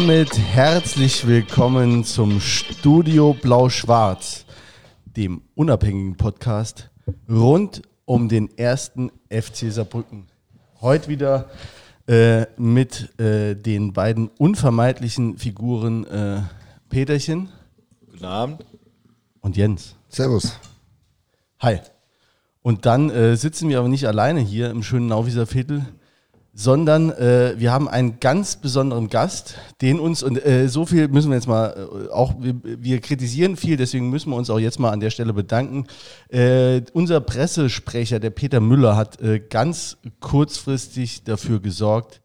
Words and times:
damit 0.00 0.38
herzlich 0.38 1.26
willkommen 1.26 2.04
zum 2.04 2.40
Studio 2.40 3.34
Blau-Schwarz, 3.34 4.46
dem 5.04 5.42
unabhängigen 5.54 6.16
Podcast 6.16 6.88
rund 7.28 7.82
um 8.06 8.30
den 8.30 8.48
ersten 8.56 9.10
FC 9.28 9.70
Saarbrücken. 9.70 10.28
Heute 10.80 11.08
wieder 11.08 11.50
äh, 12.06 12.46
mit 12.56 13.20
äh, 13.20 13.54
den 13.54 13.92
beiden 13.92 14.28
unvermeidlichen 14.28 15.36
Figuren 15.36 16.06
äh, 16.06 16.40
Peterchen. 16.88 17.50
Guten 18.10 18.24
Abend. 18.24 18.64
Und 19.42 19.58
Jens. 19.58 19.96
Servus. 20.08 20.58
Hi. 21.58 21.78
Und 22.62 22.86
dann 22.86 23.10
äh, 23.10 23.36
sitzen 23.36 23.68
wir 23.68 23.78
aber 23.78 23.88
nicht 23.88 24.06
alleine 24.08 24.40
hier 24.40 24.70
im 24.70 24.82
schönen 24.82 25.08
Nauwieser 25.08 25.46
Viertel, 25.46 25.84
sondern 26.60 27.08
äh, 27.12 27.54
wir 27.56 27.72
haben 27.72 27.88
einen 27.88 28.20
ganz 28.20 28.56
besonderen 28.56 29.08
Gast, 29.08 29.54
den 29.80 29.98
uns, 29.98 30.22
und 30.22 30.44
äh, 30.44 30.68
so 30.68 30.84
viel 30.84 31.08
müssen 31.08 31.30
wir 31.30 31.36
jetzt 31.36 31.48
mal 31.48 31.70
äh, 31.70 32.12
auch, 32.12 32.34
wir, 32.38 32.54
wir, 32.62 33.00
kritisieren 33.00 33.56
viel, 33.56 33.78
deswegen 33.78 34.10
müssen 34.10 34.28
wir 34.28 34.36
uns 34.36 34.50
auch 34.50 34.58
jetzt 34.58 34.78
mal 34.78 34.90
an 34.90 35.00
der 35.00 35.08
Stelle 35.08 35.32
bedanken. 35.32 35.86
Äh, 36.28 36.82
unser 36.92 37.22
Pressesprecher, 37.22 38.20
der 38.20 38.28
Peter 38.28 38.60
Müller, 38.60 38.94
hat 38.94 39.22
äh, 39.22 39.40
ganz 39.40 39.96
kurzfristig 40.20 41.24
dafür 41.24 41.60
gesorgt, 41.60 42.20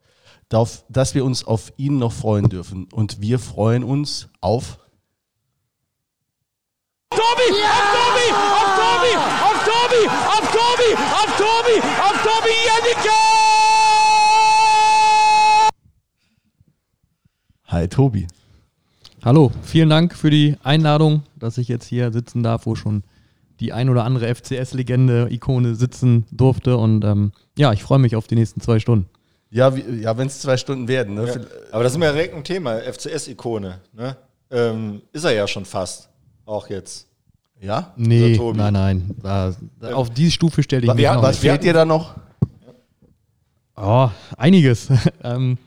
darauf, 0.49 0.83
dass 0.89 1.15
wir 1.15 1.23
uns 1.23 1.45
auf 1.45 1.71
ihn 1.77 1.97
noch 1.97 2.11
freuen 2.11 2.49
dürfen. 2.49 2.89
Und 2.91 3.21
wir 3.21 3.39
freuen 3.39 3.85
uns 3.85 4.27
auf. 4.41 4.79
Tobi! 7.09 7.57
Ja! 7.57 7.71
Auf 7.71 7.87
Tobi! 7.95 8.35
Auf 8.43 8.73
Tobi! 8.83 9.17
Auf 9.47 9.63
Tobi! 9.63 10.07
Auf 10.27 10.51
Tobi! 10.51 10.93
Auf 10.93 11.37
Tobi! 11.37 11.79
Auf 11.79 12.21
Tobi! 12.21 12.51
Janicke! 12.67 13.24
Hi 17.67 17.87
Tobi. 17.87 18.27
Hallo, 19.23 19.51
vielen 19.63 19.89
Dank 19.89 20.15
für 20.15 20.29
die 20.29 20.55
Einladung, 20.61 21.23
dass 21.35 21.57
ich 21.57 21.67
jetzt 21.67 21.87
hier 21.87 22.13
sitzen 22.13 22.43
darf, 22.43 22.67
wo 22.67 22.75
schon 22.75 23.03
die 23.59 23.73
ein 23.73 23.89
oder 23.89 24.03
andere 24.03 24.33
FCS-Legende, 24.35 25.29
Ikone 25.31 25.73
sitzen 25.73 26.27
durfte. 26.31 26.77
Und 26.77 27.03
ähm, 27.03 27.31
ja, 27.57 27.73
ich 27.73 27.81
freue 27.81 27.97
mich 27.97 28.15
auf 28.15 28.27
die 28.27 28.35
nächsten 28.35 28.61
zwei 28.61 28.77
Stunden. 28.77 29.09
Ja, 29.49 29.75
ja 29.75 30.15
wenn 30.15 30.27
es 30.27 30.41
zwei 30.41 30.57
Stunden 30.57 30.87
werden. 30.87 31.15
Ne? 31.15 31.25
Ja, 31.25 31.35
aber 31.71 31.81
das 31.81 31.93
ist 31.93 31.97
mir 31.97 32.11
direkt 32.11 32.35
ein 32.35 32.43
Thema, 32.43 32.77
FCS-Ikone. 32.81 33.79
Ne? 33.93 34.15
Ähm, 34.51 35.01
ist 35.11 35.23
er 35.23 35.31
ja 35.31 35.47
schon 35.47 35.65
fast, 35.65 36.09
auch 36.45 36.69
jetzt. 36.69 37.07
Ja? 37.59 37.93
Nee, 37.95 38.39
nein, 38.53 38.73
nein. 38.73 39.15
Da, 39.23 39.55
da, 39.79 39.95
auf 39.95 40.11
die 40.11 40.29
Stufe 40.29 40.61
stelle 40.61 40.85
ich 40.85 40.93
mich 40.93 41.05
noch. 41.05 41.23
Was 41.23 41.39
fehlt 41.39 41.63
dir 41.63 41.73
da 41.73 41.83
noch? 41.83 42.13
Oh, 43.75 44.09
einiges. 44.37 44.87
ähm, 45.23 45.57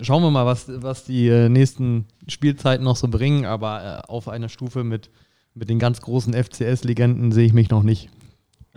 schauen 0.00 0.22
wir 0.22 0.30
mal, 0.30 0.46
was, 0.46 0.66
was 0.68 1.04
die 1.04 1.28
äh, 1.28 1.48
nächsten 1.48 2.06
Spielzeiten 2.28 2.84
noch 2.84 2.96
so 2.96 3.08
bringen, 3.08 3.44
aber 3.44 4.02
äh, 4.04 4.10
auf 4.10 4.28
einer 4.28 4.48
Stufe 4.48 4.84
mit, 4.84 5.10
mit 5.54 5.68
den 5.68 5.78
ganz 5.78 6.00
großen 6.00 6.34
FCS-Legenden 6.34 7.32
sehe 7.32 7.46
ich 7.46 7.52
mich 7.52 7.70
noch 7.70 7.82
nicht. 7.82 8.10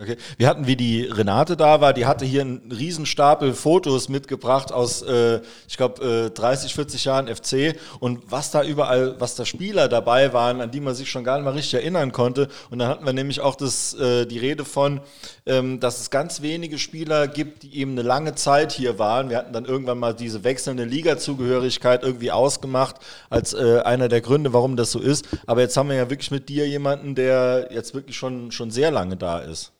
Okay. 0.00 0.16
Wir 0.36 0.46
hatten, 0.46 0.68
wie 0.68 0.76
die 0.76 1.02
Renate 1.02 1.56
da 1.56 1.80
war, 1.80 1.92
die 1.92 2.06
hatte 2.06 2.24
hier 2.24 2.42
einen 2.42 2.70
Riesenstapel 2.70 3.52
Fotos 3.52 4.08
mitgebracht 4.08 4.70
aus, 4.70 5.02
äh, 5.02 5.40
ich 5.66 5.76
glaube, 5.76 6.28
äh, 6.28 6.30
30, 6.30 6.72
40 6.72 7.04
Jahren 7.04 7.26
FC 7.26 7.74
und 7.98 8.30
was 8.30 8.52
da 8.52 8.62
überall, 8.62 9.16
was 9.18 9.34
da 9.34 9.44
Spieler 9.44 9.88
dabei 9.88 10.32
waren, 10.32 10.60
an 10.60 10.70
die 10.70 10.78
man 10.78 10.94
sich 10.94 11.10
schon 11.10 11.24
gar 11.24 11.34
nicht 11.34 11.44
mal 11.46 11.50
richtig 11.50 11.74
erinnern 11.74 12.12
konnte. 12.12 12.46
Und 12.70 12.78
dann 12.78 12.86
hatten 12.86 13.04
wir 13.04 13.12
nämlich 13.12 13.40
auch 13.40 13.56
das, 13.56 13.94
äh, 13.94 14.24
die 14.24 14.38
Rede 14.38 14.64
von, 14.64 15.00
ähm, 15.46 15.80
dass 15.80 16.00
es 16.00 16.10
ganz 16.10 16.42
wenige 16.42 16.78
Spieler 16.78 17.26
gibt, 17.26 17.64
die 17.64 17.76
eben 17.76 17.90
eine 17.90 18.02
lange 18.02 18.36
Zeit 18.36 18.70
hier 18.70 19.00
waren. 19.00 19.30
Wir 19.30 19.38
hatten 19.38 19.52
dann 19.52 19.64
irgendwann 19.64 19.98
mal 19.98 20.14
diese 20.14 20.44
wechselnde 20.44 20.84
Liga-Zugehörigkeit 20.84 22.04
irgendwie 22.04 22.30
ausgemacht 22.30 23.00
als 23.30 23.52
äh, 23.52 23.80
einer 23.80 24.06
der 24.06 24.20
Gründe, 24.20 24.52
warum 24.52 24.76
das 24.76 24.92
so 24.92 25.00
ist. 25.00 25.26
Aber 25.48 25.60
jetzt 25.60 25.76
haben 25.76 25.88
wir 25.88 25.96
ja 25.96 26.08
wirklich 26.08 26.30
mit 26.30 26.48
dir 26.48 26.68
jemanden, 26.68 27.16
der 27.16 27.70
jetzt 27.72 27.94
wirklich 27.94 28.16
schon, 28.16 28.52
schon 28.52 28.70
sehr 28.70 28.92
lange 28.92 29.16
da 29.16 29.40
ist. 29.40 29.72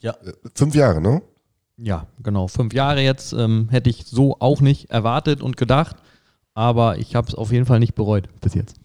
Ja. 0.00 0.12
Äh, 0.12 0.32
fünf 0.54 0.74
Jahre, 0.74 1.00
ne? 1.00 1.22
Ja, 1.76 2.06
genau. 2.22 2.48
Fünf 2.48 2.74
Jahre 2.74 3.00
jetzt 3.02 3.32
ähm, 3.32 3.68
hätte 3.70 3.90
ich 3.90 4.04
so 4.04 4.36
auch 4.40 4.60
nicht 4.60 4.90
erwartet 4.90 5.40
und 5.40 5.56
gedacht, 5.56 5.96
aber 6.54 6.98
ich 6.98 7.14
habe 7.14 7.28
es 7.28 7.34
auf 7.34 7.52
jeden 7.52 7.66
Fall 7.66 7.78
nicht 7.78 7.94
bereut 7.94 8.28
bis 8.40 8.54
jetzt. 8.54 8.76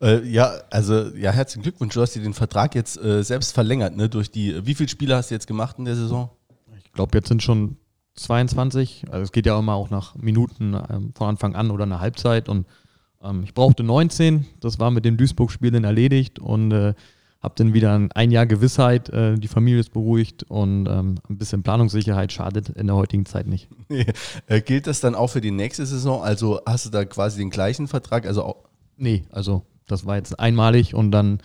Äh, 0.00 0.26
ja, 0.26 0.52
also 0.70 1.14
ja, 1.14 1.30
herzlichen 1.30 1.62
Glückwunsch. 1.62 1.94
Du 1.94 2.00
hast 2.00 2.14
dir 2.14 2.22
den 2.22 2.34
Vertrag 2.34 2.74
jetzt 2.74 3.02
äh, 3.02 3.22
selbst 3.22 3.52
verlängert, 3.52 3.96
ne? 3.96 4.08
Durch 4.08 4.30
die. 4.30 4.66
Wie 4.66 4.74
viele 4.74 4.88
Spiele 4.88 5.14
hast 5.16 5.30
du 5.30 5.34
jetzt 5.34 5.46
gemacht 5.46 5.78
in 5.78 5.84
der 5.84 5.94
Saison? 5.94 6.30
Ich 6.78 6.92
glaube, 6.92 7.16
jetzt 7.16 7.28
sind 7.28 7.42
schon 7.42 7.76
22. 8.16 9.04
Also 9.10 9.22
es 9.22 9.32
geht 9.32 9.46
ja 9.46 9.58
immer 9.58 9.74
auch 9.74 9.90
nach 9.90 10.16
Minuten 10.16 10.74
ähm, 10.74 11.12
von 11.14 11.28
Anfang 11.28 11.54
an 11.54 11.70
oder 11.70 11.84
einer 11.84 12.00
Halbzeit 12.00 12.48
und 12.48 12.66
ähm, 13.22 13.44
ich 13.44 13.54
brauchte 13.54 13.82
19. 13.82 14.46
Das 14.60 14.78
war 14.78 14.90
mit 14.90 15.04
dem 15.04 15.16
Duisburg-Spiel 15.16 15.70
dann 15.70 15.84
erledigt 15.84 16.38
und 16.38 16.72
äh, 16.72 16.94
habe 17.42 17.54
dann 17.56 17.74
wieder 17.74 18.08
ein 18.14 18.30
Jahr 18.30 18.46
Gewissheit, 18.46 19.08
äh, 19.08 19.34
die 19.34 19.48
Familie 19.48 19.80
ist 19.80 19.92
beruhigt 19.92 20.44
und 20.44 20.86
ähm, 20.86 21.16
ein 21.28 21.38
bisschen 21.38 21.62
Planungssicherheit 21.62 22.32
schadet 22.32 22.68
in 22.68 22.86
der 22.86 22.96
heutigen 22.96 23.26
Zeit 23.26 23.46
nicht. 23.46 23.68
äh, 24.46 24.60
gilt 24.60 24.86
das 24.86 25.00
dann 25.00 25.14
auch 25.14 25.28
für 25.28 25.40
die 25.40 25.50
nächste 25.50 25.84
Saison? 25.84 26.22
Also 26.22 26.60
hast 26.64 26.86
du 26.86 26.90
da 26.90 27.04
quasi 27.04 27.38
den 27.38 27.50
gleichen 27.50 27.88
Vertrag? 27.88 28.26
Also 28.26 28.44
auch 28.44 28.56
nee, 28.96 29.24
also 29.30 29.62
das 29.88 30.06
war 30.06 30.16
jetzt 30.16 30.38
einmalig 30.38 30.94
und 30.94 31.10
dann 31.10 31.40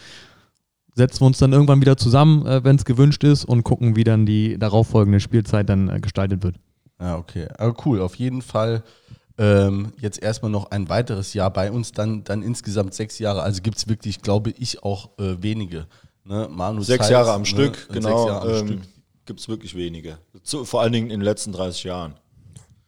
setzen 0.94 1.22
wir 1.22 1.28
uns 1.28 1.40
dann 1.40 1.54
irgendwann 1.54 1.82
wieder 1.82 1.98
zusammen, 1.98 2.46
äh, 2.46 2.64
wenn 2.64 2.76
es 2.76 2.86
gewünscht 2.86 3.24
ist 3.24 3.46
und 3.46 3.64
gucken, 3.64 3.96
wie 3.96 4.04
dann 4.04 4.26
die 4.26 4.58
darauffolgende 4.60 5.20
Spielzeit 5.20 5.68
dann 5.68 5.90
äh, 5.90 6.00
gestaltet 6.00 6.44
wird. 6.44 6.58
Ja, 7.00 7.14
ah, 7.14 7.18
okay. 7.18 7.48
Aber 7.58 7.76
cool, 7.86 8.02
auf 8.02 8.16
jeden 8.16 8.42
Fall 8.42 8.84
ähm, 9.38 9.94
jetzt 10.00 10.22
erstmal 10.22 10.52
noch 10.52 10.72
ein 10.72 10.90
weiteres 10.90 11.34
Jahr 11.34 11.52
bei 11.52 11.72
uns, 11.72 11.92
dann, 11.92 12.24
dann 12.24 12.42
insgesamt 12.42 12.94
sechs 12.94 13.20
Jahre. 13.20 13.44
Also 13.44 13.62
gibt 13.62 13.78
es 13.78 13.88
wirklich, 13.88 14.22
glaube 14.22 14.52
ich, 14.58 14.84
auch 14.84 15.10
äh, 15.20 15.42
wenige. 15.42 15.88
Ne? 16.24 16.48
Manu 16.52 16.82
sechs 16.82 17.04
Zeitz, 17.04 17.12
Jahre 17.12 17.34
am 17.34 17.42
ne? 17.42 17.48
Stück, 17.48 17.88
genau. 17.90 18.46
Ähm, 18.48 18.82
gibt 19.26 19.40
es 19.40 19.48
wirklich 19.48 19.76
wenige. 19.76 20.18
Zu, 20.44 20.66
vor 20.66 20.82
allen 20.82 20.94
Dingen 20.94 21.10
in 21.10 21.20
den 21.20 21.26
letzten 21.26 21.52
30 21.52 21.84
Jahren. 21.84 22.16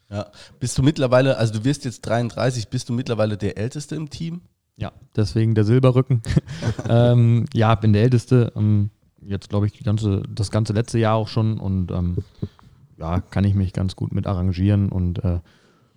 Ja. 0.10 0.32
Bist 0.60 0.78
du 0.78 0.82
mittlerweile, 0.82 1.38
also 1.38 1.54
du 1.54 1.64
wirst 1.64 1.86
jetzt 1.86 2.02
33, 2.02 2.70
bist 2.70 2.90
du 2.90 2.94
mittlerweile 2.94 3.38
der 3.38 3.58
Älteste 3.58 3.96
im 3.96 4.10
Team? 4.10 4.42
Ja, 4.78 4.92
deswegen 5.16 5.56
der 5.56 5.66
Silberrücken. 5.66 6.22
ähm, 6.90 7.46
ja, 7.54 7.76
bin 7.76 7.94
der 7.94 8.02
Älteste. 8.02 8.52
Ähm, 8.56 8.90
jetzt 9.22 9.50
glaube 9.50 9.68
ich 9.68 9.74
die 9.74 9.84
ganze, 9.84 10.24
das 10.34 10.50
ganze 10.50 10.74
letzte 10.74 10.98
Jahr 10.98 11.16
auch 11.16 11.28
schon 11.28 11.60
und 11.60 11.92
ähm, 11.92 12.18
ja, 12.98 13.22
kann 13.22 13.44
ich 13.44 13.54
mich 13.54 13.74
ganz 13.74 13.96
gut 13.96 14.14
mit 14.14 14.26
arrangieren 14.26 14.90
und 14.90 15.24
äh, 15.24 15.40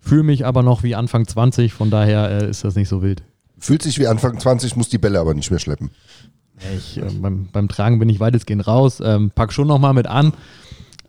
fühle 0.03 0.23
mich 0.23 0.45
aber 0.45 0.63
noch 0.63 0.83
wie 0.83 0.95
Anfang 0.95 1.27
20, 1.27 1.73
von 1.73 1.89
daher 1.89 2.29
äh, 2.29 2.49
ist 2.49 2.63
das 2.63 2.75
nicht 2.75 2.89
so 2.89 3.01
wild. 3.01 3.23
Fühlt 3.57 3.81
sich 3.81 3.97
wie 3.99 4.07
Anfang 4.07 4.37
20, 4.39 4.75
muss 4.75 4.89
die 4.89 4.97
Bälle 4.97 5.19
aber 5.19 5.33
nicht 5.33 5.49
mehr 5.49 5.59
schleppen. 5.59 5.91
Ich, 6.77 6.97
äh, 6.97 7.09
beim, 7.19 7.47
beim, 7.51 7.67
Tragen 7.67 7.99
bin 7.99 8.09
ich 8.09 8.19
weitestgehend 8.19 8.67
raus, 8.67 9.01
ähm, 9.03 9.31
pack 9.33 9.53
schon 9.53 9.67
nochmal 9.67 9.93
mit 9.93 10.07
an, 10.07 10.33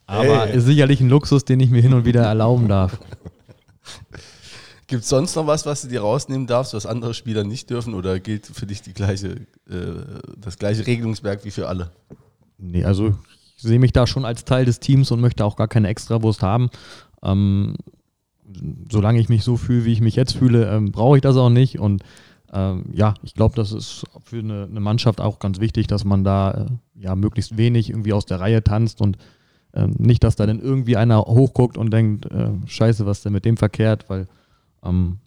aber 0.06 0.46
hey. 0.46 0.56
ist 0.56 0.64
sicherlich 0.64 1.00
ein 1.00 1.08
Luxus, 1.08 1.44
den 1.44 1.60
ich 1.60 1.70
mir 1.70 1.82
hin 1.82 1.92
und 1.92 2.04
wieder 2.04 2.22
erlauben 2.22 2.68
darf. 2.68 2.98
Gibt 4.86 5.02
es 5.02 5.08
sonst 5.08 5.34
noch 5.34 5.46
was, 5.46 5.66
was 5.66 5.82
du 5.82 5.88
dir 5.88 6.02
rausnehmen 6.02 6.46
darfst, 6.46 6.74
was 6.74 6.86
andere 6.86 7.14
Spieler 7.14 7.42
nicht 7.42 7.70
dürfen 7.70 7.94
oder 7.94 8.20
gilt 8.20 8.46
für 8.46 8.66
dich 8.66 8.82
die 8.82 8.92
gleiche, 8.92 9.46
äh, 9.68 9.94
das 10.36 10.58
gleiche 10.58 10.86
Regelungswerk 10.86 11.44
wie 11.44 11.50
für 11.50 11.68
alle? 11.68 11.90
Nee, 12.58 12.84
also 12.84 13.14
ich 13.56 13.62
sehe 13.62 13.78
mich 13.78 13.92
da 13.92 14.06
schon 14.06 14.24
als 14.24 14.44
Teil 14.44 14.64
des 14.64 14.80
Teams 14.80 15.10
und 15.10 15.20
möchte 15.20 15.44
auch 15.44 15.56
gar 15.56 15.68
keine 15.68 15.88
Extrawurst 15.88 16.42
haben. 16.42 16.70
Ähm, 17.22 17.76
solange 18.90 19.20
ich 19.20 19.28
mich 19.28 19.44
so 19.44 19.56
fühle, 19.56 19.84
wie 19.84 19.92
ich 19.92 20.00
mich 20.00 20.16
jetzt 20.16 20.36
fühle, 20.36 20.70
ähm, 20.70 20.92
brauche 20.92 21.16
ich 21.16 21.22
das 21.22 21.36
auch 21.36 21.50
nicht. 21.50 21.78
Und 21.78 22.02
ähm, 22.52 22.84
ja, 22.92 23.14
ich 23.22 23.34
glaube, 23.34 23.56
das 23.56 23.72
ist 23.72 24.04
für 24.22 24.38
eine, 24.38 24.68
eine, 24.70 24.80
Mannschaft 24.80 25.20
auch 25.20 25.38
ganz 25.38 25.60
wichtig, 25.60 25.86
dass 25.86 26.04
man 26.04 26.24
da 26.24 26.50
äh, 26.50 27.02
ja 27.02 27.16
möglichst 27.16 27.56
wenig 27.56 27.90
irgendwie 27.90 28.12
aus 28.12 28.26
der 28.26 28.40
Reihe 28.40 28.62
tanzt 28.62 29.00
und 29.00 29.18
äh, 29.72 29.86
nicht, 29.86 30.22
dass 30.22 30.36
da 30.36 30.46
dann 30.46 30.60
irgendwie 30.60 30.96
einer 30.96 31.20
hochguckt 31.22 31.76
und 31.76 31.92
denkt, 31.92 32.26
äh, 32.26 32.50
scheiße, 32.66 33.06
was 33.06 33.22
denn 33.22 33.32
mit 33.32 33.44
dem 33.44 33.56
verkehrt, 33.56 34.08
weil 34.08 34.28
ähm, 34.84 35.18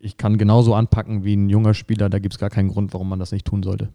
ich 0.00 0.16
kann 0.16 0.38
genauso 0.38 0.74
anpacken 0.74 1.22
wie 1.22 1.36
ein 1.36 1.48
junger 1.48 1.74
Spieler, 1.74 2.10
da 2.10 2.18
gibt 2.18 2.34
es 2.34 2.40
gar 2.40 2.50
keinen 2.50 2.68
Grund, 2.70 2.92
warum 2.92 3.08
man 3.08 3.20
das 3.20 3.30
nicht 3.30 3.46
tun 3.46 3.62
sollte. 3.62 3.90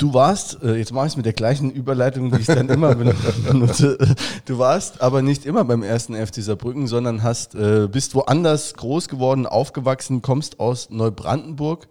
Du 0.00 0.14
warst, 0.14 0.62
äh, 0.62 0.76
jetzt 0.76 0.94
mache 0.94 1.08
ich 1.08 1.12
es 1.12 1.16
mit 1.18 1.26
der 1.26 1.34
gleichen 1.34 1.70
Überleitung, 1.70 2.32
wie 2.32 2.36
ich 2.36 2.48
es 2.48 2.54
dann 2.54 2.70
immer 2.70 2.94
benutze. 3.46 3.98
Du 4.46 4.56
warst 4.56 5.02
aber 5.02 5.20
nicht 5.20 5.44
immer 5.44 5.62
beim 5.62 5.82
ersten 5.82 6.14
FC 6.14 6.36
Saarbrücken, 6.36 6.86
sondern 6.86 7.22
hast, 7.22 7.54
äh, 7.54 7.86
bist 7.86 8.14
woanders 8.14 8.72
groß 8.72 9.08
geworden, 9.08 9.44
aufgewachsen, 9.44 10.22
kommst 10.22 10.58
aus 10.58 10.88
Neubrandenburg. 10.88 11.86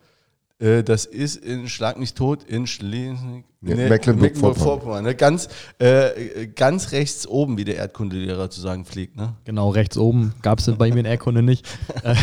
Äh, 0.58 0.82
das 0.84 1.06
ist 1.06 1.36
in 1.36 1.70
Schlag 1.70 2.00
nicht 2.00 2.18
tot 2.18 2.44
in 2.44 2.66
Schleswig. 2.66 3.46
Nee, 3.62 3.76
Mecklenburg-Vorpommern. 3.76 5.04
Ne? 5.04 5.14
Ganz, 5.14 5.48
äh, 5.78 6.48
ganz 6.48 6.92
rechts 6.92 7.28
oben, 7.28 7.60
wie 7.60 7.66
der 7.66 7.76
Erdkundelehrer 7.76 8.50
zu 8.50 8.60
sagen 8.60 8.86
pflegt. 8.86 9.18
Ne? 9.18 9.36
Genau, 9.46 9.70
rechts 9.70 10.00
oben 10.00 10.34
gab 10.42 10.58
es 10.58 10.66
bei 10.78 10.90
mir 10.92 11.02
in 11.02 11.06
Erdkunde 11.06 11.44
nicht. 11.44 11.68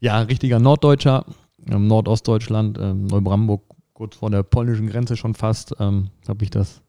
Ja, 0.00 0.20
richtiger 0.20 0.58
Norddeutscher, 0.58 1.24
ähm, 1.70 1.86
Nordostdeutschland, 1.86 2.76
ähm, 2.78 3.06
Neubrandenburg 3.06 3.62
kurz 4.04 4.16
vor 4.16 4.30
der 4.30 4.42
polnischen 4.42 4.86
Grenze 4.86 5.16
schon 5.16 5.34
fast, 5.34 5.74
ähm, 5.80 6.10
habe 6.28 6.44
ich 6.44 6.50
das 6.50 6.82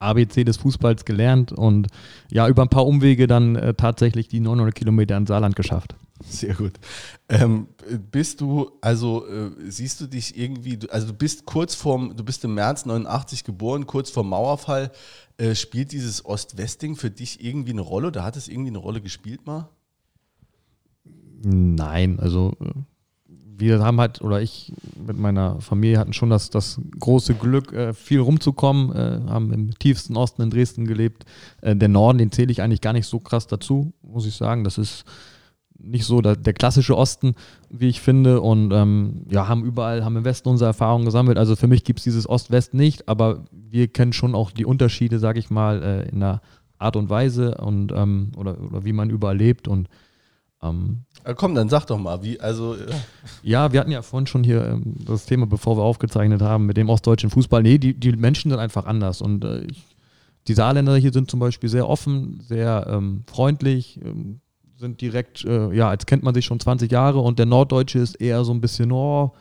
ABC 0.00 0.42
des 0.42 0.56
Fußballs 0.56 1.04
gelernt 1.04 1.52
und 1.52 1.86
ja, 2.28 2.48
über 2.48 2.62
ein 2.62 2.68
paar 2.68 2.86
Umwege 2.86 3.28
dann 3.28 3.54
äh, 3.54 3.72
tatsächlich 3.74 4.26
die 4.26 4.40
900 4.40 4.74
Kilometer 4.74 5.16
ins 5.16 5.28
Saarland 5.28 5.54
geschafft. 5.54 5.94
Sehr 6.28 6.54
gut. 6.54 6.72
Ähm, 7.28 7.68
bist 8.10 8.40
du, 8.40 8.72
also 8.80 9.28
äh, 9.28 9.50
siehst 9.68 10.00
du 10.00 10.08
dich 10.08 10.36
irgendwie, 10.36 10.78
also 10.90 11.06
du 11.06 11.12
bist 11.12 11.46
kurz 11.46 11.76
vorm, 11.76 12.16
du 12.16 12.24
bist 12.24 12.44
im 12.44 12.54
März 12.54 12.84
89 12.84 13.44
geboren, 13.44 13.86
kurz 13.86 14.10
vorm 14.10 14.30
Mauerfall. 14.30 14.90
Äh, 15.38 15.54
spielt 15.54 15.92
dieses 15.92 16.24
Ost-West-Ding 16.24 16.96
für 16.96 17.10
dich 17.10 17.44
irgendwie 17.44 17.72
eine 17.72 17.82
Rolle 17.82 18.08
oder 18.08 18.24
hat 18.24 18.36
es 18.36 18.48
irgendwie 18.48 18.70
eine 18.70 18.78
Rolle 18.78 19.00
gespielt 19.00 19.46
mal? 19.46 19.68
Nein, 21.44 22.18
also 22.18 22.54
äh, 22.60 22.72
wir 23.58 23.80
haben 23.80 24.00
halt, 24.00 24.20
oder 24.22 24.40
ich 24.40 24.72
mit 25.06 25.18
meiner 25.18 25.60
Familie 25.60 25.98
hatten 25.98 26.12
schon 26.12 26.30
das, 26.30 26.50
das 26.50 26.80
große 26.98 27.34
Glück, 27.34 27.72
äh, 27.72 27.94
viel 27.94 28.20
rumzukommen, 28.20 28.94
äh, 28.94 29.20
haben 29.28 29.52
im 29.52 29.78
tiefsten 29.78 30.16
Osten 30.16 30.42
in 30.42 30.50
Dresden 30.50 30.86
gelebt. 30.86 31.24
Äh, 31.62 31.76
der 31.76 31.88
Norden, 31.88 32.18
den 32.18 32.32
zähle 32.32 32.52
ich 32.52 32.62
eigentlich 32.62 32.80
gar 32.80 32.92
nicht 32.92 33.06
so 33.06 33.18
krass 33.20 33.46
dazu, 33.46 33.92
muss 34.02 34.26
ich 34.26 34.34
sagen. 34.34 34.64
Das 34.64 34.78
ist 34.78 35.04
nicht 35.78 36.04
so 36.04 36.20
der, 36.20 36.36
der 36.36 36.54
klassische 36.54 36.96
Osten, 36.96 37.34
wie 37.70 37.88
ich 37.88 38.00
finde. 38.00 38.40
Und 38.40 38.72
ähm, 38.72 39.22
ja, 39.30 39.48
haben 39.48 39.64
überall, 39.64 40.04
haben 40.04 40.16
im 40.16 40.24
Westen 40.24 40.48
unsere 40.48 40.68
Erfahrungen 40.68 41.04
gesammelt. 41.04 41.38
Also 41.38 41.56
für 41.56 41.66
mich 41.66 41.84
gibt 41.84 42.00
es 42.00 42.04
dieses 42.04 42.28
Ost-West 42.28 42.74
nicht, 42.74 43.08
aber 43.08 43.44
wir 43.52 43.88
kennen 43.88 44.12
schon 44.12 44.34
auch 44.34 44.50
die 44.50 44.64
Unterschiede, 44.64 45.18
sage 45.18 45.38
ich 45.38 45.50
mal, 45.50 46.06
in 46.10 46.20
der 46.20 46.40
Art 46.78 46.96
und 46.96 47.08
Weise 47.10 47.56
und 47.56 47.92
ähm, 47.92 48.32
oder, 48.36 48.60
oder 48.60 48.84
wie 48.84 48.92
man 48.92 49.10
überall 49.10 49.36
lebt. 49.36 49.68
Und 49.68 49.88
ähm, 50.62 51.05
ja, 51.26 51.34
komm, 51.34 51.54
dann 51.54 51.68
sag 51.68 51.86
doch 51.86 51.98
mal, 51.98 52.22
wie, 52.22 52.38
also. 52.40 52.76
Ja, 52.76 52.84
ja 53.42 53.72
wir 53.72 53.80
hatten 53.80 53.90
ja 53.90 54.02
vorhin 54.02 54.26
schon 54.26 54.44
hier 54.44 54.64
ähm, 54.64 54.94
das 55.04 55.26
Thema, 55.26 55.46
bevor 55.46 55.76
wir 55.76 55.82
aufgezeichnet 55.82 56.40
haben, 56.40 56.66
mit 56.66 56.76
dem 56.76 56.88
ostdeutschen 56.88 57.30
Fußball. 57.30 57.62
Nee, 57.62 57.78
die, 57.78 57.94
die 57.94 58.12
Menschen 58.12 58.50
sind 58.50 58.60
einfach 58.60 58.86
anders. 58.86 59.20
Und 59.20 59.44
äh, 59.44 59.64
ich, 59.64 59.84
die 60.46 60.54
Saarländer 60.54 60.96
hier 60.96 61.12
sind 61.12 61.30
zum 61.30 61.40
Beispiel 61.40 61.68
sehr 61.68 61.88
offen, 61.88 62.40
sehr 62.46 62.86
ähm, 62.88 63.24
freundlich, 63.26 64.00
ähm, 64.04 64.40
sind 64.76 65.00
direkt, 65.00 65.44
äh, 65.44 65.72
ja, 65.74 65.88
als 65.88 66.06
kennt 66.06 66.22
man 66.22 66.34
sich 66.34 66.44
schon 66.44 66.60
20 66.60 66.92
Jahre 66.92 67.18
und 67.18 67.38
der 67.38 67.46
Norddeutsche 67.46 67.98
ist 67.98 68.16
eher 68.16 68.44
so 68.44 68.52
ein 68.52 68.60
bisschen, 68.60 68.92
oh, 68.92 69.32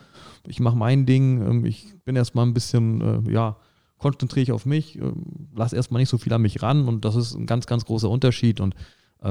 ich 0.47 0.59
mache 0.59 0.77
mein 0.77 1.05
Ding, 1.05 1.41
ähm, 1.41 1.65
ich 1.65 1.93
bin 2.05 2.15
erstmal 2.15 2.45
ein 2.45 2.53
bisschen, 2.53 3.27
äh, 3.27 3.31
ja, 3.31 3.57
konzentriere 3.97 4.43
ich 4.43 4.51
auf 4.51 4.65
mich, 4.65 4.97
äh, 4.97 5.11
lass 5.53 5.73
erstmal 5.73 6.01
nicht 6.01 6.09
so 6.09 6.17
viel 6.17 6.33
an 6.33 6.41
mich 6.41 6.61
ran 6.61 6.87
und 6.87 7.05
das 7.05 7.15
ist 7.15 7.35
ein 7.35 7.45
ganz, 7.45 7.67
ganz 7.67 7.85
großer 7.85 8.09
Unterschied 8.09 8.59
und 8.59 8.73
ähm, 8.73 8.81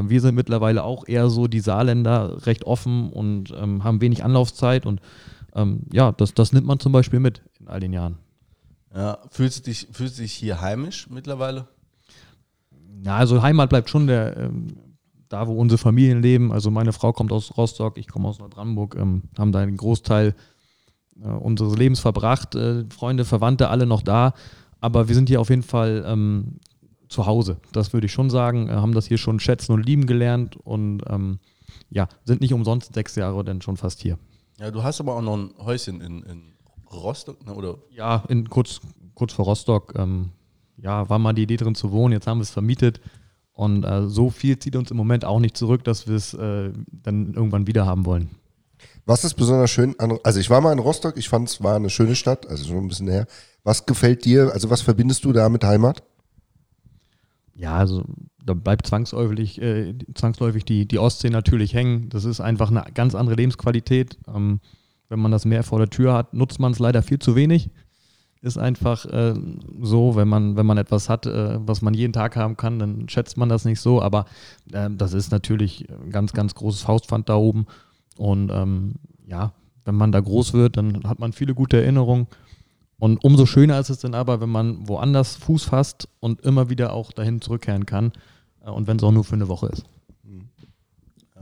wir 0.03 0.21
sind 0.21 0.35
mittlerweile 0.35 0.85
auch 0.85 1.07
eher 1.07 1.29
so 1.31 1.47
die 1.47 1.61
Saarländer 1.61 2.47
recht 2.47 2.65
offen 2.65 3.11
und 3.11 3.53
ähm, 3.57 3.85
haben 3.85 4.01
wenig 4.01 4.25
Anlaufzeit 4.25 4.87
und 4.87 5.01
ähm, 5.55 5.83
ja, 5.93 6.13
das, 6.13 6.35
das 6.35 6.53
nimmt 6.53 6.67
man 6.67 6.81
zum 6.81 6.93
Beispiel 6.93 7.21
mit 7.21 7.43
in 7.61 7.69
all 7.69 7.81
den 7.81 7.93
Jahren. 7.93 8.19
Ja, 8.95 9.19
fühlst 9.31 9.59
du 9.59 9.63
dich, 9.71 9.89
fühlst 9.91 10.19
du 10.19 10.23
dich 10.23 10.33
hier 10.33 10.61
heimisch 10.61 11.09
mittlerweile? 11.11 11.69
Ja, 13.05 13.17
also 13.17 13.43
Heimat 13.43 13.69
bleibt 13.71 13.91
schon 13.91 14.07
der, 14.07 14.37
ähm, 14.37 14.77
da, 15.29 15.47
wo 15.49 15.55
unsere 15.55 15.79
Familien 15.79 16.23
leben. 16.23 16.53
Also 16.53 16.71
meine 16.71 16.93
Frau 16.93 17.13
kommt 17.13 17.33
aus 17.33 17.57
Rostock, 17.57 17.99
ich 17.99 18.09
komme 18.09 18.29
aus 18.29 18.39
Neubrandenburg, 18.39 18.97
ähm, 18.97 19.23
haben 19.37 19.53
da 19.53 19.61
einen 19.61 19.77
Großteil 19.77 20.35
äh, 21.23 21.29
unseres 21.29 21.77
Lebens 21.77 22.01
verbracht, 22.01 22.55
äh, 22.55 22.85
Freunde, 22.91 23.25
Verwandte, 23.25 23.69
alle 23.69 23.87
noch 23.87 24.03
da. 24.03 24.33
Aber 24.81 25.09
wir 25.09 25.15
sind 25.15 25.29
hier 25.29 25.41
auf 25.41 25.51
jeden 25.51 25.63
Fall 25.63 26.05
ähm, 26.07 26.59
zu 27.15 27.27
Hause. 27.27 27.59
Das 27.73 27.93
würde 27.93 28.07
ich 28.07 28.13
schon 28.13 28.29
sagen. 28.29 28.69
Äh, 28.69 28.73
haben 28.73 28.93
das 28.93 29.07
hier 29.07 29.19
schon 29.19 29.41
schätzen 29.41 29.73
und 29.73 29.87
lieben 29.87 30.07
gelernt 30.07 30.57
und 30.57 31.03
ähm, 31.09 31.39
ja, 31.91 32.09
sind 32.25 32.41
nicht 32.41 32.53
umsonst 32.53 32.93
sechs 32.93 33.15
Jahre 33.15 33.45
denn 33.45 33.63
schon 33.63 33.77
fast 33.77 34.01
hier. 34.01 34.19
Ja, 34.59 34.71
du 34.71 34.83
hast 34.83 35.01
aber 35.01 35.17
auch 35.17 35.23
noch 35.23 35.37
ein 35.37 35.55
Häuschen 35.59 36.01
in, 36.01 36.23
in 36.25 36.43
Rostock, 36.93 37.45
ne, 37.47 37.55
oder? 37.55 37.79
Ja, 37.91 38.25
in, 38.29 38.49
kurz, 38.49 38.81
kurz 39.15 39.33
vor 39.33 39.47
Rostock. 39.47 39.95
Ähm, 39.97 40.31
ja, 40.77 41.09
war 41.09 41.19
mal 41.19 41.33
die 41.33 41.43
Idee 41.43 41.57
drin 41.57 41.75
zu 41.75 41.93
wohnen, 41.93 42.13
jetzt 42.13 42.27
haben 42.27 42.39
wir 42.39 42.43
es 42.43 42.51
vermietet. 42.51 43.01
Und 43.53 43.85
äh, 43.85 44.09
so 44.09 44.31
viel 44.31 44.59
zieht 44.59 44.75
uns 44.75 44.91
im 44.91 44.97
Moment 44.97 45.25
auch 45.25 45.39
nicht 45.39 45.57
zurück, 45.57 45.85
dass 45.85 46.09
wir 46.09 46.17
es 46.17 46.35
äh, 46.35 46.73
dann 46.91 47.35
irgendwann 47.35 47.69
wieder 47.69 47.87
haben 47.87 48.05
wollen. 48.05 48.31
Was 49.07 49.25
ist 49.25 49.35
besonders 49.35 49.71
schön 49.71 49.95
an, 50.01 50.19
also 50.25 50.41
ich 50.41 50.51
war 50.51 50.61
mal 50.61 50.73
in 50.73 50.79
Rostock, 50.81 51.17
ich 51.17 51.29
fand 51.29 51.49
es 51.49 51.63
war 51.63 51.77
eine 51.77 51.91
schöne 51.91 52.17
Stadt, 52.17 52.49
also 52.49 52.65
schon 52.65 52.79
ein 52.79 52.89
bisschen 52.89 53.09
her. 53.09 53.27
Was 53.63 53.87
gefällt 53.87 54.25
dir, 54.25 54.51
also 54.53 54.71
was 54.71 54.83
verbindest 54.83 55.25
du 55.25 55.33
da 55.33 55.49
mit 55.49 55.63
Heimat? 55.63 56.03
Ja, 57.57 57.77
also 57.77 58.05
da 58.45 58.55
bleibt 58.55 58.87
zwangsläufig, 58.87 59.61
äh, 59.63 59.95
zwangsläufig 60.15 60.65
die, 60.65 60.87
die 60.87 60.99
Ostsee 60.99 61.31
natürlich 61.31 61.73
hängen. 61.75 62.09
Das 62.09 62.25
ist 62.25 62.41
einfach 62.41 62.71
eine 62.71 62.85
ganz 62.95 63.15
andere 63.15 63.37
Lebensqualität. 63.37 64.19
Ähm, 64.33 64.61
wenn 65.09 65.21
man 65.21 65.31
das 65.31 65.45
Meer 65.45 65.63
vor 65.63 65.79
der 65.79 65.91
Tür 65.91 66.15
hat, 66.15 66.35
nutzt 66.35 66.59
man 66.59 66.73
es 66.73 66.79
leider 66.79 67.03
viel 67.03 67.19
zu 67.19 67.37
wenig. 67.37 67.71
Ist 68.41 68.59
einfach 68.59 69.07
äh, 69.07 69.35
so, 69.81 70.17
wenn 70.17 70.29
man, 70.29 70.57
wenn 70.57 70.67
man 70.67 70.77
etwas 70.77 71.09
hat, 71.09 71.27
äh, 71.27 71.59
was 71.67 71.81
man 71.81 71.95
jeden 71.95 72.13
Tag 72.13 72.37
haben 72.37 72.57
kann, 72.57 72.79
dann 72.79 73.09
schätzt 73.09 73.37
man 73.37 73.49
das 73.49 73.65
nicht 73.65 73.81
so. 73.81 74.03
Aber 74.03 74.27
äh, 74.73 74.91
das 74.91 75.15
ist 75.15 75.31
natürlich 75.31 75.89
ein 75.89 76.11
ganz, 76.11 76.33
ganz 76.33 76.55
großes 76.55 76.83
Faustpfand 76.83 77.29
da 77.29 77.37
oben. 77.37 77.67
Und 78.19 78.51
ähm, 78.53 78.95
ja, 79.27 79.53
wenn 79.85 79.95
man 79.95 80.13
da 80.13 80.21
groß 80.21 80.53
wird, 80.53 80.77
dann 80.77 81.05
hat 81.05 81.21
man 81.21 81.33
viele 81.33 81.55
gute 81.55 81.81
Erinnerungen. 81.81 82.27
Und 82.99 83.25
umso 83.25 83.47
schöner 83.47 83.79
ist 83.81 83.91
es 83.91 83.99
dann 83.99 84.15
aber, 84.15 84.41
wenn 84.41 84.51
man 84.51 84.89
woanders 84.89 85.37
Fuß 85.37 85.65
fasst 85.65 86.09
und 86.21 86.41
immer 86.43 86.71
wieder 86.71 86.93
auch 86.93 87.13
dahin 87.13 87.41
zurückkehren 87.41 87.87
kann. 87.87 88.13
Äh, 88.65 88.71
und 88.71 88.87
wenn 88.87 88.97
es 88.97 89.03
auch 89.03 89.13
nur 89.13 89.25
für 89.25 89.35
eine 89.35 89.49
Woche 89.49 89.67
ist. 89.67 89.85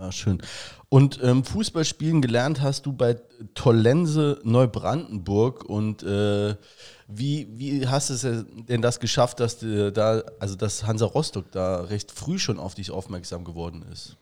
Ja, 0.03 0.11
schön. 0.11 0.43
Und 0.89 1.21
ähm, 1.23 1.45
Fußballspielen 1.45 2.23
gelernt 2.23 2.61
hast 2.61 2.87
du 2.87 2.93
bei 2.93 3.17
Tollense 3.55 4.41
Neubrandenburg. 4.43 5.65
Und 5.65 6.03
äh, 6.03 6.57
wie, 7.07 7.49
wie 7.53 7.87
hast 7.87 8.11
du 8.11 8.15
es 8.15 8.47
denn 8.69 8.83
das 8.83 8.99
geschafft, 8.99 9.39
dass 9.39 9.59
du 9.59 9.93
da, 9.93 10.23
also 10.41 10.57
dass 10.57 10.85
Hansa 10.85 11.07
Rostock 11.07 11.53
da 11.53 11.83
recht 11.83 12.11
früh 12.11 12.39
schon 12.39 12.59
auf 12.59 12.75
dich 12.75 12.91
aufmerksam 12.91 13.45
geworden 13.45 13.85
ist? 13.93 14.17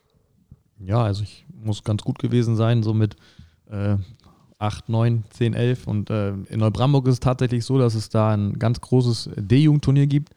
Ja, 0.78 1.02
also 1.02 1.22
ich 1.22 1.46
muss 1.52 1.82
ganz 1.82 2.02
gut 2.02 2.18
gewesen 2.18 2.56
sein, 2.56 2.82
so 2.82 2.92
mit 2.92 3.16
äh, 3.70 3.96
8, 4.60 4.88
9, 4.88 5.24
10, 5.30 5.54
11. 5.54 5.86
Und 5.86 6.10
äh, 6.10 6.30
in 6.30 6.60
Neubrandenburg 6.60 7.06
ist 7.08 7.14
es 7.14 7.20
tatsächlich 7.20 7.64
so, 7.64 7.78
dass 7.78 7.94
es 7.94 8.10
da 8.10 8.30
ein 8.30 8.58
ganz 8.58 8.80
großes 8.80 9.30
D-Jugendturnier 9.36 10.06
gibt. 10.06 10.30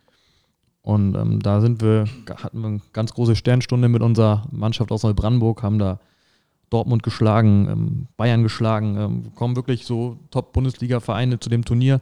Und 0.81 1.15
ähm, 1.15 1.39
da 1.41 1.61
sind 1.61 1.81
wir, 1.81 2.05
hatten 2.35 2.61
wir 2.61 2.67
eine 2.67 2.81
ganz 2.91 3.13
große 3.13 3.35
Sternstunde 3.35 3.87
mit 3.87 4.01
unserer 4.01 4.47
Mannschaft 4.51 4.91
aus 4.91 5.03
Neubrandenburg, 5.03 5.63
haben 5.63 5.79
da 5.79 5.99
Dortmund 6.69 7.03
geschlagen, 7.03 7.67
ähm, 7.69 8.07
Bayern 8.17 8.43
geschlagen, 8.43 8.97
ähm, 8.97 9.35
kommen 9.35 9.55
wirklich 9.55 9.85
so 9.85 10.17
Top-Bundesliga-Vereine 10.31 11.39
zu 11.39 11.49
dem 11.49 11.63
Turnier. 11.63 12.01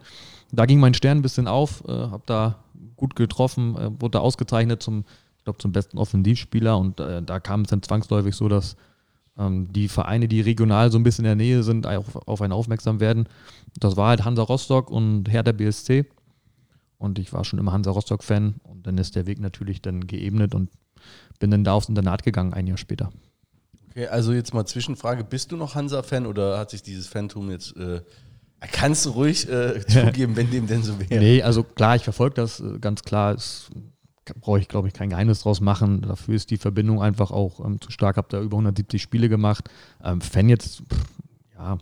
Da 0.51 0.65
ging 0.65 0.79
mein 0.79 0.93
Stern 0.93 1.19
ein 1.19 1.21
bisschen 1.21 1.47
auf, 1.47 1.83
äh, 1.87 1.91
habe 1.91 2.23
da 2.25 2.55
gut 2.95 3.15
getroffen, 3.15 3.75
äh, 3.75 4.01
wurde 4.01 4.11
da 4.11 4.19
ausgezeichnet 4.19 4.81
zum, 4.81 5.05
ich 5.37 5.43
glaube, 5.43 5.59
zum 5.59 5.71
besten 5.71 5.97
Offensivspieler 5.97 6.77
und 6.77 6.99
äh, 6.99 7.21
da 7.21 7.39
kam 7.39 7.61
es 7.61 7.69
dann 7.69 7.83
zwangsläufig 7.83 8.35
so, 8.35 8.47
dass 8.47 8.77
die 9.37 9.87
Vereine, 9.87 10.27
die 10.27 10.41
regional 10.41 10.91
so 10.91 10.99
ein 10.99 11.03
bisschen 11.03 11.25
in 11.25 11.29
der 11.29 11.35
Nähe 11.35 11.63
sind, 11.63 11.87
auf, 11.87 12.15
auf 12.27 12.41
einen 12.41 12.53
aufmerksam 12.53 12.99
werden. 12.99 13.27
Das 13.79 13.97
war 13.97 14.09
halt 14.09 14.25
Hansa 14.25 14.43
Rostock 14.43 14.91
und 14.91 15.31
Hertha 15.31 15.51
BSC. 15.51 16.05
Und 16.97 17.17
ich 17.17 17.33
war 17.33 17.43
schon 17.43 17.57
immer 17.57 17.71
Hansa 17.71 17.91
Rostock-Fan. 17.91 18.55
Und 18.63 18.85
dann 18.85 18.97
ist 18.97 19.15
der 19.15 19.25
Weg 19.25 19.39
natürlich 19.39 19.81
dann 19.81 20.05
geebnet 20.05 20.53
und 20.53 20.69
bin 21.39 21.49
dann 21.49 21.63
da 21.63 21.73
aufs 21.73 21.89
Internat 21.89 22.23
gegangen, 22.23 22.53
ein 22.53 22.67
Jahr 22.67 22.77
später. 22.77 23.11
Okay, 23.89 24.07
also 24.07 24.33
jetzt 24.33 24.53
mal 24.53 24.65
Zwischenfrage: 24.65 25.23
Bist 25.23 25.51
du 25.51 25.57
noch 25.57 25.75
Hansa-Fan 25.75 26.25
oder 26.25 26.59
hat 26.59 26.69
sich 26.69 26.83
dieses 26.83 27.07
Phantom 27.07 27.49
jetzt. 27.49 27.75
Äh, 27.75 28.01
kannst 28.59 29.05
du 29.05 29.09
ruhig 29.11 29.49
äh, 29.49 29.85
zugeben, 29.87 30.35
wenn 30.35 30.51
dem 30.51 30.67
denn 30.67 30.83
so 30.83 30.99
wäre? 30.99 31.19
Nee, 31.19 31.41
also 31.41 31.63
klar, 31.63 31.95
ich 31.95 32.03
verfolge 32.03 32.35
das 32.35 32.59
äh, 32.59 32.77
ganz 32.79 33.01
klar. 33.01 33.33
Es 33.33 33.69
brauche 34.39 34.59
ich, 34.59 34.67
glaube 34.67 34.87
ich, 34.87 34.93
kein 34.93 35.09
Geheimnis 35.09 35.41
draus 35.41 35.61
machen. 35.61 36.01
Dafür 36.01 36.35
ist 36.35 36.51
die 36.51 36.57
Verbindung 36.57 37.01
einfach 37.01 37.31
auch 37.31 37.63
ähm, 37.65 37.81
zu 37.81 37.91
stark. 37.91 38.17
Habe 38.17 38.27
da 38.29 38.41
über 38.41 38.57
170 38.57 39.01
Spiele 39.01 39.29
gemacht. 39.29 39.69
Ähm, 40.03 40.21
Fan 40.21 40.49
jetzt, 40.49 40.83
pff, 40.91 41.05
ja, 41.55 41.77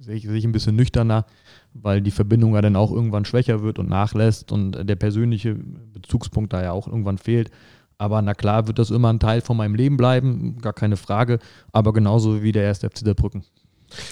sehe 0.00 0.16
ich, 0.16 0.24
seh 0.24 0.36
ich 0.36 0.44
ein 0.44 0.52
bisschen 0.52 0.76
nüchterner, 0.76 1.26
weil 1.74 2.00
die 2.00 2.10
Verbindung 2.10 2.54
ja 2.54 2.62
dann 2.62 2.76
auch 2.76 2.90
irgendwann 2.90 3.24
schwächer 3.24 3.62
wird 3.62 3.78
und 3.78 3.88
nachlässt 3.88 4.52
und 4.52 4.72
der 4.72 4.96
persönliche 4.96 5.54
Bezugspunkt 5.54 6.52
da 6.52 6.62
ja 6.62 6.72
auch 6.72 6.86
irgendwann 6.86 7.18
fehlt. 7.18 7.50
Aber 7.98 8.20
na 8.20 8.34
klar 8.34 8.66
wird 8.66 8.78
das 8.78 8.90
immer 8.90 9.12
ein 9.12 9.20
Teil 9.20 9.40
von 9.40 9.56
meinem 9.56 9.74
Leben 9.74 9.96
bleiben, 9.96 10.58
gar 10.58 10.74
keine 10.74 10.96
Frage. 10.96 11.38
Aber 11.72 11.92
genauso 11.92 12.42
wie 12.42 12.52
der 12.52 12.64
erste 12.64 12.88
FC 12.88 13.04
der 13.04 13.14
Brücken. 13.14 13.44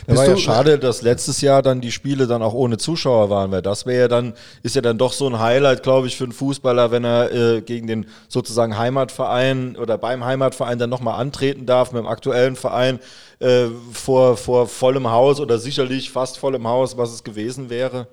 Es 0.06 0.16
war 0.16 0.26
ja 0.26 0.36
schade, 0.36 0.78
dass 0.78 1.02
letztes 1.02 1.40
Jahr 1.40 1.62
dann 1.62 1.80
die 1.80 1.92
Spiele 1.92 2.26
dann 2.26 2.42
auch 2.42 2.54
ohne 2.54 2.78
Zuschauer 2.78 3.30
waren, 3.30 3.50
weil 3.50 3.62
das 3.62 3.86
wäre 3.86 4.02
ja 4.02 4.08
dann, 4.08 4.34
ist 4.62 4.76
ja 4.76 4.82
dann 4.82 4.98
doch 4.98 5.12
so 5.12 5.26
ein 5.26 5.38
Highlight, 5.38 5.82
glaube 5.82 6.06
ich, 6.06 6.16
für 6.16 6.24
einen 6.24 6.32
Fußballer, 6.32 6.90
wenn 6.90 7.04
er 7.04 7.32
äh, 7.32 7.60
gegen 7.60 7.86
den 7.86 8.06
sozusagen 8.28 8.78
Heimatverein 8.78 9.76
oder 9.76 9.98
beim 9.98 10.24
Heimatverein 10.24 10.78
dann 10.78 10.90
nochmal 10.90 11.20
antreten 11.20 11.66
darf 11.66 11.92
mit 11.92 12.02
dem 12.02 12.06
aktuellen 12.06 12.56
Verein 12.56 12.98
äh, 13.40 13.66
vor, 13.92 14.36
vor 14.36 14.66
vollem 14.66 15.10
Haus 15.10 15.40
oder 15.40 15.58
sicherlich 15.58 16.10
fast 16.10 16.38
vollem 16.38 16.66
Haus, 16.66 16.96
was 16.96 17.12
es 17.12 17.24
gewesen 17.24 17.68
wäre. 17.68 18.06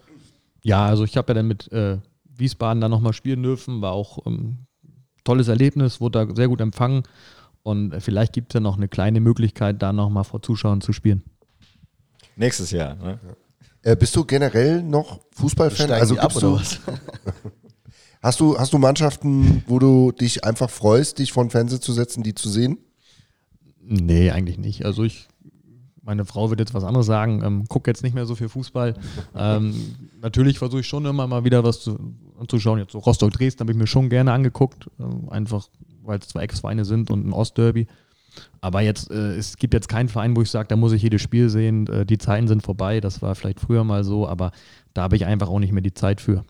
Ja, 0.63 0.86
also 0.86 1.03
ich 1.03 1.18
habe 1.18 1.32
ja 1.32 1.34
dann 1.36 1.48
mit 1.48 1.72
äh, 1.72 1.98
Wiesbaden 2.25 2.82
dann 2.82 2.91
nochmal 2.91 3.13
spielen 3.13 3.44
dürfen, 3.44 3.82
war 3.82 3.94
auch 3.94 4.18
ein 4.25 4.34
ähm, 4.34 4.58
tolles 5.24 5.48
Erlebnis, 5.48 6.01
wurde 6.01 6.25
da 6.25 6.36
sehr 6.36 6.48
gut 6.48 6.62
empfangen 6.62 7.03
und 7.63 8.00
vielleicht 8.01 8.34
gibt 8.34 8.51
es 8.51 8.56
ja 8.56 8.60
noch 8.60 8.77
eine 8.77 8.88
kleine 8.88 9.20
Möglichkeit, 9.20 9.82
da 9.82 9.94
nochmal 9.94 10.24
vor 10.24 10.41
Zuschauern 10.41 10.82
zu 10.82 10.94
spielen. 10.94 11.24
Nächstes 12.35 12.71
Jahr. 12.71 12.95
Ne? 12.95 13.19
Äh, 13.83 13.95
bist 13.95 14.15
du 14.15 14.25
generell 14.25 14.83
noch 14.83 15.19
Fußballfan? 15.35 15.91
Also 15.91 16.17
ab, 16.17 16.35
oder 16.35 16.53
was? 16.53 16.79
hast 18.21 18.39
du 18.39 18.57
hast 18.57 18.73
du 18.73 18.77
Mannschaften, 18.77 19.63
wo 19.67 19.79
du 19.79 20.11
dich 20.11 20.43
einfach 20.43 20.69
freust, 20.69 21.19
dich 21.19 21.31
vor 21.31 21.43
den 21.43 21.50
Fernseher 21.50 21.81
zu 21.81 21.93
setzen, 21.93 22.23
die 22.23 22.35
zu 22.35 22.50
sehen? 22.50 22.77
Nee, 23.83 24.29
eigentlich 24.31 24.59
nicht. 24.59 24.85
Also 24.85 25.03
ich, 25.03 25.27
meine 26.03 26.25
Frau 26.25 26.50
wird 26.50 26.59
jetzt 26.59 26.73
was 26.73 26.83
anderes 26.83 27.07
sagen, 27.07 27.41
ähm, 27.43 27.67
gucke 27.67 27.89
jetzt 27.89 28.03
nicht 28.03 28.13
mehr 28.13 28.25
so 28.25 28.35
viel 28.35 28.50
Fußball. 28.50 28.93
ähm, 29.35 29.73
natürlich 30.21 30.59
versuche 30.59 30.81
ich 30.81 30.88
schon 30.88 31.05
immer 31.05 31.25
mal 31.25 31.43
wieder 31.43 31.63
was 31.63 31.81
zu, 31.81 31.97
anzuschauen. 32.39 32.79
Jetzt 32.79 32.91
so 32.91 33.00
Rostock-Dresden 33.00 33.61
habe 33.61 33.71
ich 33.71 33.77
mir 33.77 33.88
schon 33.88 34.09
gerne 34.09 34.31
angeguckt, 34.31 34.89
ähm, 35.00 35.29
einfach 35.29 35.67
weil 36.03 36.19
es 36.19 36.27
zwei 36.27 36.43
Ex-Vereine 36.43 36.85
sind 36.85 37.11
und 37.11 37.27
ein 37.27 37.33
Ostderby. 37.33 37.88
Aber 38.61 38.81
jetzt, 38.81 39.11
äh, 39.11 39.35
es 39.35 39.57
gibt 39.57 39.73
jetzt 39.73 39.89
keinen 39.89 40.09
Verein, 40.09 40.35
wo 40.35 40.41
ich 40.41 40.50
sage, 40.50 40.67
da 40.67 40.75
muss 40.75 40.91
ich 40.93 41.01
jedes 41.01 41.21
Spiel 41.21 41.50
sehen. 41.50 41.88
Äh, 41.88 42.05
die 42.05 42.17
Zeiten 42.17 42.47
sind 42.47 42.63
vorbei. 42.63 43.01
Das 43.01 43.21
war 43.21 43.35
vielleicht 43.35 43.59
früher 43.59 43.83
mal 43.83 44.03
so, 44.03 44.27
aber 44.27 44.51
da 44.93 45.03
habe 45.03 45.15
ich 45.15 45.25
einfach 45.25 45.50
auch 45.50 45.59
nicht 45.59 45.73
mehr 45.73 45.81
die 45.81 45.93
Zeit 45.93 46.21
für. 46.21 46.45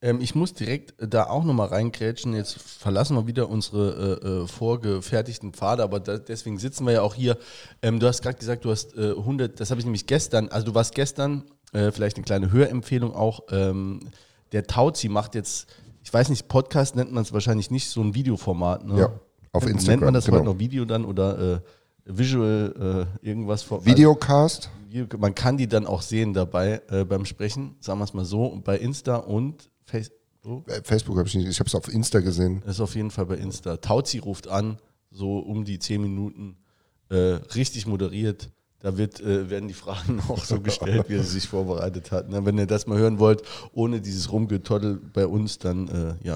Ähm, 0.00 0.20
ich 0.20 0.34
muss 0.34 0.54
direkt 0.54 1.00
äh, 1.00 1.08
da 1.08 1.24
auch 1.24 1.44
nochmal 1.44 1.68
reingrätschen. 1.68 2.34
Jetzt 2.34 2.60
verlassen 2.60 3.16
wir 3.16 3.26
wieder 3.26 3.48
unsere 3.48 4.20
äh, 4.22 4.26
äh, 4.26 4.46
vorgefertigten 4.46 5.52
Pfade, 5.52 5.82
aber 5.82 6.00
da, 6.00 6.18
deswegen 6.18 6.58
sitzen 6.58 6.86
wir 6.86 6.94
ja 6.94 7.02
auch 7.02 7.14
hier. 7.14 7.36
Ähm, 7.82 7.98
du 7.98 8.06
hast 8.06 8.22
gerade 8.22 8.38
gesagt, 8.38 8.64
du 8.64 8.70
hast 8.70 8.96
äh, 8.96 9.10
100, 9.10 9.58
das 9.58 9.70
habe 9.70 9.80
ich 9.80 9.84
nämlich 9.84 10.06
gestern, 10.06 10.48
also 10.48 10.66
du 10.66 10.74
warst 10.74 10.94
gestern, 10.94 11.44
äh, 11.72 11.90
vielleicht 11.90 12.16
eine 12.16 12.24
kleine 12.24 12.52
Hörempfehlung 12.52 13.14
auch. 13.14 13.40
Ähm, 13.50 14.00
der 14.52 14.66
Tauzi 14.66 15.08
macht 15.08 15.34
jetzt, 15.34 15.66
ich 16.02 16.12
weiß 16.12 16.28
nicht, 16.28 16.48
Podcast 16.48 16.96
nennt 16.96 17.12
man 17.12 17.22
es 17.22 17.32
wahrscheinlich 17.32 17.70
nicht, 17.70 17.90
so 17.90 18.00
ein 18.00 18.14
Videoformat. 18.14 18.84
Ne? 18.84 19.00
Ja, 19.00 19.20
auf 19.52 19.64
Nennt 19.64 19.76
Instagram, 19.76 20.04
man 20.04 20.14
das 20.14 20.26
genau. 20.26 20.38
heute 20.38 20.46
noch 20.46 20.58
Video 20.58 20.84
dann 20.84 21.04
oder 21.04 21.56
äh, 21.56 21.60
Visual 22.04 23.08
äh, 23.22 23.26
irgendwas 23.26 23.62
vor? 23.62 23.84
Videocast. 23.84 24.70
Also, 24.92 25.18
man 25.18 25.34
kann 25.34 25.56
die 25.56 25.68
dann 25.68 25.86
auch 25.86 26.02
sehen 26.02 26.32
dabei 26.32 26.80
äh, 26.88 27.04
beim 27.04 27.26
Sprechen, 27.26 27.76
sagen 27.80 28.00
wir 28.00 28.04
es 28.04 28.14
mal 28.14 28.24
so, 28.24 28.60
bei 28.64 28.78
Insta 28.78 29.16
und 29.16 29.70
Facebook. 29.84 30.68
Äh, 30.68 30.80
Facebook 30.82 31.18
habe 31.18 31.28
ich 31.28 31.34
nicht, 31.34 31.48
ich 31.48 31.60
habe 31.60 31.68
es 31.68 31.74
auf 31.74 31.92
Insta 31.92 32.20
gesehen. 32.20 32.62
Das 32.64 32.76
ist 32.76 32.80
auf 32.80 32.94
jeden 32.94 33.10
Fall 33.10 33.26
bei 33.26 33.36
Insta. 33.36 33.76
Tauzi 33.76 34.18
ruft 34.18 34.48
an, 34.48 34.78
so 35.10 35.38
um 35.38 35.64
die 35.64 35.78
10 35.78 36.00
Minuten, 36.00 36.56
äh, 37.10 37.16
richtig 37.54 37.86
moderiert. 37.86 38.50
Da 38.80 38.96
wird, 38.96 39.20
äh, 39.20 39.50
werden 39.50 39.68
die 39.68 39.74
Fragen 39.74 40.20
auch 40.28 40.44
so 40.44 40.60
gestellt, 40.60 41.08
wie 41.08 41.16
er 41.16 41.22
sie 41.22 41.40
sich 41.40 41.48
vorbereitet 41.48 42.10
hat. 42.10 42.30
Ne? 42.30 42.46
Wenn 42.46 42.56
ihr 42.56 42.66
das 42.66 42.86
mal 42.86 42.98
hören 42.98 43.18
wollt, 43.18 43.42
ohne 43.72 44.00
dieses 44.00 44.32
Rumgetoddel 44.32 45.00
bei 45.12 45.26
uns, 45.26 45.58
dann 45.58 45.88
äh, 45.88 46.26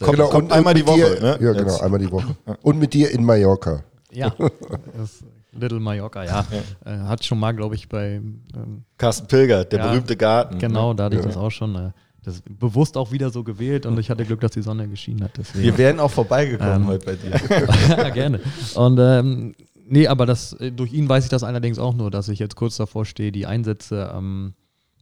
ja. 0.00 0.06
Seid- 0.06 0.16
Kommt- 0.16 0.30
kommt 0.30 0.52
einmal 0.52 0.74
die 0.74 0.86
Woche, 0.86 1.16
Dir, 1.16 1.20
ne? 1.20 1.38
Ja, 1.40 1.52
genau, 1.52 1.58
Jetzt. 1.70 1.82
einmal 1.82 2.00
die 2.00 2.10
Woche. 2.10 2.36
Und 2.62 2.78
mit 2.78 2.92
dir 2.94 3.10
in 3.10 3.24
Mallorca. 3.24 3.82
Ja, 4.12 4.34
das 4.96 5.24
Little 5.52 5.80
Mallorca, 5.80 6.24
ja. 6.24 6.44
Äh, 6.84 6.98
hat 6.98 7.24
schon 7.24 7.38
mal, 7.38 7.52
glaube 7.52 7.74
ich, 7.74 7.88
bei 7.88 8.14
ähm, 8.54 8.84
Carsten 8.98 9.26
Pilger, 9.26 9.64
der 9.64 9.78
Ja, 9.78 9.86
berühmte 9.88 10.16
Garten. 10.16 10.58
Genau, 10.58 10.92
da 10.94 11.04
hatte 11.04 11.16
ich 11.16 11.22
das 11.22 11.36
auch 11.36 11.50
schon. 11.50 11.74
Äh, 11.76 11.90
das 12.22 12.42
bewusst 12.42 12.96
auch 12.96 13.12
wieder 13.12 13.30
so 13.30 13.44
gewählt 13.44 13.86
und 13.86 13.96
ich 14.00 14.10
hatte 14.10 14.24
Glück, 14.24 14.40
dass 14.40 14.50
die 14.50 14.60
Sonne 14.62 14.88
geschienen 14.88 15.22
hat. 15.22 15.30
Deswegen. 15.38 15.62
Wir 15.62 15.78
wären 15.78 16.00
auch 16.00 16.10
vorbeigekommen 16.10 16.82
Ähm. 16.82 16.86
heute 16.88 17.06
bei 17.06 17.14
dir. 17.14 17.30
ja, 17.88 18.08
gerne. 18.10 18.40
Und 18.74 18.98
ähm, 19.00 19.54
nee, 19.88 20.08
aber 20.08 20.26
das, 20.26 20.52
äh, 20.54 20.72
durch 20.72 20.92
ihn 20.92 21.08
weiß 21.08 21.22
ich 21.22 21.30
das 21.30 21.44
allerdings 21.44 21.78
auch 21.78 21.94
nur, 21.94 22.10
dass 22.10 22.28
ich 22.28 22.40
jetzt 22.40 22.56
kurz 22.56 22.76
davor 22.78 23.04
stehe, 23.04 23.30
die 23.30 23.46
Einsätze 23.46 24.12
ähm, 24.12 24.54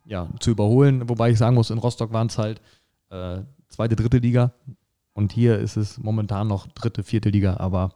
ja, 0.05 0.29
zu 0.39 0.51
überholen. 0.51 1.09
Wobei 1.09 1.31
ich 1.31 1.39
sagen 1.39 1.55
muss, 1.55 1.71
in 1.71 1.79
Rostock 1.79 2.13
waren 2.13 2.27
es 2.27 2.37
halt 2.37 2.61
äh, 3.11 3.39
zweite, 3.71 3.97
dritte 3.97 4.19
Liga. 4.19 4.53
Und 5.15 5.33
hier 5.33 5.59
ist 5.59 5.77
es 5.77 5.99
momentan 5.99 6.49
noch 6.49 6.67
dritte, 6.67 7.03
vierte 7.03 7.31
Liga, 7.31 7.57
aber 7.59 7.93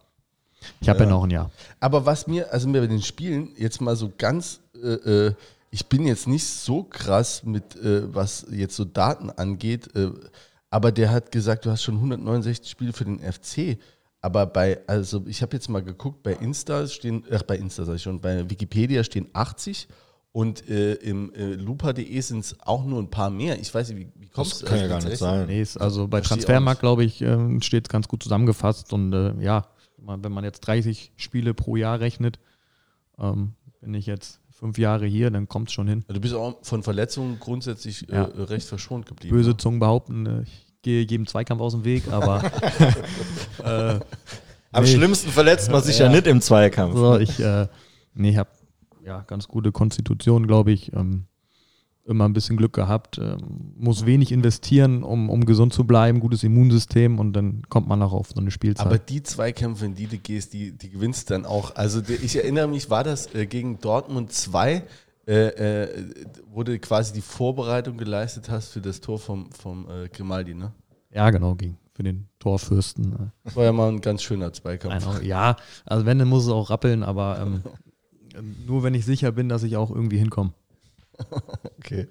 ich 0.81 0.89
habe 0.89 0.99
ja. 0.99 1.05
Ja. 1.05 1.11
noch 1.11 1.23
ein 1.23 1.29
Jahr. 1.29 1.51
Aber 1.79 2.05
was 2.05 2.27
mir, 2.27 2.51
also 2.51 2.67
mir 2.67 2.81
bei 2.81 2.87
den 2.87 3.01
Spielen 3.01 3.49
jetzt 3.57 3.81
mal 3.81 3.95
so 3.95 4.11
ganz, 4.17 4.61
äh, 4.81 5.27
äh, 5.27 5.33
ich 5.71 5.85
bin 5.85 6.07
jetzt 6.07 6.27
nicht 6.27 6.45
so 6.45 6.83
krass 6.83 7.43
mit, 7.43 7.75
äh, 7.75 8.13
was 8.13 8.47
jetzt 8.51 8.75
so 8.75 8.85
Daten 8.85 9.29
angeht, 9.29 9.95
äh, 9.95 10.11
aber 10.69 10.91
der 10.91 11.11
hat 11.11 11.31
gesagt, 11.31 11.65
du 11.65 11.71
hast 11.71 11.83
schon 11.83 11.95
169 11.95 12.69
Spiele 12.69 12.93
für 12.93 13.05
den 13.05 13.19
FC. 13.19 13.77
Aber 14.21 14.45
bei, 14.45 14.79
also 14.85 15.23
ich 15.27 15.41
habe 15.41 15.55
jetzt 15.55 15.69
mal 15.69 15.83
geguckt, 15.83 16.23
bei 16.23 16.33
Insta 16.33 16.87
stehen, 16.87 17.23
ach 17.31 17.43
bei 17.43 17.57
Insta 17.57 17.85
sag 17.85 17.95
ich 17.95 18.03
schon, 18.03 18.19
bei 18.19 18.49
Wikipedia 18.49 19.03
stehen 19.03 19.27
80 19.33 19.87
und 20.31 20.67
äh, 20.69 20.93
im 20.95 21.33
äh, 21.33 21.53
lupa.de 21.55 22.21
sind 22.21 22.39
es 22.39 22.55
auch 22.61 22.85
nur 22.85 22.99
ein 23.01 23.09
paar 23.09 23.29
mehr. 23.29 23.59
Ich 23.59 23.73
weiß 23.73 23.89
nicht, 23.89 23.97
wie, 23.99 24.21
wie 24.21 24.27
kommst 24.27 24.61
Das 24.61 24.69
kann 24.69 24.79
ja 24.79 24.87
gar 24.87 25.03
nicht 25.03 25.17
sein. 25.17 25.47
Nee, 25.47 25.61
ist 25.61 25.77
also 25.77 26.07
bei 26.07 26.21
Transfermarkt, 26.21 26.81
glaube 26.81 27.03
ich, 27.03 27.21
ähm, 27.21 27.61
steht 27.61 27.87
es 27.87 27.89
ganz 27.89 28.07
gut 28.07 28.21
zusammengefasst. 28.21 28.93
Und 28.93 29.11
äh, 29.13 29.33
ja, 29.41 29.67
wenn 29.97 30.31
man 30.31 30.43
jetzt 30.43 30.61
30 30.61 31.13
Spiele 31.15 31.53
pro 31.53 31.75
Jahr 31.75 31.99
rechnet, 31.99 32.39
ähm, 33.19 33.53
bin 33.81 33.93
ich 33.95 34.05
jetzt 34.05 34.39
fünf 34.51 34.77
Jahre 34.77 35.05
hier, 35.07 35.31
dann 35.31 35.47
kommt 35.47 35.69
es 35.69 35.73
schon 35.73 35.87
hin. 35.87 36.05
Du 36.07 36.19
bist 36.19 36.33
auch 36.35 36.57
von 36.63 36.83
Verletzungen 36.83 37.39
grundsätzlich 37.39 38.05
Ja. 38.09 38.25
äh, 38.25 38.41
recht 38.43 38.67
verschont 38.67 39.05
geblieben. 39.07 39.35
Böse 39.35 39.51
ne? 39.51 39.57
Zungen 39.57 39.79
behaupten, 39.79 40.25
äh, 40.25 40.41
ich 40.43 40.67
gehe 40.81 41.01
jedem 41.01 41.25
Zweikampf 41.27 41.61
aus 41.61 41.73
dem 41.73 41.85
Weg, 41.85 42.07
aber 42.11 42.43
äh, 43.63 43.99
Am 44.71 44.83
Nee. 44.83 44.93
schlimmsten 44.93 45.29
verletzt 45.31 45.71
man 45.71 45.81
sich 45.81 45.97
ja, 45.99 46.09
nicht 46.09 46.27
im 46.27 46.41
Zweikampf. 46.41 46.95
so, 46.95 47.17
ich 47.17 47.39
äh, 47.39 47.67
nee, 48.13 48.37
habe 48.37 48.49
ja 49.09 49.23
ganz 49.27 49.47
gute 49.47 49.71
Konstitution, 49.71 50.47
glaube 50.47 50.71
ich. 50.71 50.93
Ähm, 50.93 51.25
immer 52.05 52.25
ein 52.25 52.33
bisschen 52.33 52.57
Glück 52.57 52.73
gehabt, 52.73 53.19
ähm, 53.19 53.73
muss 53.77 54.05
wenig 54.05 54.31
investieren, 54.31 55.03
um, 55.03 55.29
um 55.29 55.45
gesund 55.45 55.73
zu 55.73 55.83
bleiben, 55.83 56.19
gutes 56.19 56.43
Immunsystem 56.43 57.19
und 57.19 57.33
dann 57.33 57.61
kommt 57.69 57.87
man 57.87 58.01
auch 58.01 58.13
auf 58.13 58.29
so 58.33 58.41
eine 58.41 58.49
Spielzeit. 58.49 58.87
Aber 58.87 58.97
die 58.97 59.21
Zweikämpfe, 59.21 59.85
in 59.85 59.93
die 59.93 60.07
du 60.07 60.17
gehst, 60.17 60.53
die, 60.53 60.71
die 60.71 60.89
gewinnst 60.89 61.29
dann 61.29 61.45
auch. 61.45 61.75
Also 61.75 62.01
ich 62.01 62.35
erinnere 62.35 62.67
mich, 62.67 62.89
war 62.89 63.03
das 63.03 63.33
äh, 63.35 63.45
gegen 63.45 63.79
Dortmund 63.79 64.31
2, 64.31 64.83
äh, 65.27 65.33
äh, 65.33 66.05
wo 66.51 66.63
du 66.63 66.79
quasi 66.79 67.13
die 67.13 67.21
Vorbereitung 67.21 67.97
geleistet 67.97 68.49
hast 68.49 68.69
für 68.69 68.81
das 68.81 69.01
Tor 69.01 69.19
vom, 69.19 69.51
vom 69.51 69.87
äh, 69.87 70.09
Grimaldi, 70.09 70.55
ne? 70.55 70.71
ja, 71.11 71.29
genau, 71.29 71.53
ging 71.53 71.77
für 71.93 72.03
den 72.03 72.27
Torfürsten. 72.39 73.13
Äh, 73.13 73.17
Das 73.43 73.55
war 73.55 73.65
ja 73.65 73.71
mal 73.71 73.89
ein 73.89 74.01
ganz 74.01 74.23
schöner 74.23 74.51
Zweikampf. 74.53 75.21
Ja, 75.21 75.57
also 75.85 76.05
wenn, 76.05 76.17
dann 76.17 76.29
muss 76.29 76.45
es 76.45 76.49
auch 76.49 76.69
rappeln, 76.69 77.03
aber 77.03 77.39
ähm, 77.41 77.61
nur 78.67 78.83
wenn 78.83 78.93
ich 78.93 79.05
sicher 79.05 79.31
bin, 79.31 79.49
dass 79.49 79.63
ich 79.63 79.77
auch 79.77 79.91
irgendwie 79.91 80.17
hinkomme. 80.17 80.51
Okay. 81.79 82.07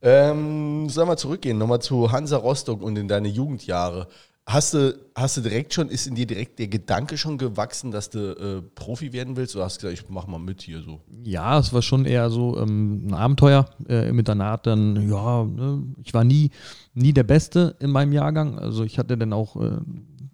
Ähm, 0.00 0.88
sollen 0.88 1.08
wir 1.08 1.16
zurückgehen, 1.16 1.58
nochmal 1.58 1.80
zu 1.80 2.12
Hansa 2.12 2.36
Rostock 2.36 2.82
und 2.82 2.96
in 2.96 3.08
deine 3.08 3.28
Jugendjahre. 3.28 4.06
Hast 4.48 4.72
du, 4.72 4.98
hast 5.14 5.36
du 5.36 5.40
direkt 5.42 5.74
schon, 5.74 5.90
ist 5.90 6.06
in 6.06 6.14
dir 6.14 6.26
direkt 6.26 6.58
der 6.58 6.68
Gedanke 6.68 7.18
schon 7.18 7.36
gewachsen, 7.36 7.90
dass 7.90 8.08
du 8.08 8.30
äh, 8.30 8.62
Profi 8.62 9.12
werden 9.12 9.36
willst? 9.36 9.54
Oder 9.56 9.66
hast 9.66 9.76
du 9.76 9.86
gesagt, 9.86 10.02
ich 10.02 10.08
mach 10.08 10.26
mal 10.26 10.38
mit 10.38 10.62
hier 10.62 10.80
so? 10.80 11.00
Ja, 11.22 11.58
es 11.58 11.72
war 11.74 11.82
schon 11.82 12.06
eher 12.06 12.30
so 12.30 12.56
ähm, 12.58 13.08
ein 13.08 13.14
Abenteuer 13.14 13.68
äh, 13.88 14.08
im 14.08 14.18
Internat. 14.18 14.66
Dann, 14.66 15.10
ja, 15.10 15.44
ne, 15.44 15.82
ich 16.02 16.14
war 16.14 16.24
nie, 16.24 16.50
nie 16.94 17.12
der 17.12 17.24
Beste 17.24 17.76
in 17.80 17.90
meinem 17.90 18.12
Jahrgang. 18.12 18.58
Also 18.58 18.84
ich 18.84 18.98
hatte 18.98 19.18
dann 19.18 19.34
auch 19.34 19.56
äh, 19.56 19.80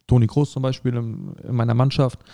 Toni 0.06 0.28
Kroos 0.28 0.52
zum 0.52 0.62
Beispiel 0.62 0.94
in, 0.94 1.34
in 1.42 1.56
meiner 1.56 1.74
Mannschaft, 1.74 2.20
ähm, 2.20 2.24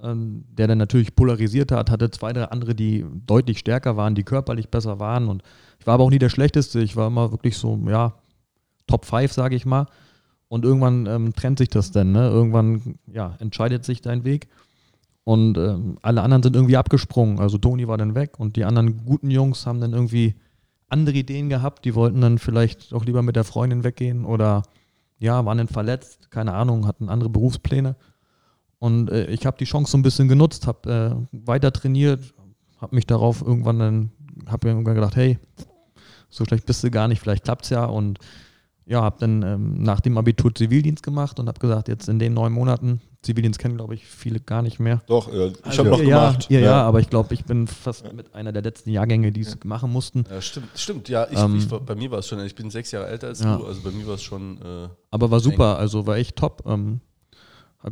der 0.00 0.68
dann 0.68 0.78
natürlich 0.78 1.16
polarisiert 1.16 1.72
hat, 1.72 1.90
hatte 1.90 2.10
zwei, 2.10 2.32
drei 2.32 2.44
andere, 2.44 2.74
die 2.74 3.04
deutlich 3.26 3.58
stärker 3.58 3.96
waren, 3.96 4.14
die 4.14 4.22
körperlich 4.22 4.68
besser 4.68 5.00
waren. 5.00 5.28
Und 5.28 5.42
ich 5.80 5.86
war 5.86 5.94
aber 5.94 6.04
auch 6.04 6.10
nie 6.10 6.18
der 6.18 6.28
Schlechteste. 6.28 6.80
Ich 6.80 6.96
war 6.96 7.08
immer 7.08 7.32
wirklich 7.32 7.56
so, 7.56 7.76
ja, 7.88 8.14
Top 8.86 9.04
5, 9.04 9.32
sage 9.32 9.56
ich 9.56 9.66
mal. 9.66 9.86
Und 10.48 10.64
irgendwann 10.64 11.06
ähm, 11.06 11.34
trennt 11.34 11.58
sich 11.58 11.68
das 11.68 11.90
dann. 11.90 12.12
Ne? 12.12 12.28
Irgendwann 12.28 12.98
ja, 13.06 13.36
entscheidet 13.38 13.84
sich 13.84 14.00
dein 14.00 14.24
Weg. 14.24 14.48
Und 15.24 15.58
ähm, 15.58 15.98
alle 16.00 16.22
anderen 16.22 16.42
sind 16.42 16.56
irgendwie 16.56 16.76
abgesprungen. 16.76 17.38
Also 17.38 17.58
Toni 17.58 17.86
war 17.86 17.98
dann 17.98 18.14
weg 18.14 18.38
und 18.40 18.56
die 18.56 18.64
anderen 18.64 19.04
guten 19.04 19.30
Jungs 19.30 19.66
haben 19.66 19.80
dann 19.80 19.92
irgendwie 19.92 20.36
andere 20.88 21.16
Ideen 21.16 21.50
gehabt. 21.50 21.84
Die 21.84 21.94
wollten 21.94 22.22
dann 22.22 22.38
vielleicht 22.38 22.94
auch 22.94 23.04
lieber 23.04 23.22
mit 23.22 23.36
der 23.36 23.44
Freundin 23.44 23.84
weggehen 23.84 24.24
oder 24.24 24.62
ja, 25.18 25.44
waren 25.44 25.58
dann 25.58 25.68
verletzt, 25.68 26.30
keine 26.30 26.54
Ahnung, 26.54 26.86
hatten 26.86 27.10
andere 27.10 27.28
Berufspläne. 27.28 27.96
Und 28.78 29.10
äh, 29.10 29.26
ich 29.26 29.44
habe 29.46 29.56
die 29.58 29.64
Chance 29.64 29.90
so 29.92 29.98
ein 29.98 30.02
bisschen 30.02 30.28
genutzt, 30.28 30.66
habe 30.66 31.26
äh, 31.32 31.46
weiter 31.46 31.72
trainiert, 31.72 32.20
habe 32.80 32.94
mich 32.94 33.06
darauf 33.06 33.42
irgendwann 33.42 33.78
dann, 33.78 34.10
habe 34.46 34.68
mir 34.68 34.72
irgendwann 34.74 34.94
gedacht, 34.94 35.16
hey, 35.16 35.38
so 36.30 36.44
schlecht 36.44 36.66
bist 36.66 36.84
du 36.84 36.90
gar 36.90 37.08
nicht, 37.08 37.20
vielleicht 37.20 37.44
klappt's 37.44 37.70
ja. 37.70 37.84
Und 37.86 38.18
ja, 38.86 39.02
habe 39.02 39.16
dann 39.20 39.42
ähm, 39.42 39.82
nach 39.82 40.00
dem 40.00 40.16
Abitur 40.16 40.54
Zivildienst 40.54 41.02
gemacht 41.02 41.38
und 41.40 41.48
habe 41.48 41.58
gesagt, 41.60 41.88
jetzt 41.88 42.08
in 42.08 42.18
den 42.18 42.32
neun 42.34 42.52
Monaten, 42.52 43.00
Zivildienst 43.20 43.58
kennen, 43.58 43.76
glaube 43.76 43.94
ich, 43.94 44.06
viele 44.06 44.38
gar 44.40 44.62
nicht 44.62 44.78
mehr. 44.78 45.02
Doch, 45.08 45.30
äh, 45.30 45.48
ich 45.48 45.64
Also, 45.64 45.78
habe 45.80 45.90
noch 45.90 45.98
ja, 46.00 46.28
gemacht. 46.30 46.46
Ja, 46.50 46.60
ja, 46.60 46.82
aber 46.82 47.00
ich 47.00 47.10
glaube, 47.10 47.34
ich 47.34 47.44
bin 47.44 47.66
fast 47.66 48.10
mit 48.14 48.32
einer 48.34 48.52
der 48.52 48.62
letzten 48.62 48.90
Jahrgänge, 48.90 49.32
die 49.32 49.40
es 49.40 49.58
machen 49.64 49.92
mussten. 49.92 50.24
Ja, 50.30 50.40
stimmt, 50.40 50.68
stimmt. 50.76 51.08
Ja, 51.08 51.26
ich, 51.30 51.36
Ähm, 51.38 51.56
ich, 51.56 51.70
war- 51.70 51.80
bei 51.80 51.96
mir 51.96 52.10
war 52.12 52.20
es 52.20 52.28
schon, 52.28 52.38
ich 52.44 52.54
bin 52.54 52.70
sechs 52.70 52.92
Jahre 52.92 53.08
älter 53.08 53.26
als 53.26 53.40
Ja. 53.40 53.56
du, 53.56 53.66
also 53.66 53.82
bei 53.82 53.90
mir 53.90 54.06
war 54.06 54.14
es 54.14 54.22
schon. 54.22 54.56
Äh, 54.62 54.88
Aber 55.10 55.30
war 55.32 55.40
super, 55.40 55.76
also 55.78 56.06
war 56.06 56.16
echt 56.16 56.36
top. 56.36 56.62
Ähm, 56.64 57.00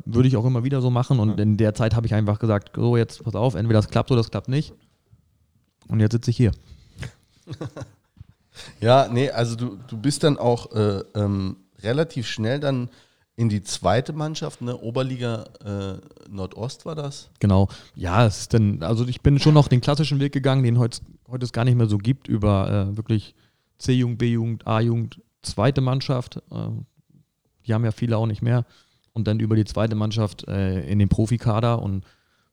würde 0.05 0.28
ich 0.28 0.37
auch 0.37 0.45
immer 0.45 0.64
wieder 0.64 0.81
so 0.81 0.90
machen. 0.90 1.21
Und 1.21 1.38
in 1.38 1.57
der 1.57 1.75
Zeit 1.75 1.95
habe 1.95 2.07
ich 2.07 2.14
einfach 2.14 2.38
gesagt, 2.38 2.73
so 2.76 2.97
jetzt 2.97 3.23
pass 3.23 3.35
auf, 3.35 3.55
entweder 3.55 3.78
das 3.78 3.88
klappt 3.88 4.11
oder 4.11 4.21
das 4.21 4.31
klappt 4.31 4.49
nicht. 4.49 4.75
Und 5.88 6.00
jetzt 6.00 6.12
sitze 6.12 6.31
ich 6.31 6.37
hier. 6.37 6.52
ja, 8.81 9.09
nee, 9.09 9.31
also 9.31 9.55
du, 9.57 9.78
du 9.87 9.97
bist 9.97 10.25
dann 10.25 10.38
auch 10.38 10.73
äh, 10.73 11.02
ähm, 11.14 11.57
relativ 11.83 12.26
schnell 12.26 12.59
dann 12.61 12.90
in 13.37 13.50
die 13.50 13.62
zweite 13.62 14.14
Mannschaft, 14.14 14.62
ne? 14.62 14.76
Oberliga 14.78 15.45
äh, 15.62 15.99
Nordost 16.31 16.87
war 16.87 16.95
das. 16.95 17.28
Genau. 17.38 17.69
Ja, 17.95 18.26
es 18.26 18.40
ist 18.40 18.55
dann, 18.55 18.83
also 18.83 19.07
ich 19.07 19.21
bin 19.21 19.38
schon 19.38 19.52
noch 19.52 19.69
den 19.69 19.83
klassischen 19.83 20.19
Weg 20.21 20.33
gegangen, 20.33 20.62
den 20.62 20.78
heute, 20.78 21.00
heute 21.28 21.45
es 21.45 21.52
gar 21.52 21.64
nicht 21.64 21.76
mehr 21.76 21.87
so 21.87 21.99
gibt, 21.99 22.28
über 22.28 22.88
äh, 22.90 22.97
wirklich 22.97 23.35
C-Jugend, 23.78 24.19
B-Jugend, 24.19 24.66
A-Jugend, 24.66 25.21
zweite 25.43 25.83
Mannschaft. 25.83 26.38
Äh, 26.50 26.69
die 27.66 27.75
haben 27.75 27.85
ja 27.85 27.93
viele 27.93 28.16
auch 28.16 28.26
nicht 28.26 28.40
mehr. 28.40 28.64
Und 29.16 29.26
dann 29.26 29.40
über 29.40 29.56
die 29.56 29.64
zweite 29.64 29.94
Mannschaft 29.94 30.46
äh, 30.46 30.82
in 30.82 30.99
den 30.99 31.08
Profikader 31.08 31.80
und 31.80 32.04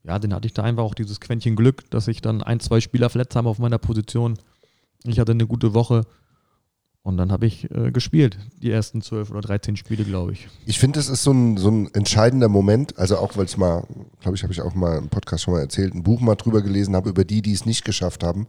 ja, 0.06 0.18
den 0.18 0.34
hatte 0.34 0.48
ich 0.48 0.54
da 0.54 0.64
einfach 0.64 0.84
auch 0.84 0.96
dieses 0.96 1.20
Quäntchen 1.20 1.58
Glück, 1.58 1.90
dass 1.92 2.08
ich 2.08 2.22
dann 2.22 2.42
ein, 2.42 2.62
zwei 2.62 2.80
Spieler 2.80 3.10
verletzt 3.10 3.36
habe 3.36 3.50
auf 3.50 3.60
meiner 3.60 3.78
Position. 3.78 4.38
Ich 5.04 5.20
hatte 5.20 5.34
eine 5.34 5.46
gute 5.46 5.74
Woche 5.74 6.06
und 7.04 7.18
dann 7.18 7.34
habe 7.34 7.46
ich 7.46 7.70
äh, 7.72 7.92
gespielt, 7.92 8.38
die 8.62 8.72
ersten 8.72 9.02
zwölf 9.02 9.30
oder 9.30 9.42
13 9.42 9.76
Spiele, 9.76 10.06
glaube 10.06 10.32
ich. 10.32 10.48
Ich 10.66 10.80
finde, 10.80 11.02
es 11.02 11.10
ist 11.10 11.24
so 11.24 11.32
ein, 11.32 11.58
so 11.58 11.70
ein 11.70 11.94
entscheidender 11.94 12.48
Moment, 12.48 12.98
also 12.98 13.18
auch 13.18 13.36
weil 13.36 13.46
ich 13.46 13.58
mal, 13.58 13.86
glaube 14.22 14.38
ich, 14.38 14.44
habe 14.44 14.54
ich 14.54 14.62
auch 14.62 14.74
mal 14.74 14.98
im 14.98 15.10
Podcast 15.10 15.44
schon 15.44 15.54
mal 15.54 15.60
erzählt, 15.60 15.94
ein 15.94 16.04
Buch 16.04 16.22
mal 16.22 16.36
drüber 16.36 16.62
gelesen 16.62 16.96
habe, 16.96 17.10
über 17.10 17.26
die, 17.26 17.42
die 17.42 17.52
es 17.52 17.66
nicht 17.66 17.84
geschafft 17.84 18.24
haben. 18.24 18.48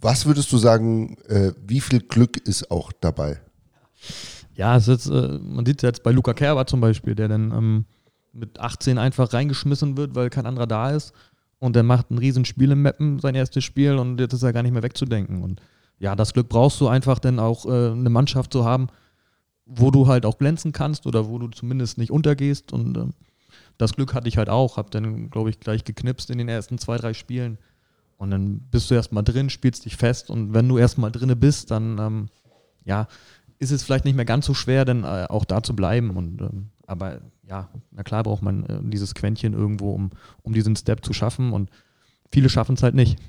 Was 0.00 0.26
würdest 0.26 0.52
du 0.52 0.58
sagen, 0.58 1.16
äh, 1.28 1.52
wie 1.66 1.80
viel 1.80 2.00
Glück 2.00 2.36
ist 2.36 2.70
auch 2.70 2.92
dabei? 2.92 3.40
Ja, 4.54 4.76
ist, 4.76 5.06
äh, 5.06 5.38
man 5.38 5.64
sieht 5.64 5.78
es 5.78 5.82
jetzt 5.82 6.02
bei 6.02 6.10
Luca 6.10 6.34
Kerber 6.34 6.66
zum 6.66 6.80
Beispiel, 6.80 7.14
der 7.14 7.28
dann 7.28 7.52
ähm, 7.52 7.84
mit 8.32 8.60
18 8.60 8.98
einfach 8.98 9.32
reingeschmissen 9.32 9.96
wird, 9.96 10.14
weil 10.14 10.30
kein 10.30 10.46
anderer 10.46 10.66
da 10.66 10.90
ist. 10.90 11.12
Und 11.58 11.76
der 11.76 11.84
macht 11.84 12.10
ein 12.10 12.18
Riesenspiel 12.18 12.72
im 12.72 12.82
Mappen, 12.82 13.20
sein 13.20 13.34
erstes 13.34 13.64
Spiel, 13.64 13.96
und 13.96 14.18
jetzt 14.18 14.32
ist 14.32 14.42
er 14.42 14.52
gar 14.52 14.62
nicht 14.62 14.72
mehr 14.72 14.82
wegzudenken. 14.82 15.42
Und 15.42 15.60
ja, 15.98 16.16
das 16.16 16.32
Glück 16.32 16.48
brauchst 16.48 16.80
du 16.80 16.88
einfach 16.88 17.18
dann 17.18 17.38
auch 17.38 17.66
äh, 17.66 17.92
eine 17.92 18.10
Mannschaft 18.10 18.52
zu 18.52 18.64
haben, 18.64 18.88
wo 19.64 19.90
du 19.90 20.08
halt 20.08 20.26
auch 20.26 20.38
glänzen 20.38 20.72
kannst 20.72 21.06
oder 21.06 21.28
wo 21.28 21.38
du 21.38 21.48
zumindest 21.48 21.98
nicht 21.98 22.10
untergehst. 22.10 22.72
Und 22.72 22.96
ähm, 22.96 23.10
das 23.78 23.94
Glück 23.94 24.12
hatte 24.12 24.28
ich 24.28 24.38
halt 24.38 24.48
auch. 24.48 24.76
Hab 24.76 24.90
dann, 24.90 25.30
glaube 25.30 25.50
ich, 25.50 25.60
gleich 25.60 25.84
geknipst 25.84 26.30
in 26.30 26.38
den 26.38 26.48
ersten 26.48 26.78
zwei, 26.78 26.96
drei 26.96 27.14
Spielen. 27.14 27.58
Und 28.16 28.30
dann 28.30 28.60
bist 28.70 28.90
du 28.90 28.94
erstmal 28.94 29.22
drin, 29.22 29.48
spielst 29.48 29.84
dich 29.84 29.96
fest. 29.96 30.30
Und 30.30 30.54
wenn 30.54 30.68
du 30.68 30.78
erstmal 30.78 31.12
drinne 31.12 31.36
bist, 31.36 31.70
dann 31.70 31.98
ähm, 31.98 32.28
ja, 32.84 33.06
ist 33.62 33.70
es 33.70 33.84
vielleicht 33.84 34.04
nicht 34.04 34.16
mehr 34.16 34.24
ganz 34.24 34.44
so 34.44 34.54
schwer, 34.54 34.84
dann 34.84 35.04
äh, 35.04 35.26
auch 35.28 35.44
da 35.44 35.62
zu 35.62 35.76
bleiben. 35.76 36.10
Und 36.10 36.40
ähm, 36.40 36.70
aber 36.86 37.20
ja, 37.48 37.68
na 37.92 38.02
klar 38.02 38.24
braucht 38.24 38.42
man 38.42 38.66
äh, 38.66 38.80
dieses 38.82 39.14
Quäntchen 39.14 39.52
irgendwo, 39.52 39.92
um, 39.92 40.10
um 40.42 40.52
diesen 40.52 40.74
Step 40.74 41.04
zu 41.04 41.12
schaffen. 41.12 41.52
Und 41.52 41.70
viele 42.32 42.48
schaffen 42.48 42.74
es 42.74 42.82
halt 42.82 42.96
nicht. 42.96 43.20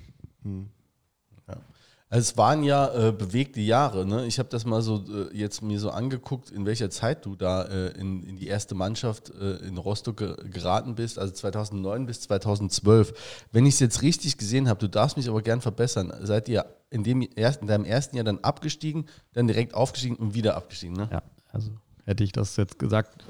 Also 2.13 2.29
es 2.29 2.38
waren 2.38 2.62
ja 2.62 2.93
äh, 2.93 3.12
bewegte 3.12 3.60
Jahre. 3.60 4.05
Ne? 4.05 4.27
Ich 4.27 4.38
habe 4.38 4.48
das 4.48 4.65
mal 4.65 4.84
so 4.84 5.03
äh, 5.10 5.36
jetzt 5.36 5.63
mir 5.63 5.79
so 5.79 5.89
angeguckt, 5.89 6.51
in 6.51 6.63
welcher 6.63 6.91
Zeit 6.91 7.25
du 7.25 7.36
da 7.36 7.63
äh, 7.63 7.88
in, 8.00 8.22
in 8.22 8.36
die 8.36 8.46
erste 8.46 8.75
Mannschaft 8.75 9.32
äh, 9.32 9.55
in 9.65 9.79
Rostock 9.79 10.17
ge 10.17 10.36
geraten 10.51 10.93
bist, 10.93 11.17
also 11.17 11.34
2009 11.34 12.05
bis 12.05 12.22
2012. 12.22 13.48
Wenn 13.51 13.65
ich 13.65 13.74
es 13.74 13.79
jetzt 13.79 14.03
richtig 14.03 14.38
gesehen 14.38 14.70
habe, 14.70 14.79
du 14.79 14.89
darfst 14.89 15.17
mich 15.17 15.27
aber 15.27 15.41
gern 15.41 15.60
verbessern, 15.60 16.13
seid 16.22 16.48
ihr 16.50 16.67
in, 16.91 17.03
dem 17.03 17.24
ersten, 17.36 17.63
in 17.63 17.70
deinem 17.70 17.86
ersten 17.86 18.15
Jahr 18.15 18.25
dann 18.25 18.38
abgestiegen, 18.43 19.08
dann 19.34 19.48
direkt 19.48 19.74
aufgestiegen 19.74 20.15
und 20.15 20.36
wieder 20.36 20.55
abgestiegen, 20.55 20.96
ne? 20.96 21.10
Ja, 21.12 21.24
also 21.51 21.72
hätte 22.05 22.24
ich 22.24 22.32
das 22.32 22.58
jetzt 22.58 22.77
gesagt, 22.77 23.25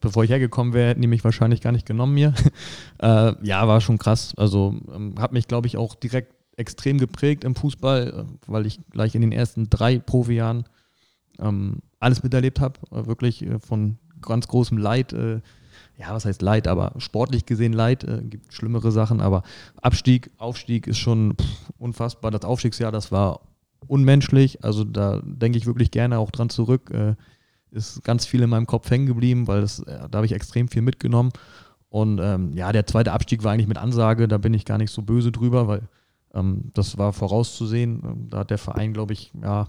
bevor 0.00 0.24
ich 0.24 0.30
hergekommen 0.30 0.72
wäre, 0.72 0.88
hätten 0.88 1.02
die 1.02 1.06
mich 1.06 1.22
wahrscheinlich 1.22 1.60
gar 1.60 1.72
nicht 1.72 1.84
genommen 1.84 2.14
mir. 2.14 2.32
äh, 2.98 3.34
ja, 3.42 3.68
war 3.68 3.82
schon 3.82 3.98
krass. 3.98 4.32
Also 4.38 4.74
ähm, 4.90 5.16
hat 5.18 5.34
mich, 5.34 5.48
glaube 5.48 5.66
ich, 5.66 5.76
auch 5.76 5.94
direkt 5.94 6.32
extrem 6.56 6.98
geprägt 6.98 7.44
im 7.44 7.54
Fußball, 7.54 8.26
äh, 8.26 8.32
weil 8.46 8.66
ich 8.66 8.80
gleich 8.90 9.14
in 9.14 9.20
den 9.20 9.32
ersten 9.32 9.70
drei 9.70 9.98
Profijahren 9.98 10.64
ähm, 11.38 11.78
alles 11.98 12.22
miterlebt 12.22 12.60
habe. 12.60 12.80
Äh, 12.90 13.06
wirklich 13.06 13.42
äh, 13.42 13.58
von 13.58 13.98
ganz 14.20 14.48
großem 14.48 14.78
Leid. 14.78 15.12
Äh, 15.12 15.40
ja, 15.98 16.12
was 16.12 16.24
heißt 16.24 16.42
Leid, 16.42 16.68
aber 16.68 16.94
sportlich 16.98 17.46
gesehen 17.46 17.72
Leid, 17.72 18.04
äh, 18.04 18.22
gibt 18.22 18.52
schlimmere 18.52 18.90
Sachen, 18.92 19.20
aber 19.20 19.42
Abstieg, 19.80 20.30
Aufstieg 20.38 20.86
ist 20.86 20.98
schon 20.98 21.36
pff, 21.36 21.70
unfassbar. 21.78 22.30
Das 22.30 22.44
Aufstiegsjahr, 22.44 22.92
das 22.92 23.12
war 23.12 23.40
unmenschlich, 23.86 24.64
also 24.64 24.84
da 24.84 25.20
denke 25.24 25.58
ich 25.58 25.66
wirklich 25.66 25.90
gerne 25.90 26.18
auch 26.18 26.30
dran 26.30 26.50
zurück. 26.50 26.90
Äh, 26.90 27.14
ist 27.70 28.04
ganz 28.04 28.26
viel 28.26 28.42
in 28.42 28.50
meinem 28.50 28.66
Kopf 28.66 28.90
hängen 28.90 29.06
geblieben, 29.06 29.48
weil 29.48 29.62
das, 29.62 29.82
da 29.86 30.10
habe 30.12 30.26
ich 30.26 30.32
extrem 30.32 30.68
viel 30.68 30.82
mitgenommen. 30.82 31.30
Und 31.88 32.20
ähm, 32.22 32.52
ja, 32.54 32.70
der 32.70 32.86
zweite 32.86 33.12
Abstieg 33.12 33.44
war 33.44 33.52
eigentlich 33.52 33.66
mit 33.66 33.78
Ansage, 33.78 34.28
da 34.28 34.36
bin 34.38 34.52
ich 34.52 34.66
gar 34.66 34.76
nicht 34.76 34.90
so 34.90 35.00
böse 35.00 35.32
drüber, 35.32 35.68
weil 35.68 35.88
das 36.74 36.96
war 36.98 37.12
vorauszusehen. 37.12 38.02
Ähm, 38.04 38.30
da 38.30 38.38
hat 38.38 38.50
der 38.50 38.58
Verein, 38.58 38.92
glaube 38.92 39.12
ich, 39.12 39.32
ja, 39.42 39.68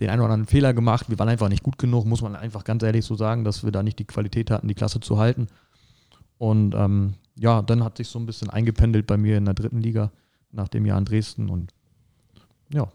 den 0.00 0.10
einen 0.10 0.22
oder 0.22 0.32
anderen 0.32 0.48
Fehler 0.48 0.72
gemacht. 0.74 1.10
Wir 1.10 1.18
waren 1.18 1.28
einfach 1.28 1.48
nicht 1.48 1.62
gut 1.62 1.78
genug, 1.78 2.06
muss 2.06 2.22
man 2.22 2.34
einfach 2.34 2.64
ganz 2.64 2.82
ehrlich 2.82 3.04
so 3.04 3.14
sagen, 3.14 3.44
dass 3.44 3.62
wir 3.64 3.72
da 3.72 3.82
nicht 3.82 3.98
die 3.98 4.06
Qualität 4.06 4.50
hatten, 4.50 4.68
die 4.68 4.74
Klasse 4.74 5.00
zu 5.00 5.18
halten. 5.18 5.48
Und 6.38 6.74
ähm, 6.74 7.14
ja, 7.38 7.62
dann 7.62 7.84
hat 7.84 7.98
sich 7.98 8.08
so 8.08 8.18
ein 8.18 8.26
bisschen 8.26 8.50
eingependelt 8.50 9.06
bei 9.06 9.16
mir 9.16 9.36
in 9.36 9.44
der 9.44 9.54
dritten 9.54 9.80
Liga 9.80 10.10
nach 10.50 10.68
dem 10.68 10.86
Jahr 10.86 10.98
in 10.98 11.04
Dresden 11.04 11.48
und 11.50 11.72
ja, 12.72 12.88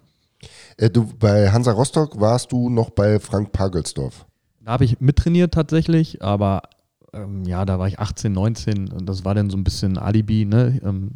Äh, 0.77 0.89
du, 0.89 1.05
bei 1.19 1.49
Hansa 1.51 1.71
Rostock 1.71 2.19
warst 2.19 2.51
du 2.51 2.69
noch 2.69 2.89
bei 2.91 3.19
Frank 3.19 3.51
Pagelsdorf. 3.51 4.25
Da 4.61 4.73
habe 4.73 4.85
ich 4.85 4.99
mittrainiert 4.99 5.53
tatsächlich, 5.53 6.21
aber 6.21 6.63
ähm, 7.13 7.43
ja, 7.45 7.65
da 7.65 7.79
war 7.79 7.87
ich 7.87 7.99
18, 7.99 8.31
19 8.33 8.91
und 8.91 9.05
das 9.07 9.23
war 9.25 9.33
dann 9.33 9.49
so 9.49 9.57
ein 9.57 9.63
bisschen 9.63 9.97
Alibi, 9.97 10.45
ne? 10.45 10.79
Ähm, 10.83 11.11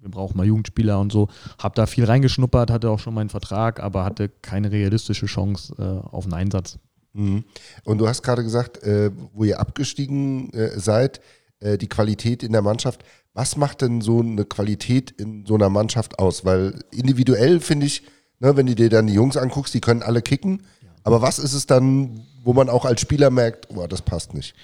wir 0.00 0.10
brauchen 0.10 0.36
mal 0.36 0.46
Jugendspieler 0.46 0.98
und 0.98 1.12
so. 1.12 1.28
Hab 1.58 1.74
da 1.74 1.86
viel 1.86 2.04
reingeschnuppert, 2.04 2.70
hatte 2.70 2.90
auch 2.90 2.98
schon 2.98 3.14
meinen 3.14 3.28
Vertrag, 3.28 3.80
aber 3.80 4.04
hatte 4.04 4.28
keine 4.28 4.72
realistische 4.72 5.26
Chance 5.26 5.74
äh, 5.78 6.08
auf 6.08 6.24
einen 6.24 6.34
Einsatz. 6.34 6.78
Mhm. 7.12 7.44
Und 7.84 7.98
du 7.98 8.08
hast 8.08 8.22
gerade 8.22 8.42
gesagt, 8.42 8.82
äh, 8.82 9.10
wo 9.32 9.44
ihr 9.44 9.60
abgestiegen 9.60 10.52
äh, 10.52 10.78
seid, 10.78 11.20
äh, 11.60 11.76
die 11.76 11.88
Qualität 11.88 12.42
in 12.42 12.52
der 12.52 12.62
Mannschaft. 12.62 13.04
Was 13.34 13.56
macht 13.56 13.82
denn 13.82 14.00
so 14.00 14.20
eine 14.20 14.44
Qualität 14.44 15.10
in 15.10 15.44
so 15.46 15.54
einer 15.54 15.68
Mannschaft 15.68 16.18
aus? 16.18 16.44
Weil 16.44 16.80
individuell 16.90 17.60
finde 17.60 17.86
ich, 17.86 18.02
ne, 18.38 18.56
wenn 18.56 18.66
du 18.66 18.74
dir 18.74 18.88
dann 18.88 19.06
die 19.06 19.14
Jungs 19.14 19.36
anguckst, 19.36 19.74
die 19.74 19.80
können 19.80 20.02
alle 20.02 20.22
kicken. 20.22 20.62
Aber 21.04 21.22
was 21.22 21.38
ist 21.38 21.54
es 21.54 21.66
dann, 21.66 22.26
wo 22.42 22.52
man 22.52 22.68
auch 22.68 22.84
als 22.84 23.00
Spieler 23.00 23.30
merkt, 23.30 23.68
oh, 23.70 23.86
das 23.86 24.02
passt 24.02 24.34
nicht? 24.34 24.54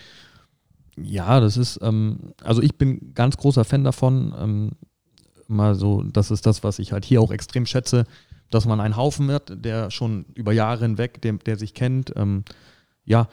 Ja, 0.99 1.41
das 1.41 1.57
ist, 1.57 1.79
ähm, 1.83 2.33
also 2.43 2.63
ich 2.63 2.77
bin 2.79 3.13
ganz 3.15 3.37
großer 3.37 3.65
Fan 3.65 3.85
davon, 3.85 4.35
ähm, 4.39 4.71
mal 5.49 5.75
so, 5.75 6.03
das 6.03 6.31
ist 6.31 6.47
das, 6.47 6.65
was 6.65 6.79
ich 6.79 6.93
halt 6.93 7.05
hier 7.05 7.21
auch 7.21 7.31
extrem 7.31 7.67
schätze, 7.67 8.05
dass 8.51 8.67
man 8.67 8.81
einen 8.81 8.97
Haufen 8.97 9.31
hat, 9.31 9.53
der 9.65 9.91
schon 9.91 10.27
über 10.35 10.53
Jahre 10.53 10.83
hinweg, 10.85 11.21
der, 11.23 11.35
der 11.35 11.57
sich 11.57 11.75
kennt, 11.75 12.13
ähm, 12.17 12.45
ja, 13.05 13.29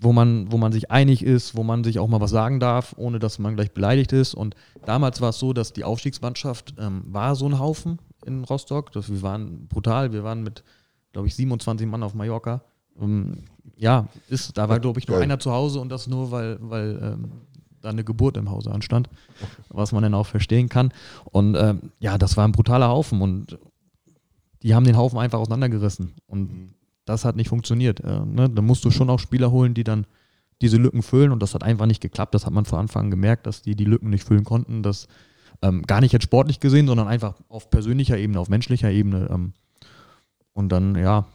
wo 0.00 0.12
man, 0.12 0.50
wo 0.50 0.56
man 0.56 0.72
sich 0.72 0.90
einig 0.90 1.22
ist, 1.22 1.56
wo 1.56 1.62
man 1.62 1.84
sich 1.84 1.98
auch 1.98 2.08
mal 2.08 2.20
was 2.20 2.30
sagen 2.30 2.58
darf, 2.58 2.94
ohne 2.96 3.18
dass 3.18 3.38
man 3.38 3.54
gleich 3.54 3.72
beleidigt 3.72 4.12
ist. 4.12 4.34
Und 4.34 4.54
damals 4.86 5.20
war 5.20 5.30
es 5.30 5.38
so, 5.38 5.52
dass 5.52 5.72
die 5.74 5.84
Aufstiegsmannschaft 5.84 6.74
ähm, 6.78 7.02
war 7.06 7.36
so 7.36 7.46
ein 7.46 7.58
Haufen 7.58 7.98
in 8.24 8.44
Rostock. 8.44 8.92
Das, 8.92 9.10
wir 9.10 9.22
waren 9.22 9.68
brutal, 9.68 10.12
wir 10.12 10.24
waren 10.24 10.42
mit, 10.42 10.64
glaube 11.12 11.28
ich, 11.28 11.34
27 11.34 11.86
Mann 11.86 12.02
auf 12.02 12.14
Mallorca. 12.14 12.62
Ähm, 13.00 13.44
ja, 13.76 14.08
ist, 14.28 14.56
da 14.56 14.68
war, 14.68 14.80
glaube 14.80 15.00
ich, 15.00 15.06
nur 15.06 15.18
Geil. 15.18 15.24
einer 15.24 15.38
zu 15.38 15.52
Hause 15.52 15.80
und 15.80 15.90
das 15.90 16.06
nur, 16.06 16.30
weil, 16.30 16.58
weil 16.60 16.98
ähm, 17.02 17.30
da 17.80 17.90
eine 17.90 18.04
Geburt 18.04 18.36
im 18.36 18.50
Hause 18.50 18.70
anstand, 18.72 19.08
was 19.68 19.92
man 19.92 20.02
dann 20.02 20.14
auch 20.14 20.26
verstehen 20.26 20.68
kann. 20.68 20.92
Und 21.24 21.56
ähm, 21.56 21.92
ja, 21.98 22.18
das 22.18 22.36
war 22.36 22.46
ein 22.46 22.52
brutaler 22.52 22.88
Haufen 22.88 23.20
und 23.22 23.58
die 24.62 24.74
haben 24.74 24.84
den 24.84 24.96
Haufen 24.96 25.18
einfach 25.18 25.38
auseinandergerissen. 25.38 26.12
Und 26.26 26.74
das 27.04 27.24
hat 27.24 27.36
nicht 27.36 27.48
funktioniert. 27.48 28.00
Äh, 28.00 28.20
ne? 28.24 28.50
Da 28.50 28.62
musst 28.62 28.84
du 28.84 28.90
schon 28.90 29.10
auch 29.10 29.18
Spieler 29.18 29.50
holen, 29.50 29.74
die 29.74 29.84
dann 29.84 30.06
diese 30.60 30.76
Lücken 30.76 31.02
füllen 31.02 31.32
und 31.32 31.42
das 31.42 31.54
hat 31.54 31.62
einfach 31.62 31.86
nicht 31.86 32.02
geklappt. 32.02 32.34
Das 32.34 32.44
hat 32.44 32.52
man 32.52 32.66
von 32.66 32.78
Anfang 32.78 33.04
an 33.06 33.10
gemerkt, 33.10 33.46
dass 33.46 33.62
die 33.62 33.74
die 33.74 33.86
Lücken 33.86 34.10
nicht 34.10 34.24
füllen 34.24 34.44
konnten. 34.44 34.82
Das 34.82 35.08
ähm, 35.62 35.82
gar 35.82 36.00
nicht 36.00 36.12
jetzt 36.12 36.24
sportlich 36.24 36.60
gesehen, 36.60 36.86
sondern 36.86 37.08
einfach 37.08 37.34
auf 37.48 37.70
persönlicher 37.70 38.18
Ebene, 38.18 38.40
auf 38.40 38.48
menschlicher 38.48 38.90
Ebene. 38.90 39.28
Ähm, 39.30 39.52
und 40.52 40.70
dann, 40.70 40.96
ja, 40.96 41.26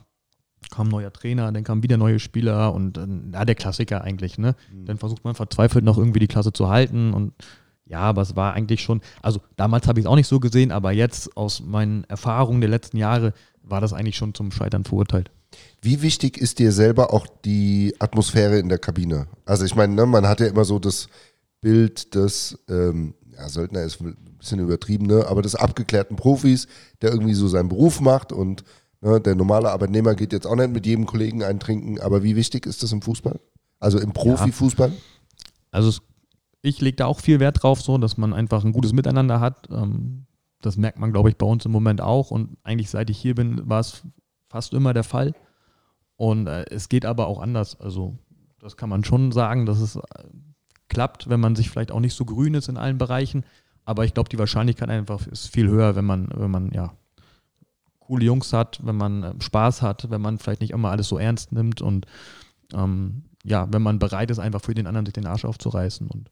kam 0.70 0.88
neuer 0.88 1.12
Trainer, 1.12 1.50
dann 1.52 1.64
kamen 1.64 1.82
wieder 1.82 1.96
neue 1.96 2.18
Spieler 2.18 2.74
und 2.74 2.96
dann, 2.96 3.30
ja, 3.32 3.44
der 3.44 3.54
Klassiker 3.54 4.02
eigentlich, 4.02 4.38
ne? 4.38 4.54
Dann 4.84 4.98
versucht 4.98 5.24
man 5.24 5.34
verzweifelt 5.34 5.84
noch 5.84 5.98
irgendwie 5.98 6.20
die 6.20 6.26
Klasse 6.26 6.52
zu 6.52 6.68
halten 6.68 7.12
und 7.12 7.32
ja, 7.88 8.00
aber 8.00 8.22
es 8.22 8.34
war 8.34 8.52
eigentlich 8.54 8.82
schon, 8.82 9.00
also 9.22 9.40
damals 9.56 9.86
habe 9.86 10.00
ich 10.00 10.06
es 10.06 10.10
auch 10.10 10.16
nicht 10.16 10.26
so 10.26 10.40
gesehen, 10.40 10.72
aber 10.72 10.92
jetzt 10.92 11.36
aus 11.36 11.60
meinen 11.60 12.04
Erfahrungen 12.04 12.60
der 12.60 12.70
letzten 12.70 12.96
Jahre 12.96 13.32
war 13.62 13.80
das 13.80 13.92
eigentlich 13.92 14.16
schon 14.16 14.34
zum 14.34 14.50
Scheitern 14.50 14.84
verurteilt. 14.84 15.30
Wie 15.80 16.02
wichtig 16.02 16.36
ist 16.38 16.58
dir 16.58 16.72
selber 16.72 17.12
auch 17.12 17.26
die 17.44 17.94
Atmosphäre 18.00 18.58
in 18.58 18.68
der 18.68 18.78
Kabine? 18.78 19.28
Also 19.44 19.64
ich 19.64 19.74
meine, 19.74 19.94
ne, 19.94 20.04
man 20.04 20.26
hat 20.26 20.40
ja 20.40 20.46
immer 20.46 20.64
so 20.64 20.78
das 20.78 21.08
Bild 21.60 22.14
des, 22.14 22.58
ähm, 22.68 23.14
ja, 23.32 23.48
Söldner 23.48 23.82
ist 23.82 24.00
ein 24.00 24.16
bisschen 24.38 24.58
übertrieben, 24.58 25.06
ne, 25.06 25.26
aber 25.28 25.42
des 25.42 25.54
abgeklärten 25.54 26.16
Profis, 26.16 26.66
der 27.02 27.12
irgendwie 27.12 27.34
so 27.34 27.46
seinen 27.46 27.68
Beruf 27.68 28.00
macht 28.00 28.32
und 28.32 28.64
ne, 29.00 29.20
der 29.20 29.34
normale 29.34 29.70
Arbeitnehmer 29.70 30.14
geht 30.14 30.32
jetzt 30.32 30.46
auch 30.46 30.56
nicht 30.56 30.70
mit 30.70 30.86
jedem 30.86 31.06
Kollegen 31.06 31.42
eintrinken, 31.42 32.00
aber 32.00 32.22
wie 32.22 32.36
wichtig 32.36 32.66
ist 32.66 32.82
das 32.82 32.92
im 32.92 33.02
Fußball? 33.02 33.40
Also 33.78 33.98
im 33.98 34.12
Profifußball? 34.12 34.92
Also 35.70 35.88
es, 35.88 36.02
ich 36.62 36.80
lege 36.80 36.96
da 36.96 37.06
auch 37.06 37.20
viel 37.20 37.40
Wert 37.40 37.62
drauf, 37.62 37.82
so, 37.82 37.98
dass 37.98 38.16
man 38.16 38.32
einfach 38.32 38.64
ein 38.64 38.72
gutes 38.72 38.92
Miteinander 38.92 39.40
hat. 39.40 39.68
Ähm, 39.70 40.26
das 40.62 40.76
merkt 40.76 40.98
man, 40.98 41.12
glaube 41.12 41.28
ich, 41.28 41.36
bei 41.36 41.46
uns 41.46 41.64
im 41.64 41.72
Moment 41.72 42.00
auch. 42.00 42.30
Und 42.30 42.56
eigentlich, 42.62 42.90
seit 42.90 43.10
ich 43.10 43.18
hier 43.18 43.34
bin, 43.34 43.68
war 43.68 43.80
es 43.80 44.02
fast 44.48 44.72
immer 44.72 44.94
der 44.94 45.04
Fall. 45.04 45.34
Und 46.16 46.46
äh, 46.46 46.64
es 46.70 46.88
geht 46.88 47.04
aber 47.04 47.26
auch 47.26 47.40
anders. 47.40 47.78
Also 47.78 48.18
das 48.58 48.76
kann 48.76 48.88
man 48.88 49.04
schon 49.04 49.32
sagen, 49.32 49.66
dass 49.66 49.80
es 49.80 49.96
äh, 49.96 50.00
klappt, 50.88 51.28
wenn 51.28 51.40
man 51.40 51.54
sich 51.54 51.70
vielleicht 51.70 51.92
auch 51.92 52.00
nicht 52.00 52.14
so 52.14 52.24
grün 52.24 52.54
ist 52.54 52.68
in 52.68 52.78
allen 52.78 52.98
Bereichen. 52.98 53.44
Aber 53.84 54.04
ich 54.04 54.14
glaube, 54.14 54.30
die 54.30 54.38
Wahrscheinlichkeit 54.38 54.88
einfach 54.88 55.26
ist 55.26 55.48
viel 55.48 55.68
höher, 55.68 55.94
wenn 55.94 56.04
man, 56.04 56.28
wenn 56.34 56.50
man 56.50 56.72
ja 56.72 56.94
coole 58.06 58.24
Jungs 58.24 58.52
hat, 58.52 58.80
wenn 58.82 58.96
man 58.96 59.22
äh, 59.22 59.34
Spaß 59.38 59.82
hat, 59.82 60.10
wenn 60.10 60.20
man 60.20 60.38
vielleicht 60.38 60.60
nicht 60.60 60.72
immer 60.72 60.90
alles 60.90 61.08
so 61.08 61.18
ernst 61.18 61.52
nimmt 61.52 61.82
und 61.82 62.06
ähm, 62.72 63.24
ja, 63.44 63.68
wenn 63.70 63.82
man 63.82 63.98
bereit 63.98 64.30
ist, 64.30 64.38
einfach 64.38 64.60
für 64.60 64.74
den 64.74 64.86
anderen 64.86 65.06
sich 65.06 65.12
den 65.12 65.26
Arsch 65.26 65.44
aufzureißen. 65.44 66.08
Und 66.08 66.30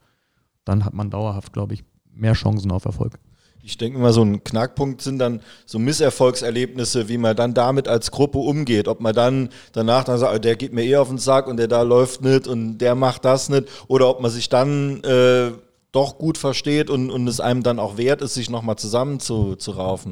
dann 0.64 0.84
hat 0.84 0.94
man 0.94 1.10
dauerhaft, 1.10 1.52
glaube 1.52 1.74
ich, 1.74 1.84
mehr 2.12 2.32
Chancen 2.32 2.72
auf 2.72 2.84
Erfolg. 2.84 3.18
Ich 3.62 3.78
denke 3.78 3.98
mal, 3.98 4.12
so 4.12 4.22
ein 4.22 4.44
Knackpunkt 4.44 5.00
sind 5.00 5.18
dann 5.18 5.40
so 5.64 5.78
Misserfolgserlebnisse, 5.78 7.08
wie 7.08 7.16
man 7.16 7.34
dann 7.34 7.54
damit 7.54 7.88
als 7.88 8.10
Gruppe 8.10 8.38
umgeht. 8.38 8.88
Ob 8.88 9.00
man 9.00 9.14
dann 9.14 9.48
danach 9.72 10.04
dann 10.04 10.18
sagt, 10.18 10.44
der 10.44 10.56
geht 10.56 10.74
mir 10.74 10.84
eh 10.84 10.96
auf 10.96 11.08
den 11.08 11.18
Sack 11.18 11.46
und 11.46 11.56
der 11.56 11.68
da 11.68 11.82
läuft 11.82 12.20
nicht 12.22 12.46
und 12.46 12.78
der 12.78 12.94
macht 12.94 13.24
das 13.24 13.48
nicht. 13.48 13.68
Oder 13.87 14.10
ob 14.10 14.20
man 14.20 14.30
sich 14.30 14.48
dann 14.48 15.02
äh, 15.04 15.52
doch 15.92 16.18
gut 16.18 16.37
versteht 16.37 16.90
und, 16.90 17.10
und 17.10 17.26
es 17.28 17.40
einem 17.40 17.62
dann 17.62 17.78
auch 17.78 17.96
wert 17.96 18.20
ist, 18.20 18.34
sich 18.34 18.50
nochmal 18.50 18.76
zusammen 18.76 19.20
zu, 19.20 19.56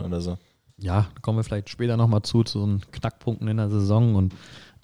oder 0.00 0.20
so. 0.20 0.38
Ja, 0.82 1.08
kommen 1.22 1.38
wir 1.38 1.44
vielleicht 1.44 1.70
später 1.70 1.96
nochmal 1.96 2.22
zu, 2.22 2.42
zu 2.42 2.60
so 2.60 2.78
Knackpunkten 2.90 3.48
in 3.48 3.56
der 3.56 3.70
Saison. 3.70 4.14
Und 4.14 4.34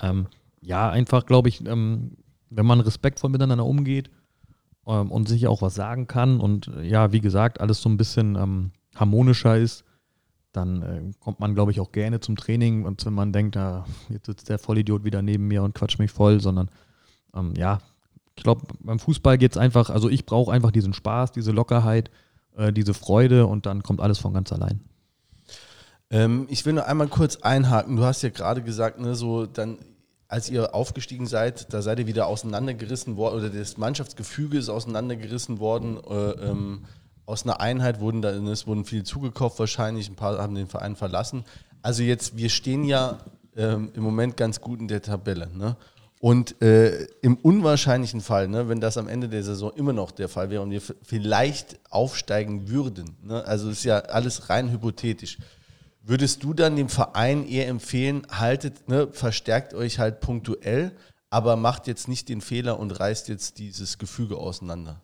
ähm, 0.00 0.26
ja, 0.60 0.88
einfach 0.90 1.26
glaube 1.26 1.48
ich, 1.48 1.66
ähm, 1.66 2.16
wenn 2.50 2.66
man 2.66 2.80
respektvoll 2.80 3.30
miteinander 3.30 3.66
umgeht, 3.66 4.10
ähm, 4.88 5.12
und 5.12 5.28
sich 5.28 5.46
auch 5.46 5.62
was 5.62 5.74
sagen 5.74 6.06
kann 6.06 6.40
und 6.40 6.68
äh, 6.68 6.82
ja, 6.82 7.12
wie 7.12 7.20
gesagt, 7.20 7.60
alles 7.60 7.82
so 7.82 7.88
ein 7.90 7.98
bisschen 7.98 8.36
ähm, 8.36 8.72
harmonischer 8.96 9.56
ist, 9.56 9.84
dann 10.52 10.82
äh, 10.82 11.02
kommt 11.20 11.40
man, 11.40 11.54
glaube 11.54 11.70
ich, 11.70 11.80
auch 11.80 11.92
gerne 11.92 12.20
zum 12.20 12.36
Training 12.36 12.84
und 12.84 13.04
wenn 13.04 13.12
man 13.12 13.32
denkt, 13.32 13.56
ah, 13.58 13.84
jetzt 14.08 14.26
sitzt 14.26 14.48
der 14.48 14.58
Vollidiot 14.58 15.04
wieder 15.04 15.20
neben 15.20 15.46
mir 15.46 15.62
und 15.62 15.74
quatscht 15.74 15.98
mich 15.98 16.10
voll, 16.10 16.40
sondern 16.40 16.70
ähm, 17.34 17.52
ja, 17.56 17.80
ich 18.34 18.42
glaube, 18.42 18.62
beim 18.80 18.98
Fußball 18.98 19.36
geht 19.36 19.52
es 19.52 19.58
einfach, 19.58 19.90
also 19.90 20.08
ich 20.08 20.24
brauche 20.24 20.52
einfach 20.52 20.70
diesen 20.70 20.94
Spaß, 20.94 21.32
diese 21.32 21.52
Lockerheit, 21.52 22.10
äh, 22.56 22.72
diese 22.72 22.94
Freude 22.94 23.46
und 23.46 23.66
dann 23.66 23.82
kommt 23.82 24.00
alles 24.00 24.18
von 24.18 24.32
ganz 24.32 24.52
allein. 24.52 24.80
Ähm, 26.10 26.46
ich 26.50 26.64
will 26.64 26.72
nur 26.72 26.86
einmal 26.86 27.08
kurz 27.08 27.36
einhaken. 27.36 27.96
Du 27.96 28.04
hast 28.04 28.22
ja 28.22 28.30
gerade 28.30 28.62
gesagt, 28.62 28.98
ne, 29.00 29.14
so 29.14 29.46
dann 29.46 29.78
als 30.28 30.50
ihr 30.50 30.74
aufgestiegen 30.74 31.26
seid, 31.26 31.72
da 31.72 31.80
seid 31.80 31.98
ihr 31.98 32.06
wieder 32.06 32.26
auseinandergerissen 32.26 33.16
worden, 33.16 33.38
oder 33.38 33.48
das 33.48 33.78
Mannschaftsgefüge 33.78 34.58
ist 34.58 34.68
auseinandergerissen 34.68 35.58
worden. 35.58 35.98
Äh, 36.08 36.30
ähm, 36.50 36.84
aus 37.24 37.44
einer 37.44 37.60
Einheit 37.60 38.00
wurden 38.00 38.22
da, 38.22 38.30
es 38.30 38.66
wurden 38.66 38.84
viele 38.84 39.04
zugekauft 39.04 39.58
wahrscheinlich, 39.58 40.08
ein 40.08 40.16
paar 40.16 40.38
haben 40.38 40.54
den 40.54 40.66
Verein 40.66 40.96
verlassen. 40.96 41.44
Also 41.82 42.02
jetzt, 42.02 42.36
wir 42.36 42.50
stehen 42.50 42.84
ja 42.84 43.18
ähm, 43.56 43.90
im 43.94 44.02
Moment 44.02 44.36
ganz 44.36 44.60
gut 44.60 44.80
in 44.80 44.88
der 44.88 45.00
Tabelle. 45.02 45.48
Ne? 45.54 45.76
Und 46.20 46.60
äh, 46.62 47.06
im 47.22 47.36
unwahrscheinlichen 47.36 48.20
Fall, 48.20 48.48
ne, 48.48 48.68
wenn 48.68 48.80
das 48.80 48.98
am 48.98 49.08
Ende 49.08 49.28
der 49.28 49.44
Saison 49.44 49.72
immer 49.76 49.92
noch 49.92 50.10
der 50.10 50.28
Fall 50.28 50.50
wäre 50.50 50.62
und 50.62 50.70
wir 50.70 50.82
vielleicht 51.02 51.78
aufsteigen 51.90 52.68
würden, 52.68 53.16
ne, 53.22 53.44
also 53.44 53.70
ist 53.70 53.84
ja 53.84 53.98
alles 53.98 54.50
rein 54.50 54.70
hypothetisch, 54.70 55.38
Würdest 56.08 56.42
du 56.42 56.54
dann 56.54 56.74
dem 56.74 56.88
Verein 56.88 57.46
eher 57.46 57.68
empfehlen, 57.68 58.26
haltet, 58.30 58.88
ne, 58.88 59.08
verstärkt 59.12 59.74
euch 59.74 59.98
halt 59.98 60.20
punktuell, 60.20 60.96
aber 61.28 61.56
macht 61.56 61.86
jetzt 61.86 62.08
nicht 62.08 62.30
den 62.30 62.40
Fehler 62.40 62.80
und 62.80 62.98
reißt 62.98 63.28
jetzt 63.28 63.58
dieses 63.58 63.98
Gefüge 63.98 64.38
auseinander? 64.38 65.02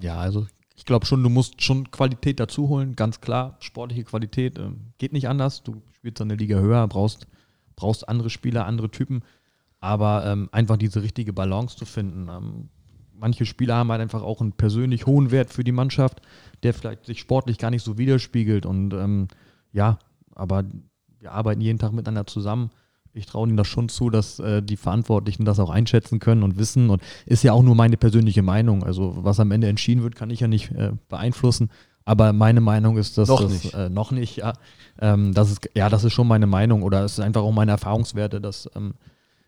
Ja, 0.00 0.16
also 0.20 0.46
ich 0.76 0.84
glaube 0.84 1.06
schon, 1.06 1.24
du 1.24 1.28
musst 1.28 1.60
schon 1.60 1.90
Qualität 1.90 2.38
dazu 2.38 2.68
holen, 2.68 2.94
ganz 2.94 3.20
klar. 3.20 3.56
Sportliche 3.58 4.04
Qualität 4.04 4.56
äh, 4.58 4.70
geht 4.98 5.12
nicht 5.12 5.28
anders. 5.28 5.64
Du 5.64 5.82
spielst 5.96 6.20
eine 6.20 6.36
Liga 6.36 6.58
höher, 6.58 6.86
brauchst, 6.86 7.26
brauchst 7.74 8.08
andere 8.08 8.30
Spieler, 8.30 8.64
andere 8.64 8.92
Typen. 8.92 9.24
Aber 9.80 10.24
ähm, 10.24 10.48
einfach 10.52 10.76
diese 10.76 11.02
richtige 11.02 11.32
Balance 11.32 11.76
zu 11.76 11.84
finden. 11.84 12.28
Ähm, 12.28 12.68
manche 13.12 13.44
Spieler 13.44 13.74
haben 13.74 13.90
halt 13.90 14.00
einfach 14.00 14.22
auch 14.22 14.40
einen 14.40 14.52
persönlich 14.52 15.06
hohen 15.06 15.32
Wert 15.32 15.52
für 15.52 15.64
die 15.64 15.72
Mannschaft, 15.72 16.22
der 16.62 16.74
vielleicht 16.74 17.06
sich 17.06 17.18
sportlich 17.18 17.58
gar 17.58 17.72
nicht 17.72 17.82
so 17.82 17.98
widerspiegelt. 17.98 18.66
Und 18.66 18.94
ähm, 18.94 19.26
ja, 19.72 19.98
aber 20.34 20.64
wir 21.18 21.32
arbeiten 21.32 21.60
jeden 21.60 21.78
Tag 21.78 21.92
miteinander 21.92 22.26
zusammen. 22.26 22.70
Ich 23.12 23.26
traue 23.26 23.46
ihnen 23.46 23.56
das 23.56 23.68
schon 23.68 23.88
zu, 23.88 24.10
dass 24.10 24.40
äh, 24.40 24.60
die 24.60 24.76
Verantwortlichen 24.76 25.44
das 25.44 25.60
auch 25.60 25.70
einschätzen 25.70 26.18
können 26.18 26.42
und 26.42 26.58
wissen. 26.58 26.90
Und 26.90 27.02
ist 27.26 27.44
ja 27.44 27.52
auch 27.52 27.62
nur 27.62 27.76
meine 27.76 27.96
persönliche 27.96 28.42
Meinung. 28.42 28.82
Also 28.82 29.14
was 29.18 29.38
am 29.38 29.52
Ende 29.52 29.68
entschieden 29.68 30.02
wird, 30.02 30.16
kann 30.16 30.30
ich 30.30 30.40
ja 30.40 30.48
nicht 30.48 30.72
äh, 30.72 30.92
beeinflussen. 31.08 31.70
Aber 32.04 32.32
meine 32.32 32.60
Meinung 32.60 32.98
ist, 32.98 33.16
dass 33.16 33.28
noch 33.28 33.40
das 33.40 33.50
nicht, 33.50 33.74
äh, 33.74 33.88
noch 33.88 34.10
nicht 34.10 34.36
ja, 34.36 34.52
ähm, 35.00 35.32
das 35.32 35.50
ist, 35.50 35.70
ja, 35.74 35.88
das 35.88 36.04
ist 36.04 36.12
schon 36.12 36.28
meine 36.28 36.46
Meinung 36.46 36.82
oder 36.82 37.04
es 37.04 37.12
ist 37.12 37.20
einfach 37.20 37.42
auch 37.42 37.52
meine 37.52 37.70
Erfahrungswerte, 37.70 38.40
dass 38.40 38.68
ähm, 38.74 38.94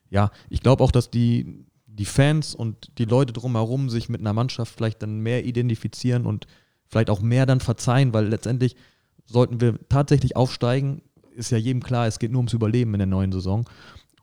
ja, 0.09 0.31
ich 0.49 0.62
glaube 0.62 0.83
auch, 0.83 0.92
dass 0.92 1.11
die, 1.11 1.66
die 1.87 2.05
Fans 2.05 2.55
und 2.55 2.99
die 2.99 3.05
Leute 3.05 3.33
drumherum 3.33 3.90
sich 3.90 4.09
mit 4.09 4.20
einer 4.20 4.33
Mannschaft 4.33 4.75
vielleicht 4.75 5.03
dann 5.03 5.20
mehr 5.20 5.44
identifizieren 5.44 6.25
und 6.25 6.46
vielleicht 6.87 7.11
auch 7.11 7.20
mehr 7.20 7.46
dann 7.46 7.61
verzeihen, 7.61 8.14
weil 8.14 8.29
letztendlich 8.29 8.77
sollten 9.27 9.61
wir 9.61 9.79
tatsächlich 9.89 10.37
aufsteigen, 10.37 11.03
ist 11.35 11.51
ja 11.51 11.59
jedem 11.59 11.83
klar, 11.83 12.07
es 12.07 12.19
geht 12.19 12.33
nur 12.33 12.41
ums 12.41 12.53
Überleben 12.53 12.95
in 12.95 12.99
der 12.99 13.07
neuen 13.07 13.33
Saison. 13.33 13.69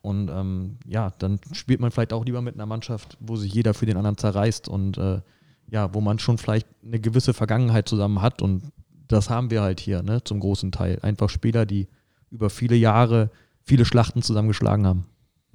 Und 0.02 0.30
ähm, 0.30 0.78
ja, 0.86 1.12
dann 1.20 1.40
spielt 1.54 1.80
man 1.80 1.92
vielleicht 1.92 2.12
auch 2.12 2.26
lieber 2.26 2.42
mit 2.42 2.56
einer 2.56 2.66
Mannschaft, 2.66 3.18
wo 3.22 3.36
sich 3.36 3.54
jeder 3.54 3.74
für 3.74 3.86
den 3.86 3.98
anderen 3.98 4.18
zerreißt 4.18 4.68
und 4.68 4.98
äh, 4.98 5.22
ja, 5.70 5.94
wo 5.94 6.02
man 6.02 6.20
schon 6.20 6.38
vielleicht 6.38 6.68
eine 6.84 7.00
gewisse 7.00 7.34
Vergangenheit 7.34 7.88
zusammen 7.88 8.22
hat. 8.22 8.42
Und 8.42 8.72
das 9.08 9.30
haben 9.30 9.50
wir 9.50 9.62
halt 9.62 9.80
hier, 9.80 10.04
ne, 10.04 10.24
zum 10.24 10.40
großen 10.40 10.72
Teil. 10.72 11.00
Einfach 11.02 11.30
Spieler, 11.30 11.66
die 11.66 11.88
über 12.32 12.50
viele 12.50 12.76
Jahre 12.76 13.30
viele 13.62 13.86
Schlachten 13.86 14.22
zusammengeschlagen 14.22 14.86
haben. 14.86 15.06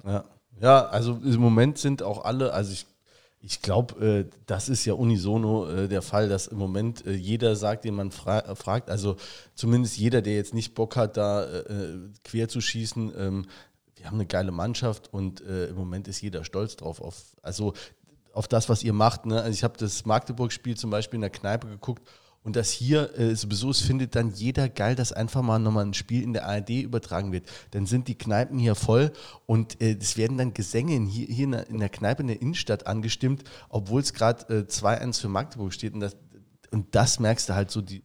Ja. 0.05 0.25
Ja, 0.61 0.87
also 0.87 1.19
im 1.23 1.39
Moment 1.39 1.77
sind 1.77 2.03
auch 2.03 2.25
alle, 2.25 2.51
also 2.51 2.73
ich 2.73 2.85
ich 3.41 3.61
glaube, 3.61 4.05
äh, 4.05 4.25
das 4.47 4.67
ist 4.67 4.85
ja 4.85 4.93
unisono 4.93 5.69
äh, 5.69 5.87
der 5.87 6.01
Fall, 6.01 6.27
dass 6.27 6.47
im 6.47 6.57
Moment 6.57 7.05
äh, 7.05 7.13
jeder 7.13 7.55
sagt, 7.55 7.85
den 7.85 7.95
man 7.95 8.11
fra 8.11 8.39
äh, 8.39 8.55
fragt, 8.55 8.89
also 8.89 9.15
zumindest 9.55 9.97
jeder, 9.97 10.21
der 10.21 10.35
jetzt 10.35 10.53
nicht 10.53 10.75
Bock 10.75 10.95
hat, 10.97 11.15
da 11.15 11.43
äh, 11.43 11.59
äh, 11.59 12.09
quer 12.23 12.49
zu 12.49 12.59
schießen. 12.59 13.13
Ähm, 13.17 13.45
wir 13.95 14.05
haben 14.07 14.15
eine 14.15 14.25
geile 14.25 14.51
Mannschaft 14.51 15.13
und 15.13 15.41
im 15.41 15.75
Moment 15.75 16.07
ist 16.07 16.21
jeder 16.21 16.45
stolz 16.45 16.77
drauf. 16.77 17.01
Auf, 17.01 17.35
also 17.41 17.73
auf 18.31 18.47
das, 18.47 18.69
was 18.69 18.81
ihr 18.81 18.93
macht. 18.93 19.25
Ne? 19.25 19.41
Also 19.41 19.51
ich 19.51 19.65
habe 19.65 19.77
das 19.77 20.05
Magdeburg-Spiel 20.05 20.77
zum 20.77 20.89
Beispiel 20.89 21.17
in 21.17 21.21
der 21.21 21.29
Kneipe 21.29 21.67
geguckt 21.67 22.01
und 22.43 22.55
das 22.55 22.71
hier 22.71 23.17
äh, 23.17 23.35
sowieso, 23.35 23.69
es 23.69 23.81
findet 23.81 24.15
dann 24.15 24.31
jeder 24.31 24.69
geil, 24.69 24.95
dass 24.95 25.11
einfach 25.11 25.41
mal 25.41 25.59
nochmal 25.59 25.85
ein 25.85 25.93
Spiel 25.93 26.23
in 26.23 26.33
der 26.33 26.47
ARD 26.47 26.69
übertragen 26.69 27.31
wird. 27.31 27.45
Dann 27.71 27.85
sind 27.85 28.07
die 28.07 28.17
Kneipen 28.17 28.57
hier 28.57 28.75
voll 28.75 29.11
und 29.45 29.81
äh, 29.81 29.97
es 29.99 30.17
werden 30.17 30.37
dann 30.37 30.53
Gesänge 30.53 30.99
hier, 31.07 31.27
hier 31.27 31.45
in, 31.45 31.51
der, 31.51 31.67
in 31.69 31.79
der 31.79 31.89
Kneipe 31.89 32.21
in 32.21 32.27
der 32.27 32.41
Innenstadt 32.41 32.87
angestimmt, 32.87 33.43
obwohl 33.69 34.01
es 34.01 34.13
gerade 34.13 34.53
äh, 34.53 34.61
2-1 34.61 35.21
für 35.21 35.29
Magdeburg 35.29 35.73
steht. 35.73 35.93
Und 35.93 35.99
das, 35.99 36.15
und 36.71 36.95
das 36.95 37.19
merkst 37.19 37.49
du 37.49 37.55
halt 37.55 37.71
so, 37.71 37.81
die, 37.81 38.03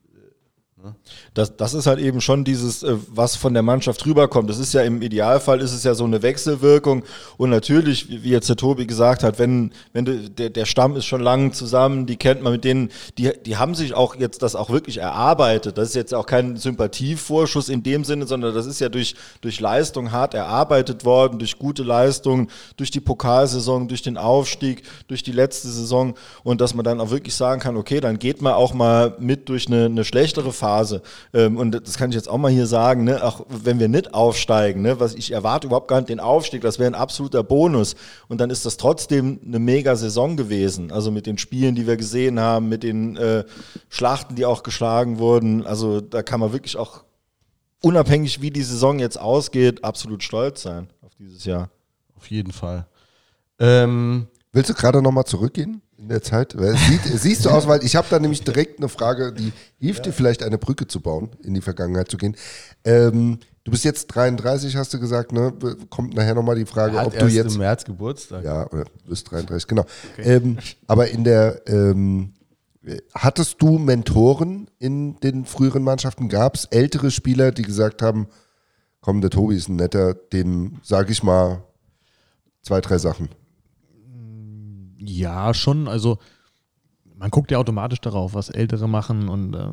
das, 1.35 1.57
das 1.57 1.75
ist 1.75 1.87
halt 1.87 1.99
eben 1.99 2.21
schon 2.21 2.45
dieses, 2.45 2.83
äh, 2.83 2.97
was 3.09 3.37
von 3.37 3.55
der 3.55 3.63
Mannschaft 3.63 4.05
rüberkommt. 4.07 4.51
Das 4.51 4.59
ist 4.59 4.73
ja 4.73 4.83
im 4.83 5.03
Idealfall 5.03 5.61
ist 5.61 5.73
es 5.73 5.85
ja 5.85 5.95
so 5.95 6.05
eine 6.05 6.23
Wechselwirkung. 6.23 7.05
Und 7.37 7.51
natürlich, 7.51 8.09
wie 8.09 8.31
jetzt 8.31 8.49
der 8.49 8.57
Tobi 8.57 8.87
gesagt 8.87 9.23
hat, 9.23 9.39
wenn, 9.39 9.73
wenn 9.93 10.35
der, 10.37 10.51
der 10.51 10.65
Stamm 10.65 10.97
ist 10.97 11.07
schon 11.07 11.21
lange 11.21 11.53
zusammen, 11.53 12.07
die 12.07 12.17
kennt 12.17 12.43
man 12.43 12.53
mit 12.53 12.65
denen, 12.65 12.91
die, 13.19 13.33
die 13.45 13.57
haben 13.57 13.75
sich 13.75 13.95
auch 13.95 14.17
jetzt 14.17 14.43
das 14.43 14.55
auch 14.55 14.71
wirklich 14.71 14.99
erarbeitet. 14.99 15.79
Das 15.79 15.89
ist 15.89 15.95
jetzt 15.95 16.15
auch 16.15 16.27
kein 16.27 16.57
Sympathievorschuss 16.57 17.69
in 17.69 17.83
dem 17.83 18.05
Sinne, 18.05 18.27
sondern 18.27 18.55
das 18.55 18.67
ist 18.67 18.81
ja 18.81 18.89
durch, 18.89 19.15
durch 19.41 19.61
Leistung 19.61 20.13
hart 20.13 20.35
erarbeitet 20.35 21.05
worden, 21.05 21.39
durch 21.39 21.59
gute 21.59 21.83
Leistung, 21.83 22.49
durch 22.77 22.91
die 22.91 23.01
Pokalsaison, 23.01 23.89
durch 23.89 24.03
den 24.03 24.17
Aufstieg, 24.17 24.83
durch 25.09 25.23
die 25.23 25.33
letzte 25.33 25.69
Saison. 25.69 26.15
Und 26.43 26.61
dass 26.61 26.75
man 26.75 26.85
dann 26.85 27.01
auch 27.01 27.11
wirklich 27.11 27.35
sagen 27.35 27.61
kann, 27.61 27.77
okay, 27.77 28.01
dann 28.01 28.19
geht 28.19 28.43
man 28.43 28.53
auch 28.55 28.75
mal 28.75 29.17
mit 29.19 29.49
durch 29.49 29.67
eine, 29.67 29.87
eine 29.87 30.05
schlechtere 30.05 30.53
Phase 30.53 30.74
Phase. 30.75 31.03
Ähm, 31.33 31.57
und 31.57 31.73
das 31.73 31.97
kann 31.97 32.11
ich 32.11 32.17
jetzt 32.17 32.29
auch 32.29 32.39
mal 32.39 32.51
hier 32.51 32.67
sagen, 32.67 33.05
ne? 33.05 33.23
auch 33.23 33.47
wenn 33.49 33.79
wir 33.79 33.89
nicht 33.89 34.13
aufsteigen, 34.13 34.83
ne? 34.83 34.99
was 34.99 35.15
ich 35.15 35.31
erwarte 35.31 35.67
überhaupt 35.67 35.89
gar 35.89 35.99
nicht 35.99 36.09
den 36.09 36.21
Aufstieg, 36.21 36.63
das 36.63 36.79
wäre 36.79 36.91
ein 36.91 36.95
absoluter 36.95 37.43
Bonus. 37.45 37.95
Und 38.29 38.41
dann 38.41 38.51
ist 38.51 38.67
das 38.67 38.77
trotzdem 38.77 39.41
eine 39.47 39.59
mega 39.59 39.95
Saison 39.97 40.37
gewesen. 40.37 40.91
Also 40.91 41.11
mit 41.11 41.27
den 41.27 41.39
Spielen, 41.39 41.75
die 41.75 41.87
wir 41.87 41.97
gesehen 41.97 42.41
haben, 42.41 42.69
mit 42.69 42.83
den 42.83 43.17
äh, 43.17 43.45
Schlachten, 43.89 44.35
die 44.35 44.47
auch 44.47 44.63
geschlagen 44.63 45.19
wurden. 45.19 45.67
Also 45.67 46.01
da 46.01 46.23
kann 46.23 46.41
man 46.41 46.53
wirklich 46.53 46.77
auch 46.77 47.05
unabhängig, 47.81 48.41
wie 48.41 48.51
die 48.51 48.63
Saison 48.63 48.99
jetzt 48.99 49.21
ausgeht, 49.21 49.85
absolut 49.85 50.23
stolz 50.23 50.63
sein 50.63 50.89
auf 51.03 51.15
dieses 51.19 51.45
Jahr. 51.45 51.71
Auf 52.17 52.31
jeden 52.31 52.53
Fall. 52.53 52.87
Ähm, 53.59 54.27
Willst 54.55 54.71
du 54.71 54.75
gerade 54.75 55.03
nochmal 55.03 55.25
zurückgehen? 55.25 55.83
In 56.05 56.09
der 56.11 56.23
Zeit? 56.23 56.55
Sieht, 56.89 57.03
siehst 57.03 57.45
du 57.45 57.51
aus, 57.51 57.67
weil 57.67 57.83
ich 57.83 57.97
habe 57.97 58.07
da 58.11 58.19
nämlich 58.19 58.43
direkt 58.43 58.79
eine 58.79 58.89
Frage, 58.89 59.33
die 59.33 59.53
hilft 59.79 60.07
dir 60.07 60.13
vielleicht 60.13 60.43
eine 60.43 60.59
Brücke 60.59 60.87
zu 60.87 61.01
bauen, 61.01 61.31
in 61.43 61.55
die 61.55 61.61
Vergangenheit 61.61 62.11
zu 62.11 62.17
gehen. 62.17 62.37
Ähm, 62.85 63.39
du 63.65 63.71
bist 63.71 63.85
jetzt 63.85 64.07
33, 64.09 64.77
hast 64.77 64.93
du 64.93 65.01
gesagt, 65.01 65.33
ne? 65.33 65.53
Kommt 65.89 66.15
nachher 66.15 66.35
nochmal 66.35 66.57
die 66.57 66.67
Frage, 66.67 66.99
ob 66.99 67.19
du 67.19 67.27
jetzt. 67.27 67.55
im 67.55 67.59
März 67.59 67.85
Geburtstag. 67.85 68.45
Ja, 68.45 68.67
du 68.67 68.85
bist 69.09 69.31
33, 69.31 69.67
genau. 69.67 69.87
Okay. 70.13 70.37
Ähm, 70.37 70.59
aber 70.87 71.09
in 71.09 71.25
der 71.25 71.63
ähm, 71.67 72.35
Hattest 73.15 73.63
du 73.63 73.79
Mentoren 73.79 74.69
in 74.79 75.19
den 75.21 75.47
früheren 75.47 75.83
Mannschaften? 75.83 76.29
Gab 76.29 76.55
es 76.55 76.67
ältere 76.67 77.11
Spieler, 77.11 77.51
die 77.51 77.63
gesagt 77.63 78.03
haben, 78.03 78.29
komm, 79.01 79.23
der 79.23 79.31
Tobi 79.31 79.57
ist 79.57 79.69
ein 79.69 79.77
netter, 79.77 80.13
dem 80.13 80.81
sage 80.83 81.13
ich 81.13 81.23
mal 81.23 81.65
zwei, 82.61 82.83
drei 82.83 82.99
Sachen? 82.99 83.31
Ja, 85.05 85.55
schon. 85.55 85.89
Also 85.89 86.19
man 87.17 87.31
guckt 87.31 87.51
ja 87.51 87.59
automatisch 87.59 88.01
darauf, 88.01 88.35
was 88.35 88.51
Ältere 88.51 88.89
machen 88.89 89.29
und 89.29 89.55
äh, 89.55 89.69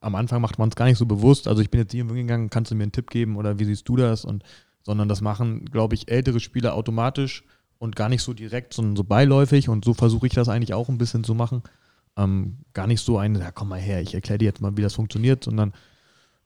am 0.00 0.14
Anfang 0.14 0.42
macht 0.42 0.58
man 0.58 0.68
es 0.68 0.76
gar 0.76 0.84
nicht 0.86 0.98
so 0.98 1.06
bewusst. 1.06 1.48
Also 1.48 1.62
ich 1.62 1.70
bin 1.70 1.80
jetzt 1.80 1.92
hier 1.92 2.04
gegangen, 2.04 2.50
kannst 2.50 2.70
du 2.70 2.74
mir 2.74 2.82
einen 2.84 2.92
Tipp 2.92 3.10
geben 3.10 3.36
oder 3.36 3.58
wie 3.58 3.64
siehst 3.64 3.88
du 3.88 3.96
das? 3.96 4.24
Und 4.24 4.44
sondern 4.82 5.08
das 5.08 5.20
machen, 5.20 5.64
glaube 5.66 5.94
ich, 5.94 6.10
ältere 6.10 6.40
Spieler 6.40 6.74
automatisch 6.74 7.44
und 7.78 7.96
gar 7.96 8.08
nicht 8.08 8.22
so 8.22 8.32
direkt, 8.32 8.74
sondern 8.74 8.96
so 8.96 9.04
beiläufig 9.04 9.68
und 9.68 9.84
so 9.84 9.94
versuche 9.94 10.26
ich 10.26 10.34
das 10.34 10.48
eigentlich 10.48 10.74
auch 10.74 10.88
ein 10.88 10.98
bisschen 10.98 11.24
zu 11.24 11.34
machen. 11.34 11.62
Ähm, 12.16 12.58
gar 12.74 12.86
nicht 12.86 13.00
so 13.00 13.16
ein, 13.18 13.36
ja 13.36 13.50
komm 13.52 13.68
mal 13.68 13.80
her, 13.80 14.02
ich 14.02 14.14
erkläre 14.14 14.38
dir 14.38 14.44
jetzt 14.46 14.60
mal, 14.60 14.76
wie 14.76 14.82
das 14.82 14.94
funktioniert, 14.94 15.44
sondern 15.44 15.72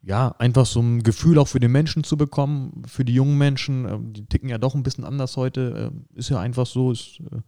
ja, 0.03 0.35
einfach 0.39 0.67
so 0.67 0.81
ein 0.81 1.03
Gefühl 1.03 1.39
auch 1.39 1.49
für 1.49 1.59
den 1.59 1.73
Menschen 1.73 2.05
zu 2.05 2.17
bekommen, 2.17 2.83
für 2.87 3.05
die 3.05 3.15
jungen 3.15 3.37
Menschen, 3.37 3.85
äh, 3.87 3.99
die 4.01 4.27
ticken 4.27 4.49
ja 4.49 4.59
doch 4.59 4.75
ein 4.75 4.85
bisschen 4.85 5.05
anders 5.05 5.37
heute, 5.37 5.91
äh, 6.15 6.19
ist 6.19 6.29
ja 6.29 6.39
einfach 6.39 6.67
so, 6.67 6.93
ist 6.93 7.21
äh, 7.21 7.41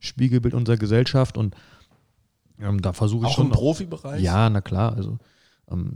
Spiegelbild 0.00 0.54
unserer 0.54 0.76
Gesellschaft 0.76 1.36
und 1.36 1.54
ähm, 2.60 2.82
da 2.82 2.92
versuche 2.92 3.26
ich 3.26 3.32
Auch 3.32 3.36
schon. 3.36 3.46
im 3.46 3.52
Profibereich? 3.52 4.22
Ja, 4.22 4.50
na 4.50 4.60
klar, 4.60 4.94
also 4.96 5.18
ähm, 5.70 5.94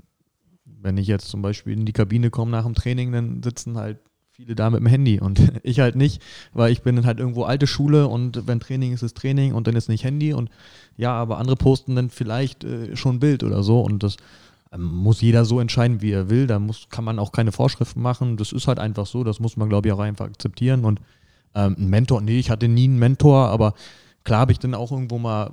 wenn 0.65 0.97
ich 0.97 1.07
jetzt 1.07 1.29
zum 1.29 1.43
Beispiel 1.43 1.73
in 1.73 1.87
die 1.87 1.93
Kabine 1.93 2.31
komme 2.31 2.51
nach 2.51 2.65
dem 2.65 2.75
Training, 2.75 3.13
dann 3.13 3.43
sitzen 3.43 3.77
halt 3.77 3.99
viele 4.31 4.55
da 4.55 4.71
mit 4.71 4.81
dem 4.81 4.87
Handy 4.87 5.21
und 5.21 5.41
ich 5.63 5.81
halt 5.81 5.97
nicht, 5.97 6.23
weil 6.53 6.73
ich 6.73 6.83
bin 6.83 7.05
halt 7.05 7.19
irgendwo 7.19 7.45
alte 7.45 7.67
Schule 7.67 8.09
und 8.09 8.47
wenn 8.47 8.61
Training 8.61 8.93
ist, 8.93 9.03
ist 9.03 9.17
Training 9.17 9.53
und 9.55 9.67
dann 9.67 9.77
ist 9.77 9.89
nicht 9.89 10.05
Handy 10.05 10.33
und 10.33 10.51
ja, 10.97 11.13
aber 11.13 11.39
andere 11.39 11.57
posten 11.57 11.97
dann 11.97 12.11
vielleicht 12.11 12.65
äh, 12.65 12.97
schon 12.97 13.17
ein 13.17 13.21
Bild 13.21 13.43
oder 13.43 13.63
so 13.63 13.81
und 13.81 14.03
das 14.03 14.17
ähm, 14.75 14.85
muss 14.85 15.21
jeder 15.21 15.45
so 15.45 15.61
entscheiden, 15.61 16.03
wie 16.03 16.11
er 16.11 16.31
will. 16.31 16.47
Da 16.47 16.59
muss, 16.59 16.89
kann 16.91 17.05
man 17.05 17.19
auch 17.19 17.33
keine 17.33 17.53
Vorschriften 17.53 18.03
machen. 18.03 18.37
Das 18.37 18.53
ist 18.53 18.67
halt 18.67 18.79
einfach 18.79 19.07
so. 19.07 19.25
Das 19.25 19.41
muss 19.41 19.57
man, 19.57 19.69
glaube 19.69 19.89
ich, 19.89 19.95
auch 19.95 20.01
einfach 20.01 20.27
akzeptieren. 20.27 20.85
Und 20.85 21.01
ähm, 21.55 21.77
ein 21.79 21.89
Mentor, 21.89 22.21
nee, 22.21 22.39
ich 22.39 22.51
hatte 22.51 22.69
nie 22.69 22.85
einen 22.85 22.99
Mentor, 22.99 23.49
aber 23.49 23.75
klar 24.25 24.41
habe 24.41 24.53
ich 24.53 24.59
dann 24.59 24.75
auch 24.75 24.93
irgendwo 24.93 25.19
mal 25.19 25.51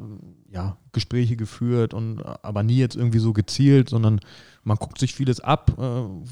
ja, 0.52 0.78
Gespräche 0.92 1.38
geführt 1.38 1.94
und 1.94 2.22
aber 2.22 2.64
nie 2.64 2.78
jetzt 2.78 2.96
irgendwie 2.96 3.20
so 3.20 3.34
gezielt, 3.34 3.90
sondern 3.90 4.20
man 4.64 4.78
guckt 4.78 5.00
sich 5.00 5.14
vieles 5.14 5.40
ab, 5.40 5.78
äh, 5.78 5.82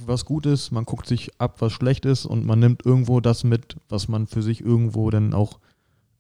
was 0.06 0.26
gut 0.26 0.46
ist, 0.46 0.72
man 0.72 0.86
guckt 0.86 1.08
sich 1.08 1.40
ab, 1.40 1.62
was 1.62 1.72
schlecht 1.74 2.06
ist 2.06 2.26
und 2.26 2.46
man 2.46 2.60
nimmt 2.60 2.86
irgendwo 2.86 3.22
das 3.22 3.44
mit, 3.44 3.78
was 3.88 4.08
man 4.08 4.28
für 4.28 4.42
sich 4.42 4.62
irgendwo 4.62 5.10
dann 5.10 5.34
auch 5.34 5.60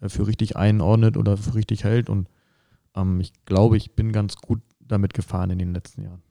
äh, 0.01 0.09
für 0.09 0.27
richtig 0.27 0.55
einordnet 0.55 1.17
oder 1.17 1.37
für 1.37 1.55
richtig 1.55 1.83
hält. 1.83 2.09
Und 2.09 2.29
ähm, 2.95 3.19
ich 3.19 3.33
glaube, 3.45 3.77
ich 3.77 3.91
bin 3.95 4.11
ganz 4.11 4.37
gut 4.37 4.61
damit 4.79 5.13
gefahren 5.13 5.51
in 5.51 5.59
den 5.59 5.73
letzten 5.73 6.03
Jahren. 6.03 6.21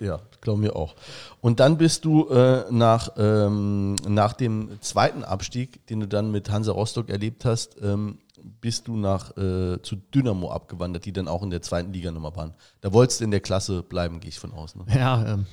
Ja, 0.00 0.20
glauben 0.40 0.62
wir 0.62 0.74
auch. 0.74 0.96
Und 1.40 1.60
dann 1.60 1.78
bist 1.78 2.04
du 2.04 2.28
äh, 2.28 2.64
nach, 2.70 3.10
ähm, 3.16 3.94
nach 4.06 4.32
dem 4.32 4.80
zweiten 4.80 5.22
Abstieg, 5.22 5.86
den 5.86 6.00
du 6.00 6.08
dann 6.08 6.32
mit 6.32 6.50
Hansa 6.50 6.72
Rostock 6.72 7.08
erlebt 7.08 7.44
hast, 7.44 7.76
ähm, 7.80 8.18
bist 8.60 8.88
du 8.88 8.96
nach 8.96 9.36
äh, 9.36 9.80
zu 9.82 9.96
Dynamo 10.14 10.50
abgewandert, 10.50 11.04
die 11.04 11.12
dann 11.12 11.28
auch 11.28 11.42
in 11.42 11.50
der 11.50 11.62
zweiten 11.62 11.92
Liga 11.92 12.10
nochmal 12.10 12.34
waren. 12.36 12.54
Da 12.80 12.92
wolltest 12.92 13.20
du 13.20 13.24
in 13.24 13.30
der 13.30 13.40
Klasse 13.40 13.82
bleiben, 13.82 14.20
gehe 14.20 14.30
ich 14.30 14.38
von 14.38 14.52
aus. 14.52 14.74
Ne? 14.74 14.84
Ja, 14.94 15.34
ähm, 15.34 15.46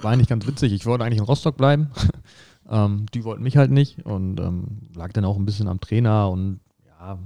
war 0.00 0.12
eigentlich 0.12 0.28
ganz 0.28 0.46
witzig. 0.46 0.72
Ich 0.72 0.86
wollte 0.86 1.04
eigentlich 1.04 1.18
in 1.18 1.24
Rostock 1.24 1.56
bleiben. 1.56 1.90
ähm, 2.70 3.06
die 3.14 3.24
wollten 3.24 3.42
mich 3.42 3.56
halt 3.56 3.70
nicht 3.70 4.04
und 4.04 4.38
ähm, 4.38 4.90
lag 4.94 5.12
dann 5.12 5.24
auch 5.24 5.36
ein 5.36 5.44
bisschen 5.44 5.68
am 5.68 5.80
Trainer 5.80 6.30
und 6.30 6.60
ja, 6.86 7.18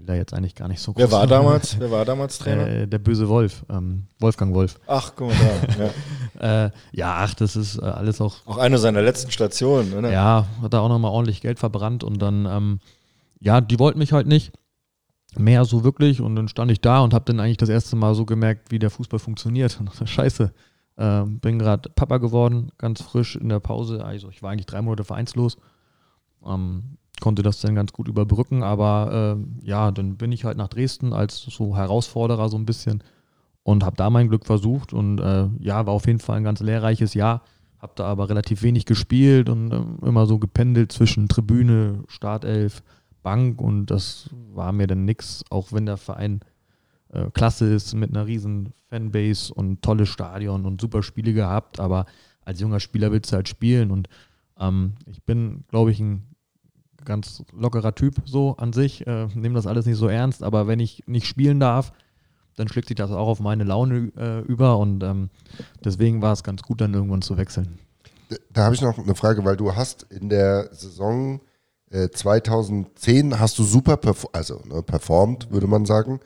will 0.00 0.06
da 0.06 0.14
jetzt 0.14 0.32
eigentlich 0.34 0.54
gar 0.54 0.68
nicht 0.68 0.80
so 0.80 0.92
Wer 0.96 1.06
groß 1.06 1.12
war 1.12 1.20
sagen. 1.20 1.30
damals? 1.30 1.76
Wer 1.78 1.90
war 1.90 2.04
damals 2.04 2.38
Trainer? 2.38 2.66
Äh, 2.66 2.86
der 2.88 2.98
böse 2.98 3.28
Wolf, 3.28 3.64
ähm, 3.68 4.06
Wolfgang 4.18 4.54
Wolf. 4.54 4.80
Ach, 4.86 5.12
guck 5.14 5.28
mal 5.28 5.36
da. 5.36 5.84
Ja. 5.84 5.90
Äh, 6.40 6.70
ja, 6.92 7.16
ach, 7.18 7.34
das 7.34 7.54
ist 7.54 7.76
äh, 7.76 7.84
alles 7.84 8.18
auch 8.18 8.46
Auch 8.46 8.56
eine 8.56 8.78
seiner 8.78 9.02
letzten 9.02 9.30
Stationen. 9.30 10.00
Ne? 10.00 10.10
Ja, 10.10 10.46
hat 10.62 10.72
da 10.72 10.80
auch 10.80 10.88
nochmal 10.88 11.10
ordentlich 11.10 11.42
Geld 11.42 11.58
verbrannt 11.58 12.02
und 12.02 12.16
dann, 12.22 12.46
ähm, 12.46 12.80
ja, 13.40 13.60
die 13.60 13.78
wollten 13.78 13.98
mich 13.98 14.14
halt 14.14 14.26
nicht 14.26 14.50
mehr 15.36 15.66
so 15.66 15.84
wirklich 15.84 16.22
und 16.22 16.36
dann 16.36 16.48
stand 16.48 16.70
ich 16.70 16.80
da 16.80 17.00
und 17.00 17.12
habe 17.12 17.26
dann 17.26 17.40
eigentlich 17.40 17.58
das 17.58 17.68
erste 17.68 17.94
Mal 17.94 18.14
so 18.14 18.24
gemerkt, 18.24 18.70
wie 18.70 18.78
der 18.78 18.88
Fußball 18.88 19.18
funktioniert. 19.18 19.78
Scheiße, 20.04 20.50
ähm, 20.96 21.40
bin 21.40 21.58
gerade 21.58 21.90
Papa 21.90 22.16
geworden, 22.16 22.72
ganz 22.78 23.02
frisch 23.02 23.36
in 23.36 23.50
der 23.50 23.60
Pause. 23.60 24.02
Also 24.02 24.30
ich 24.30 24.42
war 24.42 24.50
eigentlich 24.50 24.66
drei 24.66 24.80
Monate 24.80 25.04
vereinslos, 25.04 25.58
ähm, 26.46 26.96
konnte 27.20 27.42
das 27.42 27.60
dann 27.60 27.74
ganz 27.74 27.92
gut 27.92 28.08
überbrücken, 28.08 28.62
aber 28.62 29.36
ähm, 29.36 29.58
ja, 29.62 29.90
dann 29.90 30.16
bin 30.16 30.32
ich 30.32 30.44
halt 30.44 30.56
nach 30.56 30.68
Dresden 30.68 31.12
als 31.12 31.40
so 31.40 31.76
Herausforderer 31.76 32.48
so 32.48 32.56
ein 32.56 32.66
bisschen 32.66 33.02
und 33.62 33.84
habe 33.84 33.96
da 33.96 34.10
mein 34.10 34.28
Glück 34.28 34.46
versucht 34.46 34.92
und 34.92 35.18
äh, 35.18 35.48
ja, 35.58 35.86
war 35.86 35.94
auf 35.94 36.06
jeden 36.06 36.18
Fall 36.18 36.38
ein 36.38 36.44
ganz 36.44 36.60
lehrreiches 36.60 37.14
Jahr. 37.14 37.42
Habe 37.78 37.92
da 37.96 38.04
aber 38.04 38.28
relativ 38.28 38.62
wenig 38.62 38.84
gespielt 38.84 39.48
und 39.48 39.72
ähm, 39.72 39.98
immer 40.02 40.26
so 40.26 40.38
gependelt 40.38 40.92
zwischen 40.92 41.28
Tribüne, 41.28 42.04
Startelf, 42.08 42.82
Bank 43.22 43.60
und 43.60 43.86
das 43.86 44.30
war 44.52 44.72
mir 44.72 44.86
dann 44.86 45.04
nix, 45.04 45.44
auch 45.50 45.72
wenn 45.72 45.86
der 45.86 45.96
Verein 45.96 46.40
äh, 47.12 47.30
klasse 47.30 47.72
ist 47.72 47.94
mit 47.94 48.10
einer 48.10 48.26
riesen 48.26 48.72
Fanbase 48.88 49.52
und 49.52 49.82
tolles 49.82 50.08
Stadion 50.08 50.66
und 50.66 50.80
super 50.80 51.02
Spiele 51.02 51.32
gehabt, 51.32 51.80
aber 51.80 52.06
als 52.44 52.60
junger 52.60 52.80
Spieler 52.80 53.12
willst 53.12 53.32
du 53.32 53.36
halt 53.36 53.48
spielen 53.48 53.90
und 53.90 54.08
ähm, 54.58 54.94
ich 55.06 55.22
bin, 55.22 55.64
glaube 55.68 55.90
ich, 55.90 56.00
ein 56.00 56.26
ganz 57.04 57.42
lockerer 57.52 57.94
Typ 57.94 58.16
so 58.24 58.56
an 58.56 58.72
sich, 58.72 59.06
äh, 59.06 59.26
nehme 59.34 59.54
das 59.54 59.66
alles 59.66 59.86
nicht 59.86 59.98
so 59.98 60.08
ernst, 60.08 60.42
aber 60.42 60.66
wenn 60.66 60.80
ich 60.80 61.04
nicht 61.06 61.26
spielen 61.26 61.60
darf, 61.60 61.92
dann 62.56 62.68
schlägt 62.68 62.88
sich 62.88 62.96
das 62.96 63.10
auch 63.10 63.28
auf 63.28 63.40
meine 63.40 63.64
Laune 63.64 64.12
äh, 64.16 64.40
über 64.40 64.78
und 64.78 65.02
ähm, 65.02 65.30
deswegen 65.84 66.20
war 66.20 66.32
es 66.32 66.42
ganz 66.42 66.62
gut, 66.62 66.80
dann 66.80 66.94
irgendwann 66.94 67.22
zu 67.22 67.36
wechseln. 67.36 67.78
Da 68.52 68.64
habe 68.64 68.74
ich 68.74 68.82
noch 68.82 68.98
eine 68.98 69.14
Frage, 69.14 69.44
weil 69.44 69.56
du 69.56 69.74
hast 69.74 70.04
in 70.10 70.28
der 70.28 70.68
Saison 70.72 71.40
äh, 71.90 72.08
2010 72.08 73.40
hast 73.40 73.58
du 73.58 73.64
super 73.64 73.96
perf 73.96 74.26
also 74.32 74.60
ne, 74.66 74.82
performt, 74.82 75.50
würde 75.50 75.66
man 75.66 75.84
sagen. 75.84 76.20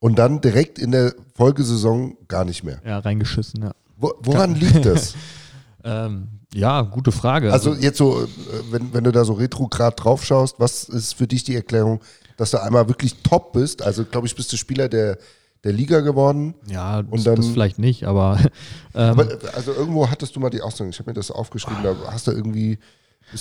Und 0.00 0.18
dann 0.18 0.40
direkt 0.40 0.78
in 0.78 0.92
der 0.92 1.14
Folgesaison 1.34 2.16
gar 2.28 2.44
nicht 2.44 2.62
mehr. 2.62 2.80
Ja, 2.84 2.98
reingeschissen, 2.98 3.62
ja. 3.62 3.72
Wo, 3.96 4.12
woran 4.20 4.54
liegt 4.54 4.84
das? 4.84 5.14
Ähm, 5.82 6.28
ja, 6.54 6.82
gute 6.82 7.12
Frage. 7.12 7.52
Also 7.52 7.74
jetzt 7.74 7.98
so, 7.98 8.22
äh, 8.22 8.26
wenn, 8.70 8.92
wenn 8.94 9.04
du 9.04 9.12
da 9.12 9.24
so 9.24 9.34
retrograd 9.34 10.02
drauf 10.02 10.24
schaust, 10.24 10.58
was 10.58 10.84
ist 10.84 11.14
für 11.14 11.26
dich 11.26 11.44
die 11.44 11.54
Erklärung, 11.54 12.00
dass 12.36 12.50
du 12.52 12.62
einmal 12.62 12.88
wirklich 12.88 13.16
top 13.22 13.52
bist? 13.52 13.82
Also 13.82 14.04
glaube 14.04 14.26
ich, 14.26 14.34
bist 14.34 14.52
du 14.52 14.56
Spieler 14.56 14.88
der, 14.88 15.18
der 15.64 15.72
Liga 15.72 16.00
geworden. 16.00 16.54
ja, 16.68 16.98
und 17.00 17.26
dann- 17.26 17.36
das 17.36 17.48
vielleicht 17.48 17.78
nicht, 17.78 18.04
aber, 18.04 18.38
ähm, 18.94 19.10
Aber, 19.10 19.26
also 19.54 19.72
irgendwo 19.72 20.08
hattest 20.08 20.36
du 20.36 20.40
mal 20.40 20.50
die 20.50 20.62
Aussage, 20.62 20.88
ich 20.90 20.98
habe 20.98 21.10
mir 21.10 21.14
das 21.14 21.30
aufgeschrieben, 21.30 21.82
da 21.82 21.94
hast 22.10 22.26
du 22.28 22.30
irgendwie, 22.32 22.78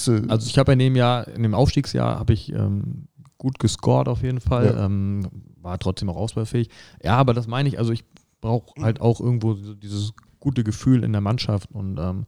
du, 0.05 0.25
Also 0.27 0.47
ich 0.47 0.57
habe 0.57 0.73
in 0.73 0.79
dem 0.79 0.95
Jahr, 0.95 1.27
in 1.27 1.43
dem 1.43 1.53
Aufstiegsjahr 1.53 2.19
habe 2.19 2.33
ich 2.33 2.51
ähm, 2.51 3.07
gut 3.37 3.59
gescored 3.59 4.07
auf 4.09 4.21
jeden 4.23 4.41
Fall, 4.41 4.65
Ja. 4.75 4.85
ähm, 4.85 5.27
war 5.61 5.77
trotzdem 5.79 6.09
auch 6.09 6.15
auswahlfähig. 6.17 6.69
Ja, 7.03 7.17
aber 7.17 7.33
das 7.33 7.45
meine 7.47 7.69
ich, 7.69 7.77
also 7.77 7.91
ich 7.93 8.03
brauche 8.41 8.81
halt 8.81 8.99
auch 8.99 9.19
irgendwo 9.21 9.53
dieses 9.53 10.13
gute 10.39 10.63
Gefühl 10.63 11.03
in 11.03 11.11
der 11.11 11.21
Mannschaft 11.21 11.71
und 11.71 11.97
ähm, 11.99 12.25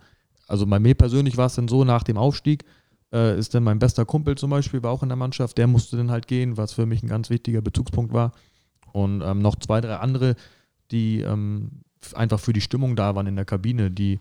also 0.49 0.65
bei 0.65 0.79
mir 0.79 0.95
persönlich 0.95 1.37
war 1.37 1.47
es 1.47 1.55
dann 1.55 1.67
so, 1.67 1.83
nach 1.83 2.03
dem 2.03 2.17
Aufstieg 2.17 2.65
äh, 3.13 3.37
ist 3.37 3.53
dann 3.53 3.63
mein 3.63 3.79
bester 3.79 4.05
Kumpel 4.05 4.37
zum 4.37 4.49
Beispiel, 4.49 4.83
war 4.83 4.91
auch 4.91 5.03
in 5.03 5.09
der 5.09 5.15
Mannschaft, 5.15 5.57
der 5.57 5.67
musste 5.67 5.97
dann 5.97 6.11
halt 6.11 6.27
gehen, 6.27 6.57
was 6.57 6.73
für 6.73 6.85
mich 6.85 7.03
ein 7.03 7.07
ganz 7.07 7.29
wichtiger 7.29 7.61
Bezugspunkt 7.61 8.13
war 8.13 8.33
und 8.91 9.21
ähm, 9.21 9.39
noch 9.39 9.55
zwei, 9.55 9.81
drei 9.81 9.97
andere, 9.97 10.35
die 10.91 11.21
ähm, 11.21 11.81
einfach 12.13 12.39
für 12.39 12.53
die 12.53 12.61
Stimmung 12.61 12.95
da 12.95 13.15
waren 13.15 13.27
in 13.27 13.35
der 13.35 13.45
Kabine, 13.45 13.91
die 13.91 14.19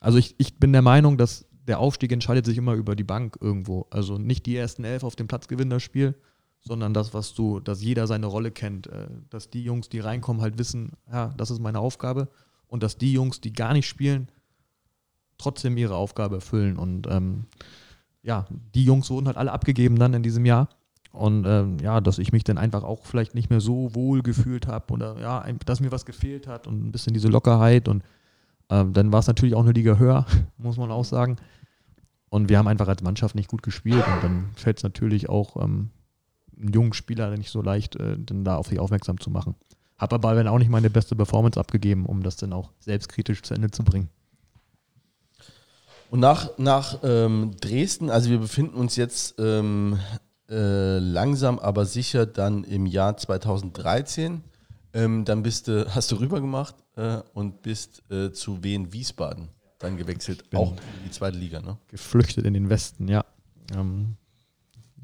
also 0.00 0.18
ich, 0.18 0.34
ich 0.38 0.56
bin 0.58 0.72
der 0.72 0.82
Meinung, 0.82 1.18
dass 1.18 1.46
der 1.66 1.78
Aufstieg 1.78 2.10
entscheidet 2.10 2.46
sich 2.46 2.58
immer 2.58 2.72
über 2.74 2.96
die 2.96 3.04
Bank 3.04 3.36
irgendwo. 3.40 3.86
Also 3.90 4.18
nicht 4.18 4.46
die 4.46 4.56
ersten 4.56 4.82
elf 4.84 5.04
auf 5.04 5.14
dem 5.14 5.28
Platz 5.28 5.46
gewinnen 5.46 5.70
das 5.70 5.82
Spiel, 5.82 6.14
sondern 6.60 6.94
das, 6.94 7.14
was 7.14 7.34
du, 7.34 7.60
dass 7.60 7.82
jeder 7.82 8.06
seine 8.06 8.26
Rolle 8.26 8.50
kennt. 8.50 8.86
Äh, 8.88 9.08
Dass 9.28 9.50
die 9.50 9.62
Jungs, 9.62 9.88
die 9.88 10.00
reinkommen, 10.00 10.42
halt 10.42 10.58
wissen, 10.58 10.92
ja, 11.12 11.32
das 11.36 11.50
ist 11.50 11.60
meine 11.60 11.78
Aufgabe. 11.78 12.28
Und 12.66 12.82
dass 12.82 12.96
die 12.96 13.12
Jungs, 13.12 13.40
die 13.40 13.52
gar 13.52 13.72
nicht 13.72 13.86
spielen, 13.86 14.30
trotzdem 15.40 15.76
ihre 15.76 15.96
Aufgabe 15.96 16.36
erfüllen. 16.36 16.76
Und 16.76 17.06
ähm, 17.08 17.46
ja, 18.22 18.46
die 18.74 18.84
Jungs 18.84 19.10
wurden 19.10 19.26
halt 19.26 19.36
alle 19.36 19.52
abgegeben 19.52 19.98
dann 19.98 20.14
in 20.14 20.22
diesem 20.22 20.44
Jahr. 20.44 20.68
Und 21.12 21.44
ähm, 21.46 21.78
ja, 21.82 22.00
dass 22.00 22.18
ich 22.18 22.32
mich 22.32 22.44
dann 22.44 22.58
einfach 22.58 22.84
auch 22.84 23.04
vielleicht 23.04 23.34
nicht 23.34 23.50
mehr 23.50 23.60
so 23.60 23.94
wohl 23.94 24.22
gefühlt 24.22 24.68
habe 24.68 24.92
oder 24.92 25.18
ja, 25.20 25.44
dass 25.66 25.80
mir 25.80 25.90
was 25.90 26.06
gefehlt 26.06 26.46
hat 26.46 26.68
und 26.68 26.86
ein 26.86 26.92
bisschen 26.92 27.14
diese 27.14 27.28
Lockerheit 27.28 27.88
und 27.88 28.04
ähm, 28.70 28.92
dann 28.92 29.12
war 29.12 29.18
es 29.18 29.26
natürlich 29.26 29.54
auch 29.54 29.64
eine 29.64 29.72
Liga 29.72 29.96
höher, 29.96 30.24
muss 30.58 30.76
man 30.76 30.90
auch 30.90 31.04
sagen. 31.04 31.36
Und 32.28 32.48
wir 32.48 32.58
haben 32.58 32.68
einfach 32.68 32.86
als 32.86 33.02
Mannschaft 33.02 33.34
nicht 33.34 33.48
gut 33.48 33.64
gespielt 33.64 34.04
und 34.06 34.22
dann 34.22 34.50
fällt 34.54 34.76
es 34.76 34.84
natürlich 34.84 35.28
auch 35.28 35.56
ähm, 35.60 35.90
einem 36.56 36.72
jungen 36.72 36.92
Spieler 36.92 37.36
nicht 37.36 37.50
so 37.50 37.60
leicht, 37.60 37.96
äh, 37.96 38.16
dann 38.18 38.44
da 38.44 38.56
auf 38.56 38.68
sich 38.68 38.78
aufmerksam 38.78 39.18
zu 39.18 39.30
machen. 39.30 39.56
Habe 39.98 40.14
aber 40.14 40.34
dann 40.34 40.46
auch 40.46 40.58
nicht 40.58 40.70
meine 40.70 40.90
beste 40.90 41.16
Performance 41.16 41.58
abgegeben, 41.58 42.06
um 42.06 42.22
das 42.22 42.36
dann 42.36 42.52
auch 42.52 42.70
selbstkritisch 42.78 43.42
zu 43.42 43.54
Ende 43.54 43.72
zu 43.72 43.82
bringen. 43.82 44.08
Und 46.10 46.18
nach, 46.20 46.58
nach 46.58 46.98
ähm, 47.04 47.52
Dresden, 47.60 48.10
also 48.10 48.30
wir 48.30 48.38
befinden 48.38 48.74
uns 48.74 48.96
jetzt 48.96 49.36
ähm, 49.38 49.98
äh, 50.48 50.98
langsam, 50.98 51.60
aber 51.60 51.86
sicher 51.86 52.26
dann 52.26 52.64
im 52.64 52.86
Jahr 52.86 53.16
2013. 53.16 54.42
Ähm, 54.92 55.24
dann 55.24 55.44
bist 55.44 55.68
du, 55.68 55.86
hast 55.94 56.10
du 56.10 56.16
rüber 56.16 56.40
gemacht 56.40 56.74
äh, 56.96 57.18
und 57.32 57.62
bist 57.62 58.02
äh, 58.10 58.32
zu 58.32 58.64
Wien 58.64 58.92
Wiesbaden 58.92 59.50
dann 59.78 59.96
gewechselt, 59.96 60.44
auch 60.52 60.72
in 60.72 61.04
die 61.06 61.10
zweite 61.10 61.38
Liga, 61.38 61.60
ne? 61.60 61.78
Geflüchtet 61.88 62.44
in 62.44 62.54
den 62.54 62.68
Westen, 62.68 63.06
ja. 63.06 63.24
Ähm, 63.74 64.16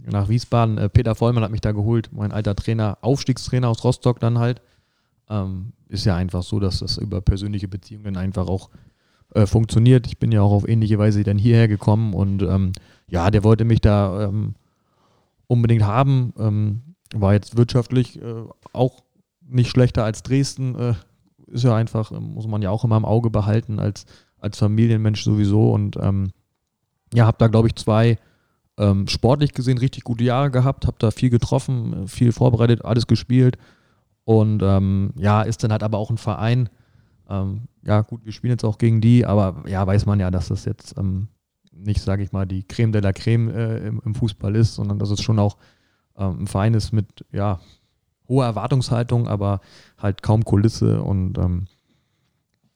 nach 0.04 0.28
Wiesbaden, 0.28 0.76
äh, 0.76 0.88
Peter 0.88 1.14
Vollmann 1.14 1.44
hat 1.44 1.52
mich 1.52 1.60
da 1.60 1.70
geholt, 1.70 2.10
mein 2.12 2.32
alter 2.32 2.56
Trainer, 2.56 2.98
Aufstiegstrainer 3.00 3.68
aus 3.68 3.84
Rostock 3.84 4.18
dann 4.18 4.38
halt. 4.38 4.60
Ähm, 5.28 5.72
ist 5.88 6.04
ja 6.04 6.16
einfach 6.16 6.42
so, 6.42 6.58
dass 6.60 6.80
das 6.80 6.98
über 6.98 7.20
persönliche 7.20 7.68
Beziehungen 7.68 8.16
einfach 8.16 8.48
auch 8.48 8.70
äh, 9.34 9.46
funktioniert. 9.46 10.06
Ich 10.06 10.18
bin 10.18 10.32
ja 10.32 10.42
auch 10.42 10.52
auf 10.52 10.68
ähnliche 10.68 10.98
Weise 10.98 11.22
dann 11.24 11.38
hierher 11.38 11.68
gekommen 11.68 12.14
und 12.14 12.42
ähm, 12.42 12.72
ja, 13.08 13.30
der 13.30 13.44
wollte 13.44 13.64
mich 13.64 13.80
da 13.80 14.24
ähm, 14.24 14.54
unbedingt 15.46 15.84
haben. 15.84 16.32
Ähm, 16.38 16.82
war 17.14 17.34
jetzt 17.34 17.56
wirtschaftlich 17.56 18.20
äh, 18.20 18.44
auch 18.72 19.02
nicht 19.48 19.70
schlechter 19.70 20.04
als 20.04 20.22
Dresden. 20.22 20.74
Äh, 20.74 20.94
ist 21.46 21.64
ja 21.64 21.74
einfach, 21.74 22.10
äh, 22.10 22.20
muss 22.20 22.46
man 22.46 22.62
ja 22.62 22.70
auch 22.70 22.84
immer 22.84 22.96
im 22.96 23.04
Auge 23.04 23.30
behalten 23.30 23.78
als, 23.78 24.06
als 24.38 24.58
Familienmensch 24.58 25.22
sowieso. 25.22 25.70
Und 25.72 25.96
ähm, 26.00 26.30
ja, 27.14 27.26
habe 27.26 27.38
da, 27.38 27.46
glaube 27.46 27.68
ich, 27.68 27.76
zwei 27.76 28.18
ähm, 28.78 29.08
sportlich 29.08 29.54
gesehen 29.54 29.78
richtig 29.78 30.04
gute 30.04 30.24
Jahre 30.24 30.50
gehabt, 30.50 30.86
habe 30.86 30.96
da 30.98 31.10
viel 31.10 31.30
getroffen, 31.30 32.08
viel 32.08 32.32
vorbereitet, 32.32 32.84
alles 32.84 33.06
gespielt. 33.06 33.56
Und 34.24 34.62
ähm, 34.62 35.12
ja, 35.16 35.42
ist 35.42 35.62
dann 35.62 35.72
halt 35.72 35.82
aber 35.82 35.98
auch 35.98 36.10
ein 36.10 36.18
Verein. 36.18 36.68
Ähm, 37.30 37.62
ja, 37.86 38.00
gut, 38.00 38.24
wir 38.24 38.32
spielen 38.32 38.50
jetzt 38.50 38.64
auch 38.64 38.78
gegen 38.78 39.00
die, 39.00 39.24
aber 39.24 39.62
ja, 39.68 39.86
weiß 39.86 40.06
man 40.06 40.18
ja, 40.18 40.30
dass 40.30 40.48
das 40.48 40.64
jetzt 40.64 40.98
ähm, 40.98 41.28
nicht, 41.72 42.00
sage 42.00 42.22
ich 42.22 42.32
mal, 42.32 42.46
die 42.46 42.64
Creme 42.64 42.92
de 42.92 43.00
la 43.00 43.12
Creme 43.12 43.48
äh, 43.50 43.86
im, 43.86 44.02
im, 44.04 44.14
Fußball 44.14 44.56
ist, 44.56 44.74
sondern 44.74 44.98
dass 44.98 45.10
es 45.10 45.22
schon 45.22 45.38
auch 45.38 45.56
ähm, 46.16 46.42
ein 46.42 46.46
Verein 46.46 46.74
ist 46.74 46.92
mit, 46.92 47.24
ja, 47.32 47.60
hoher 48.28 48.46
Erwartungshaltung, 48.46 49.28
aber 49.28 49.60
halt 49.98 50.22
kaum 50.22 50.44
Kulisse 50.44 51.00
und 51.02 51.38
ähm, 51.38 51.66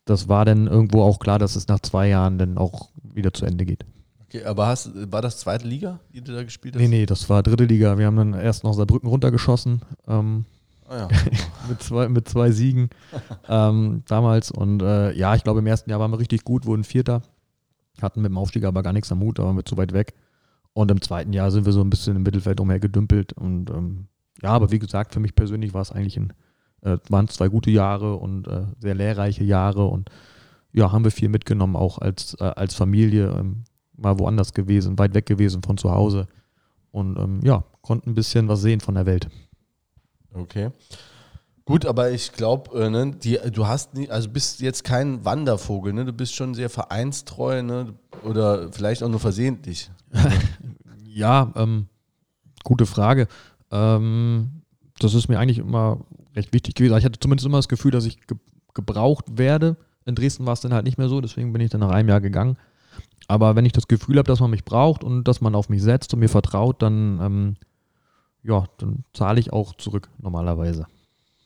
das 0.05 0.29
war 0.29 0.45
dann 0.45 0.67
irgendwo 0.67 1.03
auch 1.03 1.19
klar, 1.19 1.39
dass 1.39 1.57
es 1.57 1.67
nach 1.67 1.81
zwei 1.81 2.09
Jahren 2.09 2.39
dann 2.39 2.57
auch 2.57 2.91
wieder 3.03 3.33
zu 3.33 3.47
Ende 3.47 3.65
geht. 3.65 3.85
Okay, 4.25 4.45
aber 4.45 4.69
hast, 4.69 4.91
war 5.11 5.23
das 5.23 5.39
zweite 5.39 5.67
Liga, 5.67 5.99
die 6.13 6.21
du 6.21 6.33
da 6.33 6.45
gespielt 6.45 6.77
hast? 6.77 6.81
Nee, 6.81 6.89
nee, 6.89 7.07
das 7.07 7.29
war 7.29 7.43
dritte 7.43 7.65
Liga. 7.65 7.99
Wir 7.99 8.07
haben 8.07 8.17
dann 8.17 8.35
erst 8.35 8.63
noch 8.63 8.75
Saarbrücken 8.75 9.09
runtergeschossen. 9.09 9.83
Ähm, 10.07 10.45
oh 10.91 10.95
ja. 10.95 11.09
mit, 11.69 11.83
zwei, 11.83 12.09
mit 12.09 12.29
zwei 12.29 12.51
Siegen 12.51 12.91
ähm, 13.49 14.03
damals. 14.07 14.51
Und 14.51 14.83
äh, 14.83 15.13
ja, 15.13 15.35
ich 15.35 15.45
glaube, 15.45 15.61
im 15.61 15.67
ersten 15.67 15.91
Jahr 15.91 16.01
waren 16.01 16.11
wir 16.11 16.19
richtig 16.19 16.45
gut, 16.45 16.67
wurden 16.67 16.85
Vierter. 16.85 17.23
Hatten 18.03 18.23
mit 18.23 18.31
dem 18.31 18.39
Aufstieg 18.39 18.65
aber 18.65 18.83
gar 18.83 18.93
nichts 18.93 19.13
am 19.13 19.21
Hut, 19.21 19.39
da 19.39 19.45
waren 19.45 19.57
wir 19.57 19.65
zu 19.65 19.77
weit 19.77 19.93
weg. 19.93 20.15
Und 20.73 20.91
im 20.91 21.01
zweiten 21.01 21.33
Jahr 21.33 21.51
sind 21.51 21.67
wir 21.67 21.73
so 21.73 21.81
ein 21.81 21.91
bisschen 21.91 22.17
im 22.17 22.23
Mittelfeld 22.23 22.61
umhergedümpelt. 22.61 23.33
Und 23.33 23.71
ähm, 23.71 24.09
ja, 24.43 24.51
aber 24.51 24.71
wie 24.71 24.79
gesagt, 24.79 25.15
für 25.15 25.21
mich 25.21 25.35
persönlich 25.35 25.75
war 25.75 25.83
es 25.83 25.93
eigentlich 25.93 26.17
ein, 26.17 26.33
äh, 26.83 26.99
waren 27.09 27.29
zwei 27.29 27.49
gute 27.49 27.71
Jahre 27.71 28.17
und 28.17 28.47
äh, 28.47 28.67
sehr 28.79 28.95
lehrreiche 28.95 29.45
Jahre. 29.45 29.87
Und 29.87 30.11
ja, 30.73 30.93
haben 30.93 31.05
wir 31.05 31.11
viel 31.11 31.29
mitgenommen, 31.29 31.77
auch 31.77 31.99
als, 31.99 32.35
äh, 32.41 32.45
als 32.45 32.75
Familie. 32.75 33.35
Ähm, 33.39 33.65
mal 34.01 34.19
woanders 34.19 34.53
gewesen, 34.53 34.99
weit 34.99 35.15
weg 35.15 35.27
gewesen 35.27 35.63
von 35.63 35.77
zu 35.77 35.91
Hause. 35.91 36.27
Und 36.91 37.19
ähm, 37.19 37.41
ja, 37.43 37.65
konnten 37.83 38.11
ein 38.11 38.15
bisschen 38.15 38.49
was 38.49 38.63
sehen 38.63 38.81
von 38.81 38.95
der 38.95 39.07
Welt. 39.07 39.29
Okay. 40.35 40.71
Gut, 41.65 41.87
aber 41.87 42.11
ich 42.11 42.33
glaube, 42.33 42.87
äh, 42.87 42.91
ne, 42.91 43.13
du 43.13 43.67
hast 43.67 43.95
nie, 43.95 44.11
also 44.11 44.29
bist 44.29 44.61
jetzt 44.61 44.83
kein 44.83 45.25
Wandervogel, 45.25 45.93
ne? 45.93 46.05
Du 46.05 46.13
bist 46.13 46.35
schon 46.35 46.55
sehr 46.55 46.69
vereinstreu, 46.69 47.63
ne? 47.63 47.95
Oder 48.25 48.73
vielleicht 48.73 49.03
auch 49.03 49.09
nur 49.09 49.21
versehentlich. 49.21 49.91
ja, 51.05 51.53
ähm, 51.55 51.87
gute 52.65 52.87
Frage. 52.87 53.29
Ähm, 53.71 54.63
das 54.99 55.15
ist 55.15 55.29
mir 55.29 55.39
eigentlich 55.39 55.59
immer 55.59 56.01
recht 56.35 56.53
wichtig 56.53 56.75
gewesen. 56.75 56.97
Ich 56.97 57.05
hatte 57.05 57.21
zumindest 57.21 57.47
immer 57.47 57.59
das 57.59 57.69
Gefühl, 57.69 57.91
dass 57.91 58.05
ich 58.05 58.27
ge 58.27 58.37
gebraucht 58.73 59.25
werde. 59.37 59.77
In 60.07 60.15
Dresden 60.15 60.47
war 60.47 60.53
es 60.53 60.61
dann 60.61 60.73
halt 60.73 60.85
nicht 60.85 60.97
mehr 60.97 61.09
so, 61.09 61.21
deswegen 61.21 61.53
bin 61.53 61.61
ich 61.61 61.71
dann 61.71 61.81
nach 61.81 61.91
einem 61.91 62.09
Jahr 62.09 62.21
gegangen. 62.21 62.57
Aber 63.27 63.57
wenn 63.57 63.65
ich 63.65 63.73
das 63.73 63.89
Gefühl 63.89 64.19
habe, 64.19 64.29
dass 64.29 64.41
man 64.41 64.51
mich 64.51 64.65
braucht 64.65 65.05
und 65.05 65.25
dass 65.25 65.41
man 65.41 65.55
auf 65.55 65.69
mich 65.69 65.83
setzt 65.83 66.15
und 66.15 66.21
mir 66.21 66.29
vertraut, 66.29 66.83
dann, 66.83 67.21
ähm, 67.21 67.57
ja, 68.43 68.65
dann 68.79 69.05
zahle 69.13 69.41
ich 69.41 69.53
auch 69.53 69.75
zurück 69.75 70.09
normalerweise. 70.19 70.87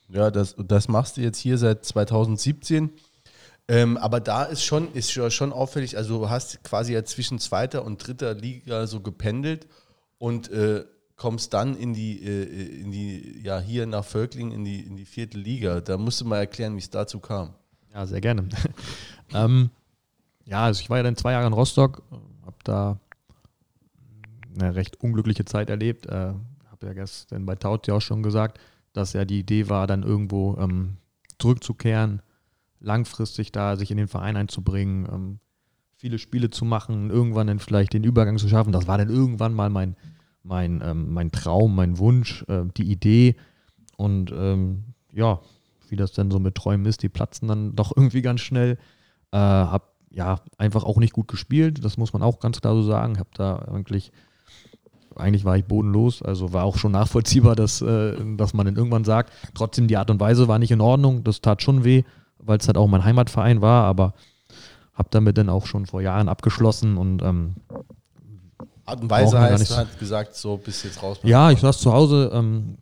Ja, 0.09 0.31
das, 0.31 0.55
das 0.59 0.89
machst 0.89 1.17
du 1.17 1.23
jetzt 1.23 1.39
hier 1.39 1.59
seit 1.59 1.85
2017. 1.85 2.91
Ähm, 3.67 3.97
aber 3.97 4.21
da 4.21 4.45
ist 4.45 4.63
schon, 4.63 4.93
ist 4.93 5.11
schon 5.11 5.53
auffällig, 5.53 5.97
also 5.97 6.19
du 6.19 6.29
hast 6.29 6.63
quasi 6.65 6.93
ja 6.93 7.03
zwischen 7.05 7.39
zweiter 7.39 7.85
und 7.85 8.07
dritter 8.07 8.35
Liga 8.35 8.87
so 8.87 9.01
gependelt 9.01 9.67
und 10.19 10.51
äh, 10.51 10.85
kommst 11.17 11.55
dann 11.55 11.75
in 11.75 11.95
die, 11.95 12.23
äh, 12.23 12.81
in 12.83 12.91
die, 12.91 13.41
ja, 13.43 13.61
hier 13.61 13.87
nach 13.87 14.05
Völkling 14.05 14.53
in 14.53 14.65
die, 14.65 14.81
in 14.81 14.97
die 14.97 15.07
vierte 15.07 15.39
Liga. 15.39 15.81
Da 15.81 15.97
musst 15.97 16.21
du 16.21 16.27
mal 16.27 16.39
erklären, 16.39 16.75
wie 16.75 16.81
es 16.81 16.91
dazu 16.91 17.21
kam. 17.21 17.55
Ja, 17.95 18.07
sehr 18.07 18.21
gerne. 18.21 18.49
ähm, 19.33 19.71
ja, 20.45 20.65
also 20.65 20.81
ich 20.83 20.91
war 20.91 20.99
ja 20.99 21.03
dann 21.03 21.17
zwei 21.17 21.33
Jahre 21.33 21.47
in 21.47 21.53
Rostock, 21.55 22.03
habe 22.45 22.57
da 22.65 22.99
eine 24.61 24.75
recht 24.75 25.01
unglückliche 25.01 25.47
Zeit 25.47 25.71
erlebt. 25.71 26.07
Äh, 26.07 26.35
ja 26.85 26.93
gestern 26.93 27.47
bei 27.47 27.55
Taut 27.55 27.87
ja 27.87 27.95
auch 27.95 28.01
schon 28.01 28.23
gesagt, 28.23 28.61
dass 28.93 29.13
ja 29.13 29.25
die 29.25 29.41
Idee 29.41 29.69
war, 29.69 29.87
dann 29.87 30.03
irgendwo 30.03 30.57
ähm, 30.59 30.97
zurückzukehren, 31.39 32.23
langfristig 32.81 33.53
da 33.53 33.77
sich 33.77 33.91
in 33.91 33.97
den 33.97 34.09
Verein 34.09 34.37
einzubringen, 34.37 35.09
ähm, 35.11 35.39
viele 35.97 36.19
Spiele 36.19 36.51
zu 36.51 36.65
machen, 36.65 37.11
irgendwann 37.11 37.47
dann 37.47 37.59
vielleicht 37.59 37.93
den 37.95 38.05
Übergang 38.05 38.39
zu 38.39 38.49
schaffen. 38.49 38.73
Das 38.73 38.87
war 38.87 38.99
dann 38.99 39.09
irgendwann 39.09 39.55
mal 39.55 39.71
mein, 39.71 39.97
mein, 40.43 40.83
ähm, 40.85 41.13
mein 41.13 41.33
Traum, 41.33 41.75
mein 41.75 41.99
Wunsch, 41.99 42.45
äh, 42.49 42.65
die 42.77 42.91
Idee. 42.91 43.37
Und 43.97 44.31
ähm, 44.33 44.85
ja, 45.13 45.41
wie 45.89 45.97
das 45.97 46.13
dann 46.13 46.31
so 46.31 46.39
mit 46.39 46.55
Träumen 46.55 46.87
ist, 46.87 47.03
die 47.03 47.09
platzen 47.09 47.49
dann 47.49 47.75
doch 47.75 47.97
irgendwie 47.97 48.23
ganz 48.23 48.41
schnell. 48.41 48.79
Äh, 49.33 49.39
habe 49.39 49.87
ja, 50.11 50.41
einfach 50.59 50.85
auch 50.85 50.99
nicht 50.99 51.13
gut 51.13 51.29
gespielt. 51.29 51.85
Das 51.85 51.97
muss 51.97 52.13
man 52.13 52.23
auch 52.23 52.39
ganz 52.39 52.61
klar 52.61 52.75
so 52.75 52.83
sagen. 52.83 53.19
Habe 53.19 53.31
da 53.35 53.57
eigentlich, 53.57 54.13
eigentlich 55.17 55.45
war 55.45 55.57
ich 55.57 55.65
bodenlos. 55.65 56.23
Also 56.23 56.53
war 56.53 56.65
auch 56.65 56.77
schon 56.77 56.93
nachvollziehbar, 56.93 57.57
dass, 57.57 57.83
äh, 57.83 58.15
dass 58.37 58.55
man 58.55 58.67
dann 58.67 58.77
irgendwann 58.77 59.05
sagt, 59.05 59.33
trotzdem 59.55 59.89
die 59.89 59.97
Art 59.97 60.11
und 60.11 60.21
Weise 60.21 60.49
war 60.49 60.59
nicht 60.59 60.71
in 60.71 60.81
Ordnung. 60.81 61.25
Das 61.25 61.41
tat 61.41 61.63
schon 61.63 61.85
weh, 61.85 62.05
weil 62.39 62.59
es 62.59 62.67
halt 62.67 62.77
auch 62.77 62.87
mein 62.87 63.05
Heimatverein 63.05 63.61
war. 63.61 63.85
Aber 63.85 64.15
habe 64.95 65.09
damit 65.11 65.39
dann 65.39 65.49
auch 65.49 65.67
schon 65.67 65.87
vor 65.87 66.01
Jahren 66.01 66.29
abgeschlossen 66.29 66.97
und 66.97 67.23
ähm, 67.23 67.55
Art 68.87 69.01
und 69.01 69.11
Weise 69.11 69.41
heißt, 69.41 69.77
hat 69.77 69.99
gesagt, 69.99 70.37
so 70.37 70.57
bis 70.57 70.83
jetzt 70.83 71.03
raus. 71.03 71.19
Ja, 71.23 71.51
ich 71.51 71.61
saß 71.61 71.79
zu 71.79 71.93
Hause, 71.93 72.31
ähm, 72.33 72.77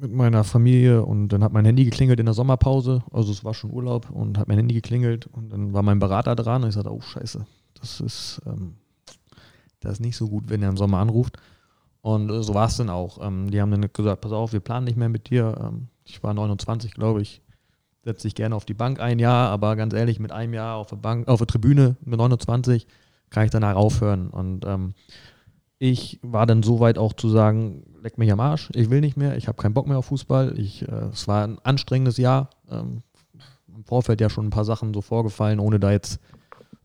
mit 0.00 0.12
meiner 0.12 0.44
Familie 0.44 1.04
und 1.04 1.28
dann 1.28 1.42
hat 1.42 1.52
mein 1.52 1.64
Handy 1.64 1.84
geklingelt 1.84 2.20
in 2.20 2.26
der 2.26 2.34
Sommerpause. 2.34 3.02
Also 3.10 3.32
es 3.32 3.44
war 3.44 3.54
schon 3.54 3.72
Urlaub 3.72 4.10
und 4.10 4.38
hat 4.38 4.46
mein 4.48 4.58
Handy 4.58 4.74
geklingelt 4.74 5.26
und 5.26 5.50
dann 5.50 5.72
war 5.72 5.82
mein 5.82 5.98
Berater 5.98 6.36
dran 6.36 6.62
und 6.62 6.68
ich 6.68 6.74
sagte, 6.74 6.92
oh 6.92 7.00
scheiße, 7.00 7.44
das 7.80 8.00
ist, 8.00 8.40
ähm, 8.46 8.74
das 9.80 9.94
ist 9.94 10.00
nicht 10.00 10.16
so 10.16 10.28
gut, 10.28 10.44
wenn 10.48 10.62
er 10.62 10.68
im 10.68 10.76
Sommer 10.76 10.98
anruft. 10.98 11.38
Und 12.00 12.30
äh, 12.30 12.42
so 12.42 12.54
war 12.54 12.68
es 12.68 12.76
dann 12.76 12.90
auch. 12.90 13.18
Ähm, 13.20 13.50
die 13.50 13.60
haben 13.60 13.70
dann 13.70 13.88
gesagt, 13.92 14.20
pass 14.20 14.32
auf, 14.32 14.52
wir 14.52 14.60
planen 14.60 14.84
nicht 14.84 14.96
mehr 14.96 15.08
mit 15.08 15.30
dir. 15.30 15.56
Ähm, 15.60 15.88
ich 16.04 16.22
war 16.22 16.34
29, 16.34 16.94
glaube 16.94 17.22
ich. 17.22 17.42
Setze 18.04 18.26
dich 18.26 18.34
gerne 18.34 18.54
auf 18.54 18.64
die 18.64 18.74
Bank 18.74 19.00
ein 19.00 19.18
Jahr, 19.18 19.50
aber 19.50 19.76
ganz 19.76 19.92
ehrlich, 19.92 20.20
mit 20.20 20.32
einem 20.32 20.54
Jahr 20.54 20.76
auf 20.76 20.86
der 20.86 20.96
Bank, 20.96 21.28
auf 21.28 21.38
der 21.38 21.46
Tribüne 21.46 21.96
mit 22.04 22.18
29 22.18 22.86
kann 23.30 23.44
ich 23.44 23.50
danach 23.50 23.74
aufhören. 23.74 24.30
Und 24.30 24.64
ähm, 24.64 24.94
ich 25.78 26.18
war 26.22 26.46
dann 26.46 26.62
so 26.62 26.80
weit 26.80 26.98
auch 26.98 27.12
zu 27.12 27.28
sagen, 27.28 27.84
leck 28.02 28.18
mich 28.18 28.32
am 28.32 28.40
Arsch, 28.40 28.70
ich 28.74 28.90
will 28.90 29.00
nicht 29.00 29.16
mehr, 29.16 29.36
ich 29.36 29.48
habe 29.48 29.60
keinen 29.60 29.74
Bock 29.74 29.86
mehr 29.86 29.98
auf 29.98 30.06
Fußball. 30.06 30.58
Ich, 30.58 30.86
äh, 30.88 31.08
es 31.12 31.28
war 31.28 31.44
ein 31.44 31.58
anstrengendes 31.62 32.16
Jahr. 32.16 32.50
Ähm, 32.70 33.02
Im 33.74 33.84
Vorfeld 33.84 34.20
ja 34.20 34.30
schon 34.30 34.46
ein 34.46 34.50
paar 34.50 34.64
Sachen 34.64 34.94
so 34.94 35.02
vorgefallen, 35.02 35.60
ohne 35.60 35.78
da 35.78 35.90
jetzt 35.90 36.20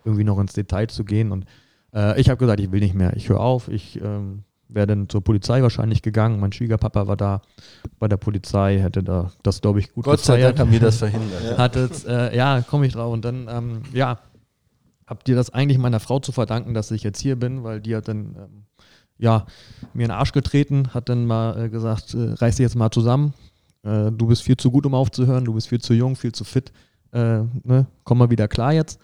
irgendwie 0.03 0.23
noch 0.23 0.39
ins 0.39 0.53
Detail 0.53 0.87
zu 0.87 1.05
gehen. 1.05 1.31
Und 1.31 1.45
äh, 1.93 2.19
ich 2.19 2.29
habe 2.29 2.37
gesagt, 2.37 2.59
ich 2.59 2.71
will 2.71 2.81
nicht 2.81 2.95
mehr, 2.95 3.15
ich 3.15 3.29
höre 3.29 3.39
auf, 3.39 3.67
ich 3.67 4.01
ähm, 4.01 4.43
wäre 4.73 4.87
dann 4.87 5.09
zur 5.09 5.23
Polizei 5.23 5.61
wahrscheinlich 5.61 6.01
gegangen. 6.01 6.39
Mein 6.39 6.51
Schwiegerpapa 6.51 7.07
war 7.07 7.17
da 7.17 7.41
bei 7.99 8.07
der 8.07 8.17
Polizei, 8.17 8.79
hätte 8.79 9.03
da 9.03 9.31
das, 9.43 9.61
glaube 9.61 9.79
ich, 9.79 9.93
gut 9.93 10.05
Gott 10.05 10.19
sei 10.19 10.41
Dank 10.41 10.59
haben 10.59 10.71
wir 10.71 10.79
das 10.79 10.97
verhindert. 10.97 11.57
Hat 11.57 11.75
jetzt, 11.75 12.05
äh, 12.07 12.35
ja, 12.35 12.61
komme 12.61 12.85
ich 12.85 12.93
drauf. 12.93 13.13
Und 13.13 13.23
dann, 13.23 13.47
ähm, 13.49 13.81
ja, 13.93 14.19
habt 15.07 15.29
ihr 15.29 15.35
das 15.35 15.51
eigentlich 15.51 15.77
meiner 15.77 15.99
Frau 15.99 16.19
zu 16.19 16.31
verdanken, 16.31 16.73
dass 16.73 16.91
ich 16.91 17.03
jetzt 17.03 17.19
hier 17.19 17.35
bin, 17.35 17.63
weil 17.63 17.81
die 17.81 17.95
hat 17.95 18.07
dann 18.07 18.35
ähm, 18.35 18.63
ja, 19.17 19.45
mir 19.93 20.03
in 20.03 20.09
den 20.09 20.17
Arsch 20.17 20.31
getreten, 20.31 20.93
hat 20.93 21.09
dann 21.09 21.25
mal 21.25 21.65
äh, 21.65 21.69
gesagt, 21.69 22.13
äh, 22.13 22.33
reiß 22.33 22.55
dich 22.55 22.63
jetzt 22.63 22.75
mal 22.75 22.91
zusammen. 22.91 23.33
Äh, 23.83 24.11
du 24.11 24.27
bist 24.27 24.43
viel 24.43 24.57
zu 24.57 24.71
gut, 24.71 24.85
um 24.85 24.93
aufzuhören, 24.95 25.45
du 25.45 25.53
bist 25.53 25.69
viel 25.69 25.81
zu 25.81 25.93
jung, 25.93 26.15
viel 26.15 26.31
zu 26.31 26.43
fit. 26.43 26.71
Äh, 27.11 27.43
ne? 27.63 27.85
Komm 28.03 28.17
mal 28.17 28.29
wieder 28.29 28.47
klar 28.47 28.73
jetzt. 28.73 28.99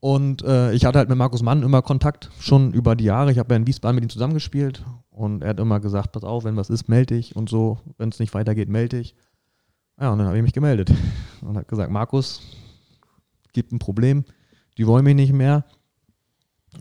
Und 0.00 0.42
äh, 0.42 0.72
ich 0.72 0.86
hatte 0.86 0.98
halt 0.98 1.10
mit 1.10 1.18
Markus 1.18 1.42
Mann 1.42 1.62
immer 1.62 1.82
Kontakt, 1.82 2.30
schon 2.40 2.72
über 2.72 2.96
die 2.96 3.04
Jahre. 3.04 3.30
Ich 3.30 3.38
habe 3.38 3.52
ja 3.52 3.56
in 3.58 3.66
Wiesbaden 3.66 3.94
mit 3.94 4.04
ihm 4.04 4.10
zusammengespielt 4.10 4.82
und 5.10 5.42
er 5.42 5.50
hat 5.50 5.60
immer 5.60 5.78
gesagt, 5.78 6.12
pass 6.12 6.24
auf, 6.24 6.44
wenn 6.44 6.56
was 6.56 6.70
ist, 6.70 6.88
melde 6.88 7.16
dich 7.16 7.36
und 7.36 7.50
so. 7.50 7.78
Wenn 7.98 8.08
es 8.08 8.18
nicht 8.18 8.32
weitergeht, 8.32 8.70
melde 8.70 8.98
dich. 8.98 9.14
Ja, 10.00 10.10
und 10.10 10.18
dann 10.18 10.26
habe 10.26 10.38
ich 10.38 10.42
mich 10.42 10.54
gemeldet 10.54 10.90
und 11.42 11.58
hat 11.58 11.68
gesagt, 11.68 11.90
Markus, 11.90 12.40
gibt 13.52 13.72
ein 13.72 13.78
Problem, 13.78 14.24
die 14.78 14.86
wollen 14.86 15.04
mich 15.04 15.14
nicht 15.14 15.34
mehr. 15.34 15.64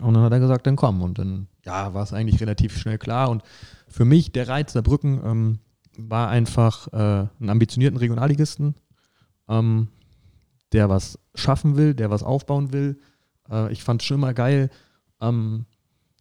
Und 0.01 0.13
dann 0.13 0.23
hat 0.23 0.31
er 0.31 0.39
gesagt, 0.39 0.65
dann 0.65 0.77
komm. 0.77 1.01
Und 1.01 1.19
dann 1.19 1.47
ja, 1.65 1.93
war 1.93 2.03
es 2.03 2.13
eigentlich 2.13 2.39
relativ 2.39 2.77
schnell 2.77 2.97
klar. 2.97 3.29
Und 3.29 3.43
für 3.87 4.05
mich, 4.05 4.31
der 4.31 4.47
Reiz 4.47 4.71
der 4.71 4.81
Brücken 4.81 5.19
ähm, 5.25 5.59
war 5.97 6.29
einfach 6.29 6.87
äh, 6.93 7.27
einen 7.39 7.49
ambitionierten 7.49 7.97
Regionalligisten, 7.97 8.75
ähm, 9.49 9.89
der 10.71 10.89
was 10.89 11.19
schaffen 11.35 11.77
will, 11.77 11.93
der 11.93 12.09
was 12.09 12.23
aufbauen 12.23 12.73
will. 12.73 12.99
Äh, 13.49 13.71
ich 13.71 13.83
fand 13.83 14.01
es 14.01 14.07
schon 14.07 14.17
immer 14.17 14.33
geil, 14.33 14.69
ähm, 15.21 15.65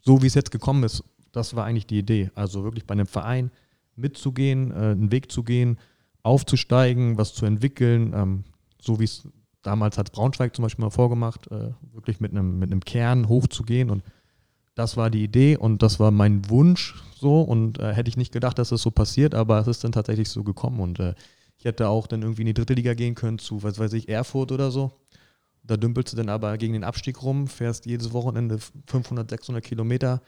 so 0.05 0.23
wie 0.23 0.27
es 0.27 0.35
jetzt 0.35 0.51
gekommen 0.51 0.85
ist. 0.85 1.05
Das 1.33 1.55
war 1.55 1.65
eigentlich 1.65 1.87
die 1.87 1.99
Idee. 1.99 2.31
Also 2.35 2.65
wirklich 2.65 2.87
bei 2.87 2.93
einem 2.93 3.07
Verein 3.07 3.51
mitzugehen, 3.97 4.71
äh, 4.71 4.75
einen 4.75 5.13
Weg 5.13 5.31
zu 5.31 5.43
gehen, 5.43 5.79
aufzusteigen, 6.23 7.19
was 7.19 7.35
zu 7.35 7.47
entwickeln, 7.47 8.13
ähm, 8.15 8.45
so 8.81 9.01
wie 9.01 9.05
es 9.05 9.29
damals 9.63 9.99
hat 9.99 10.13
Braunschweig 10.13 10.55
zum 10.55 10.63
Beispiel 10.63 10.85
mal 10.85 10.91
vorgemacht, 10.91 11.51
äh, 11.51 11.71
wirklich 11.93 12.21
mit 12.21 12.33
einem, 12.33 12.59
mit 12.59 12.71
einem 12.71 12.81
Kern 12.81 13.29
hochzugehen 13.29 13.91
und 13.91 14.03
das 14.75 14.97
war 14.97 15.11
die 15.11 15.25
Idee 15.25 15.57
und 15.57 15.83
das 15.83 15.99
war 15.99 16.11
mein 16.13 16.49
Wunsch 16.49 16.95
so 17.15 17.43
und 17.43 17.81
äh, 17.81 17.93
hätte 17.93 18.09
ich 18.09 18.17
nicht 18.17 18.33
gedacht, 18.33 18.59
dass 18.59 18.69
das 18.69 18.81
so 18.81 18.91
passiert, 18.91 19.35
aber 19.35 19.59
es 19.59 19.67
ist 19.67 19.83
dann 19.83 19.93
tatsächlich 19.93 20.29
so 20.29 20.45
gekommen 20.45 20.81
und 20.81 21.01
äh, 21.01 21.15
ich 21.59 21.65
hätte 21.65 21.89
auch 21.89 22.07
dann 22.07 22.23
irgendwie 22.23 22.43
in 22.43 22.47
die 22.47 22.55
dritte 22.55 22.75
Liga 22.75 22.95
gehen 22.95 23.15
können 23.15 23.39
zu, 23.39 23.63
was 23.63 23.79
weiß 23.79 23.93
ich, 23.95 24.09
Erfurt 24.09 24.53
oder 24.53 24.71
so. 24.71 24.93
Da 25.65 25.77
dümpelst 25.77 26.13
du 26.13 26.17
dann 26.17 26.29
aber 26.29 26.57
gegen 26.57 26.73
den 26.73 26.85
Abstieg 26.85 27.23
rum, 27.23 27.49
fährst 27.49 27.85
jedes 27.85 28.13
Wochenende 28.13 28.59
500, 28.87 29.29
600 29.29 29.63
Kilometer, 29.63 30.23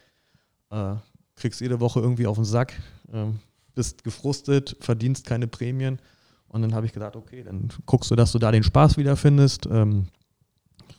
äh, 0.71 0.97
kriegst 1.37 1.61
jede 1.61 1.81
Woche 1.81 2.01
irgendwie 2.01 2.27
auf 2.27 2.37
den 2.37 2.45
Sack, 2.45 2.75
äh, 3.13 3.27
bist 3.75 4.03
gefrustet, 4.05 4.77
verdienst 4.81 5.25
keine 5.25 5.47
Prämien. 5.47 6.01
Und 6.49 6.63
dann 6.63 6.75
habe 6.75 6.87
ich 6.87 6.93
gedacht, 6.93 7.15
okay, 7.15 7.45
dann 7.45 7.69
guckst 7.87 8.11
du, 8.11 8.17
dass 8.17 8.33
du 8.33 8.39
da 8.39 8.51
den 8.51 8.65
Spaß 8.65 8.97
wiederfindest. 8.97 9.67
Ähm, 9.71 10.09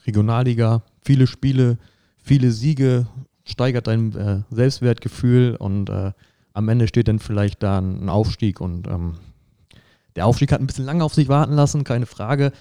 Regionalliga, 0.06 0.82
viele 1.04 1.26
Spiele, 1.26 1.78
viele 2.16 2.50
Siege, 2.50 3.06
steigert 3.44 3.86
dein 3.86 4.16
äh, 4.16 4.42
Selbstwertgefühl 4.50 5.56
und 5.56 5.90
äh, 5.90 6.12
am 6.54 6.68
Ende 6.68 6.88
steht 6.88 7.08
dann 7.08 7.18
vielleicht 7.18 7.62
da 7.62 7.78
ein 7.78 8.08
Aufstieg 8.08 8.60
und 8.60 8.86
ähm, 8.86 9.18
der 10.16 10.26
Aufstieg 10.26 10.52
hat 10.52 10.60
ein 10.60 10.66
bisschen 10.66 10.84
lange 10.84 11.04
auf 11.04 11.14
sich 11.14 11.28
warten 11.28 11.54
lassen, 11.54 11.84
keine 11.84 12.06
Frage. 12.06 12.52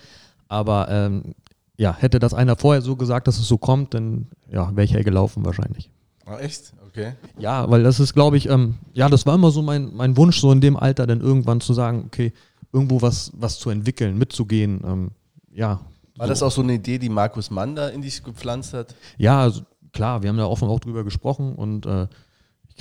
Aber 0.47 0.87
ähm, 0.89 1.35
ja, 1.77 1.95
hätte 1.97 2.19
das 2.19 2.33
einer 2.33 2.55
vorher 2.55 2.81
so 2.81 2.95
gesagt, 2.95 3.27
dass 3.27 3.39
es 3.39 3.47
so 3.47 3.57
kommt, 3.57 3.93
dann 3.93 4.27
ja, 4.51 4.75
wäre 4.75 4.85
ich 4.85 5.05
gelaufen 5.05 5.45
wahrscheinlich. 5.45 5.89
Ah, 6.25 6.37
echt? 6.39 6.73
Okay. 6.87 7.13
Ja, 7.39 7.69
weil 7.69 7.83
das 7.83 7.99
ist, 7.99 8.13
glaube 8.13 8.37
ich, 8.37 8.49
ähm, 8.49 8.75
ja, 8.93 9.07
das 9.07 9.25
war 9.25 9.35
immer 9.35 9.51
so 9.51 9.61
mein, 9.61 9.95
mein 9.95 10.17
Wunsch, 10.17 10.39
so 10.39 10.51
in 10.51 10.61
dem 10.61 10.75
Alter 10.75 11.07
dann 11.07 11.21
irgendwann 11.21 11.61
zu 11.61 11.73
sagen, 11.73 12.03
okay, 12.05 12.33
irgendwo 12.73 13.01
was, 13.01 13.31
was 13.35 13.59
zu 13.59 13.69
entwickeln, 13.69 14.17
mitzugehen. 14.17 14.81
Ähm, 14.85 15.11
ja. 15.53 15.79
War 16.17 16.27
das 16.27 16.43
auch 16.43 16.51
so 16.51 16.61
eine 16.61 16.73
Idee, 16.73 16.99
die 16.99 17.09
Markus 17.09 17.49
Mann 17.49 17.75
da 17.75 17.87
in 17.87 18.01
dich 18.01 18.23
gepflanzt 18.23 18.73
hat? 18.73 18.93
Ja, 19.17 19.41
also, 19.41 19.61
klar, 19.93 20.21
wir 20.21 20.29
haben 20.29 20.37
da 20.37 20.45
offen 20.45 20.67
auch 20.67 20.79
drüber 20.79 21.03
gesprochen 21.03 21.55
und 21.55 21.85
äh, 21.85 22.07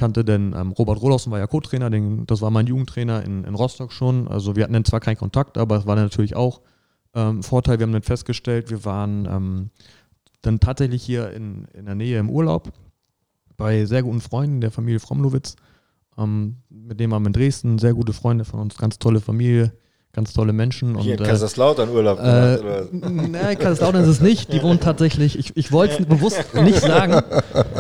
kannte 0.01 0.25
den 0.25 0.55
ähm, 0.57 0.73
Robert 0.73 1.01
Rohlhausen 1.01 1.31
war 1.31 1.39
ja 1.39 1.47
Co-Trainer, 1.47 1.91
das 2.27 2.41
war 2.41 2.51
mein 2.51 2.67
Jugendtrainer 2.67 3.23
in, 3.23 3.45
in 3.45 3.55
Rostock 3.55 3.93
schon. 3.93 4.27
Also 4.27 4.57
wir 4.57 4.65
hatten 4.65 4.73
dann 4.73 4.87
zwar 4.87 5.01
keinen 5.01 5.19
Kontakt, 5.19 5.59
aber 5.59 5.77
es 5.77 5.87
war 5.87 5.95
natürlich 5.95 6.35
auch 6.35 6.63
ähm, 7.15 7.43
Vorteil. 7.43 7.79
Wir 7.79 7.85
haben 7.85 7.93
dann 7.93 8.03
festgestellt, 8.03 8.71
wir 8.71 8.85
waren 8.87 9.27
ähm, 9.27 9.71
dann 10.41 10.59
tatsächlich 10.59 11.03
hier 11.03 11.31
in, 11.33 11.67
in 11.75 11.85
der 11.85 11.95
Nähe 11.95 12.19
im 12.19 12.31
Urlaub 12.31 12.73
bei 13.59 13.85
sehr 13.85 14.03
guten 14.03 14.23
Freunden 14.23 14.63
der 14.63 14.71
Familie 14.71 15.01
Fromlowitz. 15.01 15.57
Ähm, 16.17 16.57
mit 16.71 16.99
dem 16.99 17.13
haben 17.13 17.25
wir 17.25 17.29
in 17.29 17.35
Dresden 17.35 17.79
sehr 17.79 17.93
gute 17.93 18.15
Freunde 18.15 18.47
von 18.47 18.59
uns, 18.59 18.79
ganz 18.79 18.99
tolle 18.99 19.21
Familie 19.21 19.73
ganz 20.13 20.33
tolle 20.33 20.53
Menschen. 20.53 20.99
Hier 20.99 21.13
und, 21.13 21.21
in 21.21 21.27
Kaiserslautern 21.27 21.91
Urlaub 21.91 22.19
äh, 22.19 22.23
gemacht, 22.23 22.61
oder? 22.61 23.11
Nein, 23.11 23.59
Kaiserslautern 23.59 24.03
ist 24.03 24.09
es 24.09 24.21
nicht. 24.21 24.53
Die 24.53 24.63
wohnen 24.63 24.81
tatsächlich, 24.81 25.39
ich, 25.39 25.57
ich 25.57 25.73
wollte 25.73 26.03
es 26.03 26.07
bewusst 26.07 26.55
nicht 26.55 26.81
sagen. 26.81 27.23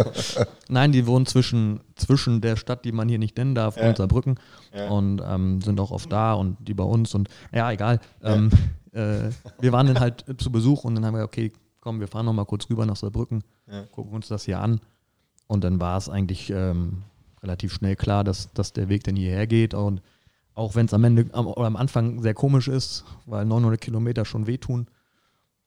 Nein, 0.69 0.93
die 0.93 1.07
wohnen 1.07 1.27
zwischen, 1.27 1.81
zwischen 1.97 2.41
der 2.41 2.57
Stadt, 2.57 2.85
die 2.85 2.93
man 2.93 3.09
hier 3.09 3.19
nicht 3.19 3.37
nennen 3.37 3.55
darf, 3.55 3.77
ja. 3.77 3.89
und 3.89 3.97
Saarbrücken. 3.97 4.39
Ja. 4.75 4.89
Und 4.89 5.23
ähm, 5.27 5.61
sind 5.61 5.81
auch 5.81 5.91
oft 5.91 6.11
da 6.13 6.35
und 6.35 6.57
die 6.61 6.75
bei 6.75 6.85
uns. 6.85 7.15
Und 7.15 7.29
ja, 7.53 7.71
egal. 7.73 8.01
Ähm, 8.23 8.51
äh, 8.93 9.31
wir 9.61 9.73
waren 9.73 9.87
dann 9.87 10.01
halt 10.01 10.25
zu 10.39 10.53
Besuch 10.53 10.85
und 10.85 10.95
dann 10.95 11.05
haben 11.05 11.17
wir, 11.17 11.25
okay, 11.25 11.53
komm, 11.81 12.01
wir 12.01 12.09
fahren 12.09 12.27
nochmal 12.27 12.47
kurz 12.47 12.69
rüber 12.71 12.87
nach 12.87 12.97
Saarbrücken, 12.97 13.43
ja. 13.71 13.85
gucken 13.93 14.13
uns 14.13 14.29
das 14.29 14.45
hier 14.45 14.61
an. 14.61 14.81
Und 15.47 15.65
dann 15.65 15.81
war 15.81 15.97
es 15.97 16.09
eigentlich 16.09 16.51
ähm, 16.51 17.03
relativ 17.43 17.73
schnell 17.73 17.97
klar, 17.97 18.23
dass, 18.23 18.53
dass 18.53 18.73
der 18.73 18.89
Weg 18.89 19.03
dann 19.05 19.17
hierher 19.17 19.47
geht. 19.49 19.75
Und 19.75 20.01
auch 20.61 20.75
wenn 20.75 20.85
es 20.85 20.93
am 20.93 21.03
Ende 21.05 21.25
oder 21.33 21.67
am 21.67 21.77
Anfang 21.77 22.21
sehr 22.21 22.35
komisch 22.35 22.69
ist, 22.69 23.05
weil 23.25 23.47
900 23.47 23.81
Kilometer 23.81 24.27
schon 24.27 24.47
wehtun. 24.47 24.89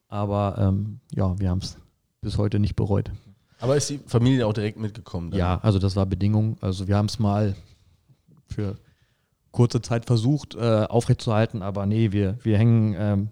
Aber 0.07 0.55
ähm, 0.59 0.99
ja, 1.11 1.37
wir 1.39 1.49
haben 1.49 1.59
es 1.59 1.77
bis 2.21 2.37
heute 2.37 2.59
nicht 2.59 2.75
bereut. 2.75 3.11
Aber 3.59 3.75
ist 3.75 3.89
die 3.89 3.97
Familie 4.05 4.45
auch 4.45 4.53
direkt 4.53 4.77
mitgekommen? 4.77 5.31
Dann? 5.31 5.39
Ja, 5.39 5.59
also 5.63 5.79
das 5.79 5.95
war 5.95 6.05
Bedingung. 6.05 6.57
Also 6.61 6.87
wir 6.87 6.95
haben 6.95 7.07
es 7.07 7.17
mal 7.17 7.55
für 8.45 8.77
kurze 9.51 9.81
Zeit 9.81 10.05
versucht 10.05 10.53
äh, 10.53 10.85
aufrechtzuerhalten, 10.87 11.63
aber 11.63 11.87
nee, 11.87 12.11
wir, 12.11 12.37
wir 12.43 12.59
hängen 12.59 12.95
ähm, 12.95 13.29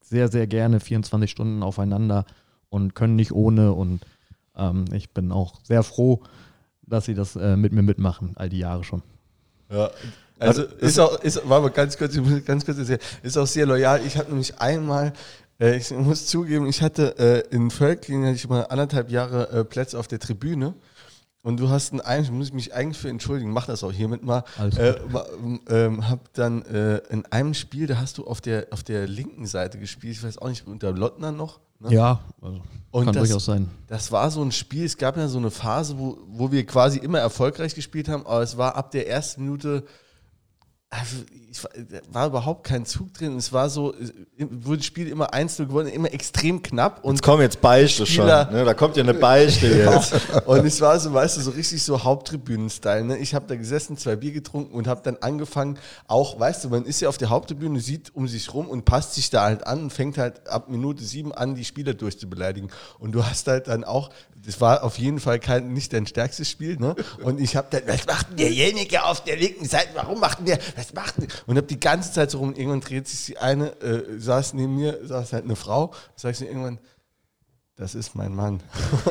sehr, 0.00 0.26
sehr 0.28 0.48
gerne 0.48 0.80
24 0.80 1.30
Stunden 1.30 1.62
aufeinander 1.62 2.26
und 2.68 2.96
können 2.96 3.14
nicht 3.14 3.30
ohne. 3.30 3.72
Und 3.72 4.04
ähm, 4.56 4.86
ich 4.92 5.10
bin 5.10 5.30
auch 5.30 5.60
sehr 5.62 5.84
froh, 5.84 6.24
dass 6.82 7.04
sie 7.04 7.14
das 7.14 7.36
äh, 7.36 7.56
mit 7.56 7.72
mir 7.72 7.82
mitmachen, 7.82 8.32
all 8.34 8.48
die 8.48 8.58
Jahre 8.58 8.82
schon. 8.82 9.02
Ja, 9.70 9.90
also, 10.38 10.62
also 10.62 10.74
ist 10.76 10.98
auch, 10.98 11.20
ist, 11.22 11.48
war 11.48 11.60
mal 11.60 11.70
ganz 11.70 11.96
kurz, 11.96 12.16
muss 12.16 12.44
ganz 12.44 12.64
kurz 12.64 12.78
erzählen, 12.78 13.00
ist 13.22 13.36
auch 13.36 13.46
sehr 13.46 13.66
loyal. 13.66 14.00
Ich 14.06 14.16
habe 14.16 14.28
nämlich 14.28 14.58
einmal, 14.58 15.12
äh, 15.60 15.76
ich 15.76 15.90
muss 15.90 16.26
zugeben, 16.26 16.66
ich 16.66 16.82
hatte 16.82 17.18
äh, 17.18 17.54
in 17.54 17.70
Völklingen 17.70 18.26
hatte 18.26 18.36
ich 18.36 18.48
mal 18.48 18.62
anderthalb 18.62 19.10
Jahre 19.10 19.50
äh, 19.50 19.64
Plätze 19.64 19.98
auf 19.98 20.08
der 20.08 20.18
Tribüne. 20.18 20.74
Und 21.42 21.60
du 21.60 21.68
hast 21.68 21.92
einen, 21.92 22.36
muss 22.36 22.48
ich 22.48 22.54
mich 22.54 22.74
eigentlich 22.74 22.98
für 22.98 23.08
entschuldigen, 23.08 23.52
mach 23.52 23.66
das 23.66 23.84
auch 23.84 23.92
hiermit 23.92 24.24
mal. 24.24 24.42
Äh, 24.58 24.94
ähm, 25.68 26.08
hab 26.08 26.34
dann 26.34 26.62
äh, 26.62 26.96
in 27.10 27.24
einem 27.26 27.54
Spiel, 27.54 27.86
da 27.86 27.98
hast 27.98 28.18
du 28.18 28.26
auf 28.26 28.40
der, 28.40 28.66
auf 28.72 28.82
der 28.82 29.06
linken 29.06 29.46
Seite 29.46 29.78
gespielt, 29.78 30.16
ich 30.16 30.24
weiß 30.24 30.38
auch 30.38 30.48
nicht, 30.48 30.66
unter 30.66 30.90
Lottner 30.90 31.30
noch. 31.30 31.60
Ne? 31.78 31.94
Ja, 31.94 32.20
also 32.42 32.62
kann 32.92 33.06
das, 33.06 33.16
durchaus 33.16 33.44
sein. 33.44 33.68
Das 33.86 34.10
war 34.10 34.28
so 34.32 34.42
ein 34.42 34.50
Spiel, 34.50 34.86
es 34.86 34.96
gab 34.96 35.16
ja 35.16 35.28
so 35.28 35.38
eine 35.38 35.52
Phase, 35.52 35.96
wo, 36.00 36.18
wo 36.26 36.50
wir 36.50 36.66
quasi 36.66 36.98
immer 36.98 37.20
erfolgreich 37.20 37.76
gespielt 37.76 38.08
haben, 38.08 38.26
aber 38.26 38.42
es 38.42 38.56
war 38.56 38.74
ab 38.74 38.90
der 38.90 39.08
ersten 39.08 39.44
Minute 39.44 39.84
also 40.98 41.16
ich 41.50 41.62
war 42.12 42.26
überhaupt 42.26 42.64
kein 42.64 42.84
Zug 42.84 43.14
drin. 43.14 43.36
Es 43.36 43.52
war 43.52 43.70
so, 43.70 43.94
wurde 44.38 44.78
das 44.78 44.86
Spiel 44.86 45.08
immer 45.08 45.32
einzeln 45.32 45.68
gewonnen, 45.68 45.88
immer 45.88 46.12
extrem 46.12 46.62
knapp. 46.62 47.04
Und 47.04 47.14
jetzt 47.14 47.22
kommen 47.22 47.42
jetzt 47.42 47.60
Beichte 47.60 48.06
schon. 48.06 48.26
Ne? 48.26 48.62
Da 48.64 48.74
kommt 48.74 48.96
ja 48.96 49.02
eine 49.02 49.14
Beichte 49.14 49.66
jetzt. 49.66 50.14
und 50.46 50.64
es 50.66 50.80
war 50.80 50.98
so, 50.98 51.12
weißt 51.12 51.38
du, 51.38 51.40
so 51.40 51.50
richtig 51.52 51.82
so 51.82 52.02
Haupttribünen-Style. 52.02 53.04
Ne? 53.04 53.18
Ich 53.18 53.34
habe 53.34 53.46
da 53.46 53.56
gesessen, 53.56 53.96
zwei 53.96 54.16
Bier 54.16 54.32
getrunken 54.32 54.74
und 54.74 54.86
habe 54.86 55.00
dann 55.02 55.16
angefangen, 55.20 55.78
auch, 56.06 56.38
weißt 56.38 56.64
du, 56.64 56.68
man 56.68 56.84
ist 56.84 57.00
ja 57.00 57.08
auf 57.08 57.18
der 57.18 57.30
Haupttribüne, 57.30 57.80
sieht 57.80 58.14
um 58.14 58.28
sich 58.28 58.52
rum 58.52 58.68
und 58.68 58.84
passt 58.84 59.14
sich 59.14 59.30
da 59.30 59.44
halt 59.44 59.66
an 59.66 59.84
und 59.84 59.92
fängt 59.92 60.18
halt 60.18 60.48
ab 60.48 60.68
Minute 60.68 61.02
sieben 61.02 61.32
an, 61.32 61.54
die 61.54 61.64
Spieler 61.64 61.94
durchzubeleidigen. 61.94 62.70
Und 62.98 63.12
du 63.12 63.24
hast 63.24 63.46
halt 63.46 63.68
dann 63.68 63.84
auch, 63.84 64.10
das 64.46 64.60
war 64.60 64.84
auf 64.84 64.98
jeden 64.98 65.18
Fall 65.18 65.40
kein, 65.40 65.72
nicht 65.72 65.92
dein 65.92 66.06
stärkstes 66.06 66.48
Spiel. 66.48 66.76
Ne? 66.76 66.94
Und 67.22 67.40
ich 67.40 67.56
habe 67.56 67.66
dann, 67.70 67.82
was 67.86 68.06
macht 68.06 68.30
denn 68.30 68.36
derjenige 68.36 69.04
auf 69.04 69.24
der 69.24 69.36
linken 69.36 69.66
Seite? 69.66 69.88
Warum 69.94 70.20
macht 70.20 70.46
der, 70.46 70.58
was 70.76 70.94
macht 70.94 71.18
denn? 71.18 71.28
Und 71.46 71.56
habe 71.56 71.66
die 71.66 71.80
ganze 71.80 72.12
Zeit 72.12 72.30
so 72.30 72.38
rum, 72.38 72.54
irgendwann 72.54 72.80
dreht 72.80 73.08
sich 73.08 73.26
die 73.26 73.38
eine, 73.38 73.70
äh, 73.82 74.18
saß 74.18 74.54
neben 74.54 74.76
mir, 74.76 75.00
saß 75.02 75.32
halt 75.32 75.44
eine 75.44 75.56
Frau, 75.56 75.92
sag 76.14 76.32
ich 76.32 76.46
irgendwann, 76.46 76.78
das 77.74 77.94
ist 77.94 78.14
mein 78.14 78.34
Mann. 78.34 78.62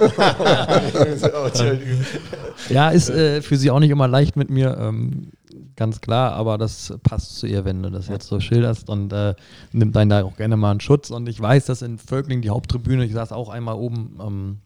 ja, 2.69 2.89
ist 2.89 3.09
äh, 3.09 3.41
für 3.41 3.57
sie 3.57 3.69
auch 3.69 3.79
nicht 3.79 3.91
immer 3.91 4.07
leicht 4.07 4.37
mit 4.37 4.49
mir, 4.49 4.77
ähm, 4.79 5.31
ganz 5.75 6.01
klar, 6.01 6.31
aber 6.31 6.57
das 6.57 6.93
passt 7.03 7.37
zu 7.37 7.45
ihr, 7.45 7.65
wenn 7.65 7.83
du 7.83 7.91
das 7.91 8.07
jetzt 8.07 8.27
so 8.27 8.39
schilderst 8.39 8.89
und 8.89 9.11
äh, 9.11 9.35
nimmt 9.71 9.95
einen 9.97 10.09
da 10.09 10.23
auch 10.23 10.37
gerne 10.37 10.57
mal 10.57 10.71
einen 10.71 10.79
Schutz. 10.79 11.11
Und 11.11 11.27
ich 11.27 11.39
weiß, 11.39 11.65
dass 11.65 11.81
in 11.81 11.99
Völkling 11.99 12.41
die 12.41 12.49
Haupttribüne, 12.49 13.05
ich 13.05 13.13
saß 13.13 13.33
auch 13.33 13.49
einmal 13.49 13.75
oben, 13.75 14.17
ähm, 14.19 14.57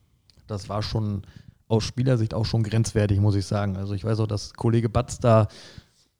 das 0.50 0.70
war 0.70 0.82
schon 0.82 1.24
aus 1.68 1.84
Spielersicht 1.84 2.34
auch 2.34 2.46
schon 2.46 2.64
grenzwertig, 2.64 3.20
muss 3.20 3.36
ich 3.36 3.46
sagen. 3.46 3.78
Also 3.78 3.94
ich 3.94 4.04
weiß 4.04 4.20
auch, 4.20 4.28
dass 4.28 4.54
Kollege 4.54 4.90
Batz 4.90 5.20
da 5.20 5.48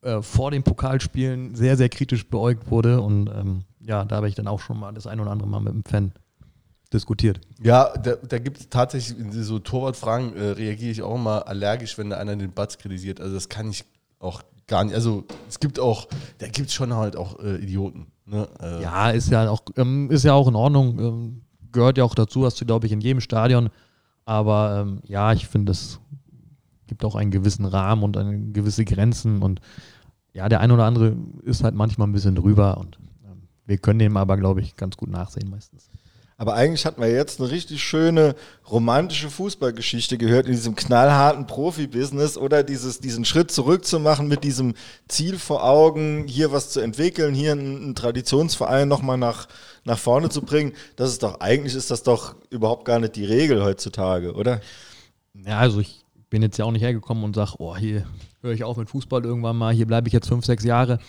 äh, 0.02 0.22
vor 0.22 0.52
den 0.52 0.64
Pokalspielen 0.64 1.56
sehr, 1.56 1.76
sehr 1.76 1.90
kritisch 1.90 2.28
beäugt 2.28 2.70
wurde 2.70 3.02
und 3.02 3.28
ähm, 3.30 3.64
ja, 3.80 4.06
da 4.06 4.18
habe 4.18 4.30
ich 4.30 4.36
dann 4.36 4.48
auch 4.48 4.60
schon 4.60 4.80
mal 4.80 4.94
das 4.94 5.08
ein 5.08 5.20
oder 5.20 5.32
andere 5.32 5.50
Mal 5.50 5.62
mit 5.62 5.74
dem 5.74 5.84
Fan 5.84 6.14
diskutiert. 6.94 7.40
Ja, 7.62 7.94
da, 7.98 8.16
da 8.16 8.40
gibt 8.40 8.60
es 8.60 8.70
tatsächlich 8.70 9.16
so 9.32 9.60
Torwartfragen 9.60 10.36
äh, 10.36 10.52
reagiere 10.52 10.92
ich 10.92 11.02
auch 11.02 11.18
mal 11.18 11.40
allergisch, 11.40 11.98
wenn 11.98 12.10
da 12.10 12.18
einer 12.18 12.36
den 12.36 12.52
Batz 12.52 12.78
kritisiert. 12.78 13.20
Also 13.20 13.34
das 13.34 13.50
kann 13.50 13.70
ich 13.70 13.86
auch 14.20 14.44
gar 14.68 14.84
nicht. 14.84 14.96
Also 14.96 15.26
es 15.48 15.60
gibt 15.60 15.80
auch, 15.80 16.08
da 16.38 16.48
gibt 16.48 16.70
es 16.70 16.74
schon 16.74 16.94
halt 16.94 17.16
auch 17.16 17.40
äh, 17.40 17.58
Idioten. 17.58 18.08
Ne? 18.26 18.48
Äh, 18.62 18.84
ja, 18.84 19.10
ist 19.10 19.30
ja 19.30 19.50
auch, 19.50 19.62
ähm, 19.76 20.10
ist 20.12 20.24
ja 20.24 20.34
auch 20.34 20.48
in 20.48 20.56
Ordnung. 20.56 21.00
Ähm, 21.00 21.42
gehört 21.72 21.98
ja 21.98 22.04
auch 22.04 22.16
dazu, 22.16 22.46
hast 22.46 22.60
du, 22.62 22.66
glaube 22.66 22.88
ich, 22.88 22.92
in 22.92 23.02
jedem 23.02 23.22
Stadion. 23.22 23.70
Aber 24.30 24.82
ähm, 24.82 25.00
ja, 25.08 25.34
ich 25.34 25.48
finde, 25.48 25.72
es 25.72 26.00
gibt 26.86 27.04
auch 27.04 27.16
einen 27.16 27.32
gewissen 27.32 27.66
Rahmen 27.66 28.04
und 28.04 28.16
eine 28.16 28.52
gewisse 28.52 28.86
Grenzen. 28.86 29.42
Und 29.42 29.60
ja, 30.34 30.48
der 30.48 30.60
ein 30.60 30.70
oder 30.70 30.86
andere 30.86 31.18
ist 31.42 31.64
halt 31.64 31.74
manchmal 31.74 32.08
ein 32.08 32.12
bisschen 32.12 32.36
drüber. 32.36 32.78
Und 32.78 33.00
ähm, 33.26 33.48
wir 33.66 33.80
können 33.80 33.98
dem 33.98 34.18
aber, 34.18 34.38
glaube 34.38 34.62
ich, 34.62 34.76
ganz 34.76 34.98
gut 34.98 35.10
nachsehen 35.10 35.50
meistens. 35.50 35.90
Aber 36.40 36.54
eigentlich 36.54 36.86
hatten 36.86 37.02
wir 37.02 37.12
jetzt 37.12 37.42
eine 37.42 37.52
richtig 37.52 37.84
schöne 37.84 38.34
romantische 38.72 39.30
Fußballgeschichte 39.30 40.18
gehört 40.18 40.46
in 40.46 40.54
diesem 40.54 40.74
knallharten 40.74 41.48
Profibusiness 41.48 42.38
oder 42.38 42.64
dieses, 42.64 43.02
diesen 43.02 43.26
Schritt 43.26 43.52
zurückzumachen 43.52 44.30
mit 44.30 44.46
diesem 44.46 44.74
Ziel 45.10 45.38
vor 45.38 45.66
Augen, 45.66 46.28
hier 46.28 46.54
was 46.54 46.70
zu 46.70 46.80
entwickeln, 46.80 47.36
hier 47.36 47.52
einen, 47.52 47.94
Traditionsverein 47.94 48.88
nochmal 48.88 49.18
nach, 49.18 49.50
nach 49.84 50.00
vorne 50.00 50.30
zu 50.30 50.42
bringen, 50.42 50.72
das 50.96 51.12
ist 51.12 51.24
doch, 51.24 51.42
eigentlich 51.42 51.76
ist 51.76 51.92
das 51.92 52.04
doch 52.04 52.36
überhaupt 52.50 52.86
gar 52.86 53.00
nicht 53.00 53.18
die 53.18 53.26
Regel 53.26 53.62
heutzutage, 53.62 54.34
oder? 54.34 54.62
Ja, 55.46 55.60
also 55.60 55.82
ich 55.82 56.06
bin 56.30 56.42
jetzt 56.42 56.58
ja 56.58 56.64
auch 56.64 56.72
nicht 56.72 56.84
hergekommen 56.84 57.26
und 57.26 57.36
sage, 57.36 57.56
oh, 57.58 57.76
hier 57.76 58.06
höre 58.42 58.54
ich 58.54 58.64
auf 58.64 58.78
mit 58.78 58.90
Fußball 58.90 59.26
irgendwann 59.26 59.58
mal, 59.58 59.74
hier 59.74 59.88
bleibe 59.88 60.08
ich 60.08 60.14
jetzt 60.14 60.30
fünf, 60.30 60.46
sechs 60.46 60.64
Jahre. 60.64 61.00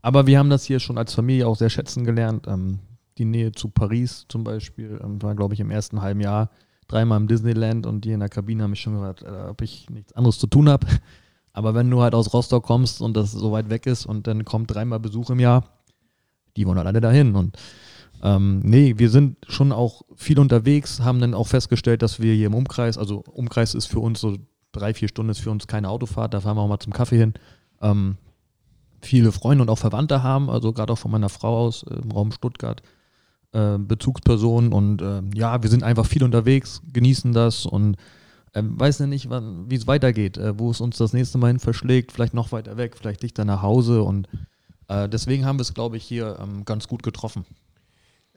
Aber 0.00 0.28
wir 0.28 0.38
haben 0.38 0.50
das 0.50 0.64
hier 0.64 0.78
schon 0.78 0.96
als 0.96 1.12
Familie 1.12 1.48
auch 1.48 1.56
sehr 1.56 1.70
schätzen 1.70 2.04
gelernt. 2.04 2.46
Ähm, 2.46 2.78
die 3.18 3.24
Nähe 3.24 3.52
zu 3.52 3.68
Paris 3.68 4.26
zum 4.28 4.44
Beispiel. 4.44 5.00
Ähm, 5.02 5.22
war, 5.22 5.34
glaube 5.34 5.54
ich, 5.54 5.60
im 5.60 5.70
ersten 5.70 6.02
halben 6.02 6.20
Jahr 6.20 6.50
dreimal 6.88 7.20
im 7.20 7.28
Disneyland 7.28 7.86
und 7.86 8.04
die 8.04 8.12
in 8.12 8.20
der 8.20 8.28
Kabine 8.28 8.62
haben 8.62 8.70
mich 8.70 8.80
schon 8.80 8.94
gefragt, 8.94 9.22
äh, 9.22 9.48
ob 9.48 9.62
ich 9.62 9.90
nichts 9.90 10.12
anderes 10.12 10.38
zu 10.38 10.46
tun 10.46 10.68
habe. 10.68 10.86
Aber 11.52 11.74
wenn 11.74 11.90
du 11.90 12.02
halt 12.02 12.14
aus 12.14 12.34
Rostock 12.34 12.64
kommst 12.64 13.00
und 13.00 13.16
das 13.16 13.32
so 13.32 13.50
weit 13.50 13.70
weg 13.70 13.86
ist 13.86 14.04
und 14.04 14.26
dann 14.26 14.44
kommt 14.44 14.72
dreimal 14.72 15.00
Besuch 15.00 15.30
im 15.30 15.40
Jahr, 15.40 15.64
die 16.56 16.66
wollen 16.66 16.76
halt 16.76 16.86
alle 16.86 17.00
dahin. 17.00 17.34
Und 17.34 17.56
ähm, 18.22 18.60
nee, 18.60 18.94
wir 18.98 19.10
sind 19.10 19.38
schon 19.48 19.72
auch 19.72 20.02
viel 20.16 20.38
unterwegs, 20.38 21.00
haben 21.00 21.20
dann 21.20 21.34
auch 21.34 21.48
festgestellt, 21.48 22.02
dass 22.02 22.20
wir 22.20 22.34
hier 22.34 22.48
im 22.48 22.54
Umkreis, 22.54 22.98
also 22.98 23.24
Umkreis 23.32 23.74
ist 23.74 23.86
für 23.86 24.00
uns 24.00 24.20
so 24.20 24.36
drei, 24.72 24.94
vier 24.94 25.08
Stunden 25.08 25.30
ist 25.30 25.40
für 25.40 25.50
uns 25.50 25.66
keine 25.66 25.88
Autofahrt, 25.88 26.34
da 26.34 26.40
fahren 26.40 26.56
wir 26.56 26.62
auch 26.62 26.68
mal 26.68 26.78
zum 26.78 26.92
Kaffee 26.92 27.18
hin. 27.18 27.34
Ähm, 27.80 28.16
viele 29.00 29.32
Freunde 29.32 29.62
und 29.62 29.70
auch 29.70 29.78
Verwandte 29.78 30.22
haben, 30.22 30.50
also 30.50 30.72
gerade 30.72 30.92
auch 30.92 30.98
von 30.98 31.10
meiner 31.10 31.28
Frau 31.28 31.56
aus 31.66 31.82
äh, 31.84 31.94
im 31.94 32.10
Raum 32.10 32.32
Stuttgart, 32.32 32.82
äh, 33.52 33.78
Bezugspersonen 33.78 34.72
und 34.72 35.02
äh, 35.02 35.22
ja, 35.34 35.62
wir 35.62 35.70
sind 35.70 35.82
einfach 35.82 36.06
viel 36.06 36.24
unterwegs, 36.24 36.82
genießen 36.92 37.32
das 37.32 37.66
und 37.66 37.96
ähm, 38.54 38.78
weiß 38.78 39.00
ja 39.00 39.06
nicht, 39.06 39.28
wie 39.30 39.74
es 39.74 39.86
weitergeht, 39.86 40.38
äh, 40.38 40.58
wo 40.58 40.70
es 40.70 40.80
uns 40.80 40.96
das 40.96 41.12
nächste 41.12 41.38
Mal 41.38 41.48
hin 41.48 41.58
verschlägt, 41.58 42.12
vielleicht 42.12 42.34
noch 42.34 42.52
weiter 42.52 42.76
weg, 42.76 42.96
vielleicht 42.96 43.22
dichter 43.22 43.44
nach 43.44 43.62
Hause 43.62 44.02
und 44.02 44.28
äh, 44.88 45.08
deswegen 45.08 45.44
haben 45.44 45.58
wir 45.58 45.62
es, 45.62 45.74
glaube 45.74 45.96
ich, 45.96 46.04
hier 46.04 46.38
ähm, 46.40 46.64
ganz 46.64 46.88
gut 46.88 47.02
getroffen. 47.02 47.44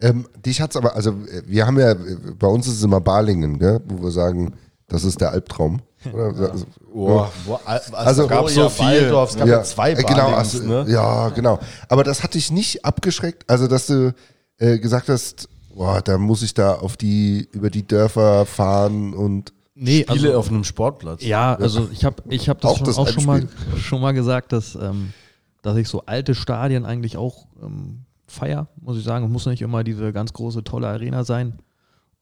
Ähm, 0.01 0.27
dich 0.45 0.61
hat's 0.61 0.75
aber, 0.77 0.95
also 0.95 1.11
äh, 1.11 1.43
wir 1.45 1.67
haben 1.67 1.79
ja, 1.79 1.93
bei 2.37 2.47
uns 2.47 2.67
ist 2.67 2.75
es 2.77 2.83
immer 2.83 3.01
Balingen, 3.01 3.59
gell, 3.59 3.81
wo 3.87 4.01
wir 4.03 4.11
sagen, 4.11 4.53
das 4.87 5.03
ist 5.03 5.21
der 5.21 5.31
Albtraum. 5.31 5.81
Oder? 6.13 6.51
Also, 6.51 6.65
Oh, 6.93 7.27
wo, 7.45 7.59
Also, 7.65 7.93
also 7.95 8.27
gab's 8.27 8.55
so 8.55 8.63
so 8.63 8.69
viel. 8.69 8.85
viel. 8.87 9.01
Waldorf, 9.03 9.29
es 9.31 9.35
gab 9.37 9.47
ja, 9.47 9.63
zwei 9.63 9.91
äh, 9.91 9.95
genau, 9.95 10.31
Balings, 10.31 10.55
also, 10.55 10.63
ne? 10.65 10.85
Ja, 10.87 11.29
genau. 11.29 11.59
Aber 11.87 12.03
das 12.03 12.23
hat 12.23 12.33
dich 12.33 12.51
nicht 12.51 12.83
abgeschreckt, 12.83 13.43
also 13.47 13.67
dass 13.67 13.87
du 13.87 14.13
äh, 14.59 14.77
gesagt 14.77 15.09
hast, 15.09 15.49
boah, 15.73 16.01
da 16.01 16.17
muss 16.17 16.43
ich 16.43 16.53
da 16.53 16.75
auf 16.75 16.97
die, 16.97 17.47
über 17.51 17.69
die 17.69 17.87
Dörfer 17.87 18.45
fahren 18.45 19.13
und 19.13 19.53
Nee, 19.81 20.05
Spiele 20.09 20.37
auf 20.37 20.49
einem 20.49 20.65
Sportplatz. 20.65 21.23
Ja, 21.23 21.55
also 21.55 21.87
ich 21.93 22.03
habe 22.03 22.21
ich 22.27 22.49
hab 22.49 22.59
das 22.59 22.71
Auch 22.71 22.77
schon, 22.77 22.85
das 22.85 22.97
auch 22.97 23.07
schon, 23.07 23.23
mal, 23.23 23.47
schon 23.77 24.01
mal 24.01 24.11
gesagt, 24.11 24.51
dass, 24.51 24.75
ähm, 24.75 25.13
dass 25.61 25.77
ich 25.77 25.87
so 25.87 26.03
alte 26.05 26.35
Stadien 26.35 26.85
eigentlich 26.85 27.15
auch 27.15 27.47
ähm, 27.63 28.01
feier, 28.27 28.67
muss 28.81 28.97
ich 28.97 29.05
sagen. 29.05 29.23
Es 29.23 29.31
muss 29.31 29.45
nicht 29.45 29.61
immer 29.61 29.85
diese 29.85 30.11
ganz 30.11 30.33
große, 30.33 30.65
tolle 30.65 30.89
Arena 30.89 31.23
sein. 31.23 31.59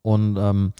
Und 0.03 0.37
ähm, 0.37 0.73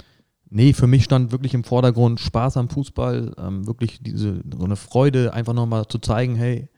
nee, 0.51 0.71
für 0.73 0.85
mich 0.85 1.03
stand 1.03 1.31
wirklich 1.31 1.55
im 1.55 1.63
Vordergrund 1.63 2.19
Spaß 2.19 2.57
am 2.57 2.69
Fußball, 2.69 3.33
ähm, 3.39 3.65
wirklich 3.65 3.97
diese 4.03 4.43
so 4.55 4.63
eine 4.63 4.75
Freude, 4.75 5.33
einfach 5.33 5.53
nochmal 5.53 5.87
zu 5.87 5.97
zeigen, 5.97 6.35
hey, 6.35 6.69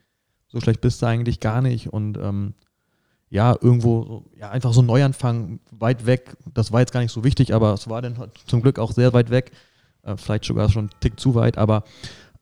so 0.48 0.62
schlecht 0.62 0.80
bist 0.80 1.02
du 1.02 1.08
eigentlich 1.08 1.42
gar 1.42 1.62
nicht. 1.62 1.92
Und 1.92 2.18
ähm, 2.18 2.54
ja, 3.30 3.56
irgendwo, 3.62 4.26
ja, 4.36 4.50
einfach 4.50 4.74
so 4.74 4.82
ein 4.82 4.88
Neuanfang 4.88 5.60
weit 5.72 6.06
weg. 6.06 6.36
Das 6.54 6.72
war 6.72 6.80
jetzt 6.80 6.92
gar 6.92 7.02
nicht 7.02 7.12
so 7.12 7.24
wichtig, 7.24 7.54
aber 7.54 7.74
es 7.74 7.88
war 7.90 8.02
dann 8.02 8.18
halt 8.18 8.32
zum 8.48 8.62
Glück 8.62 8.80
auch 8.80 8.92
sehr 8.92 9.14
weit 9.14 9.30
weg. 9.30 9.52
Äh, 10.04 10.18
vielleicht 10.18 10.46
sogar 10.46 10.70
schon 10.70 10.86
einen 10.86 11.00
Tick 11.00 11.20
zu 11.20 11.36
weit, 11.36 11.58
aber 11.58 11.84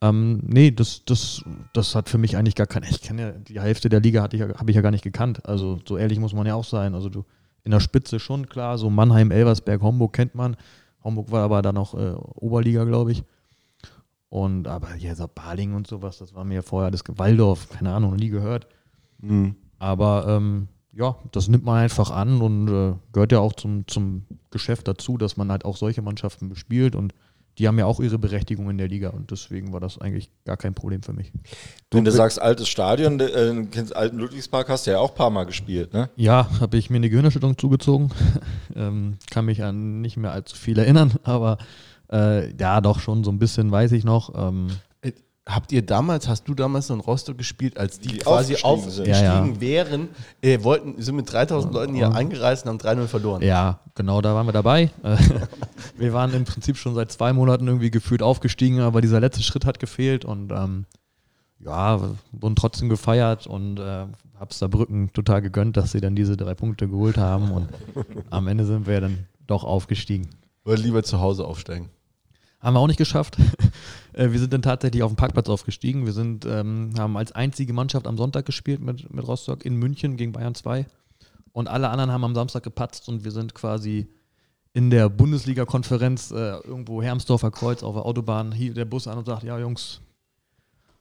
ähm, 0.01 0.41
nee, 0.43 0.71
das, 0.71 1.03
das, 1.05 1.43
das 1.73 1.95
hat 1.95 2.07
für 2.07 2.17
mich 2.17 2.37
eigentlich 2.37 2.55
gar 2.55 2.67
keine. 2.67 2.87
Ich 2.89 3.01
kenne 3.01 3.21
ja 3.21 3.31
die 3.31 3.59
Hälfte 3.59 3.89
der 3.89 3.99
Liga 3.99 4.21
hatte 4.21 4.37
ich 4.37 4.43
habe 4.43 4.69
ich 4.69 4.75
ja 4.75 4.81
gar 4.81 4.91
nicht 4.91 5.03
gekannt. 5.03 5.45
Also 5.45 5.79
so 5.87 5.97
ehrlich 5.97 6.19
muss 6.19 6.33
man 6.33 6.45
ja 6.45 6.55
auch 6.55 6.63
sein. 6.63 6.93
Also 6.93 7.09
du 7.09 7.25
in 7.63 7.71
der 7.71 7.79
Spitze 7.79 8.19
schon 8.19 8.47
klar, 8.47 8.77
so 8.77 8.89
Mannheim, 8.89 9.31
Elversberg, 9.31 9.81
Homburg 9.81 10.13
kennt 10.13 10.35
man. 10.35 10.55
Homburg 11.03 11.31
war 11.31 11.43
aber 11.43 11.61
dann 11.61 11.75
noch 11.75 11.95
äh, 11.95 12.13
Oberliga, 12.35 12.85
glaube 12.85 13.11
ich. 13.11 13.23
Und 14.29 14.67
aber 14.67 14.95
ja, 14.95 15.15
so 15.15 15.27
Baling 15.27 15.73
und 15.73 15.87
sowas, 15.87 16.17
das 16.19 16.33
war 16.33 16.43
mir 16.43 16.61
vorher 16.61 16.91
das 16.91 17.03
Waldorf, 17.07 17.69
keine 17.69 17.93
Ahnung, 17.93 18.15
nie 18.15 18.29
gehört. 18.29 18.67
Aber 19.79 20.25
ähm, 20.27 20.67
ja, 20.97 21.15
das 21.31 21.47
nimmt 21.47 21.63
man 21.63 21.77
einfach 21.77 22.09
an 22.09 22.41
und 22.41 22.67
äh, 22.69 22.95
gehört 23.13 23.31
ja 23.31 23.39
auch 23.39 23.53
zum, 23.53 23.87
zum 23.87 24.23
Geschäft 24.49 24.87
dazu, 24.87 25.17
dass 25.17 25.37
man 25.37 25.51
halt 25.51 25.63
auch 25.63 25.77
solche 25.77 26.01
Mannschaften 26.01 26.49
bespielt 26.49 26.95
und 26.95 27.13
die 27.57 27.67
haben 27.67 27.79
ja 27.79 27.85
auch 27.85 27.99
ihre 27.99 28.19
Berechtigung 28.19 28.69
in 28.69 28.77
der 28.77 28.87
Liga 28.87 29.09
und 29.09 29.31
deswegen 29.31 29.73
war 29.73 29.79
das 29.79 29.99
eigentlich 29.99 30.29
gar 30.45 30.57
kein 30.57 30.73
Problem 30.73 31.01
für 31.01 31.13
mich. 31.13 31.31
Wenn 31.91 32.05
du 32.05 32.11
sagst 32.11 32.39
altes 32.41 32.67
Stadion, 32.67 33.19
äh, 33.19 33.65
kennst 33.71 33.95
alten 33.95 34.17
Ludwigspark 34.17 34.69
hast 34.69 34.85
du 34.85 34.91
ja 34.91 34.99
auch 34.99 35.09
ein 35.11 35.15
paar 35.15 35.29
Mal 35.29 35.45
gespielt, 35.45 35.93
ne? 35.93 36.09
Ja, 36.15 36.49
habe 36.59 36.77
ich 36.77 36.89
mir 36.89 36.97
eine 36.97 37.09
Gehirnerschütterung 37.09 37.57
zugezogen. 37.57 38.11
ähm, 38.75 39.17
kann 39.31 39.45
mich 39.45 39.63
an 39.63 40.01
nicht 40.01 40.17
mehr 40.17 40.31
allzu 40.31 40.55
viel 40.55 40.77
erinnern, 40.77 41.13
aber 41.23 41.57
äh, 42.11 42.55
ja, 42.57 42.81
doch 42.81 42.99
schon 42.99 43.23
so 43.23 43.31
ein 43.31 43.39
bisschen 43.39 43.71
weiß 43.71 43.91
ich 43.91 44.03
noch. 44.03 44.33
Ähm, 44.35 44.67
Äh, 44.69 44.86
Habt 45.47 45.71
ihr 45.71 45.81
damals, 45.81 46.27
hast 46.27 46.43
du 46.49 46.53
damals 46.53 46.89
noch 46.89 46.97
in 46.97 47.01
Rostock 47.01 47.37
gespielt, 47.37 47.77
als 47.77 47.99
die, 48.01 48.09
Die 48.09 48.17
quasi 48.17 48.57
aufgestiegen 48.63 49.13
aufgestiegen 49.13 49.13
Ja, 49.13 49.45
ja. 49.45 49.61
wären, 49.61 50.09
äh, 50.41 50.61
wollten, 50.61 51.01
sind 51.01 51.15
mit 51.15 51.31
3000 51.31 51.73
Leuten 51.73 51.93
hier 51.95 52.13
eingereist 52.13 52.65
und 52.65 52.83
haben 52.83 52.99
3-0 52.99 53.07
verloren? 53.07 53.41
ja, 53.41 53.79
genau, 53.95 54.21
da 54.21 54.35
waren 54.35 54.45
wir 54.45 54.51
dabei. 54.51 54.91
Äh, 55.03 55.15
wir 55.97 56.11
waren 56.11 56.33
im 56.33 56.43
Prinzip 56.43 56.75
schon 56.75 56.95
seit 56.95 57.13
zwei 57.13 57.31
Monaten 57.31 57.65
irgendwie 57.65 57.91
gefühlt 57.91 58.21
aufgestiegen, 58.21 58.81
aber 58.81 58.99
dieser 58.99 59.21
letzte 59.21 59.41
Schritt 59.41 59.63
hat 59.65 59.79
gefehlt 59.79 60.25
und 60.25 60.51
ähm, 60.51 60.85
ja, 61.59 62.01
wir 62.01 62.15
wurden 62.33 62.55
trotzdem 62.57 62.89
gefeiert 62.89 63.47
und 63.47 63.79
äh, 63.79 64.05
hab's 64.39 64.59
da 64.59 64.67
Brücken 64.67 65.11
total 65.13 65.41
gegönnt, 65.41 65.77
dass 65.77 65.93
sie 65.93 66.01
dann 66.01 66.15
diese 66.15 66.35
drei 66.35 66.55
Punkte 66.55 66.89
geholt 66.89 67.17
haben 67.17 67.51
und 67.51 67.69
am 68.29 68.47
Ende 68.47 68.65
sind 68.65 68.85
wir 68.85 68.99
dann 68.99 69.25
doch 69.47 69.63
aufgestiegen. 69.63 70.29
Oder 70.65 70.75
lieber 70.77 71.03
zu 71.03 71.21
Hause 71.21 71.45
aufsteigen? 71.45 71.89
Haben 72.59 72.73
wir 72.75 72.79
auch 72.79 72.87
nicht 72.87 72.97
geschafft. 72.97 73.37
Äh, 74.13 74.31
wir 74.31 74.39
sind 74.39 74.51
dann 74.51 74.63
tatsächlich 74.63 75.03
auf 75.03 75.11
dem 75.11 75.15
Parkplatz 75.15 75.47
aufgestiegen. 75.47 76.07
Wir 76.07 76.13
sind, 76.13 76.43
ähm, 76.43 76.89
haben 76.97 77.17
als 77.17 77.33
einzige 77.33 77.71
Mannschaft 77.71 78.07
am 78.07 78.17
Sonntag 78.17 78.47
gespielt 78.47 78.81
mit, 78.81 79.13
mit 79.13 79.27
Rostock 79.27 79.63
in 79.63 79.75
München 79.75 80.17
gegen 80.17 80.31
Bayern 80.31 80.55
2. 80.55 80.87
Und 81.51 81.67
alle 81.67 81.89
anderen 81.89 82.11
haben 82.11 82.23
am 82.23 82.33
Samstag 82.33 82.63
gepatzt 82.63 83.09
und 83.09 83.23
wir 83.23 83.29
sind 83.29 83.53
quasi 83.53 84.07
in 84.73 84.89
der 84.89 85.09
Bundesliga-Konferenz 85.09 86.31
äh, 86.31 86.35
irgendwo 86.35 87.03
Hermsdorfer 87.03 87.51
Kreuz 87.51 87.83
auf 87.83 87.93
der 87.93 88.05
Autobahn 88.05 88.51
hielt 88.51 88.77
der 88.77 88.85
Bus 88.85 89.07
an 89.07 89.19
und 89.19 89.25
sagt, 89.25 89.43
ja 89.43 89.59
Jungs, 89.59 90.01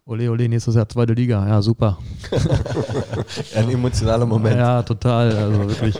ole 0.06 0.30
ole, 0.30 0.48
nächstes 0.48 0.74
Jahr 0.74 0.88
zweite 0.88 1.12
Liga. 1.12 1.46
Ja, 1.46 1.60
super. 1.60 1.98
Ein 3.54 3.70
emotionaler 3.70 4.26
Moment. 4.26 4.56
Ja, 4.56 4.82
total. 4.82 5.34
Also 5.34 5.58
wirklich. 5.68 5.98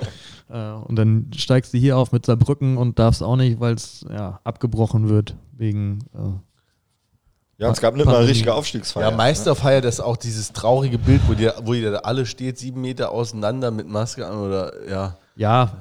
Äh, 0.48 0.72
Und 0.72 0.96
dann 0.96 1.30
steigst 1.34 1.74
du 1.74 1.78
hier 1.78 1.96
auf 1.96 2.12
mit 2.12 2.26
Saarbrücken 2.26 2.76
und 2.76 2.98
darfst 2.98 3.22
auch 3.22 3.36
nicht, 3.36 3.60
weil 3.60 3.74
es 3.74 4.04
ja, 4.08 4.40
abgebrochen 4.44 5.08
wird 5.08 5.36
wegen 5.52 6.00
äh, 6.14 7.62
Ja, 7.62 7.70
es 7.70 7.80
gab 7.80 7.96
nicht 7.96 8.06
mal 8.06 8.16
eine 8.16 8.28
richtige 8.28 8.54
Aufstiegsfeier. 8.54 9.10
Ja, 9.10 9.16
Meisterfeier, 9.16 9.80
das 9.80 9.96
ist 9.96 10.00
auch 10.00 10.16
dieses 10.16 10.52
traurige 10.52 10.98
Bild, 10.98 11.22
wo 11.26 11.32
ihr, 11.32 11.54
wo 11.62 11.74
ihr 11.74 11.90
da 11.90 11.98
alle 11.98 12.26
steht, 12.26 12.58
sieben 12.58 12.80
Meter 12.80 13.10
auseinander 13.10 13.70
mit 13.70 13.88
Maske 13.88 14.26
an 14.26 14.38
oder 14.38 14.88
ja. 14.88 15.16
ja, 15.36 15.72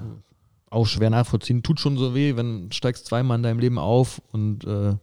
auch 0.69 0.87
schwer 0.87 1.09
nachvollziehen. 1.09 1.63
Tut 1.63 1.79
schon 1.79 1.97
so 1.97 2.15
weh, 2.15 2.35
wenn 2.35 2.69
du 2.69 2.75
steigst 2.75 3.05
zweimal 3.05 3.37
in 3.37 3.43
deinem 3.43 3.59
Leben 3.59 3.77
auf 3.77 4.21
und 4.31 4.65
äh, 4.65 4.95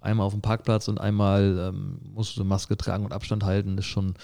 einmal 0.00 0.26
auf 0.26 0.32
dem 0.32 0.42
Parkplatz 0.42 0.88
und 0.88 1.00
einmal 1.00 1.70
ähm, 1.70 1.98
musst 2.14 2.36
du 2.36 2.44
Maske 2.44 2.76
tragen 2.76 3.04
und 3.04 3.12
Abstand 3.12 3.44
halten. 3.44 3.76
Das 3.76 3.86
ist 3.86 3.90
schon, 3.90 4.14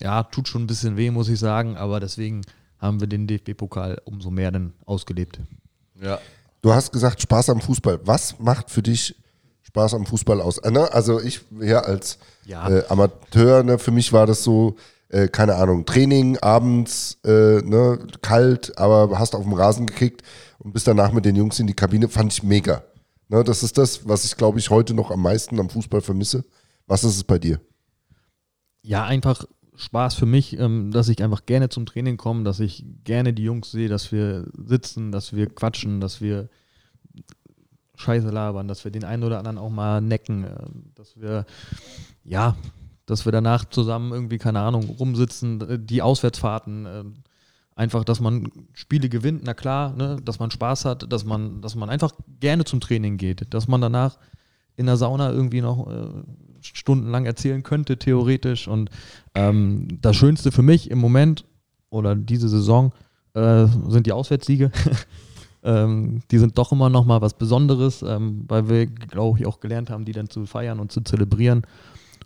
ja, 0.00 0.22
tut 0.24 0.48
schon 0.48 0.64
ein 0.64 0.66
bisschen 0.66 0.96
weh, 0.96 1.10
muss 1.10 1.28
ich 1.28 1.38
sagen, 1.38 1.76
aber 1.76 2.00
deswegen 2.00 2.42
haben 2.78 3.00
wir 3.00 3.06
den 3.06 3.26
DFB-Pokal 3.26 4.00
umso 4.04 4.30
mehr 4.30 4.50
dann 4.50 4.72
ausgelebt. 4.84 5.40
ja. 6.00 6.18
Du 6.62 6.74
hast 6.74 6.90
gesagt, 6.90 7.22
Spaß 7.22 7.50
am 7.50 7.60
Fußball. 7.60 8.00
Was 8.04 8.40
macht 8.40 8.70
für 8.70 8.82
dich 8.82 9.14
Spaß 9.62 9.94
am 9.94 10.04
Fußball 10.04 10.40
aus? 10.40 10.58
Äh, 10.58 10.72
ne? 10.72 10.92
Also 10.92 11.20
ich 11.20 11.42
ja 11.60 11.80
als 11.80 12.18
Ja. 12.44 12.68
äh, 12.68 12.84
Amateur, 12.88 13.62
ne, 13.62 13.78
für 13.78 13.92
mich 13.92 14.12
war 14.12 14.26
das 14.26 14.42
so, 14.42 14.74
äh, 15.10 15.28
keine 15.28 15.54
Ahnung, 15.54 15.84
Training 15.86 16.38
abends, 16.38 17.18
äh, 17.24 17.60
ne, 17.62 17.98
kalt, 18.20 18.76
aber 18.78 19.16
hast 19.16 19.36
auf 19.36 19.44
dem 19.44 19.52
Rasen 19.52 19.86
gekickt 19.86 20.22
und 20.58 20.72
bist 20.72 20.88
danach 20.88 21.12
mit 21.12 21.24
den 21.24 21.36
Jungs 21.36 21.60
in 21.60 21.68
die 21.68 21.74
Kabine, 21.74 22.08
fand 22.08 22.32
ich 22.32 22.42
mega. 22.42 22.82
Ne, 23.28 23.44
das 23.44 23.62
ist 23.62 23.78
das, 23.78 24.08
was 24.08 24.24
ich 24.24 24.36
glaube 24.36 24.58
ich 24.58 24.70
heute 24.70 24.92
noch 24.94 25.12
am 25.12 25.22
meisten 25.22 25.60
am 25.60 25.70
Fußball 25.70 26.00
vermisse. 26.00 26.44
Was 26.88 27.04
ist 27.04 27.14
es 27.16 27.22
bei 27.24 27.38
dir? 27.38 27.60
ja, 28.82 29.04
einfach 29.04 29.44
Spaß 29.76 30.14
für 30.14 30.26
mich, 30.26 30.58
ähm, 30.58 30.90
dass 30.90 31.08
ich 31.08 31.22
einfach 31.22 31.46
gerne 31.46 31.68
zum 31.68 31.86
Training 31.86 32.16
komme, 32.16 32.44
dass 32.44 32.60
ich 32.60 32.84
gerne 33.04 33.32
die 33.32 33.44
Jungs 33.44 33.70
sehe, 33.70 33.88
dass 33.88 34.12
wir 34.12 34.46
sitzen, 34.56 35.12
dass 35.12 35.34
wir 35.34 35.46
quatschen, 35.46 36.00
dass 36.00 36.20
wir 36.20 36.48
Scheiße 37.96 38.28
labern, 38.30 38.68
dass 38.68 38.84
wir 38.84 38.90
den 38.90 39.04
einen 39.04 39.24
oder 39.24 39.38
anderen 39.38 39.58
auch 39.58 39.70
mal 39.70 40.00
necken, 40.00 40.44
äh, 40.44 40.56
dass 40.94 41.20
wir, 41.20 41.46
ja, 42.24 42.56
dass 43.06 43.24
wir 43.24 43.32
danach 43.32 43.64
zusammen 43.64 44.12
irgendwie, 44.12 44.38
keine 44.38 44.60
Ahnung, 44.60 44.84
rumsitzen, 44.98 45.86
die 45.86 46.02
Auswärtsfahrten, 46.02 46.86
äh, 46.86 47.04
einfach, 47.76 48.04
dass 48.04 48.20
man 48.20 48.50
Spiele 48.72 49.08
gewinnt, 49.08 49.42
na 49.44 49.54
klar, 49.54 49.94
ne, 49.94 50.16
dass 50.24 50.38
man 50.38 50.50
Spaß 50.50 50.86
hat, 50.86 51.12
dass 51.12 51.24
man, 51.24 51.60
dass 51.60 51.74
man 51.74 51.90
einfach 51.90 52.12
gerne 52.40 52.64
zum 52.64 52.80
Training 52.80 53.18
geht, 53.18 53.52
dass 53.54 53.68
man 53.68 53.80
danach 53.80 54.18
in 54.76 54.86
der 54.86 54.96
Sauna 54.96 55.32
irgendwie 55.32 55.60
noch 55.60 55.90
äh, 55.90 56.08
stundenlang 56.60 57.26
erzählen 57.26 57.62
könnte, 57.62 57.98
theoretisch. 57.98 58.68
Und 58.68 58.90
ähm, 59.34 59.88
das 60.00 60.16
Schönste 60.16 60.52
für 60.52 60.62
mich 60.62 60.90
im 60.90 60.98
Moment 60.98 61.44
oder 61.90 62.14
diese 62.14 62.48
Saison 62.48 62.92
äh, 63.34 63.66
sind 63.88 64.06
die 64.06 64.12
Auswärtssiege. 64.12 64.70
ähm, 65.62 66.22
die 66.30 66.38
sind 66.38 66.58
doch 66.58 66.72
immer 66.72 66.90
noch 66.90 67.04
mal 67.04 67.20
was 67.20 67.34
Besonderes, 67.34 68.02
ähm, 68.02 68.44
weil 68.48 68.68
wir, 68.68 68.86
glaube 68.86 69.38
ich, 69.38 69.46
auch 69.46 69.60
gelernt 69.60 69.90
haben, 69.90 70.04
die 70.04 70.12
dann 70.12 70.28
zu 70.28 70.46
feiern 70.46 70.80
und 70.80 70.92
zu 70.92 71.00
zelebrieren. 71.00 71.62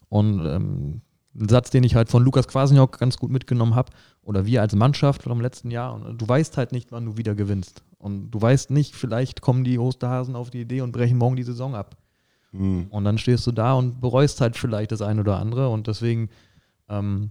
Und 0.09 0.44
ähm, 0.44 1.01
ein 1.38 1.48
Satz, 1.48 1.70
den 1.70 1.84
ich 1.84 1.94
halt 1.94 2.09
von 2.09 2.24
Lukas 2.24 2.48
Kwasniok 2.48 2.98
ganz 2.98 3.16
gut 3.16 3.30
mitgenommen 3.30 3.74
habe, 3.74 3.92
oder 4.22 4.46
wir 4.46 4.61
als 4.61 4.74
Mannschaft 4.74 5.22
vom 5.22 5.40
letzten 5.40 5.70
Jahr. 5.70 5.94
Und 5.94 6.20
du 6.20 6.28
weißt 6.28 6.57
halt 6.57 6.72
nicht, 6.72 6.92
wann 6.92 7.07
du 7.07 7.16
wieder 7.16 7.34
gewinnst. 7.34 7.82
Und 7.98 8.30
du 8.30 8.40
weißt 8.40 8.70
nicht, 8.70 8.94
vielleicht 8.94 9.40
kommen 9.40 9.64
die 9.64 9.78
Osterhasen 9.78 10.36
auf 10.36 10.51
die 10.51 10.61
Idee 10.61 10.80
und 10.80 10.92
brechen 10.92 11.18
morgen 11.18 11.36
die 11.36 11.42
Saison 11.42 11.74
ab. 11.74 11.96
Mhm. 12.53 12.86
Und 12.90 13.05
dann 13.05 13.18
stehst 13.18 13.46
du 13.46 13.53
da 13.53 13.74
und 13.74 14.01
bereust 14.01 14.40
halt 14.40 14.57
vielleicht 14.57 14.92
das 14.92 15.03
eine 15.03 15.20
oder 15.20 15.38
andere. 15.38 15.68
Und 15.68 15.86
deswegen, 15.86 16.30
ähm, 16.88 17.30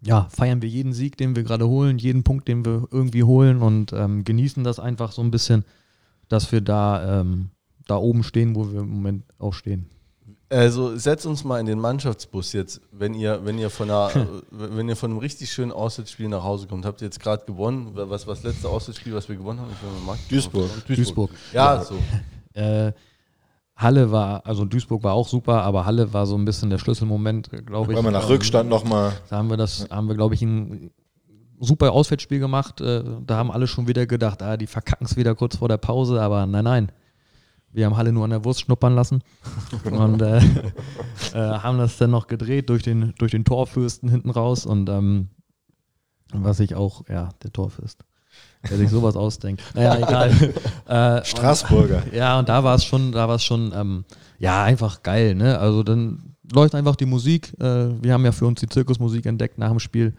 ja, 0.00 0.28
feiern 0.30 0.62
wir 0.62 0.68
jeden 0.68 0.92
Sieg, 0.92 1.16
den 1.16 1.34
wir 1.34 1.42
gerade 1.42 1.66
holen, 1.66 1.98
jeden 1.98 2.22
Punkt, 2.22 2.46
den 2.46 2.64
wir 2.64 2.86
irgendwie 2.90 3.24
holen 3.24 3.62
und 3.62 3.92
ähm, 3.92 4.22
genießen 4.24 4.62
das 4.62 4.78
einfach 4.78 5.10
so 5.12 5.22
ein 5.22 5.30
bisschen, 5.32 5.64
dass 6.28 6.52
wir 6.52 6.60
da, 6.60 7.20
ähm, 7.20 7.50
da 7.86 7.96
oben 7.96 8.22
stehen, 8.22 8.54
wo 8.54 8.70
wir 8.70 8.80
im 8.80 8.90
Moment 8.90 9.24
auch 9.38 9.54
stehen. 9.54 9.86
Also 10.50 10.96
setzt 10.96 11.26
uns 11.26 11.44
mal 11.44 11.60
in 11.60 11.66
den 11.66 11.78
Mannschaftsbus 11.78 12.52
jetzt, 12.54 12.80
wenn 12.92 13.12
ihr, 13.12 13.44
wenn 13.44 13.58
ihr 13.58 13.68
von 13.68 13.90
einer, 13.90 14.10
wenn 14.50 14.88
ihr 14.88 14.96
von 14.96 15.10
einem 15.10 15.18
richtig 15.18 15.50
schönen 15.52 15.72
Auswärtsspiel 15.72 16.28
nach 16.28 16.42
Hause 16.44 16.66
kommt. 16.68 16.86
Habt 16.86 17.02
ihr 17.02 17.06
jetzt 17.06 17.20
gerade 17.20 17.44
gewonnen? 17.44 17.90
Was 17.92 18.26
war 18.26 18.34
das 18.34 18.44
letzte 18.44 18.68
Auswärtsspiel, 18.68 19.14
was 19.14 19.28
wir 19.28 19.36
gewonnen 19.36 19.60
haben? 19.60 19.70
Ich 19.72 19.82
mal 19.82 20.06
Marc- 20.06 20.28
Duisburg. 20.28 20.70
Duisburg. 20.86 21.30
Ja, 21.52 21.82
so. 21.84 21.96
Äh, 22.54 22.92
Halle 23.78 24.10
war, 24.10 24.44
also 24.44 24.64
Duisburg 24.64 25.04
war 25.04 25.14
auch 25.14 25.28
super, 25.28 25.62
aber 25.62 25.86
Halle 25.86 26.12
war 26.12 26.26
so 26.26 26.36
ein 26.36 26.44
bisschen 26.44 26.68
der 26.68 26.78
Schlüsselmoment, 26.78 27.48
glaube 27.64 27.92
ich. 27.92 27.96
Weil 27.96 28.04
wir 28.04 28.10
nach 28.10 28.24
Ähm, 28.24 28.28
Rückstand 28.30 28.68
nochmal. 28.68 29.12
Da 29.30 29.36
haben 29.36 29.48
wir 29.48 29.56
das, 29.56 29.88
haben 29.88 30.08
wir, 30.08 30.16
glaube 30.16 30.34
ich, 30.34 30.42
ein 30.42 30.90
super 31.60 31.92
Auswärtsspiel 31.92 32.40
gemacht. 32.40 32.80
Äh, 32.80 33.04
Da 33.24 33.36
haben 33.36 33.52
alle 33.52 33.68
schon 33.68 33.86
wieder 33.86 34.04
gedacht, 34.06 34.42
ah, 34.42 34.56
die 34.56 34.66
verkacken 34.66 35.06
es 35.06 35.16
wieder 35.16 35.36
kurz 35.36 35.56
vor 35.56 35.68
der 35.68 35.76
Pause, 35.76 36.20
aber 36.20 36.44
nein, 36.46 36.64
nein. 36.64 36.92
Wir 37.70 37.86
haben 37.86 37.96
Halle 37.96 38.12
nur 38.12 38.24
an 38.24 38.30
der 38.30 38.44
Wurst 38.44 38.62
schnuppern 38.62 38.94
lassen 38.96 39.22
und 39.84 40.22
äh, 40.22 40.38
äh, 40.38 40.42
haben 41.34 41.78
das 41.78 41.98
dann 41.98 42.10
noch 42.10 42.26
gedreht 42.26 42.70
durch 42.70 42.82
den, 42.82 43.14
durch 43.18 43.30
den 43.30 43.44
Torfürsten 43.44 44.08
hinten 44.08 44.30
raus 44.30 44.66
und 44.66 44.88
ähm, 44.88 45.28
was 46.32 46.58
ich 46.60 46.74
auch, 46.74 47.06
ja, 47.08 47.28
der 47.42 47.52
Torfürst, 47.52 48.04
der 48.68 48.76
sich 48.76 48.90
sowas 48.90 49.16
ausdenkt. 49.16 49.62
Naja, 49.74 49.96
egal. 49.96 50.30
äh, 51.20 51.24
Straßburger. 51.24 52.02
ja, 52.12 52.38
und 52.38 52.48
da 52.48 52.64
war 52.64 52.74
es 52.74 52.84
schon, 52.84 53.12
da 53.12 53.28
war 53.28 53.36
es 53.36 53.44
schon, 53.44 53.72
ähm, 53.74 54.04
ja, 54.38 54.64
einfach 54.64 55.02
geil, 55.02 55.34
ne? 55.34 55.58
Also 55.58 55.82
dann 55.82 56.34
läuft 56.52 56.74
einfach 56.74 56.96
die 56.96 57.06
Musik. 57.06 57.54
Äh, 57.60 58.02
wir 58.02 58.12
haben 58.12 58.24
ja 58.24 58.32
für 58.32 58.46
uns 58.46 58.60
die 58.60 58.68
Zirkusmusik 58.68 59.26
entdeckt 59.26 59.58
nach 59.58 59.70
dem 59.70 59.80
Spiel, 59.80 60.14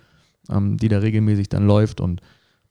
ähm, 0.49 0.77
die 0.77 0.87
da 0.87 0.99
regelmäßig 0.99 1.49
dann 1.49 1.65
läuft 1.67 2.01
und 2.01 2.21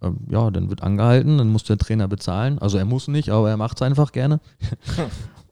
ähm, 0.02 0.18
ja, 0.30 0.50
dann 0.50 0.70
wird 0.70 0.82
angehalten, 0.82 1.38
dann 1.38 1.48
muss 1.48 1.64
der 1.64 1.78
Trainer 1.78 2.08
bezahlen. 2.08 2.58
Also 2.58 2.78
er 2.78 2.84
muss 2.84 3.08
nicht, 3.08 3.30
aber 3.30 3.50
er 3.50 3.56
macht 3.56 3.78
es 3.78 3.82
einfach 3.82 4.12
gerne. 4.12 4.40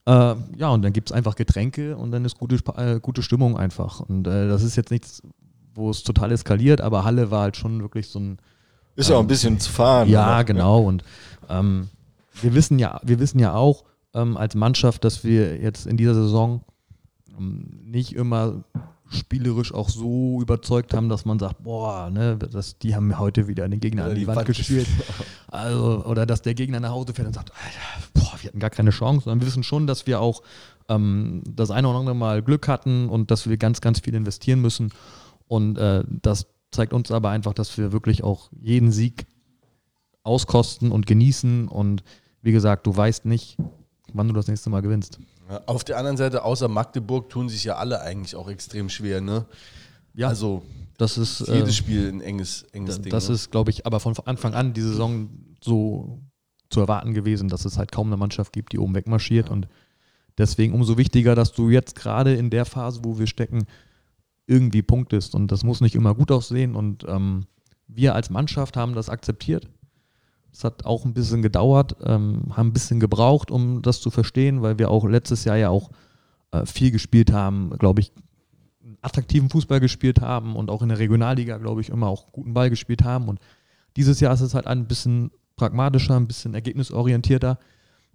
äh, 0.07 0.35
ja, 0.57 0.69
und 0.69 0.83
dann 0.83 0.93
gibt 0.93 1.11
es 1.11 1.17
einfach 1.17 1.35
Getränke 1.35 1.97
und 1.97 2.13
dann 2.13 2.25
ist 2.25 2.39
gute, 2.39 2.57
äh, 2.77 3.01
gute 3.01 3.23
Stimmung 3.23 3.57
einfach. 3.57 4.01
Und 4.01 4.27
äh, 4.27 4.49
das 4.49 4.63
ist 4.63 4.77
jetzt 4.77 4.91
nichts, 4.91 5.23
wo 5.75 5.91
es 5.91 6.03
total 6.05 6.33
eskaliert, 6.33 6.81
aber 6.81 7.05
Halle 7.05 7.31
war 7.31 7.43
halt 7.43 7.57
schon 7.57 7.83
wirklich 7.83 8.09
so 8.09 8.21
ein, 8.21 8.39
Ist 8.97 9.11
ja 9.11 9.17
auch 9.17 9.21
ein 9.21 9.27
bisschen 9.27 9.61
zu 9.61 9.71
fahren. 9.71 10.09
ja, 10.09 10.35
oder? 10.35 10.45
genau. 10.45 10.81
Und 10.81 11.05
ähm, 11.49 11.89
wir 12.41 12.55
wissen 12.55 12.79
ja, 12.79 13.01
wir 13.05 13.21
wissen 13.21 13.39
ja 13.39 13.55
auch 13.55 13.85
ähm, 14.15 14.37
als 14.37 14.55
Mannschaft, 14.55 15.05
dass 15.05 15.23
wir 15.23 15.59
jetzt 15.59 15.87
in 15.87 15.97
dieser 15.97 16.15
Saison 16.15 16.63
ähm, 17.39 17.81
nicht 17.85 18.15
immer 18.15 18.65
spielerisch 19.09 19.73
auch 19.73 19.89
so 19.89 20.41
überzeugt 20.43 20.93
haben, 20.93 21.09
dass 21.09 21.25
man 21.25 21.39
sagt, 21.39 21.63
boah, 21.63 22.11
ne, 22.11 22.37
das, 22.37 22.79
die 22.79 22.97
haben 22.97 23.17
heute 23.19 23.47
wieder 23.47 23.69
den 23.69 23.79
Gegner 23.79 24.05
an 24.05 24.15
die, 24.15 24.23
die 24.23 24.27
Wand, 24.27 24.39
Wand 24.39 24.47
gespielt. 24.49 24.89
Also, 25.49 26.05
oder 26.05 26.27
dass 26.27 26.43
der 26.43 26.55
Gegner 26.55 26.81
nach 26.81 26.91
Hause 26.91 27.15
fährt 27.15 27.29
und 27.29 27.33
sagt, 27.33 27.53
Alter, 27.53 28.09
boah, 28.15 28.37
wir 28.41 28.49
hatten 28.49 28.59
gar 28.59 28.69
keine 28.69 28.91
Chance. 28.91 29.25
Sondern 29.25 29.41
wir 29.41 29.47
wissen 29.47 29.63
schon, 29.63 29.87
dass 29.87 30.07
wir 30.07 30.21
auch 30.21 30.43
ähm, 30.89 31.43
das 31.49 31.71
eine 31.71 31.89
oder 31.89 32.01
andere 32.01 32.17
Mal 32.17 32.43
Glück 32.43 32.67
hatten 32.69 33.09
und 33.09 33.31
dass 33.31 33.49
wir 33.49 33.57
ganz, 33.57 33.81
ganz 33.81 34.01
viel 34.01 34.15
investieren 34.15 34.61
müssen. 34.61 34.91
Und 35.47 35.79
äh, 35.79 36.03
das 36.09 36.47
zeigt 36.77 36.93
uns 36.93 37.11
aber 37.11 37.31
einfach, 37.31 37.53
dass 37.53 37.77
wir 37.77 37.93
wirklich 37.93 38.23
auch 38.23 38.51
jeden 38.61 38.93
Sieg 38.93 39.27
auskosten 40.23 40.93
und 40.93 41.07
genießen. 41.07 41.69
Und 41.69 42.03
wie 42.43 42.53
gesagt, 42.53 42.87
du 42.87 42.97
weißt 42.97 43.25
nicht, 43.25 43.57
wann 44.13 44.29
du 44.29 44.35
das 44.35 44.49
nächste 44.49 44.71
Mal 44.71 44.83
gewinnst. 44.83 45.19
Ja, 45.49 45.63
Auf 45.67 45.85
der 45.85 45.99
anderen 45.99 46.17
Seite, 46.17 46.45
außer 46.45 46.69
Magdeburg, 46.69 47.29
tun 47.29 47.49
sich 47.49 47.65
ja 47.65 47.77
alle 47.77 48.01
eigentlich 48.01 48.37
auch 48.37 48.49
extrem 48.49 48.89
schwer, 48.89 49.21
ne? 49.21 49.47
Ja, 50.15 50.29
Also 50.29 50.63
das 50.99 51.19
ist, 51.19 51.41
jedes 51.47 51.71
äh, 51.71 51.73
Spiel 51.73 52.09
ein 52.09 52.21
enges, 52.21 52.65
enges 52.73 53.01
Ding. 53.03 53.11
das 53.11 53.29
ne? 53.29 53.35
ist, 53.35 53.51
glaube 53.51 53.71
ich, 53.71 53.85
aber 53.85 54.01
von 54.01 54.15
Anfang 54.25 54.55
an 54.55 54.73
die 54.73 54.81
Saison 54.81 55.29
so 55.63 56.21
zu 56.71 56.81
erwarten 56.81 57.13
gewesen, 57.13 57.49
dass 57.49 57.65
es 57.65 57.77
halt 57.79 57.93
kaum 57.93 58.09
eine 58.09 58.17
Mannschaft 58.17 58.53
gibt, 58.53 58.73
die 58.73 58.79
oben 58.79 58.95
wegmarschiert. 58.95 59.51
Und 59.51 59.69
deswegen 60.39 60.75
umso 60.75 60.97
wichtiger, 60.97 61.35
dass 61.35 61.53
du 61.53 61.71
jetzt 61.71 61.95
gerade 61.97 62.35
in 62.35 62.51
der 62.51 62.65
Phase, 62.65 63.01
wo 63.03 63.19
wir 63.19 63.27
stecken, 63.27 63.67
irgendwie 64.47 64.83
punktest. 64.83 65.35
Und 65.35 65.51
das 65.53 65.65
muss 65.65 65.81
nicht 65.81 65.95
immer 65.95 66.15
gut 66.15 66.31
aussehen. 66.31 66.75
Und 66.75 67.05
ähm, 67.09 67.45
wir 67.89 68.15
als 68.15 68.31
Mannschaft 68.31 68.77
haben 68.77 68.95
das 68.95 69.09
akzeptiert. 69.09 69.69
Es 70.53 70.65
hat 70.65 70.87
auch 70.87 71.05
ein 71.05 71.13
bisschen 71.13 71.43
gedauert, 71.43 71.97
ähm, 72.03 72.45
haben 72.57 72.69
ein 72.69 72.73
bisschen 72.73 73.01
gebraucht, 73.01 73.51
um 73.51 73.83
das 73.83 74.01
zu 74.01 74.11
verstehen, 74.11 74.63
weil 74.63 74.79
wir 74.79 74.91
auch 74.91 75.05
letztes 75.05 75.45
Jahr 75.45 75.57
ja 75.57 75.69
auch 75.69 75.91
äh, 76.51 76.65
viel 76.65 76.91
gespielt 76.91 77.33
haben, 77.33 77.71
glaube 77.79 78.01
ich, 78.01 78.13
attraktiven 79.03 79.51
Fußball 79.51 79.81
gespielt 79.81 80.21
haben 80.21 80.57
und 80.57 80.71
auch 80.71 80.83
in 80.83 80.89
der 80.89 80.99
Regionalliga, 80.99 81.59
glaube 81.59 81.81
ich, 81.81 81.91
immer 81.91 82.09
auch 82.09 82.33
guten 82.33 82.55
Ball 82.55 82.71
gespielt 82.71 83.05
haben. 83.05 83.29
Und 83.29 83.39
dieses 83.97 84.21
Jahr 84.21 84.33
ist 84.33 84.41
es 84.41 84.55
halt 84.55 84.67
ein 84.67 84.87
bisschen 84.87 85.31
pragmatischer, 85.57 86.17
ein 86.17 86.27
bisschen 86.27 86.55
ergebnisorientierter 86.55 87.59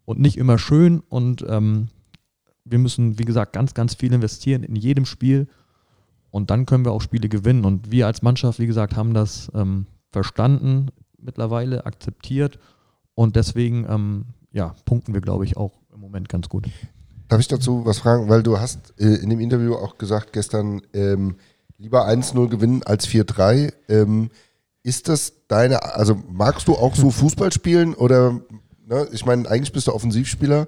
und 0.05 0.19
nicht 0.19 0.37
immer 0.37 0.57
schön. 0.57 1.01
Und 1.09 1.45
ähm, 1.47 1.89
wir 2.65 2.79
müssen, 2.79 3.19
wie 3.19 3.25
gesagt, 3.25 3.53
ganz, 3.53 3.73
ganz 3.73 3.95
viel 3.95 4.13
investieren 4.13 4.63
in 4.63 4.75
jedem 4.75 5.05
Spiel. 5.05 5.47
Und 6.31 6.49
dann 6.49 6.65
können 6.65 6.85
wir 6.85 6.93
auch 6.93 7.01
Spiele 7.01 7.29
gewinnen. 7.29 7.65
Und 7.65 7.91
wir 7.91 8.07
als 8.07 8.21
Mannschaft, 8.21 8.59
wie 8.59 8.67
gesagt, 8.67 8.95
haben 8.95 9.13
das 9.13 9.51
ähm, 9.53 9.85
verstanden, 10.11 10.87
mittlerweile 11.17 11.85
akzeptiert. 11.85 12.57
Und 13.13 13.35
deswegen, 13.35 13.85
ähm, 13.87 14.25
ja, 14.51 14.73
punkten 14.85 15.13
wir, 15.13 15.21
glaube 15.21 15.45
ich, 15.45 15.57
auch 15.57 15.73
im 15.93 15.99
Moment 15.99 16.29
ganz 16.29 16.49
gut. 16.49 16.67
Darf 17.27 17.39
ich 17.39 17.47
dazu 17.47 17.85
was 17.85 17.99
fragen? 17.99 18.29
Weil 18.29 18.43
du 18.43 18.59
hast 18.59 18.93
äh, 18.97 19.15
in 19.15 19.29
dem 19.29 19.39
Interview 19.39 19.75
auch 19.75 19.97
gesagt 19.97 20.33
gestern, 20.33 20.81
ähm, 20.93 21.35
lieber 21.77 22.07
1-0 22.07 22.47
gewinnen 22.47 22.83
als 22.83 23.07
4-3. 23.07 23.73
Ähm, 23.89 24.29
ist 24.83 25.09
das 25.09 25.33
deine, 25.47 25.83
also 25.95 26.17
magst 26.31 26.67
du 26.67 26.75
auch 26.75 26.95
so 26.95 27.11
Fußball 27.11 27.51
spielen 27.51 27.93
oder, 27.93 28.39
ne, 28.85 29.07
ich 29.11 29.25
meine, 29.25 29.49
eigentlich 29.49 29.73
bist 29.73 29.87
du 29.87 29.93
Offensivspieler 29.93 30.67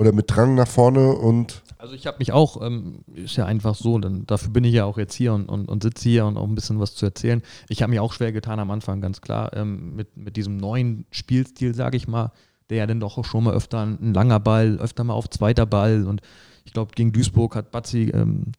oder 0.00 0.12
mit 0.12 0.30
Drang 0.30 0.54
nach 0.54 0.66
vorne 0.66 1.12
und 1.12 1.62
Also 1.76 1.94
ich 1.94 2.06
habe 2.06 2.16
mich 2.20 2.32
auch, 2.32 2.62
ähm, 2.62 3.00
ist 3.14 3.36
ja 3.36 3.44
einfach 3.44 3.74
so, 3.74 3.98
dann, 3.98 4.26
dafür 4.26 4.50
bin 4.50 4.64
ich 4.64 4.72
ja 4.72 4.86
auch 4.86 4.96
jetzt 4.96 5.12
hier 5.14 5.34
und, 5.34 5.46
und, 5.50 5.68
und 5.68 5.82
sitze 5.82 6.08
hier 6.08 6.24
und 6.24 6.38
auch 6.38 6.48
ein 6.48 6.54
bisschen 6.54 6.80
was 6.80 6.94
zu 6.94 7.04
erzählen. 7.04 7.42
Ich 7.68 7.82
habe 7.82 7.90
mir 7.90 8.02
auch 8.02 8.14
schwer 8.14 8.32
getan 8.32 8.58
am 8.60 8.70
Anfang, 8.70 9.02
ganz 9.02 9.20
klar, 9.20 9.54
ähm, 9.54 9.94
mit, 9.96 10.16
mit 10.16 10.38
diesem 10.38 10.56
neuen 10.56 11.04
Spielstil, 11.10 11.74
sage 11.74 11.98
ich 11.98 12.08
mal, 12.08 12.32
der 12.70 12.78
ja 12.78 12.86
dann 12.86 12.98
doch 12.98 13.18
auch 13.18 13.26
schon 13.26 13.44
mal 13.44 13.52
öfter 13.52 13.80
ein, 13.80 13.98
ein 14.00 14.14
langer 14.14 14.40
Ball, 14.40 14.78
öfter 14.78 15.04
mal 15.04 15.12
auf 15.12 15.28
zweiter 15.28 15.66
Ball 15.66 16.06
und 16.06 16.22
ich 16.64 16.72
glaube, 16.72 16.92
gegen 16.94 17.12
Duisburg 17.12 17.54
hat 17.54 17.70
Bazzi 17.70 18.10
ähm, 18.14 18.52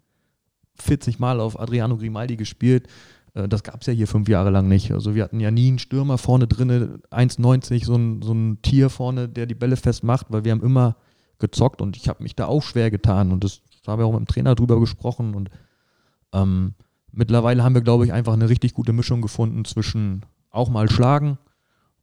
40 0.75 1.17
Mal 1.17 1.39
auf 1.39 1.59
Adriano 1.59 1.97
Grimaldi 1.97 2.35
gespielt. 2.35 2.87
Äh, 3.33 3.47
Das 3.47 3.63
gab 3.63 3.81
es 3.81 3.87
ja 3.87 3.93
hier 3.93 4.07
fünf 4.07 4.29
Jahre 4.29 4.51
lang 4.51 4.67
nicht. 4.67 4.91
Also 4.91 5.15
wir 5.15 5.23
hatten 5.23 5.39
ja 5.39 5.49
nie 5.49 5.69
einen 5.69 5.79
Stürmer 5.79 6.19
vorne 6.19 6.47
drinne, 6.47 6.99
1,90, 7.09 7.85
so 7.85 7.95
ein, 7.95 8.21
so 8.21 8.33
ein 8.33 8.61
Tier 8.61 8.91
vorne, 8.91 9.27
der 9.27 9.47
die 9.47 9.55
Bälle 9.55 9.75
festmacht, 9.75 10.27
weil 10.29 10.43
wir 10.43 10.51
haben 10.51 10.61
immer 10.61 10.97
gezockt 11.41 11.81
und 11.81 11.97
ich 11.97 12.07
habe 12.07 12.23
mich 12.23 12.35
da 12.35 12.45
auch 12.45 12.63
schwer 12.63 12.89
getan 12.89 13.31
und 13.33 13.43
das, 13.43 13.61
da 13.83 13.91
haben 13.91 13.99
wir 13.99 14.05
auch 14.05 14.13
mit 14.13 14.21
dem 14.21 14.27
Trainer 14.27 14.55
drüber 14.55 14.79
gesprochen 14.79 15.35
und 15.35 15.49
ähm, 16.33 16.75
mittlerweile 17.11 17.63
haben 17.63 17.75
wir, 17.75 17.81
glaube 17.81 18.05
ich, 18.05 18.13
einfach 18.13 18.33
eine 18.33 18.47
richtig 18.47 18.73
gute 18.73 18.93
Mischung 18.93 19.21
gefunden 19.21 19.65
zwischen 19.65 20.25
auch 20.49 20.69
mal 20.69 20.89
schlagen 20.89 21.37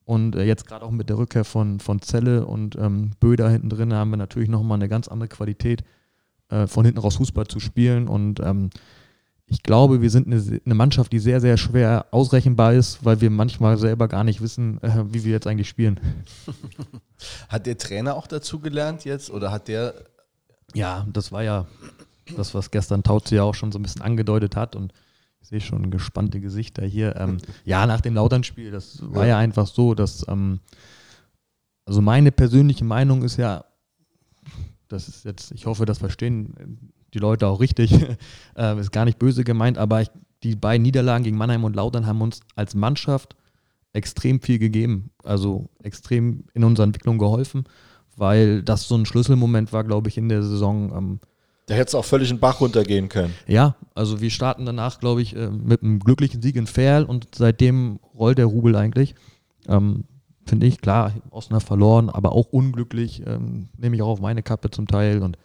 und 0.05 0.37
äh, 0.37 0.45
jetzt 0.45 0.67
gerade 0.67 0.85
auch 0.85 0.91
mit 0.91 1.09
der 1.09 1.19
Rückkehr 1.19 1.45
von, 1.45 1.81
von 1.81 2.03
Zelle 2.03 2.47
und 2.47 2.77
ähm, 2.77 3.13
Böder 3.21 3.49
hinten 3.49 3.71
drin 3.71 3.95
haben 3.95 4.11
wir 4.11 4.17
natürlich 4.19 4.49
nochmal 4.49 4.77
eine 4.77 4.89
ganz 4.89 5.09
andere 5.09 5.29
Qualität, 5.29 5.85
äh, 6.51 6.67
von 6.67 6.85
hinten 6.85 7.01
raus 7.01 7.17
Fußball 7.17 7.47
zu 7.47 7.61
spielen 7.61 8.09
und 8.09 8.41
ähm, 8.41 8.71
ich 9.51 9.63
glaube, 9.63 10.03
wir 10.03 10.11
sind 10.11 10.27
eine, 10.27 10.61
eine 10.65 10.75
Mannschaft, 10.75 11.13
die 11.13 11.19
sehr, 11.19 11.41
sehr 11.41 11.57
schwer 11.57 12.07
ausrechenbar 12.11 12.75
ist, 12.75 13.05
weil 13.05 13.21
wir 13.21 13.31
manchmal 13.31 13.79
selber 13.79 14.07
gar 14.07 14.23
nicht 14.23 14.43
wissen, 14.43 14.83
äh, 14.83 15.05
wie 15.09 15.25
wir 15.25 15.33
jetzt 15.33 15.47
eigentlich 15.47 15.69
spielen. 15.69 15.99
Hat 17.49 17.67
der 17.67 17.79
Trainer 17.79 18.15
auch 18.15 18.27
dazu 18.27 18.61
gelernt 18.61 19.05
jetzt 19.05 19.31
oder 19.31 19.51
hat 19.51 19.67
der 19.67 19.95
Ja, 20.75 21.07
das 21.13 21.33
war 21.33 21.43
ja 21.43 21.67
das, 22.37 22.55
was 22.55 22.71
gestern 22.71 23.03
Tauzi 23.03 23.37
ja 23.37 23.43
auch 23.43 23.55
schon 23.55 23.73
so 23.73 23.79
ein 23.79 23.83
bisschen 23.83 24.03
angedeutet 24.03 24.55
hat 24.55 24.77
und 24.77 24.93
ich 25.41 25.49
sehe 25.49 25.61
schon 25.61 25.91
gespannte 25.91 26.41
Gesichter 26.41 26.85
hier. 26.85 27.17
Ähm, 27.17 27.39
ja, 27.65 27.87
nach 27.87 28.01
dem 28.01 28.15
Lautern-Spiel, 28.15 28.71
das 28.71 28.99
war 29.03 29.27
ja 29.27 29.39
einfach 29.39 29.67
so, 29.67 29.95
dass, 29.95 30.27
ähm, 30.29 30.61
also 31.87 32.03
meine 32.03 32.31
persönliche 32.31 32.85
Meinung 32.85 33.23
ist 33.23 33.37
ja, 33.37 33.65
das 34.89 35.09
ist 35.09 35.25
jetzt, 35.25 35.51
ich 35.53 35.67
hoffe, 35.67 35.87
das 35.87 35.99
verstehen 35.99 36.93
die 37.15 37.19
Leute 37.19 37.47
auch 37.47 37.61
richtig, 37.61 37.93
äh, 38.57 38.81
ist 38.81 38.93
gar 38.93 39.05
nicht 39.05 39.19
böse 39.19 39.45
gemeint, 39.45 39.79
aber 39.79 40.03
ich, 40.03 40.11
die 40.43 40.57
beiden 40.57 40.83
Niederlagen 40.83 41.25
gegen 41.25 41.37
Mannheim 41.37 41.65
und 41.65 41.77
Lautern 41.77 42.07
haben 42.07 42.21
uns 42.21 42.41
als 42.55 42.75
Mannschaft 42.75 43.35
extrem 43.93 44.41
viel 44.41 44.59
gegeben, 44.59 45.11
also 45.25 45.69
extrem 45.83 46.45
in 46.55 46.65
unserer 46.65 46.85
Entwicklung 46.85 47.19
geholfen, 47.19 47.65
weil 48.17 48.63
das 48.63 48.87
so 48.87 48.97
ein 48.97 49.07
Schlüsselmoment 49.07 49.73
war, 49.73 49.85
glaube 49.85 50.09
ich, 50.09 50.19
in 50.19 50.29
der 50.29 50.43
Saison, 50.43 50.93
ähm, 50.97 51.21
Da 51.67 51.75
hätte 51.75 51.89
es 51.89 51.95
auch 51.95 52.05
völlig 52.05 52.31
in 52.31 52.37
den 52.37 52.41
Bach 52.41 52.61
runtergehen 52.61 53.09
können. 53.09 53.35
Ja, 53.47 53.77
also 53.95 54.21
wir 54.21 54.31
starten 54.31 54.67
danach, 54.67 55.01
glaube 55.01 55.23
ich, 55.23 55.35
äh, 55.35 55.51
mit 55.51 55.83
einem 55.83 56.01
glücklichen 56.01 56.43
Sieg 56.43 56.57
in 56.57 56.67
Ferl 56.67 57.05
und 57.05 57.29
seitdem 57.35 57.99
rollt 58.17 58.39
der 58.39 58.47
Rubel 58.47 58.77
eigentlich. 58.77 59.15
Ähm, 59.67 60.05
Finde 60.47 60.67
ich, 60.67 60.81
klar, 60.81 61.13
Osnabrück 61.31 61.67
verloren, 61.67 62.09
aber 62.09 62.33
auch 62.33 62.47
unglücklich, 62.47 63.23
ähm, 63.27 63.69
nehme 63.77 63.97
ich 63.97 64.03
auch 64.03 64.09
auf 64.09 64.21
meine 64.21 64.43
Kappe 64.43 64.71
zum 64.71 64.87
Teil. 64.87 65.23
Und, 65.23 65.37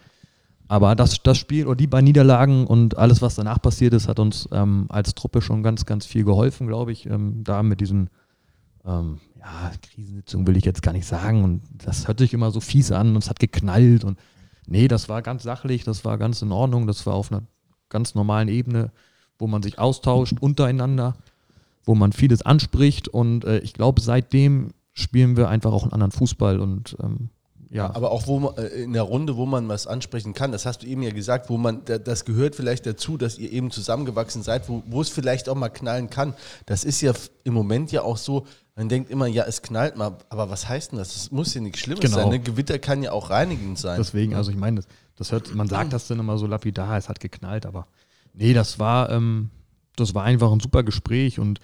aber 0.73 0.95
das, 0.95 1.21
das 1.21 1.37
Spiel 1.37 1.67
oder 1.67 1.75
die 1.75 1.87
beiden 1.87 2.05
Niederlagen 2.05 2.65
und 2.65 2.97
alles, 2.97 3.21
was 3.21 3.35
danach 3.35 3.61
passiert 3.61 3.93
ist, 3.93 4.07
hat 4.07 4.19
uns 4.19 4.49
ähm, 4.51 4.87
als 4.89 5.13
Truppe 5.13 5.41
schon 5.41 5.61
ganz, 5.61 5.85
ganz 5.85 6.05
viel 6.05 6.23
geholfen, 6.23 6.67
glaube 6.67 6.91
ich. 6.91 7.05
Ähm, 7.05 7.43
da 7.43 7.61
mit 7.61 7.79
diesen, 7.79 8.09
ähm, 8.83 9.19
ja, 9.39 9.71
Krisensitzungen 9.81 10.47
will 10.47 10.57
ich 10.57 10.65
jetzt 10.65 10.81
gar 10.81 10.93
nicht 10.93 11.05
sagen. 11.05 11.43
Und 11.43 11.61
das 11.85 12.07
hört 12.07 12.19
sich 12.19 12.33
immer 12.33 12.49
so 12.49 12.59
fies 12.59 12.91
an 12.91 13.09
und 13.09 13.23
es 13.23 13.29
hat 13.29 13.39
geknallt 13.39 14.03
und 14.03 14.17
Nee, 14.65 14.87
das 14.87 15.09
war 15.09 15.21
ganz 15.21 15.43
sachlich, 15.43 15.83
das 15.83 16.05
war 16.05 16.17
ganz 16.17 16.41
in 16.41 16.51
Ordnung, 16.51 16.87
das 16.87 17.05
war 17.05 17.15
auf 17.15 17.31
einer 17.31 17.43
ganz 17.89 18.15
normalen 18.15 18.47
Ebene, 18.47 18.91
wo 19.37 19.47
man 19.47 19.61
sich 19.61 19.77
austauscht 19.77 20.37
untereinander, 20.39 21.15
wo 21.83 21.95
man 21.95 22.13
vieles 22.13 22.41
anspricht 22.41 23.07
und 23.07 23.45
äh, 23.45 23.59
ich 23.59 23.73
glaube, 23.73 24.01
seitdem 24.01 24.71
spielen 24.93 25.35
wir 25.35 25.49
einfach 25.49 25.73
auch 25.73 25.83
einen 25.83 25.93
anderen 25.93 26.11
Fußball 26.11 26.59
und 26.59 26.95
ähm, 27.01 27.29
ja. 27.73 27.93
Aber 27.95 28.11
auch 28.11 28.27
wo 28.27 28.39
man, 28.39 28.55
äh, 28.57 28.67
in 28.67 28.93
der 28.93 29.01
Runde, 29.03 29.35
wo 29.35 29.45
man 29.45 29.67
was 29.67 29.87
ansprechen 29.87 30.33
kann, 30.33 30.51
das 30.51 30.65
hast 30.65 30.83
du 30.83 30.87
eben 30.87 31.01
ja 31.01 31.11
gesagt, 31.11 31.49
wo 31.49 31.57
man, 31.57 31.81
das 31.85 32.23
gehört 32.23 32.55
vielleicht 32.55 32.85
dazu, 32.85 33.17
dass 33.17 33.37
ihr 33.37 33.51
eben 33.51 33.71
zusammengewachsen 33.71 34.43
seid, 34.43 34.69
wo, 34.69 34.83
wo 34.85 35.01
es 35.01 35.09
vielleicht 35.09 35.49
auch 35.49 35.55
mal 35.55 35.69
knallen 35.69 36.09
kann. 36.09 36.35
Das 36.65 36.83
ist 36.83 37.01
ja 37.01 37.13
im 37.43 37.53
Moment 37.53 37.91
ja 37.91 38.03
auch 38.03 38.17
so, 38.17 38.45
man 38.75 38.89
denkt 38.89 39.09
immer, 39.09 39.27
ja, 39.27 39.43
es 39.43 39.61
knallt 39.61 39.97
mal, 39.97 40.17
aber 40.29 40.49
was 40.49 40.69
heißt 40.69 40.91
denn 40.91 40.99
das? 40.99 41.13
Das 41.13 41.31
muss 41.31 41.53
ja 41.53 41.61
nichts 41.61 41.79
Schlimmes 41.79 42.01
Genau. 42.01 42.17
sein. 42.17 42.29
Ne? 42.29 42.39
Gewitter 42.39 42.79
kann 42.79 43.03
ja 43.03 43.11
auch 43.11 43.29
reinigend 43.29 43.77
sein. 43.79 43.97
Deswegen, 43.97 44.35
also 44.35 44.51
ich 44.51 44.57
meine, 44.57 44.77
das, 44.77 44.87
das 45.15 45.31
hört, 45.31 45.53
man 45.53 45.67
sagt 45.67 45.93
das 45.93 46.07
dann 46.07 46.19
immer 46.19 46.37
so 46.37 46.47
lapidar, 46.47 46.97
es 46.97 47.09
hat 47.09 47.19
geknallt, 47.19 47.65
aber 47.65 47.87
nee, 48.33 48.53
das 48.53 48.79
war, 48.79 49.09
ähm, 49.09 49.49
das 49.95 50.15
war 50.15 50.23
einfach 50.23 50.51
ein 50.51 50.59
super 50.59 50.83
Gespräch 50.83 51.39
und 51.39 51.59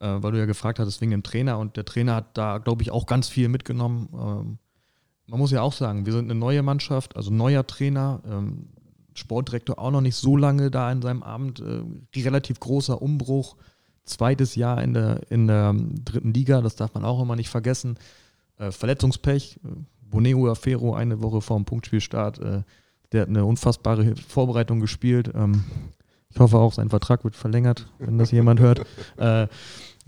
äh, 0.00 0.06
weil 0.22 0.32
du 0.32 0.38
ja 0.38 0.46
gefragt 0.46 0.78
hattest 0.78 1.00
wegen 1.00 1.10
dem 1.10 1.22
Trainer 1.22 1.58
und 1.58 1.76
der 1.76 1.84
Trainer 1.84 2.14
hat 2.16 2.36
da, 2.38 2.58
glaube 2.58 2.82
ich, 2.82 2.90
auch 2.90 3.06
ganz 3.06 3.28
viel 3.28 3.48
mitgenommen. 3.48 4.08
Ähm, 4.12 4.58
man 5.28 5.38
muss 5.38 5.50
ja 5.50 5.62
auch 5.62 5.72
sagen, 5.72 6.06
wir 6.06 6.12
sind 6.12 6.30
eine 6.30 6.38
neue 6.38 6.62
Mannschaft, 6.62 7.16
also 7.16 7.30
neuer 7.30 7.66
Trainer, 7.66 8.20
ähm, 8.28 8.68
Sportdirektor 9.14 9.78
auch 9.78 9.90
noch 9.90 10.00
nicht 10.00 10.16
so 10.16 10.36
lange 10.36 10.70
da 10.70 10.90
in 10.90 11.02
seinem 11.02 11.22
Abend, 11.22 11.60
äh, 11.60 12.22
relativ 12.22 12.60
großer 12.60 13.00
Umbruch, 13.00 13.56
zweites 14.04 14.54
Jahr 14.54 14.82
in 14.82 14.94
der, 14.94 15.30
in 15.30 15.46
der 15.46 15.74
dritten 16.04 16.32
Liga, 16.32 16.62
das 16.62 16.76
darf 16.76 16.94
man 16.94 17.04
auch 17.04 17.20
immer 17.20 17.36
nicht 17.36 17.50
vergessen. 17.50 17.98
Äh, 18.58 18.70
Verletzungspech, 18.70 19.60
äh, 19.64 19.68
Boneo 20.00 20.50
Afero 20.50 20.94
eine 20.94 21.20
Woche 21.22 21.42
vor 21.42 21.58
dem 21.58 21.66
Punktspielstart, 21.66 22.38
äh, 22.38 22.62
der 23.12 23.22
hat 23.22 23.28
eine 23.28 23.44
unfassbare 23.44 24.14
Vorbereitung 24.16 24.80
gespielt. 24.80 25.30
Ähm, 25.34 25.64
ich 26.30 26.38
hoffe 26.38 26.58
auch, 26.58 26.72
sein 26.72 26.88
Vertrag 26.88 27.24
wird 27.24 27.36
verlängert, 27.36 27.86
wenn 27.98 28.18
das 28.18 28.30
jemand 28.30 28.60
hört. 28.60 28.86
Äh, 29.16 29.48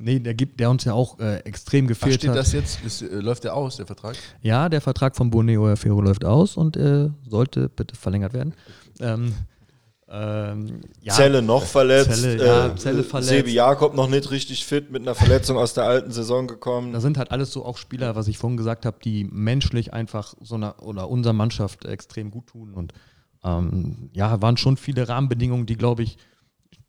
nee, 0.00 0.18
der 0.18 0.34
gibt, 0.34 0.60
der 0.60 0.70
uns 0.70 0.84
ja 0.84 0.92
auch 0.92 1.18
äh, 1.18 1.38
extrem 1.40 1.84
Ach, 1.84 1.88
gefehlt 1.88 2.16
steht 2.16 2.30
hat. 2.30 2.36
das 2.36 2.52
jetzt? 2.52 2.84
Ist, 2.84 3.02
äh, 3.02 3.20
läuft 3.20 3.44
der 3.44 3.54
aus, 3.54 3.76
der 3.76 3.86
Vertrag? 3.86 4.16
Ja, 4.42 4.68
der 4.68 4.80
Vertrag 4.80 5.16
von 5.16 5.30
Boneo 5.30 5.68
Afero 5.68 6.00
läuft 6.00 6.24
aus 6.24 6.56
und 6.56 6.76
äh, 6.76 7.08
sollte 7.28 7.68
bitte 7.68 7.96
verlängert 7.96 8.32
werden. 8.32 8.54
Ähm, 9.00 9.34
ähm, 10.12 10.80
ja, 11.02 11.14
Zelle 11.14 11.40
noch 11.40 11.62
verletzt. 11.62 12.20
Zelle, 12.20 12.44
ja, 12.44 12.66
äh, 12.66 12.74
Zelle 12.74 13.04
verletzt. 13.04 13.30
Sebi 13.30 13.52
Jakob 13.52 13.94
noch 13.94 14.08
nicht 14.08 14.30
richtig 14.32 14.64
fit 14.66 14.90
mit 14.90 15.02
einer 15.02 15.14
Verletzung 15.14 15.56
aus 15.56 15.72
der 15.72 15.84
alten 15.84 16.10
Saison 16.10 16.48
gekommen. 16.48 16.92
Da 16.92 17.00
sind 17.00 17.16
halt 17.16 17.30
alles 17.30 17.52
so 17.52 17.64
auch 17.64 17.76
Spieler, 17.76 18.16
was 18.16 18.26
ich 18.26 18.36
vorhin 18.36 18.56
gesagt 18.56 18.86
habe, 18.86 18.96
die 19.04 19.22
menschlich 19.24 19.92
einfach 19.92 20.34
so 20.40 20.56
einer 20.56 20.82
oder 20.82 21.08
unserer 21.08 21.32
Mannschaft 21.32 21.84
extrem 21.84 22.32
gut 22.32 22.48
tun. 22.48 22.74
Und 22.74 22.92
ähm, 23.44 24.10
ja, 24.12 24.42
waren 24.42 24.56
schon 24.56 24.76
viele 24.76 25.08
Rahmenbedingungen, 25.08 25.66
die, 25.66 25.76
glaube 25.76 26.02
ich, 26.02 26.18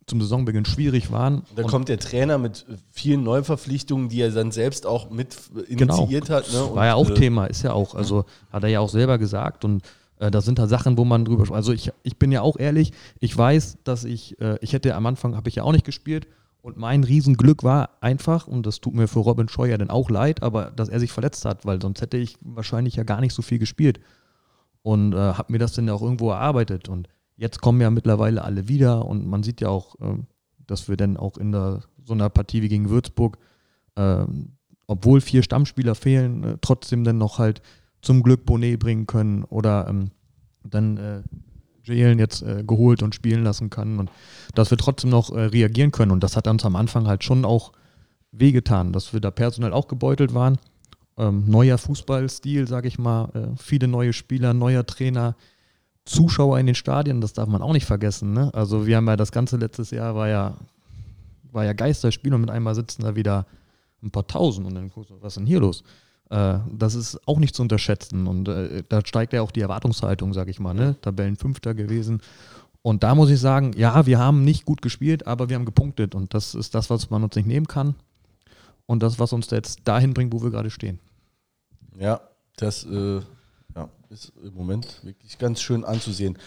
zum 0.07 0.21
Saisonbeginn 0.21 0.65
schwierig 0.65 1.11
waren. 1.11 1.43
Da 1.55 1.63
kommt 1.63 1.87
der 1.89 1.99
Trainer 1.99 2.37
mit 2.37 2.65
vielen 2.91 3.23
Neuverpflichtungen, 3.23 4.09
die 4.09 4.21
er 4.21 4.31
dann 4.31 4.51
selbst 4.51 4.85
auch 4.85 5.09
mit 5.09 5.37
Genau. 5.69 5.97
initiiert 5.99 6.29
hat. 6.29 6.51
Ne? 6.51 6.69
War 6.73 6.85
ja 6.87 6.95
auch 6.95 7.09
äh, 7.09 7.13
Thema, 7.13 7.45
ist 7.45 7.61
ja 7.63 7.73
auch, 7.73 7.95
also 7.95 8.25
hat 8.51 8.63
er 8.63 8.69
ja 8.69 8.79
auch 8.79 8.89
selber 8.89 9.17
gesagt 9.17 9.63
und 9.63 9.83
äh, 10.19 10.29
da 10.31 10.41
sind 10.41 10.59
da 10.59 10.67
Sachen, 10.67 10.97
wo 10.97 11.05
man 11.05 11.23
drüber. 11.25 11.53
Also 11.53 11.71
ich, 11.71 11.91
ich 12.03 12.17
bin 12.17 12.31
ja 12.31 12.41
auch 12.41 12.57
ehrlich, 12.57 12.91
ich 13.19 13.37
weiß, 13.37 13.77
dass 13.83 14.03
ich, 14.03 14.39
äh, 14.41 14.57
ich 14.61 14.73
hätte 14.73 14.95
am 14.95 15.05
Anfang, 15.05 15.35
habe 15.35 15.49
ich 15.49 15.55
ja 15.55 15.63
auch 15.63 15.71
nicht 15.71 15.85
gespielt 15.85 16.27
und 16.61 16.77
mein 16.77 17.03
Riesenglück 17.03 17.63
war 17.63 17.89
einfach, 18.01 18.47
und 18.47 18.65
das 18.65 18.81
tut 18.81 18.93
mir 18.93 19.07
für 19.07 19.19
Robin 19.19 19.49
Scheuer 19.49 19.77
dann 19.77 19.89
auch 19.89 20.09
leid, 20.09 20.43
aber 20.43 20.71
dass 20.71 20.89
er 20.89 20.99
sich 20.99 21.11
verletzt 21.11 21.45
hat, 21.45 21.65
weil 21.65 21.81
sonst 21.81 22.01
hätte 22.01 22.17
ich 22.17 22.37
wahrscheinlich 22.41 22.95
ja 22.95 23.03
gar 23.03 23.21
nicht 23.21 23.33
so 23.33 23.41
viel 23.41 23.59
gespielt 23.59 23.99
und 24.83 25.13
äh, 25.13 25.17
habe 25.17 25.51
mir 25.51 25.59
das 25.59 25.73
dann 25.73 25.87
ja 25.87 25.93
auch 25.93 26.01
irgendwo 26.01 26.31
erarbeitet 26.31 26.89
und 26.89 27.07
jetzt 27.41 27.59
kommen 27.59 27.81
ja 27.81 27.89
mittlerweile 27.89 28.43
alle 28.43 28.67
wieder 28.67 29.05
und 29.05 29.27
man 29.27 29.43
sieht 29.43 29.61
ja 29.61 29.69
auch, 29.69 29.95
ähm, 29.99 30.27
dass 30.67 30.87
wir 30.87 30.95
dann 30.95 31.17
auch 31.17 31.37
in 31.37 31.51
der, 31.51 31.81
so 32.05 32.13
einer 32.13 32.29
Partie 32.29 32.61
wie 32.61 32.69
gegen 32.69 32.89
Würzburg 32.89 33.37
ähm, 33.95 34.53
obwohl 34.87 35.21
vier 35.21 35.43
Stammspieler 35.43 35.95
fehlen, 35.95 36.43
äh, 36.43 36.57
trotzdem 36.61 37.03
dann 37.03 37.17
noch 37.17 37.39
halt 37.39 37.61
zum 38.01 38.23
Glück 38.23 38.45
Bonnet 38.45 38.79
bringen 38.79 39.07
können 39.07 39.43
oder 39.45 39.87
ähm, 39.87 40.11
dann 40.63 40.97
äh, 40.97 41.21
Jalen 41.83 42.19
jetzt 42.19 42.41
äh, 42.41 42.63
geholt 42.65 43.01
und 43.01 43.15
spielen 43.15 43.43
lassen 43.43 43.69
kann 43.69 43.99
und 43.99 44.11
dass 44.53 44.69
wir 44.69 44.77
trotzdem 44.77 45.09
noch 45.09 45.31
reagieren 45.31 45.91
können. 45.91 46.11
Und 46.11 46.23
das 46.23 46.35
hat 46.35 46.47
uns 46.47 46.63
am 46.63 46.75
Anfang 46.75 47.07
halt 47.07 47.23
schon 47.23 47.43
auch 47.43 47.71
wehgetan, 48.31 48.93
dass 48.93 49.13
wir 49.13 49.19
da 49.19 49.31
personell 49.31 49.73
auch 49.73 49.87
gebeutelt 49.87 50.33
waren. 50.33 50.57
Ähm, 51.17 51.45
neuer 51.47 51.77
Fußballstil, 51.77 52.67
sage 52.67 52.87
ich 52.87 52.99
mal, 52.99 53.55
viele 53.57 53.87
neue 53.87 54.13
Spieler, 54.13 54.53
neuer 54.53 54.85
Trainer, 54.85 55.35
Zuschauer 56.05 56.59
in 56.59 56.65
den 56.65 56.75
Stadien, 56.75 57.21
das 57.21 57.33
darf 57.33 57.47
man 57.47 57.61
auch 57.61 57.73
nicht 57.73 57.85
vergessen. 57.85 58.33
Ne? 58.33 58.51
Also 58.53 58.87
wir 58.87 58.97
haben 58.97 59.07
ja 59.07 59.15
das 59.15 59.31
ganze 59.31 59.57
letztes 59.57 59.91
Jahr 59.91 60.15
war 60.15 60.27
ja, 60.27 60.55
war 61.51 61.65
ja 61.65 61.73
Geisterspiel 61.73 62.33
und 62.33 62.41
mit 62.41 62.49
einmal 62.49 62.75
sitzen 62.75 63.03
da 63.03 63.15
wieder 63.15 63.45
ein 64.03 64.11
paar 64.11 64.27
tausend 64.27 64.67
und 64.67 64.75
dann 64.75 64.89
guckst 64.89 65.11
du, 65.11 65.15
was 65.21 65.33
ist 65.33 65.37
denn 65.37 65.45
hier 65.45 65.59
los? 65.59 65.83
Äh, 66.29 66.59
das 66.71 66.95
ist 66.95 67.19
auch 67.27 67.37
nicht 67.37 67.55
zu 67.55 67.61
unterschätzen 67.61 68.25
und 68.25 68.47
äh, 68.47 68.83
da 68.89 69.05
steigt 69.05 69.33
ja 69.33 69.41
auch 69.41 69.51
die 69.51 69.61
Erwartungshaltung, 69.61 70.33
sag 70.33 70.47
ich 70.47 70.59
mal, 70.59 70.73
ne? 70.73 70.95
Tabellenfünfter 71.01 71.73
gewesen. 71.75 72.21
Und 72.81 73.03
da 73.03 73.13
muss 73.13 73.29
ich 73.29 73.39
sagen, 73.39 73.73
ja, 73.75 74.07
wir 74.07 74.17
haben 74.17 74.43
nicht 74.43 74.65
gut 74.65 74.81
gespielt, 74.81 75.27
aber 75.27 75.49
wir 75.49 75.55
haben 75.55 75.65
gepunktet 75.65 76.15
und 76.15 76.33
das 76.33 76.55
ist 76.55 76.73
das, 76.73 76.89
was 76.89 77.11
man 77.11 77.23
uns 77.23 77.35
nicht 77.35 77.47
nehmen 77.47 77.67
kann 77.67 77.95
und 78.87 79.03
das, 79.03 79.19
was 79.19 79.33
uns 79.33 79.49
jetzt 79.51 79.81
dahin 79.83 80.13
bringt, 80.13 80.33
wo 80.33 80.41
wir 80.41 80.49
gerade 80.49 80.71
stehen. 80.71 80.99
Ja, 81.99 82.21
das 82.57 82.85
äh, 82.85 83.21
ja, 83.75 83.89
ist 84.09 84.33
im 84.43 84.53
Moment 84.53 84.99
wirklich 85.03 85.37
ganz 85.37 85.61
schön 85.61 85.83
anzusehen. 85.85 86.37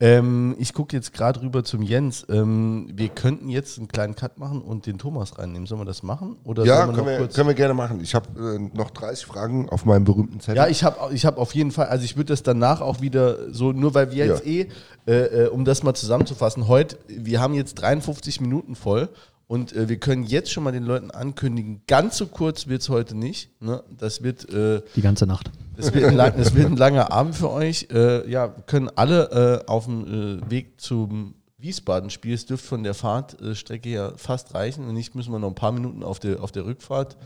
Ähm, 0.00 0.56
ich 0.58 0.72
gucke 0.74 0.96
jetzt 0.96 1.12
gerade 1.12 1.40
rüber 1.42 1.62
zum 1.62 1.80
Jens. 1.80 2.26
Ähm, 2.28 2.88
wir 2.92 3.08
könnten 3.08 3.48
jetzt 3.48 3.78
einen 3.78 3.86
kleinen 3.86 4.16
Cut 4.16 4.36
machen 4.36 4.60
und 4.60 4.86
den 4.86 4.98
Thomas 4.98 5.38
reinnehmen. 5.38 5.66
Sollen 5.66 5.80
wir 5.80 5.84
das 5.84 6.02
machen? 6.02 6.38
Oder 6.42 6.64
Ja, 6.64 6.88
wir 6.88 6.92
können 6.94 7.06
wir, 7.06 7.28
können 7.28 7.46
wir 7.48 7.54
gerne 7.54 7.74
machen. 7.74 8.00
Ich 8.00 8.12
habe 8.16 8.26
äh, 8.56 8.76
noch 8.76 8.90
30 8.90 9.24
Fragen 9.26 9.68
auf 9.68 9.84
meinem 9.84 10.02
berühmten 10.04 10.40
Zettel. 10.40 10.56
Ja, 10.56 10.66
ich 10.66 10.82
habe 10.82 11.14
ich 11.14 11.24
hab 11.24 11.38
auf 11.38 11.54
jeden 11.54 11.70
Fall, 11.70 11.86
also 11.86 12.04
ich 12.04 12.16
würde 12.16 12.32
das 12.32 12.42
danach 12.42 12.80
auch 12.80 13.00
wieder 13.00 13.52
so, 13.52 13.70
nur 13.70 13.94
weil 13.94 14.10
wir 14.10 14.26
Ja. 14.26 14.32
jetzt 14.32 14.44
eh, 14.44 14.66
äh, 15.06 15.44
äh, 15.44 15.48
um 15.48 15.64
das 15.64 15.84
mal 15.84 15.94
zusammenzufassen, 15.94 16.66
heute, 16.66 16.98
wir 17.06 17.40
haben 17.40 17.54
jetzt 17.54 17.74
53 17.74 18.40
Minuten 18.40 18.74
voll 18.74 19.08
und 19.52 19.74
äh, 19.74 19.86
wir 19.86 19.98
können 19.98 20.24
jetzt 20.24 20.50
schon 20.50 20.64
mal 20.64 20.72
den 20.72 20.84
Leuten 20.84 21.10
ankündigen, 21.10 21.82
ganz 21.86 22.16
so 22.16 22.26
kurz 22.26 22.68
wird 22.68 22.80
es 22.80 22.88
heute 22.88 23.14
nicht. 23.14 23.50
Ne? 23.60 23.84
Das 23.98 24.22
wird, 24.22 24.48
äh, 24.48 24.80
Die 24.96 25.02
ganze 25.02 25.26
Nacht. 25.26 25.50
das 25.76 25.92
wird, 25.92 26.06
ein, 26.06 26.14
lang, 26.16 26.32
das 26.38 26.54
wird 26.54 26.68
ein 26.68 26.76
langer 26.78 27.12
Abend 27.12 27.34
für 27.34 27.50
euch. 27.50 27.88
Äh, 27.92 28.30
ja, 28.30 28.48
können 28.48 28.90
alle 28.96 29.62
äh, 29.66 29.70
auf 29.70 29.84
dem 29.84 30.40
äh, 30.40 30.50
Weg 30.50 30.80
zum 30.80 31.34
Wiesbaden-Spiel, 31.58 32.32
es 32.32 32.46
dürfte 32.46 32.66
von 32.66 32.82
der 32.82 32.94
Fahrtstrecke 32.94 33.90
her 33.90 34.14
fast 34.16 34.54
reichen. 34.54 34.86
Wenn 34.88 34.94
nicht, 34.94 35.14
müssen 35.14 35.32
wir 35.32 35.38
noch 35.38 35.48
ein 35.48 35.54
paar 35.54 35.72
Minuten 35.72 36.02
auf 36.02 36.18
der, 36.18 36.42
auf 36.42 36.50
der 36.50 36.64
Rückfahrt 36.64 37.18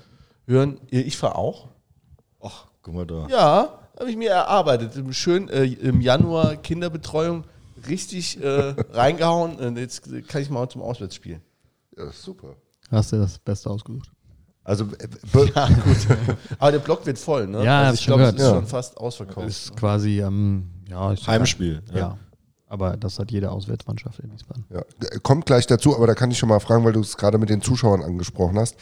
hören. 0.49 0.81
Ich 0.91 1.17
fahre 1.17 1.37
auch. 1.37 1.69
Ach, 2.43 2.67
guck 2.83 2.93
mal 2.93 3.07
da. 3.07 3.29
Ja, 3.31 3.79
habe 4.01 4.11
ich 4.11 4.17
mir 4.17 4.31
erarbeitet. 4.31 4.95
Schön 5.15 5.49
äh, 5.49 5.63
im 5.63 6.01
Januar 6.01 6.57
Kinderbetreuung 6.57 7.45
richtig 7.89 8.43
äh, 8.43 8.75
reingehauen. 8.93 9.55
Und 9.55 9.79
jetzt 9.79 10.09
kann 10.27 10.43
ich 10.43 10.51
mal 10.51 10.69
zum 10.69 10.83
Auswärtsspiel. 10.83 11.41
Ja, 11.97 12.11
super. 12.13 12.55
Hast 12.91 13.13
du 13.13 13.17
das 13.17 13.39
Beste 13.39 13.71
ausgesucht? 13.71 14.11
Also, 14.65 14.85
äh, 14.85 15.09
Ja, 15.55 15.69
gut. 15.85 15.97
Aber 16.59 16.73
der 16.73 16.79
Block 16.81 17.07
wird 17.07 17.19
voll, 17.19 17.47
ne? 17.47 17.65
Ja, 17.65 17.87
hab 17.87 17.95
ich 17.95 18.05
glaube, 18.07 18.25
es 18.25 18.35
ist 18.35 18.41
Ja. 18.41 18.51
schon 18.51 18.67
fast 18.67 18.97
ausverkauft. 18.97 19.49
Ist 19.49 19.77
quasi, 19.77 20.21
ähm, 20.21 20.71
ja, 20.89 21.13
ist 21.13 21.27
Heimspiel. 21.27 21.83
Ja. 21.95 22.19
Aber 22.69 22.97
das 22.97 23.19
hat 23.21 23.31
jede 23.31 23.51
Auswärtsmannschaft 23.53 24.19
in 24.19 24.33
Wiesbaden. 24.33 24.65
ja, 24.71 24.81
äh, 24.81 25.19
kommt 25.23 25.47
gleich 25.47 25.69
dazu, 25.69 25.95
aber 25.95 26.09
da 26.09 26.15
kann 26.15 26.33
ich 26.33 26.39
schon 26.39 26.49
mal 26.49 26.59
fragen, 26.59 26.85
weil 26.85 26.93
du 26.93 27.01
es 27.01 27.17
gerade 27.17 27.39
mit 27.39 27.49
den 27.49 27.63
Zuschauern 27.63 28.03
angesprochen 28.03 28.59
hast. 28.59 28.75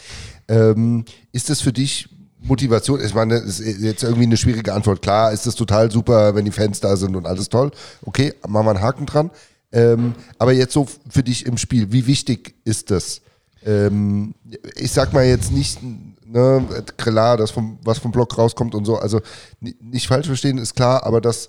Ähm, 0.49 1.05
ist 1.33 1.51
das 1.51 1.61
für 1.61 1.73
dich 1.73 2.09
Motivation? 2.41 3.01
Ich 3.05 3.15
meine, 3.15 3.35
das 3.43 3.61
ist 3.61 3.81
jetzt 3.83 4.03
irgendwie 4.03 4.23
eine 4.25 4.39
schwierige 4.39 4.73
Antwort. 4.73 5.03
Klar, 5.03 5.33
ist 5.33 5.47
das 5.47 5.55
total 5.55 5.91
super, 5.91 6.35
wenn 6.35 6.47
die 6.47 6.51
Fans 6.51 6.81
da 6.81 6.97
sind 6.97 7.15
und 7.15 7.27
alles 7.27 7.51
toll. 7.51 7.71
Okay, 8.07 8.33
machen 8.49 8.65
wir 8.67 8.71
einen 8.71 8.81
Haken 8.83 9.05
dran. 9.05 9.31
Ähm, 9.75 10.15
aber 10.39 10.53
jetzt 10.53 10.73
so 10.73 10.87
für 11.09 11.23
dich 11.23 11.45
im 11.47 11.59
Spiel, 11.59 11.91
wie 11.93 12.07
wichtig 12.07 12.55
ist 12.65 12.91
das? 12.91 13.21
Ähm, 13.65 14.35
ich 14.77 14.93
sag 14.93 15.13
mal 15.13 15.25
jetzt 15.25 15.51
nicht, 15.53 15.81
ne, 15.83 16.65
klar, 16.97 17.37
das 17.37 17.51
vom, 17.51 17.79
was 17.83 17.99
vom 17.99 18.13
Block 18.13 18.39
rauskommt 18.39 18.75
und 18.75 18.85
so, 18.85 18.97
also 18.97 19.21
ni- 19.61 19.75
nicht 19.81 20.07
falsch 20.07 20.27
verstehen 20.27 20.59
ist 20.59 20.75
klar, 20.75 21.05
aber 21.05 21.21
das 21.21 21.49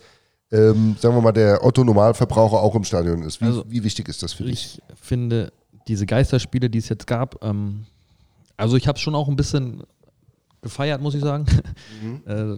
ähm, 0.51 0.95
sagen 0.99 1.15
wir 1.15 1.21
mal, 1.21 1.31
der 1.33 1.63
Otto-Normalverbraucher 1.65 2.57
auch 2.61 2.75
im 2.75 2.83
Stadion 2.83 3.21
ist. 3.23 3.41
Wie, 3.41 3.45
Also, 3.45 3.65
wie 3.67 3.83
wichtig 3.83 4.07
ist 4.07 4.21
das 4.23 4.33
für 4.33 4.43
dich? 4.43 4.79
Ich 4.89 4.95
finde, 5.01 5.51
diese 5.87 6.05
Geisterspiele, 6.05 6.69
die 6.69 6.77
es 6.77 6.87
jetzt 6.89 7.07
gab, 7.07 7.43
ähm, 7.43 7.85
also 8.57 8.77
ich 8.77 8.87
habe 8.87 8.95
es 8.95 9.01
schon 9.01 9.15
auch 9.15 9.27
ein 9.27 9.35
bisschen 9.35 9.83
gefeiert, 10.61 11.01
muss 11.01 11.15
ich 11.15 11.21
sagen. 11.21 11.45
äh, 12.25 12.55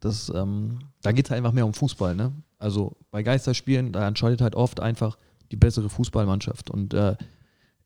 das, 0.00 0.30
ähm, 0.34 0.78
da 1.02 1.12
geht 1.12 1.26
es 1.26 1.32
einfach 1.32 1.52
mehr 1.52 1.64
um 1.66 1.72
Fußball. 1.74 2.14
Ne? 2.14 2.32
Also 2.58 2.96
bei 3.10 3.22
Geisterspielen, 3.22 3.92
da 3.92 4.06
entscheidet 4.06 4.40
halt 4.40 4.54
oft 4.54 4.80
einfach 4.80 5.18
die 5.50 5.56
bessere 5.56 5.88
Fußballmannschaft. 5.88 6.70
Und 6.70 6.94
äh, 6.94 7.16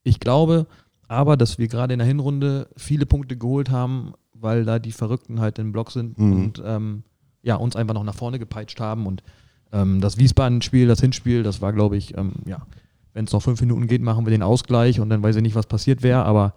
ich 0.03 0.21
glaube 0.21 0.67
aber, 1.09 1.37
dass 1.37 1.59
wir 1.59 1.67
gerade 1.67 1.93
in 1.93 1.99
der 1.99 2.07
Hinrunde 2.07 2.69
viele 2.77 3.05
Punkte 3.05 3.37
geholt 3.37 3.69
haben, 3.69 4.13
weil 4.33 4.65
da 4.65 4.79
die 4.79 4.93
Verrückten 4.93 5.41
halt 5.41 5.59
im 5.59 5.73
Block 5.73 5.91
sind 5.91 6.17
und 6.33 6.63
ähm, 6.65 7.03
ja, 7.43 7.57
uns 7.57 7.75
einfach 7.75 7.95
noch 7.95 8.05
nach 8.05 8.15
vorne 8.15 8.39
gepeitscht 8.39 8.79
haben. 8.79 9.07
Und 9.07 9.25
ähm, 9.73 10.01
das 10.01 10.19
Wiesbaden-Spiel, 10.19 10.87
das 10.87 11.01
Hinspiel, 11.01 11.43
das 11.43 11.61
war, 11.61 11.73
glaube 11.73 11.97
ich, 11.97 12.17
ähm, 12.17 12.35
ja, 12.47 12.65
wenn 13.13 13.25
es 13.25 13.33
noch 13.33 13.43
fünf 13.43 13.61
Minuten 13.61 13.89
geht, 13.89 14.03
machen 14.03 14.25
wir 14.25 14.31
den 14.31 14.45
Ausgleich 14.45 15.01
und 15.01 15.11
dann 15.11 15.23
weiß 15.23 15.35
ich 15.35 15.43
nicht, 15.43 15.57
was 15.57 15.67
passiert 15.67 16.03
wäre. 16.03 16.25
Aber 16.25 16.55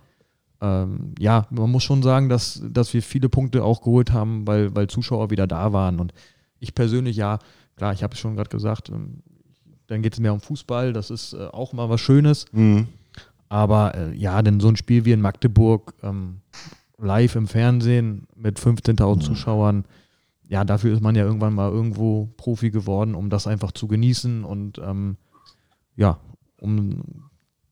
ähm, 0.61 1.15
ja, 1.17 1.47
man 1.49 1.71
muss 1.71 1.83
schon 1.83 2.03
sagen, 2.03 2.29
dass, 2.29 2.61
dass 2.69 2.93
wir 2.93 3.01
viele 3.01 3.29
Punkte 3.29 3.63
auch 3.63 3.81
geholt 3.81 4.13
haben, 4.13 4.45
weil, 4.45 4.75
weil 4.75 4.87
Zuschauer 4.87 5.31
wieder 5.31 5.47
da 5.47 5.73
waren. 5.73 5.99
Und 5.99 6.13
ich 6.59 6.75
persönlich, 6.75 7.17
ja, 7.17 7.39
klar, 7.75 7.93
ich 7.93 8.03
habe 8.03 8.13
es 8.13 8.19
schon 8.19 8.35
gerade 8.35 8.49
gesagt, 8.49 8.89
ähm, 8.89 9.21
dann 9.87 10.01
geht 10.01 10.13
es 10.13 10.19
mehr 10.19 10.33
um 10.33 10.39
Fußball, 10.39 10.93
das 10.93 11.09
ist 11.09 11.33
äh, 11.33 11.47
auch 11.47 11.73
mal 11.73 11.89
was 11.89 12.01
Schönes. 12.01 12.45
Aber 13.49 13.95
äh, 13.95 14.15
ja, 14.15 14.41
denn 14.41 14.59
so 14.59 14.67
ein 14.67 14.75
Spiel 14.77 15.05
wie 15.05 15.11
in 15.11 15.21
Magdeburg, 15.21 15.93
ähm, 16.01 16.41
live 16.97 17.35
im 17.35 17.47
Fernsehen 17.47 18.27
mit 18.35 18.59
15.000 18.59 19.19
Zuschauern, 19.21 19.85
ja, 20.47 20.63
dafür 20.63 20.93
ist 20.93 21.01
man 21.01 21.15
ja 21.15 21.23
irgendwann 21.23 21.53
mal 21.53 21.71
irgendwo 21.71 22.29
Profi 22.37 22.69
geworden, 22.69 23.15
um 23.15 23.29
das 23.29 23.47
einfach 23.47 23.71
zu 23.71 23.87
genießen 23.87 24.43
und 24.43 24.79
ähm, 24.79 25.17
ja, 25.95 26.19
um 26.59 27.29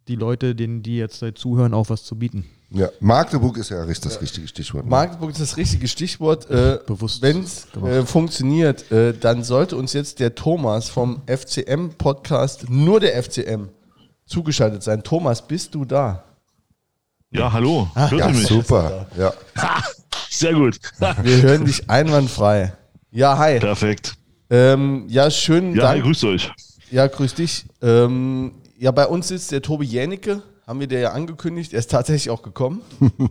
die 0.07 0.15
Leute, 0.15 0.55
denen 0.55 0.83
die 0.83 0.97
jetzt 0.97 1.23
zuhören, 1.35 1.73
auch 1.73 1.89
was 1.89 2.03
zu 2.03 2.17
bieten. 2.17 2.45
Ja, 2.73 2.87
Magdeburg 3.01 3.57
ist 3.57 3.69
ja 3.69 3.85
das 3.85 4.21
richtige 4.21 4.47
Stichwort. 4.47 4.85
ne? 4.85 4.89
Magdeburg 4.89 5.31
ist 5.31 5.41
das 5.41 5.57
richtige 5.57 5.87
Stichwort. 5.89 6.49
Äh, 6.49 6.79
Bewusst 6.87 7.21
Wenn 7.21 7.43
es 7.43 7.67
äh, 7.75 8.05
funktioniert, 8.05 8.89
äh, 8.91 9.13
dann 9.13 9.43
sollte 9.43 9.75
uns 9.75 9.91
jetzt 9.91 10.19
der 10.21 10.35
Thomas 10.35 10.87
vom 10.87 11.21
FCM-Podcast, 11.27 12.69
nur 12.69 13.01
der 13.01 13.21
FCM, 13.21 13.69
zugeschaltet 14.25 14.83
sein. 14.83 15.03
Thomas, 15.03 15.45
bist 15.45 15.75
du 15.75 15.83
da? 15.83 16.23
Ja, 17.31 17.51
hallo. 17.51 17.89
Hört 17.93 18.11
Ja, 18.13 18.27
ihr 18.29 18.33
mich? 18.35 18.47
super. 18.47 19.07
Ja. 19.17 19.33
Sehr 20.29 20.53
gut. 20.53 20.79
Wir 21.23 21.41
hören 21.41 21.65
dich 21.65 21.89
einwandfrei. 21.89 22.73
Ja, 23.11 23.37
hi. 23.37 23.59
Perfekt. 23.59 24.13
Ähm, 24.49 25.05
ja, 25.09 25.29
schönen 25.29 25.75
Ja, 25.75 25.89
hi, 25.89 25.99
grüßt 26.01 26.23
euch. 26.23 26.49
Ja, 26.89 27.07
grüß 27.07 27.35
dich. 27.35 27.65
Ähm, 27.81 28.53
ja, 28.77 28.91
bei 28.91 29.05
uns 29.07 29.27
sitzt 29.29 29.51
der 29.51 29.61
Tobi 29.61 29.85
Jänicke, 29.85 30.41
haben 30.71 30.79
wir 30.79 30.87
dir 30.87 31.01
ja 31.01 31.11
angekündigt. 31.11 31.73
Er 31.73 31.79
ist 31.79 31.91
tatsächlich 31.91 32.29
auch 32.29 32.41
gekommen. 32.41 32.81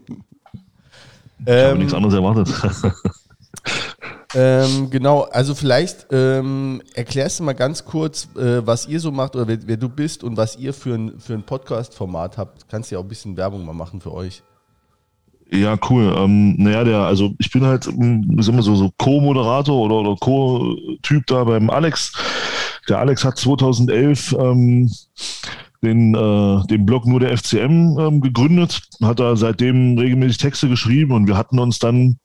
Ich 1.43 1.47
habe 1.47 1.70
ähm, 1.70 1.78
nichts 1.78 1.95
anderes 1.95 2.14
erwartet. 2.14 2.51
ähm, 4.34 4.91
genau, 4.91 5.22
also 5.22 5.55
vielleicht 5.55 6.09
ähm, 6.11 6.82
erklärst 6.93 7.41
du 7.41 7.45
mal 7.45 7.55
ganz 7.55 7.86
kurz, 7.86 8.28
äh, 8.36 8.66
was 8.66 8.86
ihr 8.86 9.01
so 9.01 9.11
macht 9.11 9.36
oder 9.36 9.49
wer, 9.49 9.59
wer 9.64 9.78
du 9.78 9.88
bist 9.88 10.22
und 10.22 10.36
was 10.36 10.59
ihr 10.59 10.74
für 10.74 10.93
ein, 10.93 11.18
für 11.18 11.32
ein 11.32 11.43
Podcast-Format 11.43 12.36
habt. 12.36 12.68
Kannst 12.68 12.91
ja 12.91 12.99
auch 12.99 13.05
ein 13.05 13.09
bisschen 13.09 13.38
Werbung 13.38 13.64
mal 13.64 13.72
machen 13.72 14.03
für 14.03 14.12
euch. 14.12 14.43
ja, 15.51 15.78
cool. 15.88 16.14
Ähm, 16.14 16.57
naja, 16.59 16.84
der, 16.84 16.99
also 16.99 17.32
ich 17.38 17.51
bin 17.51 17.64
halt, 17.64 17.86
wie 17.86 18.43
sagen 18.43 18.59
wir 18.59 18.62
so, 18.62 18.74
so 18.74 18.91
Co-Moderator 18.99 19.80
oder, 19.80 19.95
oder 19.95 20.16
Co-Typ 20.16 21.26
da 21.26 21.45
beim 21.45 21.70
Alex. 21.70 22.12
Der 22.86 22.99
Alex 22.99 23.24
hat 23.24 23.38
2011 23.38 24.36
ähm, 24.38 24.91
den, 25.83 26.14
äh, 26.14 26.66
den 26.66 26.87
Blog 26.87 27.07
nur 27.07 27.20
der 27.20 27.37
FCM 27.37 27.99
ähm, 27.99 28.20
gegründet, 28.20 28.83
hat 29.03 29.20
da 29.20 29.37
seitdem 29.37 29.99
regelmäßig 29.99 30.39
Texte 30.39 30.68
geschrieben 30.68 31.12
und 31.12 31.26
wir 31.26 31.37
hatten 31.37 31.59
uns 31.59 31.78
dann 31.78 32.18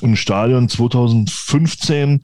im 0.00 0.16
Stadion 0.16 0.68
2015 0.68 2.22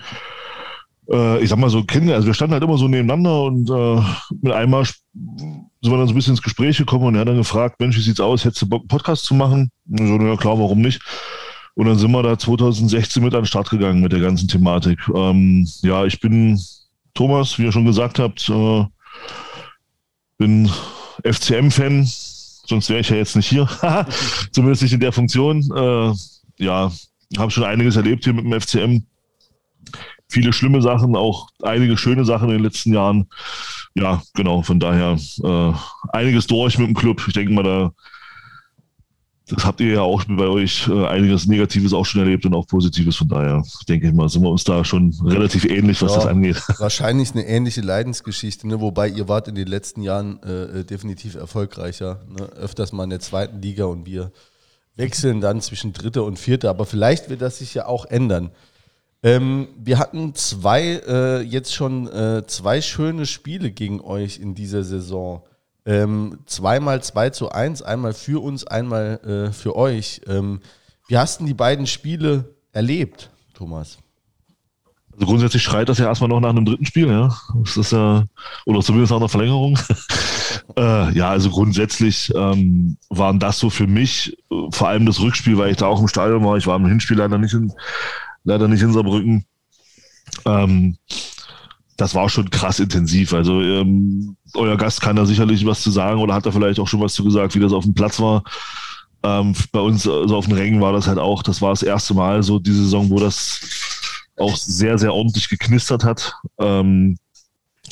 äh, 1.10 1.42
ich 1.42 1.48
sag 1.48 1.58
mal 1.58 1.70
so, 1.70 1.84
kennen, 1.84 2.10
also 2.10 2.26
wir 2.26 2.34
standen 2.34 2.54
halt 2.54 2.62
immer 2.62 2.78
so 2.78 2.88
nebeneinander 2.88 3.44
und 3.44 3.70
äh, 3.70 4.02
mit 4.42 4.52
einmal 4.52 4.84
sind 4.84 5.92
wir 5.92 5.96
dann 5.96 6.06
so 6.06 6.12
ein 6.12 6.16
bisschen 6.16 6.34
ins 6.34 6.42
Gespräch 6.42 6.76
gekommen 6.76 7.06
und 7.06 7.14
er 7.14 7.22
hat 7.22 7.28
dann 7.28 7.36
gefragt, 7.36 7.80
Mensch, 7.80 7.96
wie 7.96 8.02
sieht's 8.02 8.20
aus, 8.20 8.44
hättest 8.44 8.62
du 8.62 8.68
Bock, 8.68 8.82
einen 8.82 8.88
Podcast 8.88 9.24
zu 9.24 9.34
machen? 9.34 9.70
Und 9.88 10.06
so, 10.06 10.18
ja 10.18 10.36
klar, 10.36 10.58
warum 10.58 10.80
nicht? 10.80 11.00
Und 11.74 11.86
dann 11.86 11.96
sind 11.96 12.10
wir 12.10 12.22
da 12.22 12.36
2016 12.36 13.22
mit 13.22 13.34
an 13.34 13.42
den 13.42 13.46
Start 13.46 13.70
gegangen 13.70 14.00
mit 14.00 14.12
der 14.12 14.20
ganzen 14.20 14.48
Thematik. 14.48 14.98
Ähm, 15.14 15.66
ja, 15.82 16.04
ich 16.04 16.20
bin 16.20 16.60
Thomas, 17.14 17.58
wie 17.58 17.64
ihr 17.64 17.72
schon 17.72 17.84
gesagt 17.84 18.18
habt, 18.18 18.48
äh, 18.48 18.84
bin 20.38 20.70
FCM-Fan, 21.24 22.04
sonst 22.06 22.88
wäre 22.88 23.00
ich 23.00 23.10
ja 23.10 23.16
jetzt 23.16 23.36
nicht 23.36 23.48
hier. 23.48 23.68
Zumindest 24.52 24.82
nicht 24.82 24.92
in 24.92 25.00
der 25.00 25.12
Funktion. 25.12 25.62
Äh, 25.74 26.14
ja, 26.64 26.92
habe 27.36 27.50
schon 27.50 27.64
einiges 27.64 27.96
erlebt 27.96 28.24
hier 28.24 28.32
mit 28.32 28.44
dem 28.44 28.58
FCM. 28.60 29.02
Viele 30.28 30.52
schlimme 30.52 30.82
Sachen, 30.82 31.16
auch 31.16 31.48
einige 31.62 31.96
schöne 31.96 32.24
Sachen 32.24 32.48
in 32.48 32.56
den 32.56 32.64
letzten 32.64 32.92
Jahren. 32.92 33.28
Ja, 33.94 34.22
genau, 34.34 34.62
von 34.62 34.78
daher 34.78 35.18
äh, 35.42 35.72
einiges 36.16 36.46
durch 36.46 36.78
mit 36.78 36.86
dem 36.86 36.94
Club. 36.94 37.24
Ich 37.26 37.34
denke 37.34 37.52
mal, 37.52 37.64
da 37.64 37.92
das 39.50 39.64
habt 39.64 39.80
ihr 39.80 39.94
ja 39.94 40.00
auch 40.02 40.24
bei 40.28 40.46
euch 40.46 40.88
äh, 40.88 41.06
einiges 41.06 41.46
Negatives 41.46 41.92
auch 41.92 42.04
schon 42.04 42.20
erlebt 42.20 42.44
und 42.46 42.54
auch 42.54 42.66
Positives. 42.66 43.16
Von 43.16 43.28
daher 43.28 43.62
denke 43.88 44.06
ich 44.08 44.12
mal, 44.12 44.28
sind 44.28 44.42
wir 44.42 44.50
uns 44.50 44.64
da 44.64 44.84
schon 44.84 45.14
relativ 45.24 45.64
ähnlich, 45.64 46.00
was 46.02 46.12
Ja. 46.12 46.18
das 46.18 46.26
angeht. 46.26 46.62
Wahrscheinlich 46.78 47.32
eine 47.32 47.46
ähnliche 47.46 47.80
Leidensgeschichte, 47.80 48.68
ne? 48.68 48.80
wobei 48.80 49.08
ihr 49.08 49.28
wart 49.28 49.48
in 49.48 49.54
den 49.54 49.66
letzten 49.68 50.02
Jahren 50.02 50.40
äh, 50.42 50.80
äh, 50.80 50.84
definitiv 50.84 51.34
erfolgreicher. 51.34 52.20
Ne? 52.28 52.44
Öfters 52.46 52.92
mal 52.92 53.04
in 53.04 53.10
der 53.10 53.20
zweiten 53.20 53.60
Liga 53.62 53.84
und 53.86 54.06
wir 54.06 54.32
wechseln 54.96 55.40
dann 55.40 55.60
zwischen 55.60 55.92
dritter 55.92 56.24
und 56.24 56.38
vierter. 56.38 56.70
Aber 56.70 56.84
vielleicht 56.86 57.30
wird 57.30 57.40
das 57.42 57.58
sich 57.58 57.74
ja 57.74 57.86
auch 57.86 58.04
ändern. 58.04 58.50
Ähm, 59.22 59.68
wir 59.76 59.98
hatten 59.98 60.34
zwei, 60.34 61.00
äh, 61.06 61.40
jetzt 61.40 61.74
schon 61.74 62.06
äh, 62.08 62.44
zwei 62.46 62.80
schöne 62.80 63.26
Spiele 63.26 63.70
gegen 63.72 64.00
euch 64.00 64.38
in 64.38 64.54
dieser 64.54 64.84
Saison. 64.84 65.42
Ähm, 65.88 66.40
zweimal 66.44 67.02
2 67.02 67.30
zu 67.30 67.50
1, 67.50 67.80
einmal 67.80 68.12
für 68.12 68.42
uns, 68.42 68.66
einmal 68.66 69.48
äh, 69.48 69.52
für 69.54 69.74
euch. 69.74 70.20
Ähm, 70.26 70.60
wie 71.06 71.16
hast 71.16 71.40
du 71.40 71.46
die 71.46 71.54
beiden 71.54 71.86
Spiele 71.86 72.54
erlebt, 72.72 73.30
Thomas? 73.54 73.96
Also 75.14 75.24
grundsätzlich 75.24 75.62
schreit 75.62 75.88
das 75.88 75.96
ja 75.96 76.04
erstmal 76.04 76.28
noch 76.28 76.40
nach 76.40 76.50
einem 76.50 76.66
dritten 76.66 76.84
Spiel, 76.84 77.08
ja. 77.08 77.34
Das 77.64 77.78
ist 77.78 77.92
ja, 77.92 78.26
oder 78.66 78.80
zumindest 78.80 79.12
nach 79.12 79.16
einer 79.16 79.30
Verlängerung. 79.30 79.78
äh, 80.76 81.10
ja, 81.16 81.30
also 81.30 81.48
grundsätzlich 81.48 82.34
ähm, 82.36 82.98
waren 83.08 83.40
das 83.40 83.58
so 83.58 83.70
für 83.70 83.86
mich, 83.86 84.36
äh, 84.52 84.70
vor 84.70 84.88
allem 84.88 85.06
das 85.06 85.20
Rückspiel, 85.20 85.56
weil 85.56 85.70
ich 85.70 85.78
da 85.78 85.86
auch 85.86 86.02
im 86.02 86.08
Stadion 86.08 86.44
war. 86.44 86.58
Ich 86.58 86.66
war 86.66 86.76
im 86.76 86.86
Hinspiel 86.86 87.16
leider 87.16 87.38
nicht 87.38 87.54
in, 87.54 87.72
leider 88.44 88.68
nicht 88.68 88.82
in 88.82 88.92
Saarbrücken. 88.92 89.46
Ähm, 90.44 90.98
das 91.98 92.14
war 92.14 92.28
schon 92.30 92.48
krass 92.48 92.78
intensiv. 92.78 93.34
Also 93.34 93.60
ähm, 93.60 94.36
euer 94.54 94.76
Gast 94.76 95.00
kann 95.02 95.16
da 95.16 95.26
sicherlich 95.26 95.66
was 95.66 95.82
zu 95.82 95.90
sagen 95.90 96.20
oder 96.20 96.32
hat 96.32 96.46
da 96.46 96.52
vielleicht 96.52 96.78
auch 96.78 96.86
schon 96.86 97.00
was 97.00 97.12
zu 97.12 97.24
gesagt, 97.24 97.54
wie 97.56 97.60
das 97.60 97.72
auf 97.72 97.84
dem 97.84 97.92
Platz 97.92 98.20
war. 98.20 98.44
Ähm, 99.24 99.52
bei 99.72 99.80
uns 99.80 100.06
also 100.06 100.36
auf 100.36 100.46
den 100.46 100.54
Rängen 100.54 100.80
war 100.80 100.92
das 100.92 101.08
halt 101.08 101.18
auch, 101.18 101.42
das 101.42 101.60
war 101.60 101.70
das 101.70 101.82
erste 101.82 102.14
Mal 102.14 102.44
so 102.44 102.60
diese 102.60 102.84
Saison, 102.84 103.10
wo 103.10 103.18
das 103.18 103.60
auch 104.38 104.56
sehr, 104.56 104.96
sehr 104.96 105.12
ordentlich 105.12 105.48
geknistert 105.48 106.04
hat. 106.04 106.34
Ähm, 106.58 107.18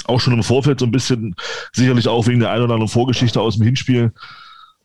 auch 0.04 0.20
schon 0.20 0.34
im 0.34 0.44
Vorfeld 0.44 0.78
so 0.78 0.86
ein 0.86 0.92
bisschen, 0.92 1.34
sicherlich 1.72 2.06
auch 2.06 2.28
wegen 2.28 2.38
der 2.38 2.50
ein 2.52 2.62
oder 2.62 2.74
anderen 2.74 2.88
Vorgeschichte 2.88 3.40
aus 3.40 3.56
dem 3.56 3.64
Hinspiel. 3.64 4.12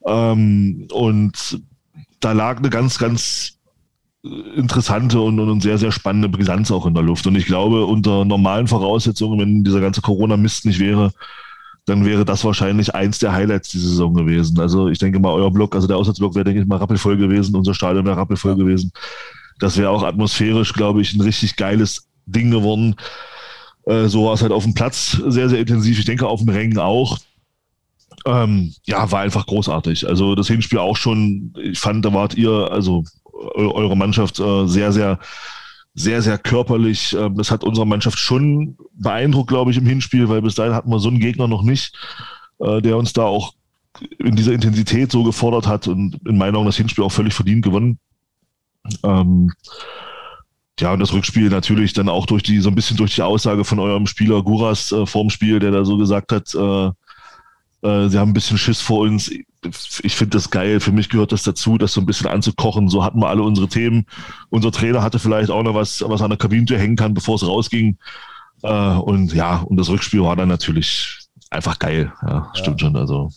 Ähm, 0.07 0.87
und 0.91 1.61
da 2.19 2.31
lag 2.31 2.57
eine 2.57 2.71
ganz, 2.71 2.97
ganz 2.97 3.59
interessante 4.23 5.19
und, 5.19 5.39
und 5.39 5.61
sehr, 5.61 5.77
sehr 5.77 5.91
spannende 5.91 6.29
Brisanz 6.29 6.71
auch 6.71 6.85
in 6.85 6.93
der 6.93 7.03
Luft. 7.03 7.25
Und 7.25 7.35
ich 7.35 7.45
glaube, 7.45 7.85
unter 7.85 8.23
normalen 8.25 8.67
Voraussetzungen, 8.67 9.39
wenn 9.39 9.63
dieser 9.63 9.81
ganze 9.81 10.01
Corona-Mist 10.01 10.65
nicht 10.65 10.79
wäre, 10.79 11.11
dann 11.85 12.05
wäre 12.05 12.25
das 12.25 12.45
wahrscheinlich 12.45 12.93
eins 12.93 13.17
der 13.17 13.33
Highlights 13.33 13.69
dieser 13.69 13.89
Saison 13.89 14.13
gewesen. 14.13 14.59
Also 14.59 14.89
ich 14.89 14.99
denke 14.99 15.19
mal, 15.19 15.31
euer 15.31 15.51
Block, 15.51 15.73
also 15.73 15.87
der 15.87 15.97
Auswärtsblock 15.97 16.35
wäre, 16.35 16.45
denke 16.45 16.61
ich 16.61 16.67
mal, 16.67 16.77
rappelvoll 16.77 17.17
gewesen, 17.17 17.55
unser 17.55 17.73
Stadion 17.73 18.05
wäre 18.05 18.17
rappelvoll 18.17 18.55
gewesen. 18.55 18.91
Das 19.59 19.77
wäre 19.77 19.89
auch 19.89 20.03
atmosphärisch, 20.03 20.73
glaube 20.73 21.01
ich, 21.01 21.13
ein 21.13 21.21
richtig 21.21 21.55
geiles 21.55 22.07
Ding 22.27 22.51
geworden. 22.51 22.95
Äh, 23.85 24.07
so 24.07 24.25
war 24.25 24.33
es 24.33 24.43
halt 24.43 24.51
auf 24.51 24.63
dem 24.63 24.75
Platz 24.75 25.19
sehr, 25.27 25.49
sehr 25.49 25.59
intensiv. 25.59 25.97
Ich 25.97 26.05
denke, 26.05 26.27
auf 26.27 26.41
dem 26.41 26.49
Rängen 26.49 26.77
auch. 26.77 27.17
Ähm, 28.25 28.75
ja, 28.85 29.11
war 29.11 29.21
einfach 29.21 29.47
großartig. 29.47 30.07
Also 30.07 30.35
das 30.35 30.47
Hinspiel 30.47 30.77
auch 30.77 30.97
schon, 30.97 31.53
ich 31.59 31.79
fand, 31.79 32.05
da 32.05 32.13
wart 32.13 32.35
ihr, 32.35 32.69
also 32.71 33.03
eure 33.55 33.97
Mannschaft 33.97 34.39
äh, 34.39 34.67
sehr, 34.67 34.91
sehr, 34.91 35.19
sehr, 35.93 36.21
sehr 36.21 36.37
körperlich. 36.37 37.13
Ähm, 37.13 37.35
das 37.35 37.51
hat 37.51 37.63
unsere 37.63 37.87
Mannschaft 37.87 38.19
schon 38.19 38.77
beeindruckt, 38.93 39.49
glaube 39.49 39.71
ich, 39.71 39.77
im 39.77 39.85
Hinspiel, 39.85 40.29
weil 40.29 40.41
bis 40.41 40.55
dahin 40.55 40.73
hatten 40.73 40.89
wir 40.89 40.99
so 40.99 41.09
einen 41.09 41.19
Gegner 41.19 41.47
noch 41.47 41.63
nicht, 41.63 41.95
äh, 42.59 42.81
der 42.81 42.97
uns 42.97 43.13
da 43.13 43.23
auch 43.23 43.53
in 44.19 44.35
dieser 44.35 44.53
Intensität 44.53 45.11
so 45.11 45.23
gefordert 45.23 45.67
hat 45.67 45.87
und 45.87 46.19
in 46.25 46.37
meinen 46.37 46.55
Augen 46.55 46.65
das 46.65 46.77
Hinspiel 46.77 47.03
auch 47.03 47.11
völlig 47.11 47.33
verdient 47.33 47.63
gewonnen. 47.63 47.99
Ähm, 49.03 49.51
ja, 50.79 50.93
und 50.93 50.99
das 50.99 51.13
Rückspiel 51.13 51.49
natürlich 51.49 51.93
dann 51.93 52.09
auch 52.09 52.25
durch 52.25 52.41
die, 52.41 52.59
so 52.59 52.69
ein 52.69 52.75
bisschen 52.75 52.97
durch 52.97 53.13
die 53.13 53.21
Aussage 53.21 53.65
von 53.65 53.79
eurem 53.79 54.07
Spieler 54.07 54.41
Guras 54.41 54.91
äh, 54.91 55.05
vorm 55.05 55.29
Spiel, 55.29 55.59
der 55.59 55.71
da 55.71 55.85
so 55.85 55.97
gesagt 55.97 56.31
hat, 56.31 56.55
äh, 56.55 56.91
äh, 57.81 58.09
sie 58.09 58.19
haben 58.19 58.29
ein 58.31 58.33
bisschen 58.33 58.57
Schiss 58.57 58.81
vor 58.81 58.99
uns. 58.99 59.31
Ich 60.03 60.15
finde 60.15 60.37
das 60.37 60.49
geil. 60.49 60.79
Für 60.79 60.91
mich 60.91 61.09
gehört 61.09 61.31
das 61.31 61.43
dazu, 61.43 61.77
das 61.77 61.93
so 61.93 62.01
ein 62.01 62.05
bisschen 62.05 62.27
anzukochen. 62.27 62.89
So 62.89 63.03
hatten 63.03 63.19
wir 63.19 63.29
alle 63.29 63.43
unsere 63.43 63.67
Themen. 63.67 64.05
Unser 64.49 64.71
Trainer 64.71 65.01
hatte 65.01 65.19
vielleicht 65.19 65.49
auch 65.49 65.63
noch 65.63 65.75
was, 65.75 66.03
was 66.07 66.21
an 66.21 66.29
der 66.29 66.37
Kabinentür 66.37 66.77
hängen 66.77 66.95
kann, 66.95 67.13
bevor 67.13 67.35
es 67.35 67.47
rausging. 67.47 67.97
Äh, 68.63 68.95
und 68.95 69.33
ja, 69.33 69.57
und 69.57 69.77
das 69.77 69.89
Rückspiel 69.89 70.21
war 70.21 70.35
dann 70.35 70.49
natürlich 70.49 71.19
einfach 71.49 71.79
geil. 71.79 72.13
Ja, 72.21 72.51
stimmt 72.53 72.81
schon. 72.81 72.95
Also. 72.95 73.29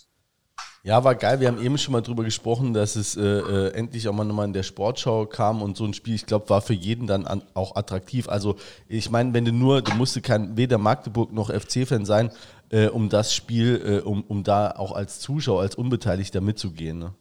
Ja, 0.83 1.03
war 1.03 1.15
geil. 1.15 1.41
Wir 1.41 1.49
haben 1.49 1.63
eben 1.63 1.79
schon 1.79 1.93
mal 1.93 2.03
drüber 2.03 2.25
gesprochen, 2.25 2.75
dass 2.75 2.95
es 2.97 3.17
äh, 3.17 3.23
äh, 3.23 3.73
endlich 3.73 4.07
auch 4.07 4.13
mal 4.13 4.25
nochmal 4.25 4.45
in 4.45 4.53
der 4.53 4.63
Sportschau 4.63 5.25
kam 5.25 5.63
und 5.63 5.79
so 5.79 5.87
ein 5.87 5.95
Spiel, 5.95 6.15
ich 6.15 6.27
glaube, 6.27 6.51
war 6.51 6.61
für 6.61 6.75
jeden 6.75 7.07
dann 7.07 7.27
an, 7.27 7.43
auch 7.55 7.75
attraktiv. 7.77 8.29
Also 8.29 8.57
ich 8.87 9.11
meine, 9.11 9.33
wenn 9.33 9.47
du 9.47 9.53
nur, 9.53 9.81
du 9.81 9.95
musst 9.95 10.23
kein 10.23 10.59
weder 10.59 10.77
Magdeburg 10.77 11.33
noch 11.33 11.51
FC-Fan 11.51 12.05
sein, 12.05 12.31
äh, 12.75 12.89
um 12.89 13.09
das 13.09 13.33
Spiel, 13.33 13.81
äh, 13.85 14.07
um, 14.07 14.23
um 14.23 14.43
da 14.43 14.73
auch 14.73 14.93
als 14.93 15.21
Zuschauer, 15.21 15.63
als 15.63 15.77
Unbeteiligter 15.77 16.41
mitzugehen. 16.41 16.99
Ne? 16.99 17.15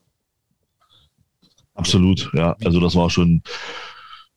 Absolut, 1.75 2.31
ja. 2.33 2.55
Also 2.63 2.79
das 2.79 2.95
war 2.95 3.09
schon 3.11 3.43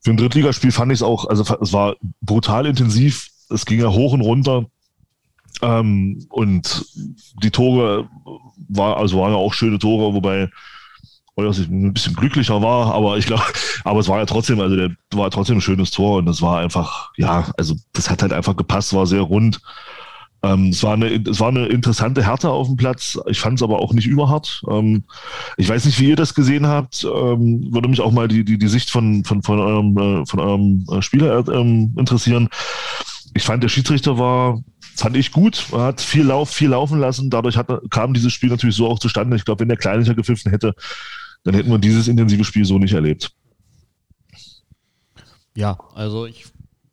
für 0.01 0.11
ein 0.11 0.17
Drittligaspiel 0.17 0.71
fand 0.71 0.91
ich 0.91 0.99
es 0.99 1.03
auch, 1.03 1.25
also 1.25 1.43
es 1.59 1.73
war 1.73 1.95
brutal 2.21 2.67
intensiv. 2.67 3.29
Es 3.49 3.65
ging 3.65 3.81
ja 3.81 3.89
hoch 3.89 4.13
und 4.13 4.21
runter. 4.21 4.65
Ähm, 5.63 6.23
und 6.29 6.85
die 7.41 7.49
Tore 7.49 8.07
war, 8.69 8.97
also 8.97 9.19
waren 9.19 9.31
ja 9.31 9.37
auch 9.37 9.53
schöne 9.53 9.79
Tore, 9.79 10.13
wobei 10.13 10.49
ich 11.39 11.67
ein 11.67 11.93
bisschen 11.93 12.15
glücklicher 12.15 12.61
war, 12.63 12.93
aber 12.93 13.17
ich 13.17 13.25
glaube, 13.25 13.43
aber 13.83 13.99
es 13.99 14.07
war 14.07 14.19
ja 14.19 14.25
trotzdem, 14.25 14.59
also 14.59 14.75
der 14.75 14.95
war 15.13 15.31
trotzdem 15.31 15.57
ein 15.57 15.61
schönes 15.61 15.91
Tor 15.91 16.17
und 16.17 16.25
das 16.25 16.41
war 16.41 16.59
einfach, 16.59 17.11
ja, 17.15 17.51
also 17.57 17.75
das 17.93 18.09
hat 18.09 18.21
halt 18.21 18.33
einfach 18.33 18.55
gepasst, 18.55 18.93
war 18.93 19.05
sehr 19.07 19.21
rund. 19.21 19.61
Ähm, 20.43 20.69
es, 20.69 20.83
war 20.83 20.93
eine, 20.93 21.07
es 21.07 21.39
war 21.39 21.49
eine 21.49 21.67
interessante 21.67 22.23
Härte 22.23 22.49
auf 22.49 22.67
dem 22.67 22.77
Platz. 22.77 23.19
Ich 23.27 23.39
fand 23.39 23.59
es 23.59 23.63
aber 23.63 23.79
auch 23.79 23.93
nicht 23.93 24.07
überhart. 24.07 24.61
Ähm, 24.69 25.03
ich 25.57 25.67
weiß 25.67 25.85
nicht, 25.85 25.99
wie 25.99 26.09
ihr 26.09 26.15
das 26.15 26.35
gesehen 26.35 26.67
habt. 26.67 27.03
Ähm, 27.03 27.73
würde 27.73 27.87
mich 27.87 28.01
auch 28.01 28.11
mal 28.11 28.27
die, 28.27 28.45
die, 28.45 28.57
die 28.57 28.67
Sicht 28.67 28.89
von, 28.89 29.23
von, 29.23 29.41
von 29.41 29.59
eurem, 29.59 29.97
äh, 29.97 30.25
von 30.25 30.39
eurem 30.39 30.85
äh, 30.91 31.01
Spieler 31.01 31.47
ähm, 31.47 31.95
interessieren. 31.97 32.49
Ich 33.33 33.43
fand, 33.43 33.63
der 33.63 33.69
Schiedsrichter 33.69 34.17
war 34.17 34.61
fand 34.95 35.15
ich 35.15 35.31
gut. 35.31 35.67
Er 35.71 35.83
hat 35.83 36.01
viel 36.01 36.23
Lauf, 36.23 36.49
viel 36.49 36.69
laufen 36.69 36.99
lassen. 36.99 37.29
Dadurch 37.29 37.55
hat, 37.55 37.69
kam 37.91 38.13
dieses 38.13 38.33
Spiel 38.33 38.49
natürlich 38.49 38.75
so 38.75 38.87
auch 38.87 38.99
zustande. 38.99 39.35
Ich 39.35 39.45
glaube, 39.45 39.61
wenn 39.61 39.67
der 39.67 39.77
Kleiniger 39.77 40.15
gepfiffen 40.15 40.51
hätte, 40.51 40.73
dann 41.43 41.53
hätten 41.53 41.69
wir 41.69 41.77
dieses 41.77 42.07
intensive 42.07 42.43
Spiel 42.43 42.65
so 42.65 42.79
nicht 42.79 42.93
erlebt. 42.93 43.31
Ja, 45.55 45.77
also 45.93 46.25
ich 46.25 46.45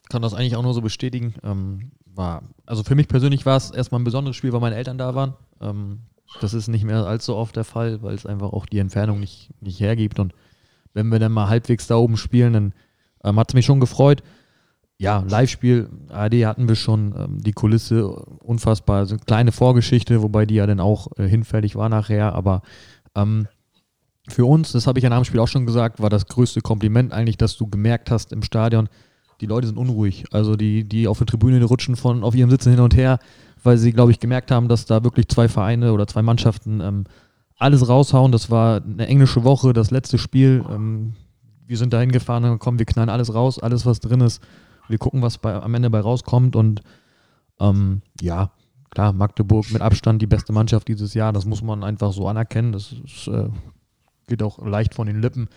kann 0.08 0.22
das 0.22 0.34
eigentlich 0.34 0.56
auch 0.56 0.62
nur 0.62 0.74
so 0.74 0.80
bestätigen. 0.80 1.34
Ähm, 1.42 1.92
war, 2.14 2.42
also 2.66 2.82
für 2.82 2.94
mich 2.94 3.08
persönlich 3.08 3.44
war 3.46 3.56
es 3.56 3.70
erstmal 3.70 4.00
ein 4.00 4.04
besonderes 4.04 4.36
Spiel, 4.36 4.52
weil 4.52 4.60
meine 4.60 4.76
Eltern 4.76 4.98
da 4.98 5.14
waren. 5.14 5.34
Ähm, 5.60 6.00
das 6.40 6.54
ist 6.54 6.68
nicht 6.68 6.84
mehr 6.84 7.06
allzu 7.06 7.36
oft 7.36 7.54
der 7.56 7.64
Fall, 7.64 8.02
weil 8.02 8.14
es 8.14 8.26
einfach 8.26 8.52
auch 8.52 8.66
die 8.66 8.78
Entfernung 8.78 9.20
nicht, 9.20 9.50
nicht 9.60 9.80
hergibt. 9.80 10.18
Und 10.18 10.34
wenn 10.92 11.08
wir 11.08 11.18
dann 11.18 11.32
mal 11.32 11.48
halbwegs 11.48 11.86
da 11.86 11.96
oben 11.96 12.16
spielen, 12.16 12.52
dann 12.52 12.74
ähm, 13.22 13.38
hat 13.38 13.50
es 13.50 13.54
mich 13.54 13.66
schon 13.66 13.80
gefreut 13.80 14.22
ja, 14.98 15.24
Live-Spiel, 15.28 15.90
ARD 16.08 16.46
hatten 16.46 16.68
wir 16.68 16.76
schon, 16.76 17.14
ähm, 17.18 17.38
die 17.42 17.52
Kulisse 17.52 18.08
unfassbar, 18.08 18.98
also 18.98 19.16
kleine 19.16 19.52
Vorgeschichte, 19.52 20.22
wobei 20.22 20.46
die 20.46 20.54
ja 20.54 20.66
dann 20.66 20.80
auch 20.80 21.08
äh, 21.18 21.28
hinfällig 21.28 21.76
war 21.76 21.88
nachher, 21.88 22.34
aber 22.34 22.62
ähm, 23.14 23.48
für 24.28 24.46
uns, 24.46 24.72
das 24.72 24.86
habe 24.86 24.98
ich 24.98 25.04
nach 25.04 25.18
dem 25.18 25.24
Spiel 25.24 25.40
auch 25.40 25.48
schon 25.48 25.66
gesagt, 25.66 26.00
war 26.00 26.10
das 26.10 26.26
größte 26.26 26.60
Kompliment 26.60 27.12
eigentlich, 27.12 27.36
dass 27.36 27.56
du 27.56 27.66
gemerkt 27.66 28.10
hast 28.10 28.32
im 28.32 28.42
Stadion, 28.42 28.88
die 29.40 29.46
Leute 29.46 29.66
sind 29.66 29.78
unruhig. 29.78 30.24
Also 30.32 30.56
die, 30.56 30.84
die 30.84 31.08
auf 31.08 31.18
der 31.18 31.26
Tribüne 31.26 31.62
rutschen 31.64 31.96
von 31.96 32.22
auf 32.24 32.34
ihrem 32.34 32.50
Sitzen 32.50 32.70
hin 32.70 32.80
und 32.80 32.96
her, 32.96 33.18
weil 33.62 33.78
sie, 33.78 33.92
glaube 33.92 34.10
ich, 34.10 34.20
gemerkt 34.20 34.50
haben, 34.50 34.68
dass 34.68 34.86
da 34.86 35.04
wirklich 35.04 35.28
zwei 35.28 35.48
Vereine 35.48 35.92
oder 35.92 36.06
zwei 36.06 36.22
Mannschaften 36.22 36.80
ähm, 36.80 37.04
alles 37.56 37.88
raushauen. 37.88 38.32
Das 38.32 38.50
war 38.50 38.82
eine 38.82 39.06
englische 39.06 39.44
Woche, 39.44 39.72
das 39.72 39.90
letzte 39.90 40.18
Spiel. 40.18 40.64
Ähm, 40.70 41.14
wir 41.66 41.78
sind 41.78 41.92
da 41.92 42.00
hingefahren 42.00 42.58
kommen, 42.58 42.78
wir 42.78 42.86
knallen 42.86 43.08
alles 43.08 43.32
raus, 43.32 43.58
alles 43.58 43.86
was 43.86 44.00
drin 44.00 44.20
ist 44.20 44.42
wir 44.88 44.98
gucken, 44.98 45.22
was 45.22 45.38
bei, 45.38 45.54
am 45.54 45.74
Ende 45.74 45.90
bei 45.90 46.00
rauskommt. 46.00 46.56
Und 46.56 46.82
ähm, 47.60 48.02
ja, 48.20 48.50
klar, 48.90 49.12
Magdeburg 49.12 49.70
mit 49.72 49.82
Abstand 49.82 50.20
die 50.22 50.26
beste 50.26 50.52
Mannschaft 50.52 50.88
dieses 50.88 51.14
Jahr. 51.14 51.32
Das 51.32 51.44
muss 51.44 51.62
man 51.62 51.84
einfach 51.84 52.12
so 52.12 52.28
anerkennen. 52.28 52.72
Das 52.72 52.92
ist, 52.92 53.28
äh, 53.28 53.48
geht 54.26 54.42
auch 54.42 54.64
leicht 54.64 54.94
von 54.94 55.06
den 55.06 55.20
Lippen. 55.20 55.48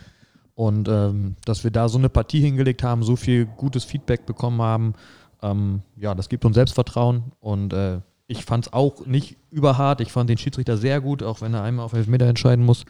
Und 0.58 0.90
ähm, 0.90 1.36
dass 1.46 1.64
wir 1.64 1.70
da 1.70 1.88
so 1.88 2.00
eine 2.00 2.10
Partie 2.10 2.42
hingelegt 2.42 2.82
haben, 2.82 3.04
so 3.04 3.16
viel 3.16 3.46
gutes 3.46 3.84
Feedback 3.84 4.26
bekommen 4.26 4.60
haben, 4.60 4.96
ähm, 5.44 5.82
ja, 5.96 6.16
das 6.16 6.30
gibt 6.30 6.46
uns 6.46 6.56
Selbstvertrauen. 6.56 7.26
Und 7.40 7.74
äh, 7.74 8.00
ich 8.26 8.44
fand 8.44 8.66
es 8.66 8.74
auch 8.74 9.06
nicht 9.06 9.38
überhart. 9.52 10.02
Ich 10.02 10.12
fand 10.12 10.32
den 10.32 10.40
Schiedsrichter 10.40 10.76
sehr 10.76 11.00
gut, 11.00 11.22
auch 11.22 11.42
wenn 11.42 11.54
er 11.54 11.62
einmal 11.62 11.86
auf 11.86 11.94
Elfmeter 11.94 12.26
entscheiden 12.26 12.66
muss. 12.66 12.86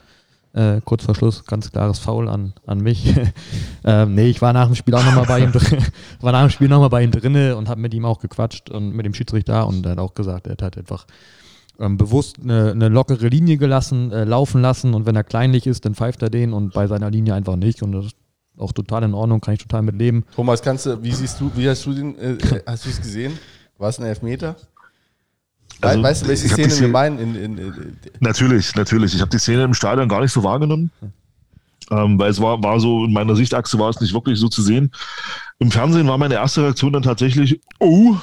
Äh, 0.53 0.79
kurz 0.85 1.03
vor 1.03 1.13
Schluss, 1.13 1.43
ganz 1.43 1.69
klares 1.69 1.99
Foul 1.99 2.29
an, 2.29 2.53
an 2.65 2.79
mich. 2.79 3.13
ähm, 3.83 4.15
nee, 4.15 4.29
ich 4.29 4.41
war 4.41 4.53
nach 4.53 4.67
dem 4.67 4.75
Spiel 4.75 4.95
auch 4.95 5.03
nochmal 5.03 5.25
bei 5.25 5.41
ihm 5.41 5.51
drin, 5.51 5.83
war 6.21 6.31
nach 6.31 6.43
dem 6.43 6.51
Spiel 6.51 6.69
nochmal 6.69 6.89
bei 6.89 7.03
ihm 7.03 7.11
drinne 7.11 7.57
und 7.57 7.67
habe 7.67 7.81
mit 7.81 7.93
ihm 7.93 8.05
auch 8.05 8.19
gequatscht 8.19 8.69
und 8.69 8.91
mit 8.91 9.05
dem 9.05 9.13
Schiedsrichter 9.13 9.67
und 9.67 9.85
er 9.85 9.91
hat 9.91 9.99
auch 9.99 10.13
gesagt, 10.13 10.47
er 10.47 10.55
hat 10.65 10.77
einfach 10.77 11.05
ähm, 11.79 11.97
bewusst 11.97 12.37
eine, 12.41 12.71
eine, 12.71 12.89
lockere 12.89 13.27
Linie 13.27 13.57
gelassen, 13.57 14.11
äh, 14.11 14.23
laufen 14.23 14.61
lassen 14.61 14.93
und 14.93 15.05
wenn 15.05 15.15
er 15.15 15.23
kleinlich 15.23 15.67
ist, 15.67 15.85
dann 15.85 15.95
pfeift 15.95 16.21
er 16.21 16.29
den 16.29 16.53
und 16.53 16.73
bei 16.73 16.87
seiner 16.87 17.09
Linie 17.11 17.33
einfach 17.33 17.55
nicht 17.55 17.83
und 17.83 17.91
das 17.91 18.05
ist 18.07 18.15
auch 18.57 18.73
total 18.73 19.03
in 19.03 19.13
Ordnung, 19.13 19.41
kann 19.41 19.53
ich 19.53 19.59
total 19.59 19.83
mit 19.83 19.95
leben. 19.95 20.25
Thomas, 20.35 20.61
kannst 20.61 20.85
du, 20.85 21.01
wie 21.03 21.11
siehst 21.11 21.39
du, 21.39 21.51
wie 21.55 21.69
hast 21.69 21.85
du 21.85 21.93
den, 21.93 22.17
äh, 22.17 22.31
äh 22.33 22.61
hast 22.65 22.85
du 22.85 22.89
es 22.89 22.99
gesehen? 22.99 23.37
War 23.77 23.89
es 23.89 23.99
ein 23.99 24.05
Elfmeter? 24.05 24.55
Also, 25.81 26.01
weißt 26.01 26.23
du, 26.23 26.27
welche 26.29 26.49
Szene 26.49 26.79
wir 26.79 26.87
meinen? 26.87 27.19
In, 27.19 27.35
in, 27.35 27.57
in, 27.57 27.97
natürlich, 28.19 28.73
natürlich. 28.75 29.13
Ich 29.13 29.21
habe 29.21 29.29
die 29.29 29.37
Szene 29.37 29.63
im 29.63 29.73
Stadion 29.73 30.09
gar 30.09 30.21
nicht 30.21 30.31
so 30.31 30.43
wahrgenommen. 30.43 30.91
Ähm, 31.89 32.19
weil 32.19 32.31
es 32.31 32.41
war, 32.41 32.61
war 32.63 32.79
so, 32.79 33.05
in 33.05 33.13
meiner 33.13 33.35
Sichtachse 33.35 33.79
war 33.79 33.89
es 33.89 34.01
nicht 34.01 34.13
wirklich 34.13 34.39
so 34.39 34.49
zu 34.49 34.61
sehen. 34.61 34.91
Im 35.59 35.71
Fernsehen 35.71 36.07
war 36.07 36.17
meine 36.17 36.33
erste 36.33 36.63
Reaktion 36.63 36.93
dann 36.93 37.03
tatsächlich, 37.03 37.61
oh, 37.79 38.15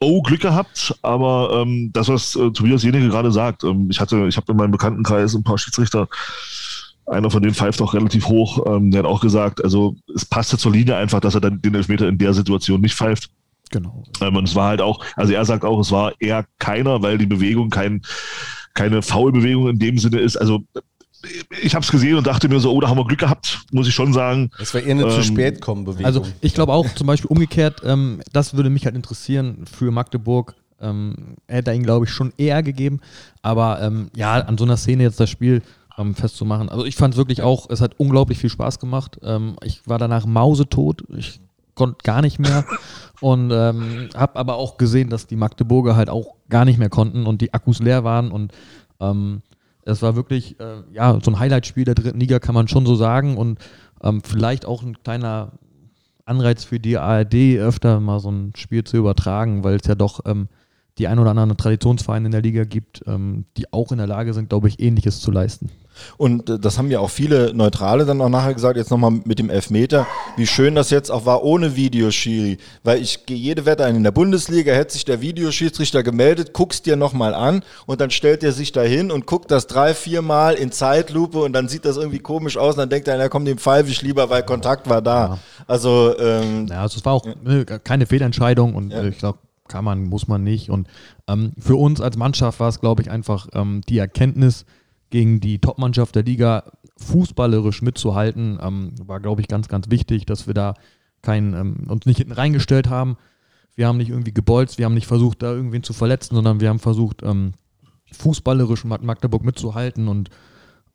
oh, 0.00 0.22
Glück 0.22 0.40
gehabt, 0.40 0.94
aber 1.02 1.62
ähm, 1.62 1.90
das, 1.92 2.08
was 2.08 2.34
äh, 2.34 2.50
Tobias 2.50 2.82
Jenige 2.82 3.08
gerade 3.08 3.30
sagt, 3.30 3.64
ähm, 3.64 3.88
ich 3.90 4.00
hatte, 4.00 4.26
ich 4.26 4.36
habe 4.36 4.52
in 4.52 4.58
meinem 4.58 4.70
Bekanntenkreis 4.70 5.34
ein 5.34 5.44
paar 5.44 5.58
Schiedsrichter, 5.58 6.08
einer 7.06 7.30
von 7.30 7.42
denen 7.42 7.54
pfeift 7.54 7.82
auch 7.82 7.92
relativ 7.92 8.26
hoch, 8.26 8.64
ähm, 8.66 8.90
der 8.90 9.00
hat 9.00 9.06
auch 9.06 9.20
gesagt, 9.20 9.62
also 9.62 9.96
es 10.14 10.24
passte 10.24 10.56
zur 10.58 10.72
Linie 10.72 10.96
einfach, 10.96 11.20
dass 11.20 11.34
er 11.34 11.40
dann 11.40 11.60
den 11.60 11.74
Elfmeter 11.74 12.08
in 12.08 12.18
der 12.18 12.32
Situation 12.32 12.80
nicht 12.80 12.94
pfeift. 12.94 13.30
Genau. 13.70 14.04
Ähm, 14.20 14.36
und 14.36 14.48
es 14.48 14.54
war 14.54 14.68
halt 14.68 14.80
auch, 14.80 15.04
also 15.16 15.32
er 15.32 15.44
sagt 15.44 15.64
auch, 15.64 15.78
es 15.80 15.92
war 15.92 16.12
eher 16.18 16.46
keiner, 16.58 17.02
weil 17.02 17.18
die 17.18 17.26
Bewegung 17.26 17.70
kein, 17.70 18.02
keine 18.74 19.02
Foulbewegung 19.02 19.68
in 19.68 19.78
dem 19.78 19.98
Sinne 19.98 20.18
ist. 20.18 20.36
Also 20.36 20.62
ich 21.62 21.74
habe 21.74 21.84
es 21.84 21.90
gesehen 21.90 22.16
und 22.16 22.26
dachte 22.26 22.48
mir 22.48 22.60
so, 22.60 22.72
oh, 22.72 22.80
da 22.80 22.88
haben 22.88 22.98
wir 22.98 23.06
Glück 23.06 23.20
gehabt, 23.20 23.60
muss 23.72 23.86
ich 23.86 23.94
schon 23.94 24.12
sagen. 24.12 24.50
Es 24.58 24.72
war 24.74 24.80
eher 24.80 24.92
eine 24.92 25.02
ähm, 25.02 25.10
zu 25.10 25.22
spät 25.22 25.60
kommen 25.60 25.84
Bewegung. 25.84 26.06
Also 26.06 26.26
ich 26.40 26.54
glaube 26.54 26.72
auch 26.72 26.86
zum 26.94 27.06
Beispiel 27.06 27.28
umgekehrt, 27.28 27.82
ähm, 27.84 28.20
das 28.32 28.54
würde 28.54 28.70
mich 28.70 28.84
halt 28.84 28.96
interessieren 28.96 29.64
für 29.70 29.90
Magdeburg. 29.90 30.54
Ähm, 30.80 31.36
hätte 31.46 31.72
er 31.72 31.76
ihn, 31.76 31.82
glaube 31.82 32.06
ich, 32.06 32.10
schon 32.10 32.32
eher 32.38 32.62
gegeben. 32.62 33.00
Aber 33.42 33.82
ähm, 33.82 34.10
ja, 34.16 34.36
an 34.36 34.56
so 34.56 34.64
einer 34.64 34.78
Szene 34.78 35.02
jetzt 35.02 35.20
das 35.20 35.28
Spiel 35.28 35.62
ähm, 35.98 36.14
festzumachen. 36.14 36.70
Also 36.70 36.86
ich 36.86 36.96
fand 36.96 37.14
es 37.14 37.18
wirklich 37.18 37.42
auch, 37.42 37.68
es 37.68 37.82
hat 37.82 37.98
unglaublich 37.98 38.38
viel 38.38 38.48
Spaß 38.48 38.78
gemacht. 38.78 39.18
Ähm, 39.22 39.56
ich 39.62 39.86
war 39.86 39.98
danach 39.98 40.24
mausetot. 40.24 41.04
Ich 41.14 41.40
konnte 41.74 41.98
gar 42.02 42.22
nicht 42.22 42.38
mehr. 42.38 42.64
Und 43.20 43.50
ähm, 43.50 44.08
habe 44.14 44.36
aber 44.36 44.54
auch 44.54 44.78
gesehen, 44.78 45.10
dass 45.10 45.26
die 45.26 45.36
Magdeburger 45.36 45.96
halt 45.96 46.08
auch 46.08 46.36
gar 46.48 46.64
nicht 46.64 46.78
mehr 46.78 46.88
konnten 46.88 47.26
und 47.26 47.42
die 47.42 47.52
Akkus 47.52 47.80
leer 47.80 48.02
waren. 48.02 48.30
Und 48.30 48.50
ähm, 48.98 49.42
es 49.84 50.02
war 50.02 50.16
wirklich 50.16 50.58
äh, 50.60 50.82
ja, 50.92 51.18
so 51.22 51.30
ein 51.30 51.38
Highlight-Spiel 51.38 51.84
der 51.84 51.94
dritten 51.94 52.20
Liga, 52.20 52.38
kann 52.38 52.54
man 52.54 52.68
schon 52.68 52.86
so 52.86 52.94
sagen. 52.94 53.36
Und 53.36 53.58
ähm, 54.02 54.22
vielleicht 54.22 54.66
auch 54.66 54.82
ein 54.82 55.02
kleiner 55.02 55.52
Anreiz 56.24 56.64
für 56.64 56.78
die 56.78 56.98
ARD, 56.98 57.58
öfter 57.58 58.00
mal 58.00 58.20
so 58.20 58.30
ein 58.30 58.52
Spiel 58.56 58.84
zu 58.84 58.96
übertragen, 58.96 59.64
weil 59.64 59.76
es 59.76 59.86
ja 59.86 59.94
doch 59.94 60.20
ähm, 60.26 60.48
die 60.98 61.08
ein 61.08 61.18
oder 61.18 61.30
anderen 61.30 61.56
Traditionsvereine 61.56 62.26
in 62.26 62.32
der 62.32 62.42
Liga 62.42 62.64
gibt, 62.64 63.02
ähm, 63.06 63.46
die 63.56 63.72
auch 63.72 63.90
in 63.90 63.98
der 63.98 64.06
Lage 64.06 64.34
sind, 64.34 64.50
glaube 64.50 64.68
ich, 64.68 64.80
Ähnliches 64.80 65.20
zu 65.20 65.30
leisten. 65.30 65.70
Und 66.16 66.48
äh, 66.50 66.58
das 66.58 66.78
haben 66.78 66.90
ja 66.90 67.00
auch 67.00 67.10
viele 67.10 67.54
Neutrale 67.54 68.04
dann 68.04 68.20
auch 68.20 68.28
nachher 68.28 68.54
gesagt, 68.54 68.76
jetzt 68.76 68.90
nochmal 68.90 69.12
mit 69.24 69.38
dem 69.38 69.50
Elfmeter, 69.50 70.06
wie 70.36 70.46
schön 70.46 70.74
das 70.74 70.90
jetzt 70.90 71.10
auch 71.10 71.26
war 71.26 71.42
ohne 71.42 71.76
Videoschiri. 71.76 72.58
Weil 72.84 73.00
ich 73.00 73.26
gehe 73.26 73.36
jede 73.36 73.66
Wette 73.66 73.84
ein, 73.84 73.96
in 73.96 74.04
der 74.04 74.10
Bundesliga 74.10 74.72
hätte 74.72 74.92
sich 74.92 75.04
der 75.04 75.20
Videoschiedsrichter 75.20 76.02
gemeldet, 76.02 76.52
guckst 76.52 76.86
dir 76.86 76.96
nochmal 76.96 77.34
an 77.34 77.62
und 77.86 78.00
dann 78.00 78.10
stellt 78.10 78.42
er 78.42 78.52
sich 78.52 78.72
da 78.72 78.82
hin 78.82 79.10
und 79.10 79.26
guckt 79.26 79.50
das 79.50 79.66
drei, 79.66 79.94
vier 79.94 80.22
Mal 80.22 80.54
in 80.54 80.72
Zeitlupe 80.72 81.38
und 81.38 81.52
dann 81.52 81.68
sieht 81.68 81.84
das 81.84 81.96
irgendwie 81.96 82.18
komisch 82.18 82.56
aus 82.56 82.74
und 82.74 82.80
dann 82.80 82.90
denkt 82.90 83.08
er, 83.08 83.16
na 83.18 83.28
komm, 83.28 83.44
dem 83.44 83.58
pfeife 83.58 83.90
ich 83.90 84.02
lieber, 84.02 84.30
weil 84.30 84.42
Kontakt 84.42 84.88
war 84.88 85.02
da. 85.02 85.38
Also, 85.66 86.16
ähm, 86.18 86.66
ja, 86.68 86.82
also 86.82 86.98
es 86.98 87.04
war 87.04 87.12
auch 87.14 87.26
ja. 87.26 87.78
keine 87.78 88.06
Fehlentscheidung 88.06 88.74
und 88.74 88.90
ja. 88.90 89.04
ich 89.04 89.18
glaube, 89.18 89.38
kann 89.70 89.84
man, 89.84 90.04
muss 90.04 90.28
man 90.28 90.42
nicht. 90.42 90.68
Und 90.68 90.88
ähm, 91.28 91.52
für 91.58 91.76
uns 91.76 92.00
als 92.00 92.16
Mannschaft 92.16 92.60
war 92.60 92.68
es, 92.68 92.80
glaube 92.80 93.02
ich, 93.02 93.10
einfach 93.10 93.46
ähm, 93.54 93.80
die 93.88 93.98
Erkenntnis, 93.98 94.66
gegen 95.10 95.40
die 95.40 95.58
Topmannschaft 95.58 96.14
der 96.14 96.22
Liga 96.22 96.64
fußballerisch 96.96 97.82
mitzuhalten, 97.82 98.58
ähm, 98.62 98.92
war, 99.04 99.20
glaube 99.20 99.40
ich, 99.40 99.48
ganz, 99.48 99.68
ganz 99.68 99.90
wichtig, 99.90 100.26
dass 100.26 100.46
wir 100.46 100.54
da 100.54 100.74
kein, 101.22 101.54
ähm, 101.54 101.86
uns 101.88 102.06
nicht 102.06 102.18
hinten 102.18 102.32
reingestellt 102.32 102.88
haben. 102.88 103.16
Wir 103.74 103.86
haben 103.86 103.98
nicht 103.98 104.10
irgendwie 104.10 104.32
gebolzt, 104.34 104.78
wir 104.78 104.84
haben 104.84 104.94
nicht 104.94 105.06
versucht, 105.06 105.42
da 105.42 105.52
irgendwen 105.52 105.82
zu 105.82 105.92
verletzen, 105.92 106.34
sondern 106.34 106.60
wir 106.60 106.68
haben 106.68 106.78
versucht, 106.78 107.22
ähm, 107.22 107.52
fußballerisch 108.12 108.84
Magdeburg 108.84 109.44
mitzuhalten. 109.44 110.08
Und 110.08 110.30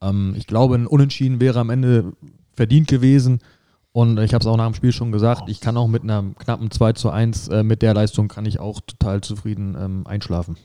ähm, 0.02 0.34
ich 0.38 0.48
glaube, 0.48 0.76
ein 0.76 0.88
Unentschieden 0.88 1.40
wäre 1.40 1.60
am 1.60 1.70
Ende 1.70 2.14
verdient 2.54 2.88
gewesen. 2.88 3.40
Und 3.92 4.20
ich 4.20 4.34
habe 4.34 4.42
es 4.42 4.48
auch 4.48 4.58
nach 4.58 4.66
dem 4.66 4.74
Spiel 4.74 4.92
schon 4.92 5.14
gesagt, 5.14 5.44
ich 5.48 5.62
kann 5.62 5.78
auch 5.78 5.88
mit 5.88 6.04
einer 6.04 6.24
knappen 6.38 6.70
2 6.70 6.94
zu 6.94 7.10
1, 7.10 7.48
äh, 7.48 7.64
mit 7.64 7.82
der 7.82 7.94
Leistung 7.94 8.28
kann 8.28 8.46
ich 8.46 8.60
auch 8.60 8.82
total 8.82 9.22
zufrieden 9.22 9.78
ähm, 9.80 10.06
einschlafen. 10.06 10.58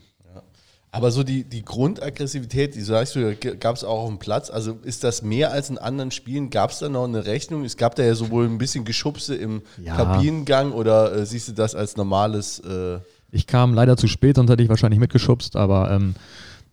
Aber 0.93 1.11
so 1.11 1.23
die, 1.23 1.45
die 1.45 1.63
Grundaggressivität, 1.63 2.75
die 2.75 2.81
sagst 2.81 3.15
du, 3.15 3.33
gab 3.59 3.77
es 3.77 3.83
auch 3.85 4.03
auf 4.03 4.09
dem 4.09 4.19
Platz. 4.19 4.49
Also 4.49 4.77
ist 4.83 5.05
das 5.05 5.21
mehr 5.21 5.51
als 5.53 5.69
in 5.69 5.77
anderen 5.77 6.11
Spielen? 6.11 6.49
Gab 6.49 6.71
es 6.71 6.79
da 6.79 6.89
noch 6.89 7.05
eine 7.05 7.25
Rechnung? 7.25 7.63
Es 7.63 7.77
gab 7.77 7.95
da 7.95 8.03
ja 8.03 8.13
sowohl 8.13 8.45
ein 8.45 8.57
bisschen 8.57 8.83
Geschubse 8.83 9.35
im 9.35 9.61
Ja. 9.81 9.95
Kabinengang 9.95 10.73
oder 10.73 11.13
äh, 11.15 11.25
siehst 11.25 11.47
du 11.47 11.53
das 11.53 11.75
als 11.75 11.95
normales? 11.95 12.59
Äh, 12.59 12.99
Ich 13.31 13.47
kam 13.47 13.73
leider 13.73 13.95
zu 13.95 14.07
spät, 14.07 14.35
sonst 14.35 14.51
hätte 14.51 14.63
ich 14.63 14.69
wahrscheinlich 14.69 14.99
mitgeschubst, 14.99 15.55
aber 15.55 15.91
ähm, 15.91 16.15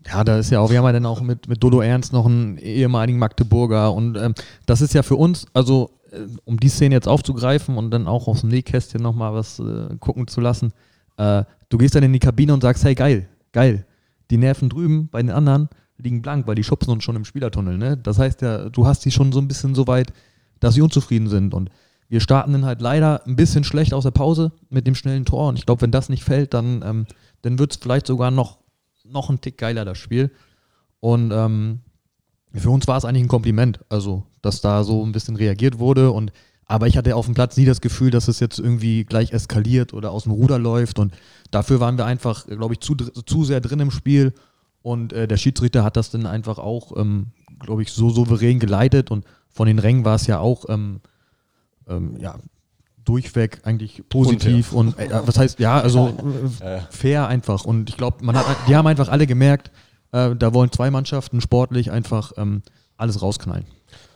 ja, 0.04 0.24
da 0.24 0.38
ist 0.38 0.50
ja 0.50 0.58
auch, 0.58 0.70
wir 0.70 0.78
haben 0.78 0.86
ja 0.86 0.92
dann 0.92 1.06
auch 1.06 1.20
mit, 1.20 1.46
mit 1.46 1.62
Dodo 1.62 1.80
Ernst 1.80 2.12
noch 2.12 2.26
einen 2.26 2.58
ehemaligen 2.58 3.18
Magdeburger 3.20 3.92
und 3.92 4.16
ähm, 4.16 4.34
das 4.66 4.80
ist 4.80 4.94
ja 4.94 5.04
für 5.04 5.14
uns, 5.16 5.46
also 5.54 5.90
äh, 6.10 6.16
um 6.44 6.58
die 6.58 6.68
Szene 6.68 6.96
jetzt 6.96 7.06
aufzugreifen 7.06 7.76
und 7.76 7.92
dann 7.92 8.08
auch 8.08 8.26
aus 8.26 8.40
dem 8.40 8.50
Nähkästchen 8.50 9.00
nochmal 9.00 9.32
was 9.34 9.60
äh, 9.60 9.94
gucken 10.00 10.26
zu 10.26 10.40
lassen, 10.40 10.72
äh, 11.18 11.44
du 11.68 11.78
gehst 11.78 11.94
dann 11.94 12.02
in 12.02 12.12
die 12.12 12.18
Kabine 12.18 12.52
und 12.52 12.62
sagst, 12.62 12.82
hey 12.84 12.96
geil, 12.96 13.28
geil, 13.52 13.84
die 14.30 14.38
Nerven 14.38 14.68
drüben 14.68 15.08
bei 15.08 15.22
den 15.22 15.30
anderen 15.30 15.68
liegen 15.96 16.22
blank, 16.22 16.46
weil 16.46 16.54
die 16.54 16.64
schubsen 16.64 16.92
uns 16.92 17.02
schon 17.02 17.16
im 17.16 17.24
Spielertunnel, 17.24 17.76
ne? 17.76 17.96
Das 17.96 18.18
heißt 18.18 18.42
ja, 18.42 18.68
du 18.68 18.86
hast 18.86 19.04
die 19.04 19.10
schon 19.10 19.32
so 19.32 19.40
ein 19.40 19.48
bisschen 19.48 19.74
so 19.74 19.86
weit, 19.86 20.12
dass 20.60 20.74
sie 20.74 20.82
unzufrieden 20.82 21.28
sind 21.28 21.54
und 21.54 21.70
wir 22.08 22.20
starten 22.20 22.52
dann 22.52 22.64
halt 22.64 22.80
leider 22.80 23.26
ein 23.26 23.36
bisschen 23.36 23.64
schlecht 23.64 23.92
aus 23.92 24.04
der 24.04 24.10
Pause 24.12 24.52
mit 24.70 24.86
dem 24.86 24.94
schnellen 24.94 25.26
Tor. 25.26 25.48
Und 25.48 25.58
ich 25.58 25.66
glaube, 25.66 25.82
wenn 25.82 25.90
das 25.90 26.08
nicht 26.08 26.24
fällt, 26.24 26.54
dann, 26.54 26.82
ähm, 26.84 27.06
dann 27.42 27.58
wird 27.58 27.72
es 27.72 27.78
vielleicht 27.78 28.06
sogar 28.06 28.30
noch, 28.30 28.58
noch 29.04 29.28
ein 29.28 29.40
Tick 29.40 29.58
geiler, 29.58 29.84
das 29.84 29.98
Spiel. 29.98 30.30
Und 31.00 31.32
ähm, 31.32 31.80
für 32.54 32.70
uns 32.70 32.88
war 32.88 32.96
es 32.96 33.04
eigentlich 33.04 33.24
ein 33.24 33.28
Kompliment, 33.28 33.80
also 33.90 34.24
dass 34.40 34.62
da 34.62 34.84
so 34.84 35.04
ein 35.04 35.12
bisschen 35.12 35.36
reagiert 35.36 35.78
wurde. 35.78 36.10
Und 36.10 36.32
aber 36.68 36.86
ich 36.86 36.98
hatte 36.98 37.16
auf 37.16 37.24
dem 37.24 37.34
Platz 37.34 37.56
nie 37.56 37.64
das 37.64 37.80
Gefühl, 37.80 38.10
dass 38.10 38.28
es 38.28 38.40
jetzt 38.40 38.58
irgendwie 38.58 39.04
gleich 39.04 39.32
eskaliert 39.32 39.94
oder 39.94 40.10
aus 40.10 40.24
dem 40.24 40.32
Ruder 40.32 40.58
läuft. 40.58 40.98
Und 40.98 41.14
dafür 41.50 41.80
waren 41.80 41.96
wir 41.96 42.04
einfach, 42.04 42.46
glaube 42.46 42.74
ich, 42.74 42.80
zu, 42.80 42.94
zu 42.94 43.44
sehr 43.44 43.62
drin 43.62 43.80
im 43.80 43.90
Spiel. 43.90 44.34
Und 44.82 45.14
äh, 45.14 45.26
der 45.26 45.38
Schiedsrichter 45.38 45.82
hat 45.82 45.96
das 45.96 46.10
dann 46.10 46.26
einfach 46.26 46.58
auch, 46.58 46.94
ähm, 46.98 47.28
glaube 47.58 47.82
ich, 47.82 47.90
so 47.90 48.10
souverän 48.10 48.58
geleitet. 48.58 49.10
Und 49.10 49.24
von 49.48 49.66
den 49.66 49.78
Rängen 49.78 50.04
war 50.04 50.16
es 50.16 50.26
ja 50.26 50.40
auch 50.40 50.66
ähm, 50.68 51.00
ähm, 51.88 52.18
ja, 52.20 52.36
durchweg 53.02 53.60
eigentlich 53.64 54.02
positiv 54.10 54.74
und 54.74 54.98
äh, 54.98 55.08
was 55.24 55.38
heißt, 55.38 55.58
ja, 55.58 55.80
also 55.80 56.14
äh, 56.60 56.80
fair 56.90 57.28
einfach. 57.28 57.64
Und 57.64 57.88
ich 57.88 57.96
glaube, 57.96 58.22
man 58.22 58.36
hat, 58.36 58.44
die 58.68 58.76
haben 58.76 58.86
einfach 58.86 59.08
alle 59.08 59.26
gemerkt, 59.26 59.70
äh, 60.12 60.36
da 60.36 60.52
wollen 60.52 60.70
zwei 60.70 60.90
Mannschaften 60.90 61.40
sportlich 61.40 61.90
einfach 61.90 62.32
ähm, 62.36 62.60
alles 62.98 63.22
rausknallen. 63.22 63.64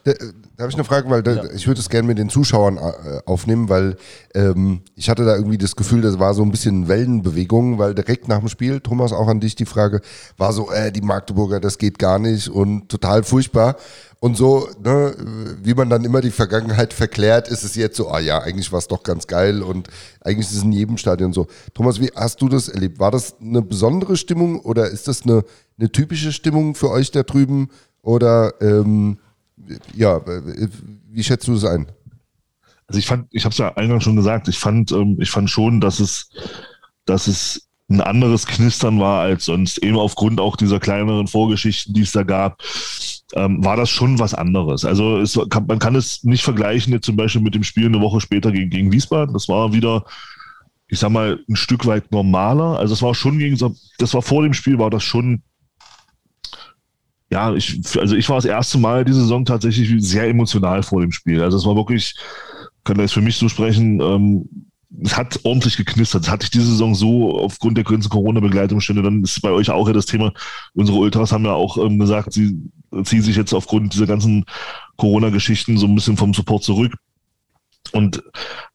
Da, 0.04 0.12
da 0.12 0.62
habe 0.62 0.70
ich 0.70 0.74
eine 0.74 0.84
Frage, 0.84 1.08
weil 1.10 1.22
da, 1.22 1.44
ich 1.54 1.66
würde 1.66 1.80
es 1.80 1.88
gerne 1.88 2.08
mit 2.08 2.18
den 2.18 2.28
Zuschauern 2.28 2.76
äh, 2.76 3.20
aufnehmen, 3.24 3.68
weil 3.68 3.96
ähm, 4.34 4.82
ich 4.96 5.08
hatte 5.08 5.24
da 5.24 5.36
irgendwie 5.36 5.58
das 5.58 5.76
Gefühl, 5.76 6.02
das 6.02 6.18
war 6.18 6.34
so 6.34 6.42
ein 6.42 6.50
bisschen 6.50 6.88
Wellenbewegung, 6.88 7.78
weil 7.78 7.94
direkt 7.94 8.26
nach 8.26 8.40
dem 8.40 8.48
Spiel, 8.48 8.80
Thomas, 8.80 9.12
auch 9.12 9.28
an 9.28 9.40
dich 9.40 9.54
die 9.54 9.64
Frage, 9.64 10.00
war 10.36 10.52
so, 10.52 10.70
äh, 10.72 10.90
die 10.90 11.02
Magdeburger, 11.02 11.60
das 11.60 11.78
geht 11.78 11.98
gar 11.98 12.18
nicht 12.18 12.48
und 12.48 12.88
total 12.88 13.22
furchtbar. 13.22 13.76
Und 14.18 14.36
so, 14.36 14.68
ne, 14.82 15.14
wie 15.62 15.74
man 15.74 15.90
dann 15.90 16.04
immer 16.04 16.20
die 16.20 16.30
Vergangenheit 16.30 16.92
verklärt, 16.92 17.48
ist 17.48 17.64
es 17.64 17.74
jetzt 17.74 17.96
so, 17.96 18.08
ah 18.08 18.20
ja, 18.20 18.38
eigentlich 18.40 18.70
war 18.70 18.78
es 18.78 18.86
doch 18.86 19.02
ganz 19.02 19.26
geil 19.26 19.62
und 19.62 19.88
eigentlich 20.20 20.46
ist 20.46 20.56
es 20.56 20.62
in 20.62 20.72
jedem 20.72 20.96
Stadion 20.96 21.32
so. 21.32 21.48
Thomas, 21.74 22.00
wie 22.00 22.10
hast 22.14 22.40
du 22.40 22.48
das 22.48 22.68
erlebt? 22.68 23.00
War 23.00 23.10
das 23.10 23.34
eine 23.40 23.62
besondere 23.62 24.16
Stimmung 24.16 24.60
oder 24.60 24.88
ist 24.88 25.08
das 25.08 25.22
eine, 25.22 25.44
eine 25.76 25.90
typische 25.90 26.30
Stimmung 26.32 26.76
für 26.76 26.90
euch 26.90 27.10
da 27.10 27.24
drüben? 27.24 27.68
Oder 28.02 28.54
ähm, 28.60 29.18
ja, 29.94 30.20
wie 31.10 31.22
schätzt 31.22 31.48
du 31.48 31.54
das 31.54 31.64
ein? 31.64 31.86
Also 32.86 32.98
ich 32.98 33.06
fand, 33.06 33.28
ich 33.30 33.44
habe 33.44 33.52
es 33.52 33.58
ja 33.58 33.74
eingangs 33.74 34.04
schon 34.04 34.16
gesagt, 34.16 34.48
ich 34.48 34.58
fand, 34.58 34.92
ähm, 34.92 35.18
ich 35.20 35.30
fand 35.30 35.48
schon, 35.48 35.80
dass 35.80 36.00
es, 36.00 36.30
dass 37.06 37.26
es 37.26 37.68
ein 37.88 38.00
anderes 38.00 38.46
Knistern 38.46 39.00
war 39.00 39.20
als 39.20 39.44
sonst. 39.44 39.78
Eben 39.78 39.96
aufgrund 39.96 40.40
auch 40.40 40.56
dieser 40.56 40.80
kleineren 40.80 41.26
Vorgeschichten, 41.26 41.94
die 41.94 42.02
es 42.02 42.12
da 42.12 42.22
gab, 42.22 42.62
ähm, 43.34 43.64
war 43.64 43.76
das 43.76 43.90
schon 43.90 44.18
was 44.18 44.34
anderes. 44.34 44.84
Also 44.84 45.18
es, 45.18 45.38
kann, 45.50 45.66
man 45.66 45.78
kann 45.78 45.94
es 45.94 46.24
nicht 46.24 46.42
vergleichen 46.42 46.92
jetzt 46.92 47.06
zum 47.06 47.16
Beispiel 47.16 47.42
mit 47.42 47.54
dem 47.54 47.64
Spiel 47.64 47.86
eine 47.86 48.00
Woche 48.00 48.20
später 48.20 48.52
gegen, 48.52 48.70
gegen 48.70 48.92
Wiesbaden. 48.92 49.32
Das 49.32 49.48
war 49.48 49.72
wieder, 49.72 50.04
ich 50.88 50.98
sag 50.98 51.10
mal, 51.10 51.40
ein 51.48 51.56
Stück 51.56 51.86
weit 51.86 52.12
normaler. 52.12 52.78
Also 52.78 52.94
es 52.94 53.02
war 53.02 53.14
schon 53.14 53.38
gegen, 53.38 53.56
das 53.98 54.14
war 54.14 54.22
vor 54.22 54.42
dem 54.42 54.54
Spiel, 54.54 54.78
war 54.78 54.90
das 54.90 55.02
schon 55.02 55.42
ja, 57.32 57.54
ich, 57.54 57.80
also 57.98 58.14
ich 58.14 58.28
war 58.28 58.36
das 58.36 58.44
erste 58.44 58.76
Mal 58.76 59.06
diese 59.06 59.22
Saison 59.22 59.46
tatsächlich 59.46 59.90
sehr 60.06 60.28
emotional 60.28 60.82
vor 60.82 61.00
dem 61.00 61.12
Spiel. 61.12 61.42
Also 61.42 61.56
es 61.56 61.64
war 61.64 61.74
wirklich, 61.74 62.14
kann 62.84 62.98
das 62.98 63.12
für 63.12 63.22
mich 63.22 63.36
so 63.36 63.48
sprechen, 63.48 64.00
ähm, 64.00 64.48
es 65.02 65.16
hat 65.16 65.40
ordentlich 65.44 65.78
geknistert. 65.78 66.24
Das 66.24 66.30
hatte 66.30 66.44
ich 66.44 66.50
diese 66.50 66.66
Saison 66.66 66.94
so 66.94 67.38
aufgrund 67.38 67.78
der 67.78 67.84
ganzen 67.84 68.10
Corona-Begleitumstände. 68.10 69.02
Dann 69.02 69.22
ist 69.22 69.40
bei 69.40 69.50
euch 69.50 69.70
auch 69.70 69.86
ja 69.86 69.94
das 69.94 70.04
Thema, 70.04 70.34
unsere 70.74 70.98
Ultras 70.98 71.32
haben 71.32 71.46
ja 71.46 71.54
auch 71.54 71.78
ähm, 71.78 71.98
gesagt, 71.98 72.34
sie 72.34 72.70
ziehen 73.04 73.22
sich 73.22 73.36
jetzt 73.36 73.54
aufgrund 73.54 73.94
dieser 73.94 74.06
ganzen 74.06 74.44
Corona-Geschichten 74.98 75.78
so 75.78 75.86
ein 75.86 75.94
bisschen 75.94 76.18
vom 76.18 76.34
Support 76.34 76.64
zurück. 76.64 76.92
Und 77.92 78.22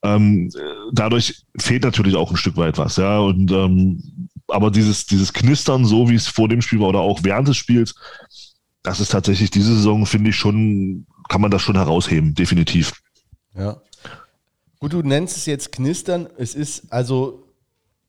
ähm, 0.01 0.49
dadurch 0.91 1.43
fehlt 1.59 1.83
natürlich 1.83 2.15
auch 2.15 2.31
ein 2.31 2.37
Stück 2.37 2.57
weit 2.57 2.79
was, 2.79 2.97
ja. 2.97 3.19
Und 3.19 3.51
ähm, 3.51 4.29
aber 4.47 4.71
dieses, 4.71 5.05
dieses 5.05 5.33
Knistern, 5.33 5.85
so 5.85 6.09
wie 6.09 6.15
es 6.15 6.27
vor 6.27 6.47
dem 6.47 6.61
Spiel 6.61 6.79
war 6.79 6.89
oder 6.89 6.99
auch 6.99 7.23
während 7.23 7.47
des 7.47 7.57
Spiels, 7.57 7.95
das 8.87 9.01
ist 9.01 9.11
tatsächlich 9.11 9.51
diese 9.51 9.75
Saison, 9.75 10.05
finde 10.05 10.29
ich 10.29 10.37
schon, 10.37 11.05
kann 11.27 11.41
man 11.41 11.51
das 11.51 11.61
schon 11.61 11.75
herausheben, 11.75 12.33
definitiv. 12.33 12.93
Ja. 13.53 13.81
Gut, 14.79 14.93
du 14.93 15.01
nennst 15.01 15.35
es 15.35 15.45
jetzt 15.45 15.73
Knistern. 15.73 16.29
Es 16.37 16.55
ist, 16.55 16.91
also, 16.93 17.43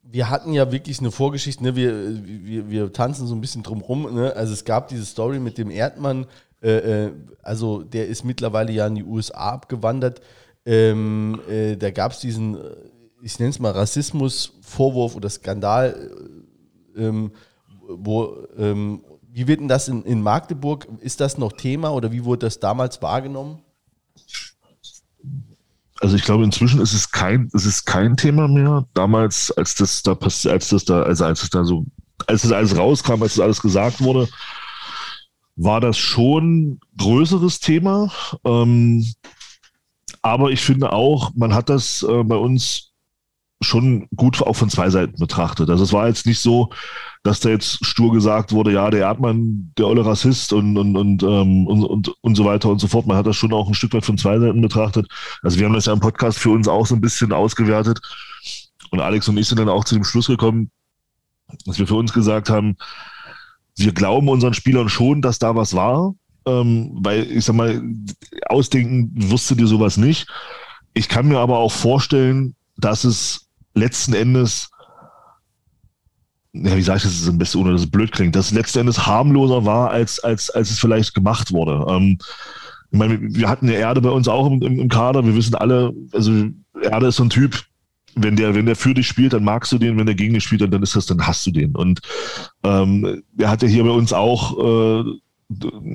wir 0.03 0.31
hatten 0.31 0.53
ja 0.53 0.71
wirklich 0.71 1.01
eine 1.01 1.11
Vorgeschichte, 1.11 1.65
ne? 1.65 1.75
wir, 1.75 2.25
wir, 2.25 2.71
wir 2.71 2.93
tanzen 2.93 3.27
so 3.27 3.35
ein 3.35 3.41
bisschen 3.41 3.65
drum 3.65 3.81
rum. 3.81 4.15
Ne? 4.15 4.35
Also 4.37 4.53
es 4.53 4.65
gab 4.65 4.87
diese 4.87 5.05
Story 5.05 5.41
mit 5.41 5.59
dem 5.59 5.71
Erdmann, 5.71 6.27
äh, 6.63 7.07
äh, 7.07 7.13
also 7.43 7.83
der 7.83 8.07
ist 8.07 8.25
mittlerweile 8.25 8.71
ja 8.73 8.87
in 8.87 8.95
die 8.95 9.05
USA 9.05 9.51
abgewandert. 9.51 10.21
Ähm, 10.65 11.41
äh, 11.51 11.77
da 11.77 11.91
gab 11.91 12.13
es 12.13 12.21
diesen, 12.21 12.57
ich 13.21 13.39
nenne 13.41 13.51
es 13.51 13.59
mal 13.59 13.73
Rassismus-Vorwurf 13.73 15.17
oder 15.17 15.29
Skandal, 15.29 16.11
äh, 16.97 17.03
ähm, 17.03 17.33
wo, 17.89 18.37
ähm, 18.57 19.03
wie 19.39 19.47
wird 19.47 19.61
denn 19.61 19.69
das 19.69 19.87
in, 19.87 20.03
in 20.03 20.21
Magdeburg? 20.21 20.89
Ist 20.99 21.21
das 21.21 21.39
noch 21.39 21.53
Thema 21.53 21.91
oder 21.91 22.11
wie 22.11 22.25
wurde 22.25 22.47
das 22.47 22.59
damals 22.59 23.01
wahrgenommen? 23.03 23.61
Also 26.01 26.17
ich 26.17 26.25
glaube, 26.25 26.43
inzwischen 26.43 26.81
ist 26.81 26.93
es 26.93 27.13
kein, 27.13 27.49
es 27.55 27.65
ist 27.65 27.85
kein 27.85 28.17
Thema 28.17 28.49
mehr. 28.49 28.89
Damals, 28.95 29.53
als 29.53 29.77
das 29.77 30.03
da 30.03 30.17
passiert, 30.17 30.55
als 30.55 30.71
das 30.71 30.85
da, 30.85 31.03
also 31.03 31.25
als 31.25 31.45
es 31.45 31.51
da 31.51 31.63
so, 31.63 31.87
als 32.27 32.43
das 32.43 32.51
alles 32.51 32.77
rauskam, 32.77 33.23
als 33.23 33.37
das 33.37 33.45
alles 33.45 33.63
gesagt 33.63 34.01
wurde, 34.01 34.29
war 35.55 35.81
das 35.81 35.97
schon 35.97 36.81
größeres 36.97 37.61
Thema. 37.61 38.11
Ähm, 38.45 39.07
aber 40.21 40.51
ich 40.51 40.63
finde 40.63 40.93
auch, 40.93 41.31
man 41.37 41.55
hat 41.55 41.69
das 41.69 42.03
äh, 42.03 42.25
bei 42.25 42.37
uns 42.37 42.88
schon 43.61 44.07
gut 44.15 44.41
auch 44.41 44.55
von 44.55 44.71
zwei 44.71 44.89
Seiten 44.89 45.19
betrachtet. 45.19 45.69
Also 45.69 45.83
es 45.83 45.93
war 45.93 46.07
jetzt 46.07 46.27
nicht 46.27 46.39
so, 46.39 46.71
dass 47.25 47.41
da 47.41 47.49
jetzt 47.49 47.85
stur 47.85 48.13
gesagt 48.13 48.53
wurde, 48.53 48.73
ja, 48.73 48.89
der 48.91 49.01
Erdmann, 49.01 49.73
der 49.77 49.87
olle 49.87 50.07
Rassist 50.07 50.53
und, 50.53 50.77
und, 50.77 50.97
und, 50.97 51.23
ähm, 51.25 51.67
und, 51.67 51.85
und, 51.85 52.09
und 52.21 52.35
so 52.37 52.45
weiter 52.45 52.69
und 52.69 52.79
so 52.79 52.87
fort. 52.87 53.07
Man 53.07 53.17
hat 53.17 53.27
das 53.27 53.37
schon 53.37 53.53
auch 53.53 53.67
ein 53.69 53.75
Stück 53.75 53.93
weit 53.95 54.05
von 54.05 54.17
zwei 54.17 54.39
Seiten 54.39 54.61
betrachtet. 54.61 55.09
Also 55.43 55.59
wir 55.59 55.67
haben 55.67 55.75
das 55.75 55.87
ja 55.87 55.93
im 55.93 56.01
Podcast 56.01 56.39
für 56.39 56.51
uns 56.51 56.69
auch 56.69 56.87
so 56.87 56.95
ein 56.95 57.01
bisschen 57.01 57.33
ausgewertet. 57.33 58.01
Und 58.91 59.01
Alex 59.01 59.29
und 59.29 59.37
ich 59.37 59.49
sind 59.49 59.59
dann 59.59 59.69
auch 59.69 59.85
zu 59.85 59.95
dem 59.95 60.05
Schluss 60.05 60.29
gekommen, 60.29 60.71
dass 61.67 61.79
wir 61.79 61.87
für 61.87 61.97
uns 61.97 62.13
gesagt 62.13 62.51
haben, 62.51 62.77
wir 63.77 63.93
glauben 63.93 64.29
unseren 64.29 64.55
Spielern 64.55 64.89
schon, 64.89 65.21
dass 65.21 65.39
da 65.39 65.57
was 65.57 65.75
war. 65.75 66.15
Ähm, 66.47 66.91
weil 67.03 67.31
ich 67.31 67.45
sag 67.45 67.57
mal, 67.57 67.83
ausdenken 68.47 69.11
wirst 69.15 69.51
du 69.51 69.57
dir 69.57 69.67
sowas 69.67 69.97
nicht. 69.97 70.29
Ich 70.95 71.09
kann 71.09 71.29
mir 71.29 71.39
aber 71.39 71.59
auch 71.59 71.73
vorstellen, 71.73 72.55
dass 72.77 73.05
es 73.05 73.48
letzten 73.79 74.15
Endes, 74.15 74.71
ja, 76.53 76.77
wie 76.77 76.83
sage 76.83 76.99
ich 76.99 77.03
das 77.05 77.29
am 77.29 77.39
besten, 77.39 77.59
ohne 77.59 77.73
dass 77.73 77.83
es 77.83 77.91
blöd 77.91 78.13
klingt, 78.13 78.35
dass 78.35 78.47
es 78.47 78.53
letzten 78.53 78.81
Endes 78.81 79.07
harmloser 79.07 79.65
war, 79.65 79.91
als, 79.91 80.19
als, 80.21 80.51
als 80.51 80.71
es 80.71 80.79
vielleicht 80.79 81.15
gemacht 81.15 81.53
wurde. 81.53 81.87
Ähm, 81.89 82.19
ich 82.91 82.99
meine, 82.99 83.21
wir 83.21 83.49
hatten 83.49 83.69
ja 83.69 83.75
Erde 83.75 84.01
bei 84.01 84.11
uns 84.11 84.29
auch 84.29 84.47
im, 84.47 84.63
im, 84.63 84.81
im 84.81 84.89
Kader. 84.89 85.25
Wir 85.25 85.35
wissen 85.35 85.55
alle, 85.55 85.93
also 86.13 86.33
Erde 86.83 87.09
ist 87.09 87.17
so 87.17 87.25
ein 87.25 87.31
Typ, 87.31 87.65
wenn 88.15 88.37
der, 88.37 88.55
wenn 88.55 88.67
der 88.67 88.77
für 88.77 88.95
dich 88.95 89.07
spielt, 89.07 89.35
dann 89.35 89.45
magst 89.45 89.71
du 89.73 89.79
den, 89.79 89.99
wenn 89.99 90.07
der 90.07 90.15
gegen 90.15 90.35
dich 90.35 90.45
spielt, 90.45 90.63
dann, 90.63 90.71
dann 90.71 90.83
ist 90.83 90.97
das, 90.97 91.07
dann 91.07 91.27
hast 91.27 91.47
du 91.47 91.51
den. 91.51 91.77
Und 91.77 92.01
ähm, 92.65 93.23
er 93.37 93.51
hat 93.51 93.63
ja 93.63 93.69
hier 93.69 93.85
bei 93.85 93.91
uns 93.91 94.13
auch 94.13 95.05
äh, 95.05 95.05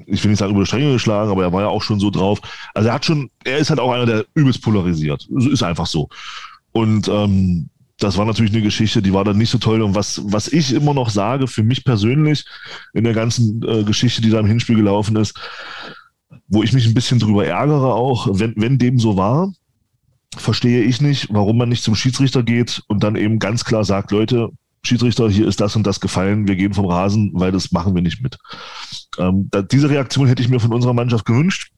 ich 0.07 0.23
will 0.23 0.31
nicht 0.31 0.39
sagen 0.39 0.51
über 0.51 0.64
die 0.64 0.68
Stränge 0.68 0.93
geschlagen, 0.93 1.30
aber 1.30 1.43
er 1.43 1.53
war 1.53 1.61
ja 1.61 1.68
auch 1.68 1.84
schon 1.84 1.99
so 1.99 2.10
drauf. 2.10 2.41
Also 2.73 2.89
er 2.89 2.95
hat 2.95 3.05
schon, 3.05 3.30
er 3.43 3.60
ist 3.60 3.69
halt 3.69 3.80
auch 3.80 3.91
einer, 3.91 4.05
der 4.05 4.26
übelst 4.34 4.64
polarisiert. 4.64 5.27
Ist 5.30 5.64
einfach 5.64 5.85
so. 5.85 6.10
Und 6.72 7.07
ähm, 7.07 7.69
das 7.99 8.18
war 8.18 8.26
natürlich 8.26 8.52
eine 8.53 8.61
Geschichte, 8.61 9.02
die 9.02 9.14
war 9.14 9.24
dann 9.24 9.38
nicht 9.38 9.49
so 9.49 9.57
toll. 9.57 9.82
Und 9.82 9.95
was, 9.95 10.22
was 10.26 10.48
ich 10.48 10.74
immer 10.74 10.94
noch 10.94 11.10
sage, 11.10 11.48
für 11.48 11.64
mich 11.64 11.84
persönlich, 11.84 12.45
in 12.94 13.03
der 13.03 13.14
ganzen 13.14 13.61
äh, 13.64 13.84
Geschichte, 13.84 14.22
die 14.22 14.30
da 14.30 14.40
im 14.40 14.48
Hinspiel 14.48 14.76
gelaufen 14.76 15.15
ist, 15.15 15.40
wo 16.48 16.64
ich 16.64 16.74
mich 16.74 16.86
ein 16.86 16.94
bisschen 16.94 17.20
drüber 17.20 17.45
ärgere 17.45 17.94
auch, 17.94 18.28
wenn, 18.32 18.53
wenn 18.57 18.78
dem 18.78 18.99
so 18.99 19.18
war, 19.18 19.53
verstehe 20.36 20.84
ich 20.84 21.02
nicht, 21.02 21.28
warum 21.32 21.57
man 21.57 21.70
nicht 21.70 21.84
zum 21.84 21.95
Schiedsrichter 21.95 22.44
geht 22.44 22.84
und 22.88 23.03
dann 23.03 23.15
eben 23.15 23.40
ganz 23.40 23.64
klar 23.64 23.84
sagt, 23.84 24.11
Leute, 24.11 24.49
Schiedsrichter, 24.86 25.30
hier 25.30 25.48
ist 25.48 25.61
das 25.61 25.76
und 25.76 25.88
das 25.88 25.99
gefallen, 25.99 26.48
wir 26.48 26.56
gehen 26.56 26.74
vom 26.74 26.86
Rasen, 26.86 27.32
weil 27.34 27.52
das 27.52 27.72
machen 27.72 27.95
wir 27.95 28.02
nicht 28.02 28.22
mit. 28.22 28.38
Ähm, 29.18 29.48
da, 29.52 29.61
diese 29.61 29.90
Reaktion 29.90 30.28
hätte 30.28 30.41
ich 30.41 30.49
mir 30.49 30.60
von 30.60 30.74
unserer 30.74 30.94
Mannschaft 30.94 31.26
gewünscht, 31.26 31.72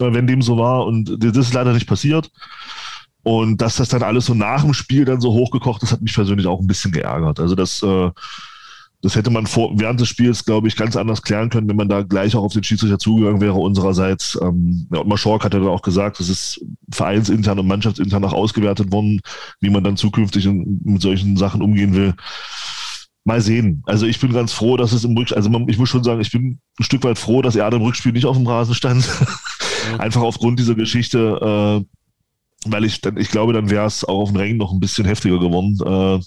äh, 0.00 0.12
wenn 0.12 0.26
dem 0.26 0.42
so 0.42 0.58
war 0.58 0.84
und 0.84 1.16
das 1.18 1.36
ist 1.36 1.54
leider 1.54 1.72
nicht 1.72 1.86
passiert. 1.86 2.30
Und 3.22 3.60
dass 3.60 3.76
das 3.76 3.88
dann 3.88 4.02
alles 4.02 4.26
so 4.26 4.34
nach 4.34 4.62
dem 4.62 4.74
Spiel 4.74 5.04
dann 5.04 5.20
so 5.20 5.32
hochgekocht 5.32 5.82
ist, 5.82 5.92
hat 5.92 6.00
mich 6.02 6.14
persönlich 6.14 6.46
auch 6.46 6.60
ein 6.60 6.66
bisschen 6.66 6.92
geärgert. 6.92 7.38
Also 7.38 7.54
das, 7.54 7.82
äh, 7.82 8.10
das 9.02 9.14
hätte 9.14 9.30
man 9.30 9.46
vor, 9.46 9.78
während 9.78 10.00
des 10.00 10.08
Spiels, 10.08 10.44
glaube 10.44 10.68
ich, 10.68 10.76
ganz 10.76 10.96
anders 10.96 11.22
klären 11.22 11.48
können, 11.48 11.68
wenn 11.68 11.76
man 11.76 11.88
da 11.88 12.02
gleich 12.02 12.34
auch 12.36 12.42
auf 12.42 12.52
den 12.52 12.64
Schiedsrichter 12.64 12.98
zugegangen 12.98 13.40
wäre 13.40 13.54
unsererseits. 13.54 14.38
Ähm, 14.42 14.86
ja, 14.92 15.00
und 15.00 15.08
Maschork 15.08 15.44
hat 15.44 15.54
ja 15.54 15.60
dann 15.60 15.68
auch 15.68 15.82
gesagt, 15.82 16.20
das 16.20 16.28
ist 16.28 16.64
vereinsintern 16.90 17.58
und 17.58 17.66
mannschaftsintern 17.66 18.24
auch 18.24 18.32
ausgewertet 18.32 18.92
worden, 18.92 19.20
wie 19.60 19.70
man 19.70 19.84
dann 19.84 19.96
zukünftig 19.96 20.46
mit 20.46 21.00
solchen 21.02 21.36
Sachen 21.36 21.62
umgehen 21.62 21.94
will. 21.94 22.14
Mal 23.24 23.42
sehen. 23.42 23.82
Also 23.86 24.06
ich 24.06 24.18
bin 24.18 24.32
ganz 24.32 24.52
froh, 24.52 24.78
dass 24.78 24.92
es 24.92 25.04
im 25.04 25.16
Rückspiel, 25.16 25.36
also 25.36 25.50
man, 25.50 25.68
ich 25.68 25.78
muss 25.78 25.90
schon 25.90 26.04
sagen, 26.04 26.22
ich 26.22 26.32
bin 26.32 26.58
ein 26.78 26.84
Stück 26.84 27.04
weit 27.04 27.18
froh, 27.18 27.42
dass 27.42 27.54
er 27.54 27.70
im 27.70 27.82
Rückspiel 27.82 28.12
nicht 28.12 28.24
auf 28.24 28.36
dem 28.36 28.46
Rasen 28.46 28.74
stand. 28.74 29.06
Einfach 29.98 30.22
aufgrund 30.22 30.58
dieser 30.58 30.74
Geschichte, 30.74 31.84
äh, 31.84 31.99
weil 32.66 32.84
ich 32.84 33.00
dann, 33.00 33.16
ich 33.16 33.30
glaube, 33.30 33.52
dann 33.52 33.70
wäre 33.70 33.86
es 33.86 34.04
auch 34.04 34.20
auf 34.20 34.30
dem 34.30 34.36
Rängen 34.36 34.58
noch 34.58 34.72
ein 34.72 34.80
bisschen 34.80 35.06
heftiger 35.06 35.38
geworden. 35.38 35.78
Äh, 35.80 36.24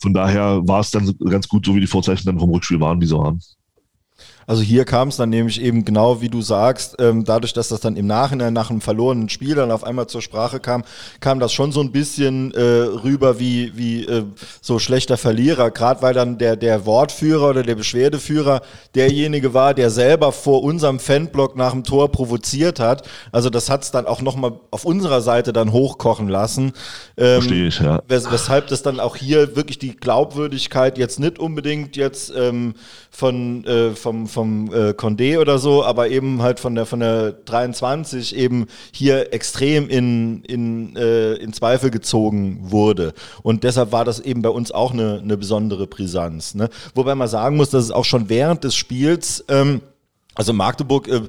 von 0.00 0.14
daher 0.14 0.66
war 0.66 0.80
es 0.80 0.90
dann 0.90 1.14
ganz 1.28 1.48
gut, 1.48 1.66
so 1.66 1.74
wie 1.74 1.80
die 1.80 1.86
Vorzeichen 1.86 2.26
dann 2.26 2.38
vom 2.38 2.50
Rückspiel 2.50 2.80
waren, 2.80 3.00
wie 3.00 3.06
sie 3.06 3.16
waren. 3.16 3.40
Also 4.46 4.62
hier 4.62 4.84
kam 4.84 5.08
es 5.08 5.16
dann 5.16 5.30
nämlich 5.30 5.60
eben 5.60 5.84
genau 5.84 6.20
wie 6.20 6.28
du 6.28 6.42
sagst, 6.42 6.96
ähm, 6.98 7.24
dadurch, 7.24 7.52
dass 7.52 7.68
das 7.68 7.80
dann 7.80 7.96
im 7.96 8.06
Nachhinein 8.06 8.52
nach 8.52 8.70
einem 8.70 8.80
verlorenen 8.80 9.28
Spiel 9.28 9.54
dann 9.54 9.70
auf 9.70 9.84
einmal 9.84 10.06
zur 10.06 10.22
Sprache 10.22 10.60
kam, 10.60 10.84
kam 11.20 11.40
das 11.40 11.52
schon 11.52 11.72
so 11.72 11.80
ein 11.80 11.92
bisschen 11.92 12.52
äh, 12.54 12.60
rüber 12.60 13.38
wie, 13.38 13.72
wie 13.76 14.04
äh, 14.04 14.24
so 14.60 14.78
schlechter 14.78 15.16
Verlierer, 15.16 15.70
gerade 15.70 16.02
weil 16.02 16.14
dann 16.14 16.38
der, 16.38 16.56
der 16.56 16.86
Wortführer 16.86 17.50
oder 17.50 17.62
der 17.62 17.74
Beschwerdeführer 17.74 18.62
derjenige 18.94 19.54
war, 19.54 19.74
der 19.74 19.90
selber 19.90 20.32
vor 20.32 20.62
unserem 20.62 20.98
Fanblock 20.98 21.56
nach 21.56 21.72
dem 21.72 21.84
Tor 21.84 22.10
provoziert 22.10 22.80
hat. 22.80 23.08
Also 23.32 23.50
das 23.50 23.70
hat 23.70 23.82
es 23.84 23.90
dann 23.90 24.06
auch 24.06 24.22
nochmal 24.22 24.52
auf 24.70 24.84
unserer 24.84 25.20
Seite 25.20 25.52
dann 25.52 25.72
hochkochen 25.72 26.28
lassen. 26.28 26.72
Ähm, 27.16 27.42
Verstehe 27.42 27.66
ich, 27.68 27.80
ja. 27.80 28.02
Wes 28.08 28.30
weshalb 28.30 28.68
das 28.68 28.82
dann 28.82 29.00
auch 29.00 29.16
hier 29.16 29.56
wirklich 29.56 29.78
die 29.78 29.96
Glaubwürdigkeit 29.96 30.98
jetzt 30.98 31.20
nicht 31.20 31.38
unbedingt 31.38 31.96
jetzt 31.96 32.32
ähm, 32.36 32.74
von, 33.10 33.64
äh, 33.64 33.90
vom, 33.90 34.26
vom 34.28 34.72
äh, 34.72 34.90
Condé 34.90 35.38
oder 35.38 35.58
so, 35.58 35.84
aber 35.84 36.08
eben 36.08 36.42
halt 36.42 36.60
von 36.60 36.74
der 36.74 36.86
von 36.86 37.00
der 37.00 37.32
23 37.32 38.36
eben 38.36 38.66
hier 38.92 39.34
extrem 39.34 39.88
in, 39.88 40.42
in, 40.44 40.96
äh, 40.96 41.34
in 41.34 41.52
Zweifel 41.52 41.90
gezogen 41.90 42.58
wurde. 42.62 43.12
Und 43.42 43.64
deshalb 43.64 43.92
war 43.92 44.04
das 44.04 44.20
eben 44.20 44.42
bei 44.42 44.48
uns 44.48 44.70
auch 44.70 44.92
eine, 44.92 45.20
eine 45.22 45.36
besondere 45.36 45.86
Brisanz. 45.86 46.54
Ne? 46.54 46.70
Wobei 46.94 47.14
man 47.14 47.28
sagen 47.28 47.56
muss, 47.56 47.70
dass 47.70 47.84
es 47.84 47.90
auch 47.90 48.04
schon 48.04 48.28
während 48.28 48.64
des 48.64 48.76
Spiels 48.76 49.44
ähm, 49.48 49.82
also 50.34 50.52
Magdeburg 50.52 51.08
äh, 51.08 51.22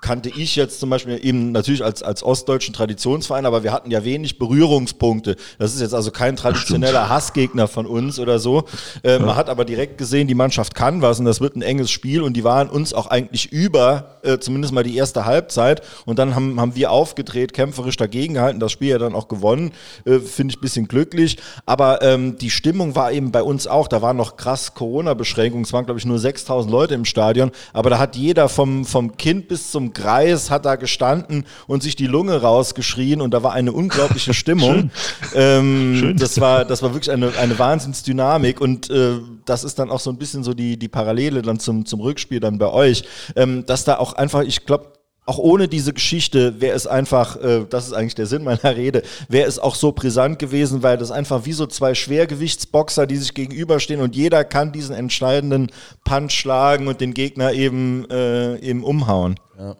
kannte 0.00 0.28
ich 0.28 0.56
jetzt 0.56 0.80
zum 0.80 0.90
Beispiel 0.90 1.18
eben 1.22 1.52
natürlich 1.52 1.84
als, 1.84 2.02
als 2.02 2.22
ostdeutschen 2.22 2.74
Traditionsverein, 2.74 3.46
aber 3.46 3.62
wir 3.62 3.72
hatten 3.72 3.90
ja 3.90 4.04
wenig 4.04 4.38
Berührungspunkte. 4.38 5.36
Das 5.58 5.74
ist 5.74 5.80
jetzt 5.80 5.94
also 5.94 6.10
kein 6.10 6.36
traditioneller 6.36 7.08
Hassgegner 7.08 7.68
von 7.68 7.86
uns 7.86 8.18
oder 8.18 8.38
so. 8.38 8.64
Äh, 9.02 9.12
ja. 9.12 9.18
Man 9.18 9.36
hat 9.36 9.48
aber 9.48 9.64
direkt 9.64 9.98
gesehen, 9.98 10.28
die 10.28 10.34
Mannschaft 10.34 10.74
kann 10.74 11.02
was 11.02 11.18
und 11.18 11.24
das 11.24 11.40
wird 11.40 11.56
ein 11.56 11.62
enges 11.62 11.90
Spiel 11.90 12.22
und 12.22 12.34
die 12.34 12.44
waren 12.44 12.68
uns 12.68 12.94
auch 12.94 13.06
eigentlich 13.08 13.52
über, 13.52 14.18
äh, 14.22 14.38
zumindest 14.38 14.72
mal 14.72 14.84
die 14.84 14.96
erste 14.96 15.24
Halbzeit. 15.24 15.82
Und 16.06 16.18
dann 16.18 16.34
haben, 16.34 16.60
haben 16.60 16.74
wir 16.74 16.90
aufgedreht, 16.90 17.52
kämpferisch 17.52 17.96
dagegen 17.96 18.34
gehalten, 18.34 18.60
das 18.60 18.72
Spiel 18.72 18.88
ja 18.88 18.98
dann 18.98 19.14
auch 19.14 19.28
gewonnen. 19.28 19.72
Äh, 20.04 20.20
Finde 20.20 20.52
ich 20.52 20.58
ein 20.58 20.62
bisschen 20.62 20.88
glücklich. 20.88 21.38
Aber 21.66 22.02
ähm, 22.02 22.38
die 22.38 22.50
Stimmung 22.50 22.94
war 22.94 23.12
eben 23.12 23.32
bei 23.32 23.42
uns 23.42 23.66
auch, 23.66 23.88
da 23.88 24.02
waren 24.02 24.16
noch 24.16 24.36
krass 24.36 24.74
Corona-Beschränkungen. 24.74 25.64
Es 25.64 25.72
waren, 25.72 25.84
glaube 25.84 25.98
ich, 25.98 26.06
nur 26.06 26.18
6000 26.18 26.70
Leute 26.70 26.94
im 26.94 27.04
Stadion. 27.04 27.50
Aber 27.72 27.90
da 27.90 27.98
hat 27.98 28.16
jeder 28.16 28.48
vom, 28.48 28.84
vom 28.84 29.16
Kind 29.16 29.48
bis 29.48 29.70
zum 29.70 29.87
Greis 29.92 30.50
hat 30.50 30.64
da 30.64 30.76
gestanden 30.76 31.44
und 31.66 31.82
sich 31.82 31.96
die 31.96 32.06
Lunge 32.06 32.40
rausgeschrien 32.40 33.20
und 33.20 33.32
da 33.32 33.42
war 33.42 33.52
eine 33.52 33.72
unglaubliche 33.72 34.34
Stimmung. 34.38 34.90
Schön. 35.30 35.30
Ähm, 35.34 35.96
Schön. 35.98 36.16
Das, 36.16 36.40
war, 36.40 36.64
das 36.64 36.82
war 36.82 36.94
wirklich 36.94 37.10
eine, 37.10 37.36
eine 37.38 37.58
Wahnsinnsdynamik 37.58 38.60
und 38.60 38.90
äh, 38.90 39.18
das 39.44 39.64
ist 39.64 39.78
dann 39.78 39.90
auch 39.90 40.00
so 40.00 40.10
ein 40.10 40.18
bisschen 40.18 40.44
so 40.44 40.54
die, 40.54 40.78
die 40.78 40.88
Parallele 40.88 41.42
dann 41.42 41.58
zum, 41.58 41.86
zum 41.86 42.00
Rückspiel 42.00 42.40
dann 42.40 42.58
bei 42.58 42.68
euch, 42.68 43.04
ähm, 43.36 43.64
dass 43.66 43.84
da 43.84 43.98
auch 43.98 44.12
einfach, 44.14 44.42
ich 44.42 44.66
glaube, 44.66 44.97
auch 45.28 45.38
ohne 45.38 45.68
diese 45.68 45.92
Geschichte 45.92 46.60
wäre 46.60 46.74
es 46.74 46.86
einfach, 46.86 47.36
äh, 47.36 47.66
das 47.68 47.86
ist 47.86 47.92
eigentlich 47.92 48.14
der 48.14 48.26
Sinn 48.26 48.44
meiner 48.44 48.76
Rede, 48.76 49.02
wäre 49.28 49.46
es 49.46 49.58
auch 49.58 49.74
so 49.74 49.92
brisant 49.92 50.38
gewesen, 50.38 50.82
weil 50.82 50.96
das 50.96 51.10
einfach 51.10 51.44
wie 51.44 51.52
so 51.52 51.66
zwei 51.66 51.94
Schwergewichtsboxer, 51.94 53.06
die 53.06 53.16
sich 53.18 53.34
gegenüberstehen 53.34 54.00
und 54.00 54.16
jeder 54.16 54.44
kann 54.44 54.72
diesen 54.72 54.94
entscheidenden 54.94 55.70
Punch 56.04 56.32
schlagen 56.32 56.88
und 56.88 57.02
den 57.02 57.12
Gegner 57.12 57.52
eben, 57.52 58.08
äh, 58.10 58.56
eben 58.60 58.82
umhauen. 58.82 59.34
Ja. 59.58 59.76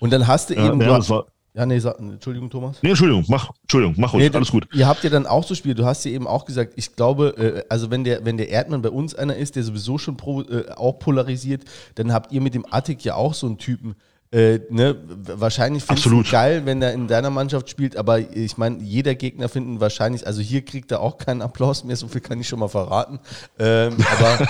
Und 0.00 0.12
dann 0.12 0.26
hast 0.26 0.50
du 0.50 0.54
ja, 0.54 0.66
eben. 0.66 0.80
Ja, 0.82 0.98
das 0.98 1.08
war, 1.08 1.26
ja, 1.54 1.64
nee, 1.64 1.78
sag, 1.78 1.98
Entschuldigung, 1.98 2.50
Thomas. 2.50 2.76
Nee, 2.82 2.90
Entschuldigung, 2.90 3.24
mach, 3.28 3.50
Entschuldigung, 3.62 3.94
mach 3.98 4.12
ruhig, 4.12 4.30
nee, 4.30 4.36
alles 4.36 4.50
gut. 4.50 4.68
Ihr 4.74 4.86
habt 4.86 5.02
ja 5.02 5.08
dann 5.08 5.26
auch 5.26 5.44
so 5.44 5.54
Spiele, 5.54 5.74
du 5.74 5.86
hast 5.86 6.04
ja 6.04 6.10
eben 6.10 6.26
auch 6.26 6.44
gesagt, 6.44 6.74
ich 6.76 6.94
glaube, 6.94 7.34
äh, 7.38 7.64
also 7.70 7.90
wenn 7.90 8.04
der, 8.04 8.24
wenn 8.26 8.36
der 8.36 8.50
Erdmann 8.50 8.82
bei 8.82 8.90
uns 8.90 9.14
einer 9.14 9.34
ist, 9.34 9.56
der 9.56 9.62
sowieso 9.62 9.96
schon 9.96 10.18
pro, 10.18 10.42
äh, 10.42 10.70
auch 10.76 10.98
polarisiert, 10.98 11.64
dann 11.94 12.12
habt 12.12 12.32
ihr 12.32 12.42
mit 12.42 12.54
dem 12.54 12.66
Attic 12.70 13.02
ja 13.02 13.14
auch 13.14 13.32
so 13.32 13.46
einen 13.46 13.56
Typen. 13.56 13.96
Äh, 14.32 14.60
ne, 14.70 14.96
wahrscheinlich 15.08 15.82
findest 15.82 16.06
du 16.06 16.22
geil, 16.22 16.62
wenn 16.64 16.80
er 16.80 16.92
in 16.92 17.08
deiner 17.08 17.30
Mannschaft 17.30 17.68
spielt, 17.68 17.96
aber 17.96 18.20
ich 18.20 18.56
meine, 18.56 18.80
jeder 18.80 19.16
Gegner 19.16 19.48
finden 19.48 19.80
wahrscheinlich, 19.80 20.24
also 20.24 20.40
hier 20.40 20.64
kriegt 20.64 20.92
er 20.92 21.00
auch 21.00 21.18
keinen 21.18 21.42
Applaus 21.42 21.82
mehr, 21.82 21.96
so 21.96 22.06
viel 22.06 22.20
kann 22.20 22.40
ich 22.40 22.46
schon 22.46 22.60
mal 22.60 22.68
verraten. 22.68 23.18
Ähm, 23.58 23.96
aber 24.18 24.46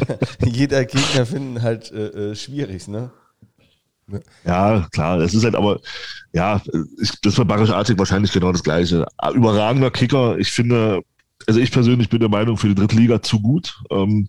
jeder 0.46 0.86
Gegner 0.86 1.26
finden 1.26 1.60
halt 1.60 1.92
äh, 1.92 2.30
äh 2.30 2.34
schwierig, 2.34 2.88
ne? 2.88 3.10
Ja, 4.44 4.86
klar, 4.90 5.18
es 5.20 5.34
ist 5.34 5.44
halt 5.44 5.54
aber, 5.54 5.80
ja, 6.32 6.60
ich, 7.00 7.12
das 7.22 7.36
war 7.38 7.44
Barisch-Artig 7.44 7.98
wahrscheinlich 7.98 8.32
genau 8.32 8.52
das 8.52 8.62
Gleiche. 8.62 9.06
Überragender 9.34 9.90
Kicker, 9.90 10.38
ich 10.38 10.50
finde, 10.50 11.02
also 11.46 11.60
ich 11.60 11.70
persönlich 11.70 12.08
bin 12.08 12.20
der 12.20 12.28
Meinung, 12.28 12.56
für 12.56 12.68
die 12.68 12.74
dritte 12.74 12.96
Liga 12.96 13.22
zu 13.22 13.40
gut. 13.40 13.74
Ähm, 13.90 14.28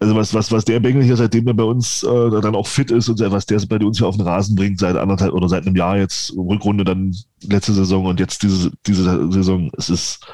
also 0.00 0.16
was, 0.16 0.32
was, 0.32 0.50
was 0.50 0.64
der 0.64 0.80
Bengel 0.80 1.02
hier, 1.02 1.16
seitdem 1.16 1.46
er 1.46 1.54
bei 1.54 1.62
uns 1.62 2.02
äh, 2.02 2.40
dann 2.40 2.56
auch 2.56 2.66
fit 2.66 2.90
ist 2.90 3.10
und 3.10 3.20
was 3.20 3.44
der 3.44 3.60
bei 3.68 3.76
uns 3.84 3.98
hier 3.98 4.06
auf 4.06 4.16
den 4.16 4.26
Rasen 4.26 4.56
bringt, 4.56 4.80
seit 4.80 4.96
anderthalb 4.96 5.34
oder 5.34 5.48
seit 5.48 5.66
einem 5.66 5.76
Jahr 5.76 5.98
jetzt, 5.98 6.32
Rückrunde 6.34 6.84
dann 6.84 7.14
letzte 7.42 7.74
Saison 7.74 8.06
und 8.06 8.18
jetzt 8.18 8.42
diese, 8.42 8.72
diese 8.86 9.30
Saison, 9.30 9.70
es 9.76 9.90
ist 9.90 10.26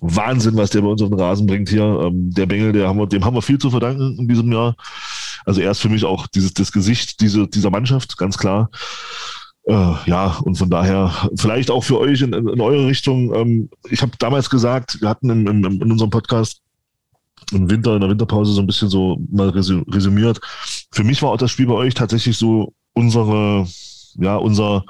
Wahnsinn, 0.00 0.56
was 0.56 0.70
der 0.70 0.82
bei 0.82 0.88
uns 0.88 1.00
auf 1.00 1.10
den 1.10 1.20
Rasen 1.20 1.46
bringt 1.46 1.68
hier. 1.68 1.84
Ähm, 1.84 2.32
der 2.32 2.46
Bengel, 2.46 2.72
der 2.72 2.88
haben 2.88 2.98
wir, 2.98 3.06
dem 3.06 3.24
haben 3.24 3.36
wir 3.36 3.42
viel 3.42 3.58
zu 3.58 3.70
verdanken 3.70 4.18
in 4.18 4.26
diesem 4.26 4.50
Jahr. 4.50 4.74
Also 5.44 5.60
er 5.60 5.70
ist 5.70 5.78
für 5.78 5.88
mich 5.88 6.04
auch 6.04 6.26
dieses, 6.26 6.52
das 6.54 6.72
Gesicht 6.72 7.20
diese, 7.20 7.46
dieser 7.46 7.70
Mannschaft, 7.70 8.18
ganz 8.18 8.36
klar. 8.36 8.70
Äh, 9.64 9.94
ja, 10.06 10.38
und 10.42 10.56
von 10.56 10.70
daher 10.70 11.28
vielleicht 11.36 11.70
auch 11.70 11.84
für 11.84 12.00
euch 12.00 12.20
in, 12.20 12.32
in 12.32 12.60
eure 12.60 12.88
Richtung. 12.88 13.32
Ähm, 13.32 13.70
ich 13.88 14.02
habe 14.02 14.10
damals 14.18 14.50
gesagt, 14.50 15.00
wir 15.00 15.08
hatten 15.08 15.30
in, 15.30 15.46
in, 15.46 15.64
in, 15.64 15.92
unserem 15.92 16.10
Podcast 16.10 16.61
im 17.52 17.70
Winter, 17.70 17.94
in 17.94 18.00
der 18.00 18.10
Winterpause 18.10 18.52
so 18.52 18.60
ein 18.60 18.66
bisschen 18.66 18.88
so 18.88 19.18
mal 19.30 19.48
resümiert. 19.50 20.40
Für 20.92 21.04
mich 21.04 21.22
war 21.22 21.30
auch 21.30 21.36
das 21.36 21.50
Spiel 21.50 21.66
bei 21.66 21.74
euch 21.74 21.94
tatsächlich 21.94 22.36
so 22.36 22.74
unsere, 22.94 23.66
ja, 24.14 24.36
unser, 24.36 24.84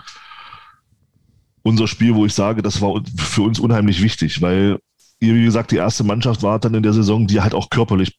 unser 1.62 1.86
Spiel, 1.88 2.14
wo 2.14 2.26
ich 2.26 2.34
sage, 2.34 2.62
das 2.62 2.80
war 2.80 3.00
für 3.16 3.42
uns 3.42 3.58
unheimlich 3.58 4.02
wichtig, 4.02 4.42
weil 4.42 4.78
ihr, 5.20 5.34
wie 5.34 5.44
gesagt, 5.44 5.70
die 5.70 5.76
erste 5.76 6.04
Mannschaft 6.04 6.42
war 6.42 6.58
dann 6.58 6.74
in 6.74 6.82
der 6.82 6.92
Saison, 6.92 7.26
die 7.26 7.40
halt 7.40 7.54
auch 7.54 7.70
körperlich 7.70 8.18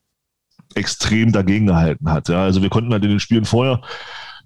extrem 0.75 1.31
dagegen 1.31 1.67
gehalten 1.67 2.09
hat. 2.09 2.29
Ja, 2.29 2.43
also 2.43 2.61
wir 2.61 2.69
konnten 2.69 2.91
halt 2.93 3.03
in 3.03 3.09
den 3.09 3.19
Spielen 3.19 3.45
vorher 3.45 3.81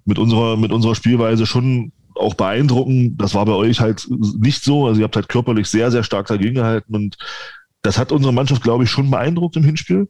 mit 0.04 0.18
unserer, 0.18 0.56
mit 0.56 0.72
unserer 0.72 0.94
Spielweise 0.94 1.46
schon 1.46 1.92
auch 2.14 2.34
beeindrucken. 2.34 3.16
Das 3.16 3.34
war 3.34 3.44
bei 3.46 3.52
euch 3.52 3.80
halt 3.80 4.06
nicht 4.10 4.62
so. 4.62 4.86
Also 4.86 5.00
ihr 5.00 5.04
habt 5.04 5.16
halt 5.16 5.28
körperlich 5.28 5.68
sehr, 5.68 5.90
sehr 5.90 6.02
stark 6.02 6.26
dagegen 6.26 6.56
gehalten 6.56 6.94
und 6.94 7.16
das 7.88 7.96
hat 7.96 8.12
unsere 8.12 8.34
Mannschaft, 8.34 8.62
glaube 8.62 8.84
ich, 8.84 8.90
schon 8.90 9.10
beeindruckt 9.10 9.56
im 9.56 9.64
Hinspiel. 9.64 10.08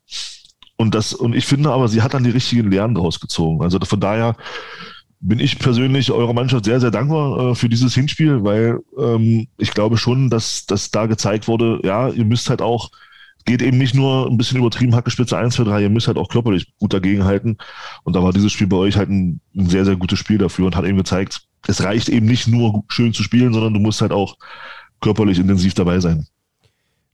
Und 0.76 0.96
das, 0.96 1.12
und 1.12 1.32
ich 1.32 1.46
finde 1.46 1.70
aber, 1.70 1.86
sie 1.86 2.02
hat 2.02 2.12
dann 2.12 2.24
die 2.24 2.30
richtigen 2.30 2.68
Lehren 2.68 2.96
daraus 2.96 3.20
gezogen. 3.20 3.62
Also 3.62 3.78
von 3.84 4.00
daher 4.00 4.34
bin 5.20 5.38
ich 5.38 5.60
persönlich 5.60 6.10
eurer 6.10 6.32
Mannschaft 6.32 6.64
sehr, 6.64 6.80
sehr 6.80 6.90
dankbar 6.90 7.52
äh, 7.52 7.54
für 7.54 7.68
dieses 7.68 7.94
Hinspiel, 7.94 8.42
weil 8.42 8.80
ähm, 8.98 9.46
ich 9.58 9.70
glaube 9.70 9.96
schon, 9.96 10.28
dass, 10.28 10.66
dass 10.66 10.90
da 10.90 11.06
gezeigt 11.06 11.46
wurde, 11.46 11.78
ja, 11.84 12.08
ihr 12.08 12.24
müsst 12.24 12.50
halt 12.50 12.62
auch 12.62 12.90
geht 13.44 13.62
eben 13.62 13.78
nicht 13.78 13.94
nur 13.94 14.26
ein 14.26 14.36
bisschen 14.36 14.58
übertrieben, 14.58 14.96
Hackespitze 14.96 15.38
1, 15.38 15.54
2, 15.54 15.64
3, 15.64 15.82
ihr 15.82 15.90
müsst 15.90 16.08
halt 16.08 16.18
auch 16.18 16.28
körperlich 16.28 16.76
gut 16.80 16.92
dagegenhalten. 16.92 17.58
Und 18.02 18.16
da 18.16 18.24
war 18.24 18.32
dieses 18.32 18.50
Spiel 18.50 18.66
bei 18.66 18.76
euch 18.76 18.96
halt 18.96 19.08
ein, 19.08 19.40
ein 19.56 19.68
sehr, 19.68 19.84
sehr 19.84 19.96
gutes 19.96 20.18
Spiel 20.18 20.38
dafür 20.38 20.66
und 20.66 20.74
hat 20.74 20.84
eben 20.84 20.98
gezeigt, 20.98 21.42
es 21.68 21.84
reicht 21.84 22.08
eben 22.08 22.26
nicht 22.26 22.48
nur 22.48 22.82
schön 22.88 23.14
zu 23.14 23.22
spielen, 23.22 23.52
sondern 23.52 23.72
du 23.72 23.78
musst 23.78 24.02
halt 24.02 24.10
auch 24.10 24.36
körperlich 25.00 25.38
intensiv 25.38 25.74
dabei 25.74 26.00
sein. 26.00 26.26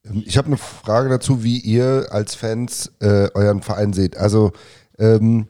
Ähm, 0.05 0.22
Ich 0.26 0.36
habe 0.36 0.47
eine 0.48 0.56
Frage 0.56 1.09
dazu, 1.09 1.43
wie 1.44 1.59
ihr 1.59 2.09
als 2.10 2.35
Fans 2.35 2.93
äh, 3.01 3.28
euren 3.35 3.62
Verein 3.62 3.93
seht. 3.93 4.16
Also 4.16 4.52
ähm, 4.98 5.47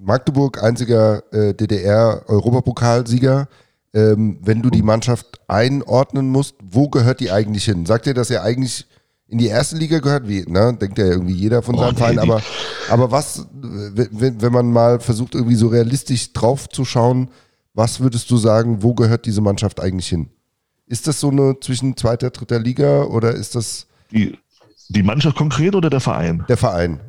Magdeburg, 0.00 0.62
einziger 0.62 1.22
äh, 1.32 1.54
DDR-Europapokalsieger. 1.54 3.48
Ähm, 3.94 4.38
wenn 4.42 4.60
du 4.62 4.68
die 4.70 4.82
Mannschaft 4.82 5.40
einordnen 5.48 6.28
musst, 6.30 6.56
wo 6.62 6.88
gehört 6.88 7.20
die 7.20 7.30
eigentlich 7.30 7.64
hin? 7.64 7.86
Sagt 7.86 8.06
ihr, 8.06 8.12
dass 8.14 8.28
ihr 8.30 8.42
eigentlich 8.42 8.86
in 9.28 9.38
die 9.38 9.46
erste 9.46 9.76
Liga 9.76 9.98
gehört? 9.98 10.28
Wie, 10.28 10.42
ne? 10.42 10.76
Denkt 10.78 10.98
ja 10.98 11.06
irgendwie 11.06 11.32
jeder 11.32 11.62
von 11.62 11.74
Oh, 11.74 11.78
seinem 11.78 11.94
nee, 11.94 11.98
Verein. 11.98 12.14
die- 12.16 12.20
Aber, 12.20 12.42
aber 12.90 13.10
was, 13.10 13.46
wenn, 13.54 14.40
wenn 14.42 14.52
man 14.52 14.70
mal 14.70 15.00
versucht, 15.00 15.34
irgendwie 15.34 15.54
so 15.56 15.68
realistisch 15.68 16.32
drauf 16.34 16.68
zu 16.68 16.84
schauen, 16.84 17.30
was 17.72 18.00
würdest 18.00 18.30
du 18.30 18.36
sagen, 18.36 18.82
wo 18.82 18.94
gehört 18.94 19.24
diese 19.24 19.40
Mannschaft 19.40 19.80
eigentlich 19.80 20.08
hin? 20.08 20.28
Ist 20.88 21.06
das 21.06 21.20
so 21.20 21.30
eine 21.30 21.56
zwischen 21.60 21.96
zweiter, 21.96 22.30
dritter 22.30 22.58
Liga 22.58 23.04
oder 23.04 23.32
ist 23.32 23.54
das 23.54 23.86
Die, 24.10 24.38
die 24.88 25.02
Mannschaft 25.02 25.36
konkret 25.36 25.74
oder 25.74 25.90
der 25.90 26.00
Verein? 26.00 26.44
der 26.48 26.56
Verein? 26.56 27.00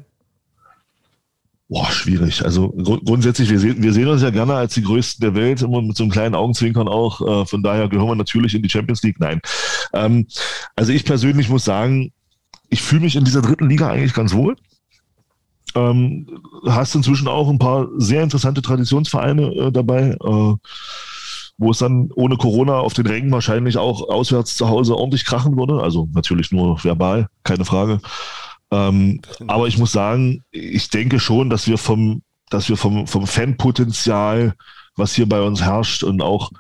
Boah, 1.72 1.90
schwierig. 1.92 2.44
Also 2.44 2.70
grund 2.70 3.06
grundsätzlich, 3.06 3.50
wir, 3.52 3.60
sehen, 3.60 3.82
wir 3.82 3.94
sehen 3.94 4.08
uns 4.08 4.24
ja 4.24 4.32
gerne 4.32 4.56
als 4.56 4.74
die 4.74 4.82
Größten 4.82 5.22
der 5.22 5.36
Welt, 5.36 5.62
immer 5.62 5.84
mit 5.84 5.96
so 5.96 6.04
einem 6.04 6.12
kleinen 6.12 6.34
Augenzwinkern 6.34 6.88
auch. 6.88 7.22
Äh, 7.22 7.46
von 7.46 7.62
daher 7.62 7.88
gehören 7.88 8.08
wir 8.08 8.16
natürlich 8.16 8.56
in 8.56 8.64
die 8.64 8.70
Champions 8.70 9.04
League. 9.04 9.20
Nein. 9.20 9.40
Ähm, 9.94 10.26
also 10.76 10.92
ich 10.92 11.06
persönlich 11.06 11.48
muss 11.48 11.66
sagen, 11.66 12.12
ich 12.70 12.82
fühle 12.82 13.02
mich 13.02 13.16
in 13.16 13.24
dieser 13.24 13.44
dritten 13.44 13.70
Liga 13.70 13.88
eigentlich 13.88 14.16
ganz 14.16 14.34
wohl. 14.34 14.56
Ähm, 15.76 16.28
hast 16.66 16.96
inzwischen 16.96 17.28
auch 17.28 17.48
ein 17.48 17.60
paar 17.60 17.88
sehr 17.98 18.24
interessante 18.24 18.64
Traditionsvereine 18.64 19.44
äh, 19.54 19.72
dabei, 19.72 20.18
äh, 20.20 20.54
wo 21.60 21.72
es 21.72 21.78
dann 21.78 22.10
ohne 22.16 22.38
Corona 22.38 22.80
auf 22.80 22.94
den 22.94 23.06
Rängen 23.06 23.32
wahrscheinlich 23.32 23.78
auch 23.78 24.10
auswärts 24.10 24.56
zu 24.56 24.70
Hause 24.70 24.96
ordentlich 24.96 25.26
krachen 25.26 25.58
würde. 25.58 25.84
Also 25.84 26.08
natürlich 26.14 26.52
nur 26.52 26.82
verbal, 26.84 27.28
keine 27.44 27.66
Frage. 27.66 28.00
Ähm, 28.72 29.20
aber 29.48 29.68
ich 29.68 29.78
muss 29.78 29.92
sagen, 29.92 30.44
ich 30.52 30.90
denke 30.90 31.20
schon, 31.20 31.50
dass 31.50 31.68
wir 31.68 31.78
vom, 31.78 32.22
dass 32.50 32.70
wir 32.70 32.78
vom, 32.78 33.08
vom 33.08 33.28
Fanpotenzial, 33.28 34.56
was 34.96 35.14
hier 35.14 35.28
bei 35.28 35.42
uns 35.42 35.62
herrscht 35.62 36.04
und 36.04 36.22
auch 36.22 36.52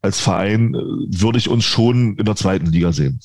als 0.00 0.20
Verein, 0.20 0.74
äh, 0.74 0.78
würde 1.20 1.38
ich 1.38 1.48
uns 1.48 1.64
schon 1.64 2.16
in 2.16 2.24
der 2.24 2.36
zweiten 2.36 2.66
Liga 2.66 2.92
sehen. 2.92 3.18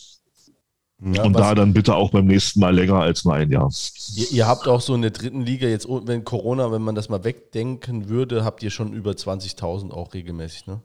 Ja, 1.03 1.23
und 1.23 1.33
da 1.33 1.55
dann 1.55 1.73
bitte 1.73 1.95
auch 1.95 2.11
beim 2.11 2.25
nächsten 2.25 2.59
Mal 2.59 2.75
länger 2.75 2.99
als 2.99 3.25
nur 3.25 3.33
ein 3.33 3.49
Jahr. 3.49 3.71
Ihr, 4.15 4.31
ihr 4.31 4.47
habt 4.47 4.67
auch 4.67 4.81
so 4.81 4.93
in 4.93 5.01
der 5.01 5.09
dritten 5.09 5.41
Liga 5.41 5.67
jetzt, 5.67 5.87
oh, 5.89 6.01
wenn 6.05 6.23
Corona, 6.23 6.71
wenn 6.71 6.83
man 6.83 6.93
das 6.93 7.09
mal 7.09 7.23
wegdenken 7.23 8.07
würde, 8.07 8.45
habt 8.45 8.61
ihr 8.61 8.69
schon 8.69 8.93
über 8.93 9.11
20.000 9.11 9.89
auch 9.89 10.13
regelmäßig, 10.13 10.67
ne? 10.67 10.81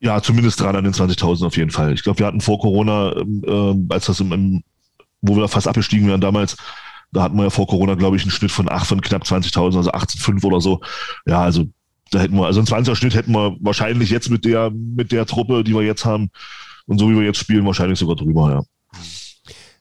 Ja, 0.00 0.20
zumindest 0.20 0.60
dran 0.60 0.74
an 0.74 0.82
den 0.82 0.92
20.000 0.92 1.46
auf 1.46 1.56
jeden 1.56 1.70
Fall. 1.70 1.92
Ich 1.94 2.02
glaube, 2.02 2.18
wir 2.18 2.26
hatten 2.26 2.40
vor 2.40 2.58
Corona, 2.58 3.14
ähm, 3.16 3.86
als 3.88 4.06
das 4.06 4.18
im, 4.18 4.32
im, 4.32 4.64
wo 5.22 5.36
wir 5.36 5.42
da 5.42 5.48
fast 5.48 5.68
abgestiegen 5.68 6.08
wären 6.08 6.20
damals, 6.20 6.56
da 7.12 7.22
hatten 7.22 7.36
wir 7.36 7.44
ja 7.44 7.50
vor 7.50 7.68
Corona, 7.68 7.94
glaube 7.94 8.16
ich, 8.16 8.22
einen 8.22 8.32
Schnitt 8.32 8.50
von, 8.50 8.68
ach, 8.68 8.84
von 8.84 9.00
knapp 9.00 9.22
20.000, 9.22 9.76
also 9.76 9.92
18,5 9.92 10.44
oder 10.44 10.60
so. 10.60 10.80
Ja, 11.24 11.40
also 11.40 11.66
da 12.10 12.18
hätten 12.18 12.34
wir, 12.34 12.46
also 12.46 12.58
einen 12.58 12.66
20er 12.66 12.96
Schnitt 12.96 13.14
hätten 13.14 13.32
wir 13.32 13.56
wahrscheinlich 13.60 14.10
jetzt 14.10 14.28
mit 14.28 14.44
der, 14.44 14.72
mit 14.72 15.12
der 15.12 15.24
Truppe, 15.24 15.62
die 15.62 15.72
wir 15.72 15.82
jetzt 15.82 16.04
haben 16.04 16.30
und 16.86 16.98
so 16.98 17.08
wie 17.08 17.14
wir 17.14 17.22
jetzt 17.22 17.38
spielen, 17.38 17.66
wahrscheinlich 17.66 17.98
sogar 17.98 18.16
drüber, 18.16 18.50
ja. 18.50 18.62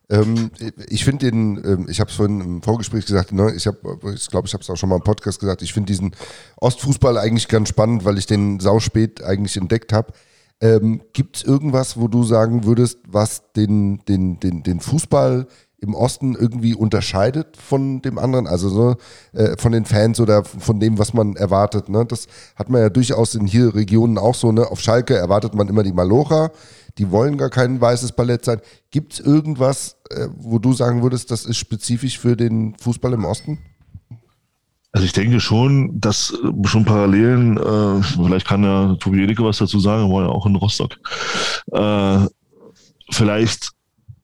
Ähm, 0.10 0.52
ich 0.90 1.06
finde 1.06 1.32
den, 1.32 1.62
ähm, 1.66 1.88
ich 1.90 2.00
habe 2.00 2.10
es 2.10 2.16
vorhin 2.16 2.42
im 2.42 2.62
Vorgespräch 2.62 3.06
gesagt, 3.06 3.32
ne, 3.32 3.54
ich 3.56 3.68
habe, 3.68 3.78
ich 4.14 4.28
glaube, 4.28 4.48
ich 4.48 4.54
habe 4.54 4.62
es 4.62 4.70
auch 4.70 4.76
schon 4.76 4.90
mal 4.90 4.98
im 4.98 5.04
Podcast 5.04 5.40
gesagt, 5.40 5.62
ich 5.62 5.74
finde 5.74 5.88
diesen 5.88 6.16
Ostfußball 6.58 7.18
eigentlich 7.18 7.48
ganz 7.48 7.70
spannend, 7.70 8.06
weil 8.06 8.18
ich 8.18 8.26
den 8.26 8.60
sau 8.60 8.80
spät 8.80 9.24
eigentlich 9.24 9.58
entdeckt 9.58 9.94
habe. 9.94 10.14
Ähm, 10.62 11.02
Gibt 11.14 11.38
es 11.38 11.44
irgendwas, 11.44 11.98
wo 11.98 12.08
du 12.08 12.24
sagen 12.24 12.66
würdest, 12.66 13.00
was 13.08 13.52
den, 13.54 14.04
den, 14.06 14.40
den, 14.40 14.64
den 14.64 14.80
Fußball 14.80 15.48
im 15.84 15.96
Osten 15.96 16.36
irgendwie 16.36 16.74
unterscheidet 16.74 17.58
von 17.58 18.02
dem 18.02 18.18
anderen, 18.18 18.48
also 18.48 18.70
so, 18.70 18.96
äh, 19.34 19.58
von 19.58 19.74
den 19.74 19.84
Fans 19.84 20.20
oder 20.22 20.46
von 20.46 20.80
dem, 20.80 20.98
was 20.98 21.14
man 21.14 21.36
erwartet. 21.36 21.90
Ne? 21.90 22.06
Das 22.06 22.28
hat 22.56 22.70
man 22.70 22.82
ja 22.82 22.90
durchaus 22.90 23.36
in 23.36 23.46
hier 23.46 23.76
Regionen 23.76 24.18
auch 24.18 24.36
so. 24.36 24.52
Ne? 24.54 24.66
Auf 24.66 24.80
Schalke 24.80 25.16
erwartet 25.16 25.54
man 25.56 25.68
immer 25.68 25.84
die 25.84 25.92
Malocha, 25.92 26.52
die 26.98 27.10
wollen 27.12 27.38
gar 27.38 27.50
kein 27.50 27.82
weißes 27.82 28.14
Ballett 28.14 28.46
sein. 28.46 28.62
Gibt 28.92 29.14
es 29.14 29.20
irgendwas, 29.20 29.98
äh, 30.10 30.28
wo 30.36 30.60
du 30.60 30.74
sagen 30.74 31.02
würdest, 31.02 31.32
das 31.32 31.46
ist 31.46 31.58
spezifisch 31.58 32.20
für 32.20 32.36
den 32.36 32.76
Fußball 32.78 33.14
im 33.14 33.26
Osten? 33.26 33.60
Also 34.92 35.06
ich 35.06 35.14
denke 35.14 35.40
schon, 35.40 36.00
dass 36.00 36.32
äh, 36.32 36.68
schon 36.68 36.86
Parallelen, 36.86 37.58
äh, 37.58 38.04
vielleicht 38.04 38.48
kann 38.48 38.64
ja 38.64 38.96
Tobi 38.96 39.22
Jedicke 39.22 39.44
was 39.44 39.58
dazu 39.58 39.80
sagen, 39.80 40.12
war 40.12 40.24
ja 40.24 40.30
auch 40.30 40.46
in 40.46 40.56
Rostock. 40.56 40.96
Äh, 41.72 42.28
vielleicht, 43.10 43.72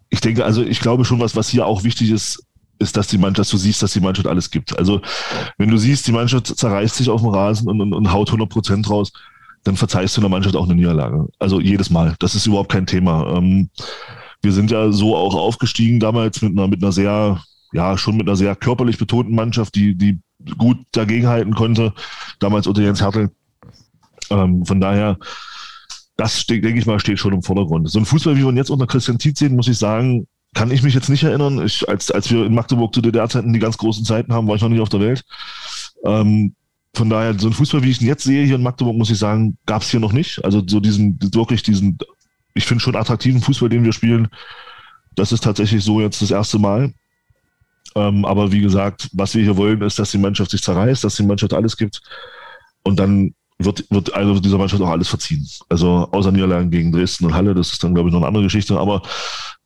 ich 0.10 0.22
denke, 0.22 0.46
also 0.46 0.62
ich 0.62 0.80
glaube 0.80 1.06
schon, 1.06 1.20
was, 1.20 1.36
was 1.36 1.50
hier 1.50 1.66
auch 1.66 1.84
wichtig 1.84 2.12
ist, 2.12 2.44
ist, 2.78 2.96
dass 2.96 3.08
die 3.08 3.18
Mannschaft, 3.18 3.40
dass 3.40 3.50
du 3.50 3.58
siehst, 3.58 3.82
dass 3.82 3.94
die 3.94 4.00
Mannschaft 4.00 4.28
alles 4.28 4.52
gibt. 4.52 4.78
Also 4.78 5.02
wenn 5.58 5.70
du 5.70 5.78
siehst, 5.78 6.06
die 6.08 6.12
Mannschaft 6.12 6.48
zerreißt 6.48 6.96
sich 6.96 7.10
auf 7.10 7.22
dem 7.22 7.32
Rasen 7.32 7.68
und, 7.68 7.82
und, 7.82 7.94
und 7.94 8.14
haut 8.14 8.30
100 8.30 8.48
Prozent 8.48 8.90
raus, 8.90 9.12
dann 9.64 9.76
verzeihst 9.76 10.16
du 10.18 10.22
der 10.22 10.30
Mannschaft 10.30 10.56
auch 10.56 10.66
eine 10.66 10.76
Niederlage. 10.76 11.28
Also 11.38 11.60
jedes 11.60 11.90
Mal. 11.90 12.16
Das 12.20 12.36
ist 12.36 12.46
überhaupt 12.46 12.72
kein 12.72 12.86
Thema. 12.86 13.38
Ähm, 13.38 13.70
wir 14.42 14.52
sind 14.52 14.72
ja 14.72 14.92
so 14.92 15.16
auch 15.16 15.36
aufgestiegen 15.36 16.00
damals 16.00 16.42
mit 16.42 16.58
einer, 16.58 16.68
mit 16.68 16.82
einer 16.82 16.92
sehr, 16.92 17.42
ja, 17.74 17.98
schon 17.98 18.18
mit 18.18 18.28
einer 18.28 18.38
sehr 18.38 18.56
körperlich 18.56 18.98
betonten 18.98 19.36
Mannschaft, 19.36 19.76
die, 19.76 19.96
die 19.96 20.20
gut 20.58 20.78
dagegenhalten 20.94 21.54
konnte, 21.54 21.94
damals 22.40 22.68
unter 22.68 22.82
Jens 22.82 23.02
Hertel. 23.02 23.32
Ähm, 24.30 24.66
von 24.66 24.80
daher, 24.80 25.18
das 26.16 26.40
steht, 26.40 26.64
denke 26.64 26.80
ich 26.80 26.86
mal, 26.86 27.00
steht 27.00 27.20
schon 27.20 27.34
im 27.34 27.44
Vordergrund. 27.44 27.90
So 27.90 28.00
ein 28.00 28.06
Fußball, 28.06 28.36
wie 28.36 28.44
wir 28.44 28.50
ihn 28.50 28.58
jetzt 28.58 28.72
unter 28.72 28.88
Christian 28.88 29.20
Tietz 29.20 29.40
sehen, 29.40 29.56
muss 29.56 29.68
ich 29.68 29.78
sagen, 29.78 30.28
kann 30.54 30.72
ich 30.72 30.82
mich 30.82 30.94
jetzt 30.94 31.10
nicht 31.10 31.24
erinnern. 31.24 31.64
Ich, 31.66 31.88
als, 31.88 32.10
als 32.12 32.32
wir 32.32 32.46
in 32.46 32.56
Magdeburg 32.56 32.94
zu 32.94 33.02
DDR-Zeiten 33.02 33.54
die 33.54 33.60
ganz 33.60 33.78
großen 33.78 34.06
Zeiten 34.06 34.34
haben, 34.34 34.48
war 34.48 34.56
ich 34.56 34.62
noch 34.62 34.70
nicht 34.70 34.82
auf 34.82 34.90
der 34.90 35.00
Welt. 35.00 35.24
Ähm, 36.06 36.56
von 36.96 37.10
daher, 37.10 37.38
so 37.38 37.48
ein 37.48 37.54
Fußball, 37.54 37.84
wie 37.84 37.92
ich 37.92 38.02
ihn 38.02 38.08
jetzt 38.08 38.24
sehe 38.24 38.46
hier 38.46 38.56
in 38.56 38.64
Magdeburg, 38.64 38.96
muss 38.96 39.12
ich 39.12 39.18
sagen, 39.18 39.58
gab 39.66 39.84
es 39.84 39.90
hier 39.90 40.00
noch 40.00 40.12
nicht. 40.12 40.44
Also 40.44 40.64
so 40.66 40.80
diesen, 40.80 41.20
wirklich 41.34 41.64
diesen, 41.64 41.98
ich 42.54 42.66
finde 42.66 42.84
schon 42.84 42.96
attraktiven 42.96 43.42
Fußball, 43.42 43.70
den 43.70 43.84
wir 43.84 43.94
spielen, 43.94 44.28
das 45.16 45.32
ist 45.32 45.44
tatsächlich 45.44 45.84
so 45.84 46.02
jetzt 46.02 46.22
das 46.22 46.32
erste 46.32 46.60
Mal. 46.60 46.94
Ähm, 47.96 48.26
aber 48.26 48.52
wie 48.52 48.62
gesagt, 48.62 49.10
was 49.14 49.36
wir 49.36 49.44
hier 49.44 49.58
wollen, 49.58 49.82
ist, 49.82 50.00
dass 50.00 50.12
die 50.12 50.18
Mannschaft 50.18 50.52
sich 50.52 50.62
zerreißt, 50.62 51.04
dass 51.04 51.16
die 51.16 51.24
Mannschaft 51.24 51.54
alles 51.54 51.76
gibt. 51.78 52.02
Und 52.84 53.00
dann 53.00 53.34
wird, 53.58 53.86
wird 53.90 54.14
also 54.14 54.40
dieser 54.40 54.58
Mannschaft 54.58 54.82
auch 54.82 54.90
alles 54.90 55.10
verziehen. 55.10 55.48
Also 55.68 56.08
außer 56.12 56.32
Niederlagen 56.32 56.72
gegen 56.72 56.92
Dresden 56.92 57.26
und 57.26 57.34
Halle, 57.34 57.54
das 57.54 57.74
ist 57.74 57.84
dann, 57.84 57.94
glaube 57.94 58.10
ich, 58.10 58.14
noch 58.14 58.22
eine 58.22 58.28
andere 58.28 58.44
Geschichte. 58.44 58.78
Aber 58.80 59.02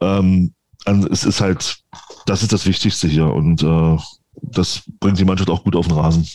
ähm, 0.01 0.53
es 0.85 1.23
ist 1.23 1.41
halt, 1.41 1.77
das 2.25 2.41
ist 2.41 2.51
das 2.51 2.65
Wichtigste 2.65 3.07
hier. 3.07 3.27
Und 3.27 3.61
äh, 3.61 3.97
das 4.41 4.83
bringt 4.99 5.19
die 5.19 5.25
Mannschaft 5.25 5.49
auch 5.49 5.63
gut 5.63 5.75
auf 5.75 5.87
den 5.87 5.97
Rasen. 5.97 6.27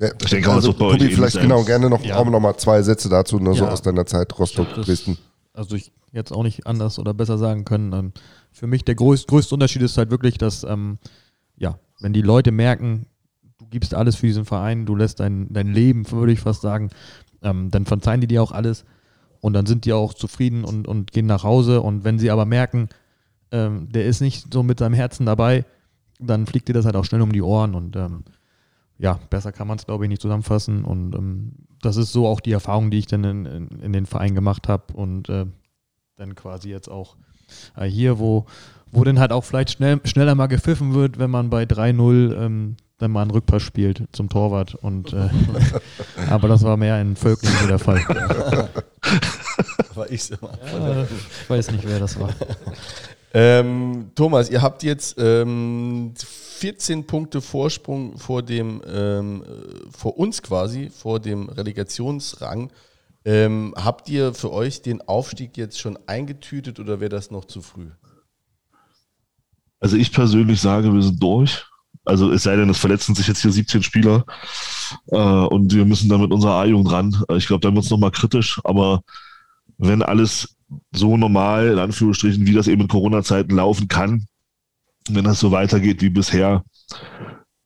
Ja, 0.00 0.08
Ich 0.20 0.30
denke, 0.30 0.46
das 0.46 0.54
also, 0.56 0.70
euch 0.70 0.76
Tobi, 0.78 0.92
ähnlich 0.94 1.14
vielleicht 1.14 1.40
genau 1.40 1.62
gerne 1.64 1.88
noch, 1.88 2.04
Ja. 2.04 2.16
auch 2.16 2.24
noch 2.28 2.40
mal 2.40 2.56
zwei 2.56 2.82
Sätze 2.82 3.08
dazu, 3.08 3.38
ne, 3.38 3.54
so 3.54 3.64
Ja. 3.64 3.70
aus 3.70 3.82
deiner 3.82 4.06
Zeit 4.06 4.36
Rostock, 4.38 4.68
Das- 4.74 4.86
Dresden. 4.86 5.18
Also 5.52 5.76
ich 5.76 5.92
jetzt 6.12 6.32
auch 6.32 6.42
nicht 6.42 6.66
anders 6.66 6.98
oder 6.98 7.12
besser 7.14 7.38
sagen 7.38 7.64
können. 7.64 8.12
Für 8.52 8.66
mich 8.66 8.84
der 8.84 8.94
größ, 8.94 9.26
größte 9.26 9.54
Unterschied 9.54 9.82
ist 9.82 9.96
halt 9.98 10.10
wirklich, 10.10 10.38
dass, 10.38 10.64
ähm, 10.64 10.98
ja, 11.56 11.78
wenn 12.00 12.12
die 12.12 12.22
Leute 12.22 12.50
merken, 12.52 13.06
du 13.58 13.66
gibst 13.66 13.94
alles 13.94 14.16
für 14.16 14.26
diesen 14.26 14.44
Verein, 14.44 14.86
du 14.86 14.94
lässt 14.96 15.20
dein, 15.20 15.52
dein 15.52 15.72
Leben, 15.72 16.08
würde 16.10 16.32
ich 16.32 16.40
fast 16.40 16.62
sagen, 16.62 16.90
ähm, 17.42 17.70
dann 17.70 17.84
verzeihen 17.86 18.20
die 18.20 18.26
dir 18.26 18.42
auch 18.42 18.52
alles 18.52 18.84
und 19.40 19.52
dann 19.54 19.66
sind 19.66 19.84
die 19.84 19.92
auch 19.92 20.14
zufrieden 20.14 20.64
und, 20.64 20.86
und 20.88 21.12
gehen 21.12 21.26
nach 21.26 21.42
Hause. 21.44 21.80
Und 21.82 22.04
wenn 22.04 22.18
sie 22.18 22.30
aber 22.30 22.44
merken, 22.46 22.88
ähm, 23.52 23.88
der 23.92 24.06
ist 24.06 24.20
nicht 24.20 24.52
so 24.52 24.62
mit 24.62 24.78
seinem 24.80 24.94
Herzen 24.94 25.26
dabei, 25.26 25.64
dann 26.20 26.46
fliegt 26.46 26.68
dir 26.68 26.72
das 26.74 26.84
halt 26.84 26.96
auch 26.96 27.04
schnell 27.04 27.22
um 27.22 27.32
die 27.32 27.42
Ohren 27.42 27.74
und 27.74 27.96
ähm, 27.96 28.24
ja, 28.98 29.18
besser 29.30 29.52
kann 29.52 29.66
man 29.66 29.78
es, 29.78 29.86
glaube 29.86 30.04
ich, 30.04 30.08
nicht 30.08 30.22
zusammenfassen. 30.22 30.84
Und 30.84 31.14
ähm, 31.14 31.52
das 31.82 31.96
ist 31.96 32.12
so 32.12 32.26
auch 32.26 32.40
die 32.40 32.52
Erfahrung, 32.52 32.90
die 32.90 32.98
ich 32.98 33.06
dann 33.06 33.24
in, 33.24 33.46
in, 33.46 33.68
in 33.80 33.92
den 33.92 34.06
Verein 34.06 34.34
gemacht 34.34 34.68
habe 34.68 34.92
und 34.94 35.28
äh, 35.28 35.46
dann 36.16 36.34
quasi 36.34 36.70
jetzt 36.70 36.88
auch 36.88 37.16
äh, 37.76 37.86
hier, 37.86 38.18
wo, 38.18 38.46
wo 38.90 39.04
dann 39.04 39.18
halt 39.18 39.32
auch 39.32 39.44
vielleicht 39.44 39.72
schnell, 39.72 40.00
schneller 40.04 40.34
mal 40.34 40.46
gepfiffen 40.46 40.94
wird, 40.94 41.18
wenn 41.18 41.30
man 41.30 41.50
bei 41.50 41.64
3-0 41.64 42.36
ähm, 42.36 42.76
dann 42.98 43.10
mal 43.10 43.22
einen 43.22 43.32
Rückpass 43.32 43.62
spielt 43.62 44.04
zum 44.12 44.28
Torwart. 44.28 44.74
Und, 44.76 45.12
äh, 45.12 45.28
aber 46.30 46.48
das 46.48 46.62
war 46.62 46.76
mehr 46.76 47.00
in 47.00 47.16
Völklingen 47.16 47.58
so 47.60 47.66
der 47.66 47.78
Fall. 47.78 47.98
War 49.94 50.10
ich 50.10 50.24
so 50.24 50.36
mal. 50.40 50.58
Ja, 50.72 51.02
ich 51.42 51.50
weiß 51.50 51.72
nicht, 51.72 51.86
wer 51.86 51.98
das 51.98 52.18
war. 52.18 52.30
Ähm, 53.32 54.10
Thomas, 54.14 54.48
ihr 54.48 54.62
habt 54.62 54.84
jetzt 54.84 55.16
ähm, 55.18 56.14
14 56.64 57.06
Punkte 57.06 57.42
Vorsprung 57.42 58.16
vor 58.16 58.42
dem, 58.42 58.80
ähm, 58.86 59.42
äh, 59.42 59.90
vor 59.94 60.16
uns 60.16 60.40
quasi, 60.40 60.88
vor 60.88 61.20
dem 61.20 61.50
Relegationsrang. 61.50 62.72
Ähm, 63.26 63.74
habt 63.76 64.08
ihr 64.08 64.32
für 64.32 64.50
euch 64.50 64.80
den 64.80 65.02
Aufstieg 65.02 65.58
jetzt 65.58 65.78
schon 65.78 65.98
eingetütet 66.06 66.80
oder 66.80 67.00
wäre 67.00 67.10
das 67.10 67.30
noch 67.30 67.44
zu 67.44 67.60
früh? 67.60 67.88
Also 69.78 69.98
ich 69.98 70.10
persönlich 70.10 70.58
sage, 70.58 70.90
wir 70.90 71.02
sind 71.02 71.22
durch. 71.22 71.66
Also 72.06 72.32
es 72.32 72.44
sei 72.44 72.56
denn, 72.56 72.70
es 72.70 72.78
verletzen 72.78 73.14
sich 73.14 73.26
jetzt 73.26 73.42
hier 73.42 73.52
17 73.52 73.82
Spieler 73.82 74.24
äh, 75.08 75.18
und 75.18 75.74
wir 75.74 75.84
müssen 75.84 76.08
dann 76.08 76.22
mit 76.22 76.32
unserer 76.32 76.52
A-Jugend 76.52 76.90
ran. 76.90 77.24
Äh, 77.28 77.36
ich 77.36 77.46
glaube, 77.46 77.60
dann 77.60 77.74
wird 77.74 77.84
es 77.84 77.90
nochmal 77.90 78.10
kritisch, 78.10 78.58
aber 78.64 79.02
wenn 79.76 80.00
alles 80.00 80.56
so 80.92 81.18
normal, 81.18 81.72
in 81.72 81.78
Anführungsstrichen, 81.78 82.46
wie 82.46 82.54
das 82.54 82.68
eben 82.68 82.80
in 82.80 82.88
Corona-Zeiten 82.88 83.54
laufen 83.54 83.86
kann, 83.86 84.28
wenn 85.10 85.24
das 85.24 85.40
so 85.40 85.50
weitergeht 85.50 86.02
wie 86.02 86.10
bisher, 86.10 86.64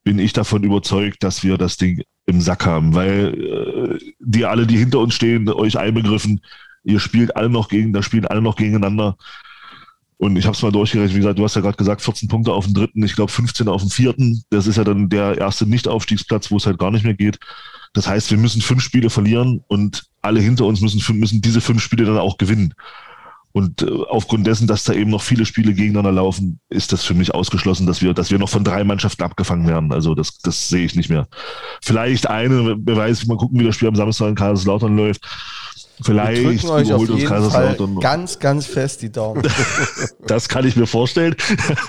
bin 0.05 0.19
ich 0.19 0.33
davon 0.33 0.63
überzeugt, 0.65 1.23
dass 1.23 1.45
wir 1.45 1.59
das 1.59 1.77
Ding 1.77 2.03
im 2.27 2.41
Sack 2.41 2.67
haben, 2.67 2.95
weil 2.95 3.99
äh, 3.99 4.13
die 4.21 4.45
alle, 4.45 4.67
die 4.67 4.79
hinter 4.79 5.01
uns 5.01 5.15
stehen, 5.15 5.49
euch 5.49 5.79
einbegriffen, 5.79 6.41
ihr 6.85 7.01
spielt 7.01 7.37
alle 7.37 7.49
noch 7.49 7.69
gegen, 7.69 7.93
da 7.93 8.03
spielen 8.03 8.27
alle 8.27 8.43
noch 8.43 8.57
gegeneinander. 8.57 9.17
Und 10.17 10.37
ich 10.37 10.47
habe 10.47 10.57
es 10.57 10.63
mal 10.63 10.73
durchgerechnet, 10.73 11.15
wie 11.15 11.21
gesagt, 11.21 11.39
du 11.39 11.45
hast 11.45 11.55
ja 11.55 11.61
gerade 11.61 11.77
gesagt, 11.77 12.03
14 12.03 12.29
Punkte 12.29 12.53
auf 12.53 12.65
dem 12.65 12.75
dritten, 12.75 13.05
ich 13.05 13.15
glaube 13.15 13.31
15 13.31 13.69
auf 13.69 13.83
dem 13.83 13.91
vierten. 13.91 14.43
Das 14.51 14.67
ist 14.67 14.77
ja 14.77 14.85
dann 14.85 15.09
der 15.09 15.39
erste 15.39 15.65
Nicht-Aufstiegsplatz, 15.65 16.51
wo 16.51 16.57
es 16.57 16.67
halt 16.67 16.79
gar 16.79 16.91
nicht 16.91 17.05
mehr 17.05 17.15
geht. 17.15 17.39
Das 17.93 18.09
heißt, 18.09 18.31
wir 18.31 18.39
müssen 18.39 18.61
fünf 18.61 18.83
Spiele 18.83 19.11
verlieren 19.11 19.63
und 19.69 20.07
alle 20.21 20.41
hinter 20.41 20.65
uns 20.65 20.81
müssen, 20.81 21.19
müssen 21.19 21.41
diese 21.41 21.61
fünf 21.61 21.83
Spiele 21.83 22.05
dann 22.05 22.19
auch 22.19 22.37
gewinnen. 22.37 22.75
Und 23.59 23.83
äh, 23.83 23.91
aufgrund 24.09 24.47
dessen, 24.47 24.69
dass 24.69 24.85
da 24.85 24.93
eben 24.93 25.11
noch 25.11 25.21
viele 25.21 25.45
Spiele 25.45 25.75
gegeneinander 25.75 26.13
laufen, 26.13 26.61
ist 26.69 26.93
das 26.93 27.03
für 27.03 27.15
mich 27.15 27.35
ausgeschlossen, 27.35 27.89
dass 27.89 28.01
wir, 28.01 28.15
dass 28.15 28.31
wir 28.31 28.39
noch 28.39 28.49
von 28.49 28.63
drei 28.63 28.85
Mannschaften 28.85 29.25
abgefangen 29.25 29.67
werden. 29.67 29.93
Also 29.93 30.15
das, 30.15 30.39
das 30.39 30.69
sehe 30.69 30.85
ich 30.85 30.95
nicht 30.95 31.11
mehr. 31.11 31.27
Vielleicht 31.83 32.31
eine, 32.31 32.77
wer 32.79 32.97
weiß, 32.97 33.27
mal 33.27 33.37
gucken, 33.37 33.59
wie 33.59 33.65
das 33.65 33.75
Spiel 33.75 33.89
am 33.89 33.97
Samstag 33.97 34.29
in 34.29 34.37
Kaiserslautern 34.37 34.97
läuft. 34.97 35.27
Vielleicht 36.01 36.41
Wir 36.41 36.51
drücken 36.51 36.69
euch 36.69 36.93
auf 36.93 37.01
jeden 37.01 37.19
Fall 37.19 37.29
Kaiserslautern. 37.29 37.99
ganz, 37.99 38.39
ganz 38.39 38.67
fest 38.67 39.03
die 39.03 39.11
Daumen. 39.11 39.43
Das 40.29 40.49
kann 40.49 40.65
ich 40.65 40.77
mir 40.77 40.87
vorstellen. 40.87 41.35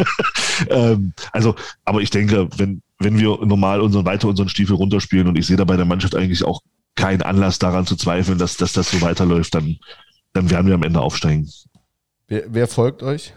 ähm, 0.72 1.14
also, 1.34 1.54
aber 1.86 2.02
ich 2.02 2.10
denke, 2.10 2.50
wenn, 2.58 2.82
wenn 2.98 3.20
wir 3.20 3.46
normal 3.46 3.82
unseren, 3.82 4.06
weiter 4.06 4.28
unseren 4.28 4.50
Stiefel 4.50 4.76
runterspielen 4.76 5.28
und 5.28 5.38
ich 5.38 5.46
sehe 5.46 5.58
da 5.58 5.66
bei 5.66 5.78
der 5.78 5.86
Mannschaft 5.86 6.16
eigentlich 6.16 6.44
auch 6.44 6.62
keinen 6.96 7.22
Anlass 7.22 7.60
daran 7.60 7.86
zu 7.86 7.96
zweifeln, 7.96 8.40
dass, 8.40 8.58
dass 8.58 8.74
das 8.74 8.90
so 8.90 9.02
weiterläuft, 9.02 9.54
dann, 9.54 9.78
dann 10.34 10.50
werden 10.50 10.68
wir 10.68 10.76
am 10.76 10.84
Ende 10.84 11.00
aufsteigen. 11.02 11.50
wer, 12.28 12.44
wer 12.48 12.68
folgt 12.68 13.04
euch? 13.04 13.34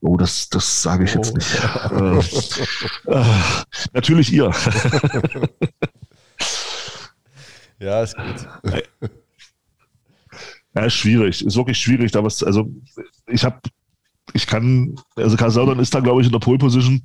Oh, 0.00 0.16
das, 0.16 0.48
das 0.48 0.82
sage 0.82 1.04
ich 1.04 1.14
jetzt 1.14 1.32
Oh. 1.32 1.36
nicht. 1.36 2.40
Äh, 3.06 3.20
äh, 3.20 3.24
natürlich 3.92 4.32
ihr. 4.32 4.50
Ja, 7.78 8.02
ist 8.02 8.16
gut. 8.16 8.46
Ja, 10.72 10.84
ist 10.84 10.94
schwierig. 10.94 11.44
Ist 11.44 11.56
wirklich 11.56 11.78
schwierig. 11.78 12.12
Da 12.12 12.22
was, 12.22 12.44
also 12.44 12.70
ich 13.26 13.42
habe, 13.44 13.58
ich 14.34 14.46
kann, 14.46 14.94
also 15.16 15.36
Kaiserslautern 15.36 15.80
ist 15.80 15.92
da, 15.92 15.98
glaube 15.98 16.20
ich, 16.20 16.28
in 16.28 16.32
der 16.32 16.38
Pole 16.38 16.58
Position, 16.58 17.02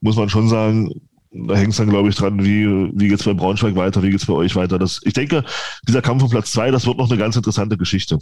muss 0.00 0.14
man 0.14 0.28
schon 0.28 0.48
sagen. 0.48 0.92
Da 1.32 1.54
hängt 1.54 1.70
es 1.70 1.76
dann, 1.76 1.88
glaube 1.90 2.08
ich, 2.08 2.16
dran, 2.16 2.42
wie, 2.42 2.66
wie 2.94 3.08
geht 3.08 3.20
es 3.20 3.24
bei 3.24 3.34
Braunschweig 3.34 3.76
weiter, 3.76 4.02
wie 4.02 4.10
geht 4.10 4.20
es 4.20 4.26
bei 4.26 4.32
euch 4.32 4.56
weiter. 4.56 4.78
Das, 4.78 5.00
ich 5.04 5.12
denke, 5.12 5.44
dieser 5.86 6.02
Kampf 6.02 6.22
um 6.24 6.30
Platz 6.30 6.50
zwei, 6.52 6.70
das 6.72 6.86
wird 6.86 6.96
noch 6.98 7.08
eine 7.08 7.18
ganz 7.18 7.36
interessante 7.36 7.76
Geschichte. 7.76 8.18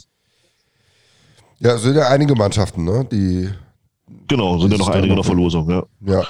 Ja, 1.59 1.75
es 1.75 1.83
sind 1.83 1.97
ja 1.97 2.09
einige 2.09 2.35
Mannschaften, 2.35 2.85
ne? 2.85 3.07
Die, 3.11 3.49
Genau, 4.27 4.59
sind 4.59 4.73
ja 4.73 4.79
noch 4.79 4.89
einige 4.89 5.05
in 5.05 5.09
noch- 5.11 5.17
der 5.17 5.25
Verlosung, 5.25 5.69
ja. 5.71 5.83
ja. 6.01 6.23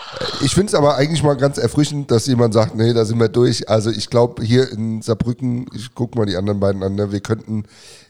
Ich 0.42 0.52
finde 0.54 0.68
es 0.68 0.74
aber 0.74 0.96
eigentlich 0.96 1.22
mal 1.22 1.36
ganz 1.36 1.58
erfrischend, 1.58 2.10
dass 2.10 2.26
jemand 2.26 2.54
sagt, 2.54 2.74
nee, 2.76 2.92
da 2.92 3.04
sind 3.04 3.18
wir 3.20 3.28
durch. 3.28 3.68
Also 3.68 3.90
ich 3.90 4.08
glaube, 4.10 4.42
hier 4.44 4.70
in 4.72 5.02
Saarbrücken, 5.02 5.66
ich 5.74 5.94
guck 5.94 6.14
mal 6.16 6.26
die 6.26 6.36
anderen 6.36 6.58
beiden 6.60 6.82
an, 6.82 6.94
ne, 6.94 7.12
wir 7.12 7.20
könnten 7.20 7.64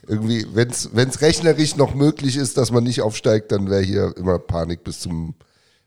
irgendwie, 0.07 0.45
wenn 0.53 0.69
es 0.69 1.21
rechnerisch 1.21 1.75
noch 1.75 1.93
möglich 1.93 2.35
ist, 2.37 2.57
dass 2.57 2.71
man 2.71 2.83
nicht 2.83 3.01
aufsteigt, 3.01 3.51
dann 3.51 3.69
wäre 3.69 3.81
hier 3.81 4.13
immer 4.17 4.39
Panik 4.39 4.83
bis 4.83 4.99
zum, 5.01 5.35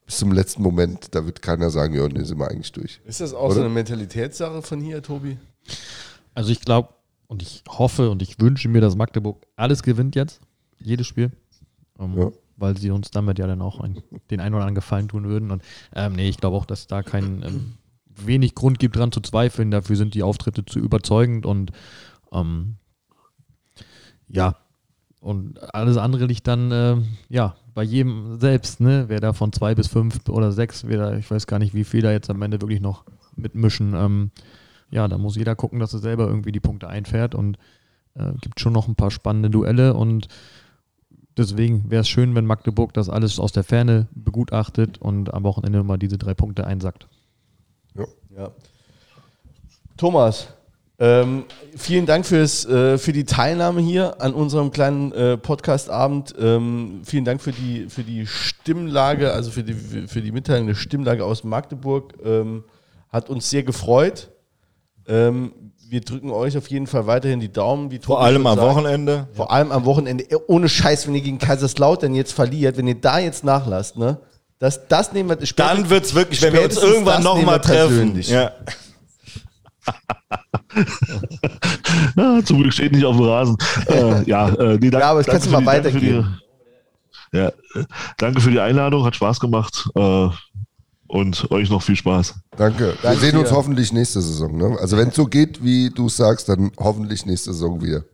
bis 0.06 0.18
zum 0.18 0.32
letzten 0.32 0.62
Moment. 0.62 1.14
Da 1.14 1.24
wird 1.26 1.42
keiner 1.42 1.70
sagen, 1.70 1.94
ja, 1.94 2.06
nee, 2.08 2.22
sind 2.24 2.38
wir 2.38 2.48
eigentlich 2.48 2.72
durch. 2.72 3.00
Ist 3.04 3.20
das 3.20 3.34
auch 3.34 3.46
Oder? 3.46 3.54
so 3.54 3.60
eine 3.60 3.70
Mentalitätssache 3.70 4.62
von 4.62 4.80
hier, 4.80 5.02
Tobi? 5.02 5.38
Also 6.34 6.50
ich 6.50 6.60
glaube 6.60 6.90
und 7.28 7.42
ich 7.42 7.64
hoffe 7.68 8.10
und 8.10 8.20
ich 8.20 8.38
wünsche 8.40 8.68
mir, 8.68 8.80
dass 8.80 8.94
Magdeburg 8.94 9.46
alles 9.56 9.82
gewinnt 9.82 10.14
jetzt, 10.16 10.40
jedes 10.78 11.06
Spiel. 11.06 11.32
Ähm, 11.98 12.18
Ja. 12.18 12.30
Weil 12.56 12.76
sie 12.76 12.90
uns 12.90 13.10
damit 13.10 13.38
ja 13.38 13.46
dann 13.46 13.62
auch 13.62 13.80
ein, 13.80 14.02
den 14.30 14.38
einen 14.40 14.54
oder 14.54 14.64
anderen 14.64 14.76
Gefallen 14.76 15.08
tun 15.08 15.24
würden. 15.24 15.50
Und 15.50 15.62
ähm, 15.96 16.12
nee, 16.12 16.28
ich 16.28 16.36
glaube 16.36 16.56
auch, 16.56 16.66
dass 16.66 16.86
da 16.86 17.02
kein 17.02 17.42
ähm, 17.42 17.72
wenig 18.06 18.54
Grund 18.54 18.78
gibt, 18.78 18.96
dran 18.96 19.10
zu 19.10 19.20
zweifeln. 19.20 19.70
Dafür 19.70 19.96
sind 19.96 20.14
die 20.14 20.22
Auftritte 20.22 20.64
zu 20.64 20.78
überzeugend 20.78 21.46
und 21.46 21.72
ähm, 22.30 22.76
ja, 24.28 24.56
und 25.20 25.58
alles 25.74 25.96
andere 25.96 26.26
liegt 26.26 26.46
dann 26.46 26.70
ähm, 26.72 27.08
ja 27.28 27.56
bei 27.74 27.82
jedem 27.82 28.38
selbst, 28.40 28.80
ne? 28.80 29.04
Wer 29.08 29.20
da 29.20 29.32
von 29.32 29.52
zwei 29.52 29.74
bis 29.74 29.88
fünf 29.88 30.28
oder 30.28 30.52
sechs, 30.52 30.86
wer 30.86 30.98
da, 30.98 31.16
ich 31.16 31.30
weiß 31.30 31.46
gar 31.46 31.58
nicht, 31.58 31.74
wie 31.74 31.84
viel 31.84 32.02
da 32.02 32.12
jetzt 32.12 32.30
am 32.30 32.42
Ende 32.42 32.60
wirklich 32.60 32.80
noch 32.80 33.04
mitmischen. 33.36 33.94
Ähm, 33.94 34.30
ja, 34.90 35.08
da 35.08 35.18
muss 35.18 35.36
jeder 35.36 35.56
gucken, 35.56 35.80
dass 35.80 35.94
er 35.94 36.00
selber 36.00 36.26
irgendwie 36.26 36.52
die 36.52 36.60
Punkte 36.60 36.88
einfährt 36.88 37.34
und 37.34 37.58
äh, 38.14 38.32
gibt 38.40 38.60
schon 38.60 38.72
noch 38.72 38.88
ein 38.88 38.94
paar 38.94 39.10
spannende 39.10 39.50
Duelle 39.50 39.94
und 39.94 40.28
deswegen 41.36 41.90
wäre 41.90 42.02
es 42.02 42.08
schön, 42.08 42.34
wenn 42.34 42.44
Magdeburg 42.44 42.92
das 42.92 43.08
alles 43.08 43.38
aus 43.38 43.52
der 43.52 43.64
Ferne 43.64 44.08
begutachtet 44.14 44.98
und 44.98 45.32
am 45.32 45.44
Wochenende 45.44 45.82
mal 45.82 45.98
diese 45.98 46.18
drei 46.18 46.34
Punkte 46.34 46.66
einsackt. 46.66 47.08
Ja. 47.94 48.50
Thomas, 49.96 50.48
ähm, 51.02 51.46
vielen 51.76 52.06
Dank 52.06 52.24
fürs, 52.24 52.64
äh, 52.64 52.96
für 52.96 53.12
die 53.12 53.24
Teilnahme 53.24 53.80
hier 53.80 54.20
an 54.20 54.34
unserem 54.34 54.70
kleinen 54.70 55.10
äh, 55.10 55.36
Podcast-Abend. 55.36 56.32
Ähm, 56.38 57.02
vielen 57.04 57.24
Dank 57.24 57.40
für 57.40 57.50
die, 57.50 57.86
für 57.88 58.04
die 58.04 58.24
Stimmlage, 58.24 59.32
also 59.32 59.50
für 59.50 59.64
die, 59.64 59.74
für 59.74 60.22
die 60.22 60.30
Mitteilung 60.30 60.68
der 60.68 60.76
Stimmlage 60.76 61.24
aus 61.24 61.42
Magdeburg. 61.42 62.14
Ähm, 62.24 62.62
hat 63.08 63.30
uns 63.30 63.50
sehr 63.50 63.64
gefreut. 63.64 64.30
Ähm, 65.08 65.72
wir 65.88 66.02
drücken 66.02 66.30
euch 66.30 66.56
auf 66.56 66.68
jeden 66.68 66.86
Fall 66.86 67.08
weiterhin 67.08 67.40
die 67.40 67.52
Daumen. 67.52 67.90
Wie 67.90 67.98
Vor 67.98 68.20
allem 68.22 68.46
am 68.46 68.56
sagt. 68.56 68.68
Wochenende. 68.68 69.26
Vor 69.32 69.50
allem 69.50 69.72
am 69.72 69.84
Wochenende. 69.84 70.22
Äh, 70.30 70.36
Ohne 70.46 70.68
Scheiß, 70.68 71.08
wenn 71.08 71.16
ihr 71.16 71.22
gegen 71.22 71.38
Kaiserslautern 71.38 72.14
jetzt 72.14 72.32
verliert, 72.32 72.76
wenn 72.76 72.86
ihr 72.86 73.00
da 73.00 73.18
jetzt 73.18 73.42
nachlasst, 73.42 73.96
ne? 73.96 74.18
Das, 74.60 74.86
das 74.86 75.12
nehmen 75.12 75.30
wir 75.30 75.36
Dann 75.56 75.90
wird 75.90 76.04
es 76.04 76.14
wirklich, 76.14 76.40
wenn 76.42 76.52
wir 76.52 76.62
uns 76.62 76.76
irgendwann 76.76 77.24
nochmal 77.24 77.60
treffen. 77.60 78.20
Ja. 78.20 78.52
Ja, 82.16 82.40
zum 82.44 82.58
Glück 82.60 82.72
steht 82.72 82.92
nicht 82.92 83.04
auf 83.04 83.16
dem 83.16 83.24
Rasen. 83.26 83.56
Äh, 83.88 84.22
ja, 84.28 84.48
äh, 84.48 84.78
nee, 84.80 84.90
danke, 84.90 84.98
Ja, 85.00 85.10
aber 85.10 85.22
kannst 85.24 85.46
du 85.46 85.50
für 85.50 85.60
mal 85.60 85.80
die- 85.82 85.82
danke 85.82 86.00
für 86.00 86.06
weitergeben. 86.06 86.38
Die, 87.32 87.36
ja, 87.38 87.48
äh, 87.48 87.84
danke 88.18 88.40
für 88.40 88.50
die 88.50 88.60
Einladung, 88.60 89.04
hat 89.04 89.16
Spaß 89.16 89.40
gemacht. 89.40 89.88
Äh, 89.94 90.28
und 91.06 91.50
euch 91.50 91.68
noch 91.68 91.82
viel 91.82 91.96
Spaß. 91.96 92.34
Danke. 92.56 92.94
Wir 93.02 93.14
sehen 93.16 93.36
uns 93.36 93.50
hoffentlich 93.52 93.92
nächste 93.92 94.22
Saison. 94.22 94.56
Ne? 94.56 94.76
Also 94.80 94.96
wenn 94.96 95.08
es 95.08 95.14
so 95.14 95.26
geht, 95.26 95.62
wie 95.62 95.90
du 95.90 96.08
sagst, 96.08 96.48
dann 96.48 96.72
hoffentlich 96.78 97.26
nächste 97.26 97.52
Saison 97.52 97.82
wieder. 97.82 98.04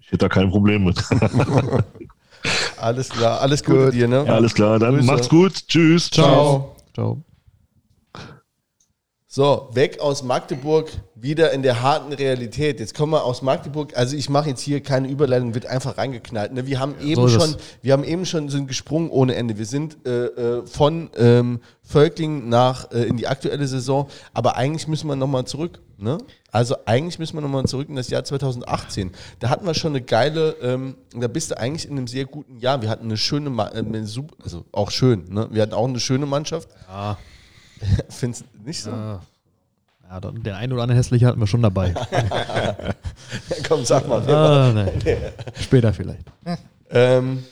Ich 0.00 0.08
hätte 0.08 0.18
da 0.18 0.28
kein 0.28 0.50
Problem 0.50 0.84
mit. 0.84 1.02
Alles 2.78 3.08
klar, 3.10 3.40
alles 3.42 3.62
Gute 3.62 3.84
Gut. 3.86 3.94
dir, 3.94 4.08
ne? 4.08 4.24
Ja, 4.26 4.32
alles 4.34 4.54
klar, 4.54 4.78
dann 4.78 4.94
Grüße. 4.94 5.06
macht's 5.06 5.28
gut. 5.28 5.52
Tschüss. 5.68 6.08
Ciao. 6.10 6.74
Ciao. 6.94 7.22
So, 9.32 9.68
weg 9.74 10.00
aus 10.00 10.24
Magdeburg, 10.24 10.90
wieder 11.14 11.52
in 11.52 11.62
der 11.62 11.82
harten 11.82 12.12
Realität. 12.12 12.80
Jetzt 12.80 12.96
kommen 12.96 13.12
wir 13.12 13.22
aus 13.22 13.42
Magdeburg. 13.42 13.96
Also 13.96 14.16
ich 14.16 14.28
mache 14.28 14.48
jetzt 14.48 14.60
hier 14.60 14.80
keine 14.80 15.06
Überleitung, 15.06 15.54
wird 15.54 15.66
einfach 15.66 15.98
reingeknallt. 15.98 16.52
Ne? 16.52 16.66
Wir 16.66 16.80
haben 16.80 16.96
eben 17.00 17.28
so 17.28 17.28
schon, 17.28 17.54
wir 17.80 17.92
haben 17.92 18.02
eben 18.02 18.26
schon 18.26 18.48
sind 18.48 18.66
gesprungen 18.66 19.08
ohne 19.08 19.36
Ende. 19.36 19.56
Wir 19.56 19.66
sind 19.66 20.04
äh, 20.04 20.24
äh, 20.24 20.66
von 20.66 21.10
ähm, 21.16 21.60
Völkling 21.80 22.48
nach 22.48 22.90
äh, 22.90 23.04
in 23.04 23.18
die 23.18 23.28
aktuelle 23.28 23.68
Saison, 23.68 24.08
aber 24.34 24.56
eigentlich 24.56 24.88
müssen 24.88 25.06
wir 25.06 25.14
nochmal 25.14 25.44
zurück. 25.44 25.78
Ne? 25.96 26.18
Also 26.50 26.74
eigentlich 26.86 27.20
müssen 27.20 27.36
wir 27.36 27.42
nochmal 27.42 27.66
zurück 27.66 27.88
in 27.88 27.94
das 27.94 28.10
Jahr 28.10 28.24
2018. 28.24 29.12
Da 29.38 29.48
hatten 29.48 29.64
wir 29.64 29.74
schon 29.74 29.92
eine 29.92 30.02
geile, 30.02 30.56
ähm, 30.60 30.96
da 31.14 31.28
bist 31.28 31.52
du 31.52 31.56
eigentlich 31.56 31.88
in 31.88 31.96
einem 31.96 32.08
sehr 32.08 32.24
guten 32.24 32.58
Jahr. 32.58 32.82
Wir 32.82 32.88
hatten 32.88 33.04
eine 33.04 33.16
schöne, 33.16 33.48
äh, 33.72 33.84
also 34.42 34.64
auch 34.72 34.90
schön. 34.90 35.26
Ne? 35.28 35.46
Wir 35.52 35.62
hatten 35.62 35.74
auch 35.74 35.86
eine 35.86 36.00
schöne 36.00 36.26
Mannschaft. 36.26 36.68
Ja. 36.88 37.16
Findest 38.08 38.44
du 38.54 38.62
nicht 38.64 38.82
so? 38.82 38.90
Ja, 38.90 39.20
dann- 40.20 40.42
den 40.42 40.54
einen 40.54 40.72
oder 40.72 40.82
anderen 40.82 40.96
hässliche 40.98 41.26
hatten 41.26 41.40
wir 41.40 41.46
schon 41.46 41.62
dabei. 41.62 41.94
Komm, 43.68 43.84
sag 43.84 44.08
mal. 44.08 44.22
ah, 44.28 44.72
nee. 45.04 45.16
Später 45.60 45.92
vielleicht. 45.92 46.24
Ähm, 46.90 47.44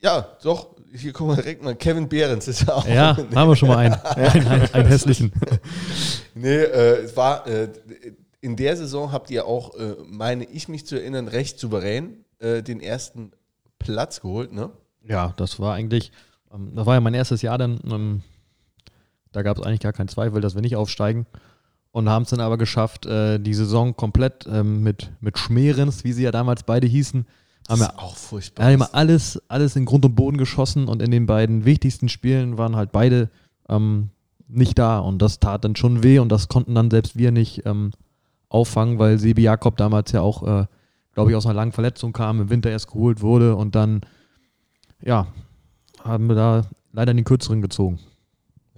ja, 0.00 0.26
doch. 0.42 0.68
Hier 0.94 1.12
gucken 1.12 1.36
wir 1.36 1.42
direkt 1.42 1.62
mal. 1.62 1.74
Kevin 1.74 2.08
Behrens 2.08 2.48
ist 2.48 2.62
ja 2.66 2.74
auch. 2.74 2.86
Ja, 2.88 3.14
haben 3.34 3.48
wir 3.50 3.56
schon 3.56 3.68
mal 3.68 3.76
einen. 3.78 3.94
Einen, 3.94 4.46
einen, 4.48 4.74
einen 4.74 4.88
hässlichen. 4.88 5.32
Nee, 6.34 6.48
äh, 6.56 7.02
es 7.02 7.14
war, 7.14 7.46
äh, 7.46 7.68
in 8.40 8.56
der 8.56 8.74
Saison 8.76 9.12
habt 9.12 9.30
ihr 9.30 9.44
auch, 9.44 9.74
äh, 9.74 9.96
meine 10.06 10.44
ich 10.44 10.68
mich 10.68 10.86
zu 10.86 10.96
erinnern, 10.96 11.28
recht 11.28 11.58
souverän 11.58 12.24
äh, 12.38 12.62
den 12.62 12.80
ersten 12.80 13.32
Platz 13.78 14.22
geholt, 14.22 14.52
ne? 14.52 14.70
Ja, 15.06 15.34
das 15.36 15.60
war 15.60 15.74
eigentlich, 15.74 16.10
ähm, 16.54 16.72
das 16.74 16.86
war 16.86 16.94
ja 16.94 17.00
mein 17.00 17.14
erstes 17.14 17.42
Jahr 17.42 17.58
dann. 17.58 17.78
Ähm, 17.90 18.22
da 19.38 19.42
gab 19.44 19.56
es 19.56 19.64
eigentlich 19.64 19.80
gar 19.80 19.92
keinen 19.92 20.08
Zweifel, 20.08 20.40
dass 20.40 20.56
wir 20.56 20.62
nicht 20.62 20.74
aufsteigen. 20.74 21.26
Und 21.92 22.08
haben 22.08 22.24
es 22.24 22.30
dann 22.30 22.40
aber 22.40 22.58
geschafft, 22.58 23.06
äh, 23.06 23.38
die 23.38 23.54
Saison 23.54 23.96
komplett 23.96 24.46
ähm, 24.50 24.82
mit, 24.82 25.12
mit 25.20 25.38
Schmerens, 25.38 26.04
wie 26.04 26.12
sie 26.12 26.24
ja 26.24 26.32
damals 26.32 26.64
beide 26.64 26.86
hießen, 26.86 27.24
haben 27.68 27.80
ist 27.80 27.98
auch 27.98 28.16
furchtbar. 28.16 28.66
Ja, 28.66 28.74
immer 28.74 28.94
alles, 28.94 29.40
alles 29.48 29.76
in 29.76 29.84
Grund 29.84 30.04
und 30.04 30.14
Boden 30.16 30.38
geschossen 30.38 30.88
und 30.88 31.02
in 31.02 31.10
den 31.10 31.26
beiden 31.26 31.64
wichtigsten 31.64 32.08
Spielen 32.08 32.58
waren 32.58 32.76
halt 32.76 32.92
beide 32.92 33.30
ähm, 33.68 34.10
nicht 34.48 34.78
da 34.78 34.98
und 34.98 35.22
das 35.22 35.38
tat 35.38 35.64
dann 35.64 35.76
schon 35.76 36.02
weh 36.02 36.18
und 36.18 36.30
das 36.30 36.48
konnten 36.48 36.74
dann 36.74 36.90
selbst 36.90 37.16
wir 37.16 37.30
nicht 37.30 37.64
ähm, 37.64 37.92
auffangen, 38.48 38.98
weil 38.98 39.18
Sebi 39.18 39.42
Jakob 39.42 39.76
damals 39.76 40.10
ja 40.12 40.20
auch, 40.20 40.42
äh, 40.42 40.66
glaube 41.14 41.30
ich, 41.30 41.36
aus 41.36 41.46
einer 41.46 41.54
langen 41.54 41.72
Verletzung 41.72 42.12
kam, 42.12 42.40
im 42.40 42.50
Winter 42.50 42.70
erst 42.70 42.88
geholt 42.88 43.20
wurde 43.20 43.54
und 43.54 43.74
dann, 43.74 44.00
ja, 45.00 45.28
haben 46.02 46.26
wir 46.26 46.34
da 46.34 46.62
leider 46.92 47.14
den 47.14 47.24
kürzeren 47.24 47.62
gezogen. 47.62 48.00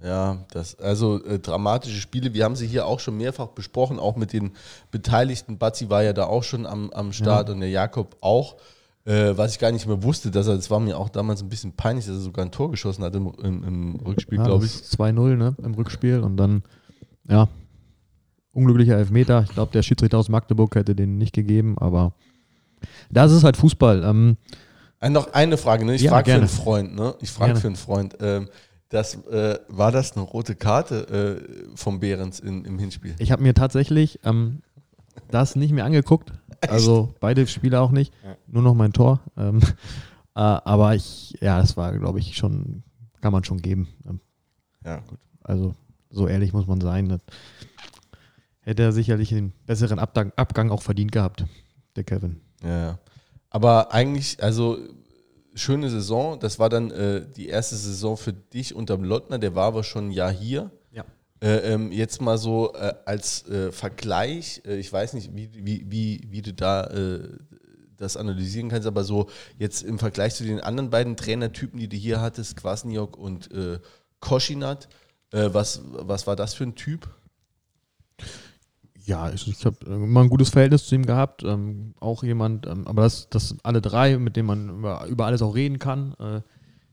Ja, 0.03 0.45
das, 0.51 0.79
also 0.79 1.23
äh, 1.25 1.37
dramatische 1.39 1.99
Spiele. 2.01 2.33
Wir 2.33 2.43
haben 2.45 2.55
sie 2.55 2.65
hier 2.67 2.87
auch 2.87 2.99
schon 2.99 3.17
mehrfach 3.17 3.47
besprochen, 3.47 3.99
auch 3.99 4.15
mit 4.15 4.33
den 4.33 4.51
Beteiligten. 4.89 5.57
Bazzi 5.59 5.89
war 5.89 6.01
ja 6.03 6.13
da 6.13 6.25
auch 6.25 6.43
schon 6.43 6.65
am, 6.65 6.89
am 6.91 7.13
Start 7.13 7.49
und 7.51 7.59
der 7.59 7.69
Jakob 7.69 8.17
auch. 8.21 8.55
Äh, 9.05 9.35
was 9.35 9.53
ich 9.53 9.59
gar 9.59 9.71
nicht 9.71 9.87
mehr 9.87 10.03
wusste, 10.03 10.29
dass 10.29 10.47
er, 10.47 10.55
das 10.55 10.69
war 10.69 10.79
mir 10.79 10.97
auch 10.97 11.09
damals 11.09 11.41
ein 11.41 11.49
bisschen 11.49 11.73
peinlich, 11.73 12.05
dass 12.05 12.15
er 12.15 12.21
sogar 12.21 12.45
ein 12.45 12.51
Tor 12.51 12.69
geschossen 12.69 13.03
hat 13.03 13.15
im, 13.15 13.31
im, 13.43 13.63
im 13.63 13.95
Rückspiel, 13.95 14.37
Ja, 14.37 14.43
glaube 14.45 14.65
ich. 14.65 14.75
ist 14.75 14.99
2-0 14.99 15.35
ne, 15.37 15.55
im 15.63 15.73
Rückspiel 15.73 16.19
und 16.19 16.37
dann, 16.37 16.61
ja, 17.27 17.47
unglücklicher 18.53 18.97
Elfmeter. 18.97 19.43
Ich 19.47 19.53
glaube, 19.53 19.71
der 19.71 19.81
Schiedsrichter 19.81 20.17
aus 20.19 20.29
Magdeburg 20.29 20.75
hätte 20.75 20.93
den 20.95 21.17
nicht 21.17 21.33
gegeben, 21.33 21.77
aber 21.79 22.13
das 23.09 23.31
ist 23.31 23.43
halt 23.43 23.57
Fußball. 23.57 24.03
Ähm, 24.03 24.37
Äh, 24.99 25.09
noch 25.09 25.33
eine 25.33 25.57
Frage, 25.57 25.83
ne? 25.85 25.95
Ich 25.95 26.03
Ja, 26.03 26.11
frage 26.11 26.31
für 26.31 26.37
einen 26.37 26.47
Freund, 26.47 26.95
ne? 26.95 27.15
Ich 27.21 27.31
frage 27.31 27.55
für 27.55 27.67
einen 27.67 27.75
Freund. 27.75 28.17
Ähm, 28.21 28.49
das, 28.91 29.15
äh, 29.27 29.57
war 29.69 29.91
das 29.91 30.15
eine 30.15 30.23
rote 30.25 30.53
Karte 30.55 31.41
äh, 31.41 31.75
vom 31.75 31.99
Behrens 31.99 32.39
in, 32.39 32.65
im 32.65 32.77
Hinspiel? 32.77 33.15
Ich 33.19 33.31
habe 33.31 33.41
mir 33.41 33.53
tatsächlich 33.53 34.19
ähm, 34.23 34.61
das 35.29 35.55
nicht 35.55 35.71
mehr 35.71 35.85
angeguckt. 35.85 36.33
Also 36.67 37.13
beide 37.19 37.47
Spiele 37.47 37.79
auch 37.81 37.91
nicht. 37.91 38.13
Nur 38.47 38.61
noch 38.61 38.75
mein 38.75 38.93
Tor. 38.93 39.21
Ähm, 39.37 39.61
äh, 40.35 40.39
aber 40.39 40.93
ich, 40.93 41.37
ja, 41.41 41.59
das 41.59 41.77
war, 41.77 41.97
glaube 41.97 42.19
ich, 42.19 42.35
schon, 42.35 42.83
kann 43.21 43.31
man 43.31 43.43
schon 43.43 43.61
geben. 43.61 43.87
Ähm, 44.07 44.19
Ja, 44.85 44.97
gut. 44.99 45.19
also 45.41 45.73
so 46.09 46.27
ehrlich 46.27 46.51
muss 46.51 46.67
man 46.67 46.81
sein. 46.81 47.07
Das 47.07 47.21
hätte 48.59 48.83
er 48.83 48.91
sicherlich 48.91 49.29
den 49.29 49.53
besseren 49.65 49.99
Abgang, 49.99 50.33
Abgang 50.35 50.69
auch 50.69 50.81
verdient 50.81 51.13
gehabt, 51.13 51.45
der 51.95 52.03
Kevin. 52.03 52.41
Ja, 52.61 52.77
ja. 52.77 52.99
Aber 53.49 53.93
eigentlich, 53.93 54.43
also 54.43 54.77
schöne 55.53 55.89
Saison. 55.89 56.39
Das 56.39 56.59
war 56.59 56.69
dann 56.69 56.91
äh, 56.91 57.25
die 57.35 57.47
erste 57.47 57.75
Saison 57.75 58.17
für 58.17 58.33
dich 58.33 58.75
unterm 58.75 59.03
Lottner. 59.03 59.39
Der 59.39 59.55
war 59.55 59.65
aber 59.65 59.83
schon 59.83 60.07
ein 60.07 60.11
Jahr 60.11 60.31
hier. 60.31 60.71
Ja. 60.91 61.05
Äh, 61.41 61.73
ähm, 61.73 61.91
jetzt 61.91 62.21
mal 62.21 62.37
so 62.37 62.73
äh, 62.73 62.93
als 63.05 63.47
äh, 63.47 63.71
Vergleich, 63.71 64.61
äh, 64.65 64.77
ich 64.77 64.91
weiß 64.91 65.13
nicht, 65.13 65.35
wie, 65.35 65.49
wie, 65.53 65.85
wie, 65.89 66.21
wie 66.29 66.41
du 66.41 66.53
da 66.53 66.85
äh, 66.85 67.27
das 67.97 68.17
analysieren 68.17 68.69
kannst, 68.69 68.87
aber 68.87 69.03
so 69.03 69.29
jetzt 69.59 69.83
im 69.83 69.99
Vergleich 69.99 70.33
zu 70.33 70.43
den 70.43 70.59
anderen 70.59 70.89
beiden 70.89 71.15
Trainertypen, 71.15 71.79
die 71.79 71.87
du 71.87 71.95
hier 71.95 72.19
hattest, 72.19 72.57
Kwasniok 72.57 73.15
und 73.15 73.49
Koschinat, 74.19 74.89
was, 75.29 75.81
was 75.83 76.25
war 76.25 76.35
das 76.35 76.55
für 76.55 76.63
ein 76.63 76.73
Typ? 76.73 77.07
Ja, 79.05 79.29
ich, 79.31 79.47
ich 79.47 79.65
habe 79.65 79.77
immer 79.85 80.21
ein 80.21 80.29
gutes 80.29 80.49
Verhältnis 80.49 80.85
zu 80.85 80.95
ihm 80.95 81.05
gehabt. 81.05 81.43
Ähm, 81.43 81.93
auch 81.99 82.23
jemand, 82.23 82.67
ähm, 82.67 82.87
aber 82.87 83.03
das, 83.03 83.29
das 83.29 83.55
alle 83.63 83.81
drei, 83.81 84.17
mit 84.17 84.35
denen 84.35 84.47
man 84.47 84.69
über, 84.69 85.05
über 85.07 85.25
alles 85.25 85.41
auch 85.41 85.55
reden 85.55 85.79
kann. 85.79 86.13
Äh, 86.19 86.41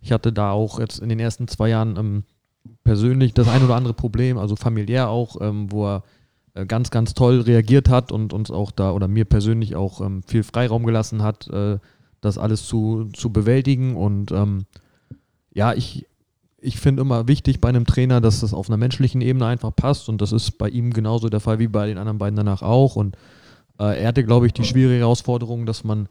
ich 0.01 0.12
hatte 0.12 0.32
da 0.32 0.52
auch 0.52 0.78
jetzt 0.78 1.01
in 1.01 1.09
den 1.09 1.18
ersten 1.18 1.48
zwei 1.48 1.68
Jahren 1.68 1.97
ähm, 1.97 2.24
persönlich 2.85 3.35
das 3.35 3.48
ein 3.48 3.62
oder 3.62 3.76
andere 3.76 3.94
Problem, 3.94 4.39
also 4.39 4.56
familiär 4.56 5.09
auch, 5.09 5.40
ähm, 5.40 5.70
wo 5.70 5.86
er 5.86 6.02
äh, 6.55 6.66
ganz, 6.66 6.90
ganz 6.90 7.14
toll 7.14 7.40
reagiert 7.40 7.89
hat 7.89 8.12
und 8.12 8.32
uns 8.32 8.51
auch 8.51 8.70
da 8.70 8.93
oder 8.93 9.09
mir 9.09 9.24
persönlich 9.24 9.76
auch 9.76 10.01
ähm, 10.01 10.22
viel 10.22 10.43
Freiraum 10.43 10.85
gelassen 10.85 11.22
hat, 11.22 11.48
äh, 11.48 11.78
das 12.20 12.39
alles 12.39 12.66
zu, 12.66 13.10
zu 13.12 13.30
bewältigen. 13.30 13.97
Und 13.97 14.32
ähm, 14.32 14.64
ja, 15.52 15.72
ich, 15.74 16.06
ich 16.60 16.78
finde 16.80 17.02
immer 17.02 17.28
wichtig 17.28 17.60
bei 17.60 17.68
einem 17.68 17.86
Trainer, 17.86 18.20
dass 18.20 18.40
das 18.40 18.52
auf 18.55 18.68
einer 18.68 18.76
menschlichen 18.76 19.20
Ebene 19.20 19.47
einfach 19.47 19.74
passt 19.74 20.09
und 20.09 20.20
das 20.20 20.32
ist 20.32 20.59
bei 20.59 20.68
ihm 20.68 20.93
genauso 20.93 21.28
der 21.28 21.40
Fall 21.40 21.59
wie 21.59 21.68
bei 21.68 21.86
den 21.86 21.98
anderen 21.98 22.18
beiden 22.18 22.36
danach 22.36 22.62
auch. 22.62 22.97
Und 22.97 23.16
äh, 23.78 24.01
er 24.02 24.09
hatte, 24.09 24.24
glaube 24.24 24.47
ich, 24.47 24.52
die 24.52 24.64
schwierige 24.64 24.98
Herausforderung, 25.01 25.66
dass 25.66 25.85
man 25.85 26.09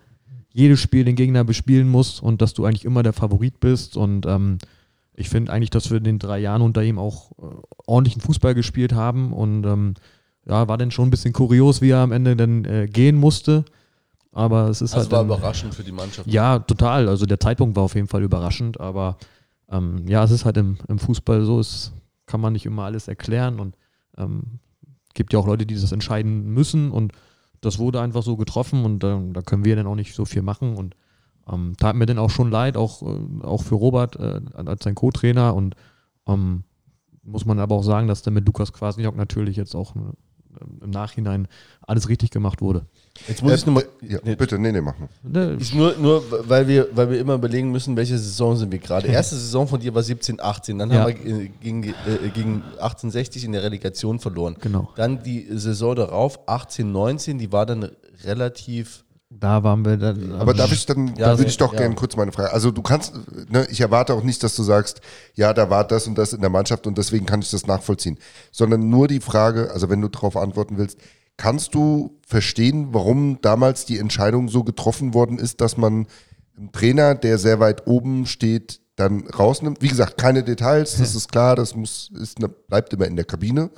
jedes 0.54 0.80
Spiel 0.80 1.04
den 1.04 1.16
Gegner 1.16 1.44
bespielen 1.44 1.90
muss 1.90 2.20
und 2.22 2.42
dass 2.42 2.54
du 2.54 2.66
eigentlich 2.66 2.86
immer 2.86 3.04
der 3.04 3.14
Favorit 3.14 3.60
bist. 3.60 3.98
Und 3.98 4.26
ähm, 4.26 4.58
ich 5.14 5.30
finde 5.30 5.52
eigentlich, 5.52 5.70
dass 5.70 5.90
wir 5.92 5.98
in 5.98 6.04
den 6.06 6.20
drei 6.20 6.40
Jahren 6.40 6.62
unter 6.62 6.82
ihm 6.84 6.98
auch 6.98 7.32
äh, 7.34 7.44
ordentlichen 7.86 8.22
Fußball 8.22 8.56
gespielt 8.56 8.94
haben 8.94 9.34
und 9.34 9.66
ähm, 9.66 9.94
ja, 10.46 10.68
war 10.70 10.78
dann 10.78 10.92
schon 10.92 11.10
ein 11.10 11.12
bisschen 11.12 11.34
kurios, 11.34 11.82
wie 11.82 11.90
er 11.90 12.00
am 12.00 12.14
Ende 12.14 12.36
dann 12.38 12.64
äh, 12.66 12.88
gehen 12.88 13.18
musste. 13.18 13.66
Aber 14.32 14.70
es 14.70 14.82
ist 14.82 14.94
Das 14.94 15.02
halt. 15.04 15.12
war 15.12 15.20
dann- 15.20 15.28
überraschend 15.28 15.76
für 15.76 15.84
die 15.84 15.92
Mannschaft. 15.92 16.28
ja, 16.32 16.60
total. 16.60 17.10
Also 17.10 17.26
der 17.26 17.40
Zeitpunkt 17.40 17.76
war 17.76 17.84
auf 17.84 17.96
jeden 17.96 18.08
Fall 18.08 18.24
überraschend, 18.24 18.80
aber 18.80 19.18
ähm, 19.72 20.08
ja, 20.08 20.24
es 20.24 20.32
ist 20.32 20.46
halt 20.46 20.58
im, 20.58 20.78
im 20.88 21.00
Fußball 21.00 21.44
so, 21.44 21.60
es 21.60 21.94
kann 22.26 22.42
man 22.42 22.54
nicht 22.54 22.66
immer 22.66 22.84
alles 22.84 23.08
erklären 23.08 23.60
und 23.60 23.76
ähm, 24.18 24.60
gibt 25.14 25.34
ja 25.34 25.40
auch 25.40 25.48
Leute, 25.48 25.66
die 25.66 25.76
das 25.76 25.92
entscheiden 25.92 26.54
müssen 26.54 26.92
und 26.92 27.14
das 27.62 27.80
wurde 27.80 28.02
einfach 28.02 28.24
so 28.24 28.38
getroffen 28.38 28.86
und 28.86 29.04
ähm, 29.04 29.34
da 29.34 29.42
können 29.42 29.66
wir 29.66 29.76
dann 29.76 29.88
auch 29.88 29.96
nicht 29.96 30.14
so 30.14 30.26
viel 30.26 30.42
machen 30.42 30.76
und 30.76 30.96
ähm, 31.52 31.76
tat 31.78 31.96
mir 31.96 32.06
dann 32.06 32.20
auch 32.20 32.30
schon 32.30 32.52
leid, 32.52 32.78
auch, 32.78 33.02
äh, 33.02 33.44
auch 33.44 33.64
für 33.64 33.76
Robert 33.76 34.16
äh, 34.18 34.42
als 34.54 34.84
sein 34.84 34.96
Co-Trainer 34.96 35.56
und 35.56 35.76
ähm, 36.28 36.64
muss 37.24 37.46
man 37.46 37.60
aber 37.60 37.76
auch 37.76 37.84
sagen, 37.84 38.08
dass 38.08 38.22
dann 38.22 38.34
mit 38.34 38.46
Lukas 38.46 38.74
Kwasniok 38.74 39.16
natürlich 39.16 39.58
jetzt 39.58 39.76
auch 39.76 39.96
äh, 39.96 40.00
im 40.82 40.90
Nachhinein 40.90 41.48
alles 41.82 42.10
richtig 42.10 42.32
gemacht 42.32 42.62
wurde. 42.62 42.86
Jetzt 43.28 43.42
muss 43.42 43.54
ich 43.54 43.66
nochmal. 43.66 43.86
Ja, 44.02 44.20
bitte, 44.36 44.60
nee, 44.60 44.72
nee, 44.72 44.82
mach 44.82 44.98
mal. 45.00 45.10
Ne, 45.24 45.58
Ist 45.60 45.74
nur, 45.74 45.96
nur 45.98 46.24
weil, 46.48 46.68
wir, 46.68 46.88
weil 46.94 47.10
wir 47.10 47.20
immer 47.20 47.36
überlegen 47.36 47.72
müssen, 47.72 47.96
welche 47.96 48.18
Saison 48.18 48.56
sind 48.56 48.72
wir 48.72 48.80
gerade. 48.80 49.08
Erste 49.08 49.36
Saison 49.36 49.68
von 49.68 49.80
dir 49.80 49.94
war 49.96 50.04
17, 50.04 50.40
18. 50.40 50.78
Dann 50.78 50.92
Ja. 50.92 51.02
haben 51.02 51.08
wir 51.24 51.40
äh, 51.46 51.50
gegen, 51.62 51.84
äh, 51.84 51.94
gegen 52.34 52.64
1860 52.80 53.46
in 53.46 53.52
der 53.54 53.64
Relegation 53.64 54.20
verloren. 54.20 54.56
Genau. 54.62 54.90
Dann 54.96 55.24
die 55.24 55.48
Saison 55.52 55.96
darauf, 55.96 56.40
18, 56.48 56.92
19, 56.92 57.38
die 57.40 57.52
war 57.52 57.66
dann 57.66 57.90
relativ. 58.24 59.04
Da 59.30 59.62
waren 59.64 59.84
wir 59.84 59.98
dann. 59.98 60.32
Aber 60.34 60.54
darf 60.54 60.72
ich 60.72 60.86
dann, 60.86 61.08
Ja, 61.18 61.28
da 61.32 61.38
würde 61.38 61.50
ich 61.50 61.58
doch 61.58 61.74
ja. 61.74 61.80
gerne 61.80 61.96
kurz 61.96 62.16
meine 62.16 62.32
Frage. 62.32 62.54
Also 62.54 62.72
du 62.72 62.82
kannst, 62.82 63.14
ne, 63.50 63.68
ich 63.70 63.82
erwarte 63.82 64.14
auch 64.14 64.24
nicht, 64.24 64.42
dass 64.42 64.56
du 64.56 64.64
sagst, 64.64 65.02
ja, 65.36 65.54
da 65.54 65.70
war 65.70 65.84
das 65.86 66.08
und 66.08 66.18
das 66.18 66.32
in 66.34 66.42
der 66.42 66.50
Mannschaft 66.50 66.88
und 66.88 66.98
deswegen 66.98 67.26
kann 67.26 67.42
ich 67.42 67.52
das 67.52 67.68
nachvollziehen. 67.68 68.18
Sondern 68.52 68.90
nur 68.90 69.08
die 69.08 69.20
Frage, 69.20 69.70
also 69.72 69.90
wenn 69.90 70.02
du 70.02 70.08
darauf 70.08 70.38
antworten 70.38 70.78
willst, 70.78 70.98
kannst 71.36 71.76
du 71.76 72.18
verstehen, 72.26 72.94
warum 72.94 73.40
damals 73.42 73.86
die 73.86 74.00
Entscheidung 74.00 74.48
so 74.48 74.64
getroffen 74.64 75.14
worden 75.14 75.38
ist, 75.38 75.60
dass 75.62 75.78
man 75.78 76.08
einen 76.58 76.72
Trainer, 76.72 77.14
der 77.14 77.38
sehr 77.38 77.60
weit 77.60 77.86
oben 77.86 78.26
steht, 78.28 78.80
dann 78.96 79.28
rausnimmt? 79.28 79.82
Wie 79.82 79.90
gesagt, 79.90 80.18
keine 80.18 80.44
Details, 80.44 80.98
das 80.98 81.16
ist 81.16 81.32
klar, 81.32 81.56
das 81.58 81.76
muss, 81.76 82.10
ist, 82.16 82.40
bleibt 82.68 82.94
immer 82.94 83.06
in 83.06 83.18
der 83.18 83.26
Kabine. 83.26 83.70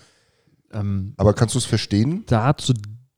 ähm, 0.71 1.15
Aber 1.17 1.33
kannst 1.33 1.55
du 1.55 1.59
es 1.59 1.65
verstehen? 1.65 2.23
da 2.27 2.55
zu 2.55 2.73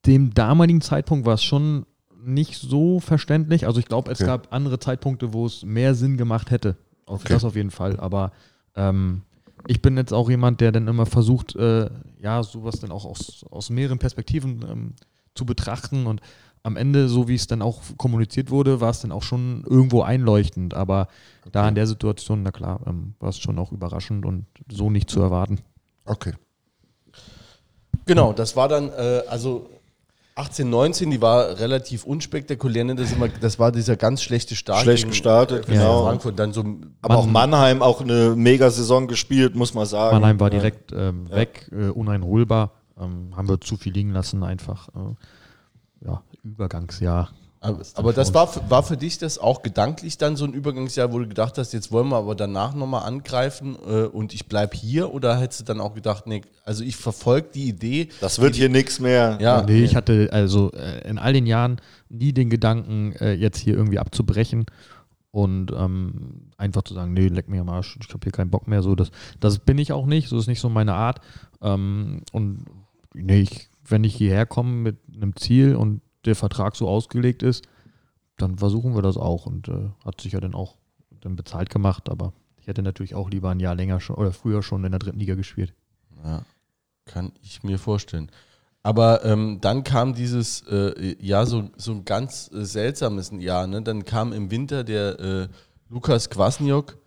dem 0.06 0.34
damaligen 0.34 0.82
Zeitpunkt 0.82 1.28
war 1.28 1.36
es 1.36 1.44
schon 1.44 1.86
nicht 2.24 2.56
so 2.60 3.00
verständlich. 3.00 3.66
Also 3.68 3.80
ich 3.80 3.86
glaube, 3.88 4.12
es 4.12 4.20
Okay. 4.20 4.28
gab 4.28 4.54
andere 4.54 4.80
Zeitpunkte, 4.80 5.34
wo 5.34 5.46
es 5.46 5.64
mehr 5.64 5.96
Sinn 5.96 6.18
gemacht 6.18 6.52
hätte. 6.52 6.76
Auf 7.06 7.22
Okay. 7.22 7.34
Das 7.34 7.44
auf 7.44 7.56
jeden 7.56 7.72
Fall. 7.72 8.00
Aber 8.00 8.32
ähm, 8.76 9.22
ich 9.68 9.82
bin 9.82 9.98
jetzt 9.98 10.14
auch 10.14 10.30
jemand, 10.30 10.62
der 10.62 10.72
dann 10.72 10.88
immer 10.88 11.06
versucht, 11.06 11.56
äh, 11.56 11.90
ja, 12.22 12.44
sowas 12.44 12.80
dann 12.80 12.92
auch 12.92 13.06
aus, 13.06 13.46
aus 13.50 13.70
mehreren 13.70 14.00
Perspektiven 14.00 14.66
ähm, 14.70 14.94
zu 15.36 15.46
betrachten. 15.46 16.06
Und 16.08 16.22
am 16.64 16.78
Ende, 16.78 17.10
so 17.10 17.28
wie 17.28 17.36
es 17.36 17.48
dann 17.48 17.62
auch 17.62 17.82
kommuniziert 17.98 18.52
wurde, 18.52 18.82
war 18.82 18.92
es 18.92 19.02
dann 19.02 19.12
auch 19.12 19.24
schon 19.24 19.64
irgendwo 19.68 20.02
einleuchtend. 20.04 20.74
Aber 20.74 21.08
da 21.52 21.68
in 21.68 21.76
der 21.76 21.88
Situation, 21.88 22.44
na 22.44 22.52
klar, 22.52 22.80
ähm, 22.86 23.16
war 23.20 23.30
es 23.30 23.40
schon 23.40 23.58
auch 23.60 23.72
überraschend 23.72 24.26
und 24.26 24.46
so 24.72 24.90
nicht 24.90 25.10
zu 25.10 25.22
erwarten. 25.22 25.60
Okay. 26.06 26.34
Genau, 28.06 28.34
das 28.34 28.56
war 28.56 28.68
dann, 28.68 28.90
äh, 28.90 29.22
also 29.30 29.70
18, 30.42 30.70
19, 30.70 31.12
die 31.12 31.22
war 31.22 31.60
relativ 31.60 32.04
unspektakulär. 32.04 32.84
Ne? 32.84 32.96
Das, 32.96 33.12
immer, 33.12 33.28
das 33.30 33.60
war 33.60 33.72
dieser 33.72 33.96
ganz 33.96 34.22
schlechte 34.24 34.56
Start. 34.56 34.82
Schlecht 34.82 35.04
gegen, 35.04 35.12
gestartet, 35.12 35.68
äh, 35.70 35.74
genau. 35.74 36.06
Frankfurt, 36.06 36.40
dann 36.40 36.52
so 36.52 36.64
Aber 37.02 37.18
auch 37.18 37.28
Mannheim 37.28 37.82
auch 37.82 38.02
eine 38.02 38.36
Mega-Saison 38.36 39.08
gespielt, 39.08 39.56
muss 39.56 39.74
man 39.74 39.86
sagen. 39.86 40.16
Mannheim 40.16 40.40
war 40.40 40.52
Ja. 40.52 40.60
direkt 40.60 40.92
ähm, 40.92 41.30
weg, 41.30 41.70
äh, 41.72 41.90
uneinholbar. 41.90 42.72
Ähm, 43.00 43.36
haben 43.36 43.48
wir 43.48 43.62
zu 43.62 43.78
viel 43.78 43.94
liegen 43.94 44.12
lassen, 44.12 44.44
einfach. 44.44 44.90
Äh, 44.90 46.06
ja, 46.08 46.22
Übergangsjahr. 46.44 47.30
Aber, 47.64 47.80
aber 47.94 48.12
das 48.12 48.34
war, 48.34 48.48
für- 48.48 48.68
war 48.72 48.82
für 48.82 48.98
dich 48.98 49.20
das 49.20 49.38
auch 49.38 49.62
gedanklich 49.62 50.18
dann 50.18 50.36
so 50.36 50.46
ein 50.46 50.54
Übergangsjahr, 50.54 51.14
wo 51.14 51.20
du 51.20 51.28
gedacht 51.28 51.60
hast, 51.60 51.74
jetzt 51.74 51.92
wollen 51.92 52.10
wir 52.10 52.18
aber 52.18 52.34
danach 52.34 52.74
nochmal 52.74 53.04
angreifen 53.04 53.78
äh, 53.88 54.06
und 54.06 54.34
ich 54.34 54.48
bleibe 54.48 54.76
hier? 54.76 55.14
Oder 55.14 55.40
hättest 55.40 55.60
du 55.62 55.64
dann 55.66 55.80
auch 55.80 55.94
gedacht, 55.94 56.26
nee, 56.26 56.42
also 56.66 56.84
ich 56.84 56.96
verfolge 56.96 57.50
die 57.54 57.70
Idee. 57.70 58.10
Das 58.20 58.40
wird 58.42 58.56
hier 58.56 58.68
nichts 58.70 59.00
mehr. 59.00 59.38
Ja, 59.40 59.62
nee, 59.62 59.84
ich 59.84 59.96
hatte 59.96 60.30
also 60.32 60.72
äh, 60.72 61.08
in 61.08 61.20
all 61.20 61.34
den 61.34 61.46
Jahren 61.46 61.80
nie 62.10 62.34
den 62.34 62.50
Gedanken, 62.50 63.14
äh, 63.20 63.34
jetzt 63.34 63.60
hier 63.60 63.76
irgendwie 63.76 64.00
abzubrechen 64.00 64.66
und 65.30 65.72
ähm, 65.72 66.50
einfach 66.58 66.82
zu 66.82 66.96
sagen, 66.96 67.14
nee, 67.14 67.28
leck 67.28 67.48
mir 67.48 67.62
am 67.62 67.70
Arsch, 67.70 67.96
ich 68.02 68.10
habe 68.12 68.22
hier 68.24 68.32
keinen 68.32 68.50
Bock 68.50 68.68
mehr. 68.68 68.82
So, 68.82 68.96
das, 68.96 69.12
das 69.40 69.60
bin 69.60 69.78
ich 69.78 69.94
auch 69.94 70.08
nicht, 70.08 70.30
so 70.30 70.38
ist 70.40 70.48
nicht 70.48 70.62
so 70.62 70.70
meine 70.70 70.96
Art. 70.96 71.20
Ähm, 71.62 72.24
und 72.32 72.66
nee, 73.14 73.42
ich, 73.42 73.70
wenn 73.88 74.04
ich 74.04 74.16
hierher 74.16 74.48
komme 74.48 74.72
mit 74.72 74.98
einem 75.16 75.36
Ziel 75.36 75.76
und 75.76 76.02
der 76.26 76.36
Vertrag 76.36 76.76
so 76.76 76.88
ausgelegt 76.88 77.44
ist, 77.44 77.68
dann 78.38 78.58
versuchen 78.58 78.96
wir 78.96 79.02
das 79.02 79.18
auch 79.18 79.46
und 79.46 79.68
äh, 79.68 79.90
hat 80.06 80.22
sich 80.22 80.34
ja 80.34 80.40
dann 80.40 80.56
auch 80.56 80.78
dann 81.22 81.36
bezahlt 81.36 81.70
gemacht, 81.70 82.10
aber 82.10 82.34
ich 82.58 82.68
hätte 82.68 82.82
natürlich 82.82 83.16
auch 83.16 83.30
lieber 83.30 83.50
ein 83.50 83.60
Jahr 83.60 83.76
länger 83.76 84.00
schon 84.00 84.16
oder 84.16 84.32
früher 84.32 84.64
schon 84.64 84.84
in 84.84 84.92
der 84.92 85.00
dritten 85.00 85.20
Liga 85.20 85.36
gespielt. 85.36 85.74
Ja, 86.24 86.44
kann 87.06 87.32
ich 87.42 87.64
mir 87.64 87.80
vorstellen. 87.80 88.32
Aber 88.84 89.24
ähm, 89.26 89.60
dann 89.62 89.84
kam 89.84 90.16
dieses, 90.16 90.62
äh, 90.64 91.16
ja, 91.20 91.46
so, 91.46 91.70
so 91.78 91.92
ein 91.92 92.06
ganz 92.06 92.50
äh, 92.52 92.64
seltsames 92.66 93.32
Jahr. 93.38 93.68
Ne? 93.68 93.82
Dann 93.84 94.06
kam 94.06 94.34
im 94.34 94.50
Winter 94.50 94.84
der 94.84 95.20
äh, 95.20 95.48
Lukas 95.90 96.30
Kwasniok. 96.30 96.98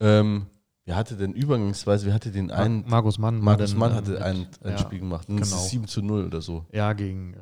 Ähm, 0.00 0.46
wer 0.86 0.96
hatte 0.96 1.16
denn 1.16 1.34
übergangsweise, 1.34 2.06
wer 2.06 2.14
hatte 2.14 2.30
den 2.30 2.50
einen? 2.50 2.84
Markus 2.88 3.18
Mann. 3.18 3.40
Markus 3.40 3.74
Mann 3.74 3.94
hatte 3.94 4.24
ein, 4.24 4.46
ein 4.62 4.72
ja, 4.72 4.78
Spiel 4.78 5.00
gemacht. 5.00 5.28
Und 5.28 5.36
genau. 5.36 5.56
ist 5.56 5.68
7 5.68 5.86
zu 5.86 6.00
0 6.00 6.26
oder 6.26 6.40
so. 6.40 6.64
Ja, 6.72 6.94
gegen, 6.94 7.36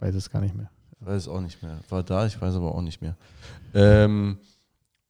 weiß 0.00 0.14
es 0.14 0.30
gar 0.30 0.40
nicht 0.40 0.54
mehr. 0.54 0.70
Ich 1.00 1.06
weiß 1.06 1.22
es 1.22 1.28
auch 1.28 1.40
nicht 1.40 1.62
mehr. 1.62 1.78
War 1.88 2.02
da, 2.02 2.26
ich 2.26 2.40
weiß 2.40 2.54
aber 2.54 2.74
auch 2.74 2.82
nicht 2.82 3.02
mehr. 3.02 3.16
Ähm, 3.74 4.38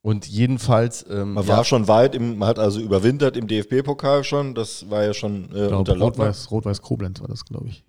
und 0.01 0.27
jedenfalls. 0.27 1.05
Ähm, 1.09 1.33
Man 1.33 1.45
ja, 1.45 1.57
war 1.57 1.63
schon 1.63 1.87
weit, 1.87 2.15
im, 2.15 2.37
man 2.37 2.49
hat 2.49 2.59
also 2.59 2.79
überwintert 2.79 3.35
im 3.37 3.47
DFB-Pokal 3.47 4.23
schon, 4.23 4.55
das 4.55 4.89
war 4.89 5.03
ja 5.03 5.13
schon 5.13 5.49
äh, 5.53 5.67
unter. 5.67 5.97
Rot-Weiß 5.97 6.51
Rot 6.51 6.81
Koblenz 6.81 7.19
war 7.21 7.27
das, 7.27 7.45
glaube 7.45 7.67
ich. 7.67 7.83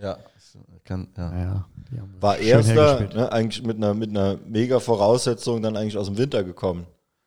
Ja, 0.00 0.18
kann, 0.84 1.08
ja. 1.16 1.30
Naja, 1.30 1.66
War 2.20 2.38
erster, 2.38 3.00
ne, 3.00 3.32
eigentlich 3.32 3.64
mit 3.64 3.76
einer, 3.76 3.94
mit 3.94 4.10
einer 4.10 4.38
mega 4.46 4.80
Voraussetzung 4.80 5.62
dann 5.62 5.76
eigentlich 5.76 5.96
aus 5.96 6.06
dem 6.06 6.18
Winter 6.18 6.44
gekommen. 6.44 6.86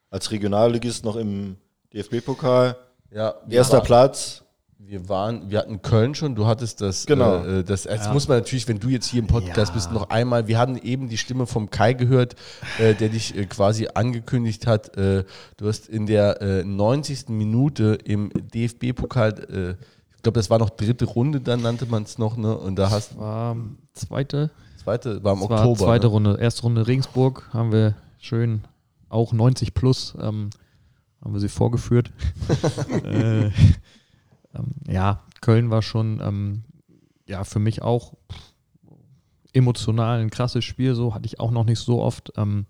Als 0.09 0.31
Regionalligist 0.31 1.03
noch 1.03 1.15
im 1.15 1.57
DFB-Pokal. 1.93 2.77
ja 3.11 3.33
Erster 3.49 3.81
Platz. 3.81 4.43
Wir 4.79 5.09
waren, 5.09 5.49
wir 5.49 5.59
hatten 5.59 5.81
Köln 5.81 6.15
schon, 6.15 6.35
du 6.35 6.45
hattest 6.45 6.81
das. 6.81 7.05
Genau. 7.05 7.43
Äh, 7.43 7.63
das 7.63 7.85
jetzt 7.85 8.05
Ja. 8.05 8.13
muss 8.13 8.27
man 8.27 8.37
natürlich, 8.37 8.67
wenn 8.67 8.79
du 8.79 8.89
jetzt 8.89 9.07
hier 9.07 9.19
im 9.21 9.27
Podcast 9.27 9.69
Ja. 9.69 9.73
bist, 9.73 9.91
noch 9.91 10.09
einmal, 10.09 10.47
wir 10.47 10.57
hatten 10.59 10.77
eben 10.77 11.09
die 11.09 11.17
Stimme 11.17 11.45
vom 11.47 11.69
Kai 11.69 11.93
gehört, 11.93 12.35
äh, 12.79 12.93
der 12.93 13.09
dich 13.09 13.35
äh, 13.35 13.45
quasi 13.45 13.87
angekündigt 13.93 14.67
hat. 14.67 14.95
Äh, 14.95 15.25
du 15.57 15.67
hast 15.67 15.89
in 15.89 16.05
der 16.05 16.41
äh, 16.41 16.63
90. 16.63 17.29
Minute 17.29 17.97
im 18.03 18.29
DFB-Pokal, 18.33 19.77
äh, 19.79 19.85
ich 20.15 20.21
glaube, 20.23 20.39
das 20.39 20.49
war 20.49 20.59
noch 20.59 20.69
dritte 20.69 21.05
Runde, 21.05 21.41
dann 21.41 21.61
nannte 21.61 21.85
man 21.85 22.03
es 22.03 22.17
noch, 22.17 22.37
ne? 22.37 22.55
Und 22.57 22.75
da 22.77 22.89
hast 22.89 23.17
War 23.17 23.53
ähm, 23.53 23.77
zweite, 23.93 24.51
zweite, 24.81 25.23
war 25.23 25.33
im 25.33 25.39
das 25.41 25.49
war 25.49 25.59
Oktober. 25.59 25.85
zweite 25.85 26.05
ne? 26.07 26.11
Runde. 26.11 26.37
Erste 26.39 26.61
Runde 26.63 26.87
Regensburg 26.87 27.49
haben 27.51 27.71
wir 27.71 27.95
schön 28.19 28.61
auch 29.09 29.33
90 29.33 29.73
plus 29.73 30.13
ähm, 30.21 30.49
haben 31.23 31.33
wir 31.33 31.39
sie 31.39 31.49
vorgeführt. 31.49 32.11
äh, 34.57 34.59
ähm, 34.59 34.93
ja, 34.93 35.23
Köln 35.41 35.69
war 35.69 35.81
schon 35.81 36.19
ähm, 36.21 36.63
ja 37.25 37.43
für 37.43 37.59
mich 37.59 37.81
auch 37.81 38.13
emotional 39.53 40.19
ein 40.19 40.29
krasses 40.29 40.65
Spiel. 40.65 40.95
So 40.95 41.13
hatte 41.13 41.25
ich 41.25 41.39
auch 41.39 41.51
noch 41.51 41.65
nicht 41.65 41.79
so 41.79 42.01
oft. 42.01 42.33
Ähm, 42.37 42.65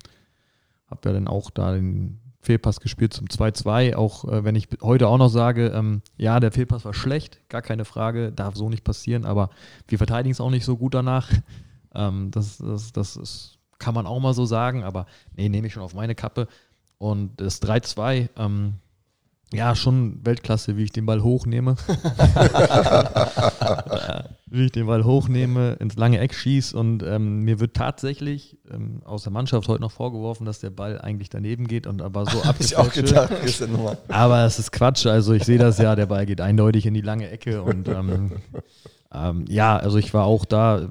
habe 0.90 1.10
ja 1.10 1.14
dann 1.14 1.28
auch 1.28 1.50
da 1.50 1.74
den 1.74 2.20
Fehlpass 2.42 2.80
gespielt 2.80 3.14
zum 3.14 3.28
2-2. 3.28 3.96
Auch 3.96 4.26
äh, 4.26 4.44
wenn 4.44 4.56
ich 4.56 4.70
heute 4.82 5.08
auch 5.08 5.18
noch 5.18 5.30
sage, 5.30 5.68
ähm, 5.68 6.02
ja, 6.18 6.40
der 6.40 6.52
Fehlpass 6.52 6.86
war 6.86 6.94
schlecht, 6.94 7.42
gar 7.50 7.62
keine 7.62 7.86
Frage, 7.86 8.32
darf 8.32 8.56
so 8.56 8.70
nicht 8.70 8.84
passieren, 8.84 9.26
aber 9.26 9.50
wir 9.88 9.98
verteidigen 9.98 10.32
es 10.32 10.42
auch 10.42 10.50
nicht 10.50 10.66
so 10.66 10.78
gut 10.78 10.94
danach. 10.94 11.30
Ähm, 11.96 12.30
das, 12.32 12.58
das, 12.58 12.92
das 12.92 13.16
ist, 13.16 13.58
kann 13.80 13.96
man 13.96 14.06
auch 14.06 14.20
mal 14.20 14.34
so 14.34 14.46
sagen, 14.46 14.84
aber 14.84 15.08
nee, 15.36 15.48
nehme 15.50 15.66
ich 15.66 15.74
schon 15.74 15.82
auf 15.82 15.96
meine 15.96 16.16
Kappe. 16.16 16.48
Und 17.00 17.40
das 17.40 17.62
3-2, 17.62 18.30
ähm, 18.36 18.74
ja, 19.54 19.76
schon 19.76 20.26
Weltklasse, 20.26 20.76
wie 20.78 20.84
ich 20.84 20.92
den 20.92 21.06
Ball 21.06 21.24
hochnehme. 21.24 21.76
Äh, 23.68 24.24
wie 24.50 24.66
ich 24.66 24.72
den 24.72 24.88
Ball 24.88 25.04
hochnehme, 25.04 25.74
ins 25.74 25.98
lange 25.98 26.20
Eck 26.20 26.34
schieße 26.34 26.78
und 26.78 27.04
ähm, 27.04 27.42
mir 27.42 27.60
wird 27.60 27.76
tatsächlich 27.76 28.58
ähm, 28.72 29.02
aus 29.04 29.24
der 29.24 29.32
Mannschaft 29.32 29.68
heute 29.68 29.82
noch 29.82 29.92
vorgeworfen, 29.92 30.46
dass 30.46 30.60
der 30.60 30.70
Ball 30.70 31.02
eigentlich 31.02 31.30
daneben 31.30 31.68
geht 31.68 31.86
und 31.86 32.02
aber 32.02 32.26
so 32.26 32.44
Hab 32.46 32.60
ich 32.60 32.76
auch 32.78 32.92
gedacht, 32.92 33.32
nochmal. 33.70 33.98
Aber 34.08 34.46
es 34.46 34.60
ist 34.60 34.72
Quatsch. 34.72 35.06
Also 35.06 35.34
ich 35.34 35.44
sehe 35.44 35.58
das 35.58 35.78
ja, 35.80 35.96
der 35.96 36.06
Ball 36.06 36.26
geht 36.26 36.40
eindeutig 36.40 36.86
in 36.86 36.94
die 36.94 37.02
lange 37.02 37.30
Ecke 37.30 37.62
und 37.62 37.88
ähm, 37.90 38.32
ähm, 39.14 39.46
ja, 39.50 39.78
also 39.78 39.98
ich 39.98 40.14
war 40.14 40.26
auch 40.26 40.46
da, 40.46 40.88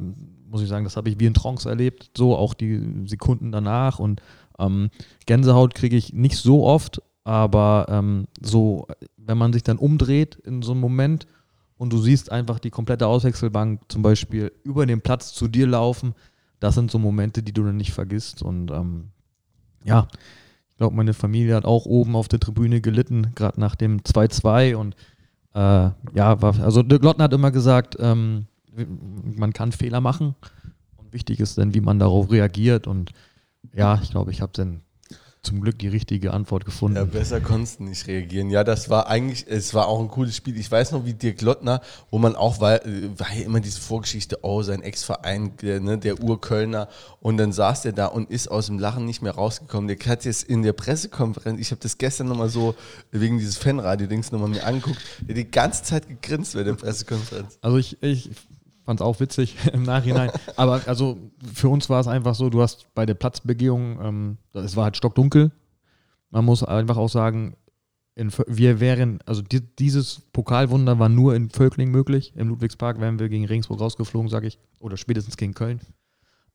muss 0.49 0.63
ich 0.63 0.69
sagen, 0.69 0.85
das 0.85 0.97
habe 0.97 1.09
ich 1.09 1.19
wie 1.19 1.27
in 1.27 1.35
Trance 1.35 1.69
erlebt, 1.69 2.11
so 2.17 2.37
auch 2.37 2.55
die 2.55 3.07
Sekunden 3.07 3.53
danach 3.53 3.99
und 3.99 4.21
ähm, 4.59 4.91
Gänsehaut 5.27 5.75
kriege 5.75 5.97
ich 5.97 6.13
nicht 6.13 6.37
so 6.37 6.65
oft, 6.65 7.01
aber 7.27 7.87
ähm, 7.89 8.29
so, 8.41 8.87
wenn 9.17 9.37
man 9.37 9.53
sich 9.53 9.65
dann 9.65 9.79
umdreht 9.79 10.37
in 10.37 10.63
so 10.63 10.71
einem 10.71 10.81
Moment 10.81 11.27
und 11.77 11.93
du 11.93 11.99
siehst 11.99 12.31
einfach 12.31 12.61
die 12.61 12.71
komplette 12.71 13.09
Auswechselbank 13.09 13.81
zum 13.89 14.03
Beispiel 14.03 14.53
über 14.63 14.87
den 14.87 15.01
Platz 15.01 15.35
zu 15.35 15.49
dir 15.49 15.67
laufen, 15.67 16.15
das 16.61 16.77
sind 16.77 16.89
so 16.89 17.01
Momente, 17.01 17.43
die 17.43 17.53
du 17.53 17.65
dann 17.65 17.79
nicht 17.79 17.93
vergisst. 17.93 18.43
Und 18.43 18.71
ähm, 18.71 19.09
ja, 19.83 20.07
ich 20.71 20.77
glaube, 20.77 20.95
meine 20.95 21.15
Familie 21.15 21.57
hat 21.57 21.65
auch 21.65 21.85
oben 21.85 22.15
auf 22.15 22.29
der 22.29 22.39
Tribüne 22.39 22.81
gelitten, 22.81 23.33
gerade 23.35 23.59
nach 23.59 23.75
dem 23.75 24.03
2-2 24.03 24.77
und 24.77 24.95
äh, 25.53 25.91
ja, 26.15 26.41
war, 26.41 26.61
also 26.61 26.85
Dirk 26.85 27.03
Lotten 27.03 27.25
hat 27.25 27.33
immer 27.33 27.51
gesagt, 27.51 27.97
ähm, 27.99 28.47
man 29.37 29.53
kann 29.53 29.73
Fehler 29.73 30.01
machen. 30.01 30.37
Und 30.97 31.13
wichtig 31.13 31.41
ist 31.41 31.59
dann, 31.59 31.75
wie 31.75 31.81
man 31.81 31.99
darauf 31.99 32.31
reagiert. 32.31 32.87
Und 32.87 33.11
ja, 33.75 33.99
ich 34.01 34.13
glaube, 34.13 34.31
ich 34.31 34.43
habe 34.43 34.53
dann 34.55 34.83
zum 35.47 35.61
Glück 35.61 35.79
die 35.79 35.89
richtige 35.89 36.33
Antwort 36.33 36.65
gefunden. 36.65 36.97
Ja, 36.97 37.05
besser 37.05 37.41
konntest 37.41 37.79
du 37.79 37.85
nicht 37.85 38.07
reagieren. 38.07 38.51
Ja, 38.51 38.65
das 38.65 38.91
war 38.91 39.07
eigentlich, 39.07 39.47
es 39.49 39.73
war 39.73 39.87
auch 39.87 40.01
ein 40.01 40.09
cooles 40.09 40.37
Spiel. 40.37 40.59
Ich 40.59 40.71
weiß 40.71 40.93
noch, 40.93 41.05
wie 41.07 41.15
Dirk 41.15 41.41
Lottner, 41.41 41.81
wo 42.11 42.19
man 42.19 42.37
auch 42.37 42.61
war, 42.61 42.85
äh, 42.85 43.19
war 43.19 43.33
ja 43.33 43.45
immer 43.45 43.61
diese 43.61 43.81
Vorgeschichte, 43.81 44.41
oh, 44.43 44.63
sein 44.63 44.83
Ex-Verein, 44.83 45.57
der, 45.63 45.81
ne, 45.81 45.99
der 45.99 46.23
Urkölner. 46.23 46.89
Und 47.21 47.37
dann 47.37 47.53
saß 47.53 47.83
der 47.83 47.93
da 47.93 48.07
und 48.07 48.31
ist 48.31 48.49
aus 48.49 48.67
dem 48.67 48.79
Lachen 48.79 49.07
nicht 49.07 49.23
mehr 49.23 49.33
rausgekommen. 49.33 49.89
Der 49.89 49.97
hat 50.07 50.25
jetzt 50.25 50.43
in 50.43 50.63
der 50.63 50.73
Pressekonferenz, 50.73 51.61
ich 51.61 51.71
habe 51.71 51.81
das 51.81 51.97
gestern 51.97 52.29
nochmal 52.29 52.49
so, 52.49 52.75
wegen 53.13 53.39
dieses 53.39 53.57
Fanradio-Dings 53.57 54.33
nochmal 54.33 54.49
mir 54.49 54.65
angeguckt, 54.65 54.99
der 55.21 55.35
die 55.35 55.51
ganze 55.51 55.85
Zeit 55.85 56.09
gegrinst 56.09 56.55
bei 56.55 56.65
der 56.65 56.75
Pressekonferenz. 56.75 57.59
Also 57.63 57.79
ich, 57.79 58.03
ich 58.03 58.31
fand 58.87 59.01
es 59.01 59.05
auch 59.05 59.21
witzig 59.21 59.57
im 59.73 59.83
Nachhinein. 59.83 60.31
Aber 60.57 60.81
also 60.87 61.19
für 61.53 61.69
uns 61.69 61.91
war 61.91 62.01
es 62.01 62.07
einfach 62.07 62.35
so, 62.35 62.49
du 62.49 62.63
hast 62.63 62.87
bei 62.95 63.05
der 63.05 63.15
Platzbegehung, 63.15 63.99
ähm, 64.01 64.39
es 64.55 64.77
war 64.77 64.85
halt 64.85 64.97
stockdunkel. 64.97 65.51
Man 66.31 66.45
muss 66.45 66.63
einfach 66.63 66.97
auch 66.97 67.11
sagen, 67.11 67.57
in, 68.15 68.33
wir 68.47 68.81
wären, 68.81 69.19
also 69.27 69.43
di 69.43 69.61
dieses 69.61 70.23
Pokalwunder 70.33 70.99
war 70.99 71.11
nur 71.11 71.35
in 71.35 71.51
Völkling 71.51 71.91
möglich. 71.91 72.33
Im 72.35 72.49
Ludwigspark 72.49 72.99
wären 72.99 73.19
wir 73.19 73.29
gegen 73.29 73.45
Regensburg 73.45 73.81
rausgeflogen, 73.81 74.31
sage 74.31 74.47
ich. 74.47 74.59
Oder 74.81 74.97
spätestens 74.97 75.37
gegen 75.37 75.53
Köln. 75.53 75.81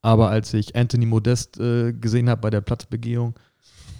Aber 0.01 0.29
als 0.29 0.53
ich 0.53 0.75
Anthony 0.75 1.05
Modest 1.05 1.59
äh, 1.59 1.93
gesehen 1.93 2.29
habe 2.29 2.41
bei 2.41 2.49
der 2.49 2.61
Platzbegehung 2.61 3.35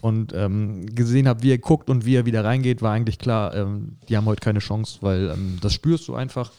und 0.01 0.33
ähm, 0.33 0.87
gesehen 0.87 1.27
habe, 1.27 1.43
wie 1.43 1.51
er 1.51 1.59
guckt 1.59 1.91
und 1.91 2.05
wie 2.05 2.15
er 2.15 2.25
wieder 2.25 2.43
reingeht, 2.43 2.81
war 2.81 2.93
eigentlich 2.93 3.19
klar, 3.19 3.53
ähm, 3.53 3.97
die 4.09 4.17
haben 4.17 4.25
heute 4.25 4.41
keine 4.41 4.59
Chance, 4.59 4.97
weil 5.01 5.29
ähm, 5.29 5.59
das 5.61 5.73
spürst 5.73 6.07
du 6.07 6.15
einfach. 6.15 6.51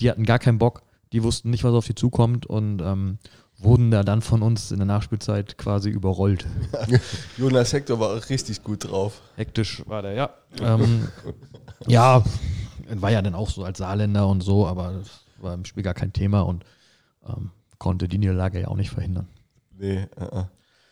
Die 0.00 0.10
hatten 0.10 0.24
gar 0.24 0.40
keinen 0.40 0.58
Bock, 0.58 0.82
die 1.12 1.22
wussten 1.22 1.50
nicht, 1.50 1.64
was 1.64 1.74
auf 1.74 1.86
sie 1.86 1.94
zukommt 1.94 2.46
und 2.46 2.80
ähm, 2.82 3.18
wurden 3.58 3.90
da 3.90 4.02
dann 4.02 4.22
von 4.22 4.42
uns 4.42 4.70
in 4.70 4.78
der 4.78 4.86
Nachspielzeit 4.86 5.58
quasi 5.58 5.90
überrollt. 5.90 6.46
Jonas 7.36 7.72
Hector 7.72 7.98
war 7.98 8.16
auch 8.16 8.28
richtig 8.28 8.62
gut 8.62 8.88
drauf. 8.88 9.20
Hektisch 9.36 9.82
war 9.86 10.02
der, 10.02 10.12
ja. 10.14 10.30
Ähm, 10.60 11.08
ja, 11.86 12.22
war 12.88 13.10
ja 13.10 13.22
dann 13.22 13.34
auch 13.34 13.50
so 13.50 13.64
als 13.64 13.78
Saarländer 13.78 14.28
und 14.28 14.42
so, 14.42 14.66
aber 14.66 14.92
das 14.92 15.08
war 15.40 15.54
im 15.54 15.64
Spiel 15.64 15.82
gar 15.82 15.94
kein 15.94 16.12
Thema 16.12 16.42
und 16.42 16.64
ähm, 17.26 17.50
konnte 17.78 18.08
die 18.08 18.18
Niederlage 18.18 18.60
ja 18.60 18.68
auch 18.68 18.76
nicht 18.76 18.90
verhindern. 18.90 19.28
Nee, 19.76 20.06
äh, 20.16 20.24
äh. 20.24 20.44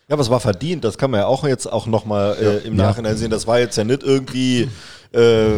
Ja, 0.09 0.13
aber 0.13 0.21
es 0.21 0.29
war 0.29 0.39
verdient, 0.39 0.85
das 0.85 0.97
kann 0.97 1.11
man 1.11 1.19
ja 1.19 1.27
auch 1.27 1.45
jetzt 1.45 1.69
auch 1.69 1.85
nochmal 1.85 2.37
äh, 2.39 2.65
im 2.65 2.77
Nachhinein 2.77 3.17
sehen. 3.17 3.29
Das 3.29 3.45
war 3.45 3.59
jetzt 3.59 3.75
ja 3.75 3.83
nicht 3.83 4.03
irgendwie, 4.03 4.69
äh, 5.11 5.49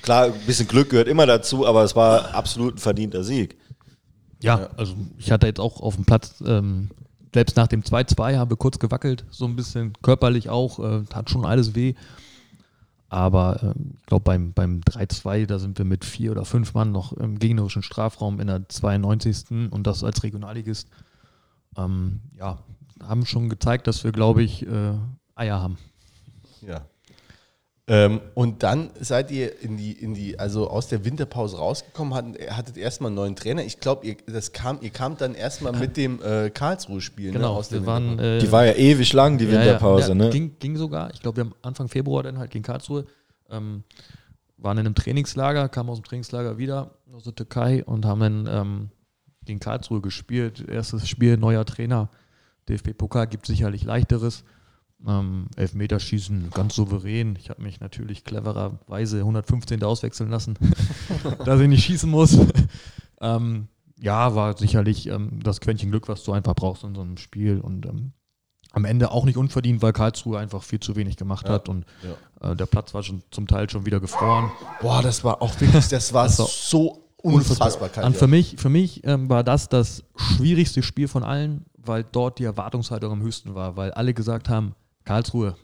klar, 0.00 0.26
ein 0.26 0.46
bisschen 0.46 0.66
Glück 0.66 0.88
gehört 0.88 1.06
immer 1.06 1.26
dazu, 1.26 1.66
aber 1.66 1.84
es 1.84 1.94
war 1.94 2.34
absolut 2.34 2.76
ein 2.76 2.78
verdienter 2.78 3.24
Sieg. 3.24 3.57
Ja, 4.40 4.68
also 4.76 4.94
ich 5.18 5.30
hatte 5.30 5.46
jetzt 5.46 5.60
auch 5.60 5.80
auf 5.80 5.96
dem 5.96 6.04
Platz, 6.04 6.42
ähm, 6.46 6.90
selbst 7.34 7.56
nach 7.56 7.66
dem 7.66 7.82
2-2 7.82 8.36
habe 8.36 8.56
kurz 8.56 8.78
gewackelt, 8.78 9.24
so 9.30 9.44
ein 9.44 9.56
bisschen 9.56 9.92
körperlich 10.02 10.48
auch, 10.48 10.78
äh, 10.78 11.02
tat 11.04 11.30
schon 11.30 11.44
alles 11.44 11.74
weh. 11.74 11.94
Aber 13.10 13.60
ähm, 13.62 13.94
ich 13.98 14.06
glaube, 14.06 14.24
beim, 14.24 14.52
beim 14.52 14.80
3-2, 14.80 15.46
da 15.46 15.58
sind 15.58 15.78
wir 15.78 15.84
mit 15.84 16.04
vier 16.04 16.30
oder 16.30 16.44
fünf 16.44 16.74
Mann 16.74 16.92
noch 16.92 17.12
im 17.12 17.38
gegnerischen 17.38 17.82
Strafraum 17.82 18.38
in 18.38 18.48
der 18.48 18.68
92. 18.68 19.70
und 19.70 19.86
das 19.86 20.04
als 20.04 20.22
Regionalligist. 20.22 20.88
Ähm, 21.76 22.20
ja, 22.36 22.58
haben 23.02 23.24
schon 23.24 23.48
gezeigt, 23.48 23.86
dass 23.86 24.04
wir, 24.04 24.12
glaube 24.12 24.42
ich, 24.42 24.66
äh, 24.66 24.94
Eier 25.34 25.60
haben. 25.60 25.78
Ja. 26.60 26.82
Ähm, 27.90 28.20
und 28.34 28.62
dann 28.62 28.90
seid 29.00 29.30
ihr 29.30 29.62
in 29.62 29.78
die, 29.78 29.92
in 29.92 30.12
die, 30.12 30.38
also 30.38 30.68
aus 30.68 30.88
der 30.88 31.06
Winterpause 31.06 31.56
rausgekommen, 31.56 32.12
hattet, 32.14 32.50
hattet 32.50 32.76
erstmal 32.76 33.08
einen 33.08 33.16
neuen 33.16 33.34
Trainer. 33.34 33.64
Ich 33.64 33.80
glaube, 33.80 34.06
ihr, 34.06 34.16
das 34.26 34.52
kam, 34.52 34.78
ihr 34.82 34.90
kamt 34.90 35.22
dann 35.22 35.34
erstmal 35.34 35.72
mit 35.72 35.96
dem 35.96 36.20
äh, 36.22 36.50
Karlsruhe-Spiel. 36.50 37.28
ne, 37.28 37.32
Genau, 37.32 37.54
aus 37.54 37.70
der 37.70 37.80
wir 37.80 37.86
waren. 37.86 38.18
Äh, 38.18 38.40
Die 38.40 38.52
war 38.52 38.66
ja 38.66 38.74
ewig 38.74 39.12
lang, 39.14 39.38
die 39.38 39.46
Ja, 39.46 39.52
ja, 39.52 39.60
Winterpause, 39.60 40.08
ja, 40.10 40.14
ne? 40.14 40.28
Ging, 40.28 40.56
ging 40.58 40.76
sogar. 40.76 41.10
Ich 41.14 41.20
glaube, 41.22 41.38
wir 41.38 41.44
haben 41.44 41.54
Anfang 41.62 41.88
Februar 41.88 42.22
dann 42.22 42.38
halt 42.38 42.50
gegen 42.50 42.62
Karlsruhe. 42.64 43.06
Ähm, 43.50 43.84
waren 44.58 44.76
in 44.76 44.86
einem 44.86 44.94
Trainingslager, 44.94 45.68
kamen 45.70 45.88
aus 45.88 45.98
dem 45.98 46.04
Trainingslager 46.04 46.58
wieder 46.58 46.90
aus 47.14 47.22
der 47.22 47.34
Türkei 47.34 47.84
und 47.84 48.04
haben 48.04 48.20
dann 48.20 48.48
ähm, 48.50 48.88
gegen 49.46 49.60
Karlsruhe 49.60 50.02
gespielt. 50.02 50.68
Erstes 50.68 51.08
Spiel, 51.08 51.38
neuer 51.38 51.64
Trainer. 51.64 52.10
DFB-Pokal 52.68 53.28
gibt 53.28 53.46
sicherlich 53.46 53.84
leichteres. 53.84 54.44
Ähm, 55.06 55.46
Elfmeterschießen 55.56 56.50
ganz 56.50 56.74
souverän. 56.74 57.36
Ich 57.38 57.50
habe 57.50 57.62
mich 57.62 57.78
natürlich 57.80 58.24
clevererweise 58.24 59.18
115. 59.18 59.82
auswechseln 59.84 60.30
lassen, 60.30 60.58
dass 61.44 61.60
ich 61.60 61.68
nicht 61.68 61.84
schießen 61.84 62.10
muss. 62.10 62.36
ähm, 63.20 63.68
ja, 64.00 64.34
war 64.34 64.56
sicherlich 64.56 65.06
ähm, 65.06 65.40
das 65.42 65.60
Quäntchen 65.60 65.90
Glück, 65.90 66.08
was 66.08 66.24
du 66.24 66.32
einfach 66.32 66.54
brauchst 66.54 66.84
in 66.84 66.94
so 66.94 67.00
einem 67.00 67.16
Spiel. 67.16 67.60
Und 67.60 67.86
ähm, 67.86 68.12
am 68.72 68.84
Ende 68.84 69.10
auch 69.10 69.24
nicht 69.24 69.36
unverdient, 69.36 69.82
weil 69.82 69.92
Karlsruhe 69.92 70.38
einfach 70.38 70.62
viel 70.62 70.80
zu 70.80 70.96
wenig 70.96 71.16
gemacht 71.16 71.48
hat 71.48 71.68
und 71.68 71.84
äh, 72.40 72.54
der 72.54 72.66
Platz 72.66 72.92
war 72.94 73.02
schon 73.02 73.22
zum 73.30 73.46
Teil 73.46 73.68
schon 73.70 73.86
wieder 73.86 74.00
gefroren. 74.00 74.50
Boah, 74.80 75.02
das 75.02 75.24
war 75.24 75.40
auch 75.42 75.58
wirklich, 75.60 75.88
das 75.88 76.12
war 76.12 76.28
so 76.28 77.04
unfassbar 77.16 77.88
kalt. 77.88 78.06
Und 78.06 78.16
für 78.16 78.26
mich, 78.26 78.56
für 78.58 78.68
mich 78.68 79.04
ähm, 79.04 79.28
war 79.28 79.42
das 79.42 79.68
das 79.68 80.04
schwierigste 80.16 80.82
Spiel 80.82 81.08
von 81.08 81.24
allen, 81.24 81.64
weil 81.76 82.04
dort 82.04 82.38
die 82.38 82.44
Erwartungshaltung 82.44 83.12
am 83.12 83.22
höchsten 83.22 83.54
war, 83.54 83.76
weil 83.76 83.90
alle 83.92 84.12
gesagt 84.14 84.48
haben, 84.48 84.74
Karlsruhe, 85.08 85.56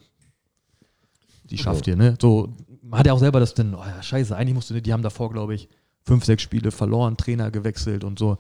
die 1.45 1.59
schafft 1.59 1.87
ihr, 1.87 1.97
ne? 1.97 2.17
So, 2.19 2.57
man 2.81 3.01
hat 3.01 3.07
ja 3.07 3.13
auch 3.13 3.19
selber 3.19 3.41
das 3.41 3.53
denn, 3.53 3.75
oh 3.75 3.85
ja, 3.85 4.03
scheiße, 4.03 4.35
eigentlich 4.35 4.55
musste 4.55 4.81
die 4.81 4.91
haben 4.91 5.03
davor, 5.03 5.31
glaube 5.31 5.55
ich, 5.55 5.69
fünf, 6.03 6.25
sechs 6.25 6.43
Spiele 6.43 6.71
verloren, 6.71 7.19
Trainer 7.19 7.51
gewechselt 7.51 8.05
und 8.05 8.19
so. 8.19 8.39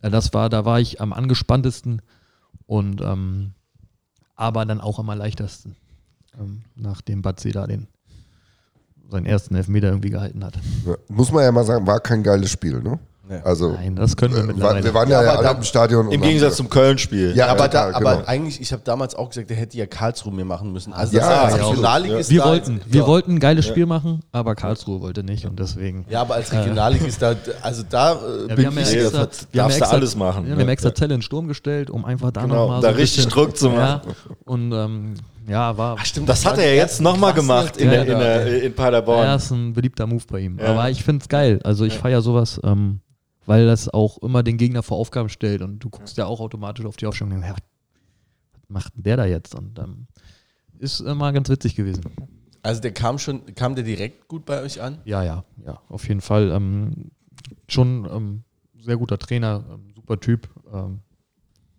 Ja, 0.00 0.10
das 0.10 0.32
war, 0.32 0.48
da 0.50 0.64
war 0.64 0.78
ich 0.78 1.00
am 1.00 1.12
angespanntesten 1.12 2.02
und 2.66 3.00
ähm, 3.00 3.54
aber 4.36 4.64
dann 4.64 4.80
auch 4.80 5.00
am 5.00 5.08
erleichtersten, 5.08 5.74
ähm, 6.38 6.62
nachdem 6.76 7.22
Batze 7.22 7.50
da 7.50 7.66
den 7.66 7.88
seinen 9.10 9.26
ersten 9.26 9.56
Elfmeter 9.56 9.88
irgendwie 9.88 10.10
gehalten 10.10 10.44
hat. 10.44 10.54
Ja, 10.86 10.94
muss 11.08 11.32
man 11.32 11.42
ja 11.42 11.50
mal 11.50 11.64
sagen, 11.64 11.84
war 11.84 11.98
kein 11.98 12.22
geiles 12.22 12.52
Spiel, 12.52 12.80
ne? 12.80 13.00
Also, 13.42 13.72
Nein, 13.72 13.96
das 13.96 14.16
können 14.16 14.34
wir 14.34 14.42
äh, 14.42 14.46
mittlerweile. 14.46 14.84
wir 14.84 14.92
waren 14.94 15.08
ja, 15.08 15.20
Ja, 15.22 15.32
ja 15.32 15.38
alle 15.38 15.48
da- 15.48 15.52
im 15.54 15.62
Stadion. 15.62 16.12
Im 16.12 16.20
Gegensatz 16.20 16.56
zum 16.56 16.68
Köln-Spiel. 16.68 17.34
Ja, 17.34 17.46
aber, 17.48 17.68
da, 17.68 17.90
aber 17.92 18.16
genau. 18.16 18.26
eigentlich, 18.26 18.60
ich 18.60 18.72
habe 18.72 18.82
damals 18.84 19.14
auch 19.14 19.30
gesagt, 19.30 19.48
der 19.48 19.56
hätte 19.56 19.78
ja 19.78 19.86
Karlsruhe 19.86 20.32
mir 20.32 20.44
machen 20.44 20.72
müssen. 20.72 20.92
Also 20.92 21.16
Ja, 21.16 21.44
das. 21.48 21.54
Regionalligist 21.54 22.30
wir 22.30 22.40
da- 22.42 22.46
wollten, 22.48 22.80
wir 22.86 23.00
ja. 23.00 23.06
wollten 23.06 23.32
ein 23.36 23.40
geiles 23.40 23.66
Spiel 23.66 23.86
machen, 23.86 24.20
aber 24.32 24.54
Karlsruhe 24.54 25.00
wollte 25.00 25.22
nicht 25.24 25.46
und 25.46 25.58
deswegen. 25.58 26.04
Ja, 26.10 26.20
aber 26.20 26.34
als 26.34 26.52
Regionalligist 26.52 27.22
da, 27.22 27.34
also 27.62 27.82
da 27.88 28.12
äh, 28.12 28.14
Ja, 28.14 28.46
bin 28.48 28.56
wir 28.58 28.66
haben 28.66 28.76
ja 28.76 28.82
ich 28.82 28.92
Nee, 28.92 29.00
extra, 29.00 29.24
das 29.26 29.46
wir 29.52 29.62
haben 29.62 29.68
darfst 29.68 29.80
ja 29.80 29.86
du 29.86 29.92
alles 29.92 30.16
machen. 30.16 30.42
Ja, 30.44 30.48
wir 30.50 30.60
haben 30.60 30.66
Ja. 30.68 30.72
extra 30.72 30.94
Zelle 30.94 31.14
in 31.14 31.20
den 31.20 31.22
Sturm 31.22 31.48
gestellt, 31.48 31.88
um 31.90 32.04
einfach 32.04 32.30
da 32.30 32.42
Genau, 32.42 32.54
nochmal 32.66 32.80
da 32.82 32.88
ein 32.88 32.94
richtig 32.96 33.24
bisschen- 33.24 33.30
Druck 33.30 33.56
zu 33.56 33.70
machen. 33.70 33.78
Ja, 34.06 34.14
und 34.44 34.72
ähm, 34.72 35.14
ja, 35.48 35.76
war, 35.78 35.98
stimmt, 36.04 36.28
Das 36.28 36.44
hat 36.46 36.58
er 36.58 36.68
ja 36.68 36.74
jetzt 36.82 37.00
nochmal 37.00 37.32
gemacht 37.32 37.76
in, 37.78 37.86
Ja, 37.86 38.04
der, 38.04 38.06
in, 38.06 38.18
der, 38.18 38.62
in 38.64 38.74
Paderborn. 38.74 39.24
ja, 39.24 39.34
ist 39.36 39.50
ein 39.50 39.72
beliebter 39.72 40.06
Move 40.06 40.22
bei 40.30 40.40
ihm. 40.40 40.58
Ja. 40.58 40.66
Aber 40.66 40.90
ich 40.90 41.02
finde 41.04 41.22
es 41.22 41.28
geil. 41.28 41.60
Also 41.64 41.84
ich 41.84 41.94
feiere 41.98 42.22
sowas, 42.22 42.60
ähm, 42.64 43.00
weil 43.46 43.66
das 43.66 43.88
auch 43.88 44.18
immer 44.18 44.42
den 44.42 44.56
Gegner 44.56 44.82
vor 44.82 44.98
Aufgaben 44.98 45.28
stellt 45.28 45.62
und 45.62 45.78
du 45.78 45.90
guckst 45.90 46.16
ja 46.16 46.26
auch 46.26 46.40
automatisch 46.40 46.84
auf 46.86 46.96
die 46.96 47.06
Aufstellung 47.06 47.32
und 47.32 47.42
denkst, 47.42 47.56
ja, 47.56 47.64
was 48.52 48.68
macht 48.68 48.96
denn 48.96 49.02
der 49.02 49.16
da 49.16 49.24
jetzt? 49.26 49.54
Und 49.54 49.78
ähm, 49.78 50.06
ist 50.78 51.00
immer 51.00 51.32
ganz 51.32 51.48
witzig 51.48 51.74
gewesen. 51.74 52.04
Also 52.62 52.80
der 52.80 52.92
kam 52.92 53.18
schon, 53.18 53.54
kam 53.54 53.74
der 53.74 53.84
direkt 53.84 54.26
gut 54.28 54.46
bei 54.46 54.62
euch 54.62 54.80
an? 54.80 54.98
Ja, 55.04 55.22
ja, 55.22 55.44
ja, 55.64 55.80
auf 55.88 56.08
jeden 56.08 56.22
Fall. 56.22 56.50
Ähm, 56.50 57.10
schon 57.68 58.08
ähm, 58.10 58.44
sehr 58.80 58.96
guter 58.96 59.18
Trainer, 59.18 59.64
ähm, 59.70 59.92
super 59.94 60.18
Typ. 60.18 60.48
Ähm, 60.72 61.00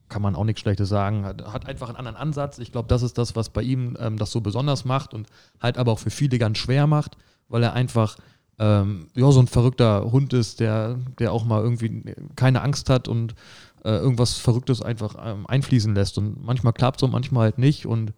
kann 0.07 0.21
man 0.21 0.35
auch 0.35 0.43
nichts 0.43 0.61
Schlechtes 0.61 0.89
sagen. 0.89 1.25
Hat, 1.25 1.41
hat 1.51 1.65
einfach 1.65 1.89
einen 1.89 1.97
anderen 1.97 2.17
Ansatz. 2.17 2.59
Ich 2.59 2.71
glaube, 2.71 2.87
das 2.87 3.01
ist 3.01 3.17
das, 3.17 3.35
was 3.35 3.49
bei 3.49 3.63
ihm 3.63 3.97
ähm, 3.99 4.17
das 4.17 4.31
so 4.31 4.41
besonders 4.41 4.85
macht 4.85 5.13
und 5.15 5.27
halt 5.59 5.77
aber 5.79 5.91
auch 5.91 5.99
für 5.99 6.11
viele 6.11 6.37
ganz 6.37 6.59
schwer 6.59 6.85
macht, 6.85 7.17
weil 7.47 7.63
er 7.63 7.73
einfach 7.73 8.17
ähm, 8.59 9.07
ja, 9.15 9.31
so 9.31 9.39
ein 9.39 9.47
verrückter 9.47 10.11
Hund 10.11 10.33
ist, 10.33 10.59
der, 10.59 10.97
der 11.19 11.33
auch 11.33 11.45
mal 11.45 11.61
irgendwie 11.61 12.15
keine 12.35 12.61
Angst 12.61 12.89
hat 12.89 13.07
und 13.07 13.35
äh, 13.83 13.97
irgendwas 13.97 14.37
Verrücktes 14.37 14.81
einfach 14.81 15.15
ähm, 15.23 15.45
einfließen 15.47 15.93
lässt. 15.93 16.17
Und 16.17 16.43
manchmal 16.43 16.73
klappt 16.73 17.01
es 17.01 17.03
und 17.03 17.11
manchmal 17.11 17.43
halt 17.43 17.57
nicht. 17.57 17.85
Und 17.85 18.13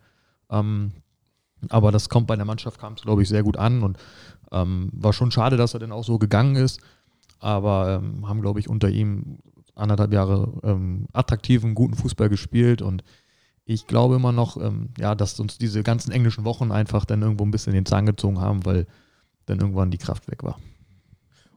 ähm, 0.49 0.91
aber 1.69 1.91
das 1.91 2.09
kommt 2.09 2.27
bei 2.27 2.35
der 2.35 2.45
Mannschaft, 2.45 2.79
kam 2.79 2.93
es, 2.93 3.01
glaube 3.01 3.23
ich, 3.23 3.29
sehr 3.29 3.43
gut 3.43 3.57
an 3.57 3.81
und 3.81 3.97
ähm, 4.51 4.89
war 4.93 5.11
schon 5.11 5.31
schade, 5.31 5.57
dass 5.57 5.73
er 5.73 5.79
dann 5.79 5.91
auch 5.91 6.03
so 6.03 6.19
gegangen 6.19 6.55
ist. 6.55 6.81
Aber 7.39 8.01
ähm, 8.01 8.27
haben, 8.27 8.41
glaube 8.41 8.59
ich, 8.59 8.69
unter 8.69 8.89
ihm 8.89 9.39
anderthalb 9.75 10.13
Jahre 10.13 10.53
ähm, 10.63 11.07
attraktiven, 11.13 11.75
guten 11.75 11.95
Fußball 11.95 12.29
gespielt 12.29 12.81
und 12.81 13.03
ich 13.65 13.85
glaube 13.85 14.15
immer 14.15 14.31
noch, 14.31 14.57
ähm, 14.57 14.89
ja, 14.97 15.13
dass 15.13 15.39
uns 15.39 15.57
diese 15.57 15.83
ganzen 15.83 16.11
englischen 16.11 16.45
Wochen 16.45 16.71
einfach 16.71 17.03
dann 17.05 17.21
irgendwo 17.21 17.43
ein 17.43 17.51
bisschen 17.51 17.73
den 17.73 17.85
Zahn 17.85 18.05
gezogen 18.05 18.39
haben, 18.39 18.65
weil 18.65 18.87
dann 19.47 19.59
irgendwann 19.59 19.89
die 19.89 19.97
Kraft 19.97 20.29
weg 20.29 20.43
war. 20.43 20.59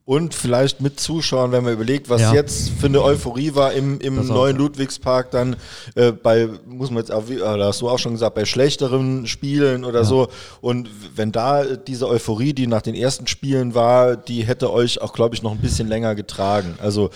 Und 0.07 0.35
vielleicht 0.35 0.81
mit 0.81 0.99
Zuschauern, 0.99 1.53
wenn 1.53 1.63
man 1.63 1.73
überlegt, 1.75 2.09
was 2.09 2.21
Ja. 2.23 2.33
jetzt 2.35 2.71
für 2.71 2.87
eine 2.87 3.01
Euphorie 3.01 3.55
war 3.55 3.73
im, 3.75 4.01
im 4.01 4.19
auch, 4.19 4.25
neuen 4.25 4.57
ja. 4.57 4.63
Ludwigspark, 4.63 5.31
dann 5.31 5.55
äh, 5.95 6.11
bei, 6.11 6.49
muss 6.67 6.91
man 6.91 6.99
jetzt 6.99 7.13
auch, 7.13 7.29
wie- 7.29 7.35
äh, 7.35 7.39
da 7.59 7.67
hast 7.67 7.81
du 7.81 7.89
auch 7.89 7.99
schon 7.99 8.13
gesagt, 8.13 8.35
bei 8.35 8.45
schlechteren 8.45 9.29
Spielen 9.29 9.85
oder 9.85 10.05
so. 10.05 10.29
Und 10.63 10.89
wenn 11.15 11.31
da 11.31 11.63
äh, 11.63 11.79
diese 11.87 12.09
Euphorie, 12.09 12.55
die 12.55 12.67
nach 12.67 12.83
den 12.83 12.97
ersten 12.97 13.29
Spielen 13.29 13.75
war, 13.77 14.17
die 14.17 14.43
hätte 14.45 14.73
euch 14.73 15.01
auch, 15.01 15.13
glaube 15.13 15.37
ich, 15.37 15.43
noch 15.43 15.53
ein 15.53 15.59
bisschen 15.61 15.87
länger 15.87 16.15
getragen. 16.17 16.75
Also 16.81 17.11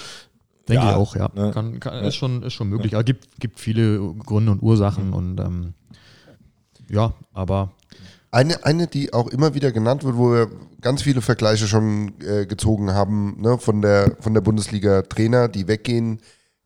Denke 0.68 0.84
Ja, 0.84 0.90
ich 0.92 0.96
auch, 0.96 1.16
ja. 1.16 1.28
ne? 1.34 1.50
Kann, 1.52 1.80
kann, 1.80 2.04
ist, 2.04 2.14
schon, 2.14 2.42
ist 2.42 2.52
schon 2.54 2.68
möglich. 2.68 2.94
Aber 2.94 3.02
gibt, 3.04 3.40
gibt 3.40 3.58
viele 3.60 3.98
Gründe 4.24 4.52
und 4.52 4.62
Ursachen 4.62 5.12
und 5.12 5.38
ähm, 5.40 5.74
ja, 6.88 7.12
aber 7.32 7.72
Eine, 8.34 8.64
eine, 8.64 8.88
die 8.88 9.12
auch 9.12 9.28
immer 9.28 9.54
wieder 9.54 9.70
genannt 9.70 10.02
wird, 10.02 10.16
wo 10.16 10.32
wir 10.32 10.50
ganz 10.80 11.02
viele 11.02 11.22
Vergleiche 11.22 11.68
schon 11.68 12.14
äh, 12.20 12.46
gezogen 12.46 12.92
haben, 12.92 13.40
ne, 13.40 13.58
von 13.58 13.80
der, 13.80 14.16
von 14.18 14.34
der 14.34 14.40
Bundesliga-Trainer, 14.40 15.46
die 15.46 15.68
weggehen, 15.68 16.18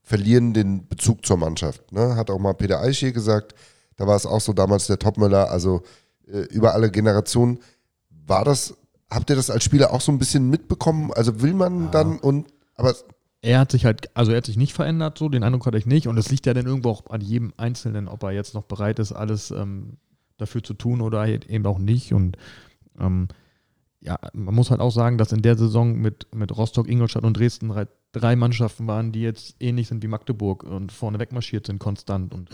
verlieren 0.02 0.54
den 0.54 0.88
Bezug 0.88 1.26
zur 1.26 1.36
Mannschaft. 1.36 1.92
Ne? 1.92 2.16
Hat 2.16 2.30
auch 2.30 2.38
mal 2.38 2.54
Peter 2.54 2.80
Eich 2.80 3.00
hier 3.00 3.12
gesagt, 3.12 3.54
da 3.96 4.06
war 4.06 4.16
es 4.16 4.24
auch 4.24 4.40
so 4.40 4.54
damals 4.54 4.86
der 4.86 4.98
Topmöller, 4.98 5.50
also 5.50 5.82
äh, 6.26 6.38
über 6.44 6.72
alle 6.72 6.90
Generationen. 6.90 7.58
War 8.26 8.46
das, 8.46 8.74
habt 9.10 9.28
ihr 9.28 9.36
das 9.36 9.50
als 9.50 9.62
Spieler 9.62 9.92
auch 9.92 10.00
so 10.00 10.10
ein 10.10 10.18
bisschen 10.18 10.48
mitbekommen? 10.48 11.12
Also 11.12 11.42
will 11.42 11.52
man 11.52 11.90
dann 11.90 12.18
und, 12.18 12.46
aber 12.76 12.94
er 13.42 13.60
hat 13.60 13.72
sich 13.72 13.84
halt, 13.84 14.08
also 14.16 14.32
er 14.32 14.38
hat 14.38 14.46
sich 14.46 14.56
nicht 14.56 14.72
verändert, 14.72 15.18
so, 15.18 15.28
den 15.28 15.44
Eindruck 15.44 15.66
hatte 15.66 15.76
ich 15.76 15.84
nicht. 15.84 16.08
Und 16.08 16.16
es 16.16 16.30
liegt 16.30 16.46
ja 16.46 16.54
dann 16.54 16.64
irgendwo 16.64 16.88
auch 16.88 17.10
an 17.10 17.20
jedem 17.20 17.52
Einzelnen, 17.58 18.08
ob 18.08 18.22
er 18.22 18.32
jetzt 18.32 18.54
noch 18.54 18.64
bereit 18.64 18.98
ist, 18.98 19.12
alles 19.12 19.50
ähm, 19.50 19.98
dafür 20.38 20.62
zu 20.62 20.74
tun 20.74 21.00
oder 21.00 21.20
halt 21.20 21.46
eben 21.46 21.66
auch 21.66 21.78
nicht. 21.78 22.12
Und 22.14 22.36
ähm, 22.98 23.28
ja, 24.00 24.18
man 24.32 24.54
muss 24.54 24.70
halt 24.70 24.80
auch 24.80 24.92
sagen, 24.92 25.18
dass 25.18 25.32
in 25.32 25.42
der 25.42 25.56
Saison 25.58 25.94
mit, 25.94 26.26
mit 26.34 26.56
Rostock, 26.56 26.88
Ingolstadt 26.88 27.24
und 27.24 27.36
Dresden 27.36 27.68
drei, 27.68 27.86
drei 28.12 28.36
Mannschaften 28.36 28.86
waren, 28.86 29.12
die 29.12 29.22
jetzt 29.22 29.56
ähnlich 29.60 29.88
sind 29.88 30.02
wie 30.02 30.08
Magdeburg 30.08 30.62
und 30.62 30.92
vorne 30.92 31.18
wegmarschiert 31.18 31.66
sind 31.66 31.78
konstant. 31.80 32.32
Und 32.32 32.50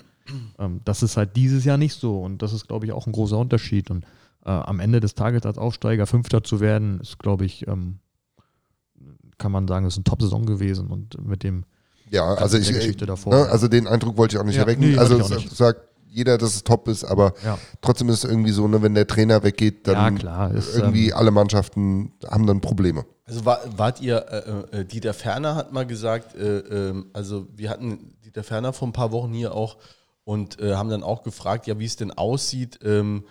ähm, 0.59 0.81
das 0.85 1.03
ist 1.03 1.17
halt 1.17 1.37
dieses 1.37 1.65
Jahr 1.65 1.77
nicht 1.77 1.95
so. 1.95 2.21
Und 2.21 2.43
das 2.43 2.53
ist, 2.53 2.67
glaube 2.67 2.87
ich, 2.87 2.93
auch 2.93 3.07
ein 3.07 3.13
großer 3.13 3.39
Unterschied. 3.39 3.91
Und 3.91 4.05
äh, 4.47 4.51
am 4.51 4.81
Ende 4.81 5.01
des 5.01 5.15
Tages 5.15 5.45
als 5.45 5.59
Aufsteiger 5.59 6.07
Fünfter 6.07 6.43
zu 6.43 6.61
werden, 6.61 7.01
ist, 7.01 7.19
glaube 7.19 7.45
ich, 7.45 7.67
ähm, 7.69 7.99
kann 9.37 9.53
man 9.53 9.69
sagen, 9.69 9.87
ist 9.87 9.97
eine 9.97 10.05
Top-Saison 10.05 10.47
gewesen. 10.47 10.87
Und 10.89 11.23
mit 11.27 11.43
dem 11.43 11.65
Ja, 12.11 12.25
also 12.25 12.57
ich, 12.57 12.71
ich 12.71 12.77
Geschichte 12.77 13.05
davor, 13.05 13.35
ne, 13.35 13.47
also 13.51 13.69
den 13.69 13.87
Eindruck 13.87 14.17
wollte 14.17 14.37
ich 14.37 14.41
auch 14.41 14.47
nicht 14.47 14.57
Ja, 14.57 14.63
erwecken. 14.63 14.81
nee, 14.81 14.97
also 14.97 15.21
wollte 15.21 15.77
jeder, 16.15 16.39
dass 16.39 16.55
es 16.55 16.63
top 16.63 16.87
ist, 16.89 17.05
aber 17.05 17.35
Ja. 17.45 17.59
trotzdem 17.81 18.09
ist 18.09 18.23
es 18.23 18.31
irgendwie 18.31 18.53
so, 18.53 18.69
ne, 18.69 18.81
wenn 18.83 18.95
der 18.95 19.07
Trainer 19.07 19.43
weggeht, 19.43 19.89
dann 19.89 19.97
Ja, 19.97 20.11
klar, 20.13 20.55
ist, 20.55 20.77
irgendwie 20.77 21.09
ähm, 21.09 21.17
alle 21.17 21.31
Mannschaften 21.33 22.13
haben 22.31 22.47
dann 22.47 22.61
Probleme. 22.61 23.05
Also 23.27 23.45
war, 23.45 23.61
wart 23.77 24.01
ihr, 24.01 24.67
äh, 24.73 24.81
äh, 24.81 24.85
Dieter 24.85 25.13
Ferner 25.13 25.57
hat 25.57 25.73
mal 25.73 25.87
gesagt, 25.87 26.37
äh, 26.37 26.59
ähm, 26.59 27.07
also 27.13 27.49
wir 27.55 27.69
hatten 27.71 28.15
Dieter 28.25 28.45
Ferner 28.45 28.73
vor 28.73 28.87
ein 28.87 28.93
paar 28.93 29.11
Wochen 29.11 29.33
hier 29.33 29.55
auch 29.55 29.77
und 30.23 30.61
äh, 30.61 30.75
haben 30.75 30.89
dann 30.89 31.03
auch 31.03 31.25
gefragt, 31.25 31.67
ja, 31.67 31.79
wie 31.79 31.85
es 31.85 31.97
denn 31.97 32.13
aussieht, 32.13 32.79
ähm, 32.85 33.25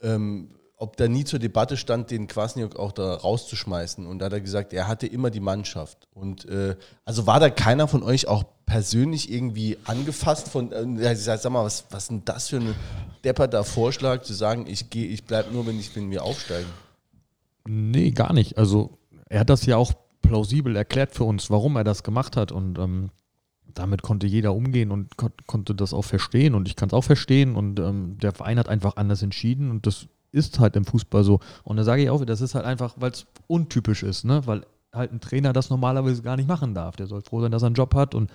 ähm, 0.00 0.48
ob 0.82 0.96
da 0.96 1.06
nie 1.06 1.22
zur 1.22 1.38
Debatte 1.38 1.76
stand, 1.76 2.10
den 2.10 2.26
Kwasniok 2.26 2.74
auch 2.74 2.90
da 2.90 3.14
rauszuschmeißen. 3.14 4.04
Und 4.04 4.18
da 4.18 4.26
hat 4.26 4.32
er 4.32 4.40
gesagt, 4.40 4.72
er 4.72 4.88
hatte 4.88 5.06
immer 5.06 5.30
die 5.30 5.38
Mannschaft. 5.38 6.08
Und 6.12 6.44
äh, 6.48 6.74
also 7.04 7.24
war 7.28 7.38
da 7.38 7.50
keiner 7.50 7.86
von 7.86 8.02
euch 8.02 8.26
auch 8.26 8.42
persönlich 8.66 9.32
irgendwie 9.32 9.78
angefasst 9.84 10.48
von, 10.48 10.72
äh, 10.72 11.12
ich 11.12 11.20
sag, 11.20 11.38
sag 11.38 11.52
mal, 11.52 11.64
was, 11.64 11.84
was 11.90 12.08
denn 12.08 12.22
das 12.24 12.48
für 12.48 12.56
ein 12.56 12.74
depperter 13.22 13.62
Vorschlag, 13.62 14.22
zu 14.22 14.34
sagen, 14.34 14.66
ich 14.66 14.90
gehe, 14.90 15.06
ich 15.06 15.22
bleibe 15.22 15.52
nur, 15.52 15.68
wenn 15.68 15.78
ich 15.78 15.94
wenn 15.94 16.10
wir 16.10 16.24
aufsteigen. 16.24 16.68
Nee, 17.64 18.10
gar 18.10 18.32
nicht. 18.32 18.58
Also 18.58 18.98
er 19.28 19.38
hat 19.38 19.50
das 19.50 19.64
ja 19.66 19.76
auch 19.76 19.92
plausibel 20.20 20.74
erklärt 20.74 21.14
für 21.14 21.24
uns, 21.24 21.48
warum 21.48 21.76
er 21.76 21.84
das 21.84 22.02
gemacht 22.02 22.36
hat. 22.36 22.50
Und 22.50 22.80
ähm, 22.80 23.10
damit 23.72 24.02
konnte 24.02 24.26
jeder 24.26 24.52
umgehen 24.52 24.90
und 24.90 25.16
kon 25.16 25.30
konnte 25.46 25.76
das 25.76 25.94
auch 25.94 26.04
verstehen. 26.04 26.56
Und 26.56 26.66
ich 26.66 26.74
kann 26.74 26.88
es 26.88 26.92
auch 26.92 27.04
verstehen. 27.04 27.54
Und 27.54 27.78
ähm, 27.78 28.18
der 28.18 28.32
Verein 28.32 28.58
hat 28.58 28.68
einfach 28.68 28.96
anders 28.96 29.22
entschieden. 29.22 29.70
Und 29.70 29.86
das 29.86 30.08
ist 30.32 30.58
halt 30.58 30.76
im 30.76 30.84
Fußball 30.84 31.24
so. 31.24 31.40
Und 31.62 31.76
da 31.76 31.84
sage 31.84 32.02
ich 32.02 32.10
auch, 32.10 32.24
das 32.24 32.40
ist 32.40 32.54
halt 32.54 32.64
einfach, 32.64 32.94
weil 32.98 33.12
es 33.12 33.26
untypisch 33.46 34.02
ist, 34.02 34.24
ne? 34.24 34.46
Weil 34.46 34.66
halt 34.92 35.12
ein 35.12 35.20
Trainer 35.20 35.52
das 35.52 35.70
normalerweise 35.70 36.22
gar 36.22 36.36
nicht 36.36 36.48
machen 36.48 36.74
darf. 36.74 36.96
Der 36.96 37.06
soll 37.06 37.22
froh 37.22 37.40
sein, 37.40 37.50
dass 37.50 37.62
er 37.62 37.66
einen 37.66 37.74
Job 37.74 37.94
hat. 37.94 38.14
Und 38.14 38.30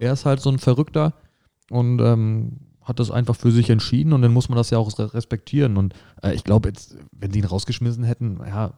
er 0.00 0.12
ist 0.12 0.24
halt 0.24 0.40
so 0.40 0.50
ein 0.50 0.58
Verrückter 0.58 1.14
und 1.70 2.00
ähm, 2.00 2.58
hat 2.82 3.00
das 3.00 3.10
einfach 3.10 3.36
für 3.36 3.50
sich 3.50 3.70
entschieden 3.70 4.12
und 4.12 4.22
dann 4.22 4.32
muss 4.32 4.48
man 4.48 4.56
das 4.56 4.70
ja 4.70 4.78
auch 4.78 4.96
re- 4.98 5.12
respektieren. 5.14 5.76
Und 5.76 5.94
äh, 6.22 6.34
ich 6.34 6.44
glaube, 6.44 6.68
jetzt, 6.68 6.96
wenn 7.12 7.32
sie 7.32 7.40
ihn 7.40 7.44
rausgeschmissen 7.44 8.04
hätten, 8.04 8.40
ja, 8.46 8.74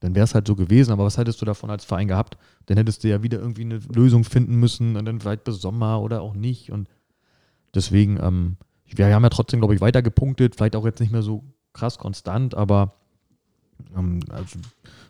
dann 0.00 0.14
wäre 0.14 0.24
es 0.24 0.34
halt 0.34 0.46
so 0.46 0.56
gewesen. 0.56 0.92
Aber 0.92 1.04
was 1.04 1.18
hättest 1.18 1.40
du 1.42 1.44
davon 1.44 1.70
als 1.70 1.84
Verein 1.84 2.08
gehabt? 2.08 2.38
Dann 2.66 2.78
hättest 2.78 3.04
du 3.04 3.08
ja 3.08 3.22
wieder 3.22 3.38
irgendwie 3.38 3.62
eine 3.62 3.80
Lösung 3.94 4.24
finden 4.24 4.56
müssen 4.56 4.96
und 4.96 5.04
dann 5.04 5.20
vielleicht 5.20 5.44
bis 5.44 5.60
Sommer 5.60 6.00
oder 6.00 6.22
auch 6.22 6.34
nicht. 6.34 6.72
Und 6.72 6.88
deswegen, 7.74 8.18
ähm, 8.22 8.56
wir 8.86 9.14
haben 9.14 9.22
ja 9.22 9.28
trotzdem, 9.28 9.60
glaube 9.60 9.74
ich, 9.74 9.80
weiter 9.80 10.00
gepunktet, 10.00 10.56
vielleicht 10.56 10.76
auch 10.76 10.86
jetzt 10.86 11.00
nicht 11.00 11.12
mehr 11.12 11.22
so 11.22 11.44
krass 11.72 11.98
konstant, 11.98 12.54
aber 12.54 12.94
ähm, 13.96 14.20
also 14.30 14.58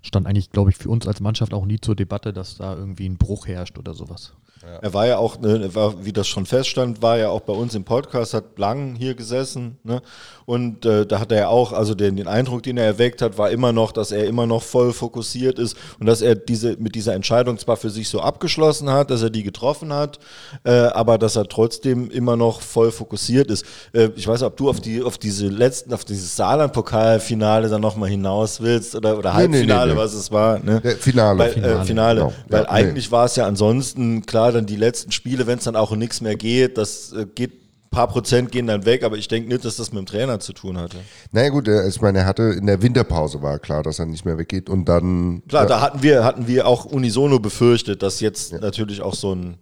stand 0.03 0.27
eigentlich, 0.27 0.51
glaube 0.51 0.71
ich, 0.71 0.77
für 0.77 0.89
uns 0.89 1.07
als 1.07 1.21
Mannschaft 1.21 1.55
auch 1.55 1.67
nie 1.67 1.81
zur 1.81 1.97
Debatte, 1.97 2.33
dass 2.33 2.57
da 2.57 2.75
irgendwie 2.75 3.09
ein 3.09 3.19
Bruch 3.19 3.47
herrscht 3.47 3.79
oder 3.79 3.95
sowas. 3.95 4.35
Er 4.83 4.93
war 4.93 5.07
ja 5.07 5.17
auch, 5.17 5.41
ne, 5.41 5.59
er 5.63 5.75
war, 5.75 6.05
wie 6.05 6.13
das 6.13 6.29
schon 6.29 6.45
feststand, 6.45 7.01
war 7.01 7.17
ja 7.17 7.31
auch 7.31 7.41
bei 7.41 7.53
uns 7.55 7.75
im 7.75 7.85
Podcast, 7.85 8.35
hat 8.35 8.59
lang 8.59 8.95
hier 8.95 9.15
gesessen. 9.15 9.79
Ne? 9.85 10.03
Und 10.45 10.85
äh, 10.85 11.07
da 11.07 11.19
hat 11.21 11.33
er 11.33 11.39
ja 11.39 11.49
auch, 11.49 11.73
also 11.73 11.95
den, 11.95 12.17
den 12.17 12.27
Eindruck, 12.29 12.63
den 12.65 12.77
er 12.77 12.85
erweckt 12.85 13.23
hat, 13.23 13.39
war 13.39 13.51
immer 13.51 13.73
noch, 13.73 13.93
dass 13.93 14.13
er 14.13 14.27
immer 14.27 14.47
noch 14.47 14.63
voll 14.63 14.93
fokussiert 14.93 15.59
ist 15.59 15.77
und 15.99 16.07
dass 16.07 16.21
er 16.23 16.35
diese 16.35 16.77
mit 16.79 16.95
dieser 16.95 17.15
Entscheidung 17.15 17.57
zwar 17.59 17.77
für 17.77 17.89
sich 17.89 18.09
so 18.09 18.21
abgeschlossen 18.21 18.91
hat, 18.91 19.11
dass 19.11 19.23
er 19.23 19.31
die 19.31 19.45
getroffen 19.45 19.93
hat, 19.93 20.19
äh, 20.65 20.73
aber 20.73 21.17
dass 21.19 21.37
er 21.37 21.47
trotzdem 21.47 22.11
immer 22.11 22.37
noch 22.37 22.61
voll 22.61 22.91
fokussiert 22.91 23.51
ist. 23.51 23.65
Äh, 23.95 24.11
ich 24.17 24.27
weiß 24.27 24.41
nicht, 24.41 24.47
ob 24.49 24.57
du 24.57 24.69
auf 24.69 24.81
die 24.81 25.03
auf 25.03 25.17
diese 25.19 25.47
letzten, 25.49 25.95
auf 25.95 26.05
dieses 26.05 26.37
Saarland-Pokalfinale 26.37 27.69
dann 27.69 27.81
nochmal 27.81 28.09
hinaus 28.11 28.61
willst 28.61 28.95
oder, 28.95 29.17
oder 29.19 29.31
Nee, 29.35 29.47
nee, 29.49 29.55
Halbfinale, 29.57 29.87
nee, 29.93 29.95
nee. 29.95 30.01
was 30.05 30.15
es 30.15 30.31
war. 30.31 30.59
Ne? 30.59 30.81
Ja, 30.85 30.91
Finale. 30.91 31.39
Weil, 31.39 31.51
Finale, 31.53 31.81
Äh, 31.81 31.85
Finale. 31.85 32.21
genau. 32.21 32.33
Weil 32.49 32.63
Ja, 32.65 32.73
nee. 32.73 32.79
eigentlich 32.79 33.13
war 33.13 33.25
es 33.27 33.37
ja 33.37 33.47
ansonsten 33.47 34.27
klar, 34.27 34.50
dann 34.53 34.67
die 34.67 34.77
letzten 34.77 35.13
Spiele, 35.13 35.47
wenn 35.47 35.59
es 35.59 35.65
dann 35.65 35.77
auch 35.77 35.91
um 35.91 35.99
nichts 35.99 36.21
mehr 36.21 36.37
geht, 36.37 36.79
das 36.79 37.13
äh, 37.13 37.27
geht, 37.27 37.53
ein 37.53 37.91
paar 37.91 38.09
Prozent 38.09 38.53
gehen 38.53 38.69
dann 38.69 38.85
weg, 38.85 39.03
aber 39.03 39.17
ich 39.17 39.27
denke 39.27 39.49
nicht, 39.49 39.65
dass 39.65 39.77
das 39.77 39.93
mit 39.93 39.99
dem 39.99 40.07
Trainer 40.07 40.39
zu 40.39 40.53
tun 40.53 40.79
hatte. 40.79 40.99
Naja 41.33 41.49
gut, 41.49 41.67
ich 41.67 42.01
meine, 42.01 42.19
er 42.21 42.27
hatte 42.27 42.43
in 42.43 42.67
der 42.67 42.83
Winterpause 42.83 43.43
war 43.43 43.59
klar, 43.59 43.83
dass 43.83 43.99
er 43.99 44.07
nicht 44.07 44.25
mehr 44.25 44.39
weggeht 44.39 44.71
und 44.71 44.89
dann 44.89 45.43
Klar, 45.49 45.65
ja, 45.65 45.69
da 45.69 45.81
hatten 45.81 46.03
wir, 46.03 46.23
hatten 46.23 46.47
wir 46.47 46.69
auch 46.69 46.85
unisono 46.85 47.41
befürchtet, 47.41 48.03
dass 48.03 48.21
jetzt 48.21 48.53
natürlich 48.53 49.03
auch 49.03 49.15
so 49.15 49.35
ein, 49.35 49.59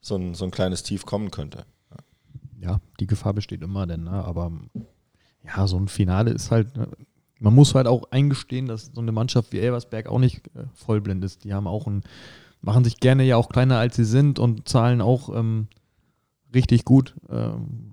so, 0.00 0.14
ein, 0.14 0.34
so 0.34 0.44
ein 0.44 0.52
kleines 0.52 0.84
Tief 0.84 1.04
kommen 1.04 1.32
könnte. 1.32 1.64
Ja, 2.60 2.80
die 3.00 3.06
Gefahr 3.06 3.34
besteht 3.34 3.62
immer, 3.62 3.86
denn, 3.86 4.04
ne? 4.04 4.24
aber 4.24 4.52
ja, 5.44 5.66
so 5.66 5.78
ein 5.78 5.88
Finale 5.88 6.30
ist 6.30 6.50
halt, 6.50 6.76
ne, 6.76 6.88
man 7.40 7.54
muss 7.54 7.74
halt 7.74 7.86
auch 7.86 8.10
eingestehen, 8.10 8.66
dass 8.66 8.90
so 8.92 9.00
eine 9.00 9.12
Mannschaft 9.12 9.52
wie 9.52 9.60
Elversberg 9.60 10.08
auch 10.08 10.18
nicht 10.18 10.46
äh, 10.48 10.64
vollblind 10.74 11.24
ist. 11.24 11.44
Die 11.44 11.54
haben 11.54 11.66
auch 11.66 11.86
ein, 11.86 12.02
machen 12.60 12.84
sich 12.84 13.00
gerne 13.00 13.24
ja 13.24 13.36
auch 13.36 13.48
kleiner 13.48 13.78
als 13.78 13.96
sie 13.96 14.04
sind 14.04 14.38
und 14.38 14.68
zahlen 14.68 15.00
auch 15.00 15.34
ähm, 15.34 15.68
richtig 16.54 16.84
gut. 16.84 17.14
Ähm, 17.30 17.92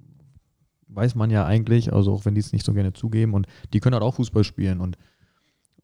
weiß 0.87 1.15
man 1.15 1.29
ja 1.29 1.45
eigentlich, 1.45 1.93
also 1.93 2.13
auch 2.13 2.25
wenn 2.25 2.35
die 2.35 2.41
es 2.41 2.53
nicht 2.53 2.65
so 2.65 2.73
gerne 2.73 2.93
zugeben 2.93 3.33
und 3.33 3.47
die 3.73 3.79
können 3.79 3.93
halt 3.93 4.03
auch 4.03 4.15
Fußball 4.15 4.43
spielen 4.43 4.79
und 4.79 4.97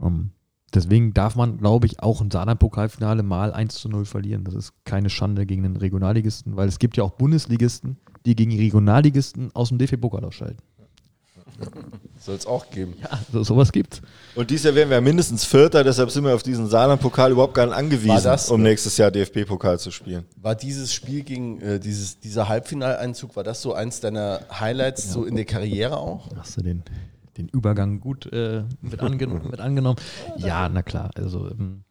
ähm, 0.01 0.31
deswegen 0.73 1.13
darf 1.13 1.35
man, 1.35 1.57
glaube 1.57 1.85
ich, 1.85 2.01
auch 2.01 2.21
ein 2.21 2.31
Saarland-Pokalfinale 2.31 3.23
mal 3.23 3.53
1 3.53 3.75
zu 3.75 3.89
0 3.89 4.05
verlieren. 4.05 4.43
Das 4.43 4.53
ist 4.53 4.73
keine 4.85 5.09
Schande 5.09 5.45
gegen 5.45 5.63
den 5.63 5.75
Regionalligisten, 5.75 6.55
weil 6.55 6.67
es 6.67 6.79
gibt 6.79 6.97
ja 6.97 7.03
auch 7.03 7.11
Bundesligisten, 7.11 7.97
die 8.25 8.35
gegen 8.35 8.55
Regionalligisten 8.55 9.53
aus 9.53 9.69
dem 9.69 9.77
DFB-Pokal 9.77 10.23
ausscheiden. 10.23 10.57
Soll 12.19 12.35
es 12.35 12.45
auch 12.45 12.69
geben. 12.69 12.93
Ja, 13.01 13.19
so, 13.31 13.43
sowas 13.43 13.71
gibt's. 13.71 14.01
Und 14.35 14.51
dieses 14.51 14.65
Jahr 14.65 14.75
werden 14.75 14.91
wir 14.91 15.01
mindestens 15.01 15.43
Vierter, 15.43 15.83
deshalb 15.83 16.11
sind 16.11 16.23
wir 16.23 16.35
auf 16.35 16.43
diesen 16.43 16.67
Saarland-Pokal 16.67 17.31
überhaupt 17.31 17.55
gar 17.55 17.65
nicht 17.65 17.75
angewiesen, 17.75 18.23
das, 18.23 18.49
um 18.49 18.61
nächstes 18.61 18.97
Jahr 18.97 19.09
DFB-Pokal 19.09 19.79
zu 19.79 19.89
spielen. 19.89 20.25
War 20.35 20.53
dieses 20.53 20.93
Spiel 20.93 21.23
gegen 21.23 21.59
äh, 21.61 21.79
dieses, 21.79 22.19
dieser 22.19 22.47
Halbfinaleinzug, 22.47 23.35
war 23.35 23.43
das 23.43 23.61
so 23.61 23.73
eins 23.73 24.01
deiner 24.01 24.41
Highlights 24.51 25.11
so 25.11 25.25
in 25.25 25.35
der 25.35 25.45
Karriere 25.45 25.97
auch? 25.97 26.29
Hast 26.35 26.57
du 26.57 26.61
den, 26.61 26.83
den 27.37 27.47
Übergang 27.49 27.99
gut 27.99 28.31
äh, 28.31 28.63
mit, 28.81 29.01
ange 29.01 29.27
mit 29.49 29.59
angenommen? 29.59 29.97
Ja, 30.37 30.69
na 30.69 30.83
klar. 30.83 31.09
Also 31.15 31.49
ähm, 31.49 31.83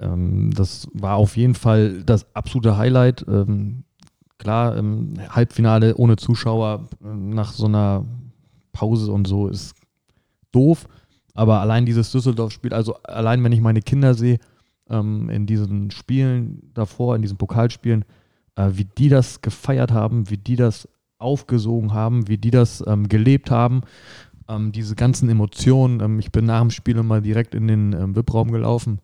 ähm, 0.00 0.52
das 0.54 0.88
war 0.92 1.16
auf 1.16 1.36
jeden 1.36 1.54
Fall 1.54 2.02
das 2.04 2.26
absolute 2.34 2.76
Highlight. 2.76 3.24
Ähm, 3.28 3.84
klar, 4.38 4.76
ähm, 4.76 5.14
Halbfinale 5.30 5.96
ohne 5.96 6.16
Zuschauer 6.16 6.88
äh, 7.02 7.06
nach 7.08 7.52
so 7.52 7.66
einer 7.66 8.04
Pause 8.72 9.12
und 9.12 9.26
so 9.26 9.48
ist 9.48 9.74
doof. 10.52 10.86
Aber 11.34 11.60
allein 11.60 11.86
dieses 11.86 12.10
Düsseldorf-Spiel, 12.12 12.72
also 12.72 12.94
allein 13.02 13.42
wenn 13.44 13.52
ich 13.52 13.60
meine 13.60 13.82
Kinder 13.82 14.14
sehe, 14.14 14.38
ähm, 14.88 15.28
in 15.30 15.46
diesen 15.46 15.90
Spielen 15.90 16.70
davor, 16.74 17.16
in 17.16 17.22
diesen 17.22 17.36
Pokalspielen, 17.36 18.04
äh, 18.56 18.70
wie 18.72 18.84
die 18.84 19.08
das 19.08 19.42
gefeiert 19.42 19.92
haben, 19.92 20.30
wie 20.30 20.38
die 20.38 20.56
das 20.56 20.88
aufgesogen 21.18 21.94
haben, 21.94 22.28
wie 22.28 22.38
die 22.38 22.50
das 22.50 22.84
ähm, 22.86 23.08
gelebt 23.08 23.50
haben, 23.50 23.82
ähm, 24.48 24.72
diese 24.72 24.94
ganzen 24.94 25.28
Emotionen. 25.28 26.00
Ähm, 26.00 26.18
ich 26.18 26.32
bin 26.32 26.44
nach 26.44 26.60
dem 26.60 26.70
Spiel 26.70 26.96
immer 26.96 27.20
direkt 27.20 27.54
in 27.54 27.68
den 27.68 27.92
ähm, 27.92 28.16
VIP-Raum 28.16 28.50
gelaufen, 28.50 29.00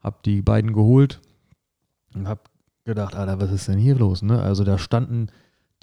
habe 0.00 0.16
die 0.24 0.42
beiden 0.42 0.72
geholt 0.72 1.20
und 2.14 2.28
habe 2.28 2.40
gedacht, 2.88 3.14
Alter, 3.14 3.40
was 3.40 3.52
ist 3.52 3.68
denn 3.68 3.78
hier 3.78 3.94
los? 3.94 4.22
Ne? 4.22 4.40
Also 4.40 4.64
da 4.64 4.78
standen 4.78 5.28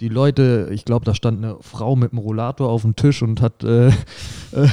die 0.00 0.08
Leute, 0.08 0.68
ich 0.72 0.84
glaube, 0.84 1.06
da 1.06 1.14
stand 1.14 1.42
eine 1.42 1.56
Frau 1.60 1.96
mit 1.96 2.12
einem 2.12 2.18
Rollator 2.18 2.68
auf 2.68 2.82
dem 2.82 2.96
Tisch 2.96 3.22
und 3.22 3.40
hat, 3.40 3.64
äh, 3.64 3.88
äh, 4.52 4.64
äh, 4.64 4.68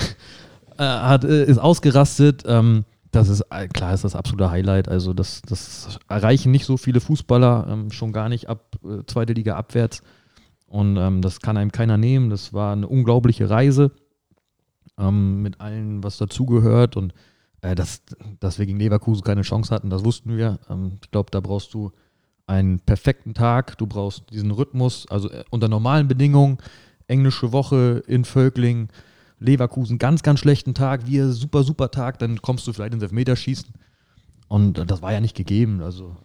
hat 0.77 1.23
äh, 1.23 1.45
ist 1.45 1.59
ausgerastet. 1.59 2.43
Ähm, 2.45 2.83
das 3.11 3.29
ist 3.29 3.41
äh, 3.51 3.67
klar, 3.67 3.93
ist 3.93 4.03
das 4.03 4.15
absolute 4.15 4.49
Highlight. 4.49 4.89
Also 4.89 5.13
das, 5.13 5.41
das 5.43 5.99
erreichen 6.09 6.51
nicht 6.51 6.65
so 6.65 6.75
viele 6.75 6.99
Fußballer, 6.99 7.67
ähm, 7.69 7.91
schon 7.91 8.11
gar 8.11 8.27
nicht 8.27 8.49
ab 8.49 8.75
äh, 8.83 9.03
zweite 9.05 9.33
Liga 9.33 9.55
abwärts. 9.55 10.01
Und 10.65 10.97
ähm, 10.97 11.21
das 11.21 11.39
kann 11.39 11.55
einem 11.55 11.71
keiner 11.71 11.97
nehmen. 11.97 12.31
Das 12.31 12.51
war 12.51 12.73
eine 12.73 12.87
unglaubliche 12.87 13.49
Reise 13.49 13.91
ähm, 14.97 15.43
mit 15.43 15.61
allem, 15.61 16.03
was 16.03 16.17
dazugehört. 16.17 16.97
Und 16.97 17.13
dass, 17.61 18.01
dass 18.41 18.59
wir 18.59 18.65
gegen 18.65 18.77
Leverkusen 18.77 19.23
keine 19.23 19.43
Chance 19.43 19.73
hatten, 19.73 19.89
das 19.89 20.03
wussten 20.03 20.35
wir. 20.35 20.59
Ähm, 20.69 20.97
ich 21.01 21.11
glaube, 21.11 21.31
da 21.31 21.39
brauchst 21.39 21.73
du 21.73 21.93
einen 22.47 22.79
perfekten 22.79 23.33
Tag, 23.33 23.77
du 23.77 23.87
brauchst 23.87 24.29
diesen 24.31 24.51
Rhythmus, 24.51 25.05
also 25.09 25.29
äh, 25.29 25.43
unter 25.49 25.67
normalen 25.67 26.07
Bedingungen, 26.07 26.57
englische 27.07 27.51
Woche 27.51 28.03
in 28.07 28.25
Völkling, 28.25 28.89
Leverkusen, 29.39 29.97
ganz, 29.97 30.23
ganz 30.23 30.39
schlechten 30.39 30.73
Tag, 30.73 31.07
wir 31.07 31.29
super, 31.31 31.63
super 31.63 31.91
Tag, 31.91 32.19
dann 32.19 32.41
kommst 32.41 32.67
du 32.67 32.73
vielleicht 32.73 32.93
ins 32.93 33.03
Elfmeterschießen. 33.03 33.73
Und 34.47 34.77
äh, 34.77 34.85
das 34.85 35.01
war 35.01 35.13
ja 35.13 35.21
nicht 35.21 35.35
gegeben, 35.35 35.81
also 35.81 36.15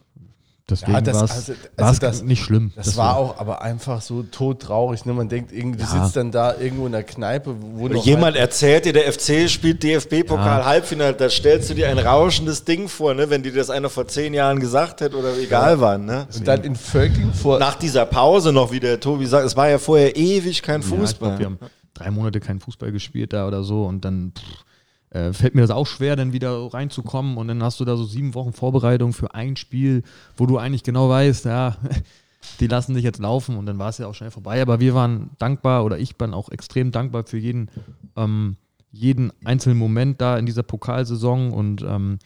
deswegen 0.69 0.93
Ja, 0.93 1.01
das- 1.01 1.15
war 1.17 1.25
es 1.25 1.31
also- 1.33 1.53
also 1.77 2.01
das- 2.01 2.23
nicht 2.23 2.43
schlimm. 2.43 2.73
Das, 2.77 2.97
war 2.97 3.17
auch 3.17 3.39
aber 3.39 3.63
einfach 3.63 4.01
so 4.03 4.23
todtraurig. 4.23 5.05
Ne? 5.07 5.13
Man 5.13 5.29
denkt, 5.29 5.53
irgendwie, 5.53 5.79
du 5.79 5.85
Ja. 5.85 6.05
sitzt 6.05 6.17
dann 6.17 6.31
da 6.31 6.57
irgendwo 6.59 6.87
in 6.87 6.93
der 6.93 7.03
Kneipe, 7.05 7.55
wo 7.61 7.89
noch 7.89 8.05
Jemand 8.05 8.37
halt- 8.37 8.37
erzählt 8.37 8.85
dir, 8.85 8.93
der 8.93 9.07
FC 9.13 9.49
spielt 9.49 9.83
DFB-Pokal 9.83 10.61
Ja. 10.61 10.65
Halbfinale, 10.67 11.15
da 11.15 11.29
stellst 11.31 11.71
du 11.71 11.75
dir 11.75 11.89
ein 11.89 11.99
rauschendes 11.99 12.65
Ding 12.65 12.89
vor, 12.89 13.15
ne? 13.15 13.31
wenn 13.31 13.43
dir 13.43 13.53
das 13.53 13.71
einer 13.71 13.89
vor 13.91 14.07
zehn 14.09 14.35
Jahren 14.35 14.61
gesagt 14.61 15.01
hätte 15.01 15.17
oder 15.17 15.37
egal 15.39 15.81
wann. 15.81 16.05
Ne? 16.05 16.27
und 16.37 16.47
dann 16.47 16.63
in 16.65 16.77
Völkling 16.77 17.33
vor. 17.33 17.59
Nach 17.59 17.75
dieser 17.75 18.07
Pause 18.07 18.53
noch, 18.53 18.71
wie 18.73 18.81
der 18.81 19.01
Tobi 19.01 19.27
sagt, 19.27 19.47
es 19.47 19.57
war 19.57 19.69
ja 19.69 19.79
vorher 19.79 20.17
ewig 20.17 20.63
kein 20.63 20.81
Ja, 20.81 20.87
ich 20.87 20.89
glaub, 20.89 21.01
Fußball. 21.01 21.39
wir 21.39 21.47
haben 21.47 21.59
drei 21.95 22.11
Monate 22.11 22.41
keinen 22.41 22.61
Fußball 22.61 22.93
gespielt 22.93 23.33
da 23.33 23.47
oder 23.47 23.63
so 23.65 23.85
und 23.85 24.05
dann 24.05 24.33
pff, 24.37 24.43
äh, 25.11 25.33
fällt 25.33 25.55
mir 25.55 25.63
das 25.63 25.71
auch 25.71 25.87
schwer, 25.87 26.17
dann 26.17 26.33
wieder 26.33 26.73
reinzukommen. 26.73 27.37
Und 27.37 27.49
dann 27.49 27.63
hast 27.63 27.81
du 27.81 27.85
da 27.85 27.97
so 27.97 28.05
sieben 28.05 28.35
Wochen 28.35 28.53
Vorbereitung 28.53 29.13
für 29.13 29.35
ein 29.35 29.57
Spiel, 29.57 30.03
wo 30.37 30.47
du 30.47 30.59
eigentlich 30.59 30.83
genau 30.83 31.09
weißt, 31.09 31.47
ja, 31.47 31.77
die 32.61 32.67
lassen 32.67 32.95
dich 32.95 33.05
jetzt 33.05 33.21
laufen 33.21 33.57
und 33.57 33.67
dann 33.67 33.79
war 33.79 33.89
es 33.89 33.99
ja 33.99 34.07
auch 34.07 34.15
schnell 34.15 34.31
vorbei. 34.31 34.61
Aber 34.61 34.81
wir 34.81 34.95
waren 34.95 35.31
dankbar 35.39 35.85
oder 35.85 35.99
ich 35.99 36.17
bin 36.17 36.35
auch 36.35 36.51
extrem 36.51 36.91
dankbar 36.93 37.25
für 37.25 37.39
jeden, 37.39 37.71
ähm, 38.17 38.57
jeden 38.91 39.33
einzelnen 39.45 39.79
Moment 39.79 40.21
da 40.21 40.39
in 40.39 40.47
dieser 40.47 40.63
Pokalsaison. 40.63 41.53
Und 41.53 41.83
ähm, 41.83 42.19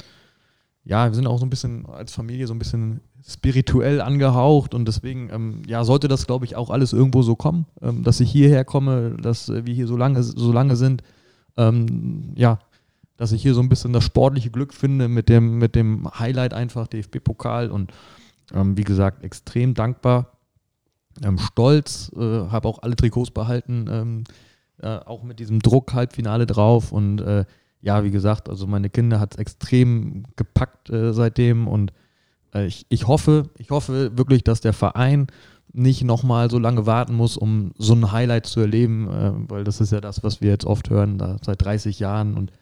ja, 0.84 1.06
wir 1.08 1.14
sind 1.14 1.28
auch 1.28 1.38
so 1.38 1.46
ein 1.46 1.50
bisschen 1.50 1.86
als 1.86 2.12
Familie 2.12 2.48
so 2.48 2.54
ein 2.54 2.58
bisschen 2.58 3.00
spirituell 3.24 4.00
angehaucht. 4.00 4.74
Und 4.74 4.86
deswegen, 4.86 5.30
ähm, 5.30 5.62
ja, 5.66 5.84
sollte 5.84 6.08
das, 6.08 6.26
glaube 6.26 6.46
ich, 6.46 6.56
auch 6.56 6.70
alles 6.70 6.92
irgendwo 6.92 7.22
so 7.22 7.36
kommen, 7.36 7.66
ähm, 7.80 8.02
dass 8.02 8.18
ich 8.18 8.30
hierher 8.30 8.64
komme, 8.64 9.16
dass 9.20 9.48
wir 9.48 9.72
hier 9.72 9.86
so 9.86 9.96
lange, 9.96 10.22
so 10.24 10.52
lange 10.52 10.74
sind, 10.74 11.04
ähm, 11.56 12.32
ja, 12.34 12.58
dass 13.16 13.32
ich 13.32 13.42
hier 13.42 13.54
so 13.54 13.60
ein 13.60 13.68
bisschen 13.68 13.92
das 13.92 14.04
sportliche 14.04 14.50
Glück 14.50 14.74
finde 14.74 15.08
mit 15.08 15.28
dem, 15.28 15.58
mit 15.58 15.74
dem 15.74 16.08
Highlight 16.18 16.54
einfach 16.54 16.86
DFB-Pokal 16.86 17.70
und 17.70 17.92
ähm, 18.52 18.76
wie 18.76 18.84
gesagt, 18.84 19.22
extrem 19.22 19.74
dankbar, 19.74 20.32
ähm, 21.22 21.38
stolz, 21.38 22.10
äh, 22.16 22.20
habe 22.20 22.68
auch 22.68 22.82
alle 22.82 22.96
Trikots 22.96 23.30
behalten, 23.30 23.86
ähm, 23.90 24.24
äh, 24.78 24.98
auch 24.98 25.22
mit 25.22 25.38
diesem 25.38 25.60
Druck 25.60 25.92
Halbfinale 25.94 26.46
drauf. 26.46 26.92
Und 26.92 27.20
äh, 27.20 27.44
ja, 27.80 28.04
wie 28.04 28.10
gesagt, 28.10 28.48
also 28.48 28.66
meine 28.66 28.90
Kinder 28.90 29.20
hat 29.20 29.34
es 29.34 29.38
extrem 29.38 30.24
gepackt 30.36 30.90
äh, 30.90 31.12
seitdem. 31.12 31.68
Und 31.68 31.92
äh, 32.54 32.66
ich, 32.66 32.86
ich 32.88 33.06
hoffe, 33.06 33.50
ich 33.58 33.70
hoffe 33.70 34.16
wirklich, 34.16 34.44
dass 34.44 34.60
der 34.60 34.72
Verein 34.72 35.26
nicht 35.72 36.04
nochmal 36.04 36.50
so 36.50 36.58
lange 36.58 36.84
warten 36.86 37.14
muss, 37.14 37.36
um 37.36 37.72
so 37.78 37.94
ein 37.94 38.12
Highlight 38.12 38.46
zu 38.46 38.60
erleben, 38.60 39.08
äh, 39.08 39.32
weil 39.50 39.64
das 39.64 39.80
ist 39.80 39.92
ja 39.92 40.00
das, 40.00 40.22
was 40.22 40.40
wir 40.40 40.50
jetzt 40.50 40.66
oft 40.66 40.90
hören, 40.90 41.18
da 41.18 41.36
seit 41.42 41.62
30 41.62 41.98
Jahren. 41.98 42.34
Und 42.34 42.52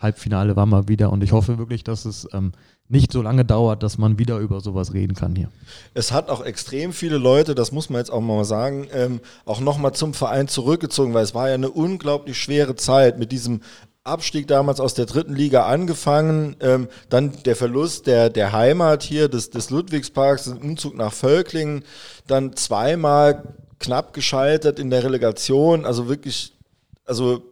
Halbfinale 0.00 0.56
war 0.56 0.66
mal 0.66 0.88
wieder 0.88 1.12
und 1.12 1.22
ich 1.22 1.32
hoffe 1.32 1.58
wirklich, 1.58 1.84
dass 1.84 2.04
es 2.04 2.26
ähm, 2.32 2.52
nicht 2.88 3.12
so 3.12 3.22
lange 3.22 3.44
dauert, 3.44 3.82
dass 3.82 3.98
man 3.98 4.18
wieder 4.18 4.38
über 4.38 4.60
sowas 4.60 4.94
reden 4.94 5.14
kann 5.14 5.36
hier. 5.36 5.48
Es 5.94 6.10
hat 6.10 6.28
auch 6.28 6.44
extrem 6.44 6.92
viele 6.92 7.18
Leute, 7.18 7.54
das 7.54 7.70
muss 7.70 7.90
man 7.90 8.00
jetzt 8.00 8.10
auch 8.10 8.20
mal 8.20 8.44
sagen, 8.44 8.88
ähm, 8.92 9.20
auch 9.44 9.60
nochmal 9.60 9.92
zum 9.92 10.14
Verein 10.14 10.48
zurückgezogen, 10.48 11.14
weil 11.14 11.22
es 11.22 11.34
war 11.34 11.48
ja 11.48 11.54
eine 11.54 11.70
unglaublich 11.70 12.38
schwere 12.38 12.74
Zeit 12.74 13.18
mit 13.18 13.30
diesem 13.30 13.60
Abstieg 14.02 14.48
damals 14.48 14.80
aus 14.80 14.94
der 14.94 15.06
dritten 15.06 15.34
Liga 15.34 15.66
angefangen, 15.66 16.56
ähm, 16.60 16.88
dann 17.10 17.42
der 17.44 17.54
Verlust 17.54 18.06
der, 18.06 18.30
der 18.30 18.52
Heimat 18.52 19.02
hier 19.02 19.28
des, 19.28 19.50
des 19.50 19.70
Ludwigsparks, 19.70 20.48
ein 20.48 20.58
Umzug 20.58 20.96
nach 20.96 21.12
Völklingen, 21.12 21.84
dann 22.26 22.56
zweimal 22.56 23.54
knapp 23.78 24.14
gescheitert 24.14 24.78
in 24.78 24.90
der 24.90 25.04
Relegation, 25.04 25.84
also 25.84 26.08
wirklich, 26.08 26.56
also 27.04 27.42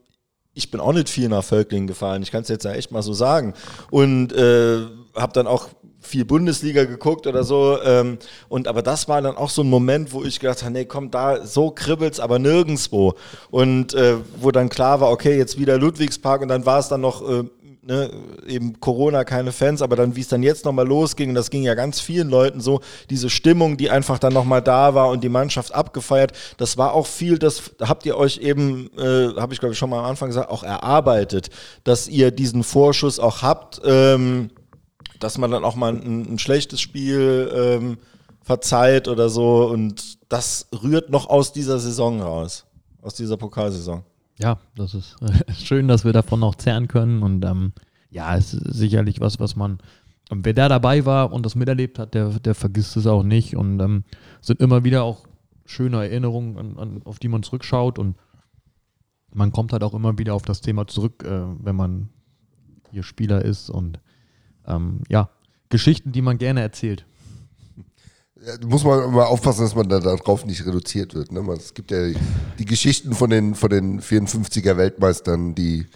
ich 0.59 0.71
bin 0.73 0.81
auch 0.81 0.93
nicht 0.93 1.09
viel 1.09 1.29
nach 1.29 1.45
Völklingen 1.45 1.87
gefahren, 1.87 2.21
ich 2.23 2.33
kann 2.33 2.43
es 2.43 2.49
jetzt 2.49 2.65
ja 2.65 2.73
echt 2.73 2.91
mal 2.91 3.03
so 3.03 3.13
sagen. 3.13 3.55
Und 3.91 4.33
äh, 4.33 4.81
habe 5.15 5.33
dann 5.33 5.47
auch 5.47 5.69
viel 6.01 6.25
Bundesliga 6.25 6.85
geguckt 6.85 7.27
oder 7.27 7.45
so. 7.45 7.79
Ähm, 7.83 8.19
und 8.49 8.67
aber 8.67 8.83
das 8.83 9.09
war 9.09 9.21
dann 9.23 9.37
auch 9.37 9.51
so 9.51 9.63
ein 9.63 9.71
Moment, 9.71 10.13
wo 10.13 10.25
ich 10.25 10.41
gedacht 10.41 10.63
habe, 10.63 10.73
nee, 10.73 10.85
komm, 10.85 11.11
da 11.11 11.45
so 11.47 11.71
kribbelt's 11.71 12.21
aber 12.21 12.39
nirgendwo. 12.39 13.15
Und 13.51 13.95
äh, 13.95 14.17
wo 14.41 14.51
dann 14.51 14.69
klar 14.69 15.01
war, 15.01 15.11
okay, 15.11 15.37
jetzt 15.37 15.59
wieder 15.59 15.79
Ludwigspark 15.79 16.43
und 16.43 16.49
dann 16.49 16.67
war 16.67 16.81
es 16.81 16.89
dann 16.89 17.01
noch 17.01 17.29
äh, 17.29 17.45
ne, 17.89 18.11
eben 18.47 18.79
Corona, 18.81 19.25
keine 19.25 19.51
Fans, 19.51 19.81
aber 19.81 19.97
dann, 19.97 20.15
wie 20.15 20.21
es 20.21 20.29
dann 20.29 20.43
jetzt 20.43 20.67
nochmal 20.67 20.87
losging, 20.87 21.31
und 21.31 21.35
das 21.35 21.49
ging 21.49 21.63
ja 21.63 21.75
ganz 21.75 22.01
vielen 22.01 22.29
Leuten 22.29 22.61
so, 22.61 22.81
diese 23.09 23.31
Stimmung, 23.31 23.79
die 23.79 23.91
einfach 23.91 24.19
dann 24.19 24.35
nochmal 24.35 24.61
da 24.61 24.95
war 24.95 25.09
und 25.09 25.25
die 25.25 25.31
Mannschaft 25.31 25.75
abgefeiert, 25.75 26.33
das 26.59 26.77
war 26.77 26.93
auch 26.93 27.07
viel, 27.07 27.39
das 27.39 27.73
habt 27.81 28.05
ihr 28.05 28.17
euch 28.17 28.39
eben, 28.39 28.91
äh, 28.99 29.35
habe 29.41 29.55
ich 29.55 29.61
glaube 29.61 29.73
ich 29.73 29.79
schon 29.79 29.89
mal 29.89 30.01
am 30.01 30.05
Anfang 30.05 30.29
gesagt, 30.29 30.51
auch 30.51 30.63
erarbeitet, 30.63 31.49
dass 31.83 32.09
ihr 32.09 32.31
diesen 32.31 32.63
Vorschuss 32.63 33.19
auch 33.19 33.41
habt, 33.41 33.81
ähm, 33.85 34.51
dass 35.19 35.39
man 35.39 35.51
dann 35.51 35.65
auch 35.65 35.75
mal 35.75 35.95
ein, 35.95 36.35
ein 36.35 36.39
schlechtes 36.39 36.83
Spiel 36.83 37.51
ähm, 37.55 37.99
verzeiht 38.43 39.09
oder 39.09 39.31
so 39.31 39.67
und 39.67 40.19
das 40.29 40.67
rührt 40.83 41.09
noch 41.09 41.31
aus 41.31 41.53
dieser 41.55 41.79
Saison 41.79 42.21
raus, 42.21 42.67
aus 43.01 43.15
dieser 43.15 43.39
Pokalsaison. 43.39 44.05
Ja, 44.39 44.59
das 44.77 44.95
ist 44.95 45.17
schön, 45.55 45.89
dass 45.89 46.05
wir 46.05 46.13
davon 46.13 46.41
noch 46.41 46.55
zehren 46.55 46.89
können. 46.89 47.23
Und 47.23 47.45
ähm, 47.45 47.73
ja, 48.11 48.37
es 48.37 48.55
ist 48.55 48.75
sicherlich 48.75 49.21
was, 49.21 49.41
was 49.41 49.57
man, 49.57 49.79
ähm, 50.31 50.45
wer 50.45 50.55
da 50.55 50.69
dabei 50.69 51.05
war 51.05 51.33
und 51.33 51.45
das 51.45 51.55
miterlebt 51.55 51.99
hat, 51.99 52.15
der, 52.15 52.31
der 52.39 52.55
vergisst 52.55 52.97
es 52.97 53.07
auch 53.07 53.23
nicht. 53.23 53.57
Und 53.57 53.81
ähm, 53.81 54.05
sind 54.41 54.61
immer 54.61 54.85
wieder 54.85 55.03
auch 55.03 55.27
schöne 55.65 55.99
Erinnerungen, 55.99 56.57
an, 56.57 56.79
an, 56.79 57.03
auf 57.05 57.19
die 57.19 57.29
man 57.29 57.43
zurückschaut. 57.43 57.99
Und 57.99 58.17
man 59.33 59.53
kommt 59.53 59.73
halt 59.73 59.83
auch 59.83 59.95
immer 59.95 60.17
wieder 60.19 60.35
auf 60.35 60.43
das 60.43 60.61
Thema 60.61 60.87
zurück, 60.87 61.25
äh, 61.25 61.43
wenn 61.61 61.77
man 61.77 62.09
hier 62.91 63.03
Spieler 63.03 63.45
ist. 63.45 63.71
Und 63.71 63.99
ähm, 64.67 65.01
ja, 65.09 65.31
Geschichten, 65.69 66.13
die 66.13 66.23
man 66.23 66.39
gerne 66.39 66.61
erzählt. 66.61 67.07
Ja, 68.47 68.55
muss 68.67 68.85
man 68.85 69.03
immer 69.05 69.27
aufpassen, 69.27 69.63
dass 69.63 69.75
man 69.75 69.89
da 69.89 69.99
darauf 69.99 70.47
nicht 70.47 70.65
reduziert 70.65 71.15
wird. 71.15 71.33
Ne? 71.33 71.41
Es 71.57 71.75
gibt 71.75 71.91
ja 71.91 72.07
die, 72.07 72.17
die 72.59 72.65
Geschichten 72.65 73.13
von 73.15 73.31
den, 73.31 73.55
von 73.55 73.69
den 73.71 74.01
54er 74.01 74.77
Weltmeistern, 74.77 75.55
die 75.55 75.87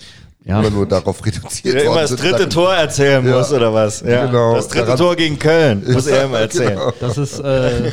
Ja. 0.44 0.59
immer 0.60 0.70
nur 0.70 0.86
darauf 0.86 1.24
reduziert 1.24 1.74
Der 1.77 1.85
immer 1.85 2.01
das 2.01 2.10
sind. 2.10 2.23
dritte 2.23 2.39
Dann- 2.40 2.51
Tor 2.51 2.74
erzählen 2.74 3.24
Ja. 3.24 3.39
muss, 3.39 3.52
oder 3.52 3.73
was? 3.73 4.01
Ja. 4.01 4.27
Genau. 4.27 4.55
Das 4.56 4.66
dritte 4.69 4.86
Daran- 4.86 4.98
Tor 4.98 5.14
gegen 5.16 5.39
Köln 5.39 5.85
muss 5.93 6.06
er 6.09 6.24
immer 6.24 6.40
erzählen. 6.40 6.70
Genau. 6.78 6.93
Das 7.01 7.16
ist, 7.16 7.39
äh, 7.39 7.93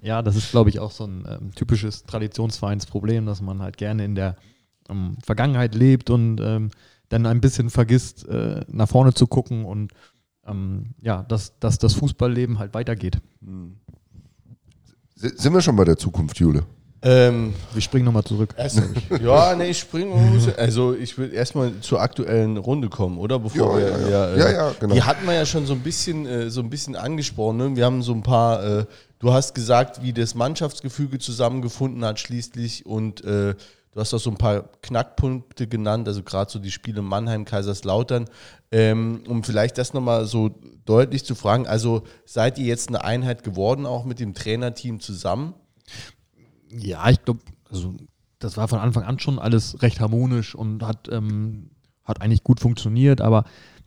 ja, 0.00 0.22
das 0.22 0.36
ist, 0.36 0.52
glaube 0.52 0.70
ich, 0.70 0.78
auch 0.78 0.92
so 0.92 1.04
ein 1.04 1.26
ähm, 1.28 1.50
typisches 1.56 2.04
Traditionsvereinsproblem, 2.04 3.26
dass 3.26 3.42
man 3.42 3.60
halt 3.62 3.76
gerne 3.76 4.04
in 4.04 4.14
der 4.14 4.36
ähm, 4.88 5.16
Vergangenheit 5.26 5.74
lebt 5.74 6.08
und 6.10 6.40
ähm, 6.40 6.70
dann 7.08 7.26
ein 7.26 7.40
bisschen 7.40 7.68
vergisst, 7.68 8.28
äh, 8.28 8.60
nach 8.68 8.88
vorne 8.88 9.12
zu 9.12 9.26
gucken 9.26 9.64
und 9.64 9.90
ähm, 10.48 10.86
ja, 11.02 11.22
dass, 11.28 11.58
dass 11.60 11.78
das 11.78 11.94
Fußballleben 11.94 12.58
halt 12.58 12.74
weitergeht. 12.74 13.18
S- 15.20 15.42
Sind 15.42 15.52
wir 15.52 15.60
schon 15.60 15.76
bei 15.76 15.84
der 15.84 15.96
Zukunft, 15.96 16.38
Jule? 16.38 16.62
Ähm, 17.00 17.54
Wir 17.74 17.80
springen 17.80 18.04
nochmal 18.06 18.24
zurück. 18.24 18.54
erst, 18.56 18.82
ja, 19.22 19.54
nee, 19.54 19.68
ich 19.70 19.78
springe. 19.78 20.52
Also 20.56 20.94
ich 20.96 21.16
will 21.16 21.32
erstmal 21.32 21.72
zur 21.80 22.00
aktuellen 22.00 22.56
Runde 22.56 22.88
kommen, 22.88 23.18
oder? 23.18 23.38
Bevor 23.38 23.78
Ja, 23.78 23.86
wir, 23.86 24.08
ja, 24.08 24.08
ja. 24.08 24.08
wir, 24.08 24.36
äh, 24.36 24.38
Ja, 24.40 24.50
ja, 24.50 24.74
genau. 24.80 24.94
Die 24.94 25.02
hatten 25.04 25.24
wir 25.24 25.34
ja 25.34 25.46
schon 25.46 25.64
so 25.64 25.74
ein 25.74 25.80
bisschen, 25.80 26.26
äh, 26.26 26.50
so 26.50 26.60
ein 26.60 26.70
bisschen 26.70 26.96
angesprochen. 26.96 27.56
Ne? 27.56 27.76
Wir 27.76 27.84
haben 27.84 28.02
so 28.02 28.12
ein 28.12 28.24
paar. 28.24 28.64
Äh, 28.80 28.86
du 29.20 29.32
hast 29.32 29.54
gesagt, 29.54 30.02
wie 30.02 30.12
das 30.12 30.34
Mannschaftsgefüge 30.34 31.20
zusammengefunden 31.20 32.04
hat 32.04 32.18
schließlich 32.18 32.84
und 32.84 33.22
äh, 33.24 33.54
du 33.98 34.02
hast 34.02 34.14
auch 34.14 34.20
so 34.20 34.30
ein 34.30 34.36
paar 34.36 34.68
Knackpunkte 34.82 35.66
genannt, 35.66 36.06
also 36.06 36.22
gerade 36.22 36.48
so 36.48 36.60
die 36.60 36.70
Spiele 36.70 37.02
Mannheim, 37.02 37.44
Kaiserslautern. 37.44 38.26
Ähm, 38.70 39.22
um 39.26 39.42
vielleicht 39.42 39.76
das 39.76 39.92
nochmal 39.92 40.24
so 40.26 40.50
deutlich 40.84 41.24
zu 41.24 41.34
fragen, 41.34 41.66
also 41.66 42.04
seid 42.24 42.58
ihr 42.58 42.66
jetzt 42.66 42.90
eine 42.90 43.02
Einheit 43.02 43.42
geworden, 43.42 43.86
auch 43.86 44.04
mit 44.04 44.20
dem 44.20 44.34
Trainerteam 44.34 45.00
zusammen? 45.00 45.54
Ja, 46.70 47.10
ich 47.10 47.24
glaube, 47.24 47.40
also 47.68 47.92
das 48.38 48.56
war 48.56 48.68
von 48.68 48.78
Anfang 48.78 49.02
an 49.02 49.18
schon 49.18 49.40
alles 49.40 49.82
recht 49.82 49.98
harmonisch 49.98 50.54
und 50.54 50.84
hat, 50.84 51.08
ähm, 51.10 51.70
hat 52.04 52.22
eigentlich 52.22 52.44
gut 52.44 52.60
funktioniert, 52.60 53.20
aber 53.20 53.46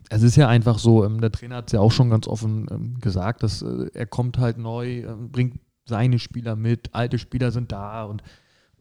es 0.09 0.23
ist 0.23 0.35
ja 0.35 0.49
einfach 0.49 0.77
so, 0.77 1.05
ähm, 1.05 1.21
der 1.21 1.31
Trainer 1.31 1.55
hat 1.57 1.67
es 1.67 1.71
ja 1.71 1.79
auch 1.79 1.93
schon 1.93 2.09
ganz 2.09 2.27
offen 2.27 2.67
ähm, 2.69 2.99
gesagt, 2.99 3.43
dass 3.43 3.61
äh, 3.61 3.89
er 3.93 4.07
kommt 4.07 4.39
halt 4.39 4.57
neu, 4.57 5.03
ähm, 5.03 5.31
bringt 5.31 5.61
seine 5.85 6.19
Spieler 6.19 6.57
mit, 6.57 6.93
alte 6.93 7.17
Spieler 7.17 7.51
sind 7.51 7.71
da 7.71 8.03
und 8.03 8.21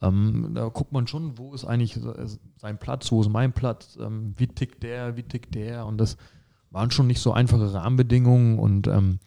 ähm, 0.03 0.53
da 0.55 0.69
guckt 0.69 0.93
man 0.93 1.07
schon, 1.07 1.37
wo 1.39 1.55
ist 1.55 1.65
eigentlich 1.65 1.97
äh, 1.97 2.27
sein 2.57 2.79
Platz, 2.79 3.11
wo 3.13 3.21
ist 3.21 3.29
mein 3.29 3.53
Platz, 3.53 3.99
ähm, 4.01 4.35
wie 4.37 4.47
tickt 4.47 4.83
der, 4.83 5.17
wie 5.17 5.23
tickt 5.23 5.55
der 5.55 5.87
und 5.87 5.99
das 5.99 6.17
waren 6.71 6.91
schon 6.91 7.07
nicht 7.07 7.21
so 7.21 7.33
einfache 7.33 7.75
Rahmenbedingungen 7.75 8.59
und 8.59 8.87
ähm, 8.87 9.19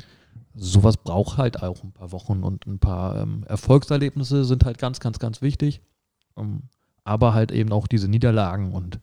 sowas 0.55 0.97
braucht 0.97 1.37
halt 1.37 1.61
auch 1.61 1.83
ein 1.83 1.91
paar 1.91 2.11
Wochen 2.11 2.43
und 2.43 2.65
ein 2.67 2.79
paar 2.79 3.21
ähm, 3.21 3.43
Erfolgserlebnisse 3.47 4.45
sind 4.45 4.65
halt 4.65 4.77
ganz, 4.77 4.99
ganz, 4.99 5.19
ganz 5.19 5.41
wichtig. 5.41 5.81
Ähm, 6.37 6.63
aber 7.03 7.33
halt 7.33 7.51
eben 7.51 7.71
auch 7.71 7.87
diese 7.87 8.07
Niederlagen 8.07 8.71
und 8.71 8.99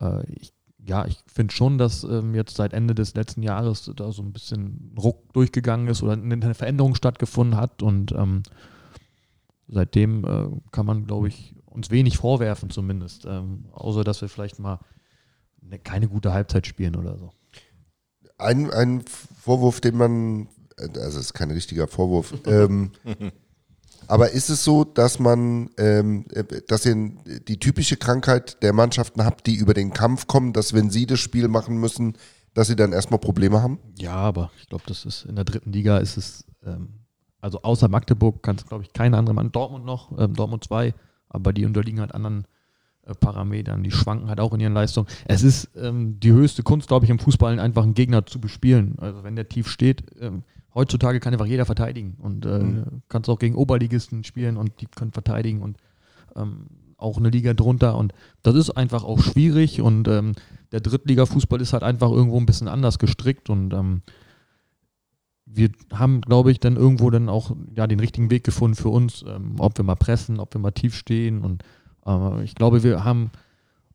äh, 0.00 0.24
ich, 0.32 0.52
ja, 0.78 1.04
ich 1.06 1.18
finde 1.26 1.52
schon, 1.52 1.78
dass 1.78 2.04
ähm, 2.04 2.34
jetzt 2.34 2.56
seit 2.56 2.72
Ende 2.72 2.94
des 2.94 3.14
letzten 3.14 3.42
Jahres 3.42 3.90
da 3.96 4.12
so 4.12 4.22
ein 4.22 4.32
bisschen 4.32 4.94
Ruck 4.96 5.32
durchgegangen 5.32 5.88
ist 5.88 6.02
oder 6.02 6.12
eine 6.12 6.54
Veränderung 6.54 6.94
stattgefunden 6.94 7.58
hat 7.58 7.82
und 7.82 8.12
ähm, 8.12 8.44
seitdem 9.68 10.24
äh, 10.24 10.48
kann 10.70 10.86
man, 10.86 11.06
glaube 11.06 11.28
ich, 11.28 11.54
uns 11.66 11.90
wenig 11.90 12.18
vorwerfen 12.18 12.70
zumindest, 12.70 13.26
ähm, 13.26 13.66
außer 13.72 14.04
dass 14.04 14.20
wir 14.20 14.28
vielleicht 14.28 14.58
mal 14.58 14.80
ne, 15.60 15.78
keine 15.78 16.08
gute 16.08 16.32
Halbzeit 16.32 16.66
spielen 16.66 16.96
oder 16.96 17.18
so. 17.18 17.32
Ein, 18.38 18.70
ein 18.70 19.02
Vorwurf, 19.02 19.80
den 19.80 19.96
man, 19.96 20.48
also 20.78 21.18
es 21.18 21.26
ist 21.26 21.34
kein 21.34 21.50
richtiger 21.50 21.86
Vorwurf, 21.86 22.34
ähm, 22.46 22.92
aber 24.08 24.30
ist 24.30 24.50
es 24.50 24.62
so, 24.62 24.84
dass 24.84 25.18
man, 25.18 25.70
ähm, 25.78 26.26
äh, 26.32 26.44
dass 26.68 26.86
ihr 26.86 26.94
die 27.48 27.58
typische 27.58 27.96
Krankheit 27.96 28.62
der 28.62 28.72
Mannschaften 28.72 29.24
habt, 29.24 29.46
die 29.46 29.56
über 29.56 29.74
den 29.74 29.92
Kampf 29.92 30.26
kommen, 30.26 30.52
dass 30.52 30.72
wenn 30.72 30.90
sie 30.90 31.06
das 31.06 31.20
Spiel 31.20 31.48
machen 31.48 31.78
müssen, 31.78 32.16
dass 32.54 32.68
sie 32.68 32.76
dann 32.76 32.92
erstmal 32.92 33.20
Probleme 33.20 33.62
haben? 33.62 33.78
Ja, 33.98 34.14
aber 34.14 34.50
ich 34.60 34.68
glaube, 34.68 34.84
das 34.86 35.04
ist 35.04 35.24
in 35.24 35.36
der 35.36 35.44
dritten 35.44 35.72
Liga 35.72 35.98
ist 35.98 36.16
es, 36.16 36.44
ähm, 36.64 36.95
also 37.46 37.62
außer 37.62 37.86
Magdeburg 37.86 38.42
kann 38.42 38.56
es, 38.56 38.66
glaube 38.66 38.82
ich, 38.82 38.92
keine 38.92 39.16
andere 39.16 39.32
Mann. 39.32 39.52
Dortmund 39.52 39.84
noch, 39.84 40.10
ähm, 40.18 40.34
Dortmund 40.34 40.64
2, 40.64 40.92
aber 41.28 41.52
die 41.52 41.64
unterliegen 41.64 42.00
halt 42.00 42.12
anderen 42.12 42.44
äh, 43.04 43.14
Parametern, 43.14 43.84
die 43.84 43.92
schwanken 43.92 44.28
halt 44.28 44.40
auch 44.40 44.52
in 44.52 44.58
ihren 44.58 44.74
Leistungen. 44.74 45.06
Es 45.26 45.44
ist 45.44 45.70
ähm, 45.76 46.18
die 46.18 46.32
höchste 46.32 46.64
Kunst, 46.64 46.88
glaube 46.88 47.04
ich, 47.04 47.10
im 47.10 47.20
Fußball, 47.20 47.60
einfach 47.60 47.84
einen 47.84 47.94
Gegner 47.94 48.26
zu 48.26 48.40
bespielen. 48.40 48.96
Also 48.98 49.22
wenn 49.22 49.36
der 49.36 49.48
tief 49.48 49.68
steht, 49.68 50.02
ähm, 50.20 50.42
heutzutage 50.74 51.20
kann 51.20 51.34
einfach 51.34 51.46
jeder 51.46 51.66
verteidigen. 51.66 52.16
Und 52.18 52.46
äh, 52.46 52.82
kannst 53.08 53.30
auch 53.30 53.38
gegen 53.38 53.54
Oberligisten 53.54 54.24
spielen 54.24 54.56
und 54.56 54.80
die 54.80 54.86
können 54.86 55.12
verteidigen 55.12 55.62
und 55.62 55.76
ähm, 56.34 56.66
auch 56.96 57.16
eine 57.16 57.30
Liga 57.30 57.54
drunter. 57.54 57.96
Und 57.96 58.12
das 58.42 58.56
ist 58.56 58.70
einfach 58.70 59.04
auch 59.04 59.20
schwierig. 59.20 59.80
Und 59.80 60.08
ähm, 60.08 60.32
der 60.72 60.80
Drittliga-Fußball 60.80 61.60
ist 61.60 61.74
halt 61.74 61.84
einfach 61.84 62.10
irgendwo 62.10 62.40
ein 62.40 62.46
bisschen 62.46 62.66
anders 62.66 62.98
gestrickt. 62.98 63.50
Und 63.50 63.72
ähm, 63.72 64.02
wir 65.46 65.70
haben, 65.92 66.20
glaube 66.20 66.50
ich, 66.50 66.60
dann 66.60 66.76
irgendwo 66.76 67.08
dann 67.10 67.28
auch 67.28 67.52
ja, 67.74 67.86
den 67.86 68.00
richtigen 68.00 68.30
Weg 68.30 68.44
gefunden 68.44 68.76
für 68.76 68.88
uns, 68.88 69.24
ähm, 69.26 69.54
ob 69.58 69.78
wir 69.78 69.84
mal 69.84 69.94
pressen, 69.94 70.40
ob 70.40 70.52
wir 70.54 70.60
mal 70.60 70.72
tief 70.72 70.94
stehen 70.94 71.42
und 71.42 71.62
äh, 72.04 72.42
ich 72.42 72.54
glaube, 72.54 72.82
wir 72.82 73.04
haben 73.04 73.30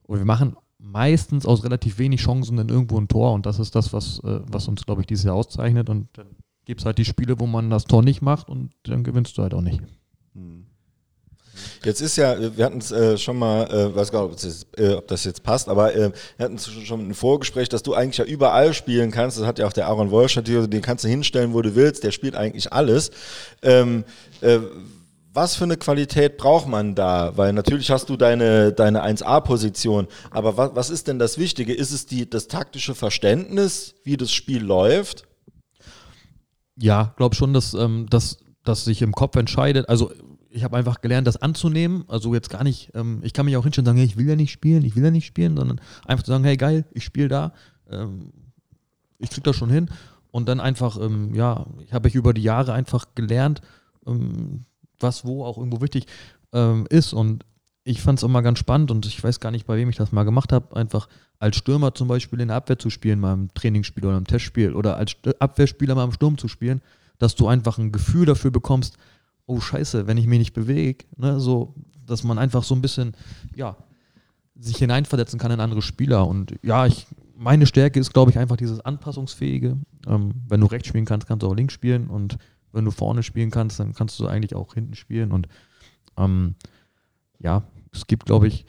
oder 0.07 0.21
wir 0.21 0.25
machen 0.25 0.55
meistens 0.79 1.45
aus 1.45 1.63
relativ 1.63 1.99
wenig 1.99 2.21
Chancen 2.21 2.57
dann 2.57 2.69
irgendwo 2.69 2.97
ein 2.97 3.07
Tor 3.07 3.33
und 3.33 3.45
das 3.45 3.59
ist 3.59 3.75
das, 3.75 3.93
was, 3.93 4.19
äh, 4.23 4.39
was 4.47 4.67
uns, 4.67 4.85
glaube 4.85 5.01
ich, 5.01 5.07
dieses 5.07 5.25
Jahr 5.25 5.35
auszeichnet 5.35 5.89
und 5.89 6.07
dann 6.13 6.27
gibt 6.65 6.81
es 6.81 6.85
halt 6.85 6.97
die 6.97 7.05
Spiele, 7.05 7.39
wo 7.39 7.47
man 7.47 7.69
das 7.69 7.85
Tor 7.85 8.01
nicht 8.01 8.21
macht 8.21 8.49
und 8.49 8.71
dann 8.83 9.03
gewinnst 9.03 9.37
du 9.37 9.43
halt 9.43 9.53
auch 9.53 9.61
nicht. 9.61 9.81
Jetzt 11.83 12.01
ist 12.01 12.15
ja, 12.17 12.35
wir 12.57 12.65
hatten 12.65 12.79
es 12.79 12.91
äh, 12.91 13.17
schon 13.17 13.37
mal, 13.37 13.63
äh, 13.71 13.95
weiß 13.95 14.11
gar 14.11 14.23
nicht, 14.23 14.31
ob 14.31 14.35
das, 14.35 14.43
jetzt, 14.43 14.79
äh, 14.79 14.93
ob 14.93 15.07
das 15.07 15.23
jetzt 15.23 15.43
passt, 15.43 15.69
aber 15.69 15.95
äh, 15.95 16.11
wir 16.37 16.43
hatten 16.43 16.55
es 16.55 16.69
schon 16.69 17.09
ein 17.09 17.13
Vorgespräch, 17.13 17.69
dass 17.69 17.83
du 17.83 17.93
eigentlich 17.93 18.17
ja 18.17 18.25
überall 18.25 18.73
spielen 18.73 19.11
kannst. 19.11 19.39
Das 19.39 19.45
hat 19.45 19.59
ja 19.59 19.67
auch 19.67 19.73
der 19.73 19.87
Aaron 19.87 20.09
hier, 20.45 20.67
den 20.67 20.81
kannst 20.81 21.03
du 21.03 21.07
hinstellen, 21.07 21.53
wo 21.53 21.61
du 21.61 21.75
willst. 21.75 22.03
Der 22.03 22.11
spielt 22.11 22.35
eigentlich 22.35 22.71
alles. 22.71 23.11
Ähm, 23.61 24.03
äh, 24.41 24.59
was 25.33 25.55
für 25.55 25.63
eine 25.63 25.77
Qualität 25.77 26.37
braucht 26.37 26.67
man 26.67 26.93
da? 26.93 27.37
Weil 27.37 27.53
natürlich 27.53 27.89
hast 27.89 28.09
du 28.09 28.17
deine, 28.17 28.73
deine 28.73 29.03
1A-Position, 29.05 30.07
aber 30.29 30.57
was, 30.57 30.75
was 30.75 30.89
ist 30.89 31.07
denn 31.07 31.19
das 31.19 31.37
Wichtige? 31.37 31.73
Ist 31.73 31.91
es 31.91 32.05
die, 32.05 32.29
das 32.29 32.47
taktische 32.47 32.95
Verständnis, 32.95 33.95
wie 34.03 34.17
das 34.17 34.31
Spiel 34.31 34.61
läuft? 34.61 35.23
Ja, 36.77 37.13
glaube 37.15 37.35
schon, 37.35 37.53
dass 37.53 37.73
ähm, 37.73 38.07
das 38.09 38.39
dass 38.63 38.85
sich 38.85 39.01
im 39.01 39.13
Kopf 39.13 39.35
entscheidet. 39.35 39.89
Also 39.89 40.11
ich 40.51 40.63
habe 40.63 40.77
einfach 40.77 41.01
gelernt, 41.01 41.27
das 41.27 41.41
anzunehmen. 41.41 42.03
Also 42.07 42.33
jetzt 42.33 42.49
gar 42.49 42.63
nicht, 42.63 42.91
ähm, 42.93 43.19
ich 43.23 43.33
kann 43.33 43.45
mich 43.45 43.57
auch 43.57 43.63
hinstellen 43.63 43.83
und 43.83 43.91
sagen, 43.91 43.97
hey, 43.97 44.05
ich 44.05 44.17
will 44.17 44.27
ja 44.27 44.35
nicht 44.35 44.51
spielen, 44.51 44.83
ich 44.83 44.95
will 44.95 45.03
ja 45.03 45.11
nicht 45.11 45.25
spielen, 45.25 45.55
sondern 45.55 45.81
einfach 46.05 46.23
zu 46.23 46.31
sagen, 46.31 46.43
hey 46.43 46.57
geil, 46.57 46.85
ich 46.91 47.03
spiele 47.03 47.27
da, 47.27 47.53
ähm, 47.89 48.31
ich 49.17 49.29
krieg 49.29 49.43
das 49.43 49.55
schon 49.55 49.69
hin. 49.69 49.89
Und 50.31 50.47
dann 50.47 50.59
einfach, 50.59 50.99
ähm, 50.99 51.33
ja, 51.33 51.65
habe 51.91 52.07
ich 52.07 52.15
über 52.15 52.33
die 52.33 52.43
Jahre 52.43 52.73
einfach 52.73 53.05
gelernt, 53.15 53.61
ähm, 54.05 54.65
was 54.99 55.25
wo 55.25 55.43
auch 55.43 55.57
irgendwo 55.57 55.81
wichtig 55.81 56.05
ähm, 56.53 56.85
ist. 56.89 57.13
Und 57.13 57.45
ich 57.83 58.01
fand 58.01 58.19
es 58.19 58.23
immer 58.23 58.41
ganz 58.41 58.59
spannend 58.59 58.91
und 58.91 59.05
ich 59.05 59.23
weiß 59.23 59.39
gar 59.39 59.51
nicht, 59.51 59.65
bei 59.65 59.77
wem 59.77 59.89
ich 59.89 59.95
das 59.95 60.11
mal 60.11 60.23
gemacht 60.23 60.53
habe, 60.53 60.75
einfach 60.75 61.09
als 61.39 61.57
Stürmer 61.57 61.95
zum 61.95 62.07
Beispiel 62.07 62.39
in 62.39 62.49
der 62.49 62.57
Abwehr 62.57 62.77
zu 62.77 62.89
spielen, 62.89 63.19
mal 63.19 63.33
im 63.33 63.53
Trainingsspiel 63.53 64.05
oder 64.05 64.17
im 64.17 64.27
Testspiel 64.27 64.75
oder 64.75 64.97
als 64.97 65.15
Abwehrspieler 65.39 65.95
mal 65.95 66.05
im 66.05 66.11
Sturm 66.11 66.37
zu 66.37 66.47
spielen, 66.47 66.81
dass 67.17 67.35
du 67.35 67.47
einfach 67.47 67.77
ein 67.77 67.91
Gefühl 67.91 68.25
dafür 68.25 68.51
bekommst, 68.51 68.97
oh 69.51 69.59
scheiße, 69.59 70.07
wenn 70.07 70.17
ich 70.17 70.27
mich 70.27 70.39
nicht 70.39 70.53
bewege, 70.53 71.05
ne, 71.17 71.39
so, 71.39 71.75
dass 72.05 72.23
man 72.23 72.39
einfach 72.39 72.63
so 72.63 72.73
ein 72.73 72.81
bisschen, 72.81 73.13
ja, 73.55 73.75
sich 74.59 74.77
hineinversetzen 74.77 75.39
kann 75.39 75.51
in 75.51 75.59
andere 75.59 75.81
Spieler. 75.81 76.27
Und 76.27 76.55
ja, 76.61 76.85
ich, 76.85 77.07
meine 77.35 77.65
Stärke 77.65 77.99
ist, 77.99 78.13
glaube 78.13 78.31
ich, 78.31 78.37
einfach 78.37 78.57
dieses 78.57 78.79
Anpassungsfähige. 78.79 79.77
Ähm, 80.07 80.33
wenn 80.47 80.61
du 80.61 80.67
rechts 80.67 80.87
spielen 80.87 81.05
kannst, 81.05 81.27
kannst 81.27 81.43
du 81.43 81.47
auch 81.47 81.55
links 81.55 81.73
spielen 81.73 82.07
und 82.07 82.37
wenn 82.71 82.85
du 82.85 82.91
vorne 82.91 83.23
spielen 83.23 83.51
kannst, 83.51 83.79
dann 83.79 83.93
kannst 83.93 84.19
du 84.19 84.27
eigentlich 84.27 84.55
auch 84.55 84.73
hinten 84.73 84.93
spielen. 84.93 85.31
Und 85.31 85.47
ähm, 86.17 86.55
ja, 87.39 87.63
es 87.91 88.07
gibt, 88.07 88.25
glaube 88.25 88.47
ich, 88.47 88.65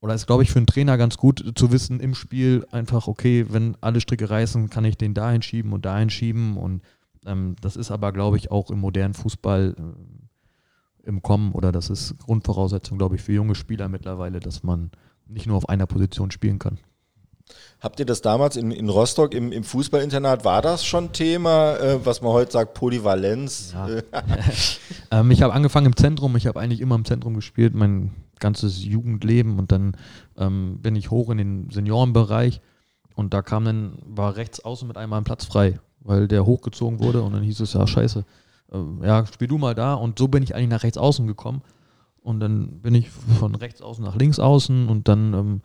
oder 0.00 0.14
ist, 0.14 0.26
glaube 0.26 0.42
ich, 0.42 0.50
für 0.50 0.58
einen 0.58 0.66
Trainer 0.66 0.98
ganz 0.98 1.16
gut 1.16 1.52
zu 1.54 1.70
wissen 1.70 2.00
im 2.00 2.14
Spiel 2.14 2.66
einfach, 2.70 3.06
okay, 3.06 3.46
wenn 3.50 3.76
alle 3.80 4.00
Stricke 4.00 4.28
reißen, 4.28 4.70
kann 4.70 4.84
ich 4.84 4.96
den 4.96 5.14
dahin 5.14 5.42
schieben 5.42 5.72
und 5.72 5.84
dahin 5.84 6.10
schieben. 6.10 6.56
Und 6.56 6.82
ähm, 7.26 7.56
das 7.60 7.76
ist 7.76 7.90
aber, 7.90 8.12
glaube 8.12 8.36
ich, 8.36 8.50
auch 8.50 8.70
im 8.70 8.80
modernen 8.80 9.14
Fußball 9.14 9.74
äh, 9.78 11.08
im 11.08 11.22
Kommen 11.22 11.52
oder 11.52 11.72
das 11.72 11.90
ist 11.90 12.18
Grundvoraussetzung, 12.18 12.98
glaube 12.98 13.16
ich, 13.16 13.22
für 13.22 13.32
junge 13.32 13.54
Spieler 13.54 13.88
mittlerweile, 13.88 14.40
dass 14.40 14.62
man 14.62 14.90
nicht 15.26 15.46
nur 15.46 15.56
auf 15.56 15.68
einer 15.68 15.86
Position 15.86 16.30
spielen 16.30 16.58
kann. 16.58 16.78
Habt 17.80 18.00
ihr 18.00 18.06
das 18.06 18.22
damals 18.22 18.56
in, 18.56 18.72
in 18.72 18.88
Rostock 18.88 19.32
im, 19.32 19.52
im 19.52 19.62
Fußballinternat, 19.62 20.44
war 20.44 20.62
das 20.62 20.84
schon 20.84 21.12
Thema, 21.12 21.76
äh, 21.76 22.04
was 22.04 22.20
man 22.20 22.32
heute 22.32 22.50
sagt, 22.50 22.74
Polyvalenz? 22.74 23.72
Ja. 23.72 23.88
Äh, 23.88 24.02
Ähm, 25.12 25.30
ich 25.30 25.40
habe 25.42 25.52
angefangen 25.52 25.86
im 25.86 25.96
Zentrum, 25.96 26.34
ich 26.34 26.48
habe 26.48 26.58
eigentlich 26.58 26.80
immer 26.80 26.96
im 26.96 27.04
Zentrum 27.04 27.34
gespielt, 27.34 27.76
mein 27.76 28.10
ganzes 28.40 28.84
Jugendleben 28.84 29.56
und 29.56 29.70
dann 29.70 29.96
ähm, 30.36 30.80
bin 30.82 30.96
ich 30.96 31.12
hoch 31.12 31.30
in 31.30 31.38
den 31.38 31.70
Seniorenbereich 31.70 32.60
und 33.14 33.32
da 33.32 33.42
kam 33.42 33.64
dann, 33.64 33.98
war 34.04 34.34
rechts 34.34 34.64
außen 34.64 34.88
mit 34.88 34.96
einmal 34.96 35.20
ein 35.20 35.24
Platz 35.24 35.44
frei, 35.44 35.78
weil 36.06 36.28
der 36.28 36.46
hochgezogen 36.46 37.00
wurde 37.00 37.22
und 37.22 37.32
dann 37.32 37.42
hieß 37.42 37.60
es, 37.60 37.72
ja 37.74 37.86
scheiße, 37.86 38.24
äh, 38.72 39.06
ja 39.06 39.26
spiel 39.26 39.48
du 39.48 39.58
mal 39.58 39.74
da. 39.74 39.94
Und 39.94 40.18
so 40.18 40.28
bin 40.28 40.42
ich 40.42 40.54
eigentlich 40.54 40.70
nach 40.70 40.82
rechts 40.82 40.98
außen 40.98 41.26
gekommen. 41.26 41.62
Und 42.22 42.40
dann 42.40 42.80
bin 42.80 42.94
ich 42.94 43.08
von 43.10 43.54
rechts 43.54 43.82
außen 43.82 44.04
nach 44.04 44.16
links 44.16 44.38
außen 44.38 44.88
und 44.88 45.06
dann 45.06 45.34
ähm, 45.34 45.60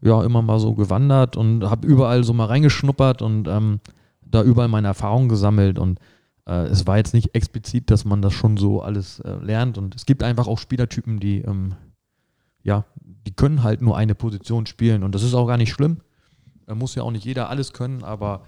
ja 0.00 0.22
immer 0.24 0.40
mal 0.40 0.58
so 0.58 0.74
gewandert 0.74 1.36
und 1.36 1.68
habe 1.68 1.86
überall 1.86 2.24
so 2.24 2.32
mal 2.32 2.46
reingeschnuppert 2.46 3.20
und 3.20 3.48
ähm, 3.48 3.80
da 4.22 4.42
überall 4.42 4.68
meine 4.68 4.88
Erfahrungen 4.88 5.28
gesammelt. 5.28 5.78
Und 5.78 5.98
äh, 6.46 6.64
es 6.68 6.86
war 6.86 6.96
jetzt 6.96 7.12
nicht 7.12 7.34
explizit, 7.34 7.90
dass 7.90 8.04
man 8.04 8.22
das 8.22 8.32
schon 8.32 8.56
so 8.56 8.80
alles 8.80 9.20
äh, 9.20 9.34
lernt. 9.42 9.76
Und 9.76 9.94
es 9.94 10.06
gibt 10.06 10.22
einfach 10.22 10.46
auch 10.46 10.58
Spielertypen, 10.58 11.20
die 11.20 11.42
ähm, 11.42 11.74
ja, 12.62 12.84
die 13.26 13.32
können 13.32 13.62
halt 13.62 13.82
nur 13.82 13.96
eine 13.96 14.14
Position 14.14 14.66
spielen. 14.66 15.02
Und 15.02 15.14
das 15.14 15.22
ist 15.22 15.34
auch 15.34 15.46
gar 15.46 15.56
nicht 15.56 15.72
schlimm. 15.72 15.98
Da 16.66 16.74
muss 16.74 16.94
ja 16.94 17.02
auch 17.02 17.10
nicht 17.10 17.24
jeder 17.24 17.50
alles 17.50 17.72
können, 17.72 18.04
aber 18.04 18.42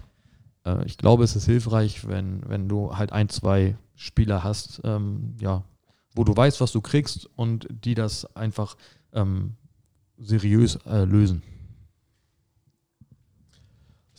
äh, 0.65 0.85
ich 0.85 0.97
glaube, 0.97 1.23
es 1.23 1.35
ist 1.35 1.45
hilfreich, 1.45 2.07
wenn, 2.07 2.41
wenn 2.47 2.67
du 2.67 2.95
halt 2.95 3.11
ein, 3.11 3.29
zwei 3.29 3.75
Spieler 3.95 4.43
hast, 4.43 4.81
ähm, 4.83 5.35
ja, 5.39 5.63
wo 6.15 6.23
du 6.23 6.35
weißt, 6.35 6.61
was 6.61 6.71
du 6.71 6.81
kriegst 6.81 7.29
und 7.35 7.67
die 7.69 7.95
das 7.95 8.35
einfach 8.35 8.75
ähm, 9.13 9.53
seriös 10.17 10.77
äh, 10.85 11.05
lösen. 11.05 11.41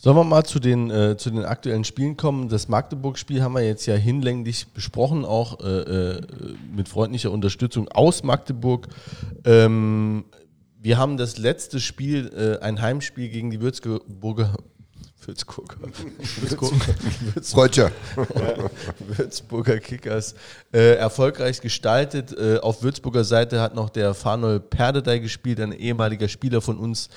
Sollen 0.05 0.17
wir 0.17 0.23
mal 0.23 0.45
zu 0.45 0.59
den, 0.59 0.91
äh, 0.91 1.17
zu 1.17 1.31
den 1.31 1.45
aktuellen 1.45 1.83
Spielen 1.83 2.15
kommen? 2.15 2.47
Das 2.47 2.67
Magdeburg-Spiel 2.67 3.41
haben 3.41 3.53
wir 3.55 3.65
jetzt 3.65 3.87
ja 3.87 3.95
hinlänglich 3.95 4.67
besprochen, 4.67 5.25
auch 5.25 5.61
äh, 5.61 5.79
äh, 5.79 6.21
mit 6.75 6.89
freundlicher 6.89 7.31
Unterstützung 7.31 7.87
aus 7.87 8.21
Magdeburg. 8.21 8.87
Ähm, 9.45 10.25
wir 10.79 10.99
haben 10.99 11.17
das 11.17 11.39
letzte 11.39 11.79
Spiel, 11.79 12.31
äh, 12.37 12.63
ein 12.63 12.83
Heimspiel 12.83 13.29
gegen 13.29 13.49
die 13.49 13.61
Würzburger. 13.61 14.55
Würzburger. 15.27 15.77
Würzburger. 17.33 17.91
Würzburger 18.99 19.79
Kickers 19.79 20.35
äh, 20.73 20.95
erfolgreich 20.95 21.61
gestaltet. 21.61 22.37
Äh, 22.37 22.59
auf 22.59 22.83
Würzburger 22.83 23.23
Seite 23.23 23.59
hat 23.61 23.75
noch 23.75 23.89
der 23.89 24.13
Farnol 24.13 24.59
Perdedey 24.59 25.19
gespielt, 25.19 25.59
ein 25.59 25.71
ehemaliger 25.71 26.27
Spieler 26.27 26.61
von 26.61 26.77
uns, 26.77 27.09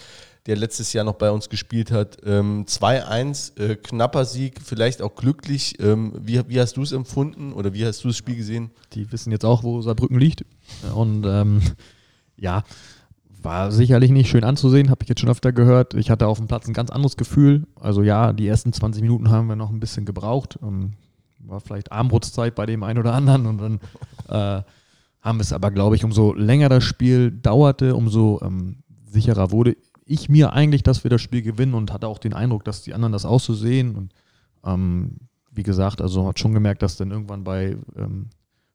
der 0.47 0.56
letztes 0.56 0.93
Jahr 0.94 1.05
noch 1.05 1.16
bei 1.16 1.30
uns 1.30 1.51
gespielt 1.51 1.90
hat. 1.90 2.16
Ähm, 2.24 2.64
2-1, 2.66 3.60
äh, 3.60 3.76
knapper 3.76 4.24
Sieg, 4.24 4.60
vielleicht 4.64 5.02
auch 5.02 5.14
glücklich. 5.14 5.78
Ähm, 5.78 6.14
wie, 6.18 6.40
wie 6.48 6.60
hast 6.60 6.78
du 6.78 6.82
es 6.82 6.93
empfunden 6.93 7.52
oder 7.52 7.74
wie 7.74 7.85
hast 7.85 8.02
du 8.05 8.09
das 8.09 8.16
Spiel 8.16 8.36
gesehen? 8.36 8.70
Die 8.94 9.12
wissen 9.12 9.32
jetzt 9.32 9.44
auch, 9.44 9.62
wo 9.62 9.82
Saarbrücken 9.82 10.18
liegt. 10.18 10.44
Und 10.94 11.24
ähm, 11.26 11.60
ja, 12.39 12.62
war 13.48 13.72
sicherlich 13.72 14.10
nicht 14.10 14.28
schön 14.28 14.44
anzusehen, 14.44 14.90
habe 14.90 15.02
ich 15.02 15.08
jetzt 15.08 15.20
schon 15.20 15.30
öfter 15.30 15.52
gehört. 15.52 15.94
Ich 15.94 16.10
hatte 16.10 16.26
auf 16.26 16.36
dem 16.36 16.48
Platz 16.48 16.68
ein 16.68 16.74
ganz 16.74 16.90
anderes 16.90 17.16
Gefühl. 17.16 17.66
Also 17.80 18.02
ja, 18.02 18.34
die 18.34 18.46
ersten 18.46 18.74
20 18.74 19.00
Minuten 19.00 19.30
haben 19.30 19.48
wir 19.48 19.56
noch 19.56 19.70
ein 19.70 19.80
bisschen 19.80 20.04
gebraucht. 20.04 20.58
Ähm, 20.62 20.92
war 21.38 21.60
vielleicht 21.60 21.90
Armbrutszeit 21.90 22.54
bei 22.54 22.66
dem 22.66 22.82
einen 22.82 22.98
oder 22.98 23.14
anderen. 23.14 23.46
Und 23.46 23.58
dann 23.58 23.80
äh, 24.28 24.62
haben 25.22 25.38
wir 25.38 25.42
es 25.42 25.54
aber, 25.54 25.70
glaube 25.70 25.96
ich, 25.96 26.04
umso 26.04 26.34
länger 26.34 26.68
das 26.68 26.84
Spiel 26.84 27.30
dauerte, 27.30 27.96
umso 27.96 28.38
ähm, 28.42 28.82
sicherer 29.06 29.50
wurde 29.50 29.78
ich 30.04 30.28
mir 30.28 30.52
eigentlich, 30.52 30.82
dass 30.82 31.02
wir 31.02 31.10
das 31.10 31.22
Spiel 31.22 31.40
gewinnen 31.40 31.72
und 31.72 31.90
hatte 31.90 32.06
auch 32.06 32.18
den 32.18 32.34
Eindruck, 32.34 32.64
dass 32.64 32.82
die 32.82 32.92
anderen 32.92 33.12
das 33.12 33.24
auch 33.24 33.40
so 33.40 33.54
sehen. 33.54 33.96
Und 33.96 34.12
ähm, 34.62 35.16
wie 35.52 35.62
gesagt, 35.62 36.02
also 36.02 36.28
hat 36.28 36.38
schon 36.38 36.52
gemerkt, 36.52 36.82
dass 36.82 36.96
dann 36.98 37.12
irgendwann 37.12 37.44
bei 37.44 37.78
ähm, 37.96 38.26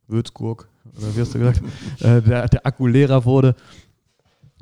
Würzburg, 0.08 0.68
oder 0.98 1.16
wie 1.16 1.22
hast 1.22 1.36
du 1.36 1.40
gesagt, 1.40 1.62
äh, 2.00 2.24
der, 2.24 2.48
der 2.48 2.66
Akku 2.66 2.88
leerer 2.88 3.24
wurde. 3.26 3.56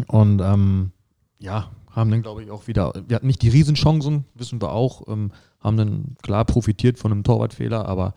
Und 0.03 0.41
ähm, 0.41 0.91
ja, 1.39 1.69
haben 1.91 2.11
dann, 2.11 2.21
glaube 2.21 2.43
ich, 2.43 2.51
auch 2.51 2.67
wieder, 2.67 2.93
wir 3.07 3.15
hatten 3.15 3.27
nicht 3.27 3.41
die 3.41 3.49
Riesenchancen, 3.49 4.25
wissen 4.33 4.61
wir 4.61 4.71
auch, 4.71 5.07
ähm, 5.07 5.31
haben 5.59 5.77
dann 5.77 6.15
klar 6.21 6.45
profitiert 6.45 6.97
von 6.97 7.11
einem 7.11 7.23
Torwartfehler, 7.23 7.85
aber 7.85 8.13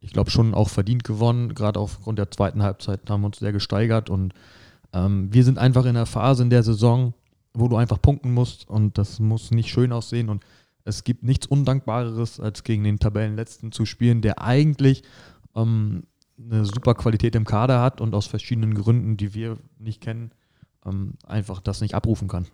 ich 0.00 0.12
glaube 0.12 0.30
schon 0.30 0.54
auch 0.54 0.68
verdient 0.68 1.04
gewonnen, 1.04 1.54
gerade 1.54 1.80
aufgrund 1.80 2.18
der 2.18 2.30
zweiten 2.30 2.62
Halbzeit 2.62 3.08
haben 3.10 3.22
wir 3.22 3.26
uns 3.26 3.38
sehr 3.38 3.52
gesteigert 3.52 4.10
und 4.10 4.32
ähm, 4.92 5.32
wir 5.32 5.42
sind 5.42 5.58
einfach 5.58 5.84
in 5.84 5.90
einer 5.90 6.06
Phase 6.06 6.42
in 6.44 6.50
der 6.50 6.62
Saison, 6.62 7.14
wo 7.52 7.68
du 7.68 7.76
einfach 7.76 8.00
punkten 8.00 8.32
musst 8.32 8.68
und 8.68 8.98
das 8.98 9.18
muss 9.18 9.50
nicht 9.50 9.70
schön 9.70 9.92
aussehen 9.92 10.28
und 10.28 10.44
es 10.84 11.02
gibt 11.02 11.24
nichts 11.24 11.46
Undankbareres, 11.46 12.38
als 12.38 12.62
gegen 12.62 12.84
den 12.84 13.00
Tabellenletzten 13.00 13.72
zu 13.72 13.86
spielen, 13.86 14.22
der 14.22 14.40
eigentlich 14.40 15.02
ähm, 15.56 16.04
eine 16.38 16.64
super 16.64 16.94
Qualität 16.94 17.34
im 17.34 17.44
Kader 17.44 17.80
hat 17.80 18.00
und 18.00 18.14
aus 18.14 18.26
verschiedenen 18.26 18.74
Gründen, 18.74 19.16
die 19.16 19.34
wir 19.34 19.56
nicht 19.78 20.00
kennen, 20.00 20.30
ähm, 20.86 21.14
einfach 21.26 21.60
das 21.60 21.80
nicht 21.80 21.94
abrufen 21.94 22.28
kann. 22.28 22.46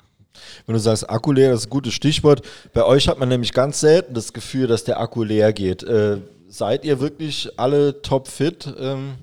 Wenn 0.67 0.75
du 0.75 0.81
sagst 0.81 1.09
Akku 1.11 1.33
leer, 1.33 1.51
das 1.51 1.61
ist 1.61 1.67
ein 1.67 1.71
gutes 1.71 1.95
Stichwort. 1.95 2.43
Bei 2.73 2.85
euch 2.85 3.09
hat 3.09 3.19
man 3.19 3.29
nämlich 3.29 3.53
ganz 3.53 3.81
selten 3.81 4.15
das 4.15 4.33
Gefühl, 4.33 4.67
dass 4.67 4.85
der 4.85 5.01
Akku 5.01 5.23
leer 5.23 5.53
geht. 5.53 5.83
Äh, 5.83 6.21
seid 6.49 6.85
ihr 6.85 7.01
wirklich 7.01 7.59
alle 7.59 8.03
topfit? 8.03 8.73
Ähm, 8.79 9.15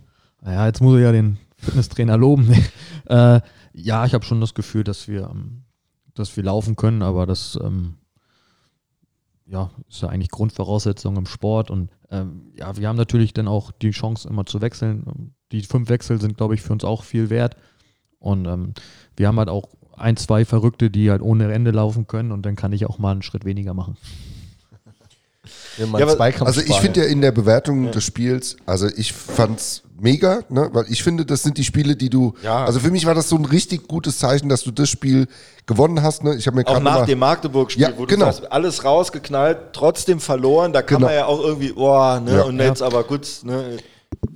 Naja, 0.42 0.68
jetzt 0.68 0.82
muss 0.82 0.98
ich 0.98 1.04
ja 1.04 1.12
den 1.12 1.38
Fitnesstrainer 1.58 2.18
loben. 2.18 2.52
äh, 3.08 3.42
ja, 3.74 4.06
ich 4.06 4.14
habe 4.14 4.26
schon 4.26 4.42
das 4.42 4.54
Gefühl, 4.54 4.84
dass 4.84 5.08
wir, 5.08 5.30
ähm, 5.32 5.64
dass 6.14 6.36
wir 6.36 6.44
laufen 6.44 6.76
können, 6.76 7.02
aber 7.02 7.26
das 7.26 7.58
ähm, 7.62 7.96
ja, 9.46 9.72
ist 9.90 10.02
ja 10.02 10.10
eigentlich 10.10 10.30
Grundvoraussetzung 10.30 11.18
im 11.18 11.26
Sport. 11.26 11.72
Und 11.72 11.90
ähm, 12.12 12.52
ja, 12.56 12.78
wir 12.78 12.88
haben 12.88 12.98
natürlich 12.98 13.34
dann 13.34 13.48
auch 13.48 13.72
die 13.72 13.92
Chance, 13.92 14.28
immer 14.28 14.46
zu 14.46 14.62
wechseln. 14.62 15.34
Die 15.52 15.64
fünf 15.64 15.90
Wechsel 15.90 16.22
sind, 16.22 16.38
glaube 16.38 16.54
ich, 16.54 16.62
für 16.62 16.74
uns 16.74 16.84
auch 16.84 17.04
viel 17.04 17.30
wert. 17.30 17.56
Und 18.20 18.46
ähm, 18.46 18.74
wir 19.16 19.28
haben 19.28 19.38
halt 19.40 19.50
auch 19.50 19.70
ein, 19.98 20.18
zwei 20.18 20.46
Verrückte, 20.46 20.90
die 20.90 21.10
halt 21.12 21.22
ohne 21.22 21.52
Ende 21.52 21.72
laufen 21.72 22.08
können 22.08 22.32
und 22.32 22.46
dann 22.46 22.56
kann 22.56 22.72
ich 22.74 22.86
auch 22.86 23.00
mal 23.00 23.12
einen 23.12 23.22
Schritt 23.22 23.46
weniger 23.46 23.74
machen. 23.74 23.98
Ja, 25.78 25.86
Ja, 25.98 26.08
aber- 26.08 26.22
Also 26.46 26.62
ich 26.62 26.76
finde 26.80 27.02
ja 27.02 27.06
in 27.08 27.22
der 27.22 27.32
Bewertung 27.32 27.92
des 27.92 28.04
Spiels, 28.04 28.58
also 28.66 28.88
ich 28.88 29.14
fand's 29.14 29.82
mega, 30.00 30.42
ne? 30.50 30.70
weil 30.74 30.86
ich 30.90 31.02
finde, 31.04 31.26
das 31.26 31.44
sind 31.44 31.58
die 31.58 31.64
Spiele, 31.64 31.96
die 31.96 32.10
du, 32.10 32.34
Ja. 32.44 32.66
also 32.66 32.80
für 32.80 32.92
mich 32.92 33.06
war 33.06 33.16
das 33.16 33.30
so 33.30 33.36
ein 33.38 33.46
richtig 33.46 33.88
gutes 33.88 34.20
Zeichen, 34.20 34.48
dass 34.50 34.64
du 34.64 34.72
das 34.72 34.90
Spiel 34.90 35.28
gewonnen 35.66 36.04
hast. 36.04 36.24
Ne? 36.24 36.36
Ich 36.36 36.46
habe 36.48 36.58
mir 36.58 36.68
auch 36.68 36.80
nach 36.82 37.00
mal- 37.00 37.06
dem 37.06 37.20
Magdeburg-Spiel, 37.20 37.82
Ja, 37.84 37.94
wo 37.98 38.06
du 38.06 38.14
genau. 38.14 38.26
sagst, 38.26 38.52
alles 38.52 38.84
rausgeknallt, 38.84 39.58
trotzdem 39.74 40.20
verloren. 40.20 40.72
Da 40.74 40.82
kann 40.82 40.98
Genau. 40.98 41.08
man 41.08 41.16
ja 41.16 41.26
auch 41.26 41.40
irgendwie, 41.42 41.72
oh, 41.74 42.20
ne, 42.20 42.36
Ja. 42.36 42.42
und 42.44 42.60
jetzt 42.60 42.82
aber 42.84 43.04
gut, 43.06 43.28
ne, 43.44 43.78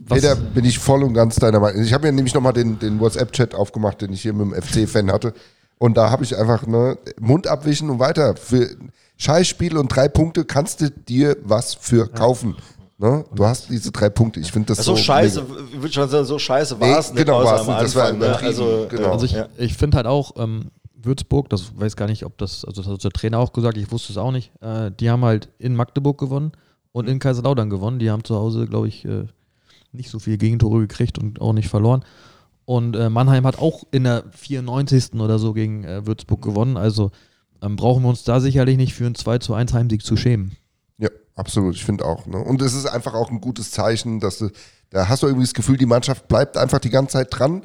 Nee, 0.09 0.21
da 0.21 0.35
bin 0.35 0.65
ich 0.65 0.79
voll 0.79 1.03
und 1.03 1.13
ganz 1.13 1.35
deiner 1.35 1.59
Meinung. 1.59 1.83
Ich 1.83 1.93
habe 1.93 2.07
mir 2.07 2.13
nämlich 2.13 2.33
nochmal 2.33 2.53
den, 2.53 2.79
den 2.79 2.99
WhatsApp-Chat 2.99 3.55
aufgemacht, 3.55 4.01
den 4.01 4.11
ich 4.13 4.21
hier 4.21 4.33
mit 4.33 4.53
dem 4.53 4.61
FC-Fan 4.61 5.11
hatte. 5.11 5.33
Und 5.77 5.97
da 5.97 6.09
habe 6.09 6.23
ich 6.23 6.37
einfach 6.37 6.65
ne, 6.65 6.97
Mund 7.19 7.47
abwischen 7.47 7.89
und 7.89 7.99
weiter. 7.99 8.35
Für 8.35 8.69
Scheißspiel 9.17 9.77
und 9.77 9.87
drei 9.89 10.07
Punkte 10.07 10.45
kannst 10.45 10.81
du 10.81 10.89
dir 10.89 11.37
was 11.43 11.73
für 11.75 12.07
kaufen. 12.07 12.55
Ne? 12.97 13.25
Du 13.33 13.45
hast 13.45 13.69
diese 13.69 13.91
drei 13.91 14.09
Punkte. 14.09 14.39
Ich 14.39 14.51
finde 14.51 14.67
das 14.67 14.85
so, 14.85 14.95
so 14.95 15.01
scheiße, 15.01 15.41
mega. 15.41 15.55
ich 15.73 15.81
würde 15.81 15.93
schon 15.93 16.09
sagen, 16.09 16.25
so 16.25 16.39
scheiße 16.39 16.75
Nee, 16.75 16.91
war 16.91 16.99
es 16.99 17.13
nicht 17.13 17.25
genau, 17.25 17.43
war's 17.43 17.61
am 17.61 17.67
nicht. 17.67 17.81
Das 17.81 17.95
war 17.95 18.13
ne? 18.13 18.37
Also, 18.37 18.87
genau. 18.89 19.11
Also 19.11 19.25
ich, 19.25 19.33
ja. 19.33 19.47
ich 19.57 19.73
finde 19.73 19.97
halt 19.97 20.07
auch, 20.07 20.31
ähm, 20.37 20.71
Würzburg, 20.95 21.49
das 21.49 21.77
weiß 21.77 21.97
gar 21.97 22.07
nicht, 22.07 22.25
ob 22.25 22.37
das, 22.37 22.63
also 22.63 22.81
das 22.81 22.89
hat 22.89 23.03
der 23.03 23.11
Trainer 23.11 23.39
auch 23.39 23.51
gesagt, 23.51 23.77
ich 23.77 23.91
wusste 23.91 24.13
es 24.13 24.17
auch 24.17 24.31
nicht, 24.31 24.51
äh, 24.61 24.89
die 24.91 25.09
haben 25.09 25.25
halt 25.25 25.49
in 25.59 25.75
Magdeburg 25.75 26.17
gewonnen 26.17 26.53
und 26.93 27.09
in 27.09 27.19
Kaiserslautern 27.19 27.69
gewonnen. 27.69 27.99
Die 27.99 28.09
haben 28.09 28.23
zu 28.23 28.35
Hause, 28.35 28.67
glaube 28.67 28.87
ich, 28.87 29.03
äh, 29.03 29.25
nicht 29.93 30.09
so 30.09 30.19
viele 30.19 30.37
Gegentore 30.37 30.81
gekriegt 30.81 31.17
und 31.17 31.39
auch 31.41 31.53
nicht 31.53 31.69
verloren. 31.69 32.03
Und 32.65 32.95
äh, 32.95 33.09
Mannheim 33.09 33.45
hat 33.45 33.59
auch 33.59 33.83
in 33.91 34.05
der 34.05 34.23
94. 34.31 35.15
oder 35.15 35.37
so 35.39 35.53
gegen 35.53 35.83
äh, 35.83 36.05
Würzburg 36.05 36.41
gewonnen. 36.41 36.77
Also 36.77 37.11
ähm, 37.61 37.75
brauchen 37.75 38.03
wir 38.03 38.09
uns 38.09 38.23
da 38.23 38.39
sicherlich 38.39 38.77
nicht 38.77 38.93
für 38.93 39.05
einen 39.05 39.15
2 39.15 39.39
zu 39.39 39.53
1 39.53 39.73
Heimsieg 39.73 40.03
zu 40.03 40.15
schämen. 40.15 40.55
Ja, 40.97 41.09
absolut. 41.35 41.75
Ich 41.75 41.85
finde 41.85 42.05
auch. 42.05 42.25
Ne? 42.25 42.37
Und 42.37 42.61
es 42.61 42.73
ist 42.73 42.85
einfach 42.85 43.13
auch 43.13 43.31
ein 43.31 43.41
gutes 43.41 43.71
Zeichen, 43.71 44.19
dass 44.19 44.37
du, 44.37 44.49
da 44.89 45.09
hast 45.09 45.23
du 45.23 45.27
irgendwie 45.27 45.45
das 45.45 45.53
Gefühl, 45.53 45.77
die 45.77 45.85
Mannschaft 45.85 46.27
bleibt 46.27 46.57
einfach 46.57 46.79
die 46.79 46.89
ganze 46.89 47.13
Zeit 47.13 47.27
dran, 47.31 47.63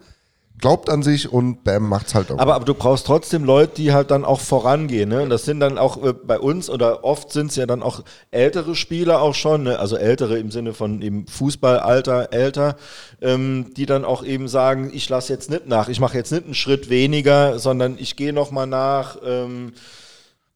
glaubt 0.58 0.90
an 0.90 1.02
sich 1.02 1.32
und 1.32 1.64
bam, 1.64 1.88
macht's 1.88 2.14
halt 2.14 2.30
auch. 2.30 2.38
Aber, 2.38 2.54
aber 2.54 2.64
du 2.64 2.74
brauchst 2.74 3.06
trotzdem 3.06 3.44
Leute, 3.44 3.76
die 3.76 3.92
halt 3.92 4.10
dann 4.10 4.24
auch 4.24 4.40
vorangehen. 4.40 5.08
Ne? 5.08 5.22
Und 5.22 5.30
das 5.30 5.44
sind 5.44 5.60
dann 5.60 5.78
auch 5.78 6.02
äh, 6.02 6.12
bei 6.12 6.38
uns 6.38 6.68
oder 6.68 7.04
oft 7.04 7.32
sind 7.32 7.50
es 7.50 7.56
ja 7.56 7.66
dann 7.66 7.82
auch 7.82 8.02
ältere 8.30 8.74
Spieler 8.74 9.20
auch 9.20 9.34
schon, 9.34 9.64
ne? 9.64 9.78
also 9.78 9.96
ältere 9.96 10.38
im 10.38 10.50
Sinne 10.50 10.74
von 10.74 11.00
eben 11.02 11.26
Fußballalter, 11.26 12.32
älter, 12.32 12.76
ähm, 13.20 13.72
die 13.76 13.86
dann 13.86 14.04
auch 14.04 14.24
eben 14.24 14.48
sagen, 14.48 14.90
ich 14.92 15.08
lasse 15.08 15.32
jetzt 15.32 15.50
nicht 15.50 15.66
nach, 15.66 15.88
ich 15.88 16.00
mache 16.00 16.16
jetzt 16.16 16.32
nicht 16.32 16.44
einen 16.44 16.54
Schritt 16.54 16.90
weniger, 16.90 17.58
sondern 17.58 17.96
ich 17.98 18.16
gehe 18.16 18.32
nochmal 18.32 18.66
nach. 18.66 19.16
Ähm, 19.24 19.72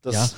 das, 0.02 0.14
Ja, 0.14 0.28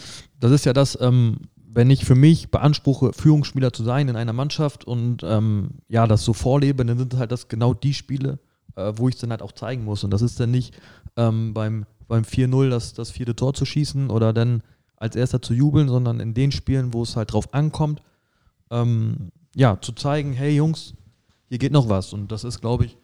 das 0.41 0.53
ist 0.53 0.67
ja 0.67 0.73
das, 0.73 0.99
ähm, 1.01 1.39
wenn 1.75 1.91
ich 1.91 2.05
für 2.05 2.15
mich 2.15 2.51
beanspruche, 2.51 3.13
Führungsspieler 3.13 3.73
zu 3.73 3.83
sein 3.83 4.09
in 4.09 4.17
einer 4.17 4.33
Mannschaft 4.33 4.85
und 4.85 5.23
ähm, 5.25 5.71
ja, 5.89 6.07
das 6.07 6.25
so 6.25 6.33
vorlebe, 6.33 6.85
dann 6.85 6.99
sind 6.99 7.17
halt 7.17 7.33
das 7.33 7.49
genau 7.49 7.75
die 7.75 7.95
Spiele, 7.95 8.39
äh, 8.77 8.93
wo 8.97 9.09
ich 9.09 9.15
es 9.15 9.21
dann 9.21 9.31
halt 9.31 9.43
auch 9.43 9.53
zeigen 9.53 9.85
muss. 9.85 10.05
Und 10.05 10.11
das 10.11 10.23
ist 10.23 10.39
dann 10.41 10.51
nicht 10.51 10.75
ähm, 11.17 11.55
beim, 11.55 11.87
beim 12.09 12.23
4-0 12.23 12.71
das, 12.71 12.95
das 12.95 13.11
vierte 13.11 13.37
Tor 13.37 13.55
zu 13.55 13.65
schießen 13.65 14.11
oder 14.11 14.33
dann 14.33 14.63
als 14.97 15.17
erster 15.17 15.43
zu 15.43 15.55
jubeln, 15.55 15.89
sondern 15.89 16.21
in 16.21 16.35
den 16.35 16.53
Spielen, 16.53 16.95
wo 16.95 17.03
es 17.03 17.17
halt 17.17 17.33
drauf 17.33 17.53
ankommt, 17.53 18.03
ähm, 18.71 19.31
ja, 19.55 19.81
zu 19.81 19.93
zeigen, 19.93 20.33
hey 20.33 20.57
Jungs, 20.57 20.95
hier 21.49 21.59
geht 21.59 21.73
noch 21.73 21.89
was. 21.89 22.13
Und 22.13 22.33
das 22.33 22.45
ist, 22.45 22.61
glaube 22.61 22.87
ich, 22.87 22.97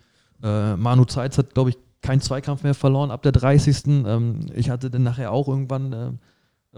äh, 0.43 0.77
Manu 0.77 1.05
Zeitz 1.05 1.39
hat, 1.39 1.55
glaube 1.55 1.71
ich, 1.71 1.79
keinen 2.03 2.21
Zweikampf 2.21 2.63
mehr 2.63 2.75
verloren 2.75 3.11
ab 3.11 3.23
der 3.23 3.33
30. 3.33 3.87
Ähm, 3.87 4.47
ich 4.55 4.71
hatte 4.71 4.91
dann 4.91 5.03
nachher 5.03 5.33
auch 5.33 5.49
irgendwann 5.49 5.93
äh, 5.93 6.13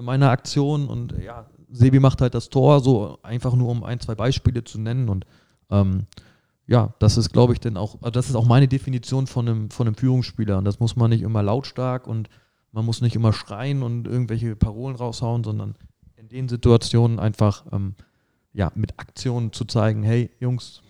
meine 0.01 0.31
Aktion 0.31 0.89
und 0.89 1.15
ja, 1.23 1.47
Sebi 1.71 2.01
macht 2.01 2.21
halt 2.21 2.35
das 2.35 2.49
Tor, 2.49 2.81
so 2.81 3.19
einfach 3.23 3.55
nur 3.55 3.71
um 3.71 3.85
ein, 3.85 4.01
zwei 4.01 4.15
Beispiele 4.15 4.65
zu 4.65 4.81
nennen 4.81 5.09
und 5.09 5.25
ähm, 5.71 6.07
ja, 6.73 6.95
das 6.99 7.19
ist, 7.19 7.35
glaube 7.35 7.53
ich, 7.53 7.61
dann 7.61 7.77
auch, 7.77 7.97
also 8.01 8.11
das 8.11 8.31
ist 8.31 8.35
auch 8.35 8.47
meine 8.47 8.67
Definition 8.67 9.27
von 9.27 9.47
einem, 9.47 9.71
von 9.71 9.87
einem 9.87 9.95
Führungsspieler 9.95 10.57
und 10.57 10.65
das 10.65 10.81
muss 10.81 10.97
man 10.97 11.11
nicht 11.11 11.21
immer 11.21 11.43
lautstark 11.43 12.07
und 12.07 12.31
man 12.73 12.87
muss 12.87 13.03
nicht 13.03 13.15
immer 13.15 13.35
schreien 13.35 13.83
und 13.83 14.07
irgendwelche 14.07 14.57
Parolen 14.57 14.97
raushauen, 14.97 15.45
sondern 15.45 15.75
in 16.17 16.31
den 16.31 16.49
Situationen 16.49 17.19
einfach 17.19 17.67
ähm, 17.73 17.95
ja, 18.55 18.73
mit 18.75 18.99
Aktionen 18.99 19.53
zu 19.53 19.67
zeigen, 19.67 20.03
hey 20.03 20.31
Jungs, 20.41 20.81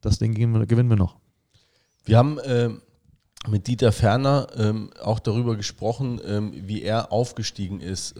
das 0.00 0.18
Ding 0.18 0.34
gewinnen 0.34 0.88
wir, 0.88 0.96
noch. 0.96 1.16
Wir 2.06 2.16
haben 2.16 2.38
ähm, 2.46 2.80
mit 3.46 3.66
Dieter 3.66 3.92
Ferner 3.92 4.46
ähm, 4.56 4.88
auch 5.02 5.18
darüber 5.18 5.54
gesprochen, 5.54 6.18
ähm, 6.26 6.54
wie 6.54 6.80
er 6.80 7.12
aufgestiegen 7.12 7.80
ist. 7.80 8.16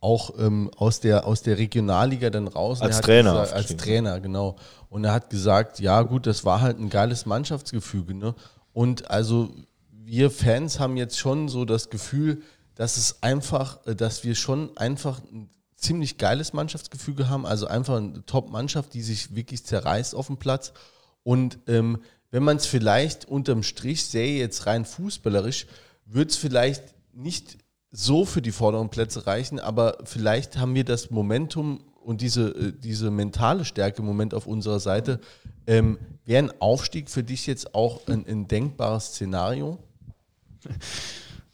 Auch 0.00 0.32
ähm, 0.38 0.70
aus, 0.76 1.00
der, 1.00 1.26
aus 1.26 1.42
der 1.42 1.58
Regionalliga 1.58 2.30
dann 2.30 2.48
raus. 2.48 2.80
Als 2.80 2.96
er 2.96 3.02
Trainer 3.02 3.32
Gesagt, 3.32 3.52
als. 3.52 3.76
Trainer, 3.76 4.20
genau. 4.20 4.56
Und 4.88 5.04
er 5.04 5.12
hat 5.12 5.30
gesagt, 5.30 5.78
ja 5.78 6.02
gut, 6.02 6.26
das 6.26 6.44
war 6.44 6.60
halt 6.60 6.78
ein 6.78 6.88
geiles 6.88 7.26
Mannschaftsgefüge. 7.26 8.14
Ne? 8.14 8.34
Und 8.72 9.10
also 9.10 9.50
wir 9.90 10.30
Fans 10.30 10.80
haben 10.80 10.96
jetzt 10.96 11.18
schon 11.18 11.48
so 11.48 11.64
das 11.64 11.90
Gefühl, 11.90 12.42
dass 12.74 12.96
es 12.96 13.22
einfach, 13.22 13.86
äh, 13.86 13.94
dass 13.94 14.24
wir 14.24 14.34
schon 14.34 14.76
einfach 14.76 15.20
ein 15.30 15.50
ziemlich 15.76 16.18
geiles 16.18 16.52
Mannschaftsgefüge 16.52 17.28
haben. 17.28 17.46
Also 17.46 17.66
einfach 17.66 17.96
eine 17.96 18.24
Top-Mannschaft, 18.24 18.94
die 18.94 19.02
sich 19.02 19.34
wirklich 19.34 19.64
zerreißt 19.64 20.14
auf 20.14 20.26
dem 20.26 20.38
Platz. 20.38 20.72
Und 21.22 21.58
ähm, 21.66 21.98
wenn 22.30 22.42
man 22.42 22.56
es 22.56 22.66
vielleicht 22.66 23.26
unterm 23.26 23.62
Strich 23.62 24.04
sähe, 24.06 24.38
jetzt 24.38 24.66
rein 24.66 24.84
fußballerisch, 24.84 25.66
wird 26.06 26.30
es 26.30 26.36
vielleicht 26.36 26.82
nicht 27.12 27.58
so 27.90 28.24
für 28.24 28.42
die 28.42 28.52
vorderen 28.52 28.88
Plätze 28.88 29.26
reichen, 29.26 29.58
aber 29.58 29.98
vielleicht 30.04 30.58
haben 30.58 30.74
wir 30.74 30.84
das 30.84 31.10
Momentum 31.10 31.80
und 32.02 32.20
diese, 32.20 32.50
äh, 32.50 32.72
diese 32.72 33.10
mentale 33.10 33.64
Stärke 33.64 34.00
im 34.00 34.06
Moment 34.06 34.34
auf 34.34 34.46
unserer 34.46 34.80
Seite. 34.80 35.20
Ähm, 35.66 35.98
Wäre 36.24 36.44
ein 36.44 36.52
Aufstieg 36.60 37.10
für 37.10 37.22
dich 37.22 37.46
jetzt 37.46 37.74
auch 37.74 38.06
ein, 38.08 38.26
ein 38.26 38.48
denkbares 38.48 39.06
Szenario? 39.06 39.78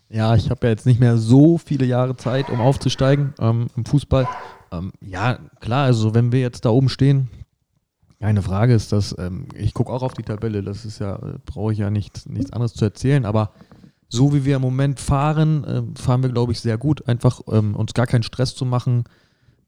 Ja, 0.08 0.36
ich 0.36 0.50
habe 0.50 0.66
ja 0.66 0.70
jetzt 0.70 0.86
nicht 0.86 1.00
mehr 1.00 1.18
so 1.18 1.58
viele 1.58 1.84
Jahre 1.84 2.16
Zeit, 2.16 2.48
um 2.48 2.60
aufzusteigen 2.60 3.34
ähm, 3.40 3.66
im 3.76 3.84
Fußball. 3.84 4.28
Ähm, 4.70 4.92
ja, 5.00 5.38
klar, 5.60 5.84
also 5.84 6.14
wenn 6.14 6.30
wir 6.30 6.40
jetzt 6.40 6.64
da 6.64 6.70
oben 6.70 6.88
stehen, 6.88 7.28
keine 8.20 8.42
Frage 8.42 8.72
ist 8.72 8.92
das, 8.92 9.14
ähm, 9.18 9.48
ich 9.54 9.74
gucke 9.74 9.92
auch 9.92 10.02
auf 10.02 10.14
die 10.14 10.22
Tabelle, 10.22 10.62
das 10.62 10.84
ist 10.84 11.00
ja, 11.00 11.16
äh, 11.16 11.38
brauche 11.44 11.72
ich 11.72 11.78
ja 11.78 11.90
nicht, 11.90 12.28
nichts 12.28 12.52
anderes 12.52 12.74
zu 12.74 12.84
erzählen, 12.84 13.26
aber 13.26 13.52
so 14.08 14.32
wie 14.32 14.44
wir 14.44 14.56
im 14.56 14.62
Moment 14.62 15.00
fahren, 15.00 15.64
äh, 15.64 15.82
fahren 16.00 16.22
wir, 16.22 16.30
glaube 16.30 16.52
ich, 16.52 16.60
sehr 16.60 16.78
gut. 16.78 17.06
Einfach 17.08 17.40
ähm, 17.50 17.74
uns 17.74 17.94
gar 17.94 18.06
keinen 18.06 18.22
Stress 18.22 18.54
zu 18.54 18.64
machen, 18.64 19.04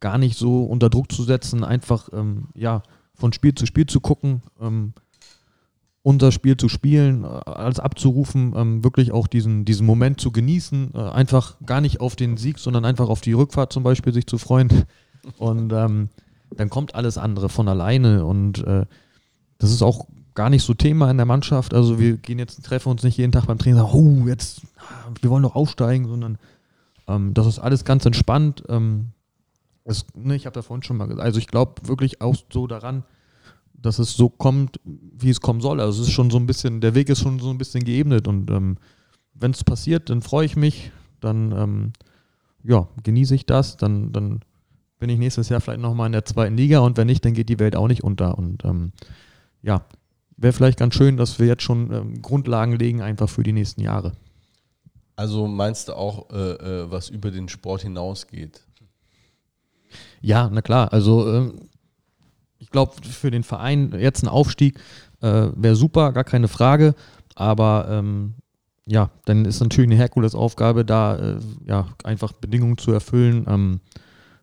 gar 0.00 0.18
nicht 0.18 0.38
so 0.38 0.64
unter 0.64 0.90
Druck 0.90 1.10
zu 1.10 1.24
setzen, 1.24 1.64
einfach 1.64 2.08
ähm, 2.12 2.48
ja, 2.54 2.82
von 3.14 3.32
Spiel 3.32 3.54
zu 3.54 3.66
Spiel 3.66 3.86
zu 3.86 4.00
gucken, 4.00 4.42
ähm, 4.60 4.92
unser 6.02 6.32
Spiel 6.32 6.56
zu 6.56 6.68
spielen, 6.68 7.24
äh, 7.24 7.26
alles 7.26 7.80
abzurufen, 7.80 8.54
ähm, 8.56 8.84
wirklich 8.84 9.12
auch 9.12 9.26
diesen, 9.26 9.64
diesen 9.64 9.86
Moment 9.86 10.20
zu 10.20 10.30
genießen, 10.30 10.92
äh, 10.94 10.98
einfach 10.98 11.56
gar 11.66 11.80
nicht 11.80 12.00
auf 12.00 12.16
den 12.16 12.36
Sieg, 12.36 12.58
sondern 12.58 12.84
einfach 12.84 13.08
auf 13.08 13.20
die 13.20 13.32
Rückfahrt 13.32 13.72
zum 13.72 13.82
Beispiel 13.82 14.12
sich 14.12 14.26
zu 14.26 14.38
freuen. 14.38 14.84
Und 15.38 15.72
ähm, 15.72 16.08
dann 16.56 16.70
kommt 16.70 16.94
alles 16.94 17.18
andere 17.18 17.48
von 17.48 17.68
alleine 17.68 18.24
und 18.24 18.64
äh, 18.64 18.86
das 19.58 19.70
ist 19.70 19.82
auch 19.82 20.06
gar 20.38 20.50
nicht 20.50 20.62
so 20.62 20.72
Thema 20.72 21.10
in 21.10 21.16
der 21.16 21.26
Mannschaft. 21.26 21.74
Also 21.74 21.98
wir 21.98 22.16
gehen 22.16 22.38
jetzt, 22.38 22.64
treffen 22.64 22.90
uns 22.90 23.02
nicht 23.02 23.16
jeden 23.16 23.32
Tag 23.32 23.46
beim 23.46 23.58
Training 23.58 23.80
und 23.80 23.86
sagen, 23.88 24.22
oh, 24.22 24.28
jetzt, 24.28 24.62
wir 25.20 25.30
wollen 25.30 25.42
doch 25.42 25.56
aufsteigen, 25.56 26.06
sondern 26.06 26.38
ähm, 27.08 27.34
das 27.34 27.48
ist 27.48 27.58
alles 27.58 27.84
ganz 27.84 28.06
entspannt. 28.06 28.62
Ähm, 28.68 29.08
es, 29.82 30.06
ne, 30.14 30.36
ich 30.36 30.46
habe 30.46 30.54
da 30.54 30.62
vorhin 30.62 30.84
schon 30.84 30.96
mal 30.96 31.06
gesagt, 31.06 31.24
also 31.24 31.40
ich 31.40 31.48
glaube 31.48 31.88
wirklich 31.88 32.20
auch 32.20 32.36
so 32.52 32.68
daran, 32.68 33.02
dass 33.72 33.98
es 33.98 34.14
so 34.14 34.28
kommt, 34.28 34.78
wie 34.84 35.30
es 35.30 35.40
kommen 35.40 35.60
soll. 35.60 35.80
Also 35.80 36.02
es 36.02 36.06
ist 36.06 36.14
schon 36.14 36.30
so 36.30 36.36
ein 36.36 36.46
bisschen, 36.46 36.80
der 36.80 36.94
Weg 36.94 37.08
ist 37.08 37.18
schon 37.20 37.40
so 37.40 37.50
ein 37.50 37.58
bisschen 37.58 37.82
geebnet 37.82 38.28
und 38.28 38.48
ähm, 38.52 38.78
wenn 39.34 39.50
es 39.50 39.64
passiert, 39.64 40.08
dann 40.08 40.22
freue 40.22 40.46
ich 40.46 40.54
mich, 40.54 40.92
dann 41.18 41.50
ähm, 41.50 41.92
ja, 42.62 42.86
genieße 43.02 43.34
ich 43.34 43.44
das, 43.44 43.76
dann, 43.76 44.12
dann 44.12 44.42
bin 45.00 45.10
ich 45.10 45.18
nächstes 45.18 45.48
Jahr 45.48 45.60
vielleicht 45.60 45.80
nochmal 45.80 46.06
in 46.06 46.12
der 46.12 46.24
zweiten 46.24 46.56
Liga 46.56 46.78
und 46.78 46.96
wenn 46.96 47.08
nicht, 47.08 47.24
dann 47.24 47.34
geht 47.34 47.48
die 47.48 47.58
Welt 47.58 47.74
auch 47.74 47.88
nicht 47.88 48.04
unter. 48.04 48.38
Und 48.38 48.64
ähm, 48.64 48.92
ja, 49.62 49.82
wäre 50.38 50.52
vielleicht 50.52 50.78
ganz 50.78 50.94
schön, 50.94 51.16
dass 51.16 51.38
wir 51.38 51.46
jetzt 51.46 51.62
schon 51.62 51.92
ähm, 51.92 52.22
Grundlagen 52.22 52.76
legen, 52.76 53.02
einfach 53.02 53.28
für 53.28 53.42
die 53.42 53.52
nächsten 53.52 53.82
Jahre. 53.82 54.12
Also 55.16 55.46
meinst 55.46 55.88
du 55.88 55.94
auch, 55.94 56.30
äh, 56.30 56.52
äh, 56.52 56.90
was 56.90 57.10
über 57.10 57.30
den 57.30 57.48
Sport 57.48 57.82
hinausgeht? 57.82 58.62
Ja, 60.20 60.48
na 60.50 60.62
klar. 60.62 60.92
Also 60.92 61.28
ähm, 61.32 61.68
ich 62.58 62.70
glaube, 62.70 62.94
für 63.02 63.30
den 63.30 63.42
Verein 63.42 63.92
jetzt 63.98 64.22
ein 64.22 64.28
Aufstieg 64.28 64.78
äh, 65.20 65.48
wäre 65.56 65.76
super, 65.76 66.12
gar 66.12 66.24
keine 66.24 66.48
Frage. 66.48 66.94
Aber 67.34 67.88
ähm, 67.90 68.34
ja, 68.86 69.10
dann 69.24 69.44
ist 69.44 69.60
natürlich 69.60 69.90
eine 69.90 69.98
Herkulesaufgabe, 69.98 70.84
da 70.84 71.16
äh, 71.16 71.38
ja, 71.66 71.88
einfach 72.04 72.32
Bedingungen 72.32 72.78
zu 72.78 72.92
erfüllen, 72.92 73.44
ähm, 73.48 73.80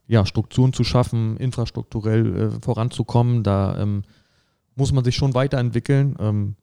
ja, 0.08 0.26
Strukturen 0.26 0.72
zu 0.72 0.84
schaffen, 0.84 1.38
infrastrukturell 1.38 2.36
äh, 2.36 2.50
voranzukommen. 2.62 3.44
Da 3.44 3.78
ähm, 3.80 4.04
muss 4.76 4.92
man 4.92 5.04
sich 5.04 5.16
schon 5.16 5.34
weiterentwickeln. 5.34 6.16
Ähm, 6.20 6.56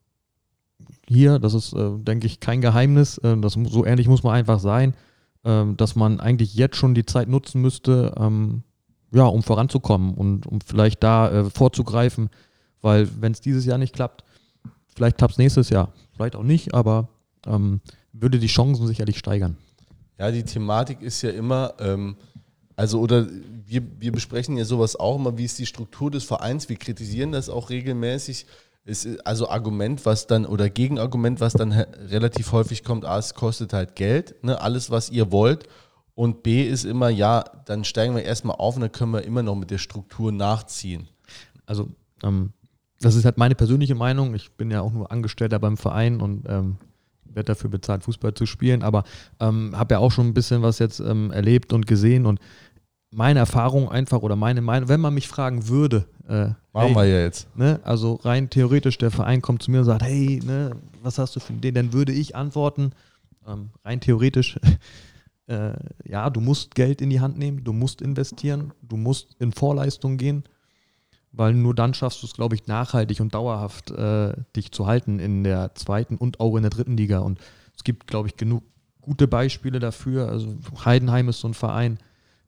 hier, 1.07 1.39
das 1.39 1.53
ist, 1.53 1.73
äh, 1.73 1.97
denke 1.97 2.27
ich, 2.27 2.39
kein 2.39 2.61
Geheimnis. 2.61 3.17
Äh, 3.19 3.37
das, 3.37 3.53
so 3.53 3.85
ehrlich 3.85 4.07
muss 4.07 4.23
man 4.23 4.33
einfach 4.33 4.59
sein, 4.59 4.93
ähm, 5.43 5.77
dass 5.77 5.95
man 5.95 6.19
eigentlich 6.19 6.55
jetzt 6.55 6.77
schon 6.77 6.93
die 6.93 7.05
Zeit 7.05 7.27
nutzen 7.27 7.61
müsste, 7.61 8.13
ähm, 8.17 8.63
ja, 9.11 9.25
um 9.25 9.43
voranzukommen 9.43 10.13
und 10.13 10.47
um 10.47 10.61
vielleicht 10.61 11.03
da 11.03 11.29
äh, 11.31 11.49
vorzugreifen, 11.49 12.29
weil 12.81 13.09
wenn 13.19 13.31
es 13.31 13.41
dieses 13.41 13.65
Jahr 13.65 13.77
nicht 13.77 13.93
klappt, 13.93 14.23
vielleicht 14.95 15.17
klappt 15.17 15.33
es 15.33 15.37
nächstes 15.37 15.69
Jahr, 15.69 15.93
vielleicht 16.15 16.35
auch 16.35 16.43
nicht, 16.43 16.73
aber 16.73 17.09
ähm, 17.45 17.81
würde 18.11 18.39
die 18.39 18.47
Chancen 18.47 18.87
sicherlich 18.87 19.17
steigern. 19.17 19.57
Ja, 20.17 20.31
die 20.31 20.43
Thematik 20.43 21.01
ist 21.01 21.21
ja 21.21 21.31
immer, 21.31 21.73
ähm, 21.79 22.15
also 22.75 22.99
oder 22.99 23.27
wir, 23.65 23.83
wir 23.99 24.11
besprechen 24.11 24.57
ja 24.57 24.65
sowas 24.65 24.95
auch 24.95 25.17
immer, 25.17 25.37
wie 25.37 25.45
ist 25.45 25.59
die 25.59 25.65
Struktur 25.65 26.11
des 26.11 26.23
Vereins, 26.23 26.69
wir 26.69 26.75
kritisieren 26.75 27.31
das 27.31 27.49
auch 27.49 27.69
regelmäßig. 27.69 28.45
Es 28.85 29.05
ist 29.05 29.25
also 29.25 29.49
Argument, 29.49 30.05
was 30.05 30.27
dann, 30.27 30.45
oder 30.45 30.69
Gegenargument, 30.69 31.39
was 31.39 31.53
dann 31.53 31.71
relativ 31.71 32.51
häufig 32.51 32.83
kommt, 32.83 33.05
A, 33.05 33.17
es 33.17 33.33
kostet 33.33 33.71
halt 33.71 33.95
Geld, 33.95 34.43
ne, 34.43 34.59
alles, 34.59 34.91
was 34.91 35.09
ihr 35.09 35.31
wollt. 35.31 35.67
Und 36.15 36.43
B 36.43 36.63
ist 36.63 36.83
immer, 36.83 37.09
ja, 37.09 37.43
dann 37.65 37.85
steigen 37.85 38.15
wir 38.15 38.23
erstmal 38.23 38.57
auf 38.57 38.75
und 38.75 38.81
dann 38.81 38.91
können 38.91 39.13
wir 39.13 39.23
immer 39.23 39.41
noch 39.41 39.55
mit 39.55 39.71
der 39.71 39.77
Struktur 39.77 40.31
nachziehen. 40.31 41.07
also 41.65 41.89
ähm, 42.23 42.51
das 43.03 43.15
ist 43.15 43.25
halt 43.25 43.37
meine 43.37 43.55
persönliche 43.55 43.95
Meinung. 43.95 44.33
Ich 44.33 44.53
bin 44.53 44.71
ja 44.71 44.81
auch 44.81 44.93
nur 44.93 45.11
Angestellter 45.11 45.59
beim 45.59 45.75
Verein 45.75 46.21
und 46.21 46.45
ähm, 46.47 46.77
werde 47.35 47.47
dafür 47.47 47.69
bezahlt, 47.69 48.03
Fußball 48.03 48.33
zu 48.33 48.45
spielen, 48.45 48.83
aber 48.83 49.03
ähm, 49.39 49.77
habe 49.77 49.95
ja 49.95 49.99
auch 49.99 50.11
schon 50.11 50.27
ein 50.27 50.33
bisschen 50.33 50.61
was 50.61 50.79
jetzt 50.79 50.99
ähm, 50.99 51.31
erlebt 51.31 51.73
und 51.73 51.87
gesehen 51.87 52.25
und 52.25 52.39
meine 53.11 53.39
Erfahrung 53.39 53.89
einfach 53.89 54.21
oder 54.21 54.35
meine 54.35 54.61
Meinung, 54.61 54.89
wenn 54.89 54.99
man 54.99 55.13
mich 55.13 55.27
fragen 55.27 55.67
würde, 55.67 56.05
äh, 56.27 56.49
Machen 56.73 56.87
hey, 56.87 56.95
wir 56.95 57.05
ja 57.05 57.19
jetzt. 57.19 57.55
Ne, 57.55 57.79
also 57.83 58.15
rein 58.15 58.49
theoretisch, 58.49 58.97
der 58.97 59.11
Verein 59.11 59.41
kommt 59.41 59.61
zu 59.61 59.69
mir 59.69 59.79
und 59.79 59.85
sagt, 59.85 60.01
hey, 60.01 60.41
ne, 60.43 60.71
was 61.03 61.19
hast 61.19 61.35
du 61.35 61.39
für 61.39 61.53
den? 61.53 61.75
Dann 61.75 61.93
würde 61.93 62.11
ich 62.11 62.35
antworten, 62.35 62.93
ähm, 63.47 63.69
rein 63.85 63.99
theoretisch, 63.99 64.59
äh, 65.47 65.73
ja, 66.03 66.29
du 66.31 66.41
musst 66.41 66.73
Geld 66.73 67.01
in 67.01 67.11
die 67.11 67.21
Hand 67.21 67.37
nehmen, 67.37 67.63
du 67.63 67.73
musst 67.73 68.01
investieren, 68.01 68.73
du 68.81 68.97
musst 68.97 69.35
in 69.39 69.51
Vorleistung 69.51 70.17
gehen, 70.17 70.45
weil 71.33 71.53
nur 71.53 71.73
dann 71.73 71.93
schaffst 71.93 72.21
du 72.21 72.27
es, 72.27 72.33
glaube 72.33 72.55
ich, 72.55 72.67
nachhaltig 72.67 73.19
und 73.19 73.33
dauerhaft 73.33 73.91
äh, 73.91 74.33
dich 74.55 74.71
zu 74.71 74.87
halten 74.87 75.19
in 75.19 75.43
der 75.43 75.73
zweiten 75.75 76.15
und 76.15 76.39
auch 76.39 76.55
in 76.55 76.61
der 76.61 76.69
dritten 76.69 76.95
Liga. 76.95 77.19
Und 77.19 77.39
es 77.75 77.83
gibt, 77.83 78.07
glaube 78.07 78.27
ich, 78.27 78.37
genug 78.37 78.63
gute 79.01 79.27
Beispiele 79.27 79.79
dafür. 79.79 80.29
Also 80.29 80.55
Heidenheim 80.85 81.27
ist 81.29 81.39
so 81.39 81.47
ein 81.47 81.55
Verein, 81.55 81.97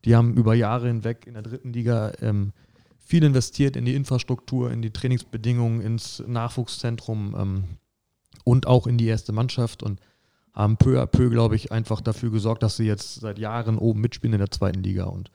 die 0.05 0.15
haben 0.15 0.35
über 0.35 0.53
Jahre 0.53 0.87
hinweg 0.87 1.25
in 1.25 1.33
der 1.33 1.41
dritten 1.41 1.73
Liga 1.73 2.13
ähm, 2.21 2.53
viel 2.99 3.23
investiert 3.23 3.75
in 3.75 3.85
die 3.85 3.95
Infrastruktur, 3.95 4.71
in 4.71 4.83
die 4.83 4.91
Trainingsbedingungen, 4.91 5.81
ins 5.81 6.23
Nachwuchszentrum 6.25 7.35
ähm, 7.37 7.63
und 8.43 8.67
auch 8.67 8.85
in 8.85 8.97
die 8.97 9.07
erste 9.07 9.31
Mannschaft 9.31 9.81
und 9.81 9.99
haben 10.53 10.77
peu 10.77 11.01
à 11.01 11.07
peu, 11.07 11.29
glaube 11.29 11.55
ich, 11.55 11.71
einfach 11.71 12.01
dafür 12.01 12.31
gesorgt, 12.31 12.63
dass 12.63 12.77
sie 12.77 12.85
jetzt 12.85 13.15
seit 13.15 13.39
Jahren 13.39 13.77
oben 13.77 13.99
mitspielen 13.99 14.33
in 14.33 14.39
der 14.39 14.51
zweiten 14.51 14.83
Liga. 14.83 15.05
Und 15.05 15.31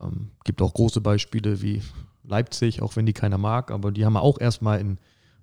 ähm, 0.00 0.30
gibt 0.44 0.60
auch 0.60 0.74
große 0.74 1.00
Beispiele 1.00 1.62
wie 1.62 1.82
Leipzig, 2.26 2.82
auch 2.82 2.96
wenn 2.96 3.06
die 3.06 3.12
keiner 3.12 3.38
mag, 3.38 3.70
aber 3.70 3.92
die 3.92 4.04
haben 4.04 4.16
auch 4.16 4.40
erstmal 4.40 4.80
in, 4.80 4.98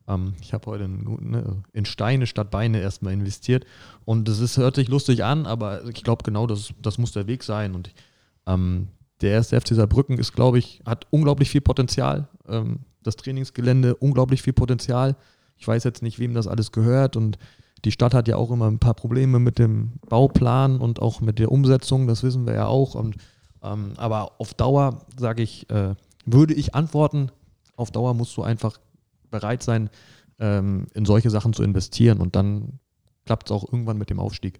ähm, 0.08 0.34
ich 0.42 0.54
habe 0.54 0.66
heute 0.68 0.84
in, 0.86 1.32
ne, 1.32 1.64
in 1.74 1.86
Steine 1.86 2.28
statt 2.28 2.52
Beine 2.52 2.82
erstmal 2.82 3.14
investiert. 3.14 3.66
Und 4.06 4.28
das 4.28 4.40
ist, 4.40 4.58
hört 4.58 4.76
sich 4.76 4.90
lustig 4.90 5.24
an, 5.24 5.46
aber 5.46 5.86
ich 5.86 6.04
glaube 6.04 6.24
genau, 6.24 6.48
das, 6.48 6.74
das 6.82 6.98
muss 6.98 7.12
der 7.12 7.28
Weg 7.28 7.44
sein. 7.44 7.76
Und 7.76 7.92
ähm, 8.46 8.90
der 9.22 9.32
erste 9.32 9.60
FC 9.60 9.70
Saarbrücken 9.70 10.18
ist, 10.18 10.34
glaube 10.34 10.60
ich, 10.60 10.82
hat 10.86 11.08
unglaublich 11.10 11.50
viel 11.50 11.62
Potenzial. 11.62 12.28
Ähm, 12.48 12.80
das 13.02 13.16
Trainingsgelände 13.16 13.96
unglaublich 13.96 14.42
viel 14.42 14.54
Potenzial. 14.54 15.16
Ich 15.58 15.68
weiß 15.68 15.84
jetzt 15.84 16.02
nicht, 16.02 16.20
wem 16.20 16.34
das 16.34 16.48
alles 16.48 16.72
gehört 16.72 17.16
und 17.16 17.38
die 17.86 17.92
Stadt 17.92 18.14
hat 18.14 18.28
ja 18.28 18.38
auch 18.38 18.52
immer 18.52 18.70
ein 18.70 18.80
paar 18.80 18.94
Probleme 18.94 19.40
mit 19.40 19.60
dem 19.60 19.94
Bauplan 20.08 20.80
und 20.80 21.02
auch 21.02 21.20
mit 21.20 21.40
der 21.40 21.52
Umsetzung, 21.52 22.08
das 22.08 22.24
wissen 22.24 22.46
wir 22.46 22.54
ja 22.54 22.66
auch. 22.68 22.96
Und, 22.96 23.18
ähm, 23.62 23.94
aber 23.98 24.40
auf 24.40 24.54
Dauer, 24.54 25.00
sage 25.18 25.44
ich, 25.44 25.70
äh, 25.70 25.96
würde 26.26 26.54
ich 26.54 26.76
antworten, 26.76 27.32
auf 27.76 27.92
Dauer 27.92 28.14
musst 28.14 28.36
du 28.38 28.44
einfach 28.44 28.80
bereit 29.30 29.64
sein, 29.64 29.90
ähm, 30.40 30.88
in 30.94 31.06
solche 31.06 31.30
Sachen 31.30 31.54
zu 31.54 31.64
investieren 31.64 32.20
und 32.20 32.36
dann 32.36 32.80
klappt 33.26 33.48
es 33.48 33.52
auch 33.52 33.64
irgendwann 33.64 33.98
mit 33.98 34.10
dem 34.10 34.20
Aufstieg. 34.20 34.60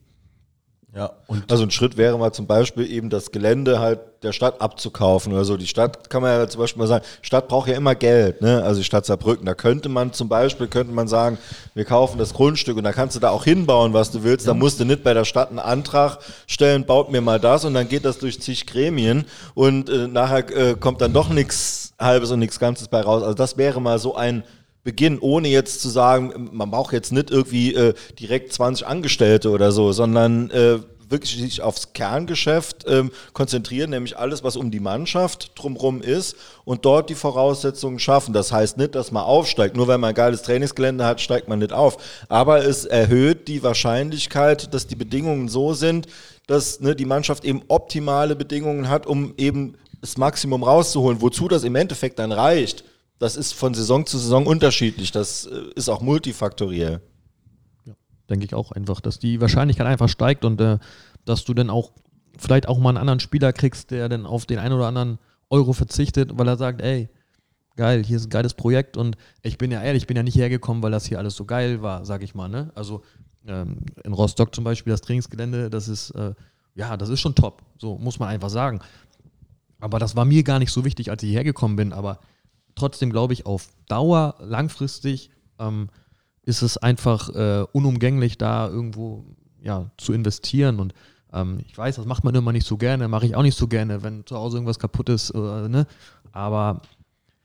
Ja, 0.96 1.12
und 1.26 1.52
also 1.52 1.64
ein 1.64 1.72
Schritt 1.72 1.98
wäre 1.98 2.20
mal 2.20 2.32
zum 2.34 2.46
Beispiel 2.46 2.90
eben 2.90 3.10
das 3.10 3.32
Gelände 3.32 3.80
halt 3.80 4.00
der 4.22 4.32
Stadt 4.32 4.62
abzukaufen 4.62 5.34
oder 5.34 5.44
so. 5.44 5.58
Die 5.58 5.66
Stadt 5.66 6.08
kann 6.08 6.22
man 6.22 6.32
ja 6.32 6.48
zum 6.48 6.62
Beispiel 6.62 6.80
mal 6.80 6.88
sagen, 6.88 7.04
Stadt 7.24 7.48
braucht 7.48 7.68
ja 7.68 7.76
immer 7.76 7.96
Geld, 7.96 8.42
ne? 8.44 8.62
Also 8.64 8.80
die 8.80 8.84
Stadt 8.84 9.04
Saarbrücken. 9.08 9.44
Da 9.48 9.56
könnte 9.56 9.90
man 9.90 10.14
zum 10.14 10.30
Beispiel, 10.30 10.68
könnte 10.68 10.94
man 10.94 11.08
sagen, 11.08 11.40
wir 11.74 11.84
kaufen 11.86 12.20
das 12.20 12.36
Grundstück 12.36 12.78
und 12.78 12.84
da 12.84 12.94
kannst 12.94 13.16
du 13.16 13.20
da 13.20 13.32
auch 13.32 13.44
hinbauen, 13.44 13.94
was 13.94 14.12
du 14.12 14.24
willst. 14.24 14.48
Da 14.48 14.54
musst 14.54 14.80
du 14.80 14.86
nicht 14.86 15.04
bei 15.04 15.16
der 15.16 15.26
Stadt 15.26 15.50
einen 15.50 15.58
Antrag 15.58 16.20
stellen, 16.46 16.86
baut 16.86 17.12
mir 17.12 17.22
mal 17.22 17.40
das 17.40 17.66
und 17.66 17.74
dann 17.74 17.90
geht 17.90 18.06
das 18.06 18.20
durch 18.20 18.40
zig 18.40 18.68
Gremien 18.68 19.26
und 19.56 19.90
äh, 19.90 20.08
nachher 20.08 20.48
äh, 20.56 20.76
kommt 20.76 21.02
dann 21.02 21.12
doch 21.12 21.30
nichts 21.30 21.94
Halbes 22.00 22.30
und 22.30 22.38
nichts 22.38 22.60
Ganzes 22.60 22.88
bei 22.88 23.02
raus. 23.02 23.24
Also 23.24 23.34
das 23.34 23.58
wäre 23.58 23.82
mal 23.82 23.98
so 23.98 24.16
ein 24.16 24.44
Beginn, 24.84 25.20
ohne 25.20 25.48
jetzt 25.48 25.82
zu 25.82 25.90
sagen, 25.90 26.50
man 26.52 26.70
braucht 26.70 26.94
jetzt 26.94 27.12
nicht 27.12 27.32
irgendwie 27.32 27.74
äh, 27.74 27.94
direkt 28.20 28.52
20 28.52 28.86
Angestellte 28.86 29.50
oder 29.50 29.72
so, 29.72 29.94
sondern 29.94 30.50
äh, 30.52 30.80
wirklich 31.10 31.38
sich 31.38 31.62
aufs 31.62 31.94
Kerngeschäft 31.94 32.86
ähm, 32.88 33.12
konzentrieren, 33.32 33.92
nämlich 33.92 34.18
alles, 34.18 34.44
was 34.44 34.58
um 34.58 34.72
die 34.72 34.82
Mannschaft 34.82 35.52
drumherum 35.56 36.02
ist 36.02 36.36
und 36.66 36.84
dort 36.84 37.10
die 37.10 37.16
Voraussetzungen 37.16 38.00
schaffen. 38.00 38.34
Das 38.34 38.52
heißt 38.52 38.78
nicht, 38.78 38.96
dass 38.96 39.12
man 39.12 39.24
aufsteigt. 39.24 39.78
Nur 39.78 39.88
weil 39.88 40.00
man 40.00 40.10
ein 40.10 40.16
geiles 40.16 40.42
Trainingsgelände 40.42 41.06
hat, 41.06 41.22
steigt 41.22 41.48
man 41.48 41.60
nicht 41.60 41.72
auf. 41.72 41.98
Aber 42.28 42.66
es 42.66 42.84
erhöht 42.84 43.48
die 43.48 43.64
Wahrscheinlichkeit, 43.64 44.74
dass 44.74 44.88
die 44.88 44.96
Bedingungen 44.96 45.48
so 45.48 45.74
sind, 45.74 46.08
dass 46.48 46.82
ne, 46.82 46.96
die 46.96 47.06
Mannschaft 47.06 47.46
eben 47.46 47.62
optimale 47.70 48.36
Bedingungen 48.36 48.90
hat, 48.90 49.06
um 49.06 49.34
eben 49.38 49.76
das 50.02 50.18
Maximum 50.18 50.64
rauszuholen. 50.64 51.22
Wozu 51.22 51.48
das 51.48 51.64
im 51.64 51.76
Endeffekt 51.76 52.20
dann 52.20 52.34
reicht, 52.34 52.84
das 53.20 53.36
ist 53.36 53.54
von 53.54 53.74
Saison 53.74 54.06
zu 54.06 54.18
Saison 54.18 54.46
unterschiedlich. 54.46 55.12
Das 55.12 55.46
äh, 55.46 55.64
ist 55.76 55.90
auch 55.90 56.02
multifaktoriell. 56.02 57.02
Ja, 57.86 57.94
denke 58.30 58.46
ich 58.46 58.54
auch 58.54 58.72
einfach, 58.72 59.02
dass 59.02 59.20
die 59.20 59.42
Wahrscheinlichkeit 59.42 59.88
einfach 59.88 60.10
steigt 60.10 60.46
und 60.46 60.60
äh, 60.62 60.80
dass 61.26 61.46
du 61.46 61.54
dann 61.54 61.70
auch 61.70 61.92
vielleicht 62.38 62.68
auch 62.68 62.80
mal 62.80 62.90
einen 62.90 62.98
anderen 62.98 63.20
Spieler 63.20 63.54
kriegst, 63.54 63.92
der 63.92 64.10
dann 64.10 64.26
auf 64.26 64.46
den 64.46 64.60
einen 64.60 64.74
oder 64.74 64.88
anderen 64.88 65.20
Euro 65.50 65.74
verzichtet, 65.74 66.32
weil 66.34 66.48
er 66.48 66.58
sagt, 66.58 66.82
ey, 66.82 67.10
geil, 67.76 68.04
hier 68.04 68.18
ist 68.18 68.26
ein 68.26 68.30
geiles 68.30 68.54
Projekt 68.54 68.98
und 68.98 69.18
ich 69.42 69.58
bin 69.58 69.72
ja 69.72 69.82
ehrlich, 69.82 70.04
ich 70.04 70.08
bin 70.08 70.18
ja 70.18 70.24
nicht 70.24 70.36
hergekommen, 70.36 70.84
weil 70.84 70.92
das 70.92 71.06
hier 71.06 71.20
alles 71.20 71.36
so 71.36 71.46
geil 71.46 71.82
war, 71.82 72.06
sag 72.06 72.24
ich 72.24 72.36
mal. 72.36 72.50
Ne? 72.50 72.72
Also 72.76 73.04
ähm, 73.48 73.78
in 74.04 74.14
Rostock 74.14 74.54
zum 74.54 74.64
Beispiel 74.64 74.92
das 74.92 75.02
Trainingsgelände, 75.02 75.70
das 75.70 75.88
ist, 75.88 76.12
äh, 76.12 76.34
ja, 76.76 76.98
das 76.98 77.10
ist 77.10 77.20
schon 77.20 77.36
top, 77.36 77.62
so 77.78 77.98
muss 77.98 78.20
man 78.20 78.30
einfach 78.30 78.50
sagen. 78.50 78.80
Aber 79.80 80.00
das 80.00 80.16
war 80.16 80.26
mir 80.26 80.44
gar 80.44 80.60
nicht 80.60 80.72
so 80.72 80.86
wichtig, 80.86 81.10
als 81.10 81.24
ich 81.24 81.30
hierher 81.30 81.44
gekommen 81.44 81.76
bin, 81.76 81.94
aber 81.94 82.20
trotzdem 82.76 83.12
glaube 83.12 83.34
ich, 83.34 83.46
auf 83.46 83.68
Dauer, 83.88 84.36
langfristig 84.40 85.30
ähm, 85.60 85.90
ist 86.44 86.62
es 86.62 86.78
einfach 86.78 87.30
äh, 87.30 87.66
unumgänglich, 87.72 88.38
da 88.38 88.68
irgendwo 88.68 89.26
ja, 89.62 89.90
zu 89.98 90.14
investieren. 90.14 90.80
Und 90.80 90.94
ähm, 91.32 91.60
ich 91.68 91.78
weiß, 91.78 91.96
das 91.96 92.06
macht 92.06 92.24
man 92.24 92.36
immer 92.36 92.52
nicht 92.52 92.68
so 92.68 92.78
gerne, 92.78 93.08
mache 93.08 93.26
ich 93.26 93.36
auch 93.36 93.44
nicht 93.44 93.58
so 93.58 93.68
gerne, 93.68 94.04
wenn 94.04 94.26
zu 94.26 94.36
Hause 94.36 94.58
irgendwas 94.58 94.80
kaputt 94.80 95.10
ist. 95.10 95.30
Äh, 95.32 95.38
ne? 95.38 95.88
Aber 96.32 96.82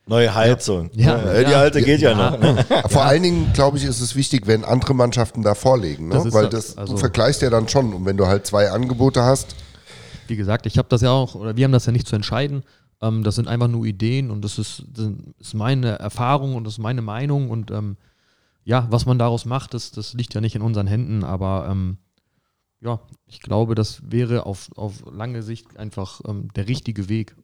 Neue 0.09 0.35
Heizung. 0.35 0.89
Ja. 0.95 1.19
Ja, 1.19 1.45
die 1.45 1.53
Ja. 1.53 1.61
alte 1.61 1.83
geht 1.83 2.01
ja, 2.01 2.15
noch. 2.15 2.39
Ne? 2.41 2.65
Vor 2.89 3.05
allen 3.05 3.23
Dingen, 3.23 3.53
glaube 3.53 3.77
ich, 3.77 3.85
ist 3.85 4.01
es 4.01 4.17
wichtig, 4.17 4.47
wenn 4.47 4.65
andere 4.65 4.95
Mannschaften 4.95 5.43
da 5.43 5.55
vorlegen. 5.55 6.09
Ne? 6.09 6.15
Das 6.15 6.33
Weil 6.33 6.49
das, 6.49 6.69
das, 6.69 6.79
also- 6.79 6.95
du 6.95 6.99
vergleichst 6.99 7.43
ja 7.43 7.51
dann 7.51 7.69
schon. 7.69 7.93
Und 7.93 8.07
wenn 8.07 8.17
du 8.17 8.27
halt 8.27 8.47
zwei 8.47 8.71
Angebote 8.71 9.23
hast, 9.23 9.55
wie 10.27 10.37
gesagt, 10.37 10.67
ich 10.67 10.79
habe 10.79 10.89
das 10.89 11.01
ja 11.01 11.11
auch, 11.11 11.35
oder 11.35 11.57
wir 11.57 11.65
haben 11.65 11.73
das 11.73 11.87
ja 11.87 11.93
nicht 11.93 12.07
zu 12.07 12.15
entscheiden. 12.17 12.63
Ähm, 13.01 13.23
das 13.23 13.37
sind 13.37 13.49
einfach 13.49 13.69
nur 13.69 13.85
Ideen 13.85 14.31
und 14.31 14.45
das 14.45 14.59
ist, 14.59 14.85
das 14.93 15.11
ist 15.39 15.55
meine 15.55 15.99
Erfahrung 15.99 16.55
und 16.55 16.65
das 16.65 16.75
ist 16.75 16.79
meine 16.79 17.03
Meinung 17.03 17.51
und 17.51 17.71
ähm, 17.71 17.97
ja, 18.65 18.87
was 18.91 19.07
man 19.07 19.19
daraus 19.19 19.45
macht, 19.45 19.73
das, 19.75 19.91
das 19.91 20.15
liegt 20.15 20.35
ja 20.35 20.41
nicht 20.41 20.55
in 20.55 20.63
unseren 20.63 20.87
Händen, 20.87 21.25
aber 21.25 21.69
ähm, 21.71 21.99
ja, 22.81 23.01
ich 23.27 23.41
glaube, 23.41 23.75
das 23.75 24.01
wäre 24.09 24.47
auf, 24.47 24.69
auf 24.77 25.03
lange 25.11 25.43
Sicht 25.43 25.77
einfach 25.77 26.21
ähm, 26.29 26.49
der 26.55 26.69
richtige 26.69 27.09
Weg. 27.09 27.35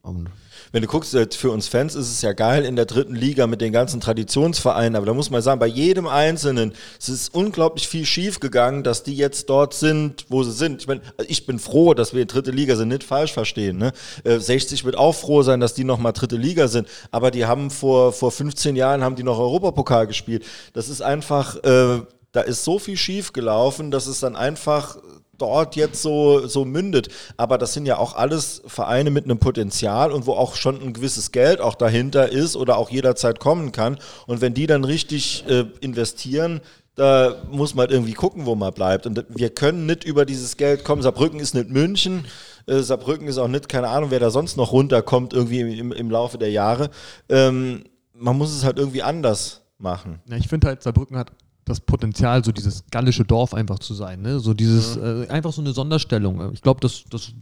Wenn 0.70 0.82
du 0.82 0.86
guckst, 0.86 1.12
äh, 1.12 1.27
für 1.28 1.51
uns 1.51 1.66
Fans 1.66 1.97
ist 1.97 2.09
es 2.09 2.23
ja 2.23 2.32
geil 2.32 2.65
in 2.65 2.77
der 2.77 2.86
dritten 2.86 3.16
Liga 3.16 3.48
mit 3.48 3.61
den 3.61 3.73
ganzen 3.73 4.01
Traditionsvereinen, 4.01 4.94
aber 4.94 5.06
da 5.06 5.12
muss 5.12 5.31
man 5.31 5.43
sagen, 5.43 5.59
bei 5.59 5.66
jedem 5.66 6.06
Einzelnen, 6.06 6.73
es 7.01 7.09
ist 7.09 7.35
unglaublich 7.35 7.89
viel 7.89 8.06
schief 8.06 8.39
gegangen, 8.39 8.85
dass 8.85 9.02
die 9.02 9.16
jetzt 9.16 9.51
dort 9.51 9.74
sind, 9.74 10.24
wo 10.28 10.44
sie 10.44 10.52
sind. 10.52 10.82
Ich 10.82 10.86
meine, 10.86 11.01
ich 11.27 11.47
bin 11.47 11.59
froh, 11.59 11.94
dass 11.94 12.15
wir 12.15 12.23
in 12.23 12.28
dritte 12.28 12.52
Liga 12.52 12.77
sind, 12.77 12.89
nicht 12.89 13.02
falsch 13.02 13.32
verstehen. 13.32 13.77
Ne? 13.77 13.93
Äh, 14.23 14.39
60 14.39 14.85
wird 14.85 14.97
auch 14.97 15.16
froh 15.16 15.43
sein, 15.43 15.59
dass 15.59 15.74
die 15.74 15.85
nochmal 15.85 16.12
dritte 16.12 16.36
Liga 16.36 16.69
sind, 16.69 16.86
aber 17.11 17.32
die 17.32 17.44
haben 17.44 17.70
vor, 17.70 18.12
vor 18.12 18.31
15 18.31 18.77
Jahren 18.77 19.02
haben 19.02 19.16
die 19.16 19.24
noch 19.24 19.40
Europapokal 19.40 20.06
gespielt. 20.06 20.44
Das 20.74 20.89
ist 20.89 21.02
einfach, 21.02 21.56
äh, 21.65 22.02
da 22.31 22.40
ist 22.40 22.62
so 22.62 22.78
viel 22.78 22.97
schief 22.97 23.32
gelaufen, 23.32 23.90
dass 23.90 24.06
es 24.06 24.20
dann 24.20 24.36
einfach 24.36 24.97
dort 25.39 25.77
jetzt 25.77 26.02
so, 26.02 26.47
so 26.47 26.65
mündet. 26.65 27.09
Aber 27.36 27.59
das 27.59 27.73
sind 27.73 27.86
ja 27.86 27.98
auch 27.98 28.15
alles 28.15 28.62
Vereine 28.66 29.11
mit 29.11 29.24
einem 29.24 29.39
Potenzial 29.39 30.12
und 30.12 30.27
wo 30.27 30.32
auch 30.32 30.55
schon 30.55 30.81
ein 30.81 30.93
gewisses 30.93 31.32
Geld 31.32 31.61
auch 31.61 31.74
dahinter 31.74 32.31
ist 32.31 32.56
oder 32.56 32.78
auch 32.78 32.90
jederzeit 32.90 33.40
kommen 33.40 33.73
kann. 33.73 33.98
Und 34.27 34.40
wenn 34.40 34.55
die 34.55 34.66
dann 34.66 34.85
richtig 34.85 35.44
äh, 35.48 35.65
investieren, 35.81 36.61
da 36.94 37.43
muss 37.51 37.74
man 37.74 37.85
halt 37.85 37.93
irgendwie 37.93 38.12
gucken, 38.12 38.47
wo 38.47 38.55
man 38.55 38.73
bleibt. 38.73 39.06
Und 39.06 39.24
wir 39.28 39.51
können 39.51 39.86
nicht 39.86 40.05
über 40.05 40.24
dieses 40.24 40.56
Geld 40.56 40.85
kommen. 40.85 41.02
Saarbrücken 41.02 41.40
ist 41.40 41.55
nicht 41.55 41.69
München. 41.69 42.24
Äh, 42.66 42.81
Saarbrücken 42.81 43.27
ist 43.27 43.39
auch 43.39 43.48
nicht, 43.48 43.69
keine 43.69 43.89
Ahnung, 43.89 44.11
wer 44.11 44.20
da 44.20 44.31
sonst 44.31 44.56
noch 44.56 44.73
runterkommt 44.73 45.32
irgendwie 45.32 45.78
im, 45.78 45.93
im, 45.93 46.11
Laufe 46.11 46.39
der 46.39 46.51
Jahre. 46.51 46.90
Ähm, 47.28 47.85
man 48.12 48.39
muss 48.39 48.55
es 48.55 48.65
halt 48.65 48.78
irgendwie 48.78 49.02
anders 49.02 49.62
machen. 49.78 50.20
Ja, 50.28 50.36
ich 50.36 50.48
finde 50.48 50.69
halt, 50.69 50.82
Saarbrücken 50.82 51.16
hat 51.16 51.32
das 51.65 51.81
Potenzial, 51.81 52.45
so 52.45 52.53
dieses 52.53 52.85
gallische 52.91 53.24
Dorf 53.24 53.55
einfach 53.55 53.78
zu 53.78 53.95
sein. 53.95 54.23
Ne? 54.23 54.39
So 54.41 54.53
dieses, 54.55 54.97
äh, 54.97 55.27
einfach 55.28 55.53
so 55.53 55.62
eine 55.62 55.73
Sonderstellung. 55.73 56.53
Ich 56.53 56.61
glaube, 56.61 56.81
das, 56.81 57.05
das 57.11 57.32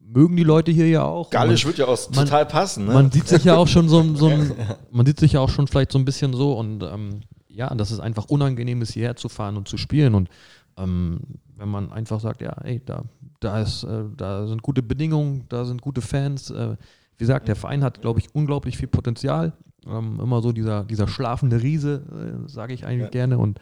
mögen 0.00 0.36
die 0.36 0.44
Leute 0.44 0.70
hier 0.70 0.88
ja 0.88 1.04
auch. 1.04 1.30
Gallisch 1.30 1.64
Man- 1.64 1.70
wird 1.76 1.78
ja 1.78 1.92
auch 1.92 2.10
man- 2.14 2.24
total 2.26 2.46
passen. 2.46 2.86
Ne? 2.86 2.92
Man 2.94 3.10
sieht 3.10 3.26
sich 3.28 3.44
ja 3.44 3.56
auch 3.56 3.66
schon 3.68 3.88
so, 3.88 4.14
so 4.14 4.28
ein, 4.28 4.52
man 4.92 5.06
sieht 5.06 5.18
sich 5.18 5.32
ja 5.32 5.40
auch 5.40 5.48
schon 5.48 5.66
vielleicht 5.66 5.92
so 5.92 5.98
ein 5.98 6.04
bisschen 6.04 6.32
so 6.34 6.52
und 6.52 6.82
ähm, 6.82 7.20
ja, 7.48 7.74
dass 7.74 7.90
es 7.90 8.00
einfach 8.00 8.26
unangenehm 8.26 8.82
ist, 8.82 8.92
hierher 8.92 9.16
zu 9.16 9.28
fahren 9.28 9.56
und 9.56 9.68
zu 9.68 9.76
spielen. 9.76 10.14
Und 10.14 10.28
ähm, 10.76 11.20
wenn 11.56 11.68
man 11.68 11.92
einfach 11.92 12.20
sagt, 12.20 12.40
ja, 12.40 12.52
ey, 12.64 12.80
da, 12.84 13.02
da 13.40 13.60
ist, 13.60 13.84
äh, 13.84 14.04
da 14.16 14.46
sind 14.46 14.62
gute 14.62 14.82
Bedingungen, 14.82 15.44
da 15.48 15.64
sind 15.64 15.82
gute 15.82 16.00
Fans. 16.00 16.50
Äh, 16.50 16.76
wie 17.18 17.24
gesagt, 17.24 17.48
der 17.48 17.56
Verein 17.56 17.84
hat, 17.84 18.00
glaube 18.00 18.20
ich, 18.20 18.34
unglaublich 18.34 18.76
viel 18.78 18.88
Potenzial. 18.88 19.52
Ähm, 19.86 20.20
immer 20.20 20.42
so 20.42 20.52
dieser, 20.52 20.84
dieser 20.84 21.08
schlafende 21.08 21.62
Riese, 21.62 22.02
äh, 22.46 22.48
sage 22.48 22.72
ich 22.72 22.86
eigentlich 22.86 23.10
gerne. 23.10 23.38
Und 23.38 23.58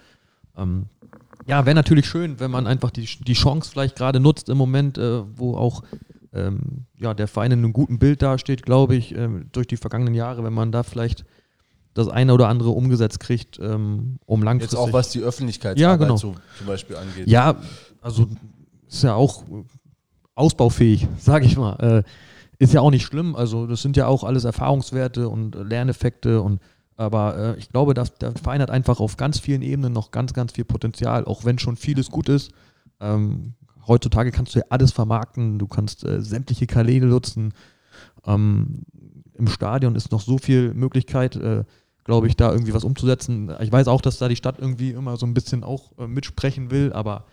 ähm, 0.57 0.87
ja, 1.47 1.65
wäre 1.65 1.75
natürlich 1.75 2.07
schön, 2.07 2.41
wenn 2.41 2.51
man 2.51 2.67
einfach 2.67 2.91
die, 2.91 3.07
die 3.07 3.33
Chance 3.33 3.71
vielleicht 3.71 3.97
gerade 3.97 4.21
nutzt 4.21 4.49
im 4.49 4.59
Moment, 4.59 4.99
äh, 4.99 5.23
wo 5.37 5.57
auch 5.57 5.83
ähm, 6.33 6.87
ja, 6.99 7.15
der 7.15 7.29
Verein 7.29 7.53
in 7.53 7.59
einem 7.61 7.73
guten 7.73 7.99
Bild 7.99 8.23
dasteht, 8.23 8.63
glaube 8.63 8.95
ich, 8.95 9.15
ähm, 9.15 9.47
durch 9.53 9.67
die 9.67 9.77
vergangenen 9.77 10.15
Jahre, 10.15 10.45
wenn 10.45 10.53
man 10.53 10.73
da 10.73 10.83
vielleicht 10.83 11.25
das 11.95 12.09
eine 12.09 12.35
oder 12.35 12.49
andere 12.49 12.71
umgesetzt 12.71 13.19
kriegt, 13.21 13.59
ähm, 13.59 14.19
um 14.27 14.41
Jetzt 14.41 14.45
langfristig. 14.45 14.79
auch 14.79 14.93
was 14.93 15.11
die 15.11 15.21
Öffentlichkeit 15.21 15.79
Ja, 15.79 15.97
genau. 15.97 16.17
so, 16.17 16.37
zum 16.57 16.67
Beispiel 16.67 16.97
angeht. 16.97 17.27
Ja, 17.27 17.57
also 18.01 18.29
ist 18.89 19.03
ja 19.03 19.15
auch 19.15 19.43
äh, 19.43 19.65
ausbaufähig, 20.35 21.09
sage 21.19 21.47
ich 21.47 21.57
mal. 21.57 21.75
Äh, 21.81 22.03
ist 22.61 22.75
ja 22.75 22.83
auch 22.83 22.91
nicht 22.91 23.07
schlimm. 23.07 23.35
Also 23.35 23.67
das 23.67 23.83
sind 23.83 23.97
ja 23.97 24.07
auch 24.07 24.23
alles 24.23 24.45
Erfahrungswerte 24.45 25.29
und 25.29 25.57
äh, 25.57 25.63
Lerneffekte 25.63 26.43
und 26.43 26.61
aber 26.97 27.37
äh, 27.39 27.59
ich 27.59 27.71
glaube, 27.71 27.95
dass 27.95 28.15
der 28.17 28.33
Verein 28.33 28.61
hat 28.61 28.71
einfach 28.71 29.01
auf 29.01 29.17
ganz 29.17 29.39
vielen 29.41 29.63
Ebenen 29.63 29.95
noch 29.95 30.11
ganz, 30.11 30.35
ganz 30.35 30.53
viel 30.53 30.67
Potenzial, 30.67 31.25
auch 31.25 31.47
wenn 31.47 31.59
schon 31.59 31.77
vieles 31.77 32.11
gut 32.11 32.29
ist. 32.29 32.53
Ähm, 33.01 33.55
heutzutage 33.89 34.31
kannst 34.31 34.55
du 34.55 34.59
ja 34.59 34.67
alles 34.69 34.93
vermarkten, 34.93 35.59
du 35.59 35.67
kannst 35.67 36.05
äh, 36.05 36.21
sämtliche 36.21 36.67
Kanäle 36.67 37.07
nutzen. 37.07 37.55
Ähm, 38.27 38.83
Im 39.33 39.49
Stadion 39.49 39.95
ist 39.95 40.13
noch 40.13 40.21
so 40.21 40.37
viel 40.37 40.75
Möglichkeit, 40.75 41.37
äh, 41.37 41.65
glaube 42.05 42.27
ich, 42.27 42.37
da 42.37 42.53
irgendwie 42.53 42.75
was 42.75 42.85
umzusetzen. 42.85 43.51
Ich 43.61 43.73
weiß 43.73 43.89
auch, 43.89 44.03
dass 44.03 44.19
da 44.19 44.29
die 44.29 44.37
Stadt 44.37 44.59
irgendwie 44.59 44.91
immer 44.91 45.17
so 45.17 45.25
ein 45.25 45.33
bisschen 45.33 45.65
auch 45.65 45.93
äh, 45.97 46.07
mitsprechen 46.07 46.71
will, 46.71 46.93
aber 46.93 47.25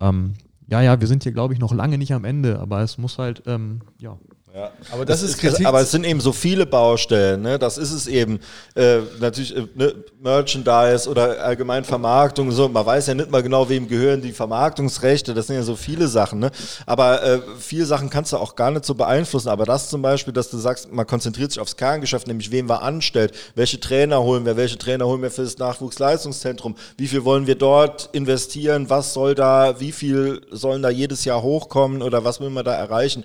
ähm, 0.00 0.32
ja, 0.66 0.80
ja, 0.80 0.98
wir 0.98 1.08
sind 1.08 1.24
hier, 1.24 1.32
glaube 1.32 1.52
ich, 1.52 1.60
noch 1.60 1.74
lange 1.74 1.98
nicht 1.98 2.14
am 2.14 2.24
Ende, 2.24 2.58
aber 2.58 2.80
es 2.80 2.96
muss 2.96 3.18
halt, 3.18 3.42
ähm, 3.44 3.82
ja, 3.98 4.16
Ja. 4.54 4.70
Aber 4.92 5.04
das 5.04 5.20
ist 5.22 5.38
Kritik- 5.38 5.66
Aber 5.66 5.80
es 5.80 5.90
sind 5.90 6.06
eben 6.06 6.20
so 6.20 6.32
viele 6.32 6.64
Baustellen. 6.64 7.42
Ne? 7.42 7.58
Das 7.58 7.76
ist 7.76 7.90
es 7.90 8.06
eben. 8.06 8.38
Äh, 8.76 8.98
natürlich 9.18 9.56
äh, 9.56 9.66
ne? 9.74 9.96
Merchandise 10.22 11.10
oder 11.10 11.42
allgemein 11.44 11.82
Vermarktung. 11.82 12.46
und 12.46 12.54
So. 12.54 12.68
Man 12.68 12.86
weiß 12.86 13.08
ja 13.08 13.14
nicht 13.14 13.32
mal 13.32 13.42
genau, 13.42 13.68
wem 13.68 13.88
gehören 13.88 14.22
die 14.22 14.30
Vermarktungsrechte. 14.30 15.34
Das 15.34 15.48
sind 15.48 15.56
ja 15.56 15.64
so 15.64 15.74
viele 15.74 16.06
Sachen. 16.06 16.38
Ne? 16.38 16.52
Aber 16.86 17.20
äh, 17.24 17.40
viele 17.58 17.84
Sachen 17.84 18.10
kannst 18.10 18.32
du 18.32 18.36
auch 18.36 18.54
gar 18.54 18.70
nicht 18.70 18.84
so 18.84 18.94
beeinflussen. 18.94 19.48
Aber 19.48 19.64
das 19.64 19.90
zum 19.90 20.02
Beispiel, 20.02 20.32
dass 20.32 20.50
du 20.50 20.56
sagst, 20.58 20.92
man 20.92 21.04
konzentriert 21.04 21.50
sich 21.50 21.60
aufs 21.60 21.76
Kerngeschäft, 21.76 22.28
nämlich 22.28 22.52
wem 22.52 22.68
wir 22.68 22.80
anstellt, 22.82 23.32
welche 23.56 23.80
Trainer 23.80 24.22
holen 24.22 24.46
wir, 24.46 24.56
welche 24.56 24.78
Trainer 24.78 25.04
holen 25.06 25.20
wir 25.20 25.32
für 25.32 25.42
das 25.42 25.58
Nachwuchsleistungszentrum, 25.58 26.76
wie 26.96 27.08
viel 27.08 27.24
wollen 27.24 27.48
wir 27.48 27.56
dort 27.56 28.08
investieren, 28.12 28.88
was 28.88 29.14
soll 29.14 29.34
da, 29.34 29.80
wie 29.80 29.90
viel 29.90 30.42
sollen 30.52 30.80
da 30.80 30.90
jedes 30.90 31.24
Jahr 31.24 31.42
hochkommen 31.42 32.02
oder 32.02 32.24
was 32.24 32.38
will 32.40 32.50
man 32.50 32.64
da 32.64 32.74
erreichen. 32.74 33.24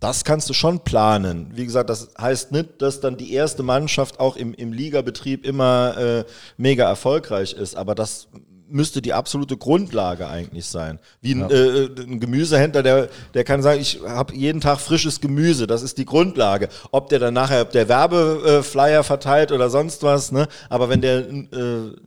Das 0.00 0.24
kannst 0.24 0.48
du 0.48 0.54
schon 0.54 0.80
planen. 0.80 1.50
Wie 1.54 1.64
gesagt, 1.64 1.90
das 1.90 2.10
heißt 2.20 2.52
nicht, 2.52 2.80
dass 2.80 3.00
dann 3.00 3.16
die 3.16 3.32
erste 3.32 3.62
Mannschaft 3.62 4.20
auch 4.20 4.36
im, 4.36 4.54
im 4.54 4.72
Ligabetrieb 4.72 5.44
immer 5.44 5.96
äh, 5.98 6.24
mega 6.56 6.88
erfolgreich 6.88 7.52
ist, 7.52 7.74
aber 7.76 7.94
das 7.96 8.28
müsste 8.70 9.02
die 9.02 9.12
absolute 9.12 9.56
Grundlage 9.56 10.28
eigentlich 10.28 10.66
sein. 10.66 10.98
Wie 11.20 11.34
ein, 11.34 11.50
äh, 11.50 11.88
ein 12.02 12.20
Gemüsehändler, 12.20 12.82
der, 12.82 13.08
der 13.34 13.44
kann 13.44 13.62
sagen, 13.62 13.80
ich 13.80 14.00
habe 14.06 14.34
jeden 14.34 14.60
Tag 14.60 14.78
frisches 14.78 15.20
Gemüse, 15.20 15.66
das 15.66 15.82
ist 15.82 15.98
die 15.98 16.04
Grundlage. 16.04 16.68
Ob 16.90 17.08
der 17.08 17.18
dann 17.18 17.34
nachher, 17.34 17.62
ob 17.62 17.72
der 17.72 17.88
Werbeflyer 17.88 19.02
verteilt 19.04 19.52
oder 19.52 19.70
sonst 19.70 20.02
was, 20.02 20.32
ne? 20.32 20.48
aber 20.68 20.88
wenn 20.88 21.00
der 21.00 21.28
äh, 21.28 21.46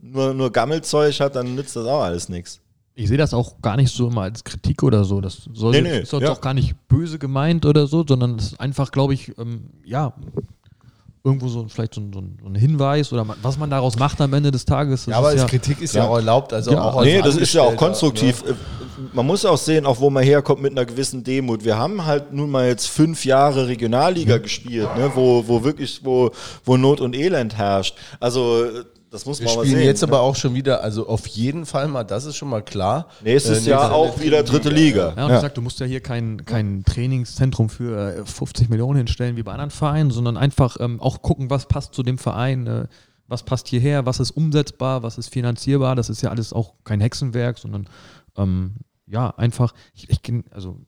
nur, 0.00 0.34
nur 0.34 0.52
Gammelzeug 0.52 1.18
hat, 1.20 1.36
dann 1.36 1.54
nützt 1.54 1.76
das 1.76 1.86
auch 1.86 2.02
alles 2.02 2.28
nichts. 2.28 2.60
Ich 2.94 3.08
sehe 3.08 3.16
das 3.16 3.32
auch 3.32 3.60
gar 3.62 3.76
nicht 3.76 3.94
so 3.94 4.08
immer 4.08 4.22
als 4.22 4.44
Kritik 4.44 4.82
oder 4.82 5.04
so. 5.04 5.20
Das 5.20 5.48
soll 5.54 5.72
Nee, 5.72 5.80
nee, 5.82 5.98
ist 6.00 6.12
jetzt 6.12 6.22
ja. 6.22 6.30
auch 6.32 6.40
gar 6.40 6.52
nicht 6.54 6.74
böse 6.88 7.18
gemeint 7.18 7.64
oder 7.64 7.86
so, 7.86 8.04
sondern 8.06 8.36
es 8.36 8.48
ist 8.52 8.60
einfach, 8.60 8.90
glaube 8.92 9.14
ich, 9.14 9.32
ähm, 9.38 9.70
ja, 9.84 10.12
irgendwo 11.24 11.48
so 11.48 11.66
vielleicht 11.68 11.94
so 11.94 12.00
ein, 12.00 12.12
so 12.12 12.48
ein 12.48 12.54
Hinweis 12.54 13.12
oder 13.12 13.24
man, 13.24 13.36
was 13.42 13.56
man 13.56 13.70
daraus 13.70 13.96
macht 13.98 14.20
am 14.20 14.32
Ende 14.34 14.50
des 14.50 14.64
Tages. 14.64 15.06
Ja, 15.06 15.16
aber 15.18 15.34
ja, 15.34 15.46
Kritik 15.46 15.80
ist 15.80 15.94
ja, 15.94 16.02
Ja. 16.04 16.10
auch 16.10 16.16
erlaubt. 16.16 16.52
Also 16.52 16.72
Ja. 16.72 16.82
auch 16.82 16.96
als 16.96 17.06
Nee, 17.06 17.22
das 17.22 17.36
ist 17.36 17.54
ja 17.54 17.62
auch 17.62 17.76
konstruktiv. 17.76 18.44
Ne? 18.44 18.56
Man 19.14 19.26
muss 19.26 19.44
auch 19.44 19.56
sehen, 19.56 19.86
auch 19.86 20.00
wo 20.00 20.10
man 20.10 20.22
herkommt 20.24 20.60
mit 20.60 20.72
einer 20.72 20.84
gewissen 20.84 21.24
Demut. 21.24 21.64
Wir 21.64 21.78
haben 21.78 22.04
halt 22.04 22.32
nun 22.32 22.50
mal 22.50 22.66
jetzt 22.66 22.86
fünf 22.88 23.24
Jahre 23.24 23.68
Regionalliga 23.68 24.38
gespielt, 24.38 24.88
ne, 24.96 25.10
wo, 25.14 25.44
wo 25.46 25.64
wirklich, 25.64 26.00
wo, 26.04 26.30
wo 26.64 26.76
Not 26.76 27.00
und 27.00 27.16
Elend 27.16 27.56
herrscht. 27.56 27.96
Also, 28.20 28.66
das 29.12 29.26
muss 29.26 29.38
Wir 29.40 29.46
man 29.46 29.56
mal 29.56 29.64
spielen 29.64 29.78
sehen. 29.78 29.86
jetzt 29.86 30.02
aber 30.02 30.20
auch 30.20 30.34
schon 30.34 30.54
wieder, 30.54 30.82
also 30.82 31.06
auf 31.06 31.26
jeden 31.26 31.66
Fall 31.66 31.86
mal, 31.86 32.02
das 32.02 32.24
ist 32.24 32.36
schon 32.36 32.48
mal 32.48 32.62
klar. 32.62 33.08
Nächstes 33.22 33.66
Äh, 33.66 33.70
Jahr 33.70 33.92
auch 33.92 34.18
wieder 34.20 34.42
dritte 34.42 34.70
Liga. 34.70 35.12
Ja, 35.16 35.26
und 35.26 35.34
ich 35.34 35.40
sag, 35.40 35.54
du 35.54 35.60
musst 35.60 35.78
ja 35.80 35.86
hier 35.86 36.00
kein, 36.00 36.44
kein 36.44 36.82
Trainingszentrum 36.84 37.68
für 37.68 38.16
äh, 38.20 38.24
50 38.24 38.70
Millionen 38.70 38.96
hinstellen 38.96 39.36
wie 39.36 39.42
bei 39.42 39.52
anderen 39.52 39.70
Vereinen, 39.70 40.10
sondern 40.10 40.36
einfach 40.36 40.78
ähm, 40.80 41.00
auch 41.00 41.22
gucken, 41.22 41.50
was 41.50 41.66
passt 41.68 41.94
zu 41.94 42.02
dem 42.02 42.16
Verein, 42.18 42.66
äh, 42.66 42.86
was 43.28 43.42
passt 43.42 43.68
hierher, 43.68 44.06
was 44.06 44.18
ist 44.18 44.30
umsetzbar, 44.32 45.02
was 45.02 45.18
ist 45.18 45.28
finanzierbar. 45.28 45.94
Das 45.94 46.08
ist 46.08 46.22
ja 46.22 46.30
alles 46.30 46.52
auch 46.52 46.74
kein 46.84 47.00
Hexenwerk, 47.00 47.58
sondern 47.58 47.88
ähm, 48.36 48.76
ja, 49.06 49.28
einfach, 49.36 49.74
ich, 49.94 50.08
ich 50.08 50.20
also 50.50 50.78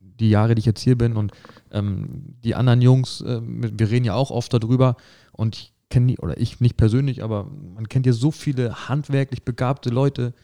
die 0.00 0.30
Jahre, 0.30 0.54
die 0.54 0.60
ich 0.60 0.66
jetzt 0.66 0.80
hier 0.80 0.96
bin 0.96 1.16
und 1.16 1.32
ähm, 1.72 2.36
die 2.44 2.54
anderen 2.54 2.82
Jungs, 2.82 3.20
äh, 3.20 3.40
wir 3.42 3.90
reden 3.90 4.04
ja 4.04 4.14
auch 4.14 4.30
oft 4.30 4.52
darüber 4.54 4.96
und 5.32 5.56
ich 5.56 5.72
kenne 5.90 6.06
die, 6.08 6.18
oder 6.18 6.38
ich 6.38 6.60
nicht 6.60 6.76
persönlich, 6.76 7.22
aber 7.22 7.46
man 7.74 7.88
kennt 7.88 8.06
ja 8.06 8.12
so 8.12 8.30
viele 8.30 8.88
handwerklich 8.88 9.44
begabte 9.44 9.90
Leute, 9.90 10.34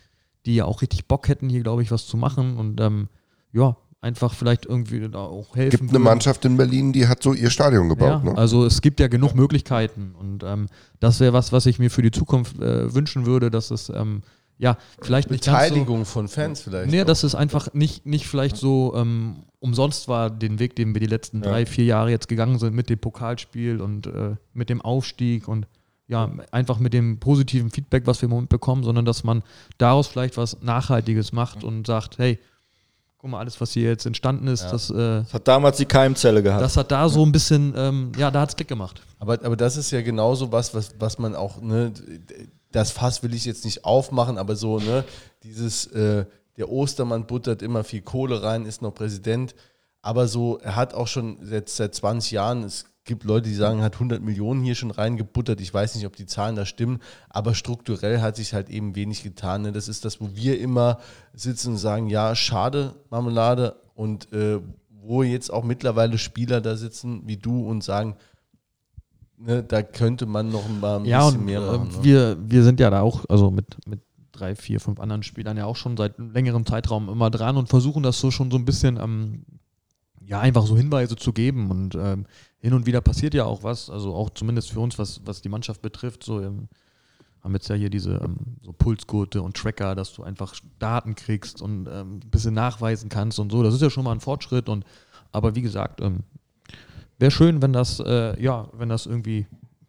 die 0.47 0.55
ja 0.57 0.65
auch 0.65 0.83
richtig 0.83 1.07
Bock 1.07 1.29
hätten, 1.29 1.49
hier, 1.49 1.63
glaube 1.63 1.83
ich, 1.83 1.91
was 1.91 2.07
zu 2.07 2.17
machen 2.17 2.57
und 2.57 2.81
ähm, 2.81 3.09
ja, 3.53 3.77
einfach 4.01 4.35
vielleicht 4.35 4.67
irgendwie 4.67 5.09
da 5.09 5.19
auch 5.21 5.57
helfen. 5.57 5.71
gibt 5.71 5.83
eine 5.85 5.93
würden. 5.93 6.03
Mannschaft 6.03 6.45
in 6.45 6.57
Berlin, 6.59 6.93
die 6.93 7.09
hat 7.09 7.23
so 7.23 7.33
ihr 7.33 7.49
Stadion 7.51 7.85
Ja, 7.89 7.95
gebaut. 7.95 8.25
ne? 8.25 8.37
also 8.37 8.67
es 8.67 8.83
gibt 8.83 9.01
ja 9.01 9.09
genug 9.09 9.35
Möglichkeiten 9.35 10.15
und 10.19 10.43
ähm, 10.45 10.67
das 11.01 11.21
wäre 11.21 11.33
was, 11.33 11.53
was 11.53 11.65
ich 11.67 11.79
mir 11.79 11.91
für 11.91 12.03
die 12.03 12.11
Zukunft 12.11 12.61
äh, 12.61 12.95
wünschen 12.95 13.25
würde, 13.25 13.51
dass 13.51 13.71
es 13.71 13.89
ähm, 13.89 14.21
ja 14.59 14.77
vielleicht 15.01 15.31
nicht 15.31 15.45
ganz 15.45 15.57
so, 15.57 15.63
Beteiligung 15.65 16.05
von 16.05 16.29
Fans 16.29 16.61
vielleicht. 16.61 16.91
Nee, 16.91 17.03
auch. 17.03 17.07
dass 17.07 17.23
es 17.23 17.35
einfach 17.35 17.73
nicht, 17.73 18.05
nicht 18.05 18.27
vielleicht 18.27 18.57
so 18.59 18.95
ähm, 18.95 19.45
umsonst 19.65 20.09
war, 20.09 20.29
den 20.29 20.59
Weg, 20.59 20.77
den 20.77 20.95
wir 20.95 21.01
die 21.01 21.07
letzten 21.07 21.41
drei, 21.41 21.65
vier 21.65 21.87
Jahre 21.87 22.11
jetzt 22.11 22.29
gegangen 22.29 22.59
sind 22.59 22.75
mit 22.75 22.91
dem 22.91 22.99
Pokalspiel 22.99 23.81
und 23.81 24.07
äh, 24.07 24.37
mit 24.53 24.69
dem 24.69 24.83
Aufstieg 24.83 25.49
und 25.49 25.67
ja, 26.07 26.31
einfach 26.51 26.79
mit 26.79 26.93
dem 26.93 27.19
positiven 27.19 27.71
Feedback, 27.71 28.07
was 28.07 28.21
wir 28.21 28.27
im 28.27 28.31
Moment 28.31 28.51
bekommen, 28.51 28.85
sondern 28.85 29.07
dass 29.07 29.25
man 29.25 29.43
daraus 29.79 30.07
vielleicht 30.07 30.37
was 30.37 30.61
Nachhaltiges 30.61 31.33
macht 31.33 31.65
und 31.65 31.87
sagt, 31.87 32.19
hey, 32.19 32.39
guck 33.17 33.31
mal, 33.31 33.39
alles, 33.39 33.59
was 33.59 33.73
hier 33.73 33.89
jetzt 33.89 34.05
entstanden 34.05 34.49
ist, 34.49 34.65
das, 34.65 34.91
äh, 34.91 35.23
Das 35.23 35.33
hat 35.33 35.49
damals 35.49 35.79
die 35.79 35.87
Keimzelle 35.87 36.43
gehabt. 36.43 36.61
das 36.63 36.77
hat 36.77 36.93
da 36.93 37.09
so 37.09 37.25
ein 37.25 37.33
bisschen, 37.33 37.73
ähm, 37.75 38.13
ja, 38.19 38.31
da 38.31 38.43
hat 38.43 38.51
es 38.51 38.57
Klick 38.57 38.69
gemacht. 38.69 39.01
Aber, 39.19 39.43
aber 39.43 39.57
das 39.57 39.79
ist 39.79 39.91
ja 39.93 40.03
genauso 40.03 40.53
was, 40.53 40.75
was, 40.75 40.95
was 40.99 41.19
man 41.19 41.35
auch, 41.35 41.63
ne, 41.63 41.91
das 42.71 42.91
Fass 42.91 43.23
will 43.23 43.33
ich 43.33 43.47
jetzt 43.47 43.65
nicht 43.65 43.87
aufmachen, 43.87 44.37
aber 44.37 44.57
so, 44.57 44.79
ne, 44.79 45.05
dieses, 45.43 45.87
äh, 45.87 46.27
der 46.57 46.71
Ostermann 46.71 47.27
buttert 47.27 47.63
immer 47.63 47.85
viel 47.85 48.03
Kohle 48.03 48.43
rein, 48.43 48.67
ist 48.67 48.83
noch 48.83 48.95
Präsident, 48.95 49.55
aber 50.03 50.29
so, 50.29 50.59
er 50.59 50.77
hat 50.77 50.95
auch 50.95 51.09
schon 51.09 51.39
jetzt 51.51 51.77
seit 51.77 51.95
20 51.95 52.33
Jahren, 52.33 52.63
es 52.65 52.87
gibt 53.05 53.25
Leute, 53.25 53.49
die 53.49 53.55
sagen, 53.55 53.81
er 53.81 53.87
hat 53.87 53.95
100 53.95 54.23
Millionen 54.23 54.63
hier 54.63 54.75
schon 54.75 54.91
reingebuttert, 54.91 55.61
ich 55.61 55.73
weiß 55.73 55.95
nicht, 55.95 56.07
ob 56.07 56.17
die 56.17 56.27
Zahlen 56.27 56.57
da 56.57 56.65
stimmen, 56.67 57.01
aber 57.29 57.55
strukturell 57.55 58.21
hat 58.21 58.37
sich 58.37 58.55
halt 58.55 58.71
eben 58.71 58.95
wenig 58.97 59.23
getan, 59.23 59.63
ne? 59.63 59.73
das 59.73 59.89
ist 59.89 60.05
das, 60.05 60.21
wo 60.21 60.31
wir 60.35 60.61
immer 60.61 60.99
sitzen 61.33 61.73
und 61.73 61.79
sagen, 61.79 62.09
ja, 62.09 62.35
schade, 62.35 62.95
Marmelade, 63.11 63.77
und 63.95 64.33
äh, 64.33 64.61
wo 64.91 65.23
jetzt 65.23 65.53
auch 65.53 65.65
mittlerweile 65.65 66.19
Spieler 66.19 66.61
da 66.61 66.77
sitzen 66.77 67.23
wie 67.27 67.37
du 67.37 67.67
und 67.69 67.85
sagen, 67.85 68.17
ne, 69.37 69.63
da 69.63 69.83
könnte 69.83 70.27
man 70.27 70.51
noch 70.51 70.69
mal 70.69 70.99
ein 70.99 71.05
Ja, 71.05 71.25
bisschen 71.25 71.41
und 71.41 71.47
mehr 71.47 71.61
äh, 71.61 71.67
machen. 71.67 71.89
Ne? 71.89 72.05
wir, 72.05 72.37
wir 72.41 72.65
sind 72.65 72.81
ja 72.81 72.91
da 72.91 73.03
auch, 73.03 73.25
also 73.29 73.51
mit, 73.51 73.77
mit 73.87 74.01
drei, 74.35 74.55
vier, 74.55 74.81
fünf 74.81 75.01
anderen 75.01 75.23
Spielern 75.23 75.57
ja 75.57 75.67
auch 75.67 75.77
schon 75.77 75.97
seit 75.97 76.19
längerem 76.19 76.67
Zeitraum 76.67 77.09
immer 77.09 77.31
dran 77.31 77.57
und 77.57 77.69
versuchen 77.69 78.03
das 78.03 78.21
so 78.21 78.31
schon 78.31 78.51
so 78.51 78.57
ein 78.57 78.65
bisschen, 78.65 78.99
ähm, 78.99 79.45
ja, 80.27 80.41
einfach 80.41 80.67
so 80.67 80.77
Hinweise 80.77 81.17
zu 81.17 81.33
geben. 81.33 81.71
Und 81.71 81.95
ähm, 81.95 82.27
hin 82.61 82.75
und 82.75 82.87
wieder 82.87 83.01
passiert 83.01 83.35
ja 83.35 83.45
auch 83.45 83.63
was, 83.63 83.91
also 83.91 84.15
auch 84.15 84.31
zumindest 84.31 84.73
für 84.73 84.81
uns, 84.81 84.99
was, 84.99 85.21
was 85.25 85.43
die 85.43 85.49
Mannschaft 85.49 85.83
betrifft, 85.83 86.25
so 86.25 86.41
ähm, 86.41 86.69
haben 87.45 87.53
jetzt 87.53 87.69
ja 87.69 87.75
hier 87.75 87.91
diese 87.91 88.15
ähm, 88.15 88.37
so 88.63 88.73
Pulsgurte 88.73 89.43
und 89.43 89.57
Tracker, 89.57 89.95
dass 89.95 90.15
du 90.15 90.23
einfach 90.23 90.55
Daten 90.79 91.15
kriegst 91.15 91.61
und 91.61 91.87
ähm, 91.87 92.21
ein 92.25 92.31
bisschen 92.31 92.55
nachweisen 92.55 93.11
kannst 93.11 93.39
und 93.39 93.53
so. 93.53 93.63
Das 93.63 93.75
ist 93.75 93.83
ja 93.83 93.91
schon 93.91 94.05
mal 94.05 94.13
ein 94.13 94.21
Fortschritt 94.21 94.69
und 94.69 94.85
aber 95.31 95.55
wie 95.55 95.63
gesagt, 95.63 96.01
ähm, 96.01 96.21
wäre 97.19 97.31
schön, 97.31 97.61
wenn 97.61 97.73
das, 97.73 98.01
äh, 98.01 98.41
ja, 98.43 98.69
wenn 98.73 98.89
das 98.89 99.05
irgendwie, 99.05 99.47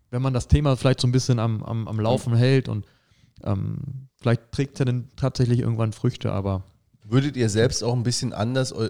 wenn 0.09 0.21
man 0.21 0.33
das 0.33 0.49
Thema 0.49 0.75
vielleicht 0.75 0.99
so 0.99 1.07
ein 1.07 1.13
bisschen 1.13 1.39
am, 1.39 1.63
am, 1.63 1.87
am 1.87 1.99
Laufen 1.99 2.35
hält 2.35 2.67
und 2.67 2.85
ähm, 3.43 4.09
vielleicht 4.17 4.51
trägt 4.51 4.73
es 4.73 4.79
ja 4.79 4.85
dann 4.85 5.09
tatsächlich 5.15 5.59
irgendwann 5.59 5.93
Früchte, 5.93 6.31
aber 6.31 6.63
Würdet 7.07 7.37
ihr 7.37 7.49
selbst 7.49 7.83
auch 7.83 7.93
ein 7.93 8.01
bisschen 8.03 8.33
anders 8.33 8.71
äh, 8.71 8.89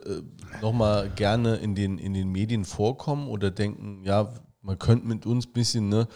nochmal 0.62 1.10
gerne 1.16 1.56
in 1.58 1.76
den, 1.76 1.98
in 1.98 2.14
den 2.14 2.32
Medien 2.32 2.64
vorkommen 2.64 3.28
oder 3.28 3.52
denken, 3.52 4.04
ja, 4.06 4.34
man 4.62 4.80
könnte 4.80 5.06
mit 5.06 5.26
uns 5.26 5.46
ein 5.48 5.52
bisschen, 5.54 5.90
ne, 5.90 6.08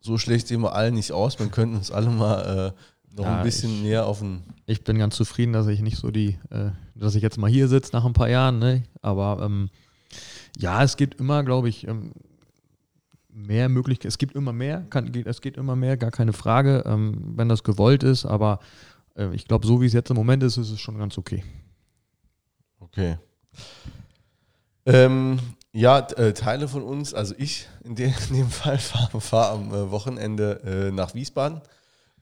so 0.00 0.18
schlecht 0.18 0.48
sehen 0.48 0.62
wir 0.62 0.74
alle 0.74 0.90
nicht 0.90 1.12
aus, 1.12 1.38
man 1.38 1.50
könnte 1.52 1.76
uns 1.76 1.90
alle 1.90 2.10
mal 2.10 2.74
äh, 2.74 3.16
noch 3.16 3.24
Ja, 3.24 3.36
ein 3.38 3.42
bisschen 3.44 3.70
ich- 3.76 3.82
näher 3.82 4.06
auf 4.06 4.18
den. 4.20 4.42
ich 4.66 4.82
bin 4.82 4.98
ganz 4.98 5.14
zufrieden, 5.16 5.52
dass 5.52 5.66
ich 5.68 5.80
nicht 5.80 5.96
so 5.98 6.10
die, 6.10 6.38
äh, 6.50 6.70
dass 6.96 7.14
ich 7.14 7.22
jetzt 7.22 7.38
mal 7.38 7.50
hier 7.50 7.68
sitze 7.68 7.92
nach 7.92 8.04
ein 8.04 8.12
paar 8.12 8.28
Jahren, 8.28 8.58
ne? 8.58 8.82
Aber 9.02 9.44
ähm, 9.44 9.70
ja, 10.58 10.82
es 10.82 10.96
gibt 10.96 11.20
immer, 11.20 11.44
glaube 11.44 11.68
ich, 11.68 11.86
ähm, 11.86 12.12
mehr 13.46 13.68
Möglichkeiten. 13.68 14.08
Es 14.08 14.18
gibt 14.18 14.34
immer 14.34 14.52
mehr, 14.52 14.86
kann, 14.90 15.12
es 15.24 15.40
geht 15.40 15.56
immer 15.56 15.76
mehr, 15.76 15.96
gar 15.96 16.10
keine 16.10 16.32
Frage, 16.32 16.84
ähm, 16.86 17.32
wenn 17.36 17.48
das 17.48 17.64
gewollt 17.64 18.02
ist, 18.02 18.24
aber 18.26 18.60
äh, 19.16 19.34
ich 19.34 19.46
glaube, 19.46 19.66
so 19.66 19.80
wie 19.80 19.86
es 19.86 19.92
jetzt 19.92 20.10
im 20.10 20.16
Moment 20.16 20.42
ist, 20.42 20.56
ist 20.56 20.70
es 20.70 20.80
schon 20.80 20.98
ganz 20.98 21.18
okay. 21.18 21.44
Okay. 22.78 23.18
Ähm, 24.86 25.38
ja, 25.72 25.98
äh, 25.98 26.32
Teile 26.32 26.66
von 26.66 26.82
uns, 26.82 27.14
also 27.14 27.34
ich 27.38 27.68
in, 27.84 27.94
de 27.94 28.12
in 28.30 28.36
dem 28.36 28.50
Fall 28.50 28.78
fahre 28.78 29.20
fahr 29.20 29.52
am 29.52 29.72
äh, 29.72 29.90
Wochenende 29.90 30.60
äh, 30.64 30.90
nach 30.90 31.14
Wiesbaden. 31.14 31.60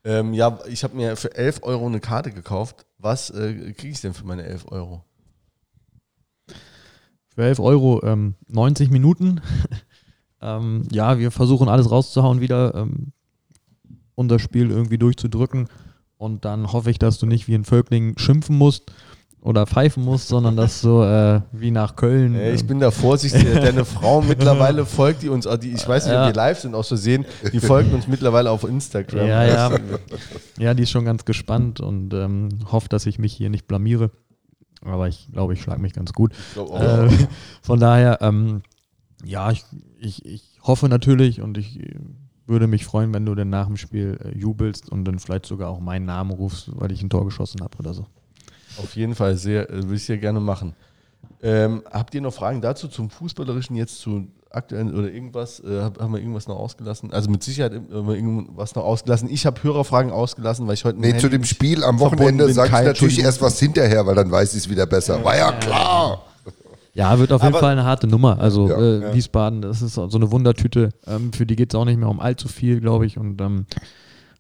Ähm, 0.05 0.33
ja, 0.33 0.59
ich 0.69 0.85
habe 0.85 0.97
mir 0.97 1.17
für 1.17 1.35
11 1.35 1.63
Euro 1.63 1.87
eine 1.87 2.01
Karte 2.01 2.31
gekauft. 2.31 2.87
Was 2.99 3.31
äh, 3.31 3.73
kriege 3.73 3.93
ich 3.93 4.01
denn 4.01 4.15
für 4.15 4.25
meine 4.25 4.45
11 4.45 4.71
Euro? 4.71 5.05
Für 7.35 7.45
11 7.45 7.61
Euro 7.61 8.03
ähm, 8.05 8.35
90 8.49 8.91
Minuten. 8.91 9.41
ähm, 10.41 10.83
ja, 10.91 11.19
wir 11.19 11.31
versuchen 11.31 11.69
alles 11.69 11.91
rauszuhauen 11.91 12.41
wieder, 12.41 12.75
ähm, 12.75 13.13
unser 14.15 14.39
Spiel 14.39 14.71
irgendwie 14.71 14.99
durchzudrücken. 14.99 15.69
Und 16.17 16.45
dann 16.45 16.73
hoffe 16.73 16.91
ich, 16.91 16.99
dass 16.99 17.19
du 17.19 17.27
nicht 17.27 17.47
wie 17.47 17.55
ein 17.55 17.65
Völkling 17.65 18.19
schimpfen 18.19 18.57
musst 18.57 18.93
oder 19.41 19.67
pfeifen 19.67 20.05
musst, 20.05 20.29
sondern 20.29 20.57
dass 20.57 20.81
du 20.81 21.03
äh, 21.03 21.41
wie 21.53 21.71
nach 21.71 21.95
Köln. 21.95 22.35
Äh, 22.35 22.53
ich 22.53 22.63
ähm, 22.63 22.67
bin 22.67 22.81
da 22.81 22.91
vorsichtig. 22.91 23.45
Deine 23.55 23.85
Frau 23.85 24.21
mittlerweile 24.21 24.85
folgt 24.85 25.23
die 25.23 25.29
uns, 25.29 25.47
auch 25.47 25.57
die, 25.57 25.71
ich 25.71 25.87
weiß 25.87 26.07
nicht, 26.07 26.17
ob 26.17 26.27
wir 26.27 26.35
live 26.35 26.59
sind 26.59 26.75
aus 26.75 26.89
Versehen, 26.89 27.25
die 27.53 27.61
folgt 27.61 27.93
uns 27.93 28.09
mittlerweile 28.09 28.51
auf 28.51 28.65
Instagram. 28.65 29.27
Ja, 29.27 29.45
ja. 29.45 29.71
Ja, 30.59 30.75
die 30.75 30.83
ist 30.83 30.91
schon 30.91 31.05
ganz 31.05 31.25
gespannt 31.25 31.81
und 31.81 32.13
ähm, 32.15 32.49
hofft, 32.73 32.93
dass 32.93 33.07
ich 33.07 33.21
mich 33.21 33.33
hier 33.33 33.49
nicht 33.49 33.69
blamiere. 33.69 34.11
Aber 34.85 35.07
ich 35.07 35.29
glaube, 35.33 35.55
ich 35.55 35.63
schlage 35.63 35.81
mich 35.81 35.93
ganz 35.93 36.13
gut. 36.13 36.33
glaub 36.55 36.71
auch. 36.73 36.81
Äh, 36.81 37.09
von 37.63 37.79
daher, 37.79 38.19
ähm, 38.23 38.63
ja, 39.25 39.51
ich, 39.51 39.65
ich, 39.99 40.25
ich 40.25 40.43
hoffe 40.63 40.89
natürlich 40.89 41.41
und 41.41 41.59
ich 41.59 41.81
äh, 41.81 41.95
würde 42.47 42.67
mich 42.67 42.85
freuen, 42.85 43.13
wenn 43.13 43.27
du 43.27 43.35
dann 43.35 43.51
nach 43.51 43.67
dem 43.67 43.77
Spiel 43.77 44.19
äh, 44.25 44.39
jubelst 44.39 44.91
und 44.91 45.05
dann 45.05 45.19
vielleicht 45.19 45.47
sogar 45.47 45.71
auch 45.71 45.81
meinen 45.81 46.07
Namen 46.07 46.31
rufst, 46.31 46.71
weil 46.75 46.93
ich 46.93 47.03
ein 47.03 47.11
Tor 47.11 47.25
geschossen 47.25 47.61
habe 47.63 47.77
oder 47.79 47.95
so. 47.95 48.07
Auf 48.79 48.95
jeden 48.97 49.15
Fall 49.15 49.37
sehr, 49.37 49.69
äh, 49.71 49.83
würde 49.83 49.97
ich 49.97 50.05
sehr 50.05 50.19
gerne 50.19 50.41
machen. 50.41 50.75
Ähm, 51.43 51.83
habt 51.91 52.15
ihr 52.15 52.21
noch 52.21 52.33
Fragen 52.33 52.61
dazu 52.61 52.89
zum 52.89 53.11
Fußballerischen 53.11 53.77
jetzt 53.77 53.99
zu 54.01 54.29
aktuellen 54.51 54.95
oder 54.95 55.11
irgendwas? 55.13 55.61
Äh, 55.61 55.83
hab- 55.83 56.01
haben 56.01 56.13
wir 56.13 56.21
irgendwas 56.21 56.49
noch 56.49 56.57
ausgelassen? 56.57 57.13
Also 57.13 57.29
mit 57.31 57.43
Sicherheit 57.43 57.73
haben 57.75 58.07
wir 58.09 58.15
irgendwas 58.15 58.75
noch 58.75 58.85
ausgelassen. 58.85 59.29
Ich 59.29 59.45
habe 59.47 59.63
Hörerfragen 59.63 60.11
ausgelassen, 60.11 60.67
weil 60.67 60.75
ich 60.75 60.85
heute 60.85 60.99
Nee, 61.01 61.13
dem 61.13 61.19
zu 61.21 61.29
dem 61.29 61.45
Spiel 61.45 61.85
am 61.85 61.99
Wochenende 62.01 62.53
sage 62.53 62.69
ich 62.69 62.73
natürlich 62.87 63.19
erst 63.21 63.43
was 63.43 63.59
hinterher, 63.59 64.07
weil 64.07 64.15
dann 64.15 64.31
weiß 64.31 64.55
ich 64.55 64.61
es 64.65 64.71
wieder 64.71 64.87
besser. 64.87 65.23
War 65.25 65.37
ja 65.37 65.53
klar. 65.53 66.25
Ja, 66.99 67.19
wird 67.21 67.31
auf 67.33 67.43
jeden 67.43 67.55
Aber- 67.55 67.61
Fall 67.61 67.73
eine 67.73 67.85
harte 67.85 68.09
Nummer. 68.09 68.39
Also 68.41 68.69
Ja, 68.69 68.77
äh, 68.81 69.01
ja. 69.03 69.15
Wiesbaden, 69.15 69.63
das 69.63 69.83
ist 69.83 69.95
so 69.95 70.09
eine 70.13 70.33
Wundertüte. 70.33 70.89
Ähm, 71.07 71.33
für 71.33 71.47
die 71.47 71.55
geht 71.55 71.73
es 71.73 71.79
auch 71.79 71.85
nicht 71.85 71.97
mehr 71.99 72.09
um 72.09 72.19
allzu 72.19 72.49
viel, 72.49 72.81
glaube 72.81 73.07
ich. 73.07 73.17
Und 73.19 73.41
ähm, 73.41 73.67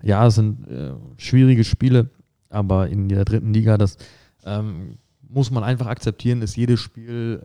ja, 0.02 0.26
es 0.26 0.34
sind 0.34 0.66
äh, 0.68 0.92
schwierige 1.18 1.62
Spiele, 1.62 2.10
aber 2.50 2.88
in 2.88 3.08
der 3.08 3.24
dritten 3.24 3.54
Liga, 3.54 3.78
das 3.78 3.96
ähm, 4.44 4.98
muss 5.28 5.52
man 5.52 5.62
einfach 5.62 5.86
akzeptieren, 5.86 6.42
ist 6.42 6.56
jedes 6.56 6.80
Spiel 6.80 7.42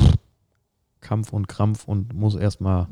pff, 0.00 0.14
Kampf 1.00 1.32
und 1.32 1.46
Krampf 1.46 1.86
und 1.86 2.12
muss 2.12 2.34
erstmal 2.34 2.88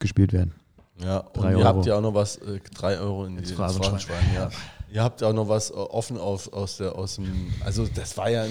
gespielt 0.00 0.32
werden. 0.32 0.52
Ja, 1.00 1.18
und 1.18 1.36
Drei 1.36 1.52
ihr 1.52 1.58
Euro. 1.58 1.64
habt 1.68 1.86
ja 1.86 1.96
auch 1.96 2.00
noch 2.02 2.14
was, 2.14 2.36
äh, 2.38 2.58
drei 2.74 2.98
Euro 2.98 3.24
in 3.26 3.36
die. 3.36 3.44
Phrasenschwein, 3.44 4.16
ja. 4.34 4.50
Ihr 4.92 5.02
habt 5.02 5.22
auch 5.22 5.32
noch 5.32 5.48
was 5.48 5.70
äh, 5.70 5.74
offen 5.74 6.18
aus, 6.18 6.52
aus, 6.52 6.76
der, 6.76 6.94
aus 6.96 7.16
dem, 7.16 7.24
also 7.64 7.86
das 7.94 8.16
war 8.18 8.28
ja, 8.30 8.42
ein, 8.42 8.50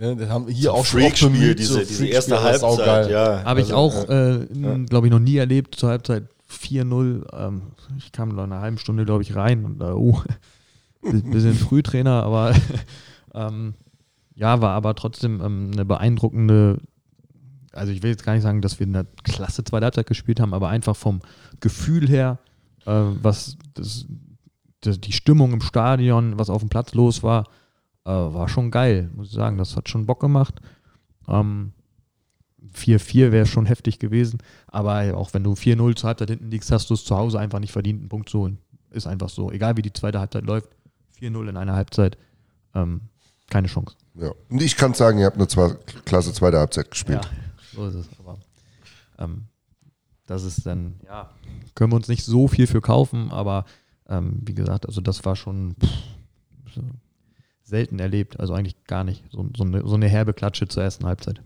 äh, 0.00 0.06
ne, 0.06 0.16
das 0.16 0.28
haben 0.28 0.46
wir 0.46 0.54
hier 0.54 0.72
auch 0.72 0.84
schon 0.84 1.02
oft 1.02 1.20
bemüht, 1.20 1.58
diese, 1.58 1.74
so 1.74 1.78
diese 1.80 2.06
erste 2.06 2.40
Halbzeit, 2.40 3.10
ja. 3.10 3.42
Habe 3.44 3.60
ich 3.60 3.74
Also, 3.74 3.76
auch, 3.76 4.08
äh, 4.08 4.46
glaube 4.86 5.08
ich, 5.08 5.10
noch 5.10 5.18
nie 5.18 5.36
erlebt. 5.36 5.74
Zur 5.74 5.88
Halbzeit 5.90 6.24
4-0. 6.48 7.24
Ähm, 7.32 7.62
ich 7.98 8.12
kam 8.12 8.28
nach 8.30 8.44
einer 8.44 8.60
halben 8.60 8.78
Stunde, 8.78 9.04
glaube 9.04 9.22
ich, 9.22 9.34
rein 9.34 9.64
und 9.64 9.80
äh, 9.80 9.84
oh, 9.86 10.22
bi- 11.02 11.20
bisschen 11.22 11.54
Frühtrainer, 11.54 12.22
aber 12.22 12.54
ähm, 13.34 13.74
ja, 14.36 14.60
war 14.60 14.70
aber 14.70 14.94
trotzdem 14.94 15.40
ähm, 15.42 15.70
eine 15.72 15.84
beeindruckende. 15.84 16.78
Also 17.72 17.92
ich 17.92 18.02
will 18.02 18.10
jetzt 18.10 18.24
gar 18.24 18.34
nicht 18.34 18.42
sagen, 18.42 18.62
dass 18.62 18.78
wir 18.80 18.86
eine 18.86 19.06
klasse 19.24 19.62
zweite 19.64 19.84
Halbzeit 19.86 20.06
gespielt 20.06 20.40
haben, 20.40 20.54
aber 20.54 20.68
einfach 20.68 20.96
vom 20.96 21.20
Gefühl 21.60 22.08
her, 22.08 22.38
äh, 22.86 22.90
was 23.22 23.56
das, 23.74 24.06
die 24.84 25.12
Stimmung 25.12 25.52
im 25.52 25.60
Stadion, 25.60 26.38
was 26.38 26.50
auf 26.50 26.62
dem 26.62 26.68
Platz 26.68 26.94
los 26.94 27.22
war, 27.22 27.46
äh, 28.04 28.10
war 28.10 28.48
schon 28.48 28.70
geil, 28.70 29.10
muss 29.14 29.28
ich 29.28 29.34
sagen. 29.34 29.58
Das 29.58 29.76
hat 29.76 29.88
schon 29.88 30.06
Bock 30.06 30.20
gemacht. 30.20 30.60
Ähm, 31.28 31.72
4-4 32.74 33.32
wäre 33.32 33.46
schon 33.46 33.66
heftig 33.66 33.98
gewesen, 33.98 34.38
aber 34.68 35.16
auch 35.16 35.32
wenn 35.34 35.42
du 35.42 35.52
4-0 35.52 35.96
zur 35.96 36.08
Halbzeit 36.08 36.30
hinten 36.30 36.50
liegst, 36.50 36.70
hast 36.70 36.90
du 36.90 36.94
es 36.94 37.04
zu 37.04 37.16
Hause 37.16 37.40
einfach 37.40 37.58
nicht 37.58 37.72
verdient, 37.72 38.00
einen 38.00 38.08
Punkt 38.08 38.28
zu 38.28 38.40
holen. 38.40 38.58
Ist 38.90 39.06
einfach 39.06 39.28
so. 39.28 39.50
Egal 39.50 39.76
wie 39.76 39.82
die 39.82 39.92
zweite 39.92 40.20
Halbzeit 40.20 40.44
läuft, 40.44 40.68
4-0 41.20 41.48
in 41.48 41.56
einer 41.56 41.74
Halbzeit, 41.74 42.16
ähm, 42.74 43.02
keine 43.48 43.68
Chance. 43.68 43.96
Ja. 44.14 44.32
Und 44.48 44.62
ich 44.62 44.76
kann 44.76 44.94
sagen, 44.94 45.18
ihr 45.18 45.26
habt 45.26 45.36
eine 45.36 45.48
zwei, 45.48 45.74
klasse 46.04 46.32
zweite 46.32 46.58
Halbzeit 46.58 46.90
gespielt. 46.90 47.28
so 47.74 47.86
ist 47.86 47.94
es. 47.94 48.08
Aber 48.18 48.38
ähm, 49.18 49.44
das 50.26 50.44
ist 50.44 50.66
dann, 50.66 51.00
ja, 51.04 51.30
können 51.74 51.92
wir 51.92 51.96
uns 51.96 52.08
nicht 52.08 52.24
so 52.24 52.46
viel 52.46 52.66
für 52.66 52.80
kaufen, 52.80 53.30
aber 53.30 53.64
ähm, 54.10 54.40
wie 54.44 54.54
gesagt, 54.54 54.86
also 54.86 55.00
das 55.00 55.24
war 55.24 55.36
schon 55.36 55.74
pff, 55.80 56.80
selten 57.64 57.98
erlebt, 57.98 58.38
also 58.38 58.52
eigentlich 58.52 58.84
gar 58.84 59.04
nicht. 59.04 59.24
So, 59.30 59.48
so, 59.56 59.64
eine, 59.64 59.86
so 59.86 59.94
eine 59.94 60.08
herbe 60.08 60.34
Klatsche 60.34 60.68
zur 60.68 60.82
ersten 60.82 61.06
Halbzeit. 61.06 61.40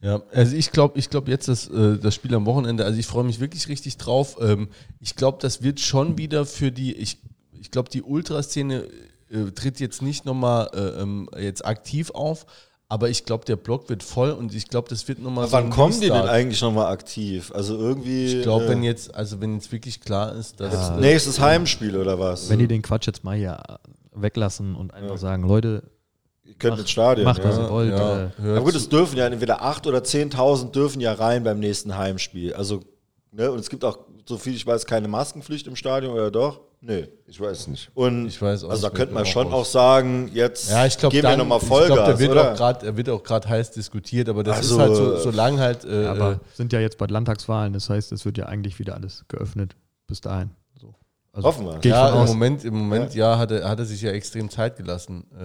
Ja, 0.00 0.20
also 0.32 0.56
ich 0.56 0.72
glaube, 0.72 0.98
ich 0.98 1.10
glaube 1.10 1.30
jetzt 1.30 1.46
das, 1.46 1.68
äh, 1.68 1.98
das 1.98 2.16
Spiel 2.16 2.34
am 2.34 2.46
Wochenende, 2.46 2.84
also 2.84 2.98
ich 2.98 3.06
freue 3.06 3.22
mich 3.22 3.38
wirklich 3.38 3.68
richtig 3.68 3.98
drauf. 3.98 4.36
Ähm, 4.40 4.68
ich 4.98 5.14
glaube, 5.14 5.38
das 5.40 5.62
wird 5.62 5.78
schon 5.78 6.18
wieder 6.18 6.44
für 6.44 6.72
die, 6.72 6.92
ich, 6.94 7.18
ich 7.52 7.70
glaube, 7.70 7.88
die 7.88 8.02
Ultraszene 8.02 8.88
äh, 9.30 9.52
tritt 9.54 9.78
jetzt 9.78 10.02
nicht 10.02 10.24
nochmal 10.24 10.70
äh, 10.74 11.02
ähm, 11.02 11.28
jetzt 11.38 11.64
aktiv 11.64 12.10
auf, 12.10 12.46
aber 12.92 13.08
ich 13.08 13.24
glaube, 13.24 13.46
der 13.46 13.56
Block 13.56 13.88
wird 13.88 14.02
voll 14.02 14.32
und 14.32 14.54
ich 14.54 14.68
glaube, 14.68 14.90
das 14.90 15.08
wird 15.08 15.18
nochmal 15.18 15.50
Wann 15.50 15.70
kommen 15.70 15.94
die 15.94 16.00
denn 16.00 16.12
Restart. 16.12 16.28
eigentlich 16.28 16.60
nochmal 16.60 16.92
aktiv? 16.92 17.50
Also 17.54 17.78
irgendwie. 17.78 18.26
Ich 18.26 18.42
glaube, 18.42 18.66
äh, 18.66 18.68
wenn 18.68 18.82
jetzt, 18.82 19.14
also 19.14 19.40
wenn 19.40 19.54
jetzt 19.54 19.72
wirklich 19.72 20.02
klar 20.02 20.34
ist, 20.34 20.60
dass 20.60 20.90
äh, 20.90 21.00
Nächstes 21.00 21.40
Heimspiel 21.40 21.96
oder 21.96 22.18
was? 22.18 22.50
Wenn 22.50 22.58
die 22.58 22.66
den 22.66 22.82
Quatsch 22.82 23.06
jetzt 23.06 23.24
mal 23.24 23.34
hier 23.34 23.62
äh, 23.66 23.76
weglassen 24.14 24.74
und 24.74 24.92
einfach 24.92 25.16
sagen, 25.16 25.48
Leute, 25.48 25.84
Ihr 26.44 26.52
könnt 26.58 26.80
ins 26.80 26.90
Stadion. 26.90 27.24
macht, 27.24 27.42
was 27.42 27.56
ja. 27.56 27.62
ihr 27.62 27.70
wollt. 27.70 27.90
ja, 27.92 28.24
Äh, 28.26 28.50
Aber 28.50 28.60
gut, 28.60 28.74
es 28.74 28.90
dürfen 28.90 29.16
ja 29.16 29.26
entweder 29.26 29.62
8.000 29.62 29.88
oder 29.88 29.98
10.000 30.00 30.70
dürfen 30.72 31.00
ja 31.00 31.14
rein 31.14 31.44
beim 31.44 31.60
nächsten 31.60 31.96
Heimspiel. 31.96 32.52
Also, 32.52 32.82
ne, 33.32 33.50
und 33.50 33.58
es 33.58 33.68
gibt 33.68 33.84
auch, 33.84 33.98
so 34.26 34.38
viel 34.38 34.54
ich 34.54 34.66
weiß, 34.66 34.86
keine 34.86 35.08
Maskenpflicht 35.08 35.66
im 35.66 35.76
Stadion, 35.76 36.12
oder 36.14 36.30
doch? 36.30 36.60
Nö. 36.84 37.06
Ich 37.26 37.40
weiß 37.40 37.68
nicht. 37.68 37.90
Und 37.94 38.26
Ich 38.26 38.42
weiß 38.42 38.64
auch 38.64 38.70
also 38.70 38.88
da 38.88 38.90
könnte 38.94 39.14
man 39.14 39.22
auch 39.22 39.26
schon 39.26 39.46
raus. 39.48 39.68
auch 39.68 39.70
sagen, 39.70 40.30
jetzt 40.34 40.68
Ja, 40.70 40.84
ich 40.84 40.98
glaube, 40.98 41.14
geben 41.14 41.28
wir 41.28 41.36
nochmal 41.36 41.58
Ich 41.62 41.66
glaube, 41.68 41.86
Vollgas, 41.86 42.08
der 42.08 42.18
wird 42.18 42.30
oder? 42.32 42.52
auch 42.52 42.56
grad, 42.56 42.82
er 42.82 42.96
wird 42.96 43.08
auch 43.08 43.22
gerade 43.22 43.48
heiß 43.48 43.70
diskutiert, 43.70 44.28
aber 44.28 44.42
das 44.42 44.56
Also, 44.58 44.74
ist 44.74 44.80
halt 44.80 44.96
so, 44.96 45.16
solange 45.18 45.60
halt. 45.60 45.84
Äh, 45.84 46.06
aber 46.06 46.40
sind 46.54 46.72
ja 46.72 46.80
jetzt 46.80 46.98
bald 46.98 47.12
Landtagswahlen, 47.12 47.72
das 47.72 47.88
heißt, 47.88 48.10
es 48.12 48.24
wird 48.24 48.36
ja 48.36 48.46
eigentlich 48.46 48.78
wieder 48.80 48.94
alles 48.94 49.24
geöffnet 49.28 49.76
bis 50.08 50.20
dahin. 50.20 50.50
So. 50.80 50.92
Also, 51.32 51.46
Hoffen 51.48 51.66
wir. 51.66 51.78
Ja, 51.84 52.20
im. 52.20 52.26
Moment, 52.26 52.64
im 52.64 52.74
Moment 52.74 53.14
ja. 53.14 53.38
hat, 53.38 53.52
er, 53.52 53.68
hat 53.68 53.78
er 53.78 53.84
sich 53.84 54.02
ja 54.02 54.10
extrem 54.10 54.50
Zeit 54.50 54.76
gelassen. 54.76 55.24
Äh, 55.38 55.44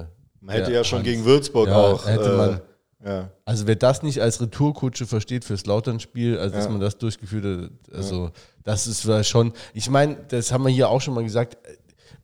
äh, 0.00 0.04
man 0.40 0.54
hätte 0.54 0.70
der 0.70 0.78
ja 0.78 0.84
schon 0.84 1.02
gegen 1.02 1.26
Würzburg 1.26 1.68
Ja, 1.68 1.76
auch. 1.76 2.06
hätte 2.06 2.24
äh, 2.32 2.36
man- 2.38 2.60
ja. 3.04 3.30
Also 3.44 3.66
wer 3.66 3.76
das 3.76 4.02
nicht 4.02 4.20
als 4.20 4.40
Retourkutsche 4.40 5.06
versteht 5.06 5.44
fürs 5.44 5.66
Lautern-Spiel, 5.66 6.38
also 6.38 6.54
dass 6.54 6.64
Ja. 6.66 6.70
man 6.70 6.80
das 6.80 6.98
durchgeführt 6.98 7.44
hat, 7.44 7.94
also 7.94 8.30
das 8.64 8.86
ist 8.86 9.06
schon, 9.28 9.52
ich 9.74 9.88
meine, 9.90 10.16
das 10.28 10.52
haben 10.52 10.64
wir 10.64 10.70
hier 10.70 10.88
auch 10.90 11.00
schon 11.00 11.14
mal 11.14 11.24
gesagt, 11.24 11.56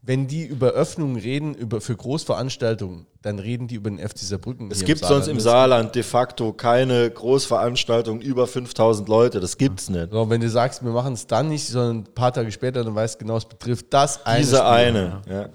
wenn 0.02 0.28
die 0.28 0.44
über 0.44 0.68
Öffnungen 0.68 1.16
reden, 1.16 1.52
über 1.54 1.80
für 1.80 1.96
Großveranstaltungen, 1.96 3.06
dann 3.22 3.40
reden 3.40 3.66
die 3.66 3.74
über 3.74 3.90
den 3.90 3.98
FC 3.98 4.18
Saarbrücken. 4.18 4.70
Es 4.70 4.84
gibt 4.84 5.04
sonst 5.04 5.26
im 5.26 5.40
Saarland 5.40 5.96
de 5.96 6.04
facto 6.04 6.52
keine 6.52 7.10
Großveranstaltung 7.10 8.20
über 8.20 8.46
5000 8.46 9.08
Leute. 9.08 9.40
Das 9.40 9.58
gibt's 9.58 9.88
nicht. 9.88 10.12
So, 10.12 10.30
wenn 10.30 10.40
du 10.40 10.48
sagst, 10.48 10.84
wir 10.84 10.92
machen 10.92 11.14
es 11.14 11.26
dann 11.26 11.48
nicht, 11.48 11.66
sondern 11.66 11.96
ein 11.98 12.14
paar 12.14 12.32
Tage 12.32 12.52
später, 12.52 12.84
dann 12.84 12.94
weißt 12.94 13.16
du 13.16 13.24
genau, 13.24 13.36
es 13.36 13.46
betrifft 13.46 13.86
das 13.90 14.24
eine. 14.24 14.38
Diese 14.38 14.56
Spiel. 14.58 14.66
eine. 14.68 15.22
Ja. 15.28 15.48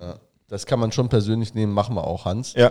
Ja. 0.00 0.14
Das 0.46 0.64
kann 0.66 0.78
man 0.78 0.92
schon 0.92 1.08
persönlich 1.08 1.54
nehmen, 1.54 1.72
machen 1.72 1.96
wir 1.96 2.04
auch, 2.06 2.26
Hans. 2.26 2.52
ja. 2.54 2.70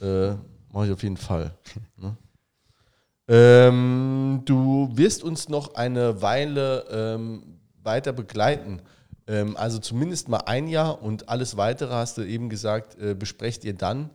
Äh, 0.00 0.34
Mache 0.72 0.86
ich 0.86 0.92
auf 0.92 1.02
jeden 1.02 1.16
Fall. 1.16 1.54
Ne? 1.96 2.16
Ähm, 3.32 4.42
du 4.44 4.90
wirst 4.94 5.22
uns 5.22 5.48
noch 5.48 5.76
eine 5.76 6.20
Weile 6.20 6.84
ähm, 6.90 7.60
weiter 7.80 8.12
begleiten. 8.12 8.82
Ähm, 9.28 9.56
also 9.56 9.78
zumindest 9.78 10.28
mal 10.28 10.38
ein 10.46 10.66
Jahr 10.66 11.00
und 11.00 11.28
alles 11.28 11.56
weitere 11.56 11.92
hast 11.92 12.18
du 12.18 12.22
eben 12.22 12.48
gesagt, 12.48 12.98
äh, 12.98 13.14
besprecht 13.14 13.62
ihr 13.62 13.74
dann. 13.74 14.10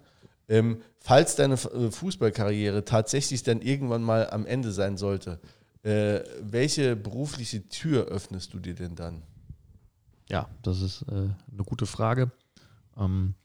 Ähm, 0.49 0.81
falls 0.99 1.37
deine 1.37 1.53
äh, 1.53 1.91
Fußballkarriere 1.91 2.83
tatsächlich 2.83 3.43
dann 3.43 3.61
irgendwann 3.61 4.03
mal 4.03 4.29
am 4.31 4.45
Ende 4.45 4.73
sein 4.73 4.97
sollte, 4.97 5.39
äh, 5.83 6.19
welche 6.41 6.97
berufliche 6.97 7.69
Tür 7.69 8.07
öffnest 8.07 8.53
du 8.53 8.59
dir 8.59 8.75
denn 8.75 8.95
dann? 8.95 9.21
Ja, 10.29 10.49
das 10.61 10.81
ist 10.81 11.03
äh, 11.03 11.13
eine 11.13 11.63
gute 11.65 11.85
Frage. 11.85 12.31
Ähm, 12.97 13.35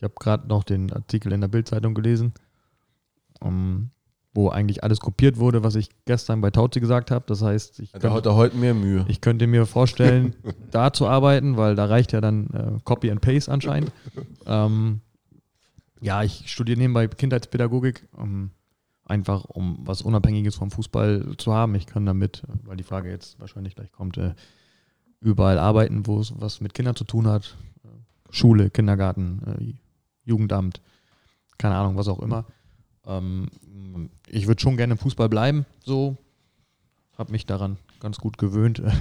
ich 0.00 0.04
habe 0.04 0.14
gerade 0.18 0.48
noch 0.48 0.64
den 0.64 0.90
Artikel 0.90 1.30
in 1.30 1.42
der 1.42 1.48
Bildzeitung 1.48 1.92
gelesen. 1.92 2.32
Ähm, 3.42 3.90
wo 4.32 4.48
eigentlich 4.48 4.82
alles 4.82 5.00
kopiert 5.00 5.36
wurde, 5.36 5.62
was 5.62 5.74
ich 5.74 5.90
gestern 6.06 6.40
bei 6.40 6.50
Tauzi 6.50 6.80
gesagt 6.80 7.10
habe. 7.10 7.24
Das 7.26 7.42
heißt, 7.42 7.80
ich 7.80 7.92
könnte, 7.92 8.30
er 8.30 8.34
heute 8.34 8.56
mehr 8.56 8.72
Mühe. 8.72 9.04
ich 9.08 9.20
könnte 9.20 9.46
mir 9.46 9.66
vorstellen, 9.66 10.36
da 10.70 10.90
zu 10.92 11.06
arbeiten, 11.06 11.58
weil 11.58 11.74
da 11.74 11.84
reicht 11.84 12.12
ja 12.12 12.22
dann 12.22 12.46
äh, 12.46 12.80
Copy 12.84 13.10
and 13.10 13.20
Paste 13.20 13.52
anscheinend. 13.52 13.92
Ähm, 14.46 15.02
ja, 16.00 16.22
ich 16.22 16.50
studiere 16.50 16.78
nebenbei 16.78 17.06
Kindheitspädagogik, 17.06 18.08
ähm, 18.18 18.50
einfach 19.04 19.44
um 19.44 19.78
was 19.82 20.02
Unabhängiges 20.02 20.56
vom 20.56 20.70
Fußball 20.70 21.34
zu 21.36 21.52
haben. 21.52 21.74
Ich 21.74 21.86
kann 21.86 22.06
damit, 22.06 22.42
weil 22.64 22.76
die 22.76 22.82
Frage 22.82 23.10
jetzt 23.10 23.38
wahrscheinlich 23.38 23.76
gleich 23.76 23.92
kommt, 23.92 24.16
äh, 24.16 24.34
überall 25.20 25.58
arbeiten, 25.58 26.06
wo 26.06 26.18
es 26.18 26.32
was 26.40 26.60
mit 26.60 26.74
Kindern 26.74 26.96
zu 26.96 27.04
tun 27.04 27.28
hat. 27.28 27.56
Schule, 28.30 28.70
Kindergarten, 28.70 29.42
äh, 29.60 29.74
Jugendamt, 30.30 30.80
keine 31.58 31.74
Ahnung, 31.74 31.96
was 31.98 32.08
auch 32.08 32.20
immer. 32.20 32.46
Ähm, 33.06 33.48
ich 34.28 34.46
würde 34.46 34.60
schon 34.62 34.76
gerne 34.78 34.92
im 34.92 34.98
Fußball 34.98 35.28
bleiben, 35.28 35.66
so. 35.84 36.16
Habe 37.18 37.32
mich 37.32 37.44
daran 37.44 37.76
ganz 38.00 38.16
gut 38.18 38.38
gewöhnt. 38.38 38.82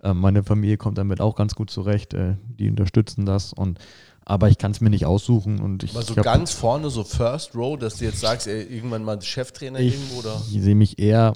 Äh, 0.00 0.14
meine 0.14 0.44
Familie 0.44 0.76
kommt 0.76 0.96
damit 0.96 1.20
auch 1.20 1.34
ganz 1.34 1.56
gut 1.56 1.70
zurecht. 1.70 2.14
Äh, 2.14 2.36
die 2.56 2.70
unterstützen 2.70 3.26
das. 3.26 3.52
Und, 3.52 3.80
aber 4.24 4.48
ich 4.48 4.56
kann 4.56 4.70
es 4.70 4.80
mir 4.80 4.90
nicht 4.90 5.06
aussuchen. 5.06 5.58
Und 5.60 5.82
ich, 5.82 5.90
Aber 5.90 6.02
so 6.04 6.14
hab- 6.14 6.22
ganz 6.22 6.52
vorne, 6.52 6.88
so 6.88 7.02
First 7.02 7.56
Row, 7.56 7.76
dass 7.76 7.96
du 7.96 8.04
jetzt 8.04 8.20
sagst, 8.20 8.46
ey, 8.46 8.62
irgendwann 8.62 9.02
mal 9.02 9.20
Cheftrainer 9.20 9.80
Ich, 9.80 9.94
irgendwo 9.94 10.20
oder. 10.20 10.40
ich 10.52 10.62
sehe 10.62 10.76
mich 10.76 11.00
eher 11.00 11.32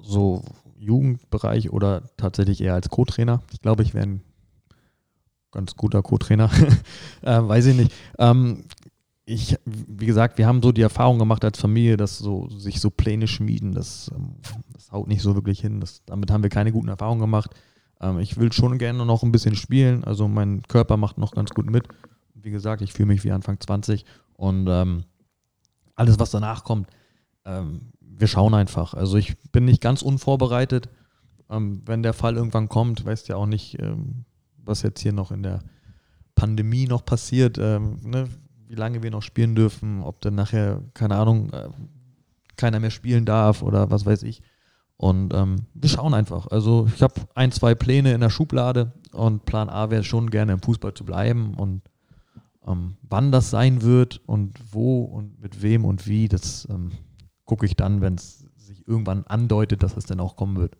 so 0.00 0.42
Jugendbereich 0.78 1.68
oder 1.74 2.04
tatsächlich 2.16 2.62
eher 2.62 2.72
als 2.72 2.88
Co-Trainer. 2.88 3.42
Ich 3.52 3.60
glaube, 3.60 3.82
ich 3.82 3.92
wäre 3.92 4.06
ein 4.06 4.22
ganz 5.52 5.76
guter 5.76 6.02
Co-Trainer. 6.02 6.50
äh, 7.20 7.42
weiß 7.42 7.66
ich 7.66 7.76
nicht. 7.76 7.92
Ähm, 8.18 8.64
ich, 9.28 9.56
wie 9.64 10.06
gesagt, 10.06 10.38
wir 10.38 10.46
haben 10.46 10.62
so 10.62 10.70
die 10.70 10.82
Erfahrung 10.82 11.18
gemacht 11.18 11.44
als 11.44 11.58
Familie, 11.58 11.96
dass 11.96 12.16
so 12.16 12.48
sich 12.48 12.80
so 12.80 12.90
Pläne 12.90 13.26
schmieden, 13.26 13.74
das, 13.74 14.08
ähm, 14.14 14.36
das 14.72 14.92
haut 14.92 15.08
nicht 15.08 15.20
so 15.20 15.34
wirklich 15.34 15.60
hin. 15.60 15.80
Das, 15.80 16.02
damit 16.06 16.30
haben 16.30 16.44
wir 16.44 16.50
keine 16.50 16.70
guten 16.70 16.88
Erfahrungen 16.88 17.20
gemacht. 17.20 17.50
Ähm, 18.00 18.20
ich 18.20 18.36
will 18.36 18.52
schon 18.52 18.78
gerne 18.78 19.04
noch 19.04 19.24
ein 19.24 19.32
bisschen 19.32 19.56
spielen. 19.56 20.04
Also 20.04 20.28
mein 20.28 20.62
Körper 20.62 20.96
macht 20.96 21.18
noch 21.18 21.32
ganz 21.32 21.50
gut 21.50 21.68
mit. 21.68 21.88
Wie 22.34 22.52
gesagt, 22.52 22.82
ich 22.82 22.92
fühle 22.92 23.08
mich 23.08 23.24
wie 23.24 23.32
Anfang 23.32 23.58
20 23.58 24.04
und 24.34 24.68
ähm, 24.68 25.04
alles, 25.96 26.20
was 26.20 26.30
danach 26.30 26.62
kommt, 26.62 26.88
ähm, 27.44 27.92
wir 28.00 28.28
schauen 28.28 28.54
einfach. 28.54 28.94
Also 28.94 29.16
ich 29.16 29.36
bin 29.50 29.64
nicht 29.64 29.80
ganz 29.80 30.02
unvorbereitet. 30.02 30.88
Ähm, 31.50 31.82
wenn 31.84 32.04
der 32.04 32.12
Fall 32.12 32.36
irgendwann 32.36 32.68
kommt, 32.68 33.04
weißt 33.04 33.26
ja 33.26 33.36
auch 33.36 33.46
nicht, 33.46 33.80
ähm, 33.80 34.24
was 34.58 34.82
jetzt 34.82 35.00
hier 35.00 35.12
noch 35.12 35.32
in 35.32 35.42
der 35.42 35.64
Pandemie 36.36 36.86
noch 36.86 37.04
passiert, 37.04 37.56
ne? 37.56 38.28
Wie 38.68 38.74
lange 38.74 39.02
wir 39.02 39.10
noch 39.10 39.22
spielen 39.22 39.54
dürfen, 39.54 40.02
ob 40.02 40.20
dann 40.20 40.34
nachher, 40.34 40.82
keine 40.94 41.16
Ahnung, 41.16 41.50
äh, 41.50 41.68
keiner 42.56 42.80
mehr 42.80 42.90
spielen 42.90 43.24
darf 43.24 43.62
oder 43.62 43.90
was 43.90 44.06
weiß 44.06 44.22
ich. 44.22 44.42
Und 44.96 45.34
ähm, 45.34 45.66
wir 45.74 45.90
schauen 45.90 46.14
einfach. 46.14 46.46
Also 46.46 46.88
ich 46.94 47.02
habe 47.02 47.14
ein, 47.34 47.52
zwei 47.52 47.74
Pläne 47.74 48.14
in 48.14 48.20
der 48.20 48.30
Schublade 48.30 48.92
und 49.12 49.44
Plan 49.44 49.68
A 49.68 49.90
wäre 49.90 50.04
schon 50.04 50.30
gerne 50.30 50.52
im 50.52 50.62
Fußball 50.62 50.94
zu 50.94 51.04
bleiben 51.04 51.54
und 51.54 51.82
ähm, 52.66 52.96
wann 53.02 53.30
das 53.30 53.50
sein 53.50 53.82
wird 53.82 54.20
und 54.26 54.58
wo 54.72 55.02
und 55.02 55.40
mit 55.40 55.62
wem 55.62 55.84
und 55.84 56.06
wie, 56.06 56.28
das 56.28 56.66
ähm, 56.70 56.92
gucke 57.44 57.66
ich 57.66 57.76
dann, 57.76 58.00
wenn 58.00 58.14
es 58.14 58.46
sich 58.56 58.88
irgendwann 58.88 59.24
andeutet, 59.24 59.82
dass 59.82 59.96
es 59.96 60.06
dann 60.06 60.20
auch 60.20 60.34
kommen 60.34 60.56
wird. 60.56 60.76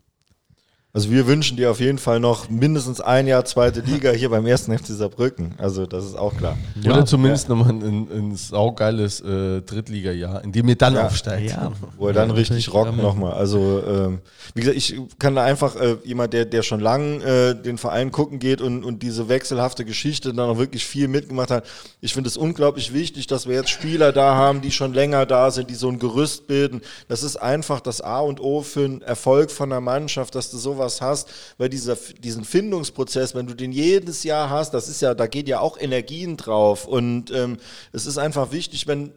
Also 0.97 1.11
wir 1.11 1.27
wünschen 1.27 1.59
dir 1.59 1.71
auf 1.71 1.79
jeden 1.79 1.99
Fall 1.99 2.21
noch 2.21 2.49
mindestens 2.49 3.03
ein 3.03 3.27
Jahr 3.27 3.45
zweite 3.45 3.81
Liga 3.83 4.13
hier 4.13 4.31
beim 4.31 4.47
ersten 4.47 4.73
FC 4.77 4.87
Saarbrücken. 4.87 5.55
Also 5.59 5.85
das 5.85 6.07
ist 6.07 6.17
auch 6.17 6.35
klar. 6.35 6.57
Oder 6.87 7.05
zumindest 7.05 7.51
nochmal 7.51 7.69
ein, 7.69 7.83
ein, 7.83 8.09
ein 8.11 8.35
saugeiles 8.35 9.21
äh, 9.21 9.61
Drittliga-Jahr, 9.61 10.43
in 10.43 10.53
dem 10.53 10.67
ihr 10.71 10.75
dann 10.77 10.95
Ja. 10.95 11.05
aufsteigt. 11.05 11.51
Ja, 11.51 11.73
Wo 11.99 12.07
er 12.07 12.15
dann 12.15 12.31
Ja, 12.31 12.35
richtig 12.37 12.73
rockt 12.73 12.97
nochmal. 12.97 13.35
Also, 13.35 13.83
ähm, 13.87 14.21
wie 14.55 14.61
gesagt, 14.63 14.79
ich 14.79 14.99
kann 15.19 15.35
da 15.35 15.45
einfach 15.45 15.77
äh, 15.77 15.99
jemand, 16.03 16.33
der, 16.33 16.47
der 16.47 16.63
schon 16.63 16.81
lang 16.81 17.21
äh, 17.21 17.55
den 17.55 17.77
Verein 17.77 18.11
gucken 18.11 18.39
geht 18.39 18.63
und, 18.63 18.83
und 18.83 19.03
diese 19.03 19.29
wechselhafte 19.29 19.85
Geschichte 19.85 20.33
dann 20.33 20.49
auch 20.49 20.57
wirklich 20.57 20.87
viel 20.87 21.09
mitgemacht 21.09 21.51
hat. 21.51 21.67
Ich 22.01 22.15
finde 22.15 22.29
es 22.29 22.39
unglaublich 22.39 22.95
wichtig, 22.95 23.27
dass 23.27 23.47
wir 23.47 23.55
jetzt 23.57 23.69
Spieler 23.69 24.13
da 24.13 24.35
haben, 24.35 24.63
die 24.63 24.71
schon 24.71 24.95
länger 24.95 25.27
da 25.27 25.51
sind, 25.51 25.69
die 25.69 25.75
so 25.75 25.91
ein 25.91 25.99
Gerüst 25.99 26.47
bilden. 26.47 26.81
Das 27.07 27.23
ist 27.23 27.37
einfach 27.37 27.81
das 27.81 28.01
A 28.01 28.21
und 28.21 28.41
O 28.41 28.63
für 28.63 28.87
einen 28.87 29.03
Erfolg 29.03 29.51
von 29.51 29.69
der 29.69 29.83
Mannschaft, 29.83 30.35
dass 30.35 30.51
du 30.51 30.57
sowas 30.57 30.86
hast, 31.01 31.29
weil 31.59 31.69
dieser, 31.69 31.97
diesen 31.97 32.45
Findungsprozess, 32.45 33.35
wenn 33.35 33.47
du 33.47 33.55
den 33.55 33.73
jedes 33.73 34.25
Jahr 34.25 34.51
hast, 34.51 34.73
das 34.75 34.89
ist 34.89 35.03
ja, 35.03 35.15
da 35.15 35.27
geht 35.27 35.49
ja 35.49 35.61
auch 35.61 35.79
Energien 35.79 36.37
drauf. 36.37 36.87
Und 36.87 37.31
ähm, 37.31 37.59
es 37.93 38.07
ist 38.07 38.19
einfach 38.19 38.53
wichtig, 38.53 38.87
wenn 38.87 39.13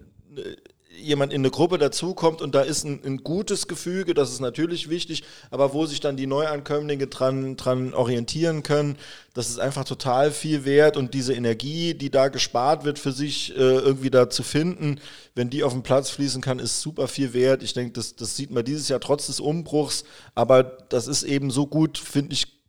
jemand 1.01 1.33
in 1.33 1.41
eine 1.41 1.51
Gruppe 1.51 1.77
dazukommt 1.77 2.41
und 2.41 2.55
da 2.55 2.61
ist 2.61 2.83
ein, 2.83 3.01
ein 3.03 3.17
gutes 3.17 3.67
Gefüge, 3.67 4.13
das 4.13 4.31
ist 4.31 4.39
natürlich 4.39 4.89
wichtig, 4.89 5.23
aber 5.51 5.73
wo 5.73 5.85
sich 5.85 5.99
dann 5.99 6.17
die 6.17 6.27
Neuankömmlinge 6.27 7.07
dran, 7.07 7.57
dran 7.57 7.93
orientieren 7.93 8.63
können, 8.63 8.97
das 9.33 9.49
ist 9.49 9.59
einfach 9.59 9.85
total 9.85 10.31
viel 10.31 10.65
wert 10.65 10.97
und 10.97 11.13
diese 11.13 11.33
Energie, 11.33 11.93
die 11.93 12.09
da 12.09 12.27
gespart 12.27 12.83
wird, 12.83 12.99
für 12.99 13.11
sich 13.11 13.51
äh, 13.51 13.59
irgendwie 13.59 14.09
da 14.09 14.29
zu 14.29 14.43
finden, 14.43 14.99
wenn 15.35 15.49
die 15.49 15.63
auf 15.63 15.73
den 15.73 15.83
Platz 15.83 16.09
fließen 16.09 16.41
kann, 16.41 16.59
ist 16.59 16.81
super 16.81 17.07
viel 17.07 17.33
wert. 17.33 17.63
Ich 17.63 17.73
denke, 17.73 17.93
das, 17.93 18.15
das 18.15 18.35
sieht 18.35 18.51
man 18.51 18.65
dieses 18.65 18.89
Jahr 18.89 18.99
trotz 18.99 19.27
des 19.27 19.39
Umbruchs, 19.39 20.03
aber 20.35 20.63
das 20.63 21.07
ist 21.07 21.23
eben 21.23 21.51
so 21.51 21.67
gut, 21.67 21.97
finde 21.97 22.33
ich, 22.33 22.59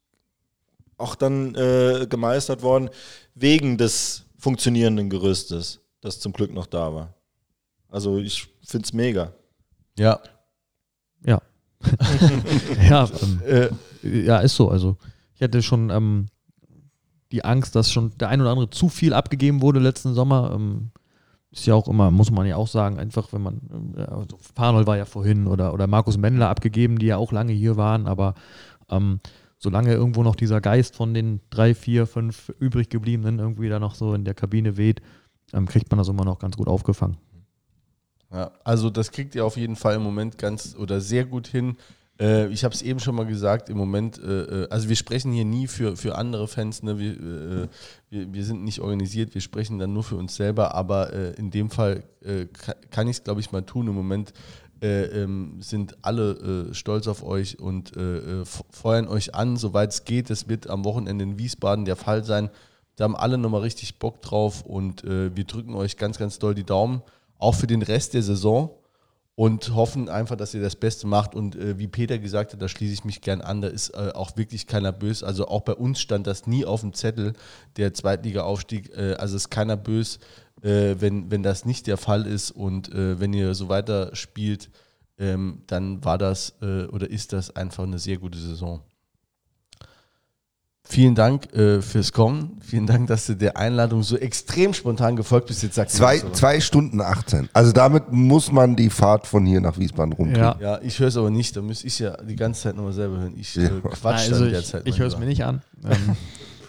auch 0.97 1.15
dann 1.15 1.55
äh, 1.55 2.07
gemeistert 2.09 2.63
worden, 2.63 2.91
wegen 3.35 3.79
des 3.79 4.25
funktionierenden 4.39 5.11
Gerüstes, 5.11 5.81
das 6.01 6.21
zum 6.21 6.33
Glück 6.33 6.53
noch 6.53 6.67
da 6.67 6.95
war. 6.95 7.15
Also 7.91 8.19
ich 8.19 8.49
finde 8.63 8.85
es 8.85 8.93
mega. 8.93 9.33
Ja. 9.99 10.21
Ja. 11.25 11.43
ja, 12.89 13.09
ähm, 13.23 13.79
ja, 14.03 14.39
ist 14.39 14.57
so. 14.57 14.69
Also 14.69 14.97
ich 15.35 15.43
hatte 15.43 15.63
schon 15.63 15.91
ähm, 15.91 16.27
die 17.33 17.45
Angst, 17.45 17.75
dass 17.75 17.93
schon 17.93 18.17
der 18.19 18.29
ein 18.29 18.41
oder 18.41 18.51
andere 18.51 18.71
zu 18.71 18.89
viel 18.89 19.13
abgegeben 19.13 19.63
wurde 19.63 19.81
letzten 19.81 20.15
Sommer. 20.15 20.53
Ähm, 20.55 20.91
ist 21.53 21.67
ja 21.67 21.75
auch 21.75 21.89
immer, 21.89 22.11
muss 22.11 22.31
man 22.31 22.47
ja 22.47 22.57
auch 22.57 22.69
sagen, 22.69 22.99
einfach 22.99 23.33
wenn 23.33 23.43
man, 23.43 23.95
ja, 23.97 24.05
also 24.05 24.39
Farnol 24.55 24.87
war 24.87 24.97
ja 24.97 25.05
vorhin 25.05 25.49
oder, 25.49 25.75
oder 25.75 25.89
Markus 25.89 26.17
Mendler 26.17 26.49
abgegeben, 26.49 26.99
die 26.99 27.07
ja 27.07 27.17
auch 27.17 27.33
lange 27.33 27.53
hier 27.53 27.77
waren, 27.77 28.07
aber 28.07 28.35
ähm, 28.89 29.19
solange 29.59 29.93
irgendwo 29.93 30.23
noch 30.23 30.37
dieser 30.37 30.61
Geist 30.61 30.95
von 30.95 31.13
den 31.13 31.41
drei, 31.51 31.75
vier, 31.75 32.07
fünf 32.07 32.53
übrig 32.61 32.89
gebliebenen 32.89 33.41
irgendwie 33.41 33.69
da 33.69 33.81
noch 33.81 33.97
so 33.97 34.15
in 34.15 34.25
der 34.25 34.35
Kabine 34.35 34.77
weht, 34.77 35.03
ähm, 35.53 35.67
kriegt 35.67 35.91
man 35.91 35.99
das 35.99 36.09
immer 36.09 36.25
noch 36.25 36.39
ganz 36.39 36.57
gut 36.57 36.69
aufgefangen. 36.69 37.17
Ja, 38.33 38.53
also 38.63 38.91
das 38.91 39.11
kriegt 39.11 39.35
ihr 39.35 39.45
auf 39.45 39.57
jeden 39.57 39.77
Fall 39.77 39.97
im 39.97 40.03
Moment 40.03 40.39
ganz 40.39 40.77
oder 40.79 41.01
sehr 41.01 41.25
gut 41.25 41.49
hin. 41.49 41.77
Äh, 42.21 42.49
ich 42.49 42.63
habe 42.65 42.75
es 42.75 42.83
eben 42.83 43.01
schon 43.01 43.15
mal 43.17 43.27
gesagt, 43.27 43.69
im 43.71 43.77
Moment, 43.77 44.23
äh, 44.23 44.65
äh, 44.65 44.69
also 44.69 44.89
wir 44.89 44.95
sprechen 44.97 45.33
hier 45.33 45.45
nie 45.45 45.67
für, 45.67 45.97
für 45.97 46.17
andere 46.17 46.47
Fans, 46.47 46.83
ne? 46.83 46.99
wir, 46.99 47.13
äh, 47.13 47.69
wir, 48.11 48.33
wir 48.33 48.45
sind 48.45 48.63
nicht 48.63 48.81
organisiert, 48.81 49.35
wir 49.35 49.41
sprechen 49.41 49.79
dann 49.79 49.93
nur 49.93 50.05
für 50.05 50.17
uns 50.17 50.37
selber, 50.37 50.75
aber 50.75 51.13
äh, 51.13 51.33
in 51.33 51.51
dem 51.51 51.71
Fall 51.71 52.05
äh, 52.23 52.47
ka- 52.47 52.77
kann 52.91 53.09
ich 53.09 53.17
es, 53.17 53.25
glaube 53.25 53.41
ich, 53.41 53.51
mal 53.51 53.63
tun. 53.63 53.89
Im 53.89 53.95
Moment 53.95 54.33
äh, 54.81 55.05
ähm, 55.23 55.57
sind 55.61 55.97
alle 56.03 56.73
stolz 56.73 57.09
auf 57.09 57.25
euch 57.25 57.59
und 57.59 57.93
feuern 58.71 59.09
euch 59.09 59.35
an, 59.35 59.57
soweit 59.57 59.91
es 59.93 60.05
geht. 60.05 60.31
Das 60.31 60.49
wird 60.49 60.71
am 60.71 60.85
Wochenende 60.85 61.25
in 61.25 61.39
Wiesbaden 61.39 61.85
der 61.85 61.97
Fall 61.97 62.23
sein. 62.25 62.49
Da 62.97 63.05
haben 63.05 63.17
alle 63.17 63.39
nochmal 63.39 63.63
richtig 63.63 63.99
Bock 63.99 64.23
drauf 64.23 64.63
und 64.63 65.05
wir 65.05 65.45
drücken 65.45 65.75
euch 65.75 65.97
ganz, 65.97 66.19
ganz 66.19 66.39
doll 66.39 66.55
die 66.55 66.65
Daumen, 66.65 67.03
auch 67.41 67.55
für 67.55 67.67
den 67.67 67.83
Rest 67.83 68.15
der 68.15 68.23
Saison 68.23 68.71
und 69.35 69.75
hoffen 69.75 70.09
einfach, 70.11 70.37
dass 70.37 70.53
ihr 70.53 70.61
das 70.61 70.77
Beste 70.77 71.07
macht. 71.07 71.35
Und 71.35 71.57
äh, 71.57 71.79
wie 71.79 71.89
Peter 71.89 72.19
gesagt 72.19 72.53
hat, 72.53 72.61
da 72.61 72.69
schließe 72.69 72.93
ich 72.93 73.05
mich 73.05 73.23
gern 73.23 73.41
an, 73.41 73.63
da 73.63 73.69
ist 73.69 73.91
äh, 73.91 74.13
auch 74.15 74.37
wirklich 74.37 74.67
keiner 74.67 74.93
böse. 74.93 75.27
Also 75.27 75.49
auch 75.49 75.63
bei 75.63 75.75
uns 75.75 76.01
stand 76.01 76.27
das 76.27 76.47
nie 76.47 76.65
auf 76.65 76.83
dem 76.83 76.93
Zettel, 76.93 77.33
der 77.77 77.95
Zweitliga-Aufstieg. 77.95 78.95
Äh, 78.95 79.15
also 79.15 79.37
ist 79.37 79.49
keiner 79.49 79.79
böse, 79.79 80.19
äh, 80.63 80.97
wenn, 80.99 81.31
wenn 81.31 81.43
das 81.43 81.65
nicht 81.65 81.87
der 81.87 81.97
Fall 81.97 82.27
ist. 82.27 82.51
Und 82.51 82.93
äh, 82.93 83.19
wenn 83.19 83.33
ihr 83.33 83.55
so 83.55 83.71
weiter 83.71 84.15
spielt, 84.15 84.69
ähm, 85.19 85.63
dann 85.67 86.05
war 86.05 86.19
das 86.19 86.57
äh, 86.61 86.85
oder 86.85 87.09
ist 87.09 87.33
das 87.33 87.57
einfach 87.57 87.85
eine 87.85 87.99
sehr 87.99 88.19
gute 88.19 88.39
Saison. 88.39 88.83
Vielen 90.91 91.15
Dank 91.15 91.55
äh, 91.55 91.81
fürs 91.83 92.13
Kommen. 92.13 92.59
Vielen 92.63 92.89
Dank, 92.89 93.07
dass 93.07 93.27
du 93.27 93.35
der 93.37 93.57
Einladung 93.57 94.03
so 94.03 94.17
extrem 94.17 94.75
spontan 94.75 95.15
gefolgt 95.15 95.47
bist. 95.47 95.63
Jetzt 95.63 95.77
sagt 95.77 95.93
Zwei, 95.93 96.19
zwei 96.33 96.59
Stunden 96.61 97.01
18. 97.01 97.49
Also 97.53 97.71
damit 97.71 98.11
muss 98.11 98.51
man 98.51 98.75
die 98.75 98.91
Fahrt 98.91 99.29
von 99.29 99.47
hier 99.47 99.61
nach 99.61 99.79
Wiesbaden 99.79 100.13
rumkriegen. 100.13 100.43
Ja. 100.43 100.57
Ja, 100.61 100.81
ich 100.83 100.99
höre 100.99 101.07
es 101.07 101.17
aber 101.17 101.31
nicht, 101.31 101.57
da 101.57 101.63
müsste 101.63 101.87
ich 101.87 102.01
ja 102.01 102.17
die 102.17 102.35
ganze 102.35 102.63
Zeit 102.63 102.75
nochmal 102.75 102.93
selber 102.93 103.19
hören. 103.19 103.35
Ich 103.39 103.57
äh, 103.57 103.71
quatsch 103.83 104.29
Also 104.31 104.35
dann 104.41 104.47
ich, 104.47 104.53
derzeit. 104.53 104.83
ich 104.85 104.99
höre 104.99 105.07
es 105.07 105.17
mir 105.17 105.27
nicht 105.27 105.45
an. 105.45 105.63
Ähm, 105.89 106.17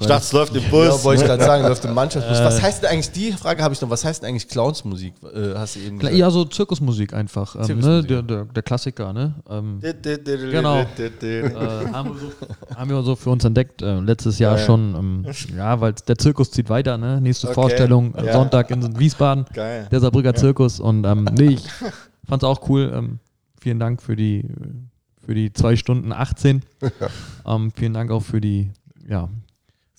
Ich 0.02 0.08
dachte, 0.08 0.24
es 0.24 0.32
läuft 0.34 0.56
im 0.56 0.64
Ja, 0.64 0.70
Bus. 0.70 1.04
wollte 1.04 1.22
ich 1.22 1.28
gerade 1.28 1.44
sagen, 1.44 1.64
läuft 1.64 1.86
im 1.86 1.94
Mannschaftsbus. 1.94 2.40
Was 2.40 2.62
heißt 2.62 2.84
denn 2.84 2.90
eigentlich, 2.90 3.12
die 3.12 3.32
Frage 3.34 3.64
habe 3.64 3.74
ich 3.74 3.82
noch, 3.82 3.90
was 3.90 4.04
heißt 4.04 4.22
denn 4.24 4.30
eigentlich 4.30 4.48
Clownsmusik? 4.48 5.14
Äh, 5.34 5.54
hast 5.56 5.76
du 5.76 5.80
eben 5.80 6.00
gesagt. 6.00 6.18
ja, 6.18 6.30
so 6.32 6.44
Zirkusmusik 6.46 7.14
einfach. 7.14 7.56
Ähm, 7.56 7.64
Zirkusmusik. 7.64 8.02
Ne? 8.02 8.08
Der, 8.08 8.22
der, 8.24 8.46
der 8.46 8.64
Klassiker, 8.64 9.14
ne? 9.14 9.36
Ähm, 9.50 9.80
genau. 9.80 10.80
äh, 10.80 10.84
haben, 11.94 12.10
wir 12.10 12.20
so, 12.20 12.76
haben 12.76 12.90
wir 12.90 13.04
so 13.04 13.16
für 13.16 13.30
uns 13.30 13.46
entdeckt, 13.46 13.82
äh, 13.82 14.00
letztes 14.00 14.40
Jahr 14.40 14.54
Ja, 14.56 14.60
ja. 14.60 14.66
schon. 14.66 14.96
Ähm, 14.96 15.26
ja, 15.56 15.80
weil 15.80 15.94
der 15.94 16.18
Zirkus 16.18 16.52
zieht 16.52 16.70
weiter, 16.70 16.98
ne? 16.98 17.22
Nächste 17.22 17.48
Okay. 17.48 17.54
Vorstellung, 17.56 18.16
äh, 18.16 18.26
Ja. 18.26 18.34
Sonntag 18.34 18.72
in 18.72 18.98
Wiesbaden, 19.00 19.46
Geil. 19.54 19.88
der 19.92 20.00
Saarbrücker 20.00 20.34
Zirkus. 20.34 20.80
Und 20.80 21.06
ähm, 21.06 21.26
nee, 21.38 21.54
ich 21.54 21.68
fand's 22.28 22.44
auch 22.44 22.68
cool. 22.70 22.92
Ähm, 22.94 23.20
vielen 23.62 23.80
Dank 23.80 24.02
für 24.02 24.16
die, 24.16 24.46
für 25.24 25.36
die 25.36 25.54
zwei 25.54 25.76
Stunden 25.76 26.12
18. 26.12 26.64
ähm, 27.46 27.72
vielen 27.76 27.94
Dank 27.94 28.10
auch 28.10 28.24
für 28.24 28.42
die, 28.42 28.72
ja, 29.08 29.30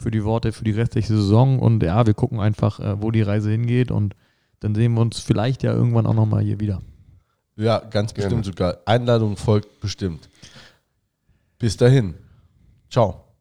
für 0.02 0.10
die 0.10 0.24
Worte 0.24 0.52
für 0.52 0.64
die 0.64 0.72
restliche 0.72 1.14
Saison. 1.16 1.58
Und 1.58 1.82
ja, 1.82 2.06
wir 2.06 2.14
gucken 2.14 2.40
einfach, 2.40 2.80
äh, 2.80 3.00
wo 3.00 3.10
die 3.10 3.22
Reise 3.22 3.50
hingeht. 3.50 3.90
Und 3.90 4.14
dann 4.60 4.74
sehen 4.74 4.94
wir 4.94 5.00
uns 5.00 5.20
vielleicht 5.20 5.62
ja 5.62 5.72
irgendwann 5.72 6.06
auch 6.06 6.14
nochmal 6.14 6.42
hier 6.42 6.60
wieder. 6.60 6.82
Ja, 7.56 7.78
ganz 7.78 8.12
bestimmt 8.12 8.44
sogar. 8.44 8.78
Einladung 8.86 9.36
folgt 9.36 9.80
bestimmt. 9.80 10.28
Bis 11.58 11.76
dahin. 11.76 12.14
Ciao. 12.90 13.31